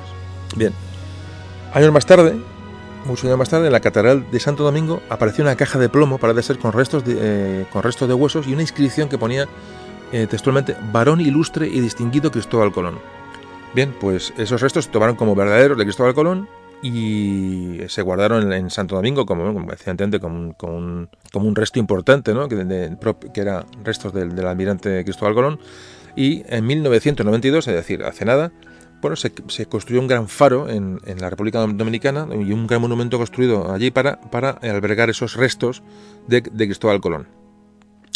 Bien, 0.54 0.72
años 1.72 1.92
más 1.92 2.04
tarde, 2.04 2.36
muchos 3.06 3.24
años 3.24 3.38
más 3.38 3.48
tarde, 3.48 3.66
en 3.66 3.72
la 3.72 3.80
Catedral 3.80 4.30
de 4.30 4.40
Santo 4.40 4.64
Domingo 4.64 5.02
apareció 5.08 5.42
una 5.42 5.56
caja 5.56 5.78
de 5.78 5.88
plomo, 5.88 6.18
para 6.18 6.40
ser 6.42 6.58
con 6.58 6.72
restos 6.72 7.04
de, 7.04 7.16
eh, 7.18 7.66
con 7.72 7.82
restos 7.82 8.08
de 8.08 8.14
huesos 8.14 8.46
y 8.46 8.52
una 8.52 8.62
inscripción 8.62 9.08
que 9.08 9.18
ponía 9.18 9.46
eh, 10.12 10.26
textualmente 10.28 10.76
varón 10.92 11.20
ilustre 11.20 11.66
y 11.66 11.80
distinguido 11.80 12.30
Cristóbal 12.30 12.72
Colón. 12.72 12.98
Bien, 13.74 13.94
pues 13.98 14.32
esos 14.36 14.60
restos 14.60 14.86
se 14.86 14.90
tomaron 14.90 15.16
como 15.16 15.34
verdaderos 15.34 15.78
de 15.78 15.84
Cristóbal 15.84 16.14
Colón 16.14 16.48
y 16.82 17.78
se 17.88 18.02
guardaron 18.02 18.52
en 18.52 18.70
Santo 18.70 18.96
Domingo 18.96 19.26
como, 19.26 19.44
decía 19.66 19.94
como 20.20 20.36
un, 20.36 20.52
como 20.52 20.76
un, 20.76 21.08
como 21.32 21.48
un 21.48 21.56
resto 21.56 21.78
importante, 21.78 22.34
¿no? 22.34 22.48
que, 22.48 22.96
que 23.32 23.40
era 23.40 23.64
restos 23.82 24.12
del, 24.12 24.34
del, 24.34 24.46
almirante 24.46 25.04
Cristóbal 25.04 25.34
Colón. 25.34 25.60
Y 26.14 26.44
en 26.48 26.66
1992, 26.66 27.68
es 27.68 27.74
decir, 27.74 28.02
hace 28.04 28.24
nada, 28.24 28.52
bueno, 29.00 29.16
se, 29.16 29.30
construyó 29.66 30.00
un 30.00 30.08
gran 30.08 30.28
faro 30.28 30.68
en, 30.68 31.00
la 31.18 31.30
República 31.30 31.58
Dominicana 31.60 32.26
y 32.32 32.52
un 32.52 32.66
gran 32.66 32.80
monumento 32.80 33.18
construido 33.18 33.72
allí 33.72 33.90
para, 33.90 34.18
albergar 34.62 35.10
esos 35.10 35.34
restos 35.34 35.82
de, 36.26 36.40
de 36.40 36.66
Cristóbal 36.66 37.00
Colón, 37.00 37.28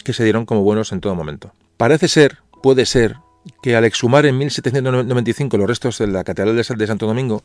que 0.04 0.12
se 0.12 0.24
dieron 0.24 0.46
como 0.46 0.62
buenos 0.62 0.92
en 0.92 1.00
todo 1.00 1.14
momento. 1.14 1.52
Parece 1.76 2.08
ser, 2.08 2.38
puede 2.62 2.86
ser, 2.86 3.16
que 3.62 3.76
al 3.76 3.84
exhumar 3.84 4.26
en 4.26 4.38
1795 4.38 5.56
los 5.58 5.68
restos 5.68 5.98
de 5.98 6.06
la 6.06 6.24
Catedral 6.24 6.56
de 6.56 6.86
Santo 6.86 7.06
Domingo, 7.06 7.44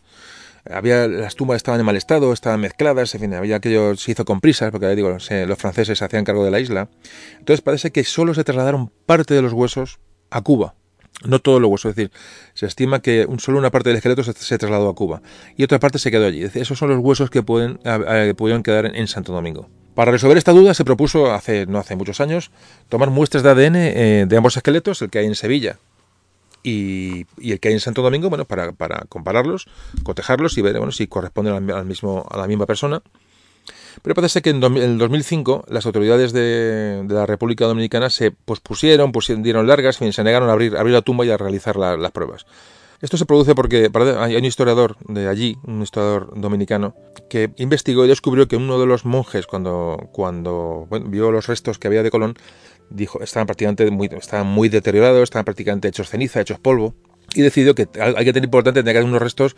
había 0.70 1.07
las 1.07 1.36
tumbas 1.36 1.57
estaban 1.57 1.80
en 1.80 1.86
mal 1.86 1.95
estado, 1.95 2.34
estaban 2.34 2.60
mezcladas, 2.60 3.14
en 3.14 3.22
fin, 3.22 3.34
había 3.34 3.57
aquello 3.57 3.95
se 3.95 4.12
hizo 4.12 4.26
con 4.26 4.41
prisas, 4.41 4.72
porque 4.72 4.88
digo, 4.95 5.10
los 5.10 5.57
franceses 5.57 5.99
se 5.99 6.06
hacían 6.06 6.26
cargo 6.26 6.44
de 6.44 6.52
la 6.52 6.60
isla. 6.60 6.90
Entonces 7.38 7.62
parece 7.62 7.91
que 7.91 8.03
solo 8.03 8.34
se 8.34 8.44
trasladaron 8.44 8.91
parte 9.06 9.34
de 9.34 9.41
los 9.41 9.53
huesos 9.53 9.99
a 10.32 10.41
Cuba. 10.41 10.76
No 11.24 11.40
todos 11.40 11.62
los 11.62 11.72
huesos, 11.72 11.92
es 11.92 11.96
decir, 11.96 12.12
se 12.54 12.66
estima 12.66 13.00
que 13.00 13.26
solo 13.38 13.58
una 13.58 13.72
parte 13.72 13.90
del 13.90 13.98
esqueleto 13.98 14.24
se, 14.24 14.58
trasladó 14.58 14.90
a 14.90 14.96
Cuba 14.96 15.22
y 15.56 15.64
otra 15.64 15.80
parte 15.80 15.98
se 15.98 16.12
quedó 16.12 16.26
allí. 16.26 16.44
Esos 16.44 16.78
son 16.78 16.90
los 16.90 17.00
huesos 17.00 17.30
que 17.30 17.42
pueden, 17.42 17.80
pudieron 18.36 18.64
quedar 18.64 18.86
en, 18.94 19.08
Santo 19.08 19.32
Domingo. 19.32 19.70
Para 19.96 20.12
resolver 20.12 20.38
esta 20.38 20.52
duda 20.52 20.74
se 20.74 20.84
propuso, 20.84 21.32
hace, 21.32 21.66
no 21.68 21.80
hace 21.80 21.96
muchos 21.96 22.20
años, 22.20 22.52
tomar 22.90 23.12
muestras 23.12 23.44
de 23.44 23.50
ADN 23.50 23.76
eh, 23.76 24.26
de 24.28 24.38
ambos 24.38 24.58
esqueletos, 24.58 25.02
el 25.02 25.10
que 25.10 25.20
hay 25.20 25.26
en 25.26 25.36
Sevilla 25.36 25.78
y, 26.64 27.26
el 27.42 27.60
que 27.62 27.70
hay 27.70 27.76
en 27.76 27.80
Santo 27.80 28.02
Domingo, 28.02 28.30
bueno, 28.30 28.44
para, 28.44 28.74
para 28.74 29.06
compararlos, 29.08 29.68
cotejarlos 30.04 30.58
y 30.58 30.62
ver 30.62 30.78
bueno, 30.78 30.92
si 30.92 31.08
corresponden 31.08 31.54
al, 31.54 31.78
al, 31.78 31.86
mismo, 31.86 32.28
a 32.30 32.38
la 32.38 32.48
misma 32.48 32.66
persona. 32.66 33.02
Pero 34.01 34.15
parece 34.15 34.41
que 34.41 34.49
en, 34.49 34.63
el 34.63 34.97
2005 34.97 35.65
las 35.69 35.85
autoridades 35.85 36.34
de, 36.34 37.05
la 37.07 37.26
República 37.26 37.65
Dominicana 37.65 38.09
se 38.09 38.31
pospusieron, 38.31 39.11
pusieron, 39.11 39.43
dieron 39.43 39.67
largas, 39.67 39.97
se 39.97 40.23
negaron 40.23 40.49
a 40.49 40.53
abrir, 40.53 40.77
abrir 40.77 40.93
la 40.93 41.01
tumba 41.01 41.26
y 41.26 41.31
a 41.31 41.38
realizar 41.38 41.76
la, 41.76 41.97
las 41.97 42.11
pruebas. 42.11 42.45
Esto 43.01 43.17
se 43.17 43.26
produce 43.26 43.55
porque 43.55 43.89
hay 44.17 44.35
un 44.35 44.45
historiador 44.45 44.95
de 45.07 45.27
allí, 45.27 45.57
un 45.63 45.81
historiador 45.81 46.34
dominicano, 46.39 46.95
que 47.30 47.51
investigó 47.57 48.05
y 48.05 48.07
descubrió 48.07 48.47
que 48.47 48.55
uno 48.55 48.80
de 48.80 48.85
los 48.85 49.05
monjes, 49.05 49.47
cuando, 49.47 50.09
cuando 50.11 50.88
vio 51.05 51.31
los 51.31 51.47
restos 51.47 51.77
que 51.77 51.88
había 51.88 52.03
de 52.03 52.09
Colón, 52.09 52.35
dijo, 52.89 53.22
estaban 53.22 53.47
prácticamente 53.47 53.89
muy, 53.91 54.09
estaban 54.11 54.47
muy 54.47 54.69
deteriorados, 54.69 55.23
estaban 55.23 55.45
prácticamente 55.45 55.89
hechos 55.89 56.09
ceniza, 56.09 56.41
hechos 56.41 56.59
polvo, 56.59 56.95
y 57.36 57.41
decidió 57.41 57.76
que 57.76 57.88
hay 57.99 58.26
que 58.26 58.34
tener 58.34 58.45
importante 58.45 58.82
tener 58.82 59.03
unos 59.03 59.22
restos 59.22 59.56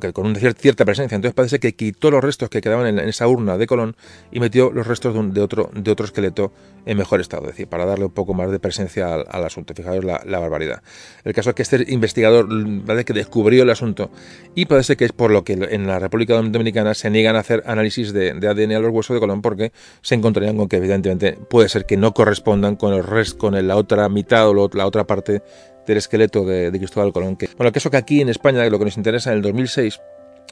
que 0.00 0.12
con 0.12 0.26
una 0.26 0.38
cierta 0.38 0.84
presencia. 0.84 1.16
Entonces 1.16 1.34
parece 1.34 1.58
que 1.58 1.74
quitó 1.74 2.10
los 2.10 2.22
restos 2.22 2.48
que 2.48 2.60
quedaban 2.60 2.98
en, 2.98 3.08
esa 3.08 3.28
urna 3.28 3.58
de 3.58 3.66
Colón 3.66 3.96
y 4.32 4.40
metió 4.40 4.70
los 4.72 4.86
restos 4.86 5.14
de, 5.34 5.40
otro, 5.40 5.70
esqueleto 6.04 6.52
en 6.86 6.96
mejor 6.96 7.20
estado, 7.20 7.44
es 7.44 7.50
decir, 7.50 7.68
para 7.68 7.84
darle 7.84 8.06
un 8.06 8.12
poco 8.12 8.32
más 8.32 8.50
de 8.50 8.58
presencia 8.58 9.14
al, 9.14 9.44
asunto. 9.44 9.74
Fijaos 9.74 10.04
la, 10.04 10.38
barbaridad. 10.38 10.82
El 11.24 11.34
caso 11.34 11.50
es 11.50 11.56
que 11.56 11.62
este 11.62 11.84
investigador 11.88 12.48
parece 12.86 13.04
que 13.04 13.12
descubrió 13.12 13.62
el 13.64 13.70
asunto 13.70 14.10
y 14.54 14.66
parece 14.66 14.96
que 14.96 15.04
es 15.04 15.12
por 15.12 15.30
lo 15.30 15.44
que 15.44 15.52
en 15.52 15.86
la 15.86 15.98
República 15.98 16.34
Dominicana 16.34 16.94
se 16.94 17.10
niegan 17.10 17.36
a 17.36 17.40
hacer 17.40 17.62
análisis 17.66 18.12
de, 18.12 18.30
ADN 18.30 18.72
a 18.72 18.78
los 18.78 18.92
huesos 18.92 19.14
de 19.14 19.20
Colón 19.20 19.42
porque 19.42 19.72
se 20.00 20.14
encontrarían 20.14 20.56
con 20.56 20.68
que 20.68 20.76
evidentemente 20.76 21.32
puede 21.50 21.68
ser 21.68 21.84
que 21.84 21.96
no 21.96 22.14
correspondan 22.14 22.76
con 22.76 22.94
el 22.94 23.04
rest, 23.04 23.36
con 23.36 23.66
la 23.66 23.76
otra 23.76 24.08
mitad 24.08 24.48
o 24.48 24.68
la 24.72 24.86
otra 24.86 25.06
parte 25.06 25.42
del 25.88 25.98
esqueleto 25.98 26.44
de, 26.44 26.70
Cristóbal 26.70 27.12
Colón. 27.12 27.36
Que, 27.36 27.48
bueno, 27.56 27.68
el 27.68 27.72
caso 27.72 27.90
que 27.90 27.96
aquí 27.96 28.20
en 28.20 28.28
España, 28.28 28.64
lo 28.68 28.78
que 28.78 28.84
nos 28.84 28.96
interesa, 28.96 29.30
en 29.30 29.38
el 29.38 29.42
2006, 29.42 30.00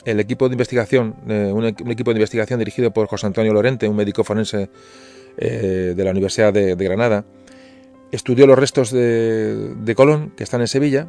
el 0.04 0.18
equipo 0.18 0.48
de 0.48 0.54
investigación, 0.54 1.14
eh, 1.28 1.52
un, 1.52 1.66
equipo 1.66 2.12
de 2.12 2.18
investigación 2.18 2.58
dirigido 2.58 2.90
por 2.90 3.06
José 3.06 3.26
Antonio 3.26 3.52
Lorente, 3.52 3.86
un 3.86 3.96
médico 3.96 4.24
forense 4.24 4.70
eh, 5.36 5.92
de 5.94 6.04
la 6.04 6.10
Universidad 6.10 6.52
de, 6.52 6.74
Granada, 6.74 7.24
estudió 8.10 8.46
los 8.46 8.58
restos 8.58 8.90
de, 8.90 9.94
Colón, 9.94 10.32
que 10.36 10.42
están 10.42 10.62
en 10.62 10.68
Sevilla, 10.68 11.08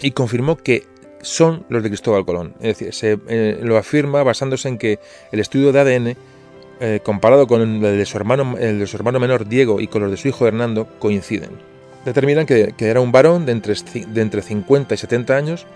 y 0.00 0.10
confirmó 0.10 0.56
que 0.56 0.84
son 1.22 1.64
los 1.68 1.82
de 1.82 1.88
Cristóbal 1.88 2.24
Colón. 2.24 2.54
Es 2.60 2.78
decir, 2.78 2.92
se 2.94 3.18
eh, 3.28 3.60
lo 3.62 3.76
afirma 3.76 4.24
basándose 4.24 4.68
en 4.68 4.78
que 4.78 4.98
el 5.30 5.38
estudio 5.40 5.72
de 5.72 5.80
ADN, 5.80 6.16
comparado 7.02 7.48
con 7.48 7.60
el 7.60 7.80
de, 7.80 8.06
su 8.06 8.16
hermano, 8.16 8.56
el 8.56 8.78
de 8.78 8.86
su 8.86 8.96
hermano 8.96 9.18
menor 9.18 9.48
Diego 9.48 9.80
y 9.80 9.88
con 9.88 10.00
los 10.00 10.12
de 10.12 10.16
su 10.16 10.28
hijo 10.28 10.46
Hernando, 10.46 10.86
coinciden 11.00 11.77
determinan 12.08 12.46
que, 12.46 12.74
que, 12.76 12.88
era 12.88 13.00
un 13.00 13.12
varón 13.12 13.46
de 13.46 13.52
entre, 13.52 13.74
de 13.74 14.20
entre 14.20 14.42
50 14.42 14.94
y 14.94 14.98
70 14.98 15.36
años, 15.36 15.66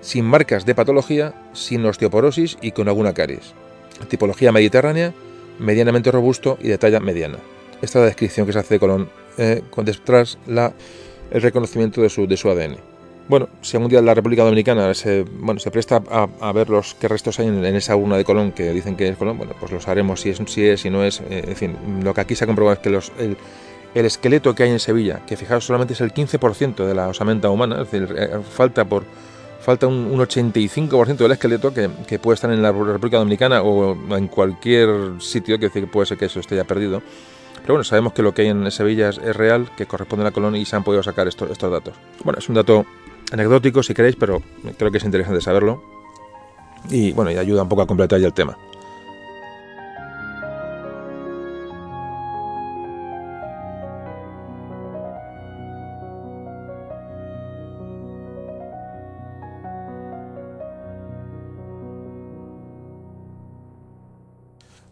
sin 0.00 0.24
marcas 0.24 0.64
de 0.66 0.74
patología, 0.74 1.34
sin 1.52 1.84
osteoporosis 1.84 2.58
y 2.60 2.72
con 2.72 2.88
alguna 2.88 3.14
caries. 3.14 3.52
Tipología 4.08 4.52
mediterránea, 4.52 5.12
medianamente 5.58 6.10
robusto 6.10 6.58
y 6.60 6.68
de 6.68 6.78
talla 6.78 7.00
mediana. 7.00 7.38
Esta 7.82 7.98
es 7.98 8.02
la 8.02 8.06
descripción 8.06 8.46
que 8.46 8.52
se 8.52 8.58
hace 8.58 8.74
de 8.74 8.80
Colón 8.80 9.10
eh, 9.38 9.62
tras 10.04 10.38
la, 10.46 10.72
el 11.30 11.42
reconocimiento 11.42 12.02
de 12.02 12.08
su, 12.08 12.26
de 12.26 12.36
su 12.36 12.50
ADN. 12.50 12.76
Bueno, 13.28 13.48
si 13.62 13.76
algún 13.76 13.88
día 13.88 14.02
la 14.02 14.12
República 14.12 14.42
Dominicana 14.42 14.92
se, 14.92 15.22
bueno, 15.22 15.60
se 15.60 15.70
presta 15.70 16.02
a, 16.10 16.52
ver 16.52 16.68
los 16.68 16.94
qué 16.94 17.06
restos 17.06 17.38
hay 17.38 17.46
en, 17.46 17.64
esa 17.64 17.94
urna 17.94 18.16
de 18.16 18.24
Colón 18.24 18.50
que 18.50 18.72
dicen 18.72 18.96
que 18.96 19.06
es 19.06 19.16
Colón, 19.16 19.38
bueno, 19.38 19.54
pues 19.60 19.70
los 19.70 19.86
haremos 19.86 20.20
si 20.20 20.30
es, 20.30 20.40
si 20.46 20.66
es, 20.66 20.80
si 20.80 20.90
no 20.90 21.04
es. 21.04 21.20
Eh, 21.30 21.44
en 21.46 21.56
fin, 21.56 21.76
lo 22.02 22.12
que 22.12 22.22
aquí 22.22 22.34
se 22.34 22.42
ha 22.44 22.46
comprobado 22.48 22.74
es 22.74 22.80
que 22.80 22.88
el, 23.22 23.36
el 23.94 24.06
esqueleto 24.06 24.54
que 24.54 24.64
hay 24.64 24.70
en 24.70 24.80
Sevilla, 24.80 25.20
que 25.26 25.36
fijaos 25.36 25.64
solamente 25.64 25.94
es 25.94 26.00
el 26.00 26.12
15% 26.12 26.86
de 26.86 26.94
la 26.94 27.08
osamenta 27.08 27.50
humana, 27.50 27.82
es 27.82 27.90
decir, 27.90 28.14
eh, 28.16 28.38
falta 28.50 28.84
por 28.84 29.04
falta 29.60 29.86
un, 29.86 29.94
un 29.94 30.18
85% 30.20 31.16
del 31.16 31.32
esqueleto 31.32 31.74
que, 31.74 31.90
que, 32.06 32.18
puede 32.18 32.34
estar 32.34 32.50
en 32.50 32.62
la 32.62 32.72
República 32.72 33.18
Dominicana 33.18 33.62
o 33.62 34.16
en 34.16 34.28
cualquier 34.28 35.20
sitio, 35.20 35.58
que 35.58 35.68
puede 35.68 36.06
ser 36.06 36.16
que 36.16 36.24
eso 36.26 36.40
esté 36.40 36.56
ya 36.56 36.64
perdido. 36.64 37.02
Pero 37.62 37.74
bueno, 37.74 37.84
sabemos 37.84 38.12
que 38.12 38.22
lo 38.22 38.32
que 38.32 38.42
hay 38.42 38.48
en 38.48 38.70
Sevilla 38.70 39.10
es, 39.10 39.36
real, 39.36 39.70
que 39.76 39.86
corresponde 39.86 40.22
a 40.22 40.28
la 40.28 40.32
colonia 40.32 40.60
y 40.60 40.64
se 40.64 40.76
han 40.76 40.84
podido 40.84 41.02
sacar 41.02 41.28
estos, 41.28 41.58
datos. 41.58 41.94
Bueno, 42.24 42.38
es 42.38 42.48
un 42.48 42.54
dato 42.54 42.86
anecdótico 43.32 43.82
si 43.82 43.94
queréis, 43.94 44.16
pero 44.16 44.42
creo 44.78 44.90
que 44.90 44.98
es 44.98 45.04
interesante 45.04 45.40
saberlo. 45.40 45.82
Y 46.88 47.12
bueno, 47.12 47.30
y 47.30 47.36
ayuda 47.36 47.62
un 47.62 47.68
poco 47.68 47.82
a 47.82 47.86
completar 47.86 48.18
el 48.18 48.32
tema. 48.32 48.56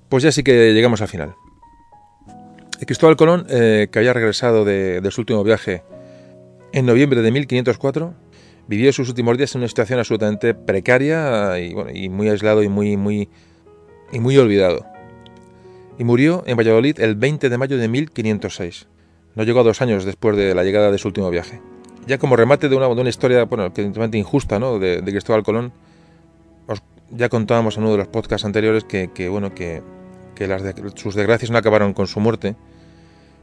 Pues 0.08 0.22
ya 0.22 0.32
sí 0.32 0.42
que 0.42 0.72
llegamos 0.72 1.02
al 1.02 1.08
final. 1.08 1.34
Cristóbal 2.86 3.16
Colón, 3.16 3.46
eh, 3.50 3.88
que 3.90 3.98
había 3.98 4.12
regresado 4.12 4.64
de, 4.64 5.06
su 5.10 5.20
último 5.20 5.42
viaje 5.44 5.82
en 6.72 6.86
noviembre 6.86 7.22
de 7.22 7.30
1504, 7.30 8.14
vivió 8.66 8.92
sus 8.92 9.08
últimos 9.08 9.36
días 9.36 9.54
en 9.54 9.60
una 9.60 9.68
situación 9.68 9.98
absolutamente 9.98 10.54
precaria 10.54 11.58
y, 11.58 12.08
muy 12.08 12.28
aislado 12.28 12.62
y 12.62 12.68
muy, 12.68 12.96
muy, 12.96 13.28
y 14.12 14.20
muy 14.20 14.38
olvidado. 14.38 14.86
Y 15.98 16.04
murió 16.04 16.44
en 16.46 16.56
Valladolid 16.56 17.00
el 17.00 17.16
20 17.16 17.48
de 17.48 17.58
mayo 17.58 17.76
de 17.76 17.88
1506. 17.88 18.86
No 19.34 19.42
llegó 19.42 19.60
a 19.60 19.64
dos 19.64 19.82
años 19.82 20.04
después 20.04 20.36
de 20.36 20.54
la 20.54 20.62
llegada 20.62 20.90
de 20.90 20.98
su 20.98 21.08
último 21.08 21.30
viaje. 21.30 21.60
Ya 22.06 22.18
como 22.18 22.36
remate 22.36 22.68
de 22.68 22.76
una, 22.76 23.08
historia, 23.08 23.44
bueno, 23.44 23.70
injusta, 24.12 24.58
¿no? 24.58 24.78
De, 24.78 25.02
de 25.02 25.10
Cristóbal 25.10 25.42
Colón, 25.42 25.72
os, 26.66 26.82
ya 27.10 27.28
contábamos 27.28 27.76
en 27.76 27.82
uno 27.82 27.92
de 27.92 27.98
los 27.98 28.08
podcasts 28.08 28.46
anteriores 28.46 28.84
que, 28.84 29.10
que 29.12 29.28
bueno, 29.28 29.54
que 29.54 29.82
que 30.38 30.46
las 30.46 30.62
de, 30.62 30.72
sus 30.94 31.16
desgracias 31.16 31.50
no 31.50 31.58
acabaron 31.58 31.92
con 31.92 32.06
su 32.06 32.20
muerte, 32.20 32.54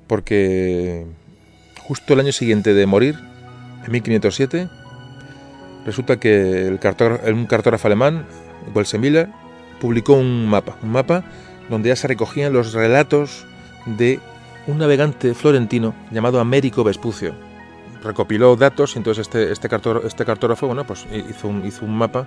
porque 0.07 1.05
justo 1.81 2.13
el 2.13 2.21
año 2.21 2.31
siguiente 2.31 2.73
de 2.73 2.85
morir, 2.85 3.19
en 3.85 3.91
1507, 3.91 4.69
resulta 5.85 6.17
que 6.17 6.69
un 6.69 7.45
cartógrafo 7.47 7.87
alemán, 7.87 8.25
Miller, 8.97 9.27
publicó 9.81 10.13
un 10.13 10.47
mapa, 10.47 10.77
un 10.81 10.91
mapa 10.91 11.25
donde 11.69 11.89
ya 11.89 11.97
se 11.97 12.07
recogían 12.07 12.53
los 12.53 12.71
relatos 12.71 13.45
de 13.85 14.21
un 14.65 14.77
navegante 14.77 15.33
florentino 15.33 15.93
llamado 16.11 16.39
Américo 16.39 16.85
Vespucio. 16.85 17.35
Recopiló 18.03 18.55
datos 18.55 18.95
y 18.95 18.99
entonces 18.99 19.27
este, 19.27 19.51
este, 19.51 19.67
cartógrafo, 19.67 20.07
este 20.07 20.23
cartógrafo 20.23 20.73
pues 20.87 21.05
hizo 21.11 21.47
un 21.49 21.97
mapa 21.97 22.25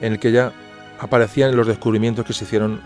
en 0.00 0.12
el 0.12 0.18
que 0.20 0.30
ya 0.30 0.52
aparecían 1.00 1.56
los 1.56 1.66
descubrimientos 1.66 2.24
que 2.24 2.32
se 2.32 2.44
hicieron 2.44 2.80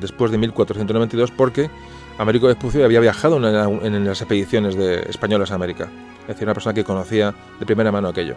después 0.00 0.30
de 0.30 0.38
1492 0.38 1.30
porque 1.30 1.70
Américo 2.18 2.48
Vespucio 2.48 2.84
había 2.84 3.00
viajado 3.00 3.36
en, 3.36 3.42
la, 3.42 3.64
en, 3.64 4.04
las 4.04 4.20
expediciones 4.20 4.76
de 4.76 5.00
españolas 5.08 5.50
a 5.52 5.54
América. 5.54 5.88
Es 6.22 6.28
decir, 6.28 6.44
una 6.44 6.54
persona 6.54 6.74
que 6.74 6.84
conocía 6.84 7.34
de 7.58 7.66
primera 7.66 7.90
mano 7.90 8.08
aquello. 8.08 8.36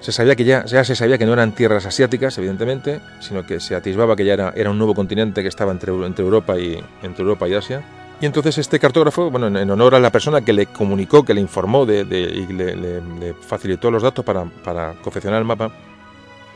Se 0.00 0.12
sabía 0.12 0.34
que 0.34 0.44
ya, 0.44 0.66
se 0.66 0.94
sabía 0.94 1.18
que 1.18 1.26
no 1.26 1.34
eran 1.34 1.52
tierras 1.52 1.84
asiáticas, 1.84 2.38
evidentemente, 2.38 3.00
sino 3.20 3.44
que 3.44 3.60
se 3.60 3.74
atisbaba 3.74 4.16
que 4.16 4.24
ya 4.24 4.52
era, 4.54 4.70
un 4.70 4.78
nuevo 4.78 4.94
continente 4.94 5.42
que 5.42 5.48
estaba 5.48 5.72
entre, 5.72 5.92
Europa 5.92 6.58
y, 6.58 6.82
entre 7.02 7.22
Europa 7.22 7.48
y 7.48 7.54
Asia. 7.54 7.82
Y 8.18 8.26
entonces 8.26 8.56
este 8.58 8.78
cartógrafo, 8.78 9.30
bueno, 9.30 9.46
en, 9.58 9.70
honor 9.70 9.94
a 9.94 10.00
la 10.00 10.10
persona 10.10 10.40
que 10.40 10.52
le 10.52 10.66
comunicó, 10.66 11.22
que 11.24 11.34
le 11.34 11.40
informó 11.40 11.84
de, 11.84 12.00
y 12.00 12.52
le, 12.52 13.34
facilitó 13.40 13.90
los 13.90 14.02
datos 14.02 14.24
para, 14.24 14.44
para 14.44 14.94
confeccionar 15.02 15.40
el 15.40 15.46
mapa, 15.46 15.70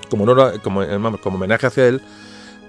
como, 0.09 0.25
honor 0.25 0.61
como 0.63 1.37
homenaje 1.37 1.67
hacia 1.67 1.89
él, 1.89 2.01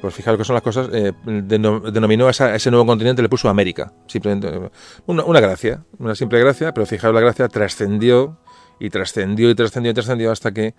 pues 0.01 0.13
fijaros 0.13 0.37
que 0.37 0.43
son 0.43 0.53
las 0.53 0.63
cosas, 0.63 0.89
eh, 0.93 1.13
denominó 1.25 2.27
a, 2.27 2.29
ese 2.29 2.69
nuevo 2.69 2.85
continente, 2.85 3.21
le 3.21 3.29
puso 3.29 3.49
América. 3.49 3.91
Simplemente 4.07 4.71
una, 5.05 5.39
gracia, 5.39 5.83
una 5.99 6.15
simple 6.15 6.39
gracia, 6.39 6.73
pero 6.73 6.85
fijaros 6.85 7.15
la 7.15 7.21
gracia 7.21 7.47
trascendió 7.47 8.37
y 8.79 8.89
trascendió 8.89 9.49
y 9.49 9.55
trascendió 9.55 9.91
y 9.91 9.93
trascendió 9.93 10.31
hasta 10.31 10.51
que 10.51 10.75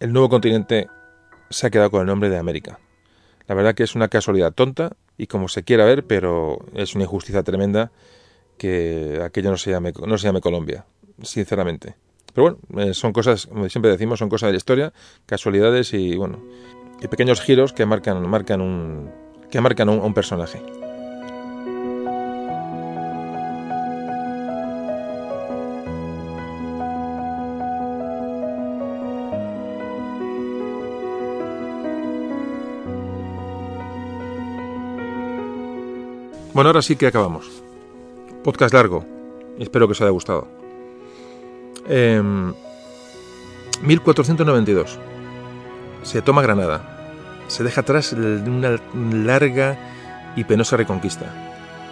el 0.00 0.12
nuevo 0.12 0.28
continente 0.28 0.88
se 1.50 1.66
ha 1.66 1.70
quedado 1.70 1.90
con 1.90 2.00
el 2.00 2.06
nombre 2.06 2.28
de 2.28 2.38
América. 2.38 2.78
La 3.46 3.54
verdad 3.54 3.74
que 3.74 3.84
es 3.84 3.94
una 3.94 4.08
casualidad 4.08 4.52
tonta 4.52 4.96
y 5.16 5.26
como 5.26 5.48
se 5.48 5.62
quiera 5.62 5.84
ver, 5.84 6.04
pero 6.06 6.58
es 6.74 6.94
una 6.94 7.04
injusticia 7.04 7.42
tremenda 7.42 7.92
que 8.58 9.20
aquello 9.24 9.50
no 9.50 9.56
se 9.56 9.70
llame, 9.70 9.92
no 10.06 10.18
se 10.18 10.26
llame 10.26 10.40
Colombia, 10.40 10.86
sinceramente. 11.22 11.94
Pero 12.34 12.58
bueno, 12.68 12.88
eh, 12.90 12.94
son 12.94 13.12
cosas, 13.12 13.46
como 13.46 13.68
siempre 13.68 13.90
decimos, 13.90 14.18
son 14.18 14.28
cosas 14.28 14.48
de 14.48 14.52
la 14.52 14.58
historia, 14.58 14.92
casualidades 15.24 15.94
y 15.94 16.16
bueno, 16.16 16.42
y 17.00 17.08
pequeños 17.08 17.40
giros 17.40 17.72
que 17.72 17.86
marcan, 17.86 18.28
marcan 18.28 18.60
un, 18.60 19.10
que 19.50 19.60
marcan 19.60 19.88
un 19.88 20.14
personaje. 20.14 20.62
Bueno, 36.56 36.70
ahora 36.70 36.80
sí 36.80 36.96
que 36.96 37.06
acabamos. 37.06 37.62
Podcast 38.42 38.72
largo. 38.72 39.04
Espero 39.58 39.86
que 39.86 39.92
os 39.92 40.00
haya 40.00 40.08
gustado. 40.08 40.48
1492. 43.82 44.98
Se 46.06 46.22
toma 46.22 46.40
Granada. 46.40 46.82
Se 47.48 47.64
deja 47.64 47.80
atrás 47.80 48.12
una 48.12 48.78
larga 49.12 49.76
y 50.36 50.44
penosa 50.44 50.76
reconquista. 50.76 51.26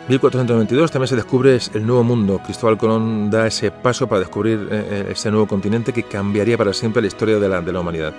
1492 0.08 0.92
también 0.92 1.08
se 1.08 1.16
descubre 1.16 1.58
el 1.74 1.84
nuevo 1.84 2.04
mundo. 2.04 2.40
Cristóbal 2.44 2.78
Colón 2.78 3.28
da 3.28 3.48
ese 3.48 3.72
paso 3.72 4.06
para 4.06 4.20
descubrir 4.20 4.68
eh, 4.70 4.86
eh, 4.88 5.06
ese 5.10 5.32
nuevo 5.32 5.48
continente 5.48 5.92
que 5.92 6.04
cambiaría 6.04 6.56
para 6.56 6.72
siempre 6.72 7.02
la 7.02 7.08
historia 7.08 7.40
de 7.40 7.48
la, 7.48 7.60
de 7.60 7.72
la 7.72 7.80
humanidad. 7.80 8.14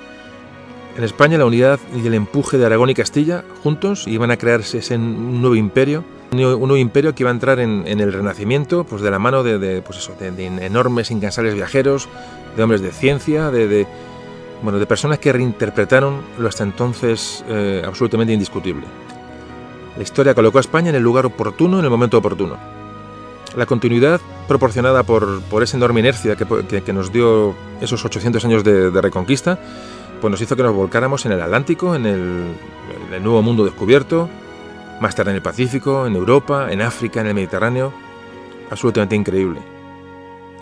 En 0.97 1.03
España 1.05 1.38
la 1.38 1.45
unidad 1.45 1.80
y 1.95 2.05
el 2.05 2.13
empuje 2.13 2.57
de 2.57 2.65
Aragón 2.65 2.89
y 2.89 2.93
Castilla 2.93 3.45
juntos 3.63 4.05
iban 4.05 4.31
a 4.31 4.38
crearse 4.38 4.80
ese 4.80 4.97
nuevo 4.97 5.55
imperio, 5.55 6.03
un 6.31 6.39
nuevo 6.39 6.77
imperio 6.77 7.15
que 7.15 7.23
iba 7.23 7.30
a 7.30 7.34
entrar 7.34 7.59
en, 7.59 7.88
el 7.88 8.11
Renacimiento, 8.11 8.84
pues 8.84 9.01
de 9.01 9.11
la 9.11 9.19
mano 9.19 9.43
de, 9.43 9.81
pues 9.81 9.99
eso, 9.99 10.13
de, 10.19 10.45
enormes, 10.65 11.11
incansables 11.11 11.53
viajeros, 11.53 12.09
de 12.57 12.63
hombres 12.63 12.81
de 12.81 12.91
ciencia, 12.91 13.51
de, 13.51 13.88
bueno, 14.66 14.80
de 14.80 14.86
personas 14.86 15.20
que 15.20 15.32
reinterpretaron 15.32 16.22
lo 16.38 16.50
hasta 16.50 16.64
entonces 16.64 17.46
eh, 17.48 17.82
absolutamente 17.86 18.34
indiscutible. 18.34 18.86
La 19.96 20.04
historia 20.04 20.36
colocó 20.36 20.58
a 20.58 20.62
España 20.62 20.90
en 20.90 20.96
el 20.96 21.04
lugar 21.04 21.26
oportuno, 21.26 21.80
en 21.80 21.86
el 21.86 21.90
momento 21.90 22.18
oportuno. 22.18 22.58
La 23.56 23.66
continuidad 23.66 24.20
proporcionada 24.50 25.04
por, 25.04 25.42
por 25.44 25.64
esa 25.64 25.78
enorme 25.78 26.02
inercia 26.02 26.36
que, 26.36 26.46
que, 26.84 26.94
nos 26.94 27.14
dio 27.14 27.56
esos 27.80 28.04
800 28.04 28.44
años 28.44 28.64
de 28.66 29.02
reconquista, 29.02 29.58
pues 30.22 30.32
nos 30.32 30.42
hizo 30.42 30.56
que 30.56 30.64
nos 30.64 30.74
volcáramos 30.74 31.26
en 31.26 31.34
el 31.34 31.42
Atlántico, 31.42 31.96
en 31.96 32.06
el, 32.06 33.22
nuevo 33.22 33.42
mundo 33.42 33.64
descubierto, 33.64 34.30
más 35.00 35.16
tarde 35.16 35.32
en 35.32 35.36
el 35.38 35.42
Pacífico, 35.42 36.08
en 36.08 36.16
Europa, 36.16 36.72
en 36.72 36.82
África, 36.82 37.22
en 37.22 37.28
el 37.28 37.36
Mediterráneo. 37.36 37.94
Absolutamente 38.72 39.16
increíble. 39.16 39.62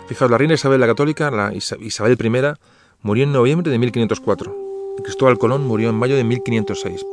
Fijaos, 0.08 0.30
la 0.30 0.38
reina 0.38 0.56
Isabel 0.56 0.82
la 0.82 0.88
Católica, 0.88 1.32
la 1.32 1.54
Isabel 1.54 2.18
I, 2.20 2.73
murió 3.04 3.26
en 3.26 3.34
noviembre 3.34 3.70
de 3.70 3.78
1504 3.78 4.56
y 4.98 5.04
Cristóbal 5.04 5.38
Colón 5.38 5.68
murió 5.68 5.90
en 5.90 5.96
mayo 5.96 6.16
de 6.16 6.24
1506. 6.24 7.06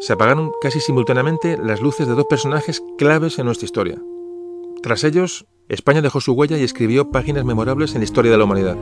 Se 0.00 0.12
apagaron 0.12 0.52
casi 0.62 0.80
simultáneamente 0.80 1.58
las 1.58 1.80
luces 1.80 2.06
de 2.06 2.14
dos 2.14 2.26
personajes 2.26 2.82
claves 2.96 3.38
en 3.38 3.46
nuestra 3.46 3.64
historia. 3.66 4.00
Tras 4.82 5.02
ellos, 5.02 5.46
España 5.68 6.02
dejó 6.02 6.20
su 6.20 6.32
huella 6.32 6.58
y 6.58 6.62
escribió 6.62 7.10
páginas 7.10 7.44
memorables 7.44 7.94
en 7.94 8.00
la 8.00 8.04
historia 8.04 8.30
de 8.30 8.38
la 8.38 8.44
humanidad, 8.44 8.76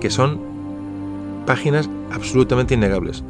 que 0.00 0.10
son 0.10 0.40
páginas 1.46 1.88
absolutamente 2.10 2.74
innegables. 2.74 3.24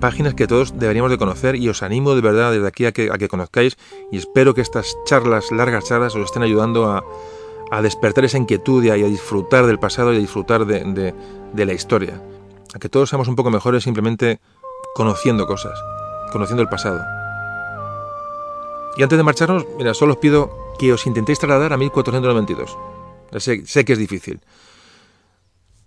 Páginas 0.00 0.34
que 0.34 0.46
todos 0.46 0.78
deberíamos 0.78 1.10
de 1.10 1.18
conocer 1.18 1.56
y 1.56 1.68
os 1.68 1.82
animo 1.82 2.14
de 2.14 2.22
verdad 2.22 2.52
desde 2.52 2.66
aquí 2.66 2.86
a 2.86 2.92
que, 2.92 3.10
a 3.12 3.18
que 3.18 3.28
conozcáis 3.28 3.76
y 4.10 4.16
espero 4.16 4.54
que 4.54 4.62
estas 4.62 4.96
charlas, 5.04 5.52
largas 5.52 5.84
charlas, 5.84 6.14
os 6.14 6.24
estén 6.24 6.42
ayudando 6.42 6.86
a, 6.86 7.04
despertar 7.80 8.24
esa 8.24 8.36
inquietud 8.36 8.84
y 8.84 8.90
a, 8.90 8.94
disfrutar 8.94 9.66
del 9.66 9.78
pasado 9.78 10.12
y 10.12 10.16
a 10.16 10.20
disfrutar 10.20 10.66
de, 10.66 11.14
la 11.54 11.72
historia. 11.72 12.20
A 12.74 12.78
que 12.78 12.88
todos 12.88 13.08
seamos 13.08 13.28
un 13.28 13.36
poco 13.36 13.50
mejores 13.50 13.84
simplemente 13.84 14.40
conociendo 14.94 15.46
cosas, 15.46 15.78
conociendo 16.32 16.62
el 16.62 16.68
pasado. 16.68 17.00
Y 18.96 19.02
antes 19.02 19.16
de 19.16 19.22
marcharnos, 19.22 19.64
mira, 19.78 19.94
solo 19.94 20.12
os 20.12 20.18
pido 20.18 20.50
que 20.78 20.92
os 20.92 21.06
intentéis 21.06 21.38
trasladar 21.38 21.72
a 21.72 21.78
1492. 21.78 22.76
sé 23.38 23.84
que 23.84 23.92
es 23.92 23.98
difícil 23.98 24.40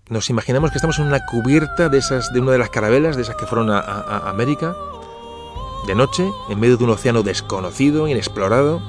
nos 0.10 0.30
imaginamos 0.30 0.70
que 0.70 0.78
estamos 0.78 1.00
en 1.00 1.08
una 1.08 1.26
cubierta 1.26 1.90
de 1.90 1.98
esas 1.98 2.32
de 2.32 2.40
una 2.40 2.52
de 2.52 2.60
las 2.60 2.70
carabelas 2.70 3.16
de 3.16 3.24
esas 3.24 3.36
que 3.36 3.48
fueron 3.48 3.72
a, 3.72 3.80
América 4.30 4.76
de 5.88 5.96
noche 5.96 6.30
en 6.48 6.60
medio 6.60 6.78
de 6.78 6.84
un 6.84 6.92
océano 6.92 7.24
desconocido 7.24 8.08
inexplorado 8.08 8.82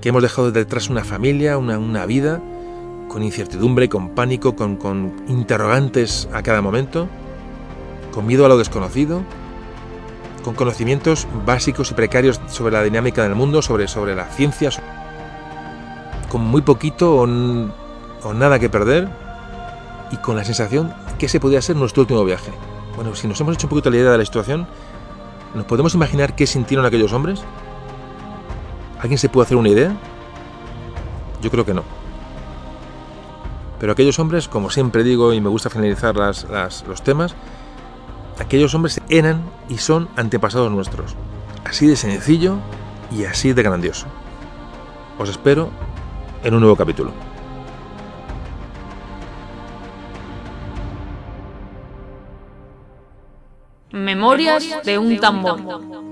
que 0.00 0.08
hemos 0.08 0.22
dejado 0.22 0.52
detrás 0.52 0.88
una 0.88 1.04
familia 1.04 1.58
una, 1.58 1.78
una 1.78 2.06
vida 2.06 2.40
con 3.08 3.22
incertidumbre 3.22 3.88
con 3.88 4.10
pánico 4.10 4.56
con, 4.56 4.76
con, 4.76 5.24
interrogantes 5.28 6.28
a 6.32 6.42
cada 6.42 6.62
momento 6.62 7.08
con 8.12 8.26
miedo 8.26 8.44
a 8.44 8.48
lo 8.48 8.58
desconocido 8.58 9.22
con 10.44 10.54
conocimientos 10.54 11.26
básicos 11.44 11.90
y 11.90 11.94
precarios 11.94 12.40
sobre 12.48 12.72
la 12.72 12.82
dinámica 12.82 13.22
del 13.22 13.34
mundo 13.34 13.62
sobre, 13.62 13.88
sobre 13.88 14.14
la 14.14 14.26
ciencia 14.26 14.70
con 16.30 16.42
muy 16.42 16.62
poquito 16.62 17.16
o, 17.16 17.22
o 17.24 18.34
nada 18.34 18.58
que 18.58 18.70
perder 18.70 19.08
y 20.10 20.16
con 20.16 20.36
la 20.36 20.44
sensación 20.44 20.92
que 21.18 21.26
ese 21.26 21.40
podría 21.40 21.62
ser 21.62 21.76
nuestro 21.76 22.02
último 22.02 22.24
viaje. 22.24 22.50
Bueno, 22.96 23.14
si 23.14 23.28
nos 23.28 23.40
hemos 23.40 23.54
hecho 23.54 23.66
un 23.66 23.70
poquito 23.70 23.90
la 23.90 23.96
idea 23.96 24.10
de 24.10 24.18
la 24.18 24.24
situación, 24.24 24.66
¿nos 25.54 25.64
podemos 25.64 25.94
imaginar 25.94 26.34
qué 26.34 26.46
sintieron 26.46 26.86
aquellos 26.86 27.12
hombres? 27.12 27.42
¿Alguien 29.00 29.18
se 29.18 29.28
puede 29.28 29.46
hacer 29.46 29.56
una 29.56 29.70
idea? 29.70 29.96
Yo 31.40 31.50
creo 31.50 31.64
que 31.64 31.72
no. 31.72 31.82
Pero 33.78 33.92
aquellos 33.92 34.18
hombres, 34.18 34.46
como 34.46 34.68
siempre 34.68 35.02
digo 35.02 35.32
y 35.32 35.40
me 35.40 35.48
gusta 35.48 35.70
finalizar 35.70 36.14
los 36.14 37.02
temas, 37.02 37.34
aquellos 38.38 38.74
hombres 38.74 39.00
eran 39.08 39.42
y 39.70 39.78
son 39.78 40.08
antepasados 40.16 40.70
nuestros. 40.70 41.16
Así 41.64 41.86
de 41.86 41.96
sencillo 41.96 42.56
y 43.10 43.24
así 43.24 43.54
de 43.54 43.62
grandioso. 43.62 44.06
Os 45.18 45.30
espero 45.30 45.70
en 46.44 46.54
un 46.54 46.60
nuevo 46.60 46.76
capítulo. 46.76 47.10
Memorias 53.92 54.82
de 54.84 54.98
un 54.98 55.18
tambor. 55.18 56.09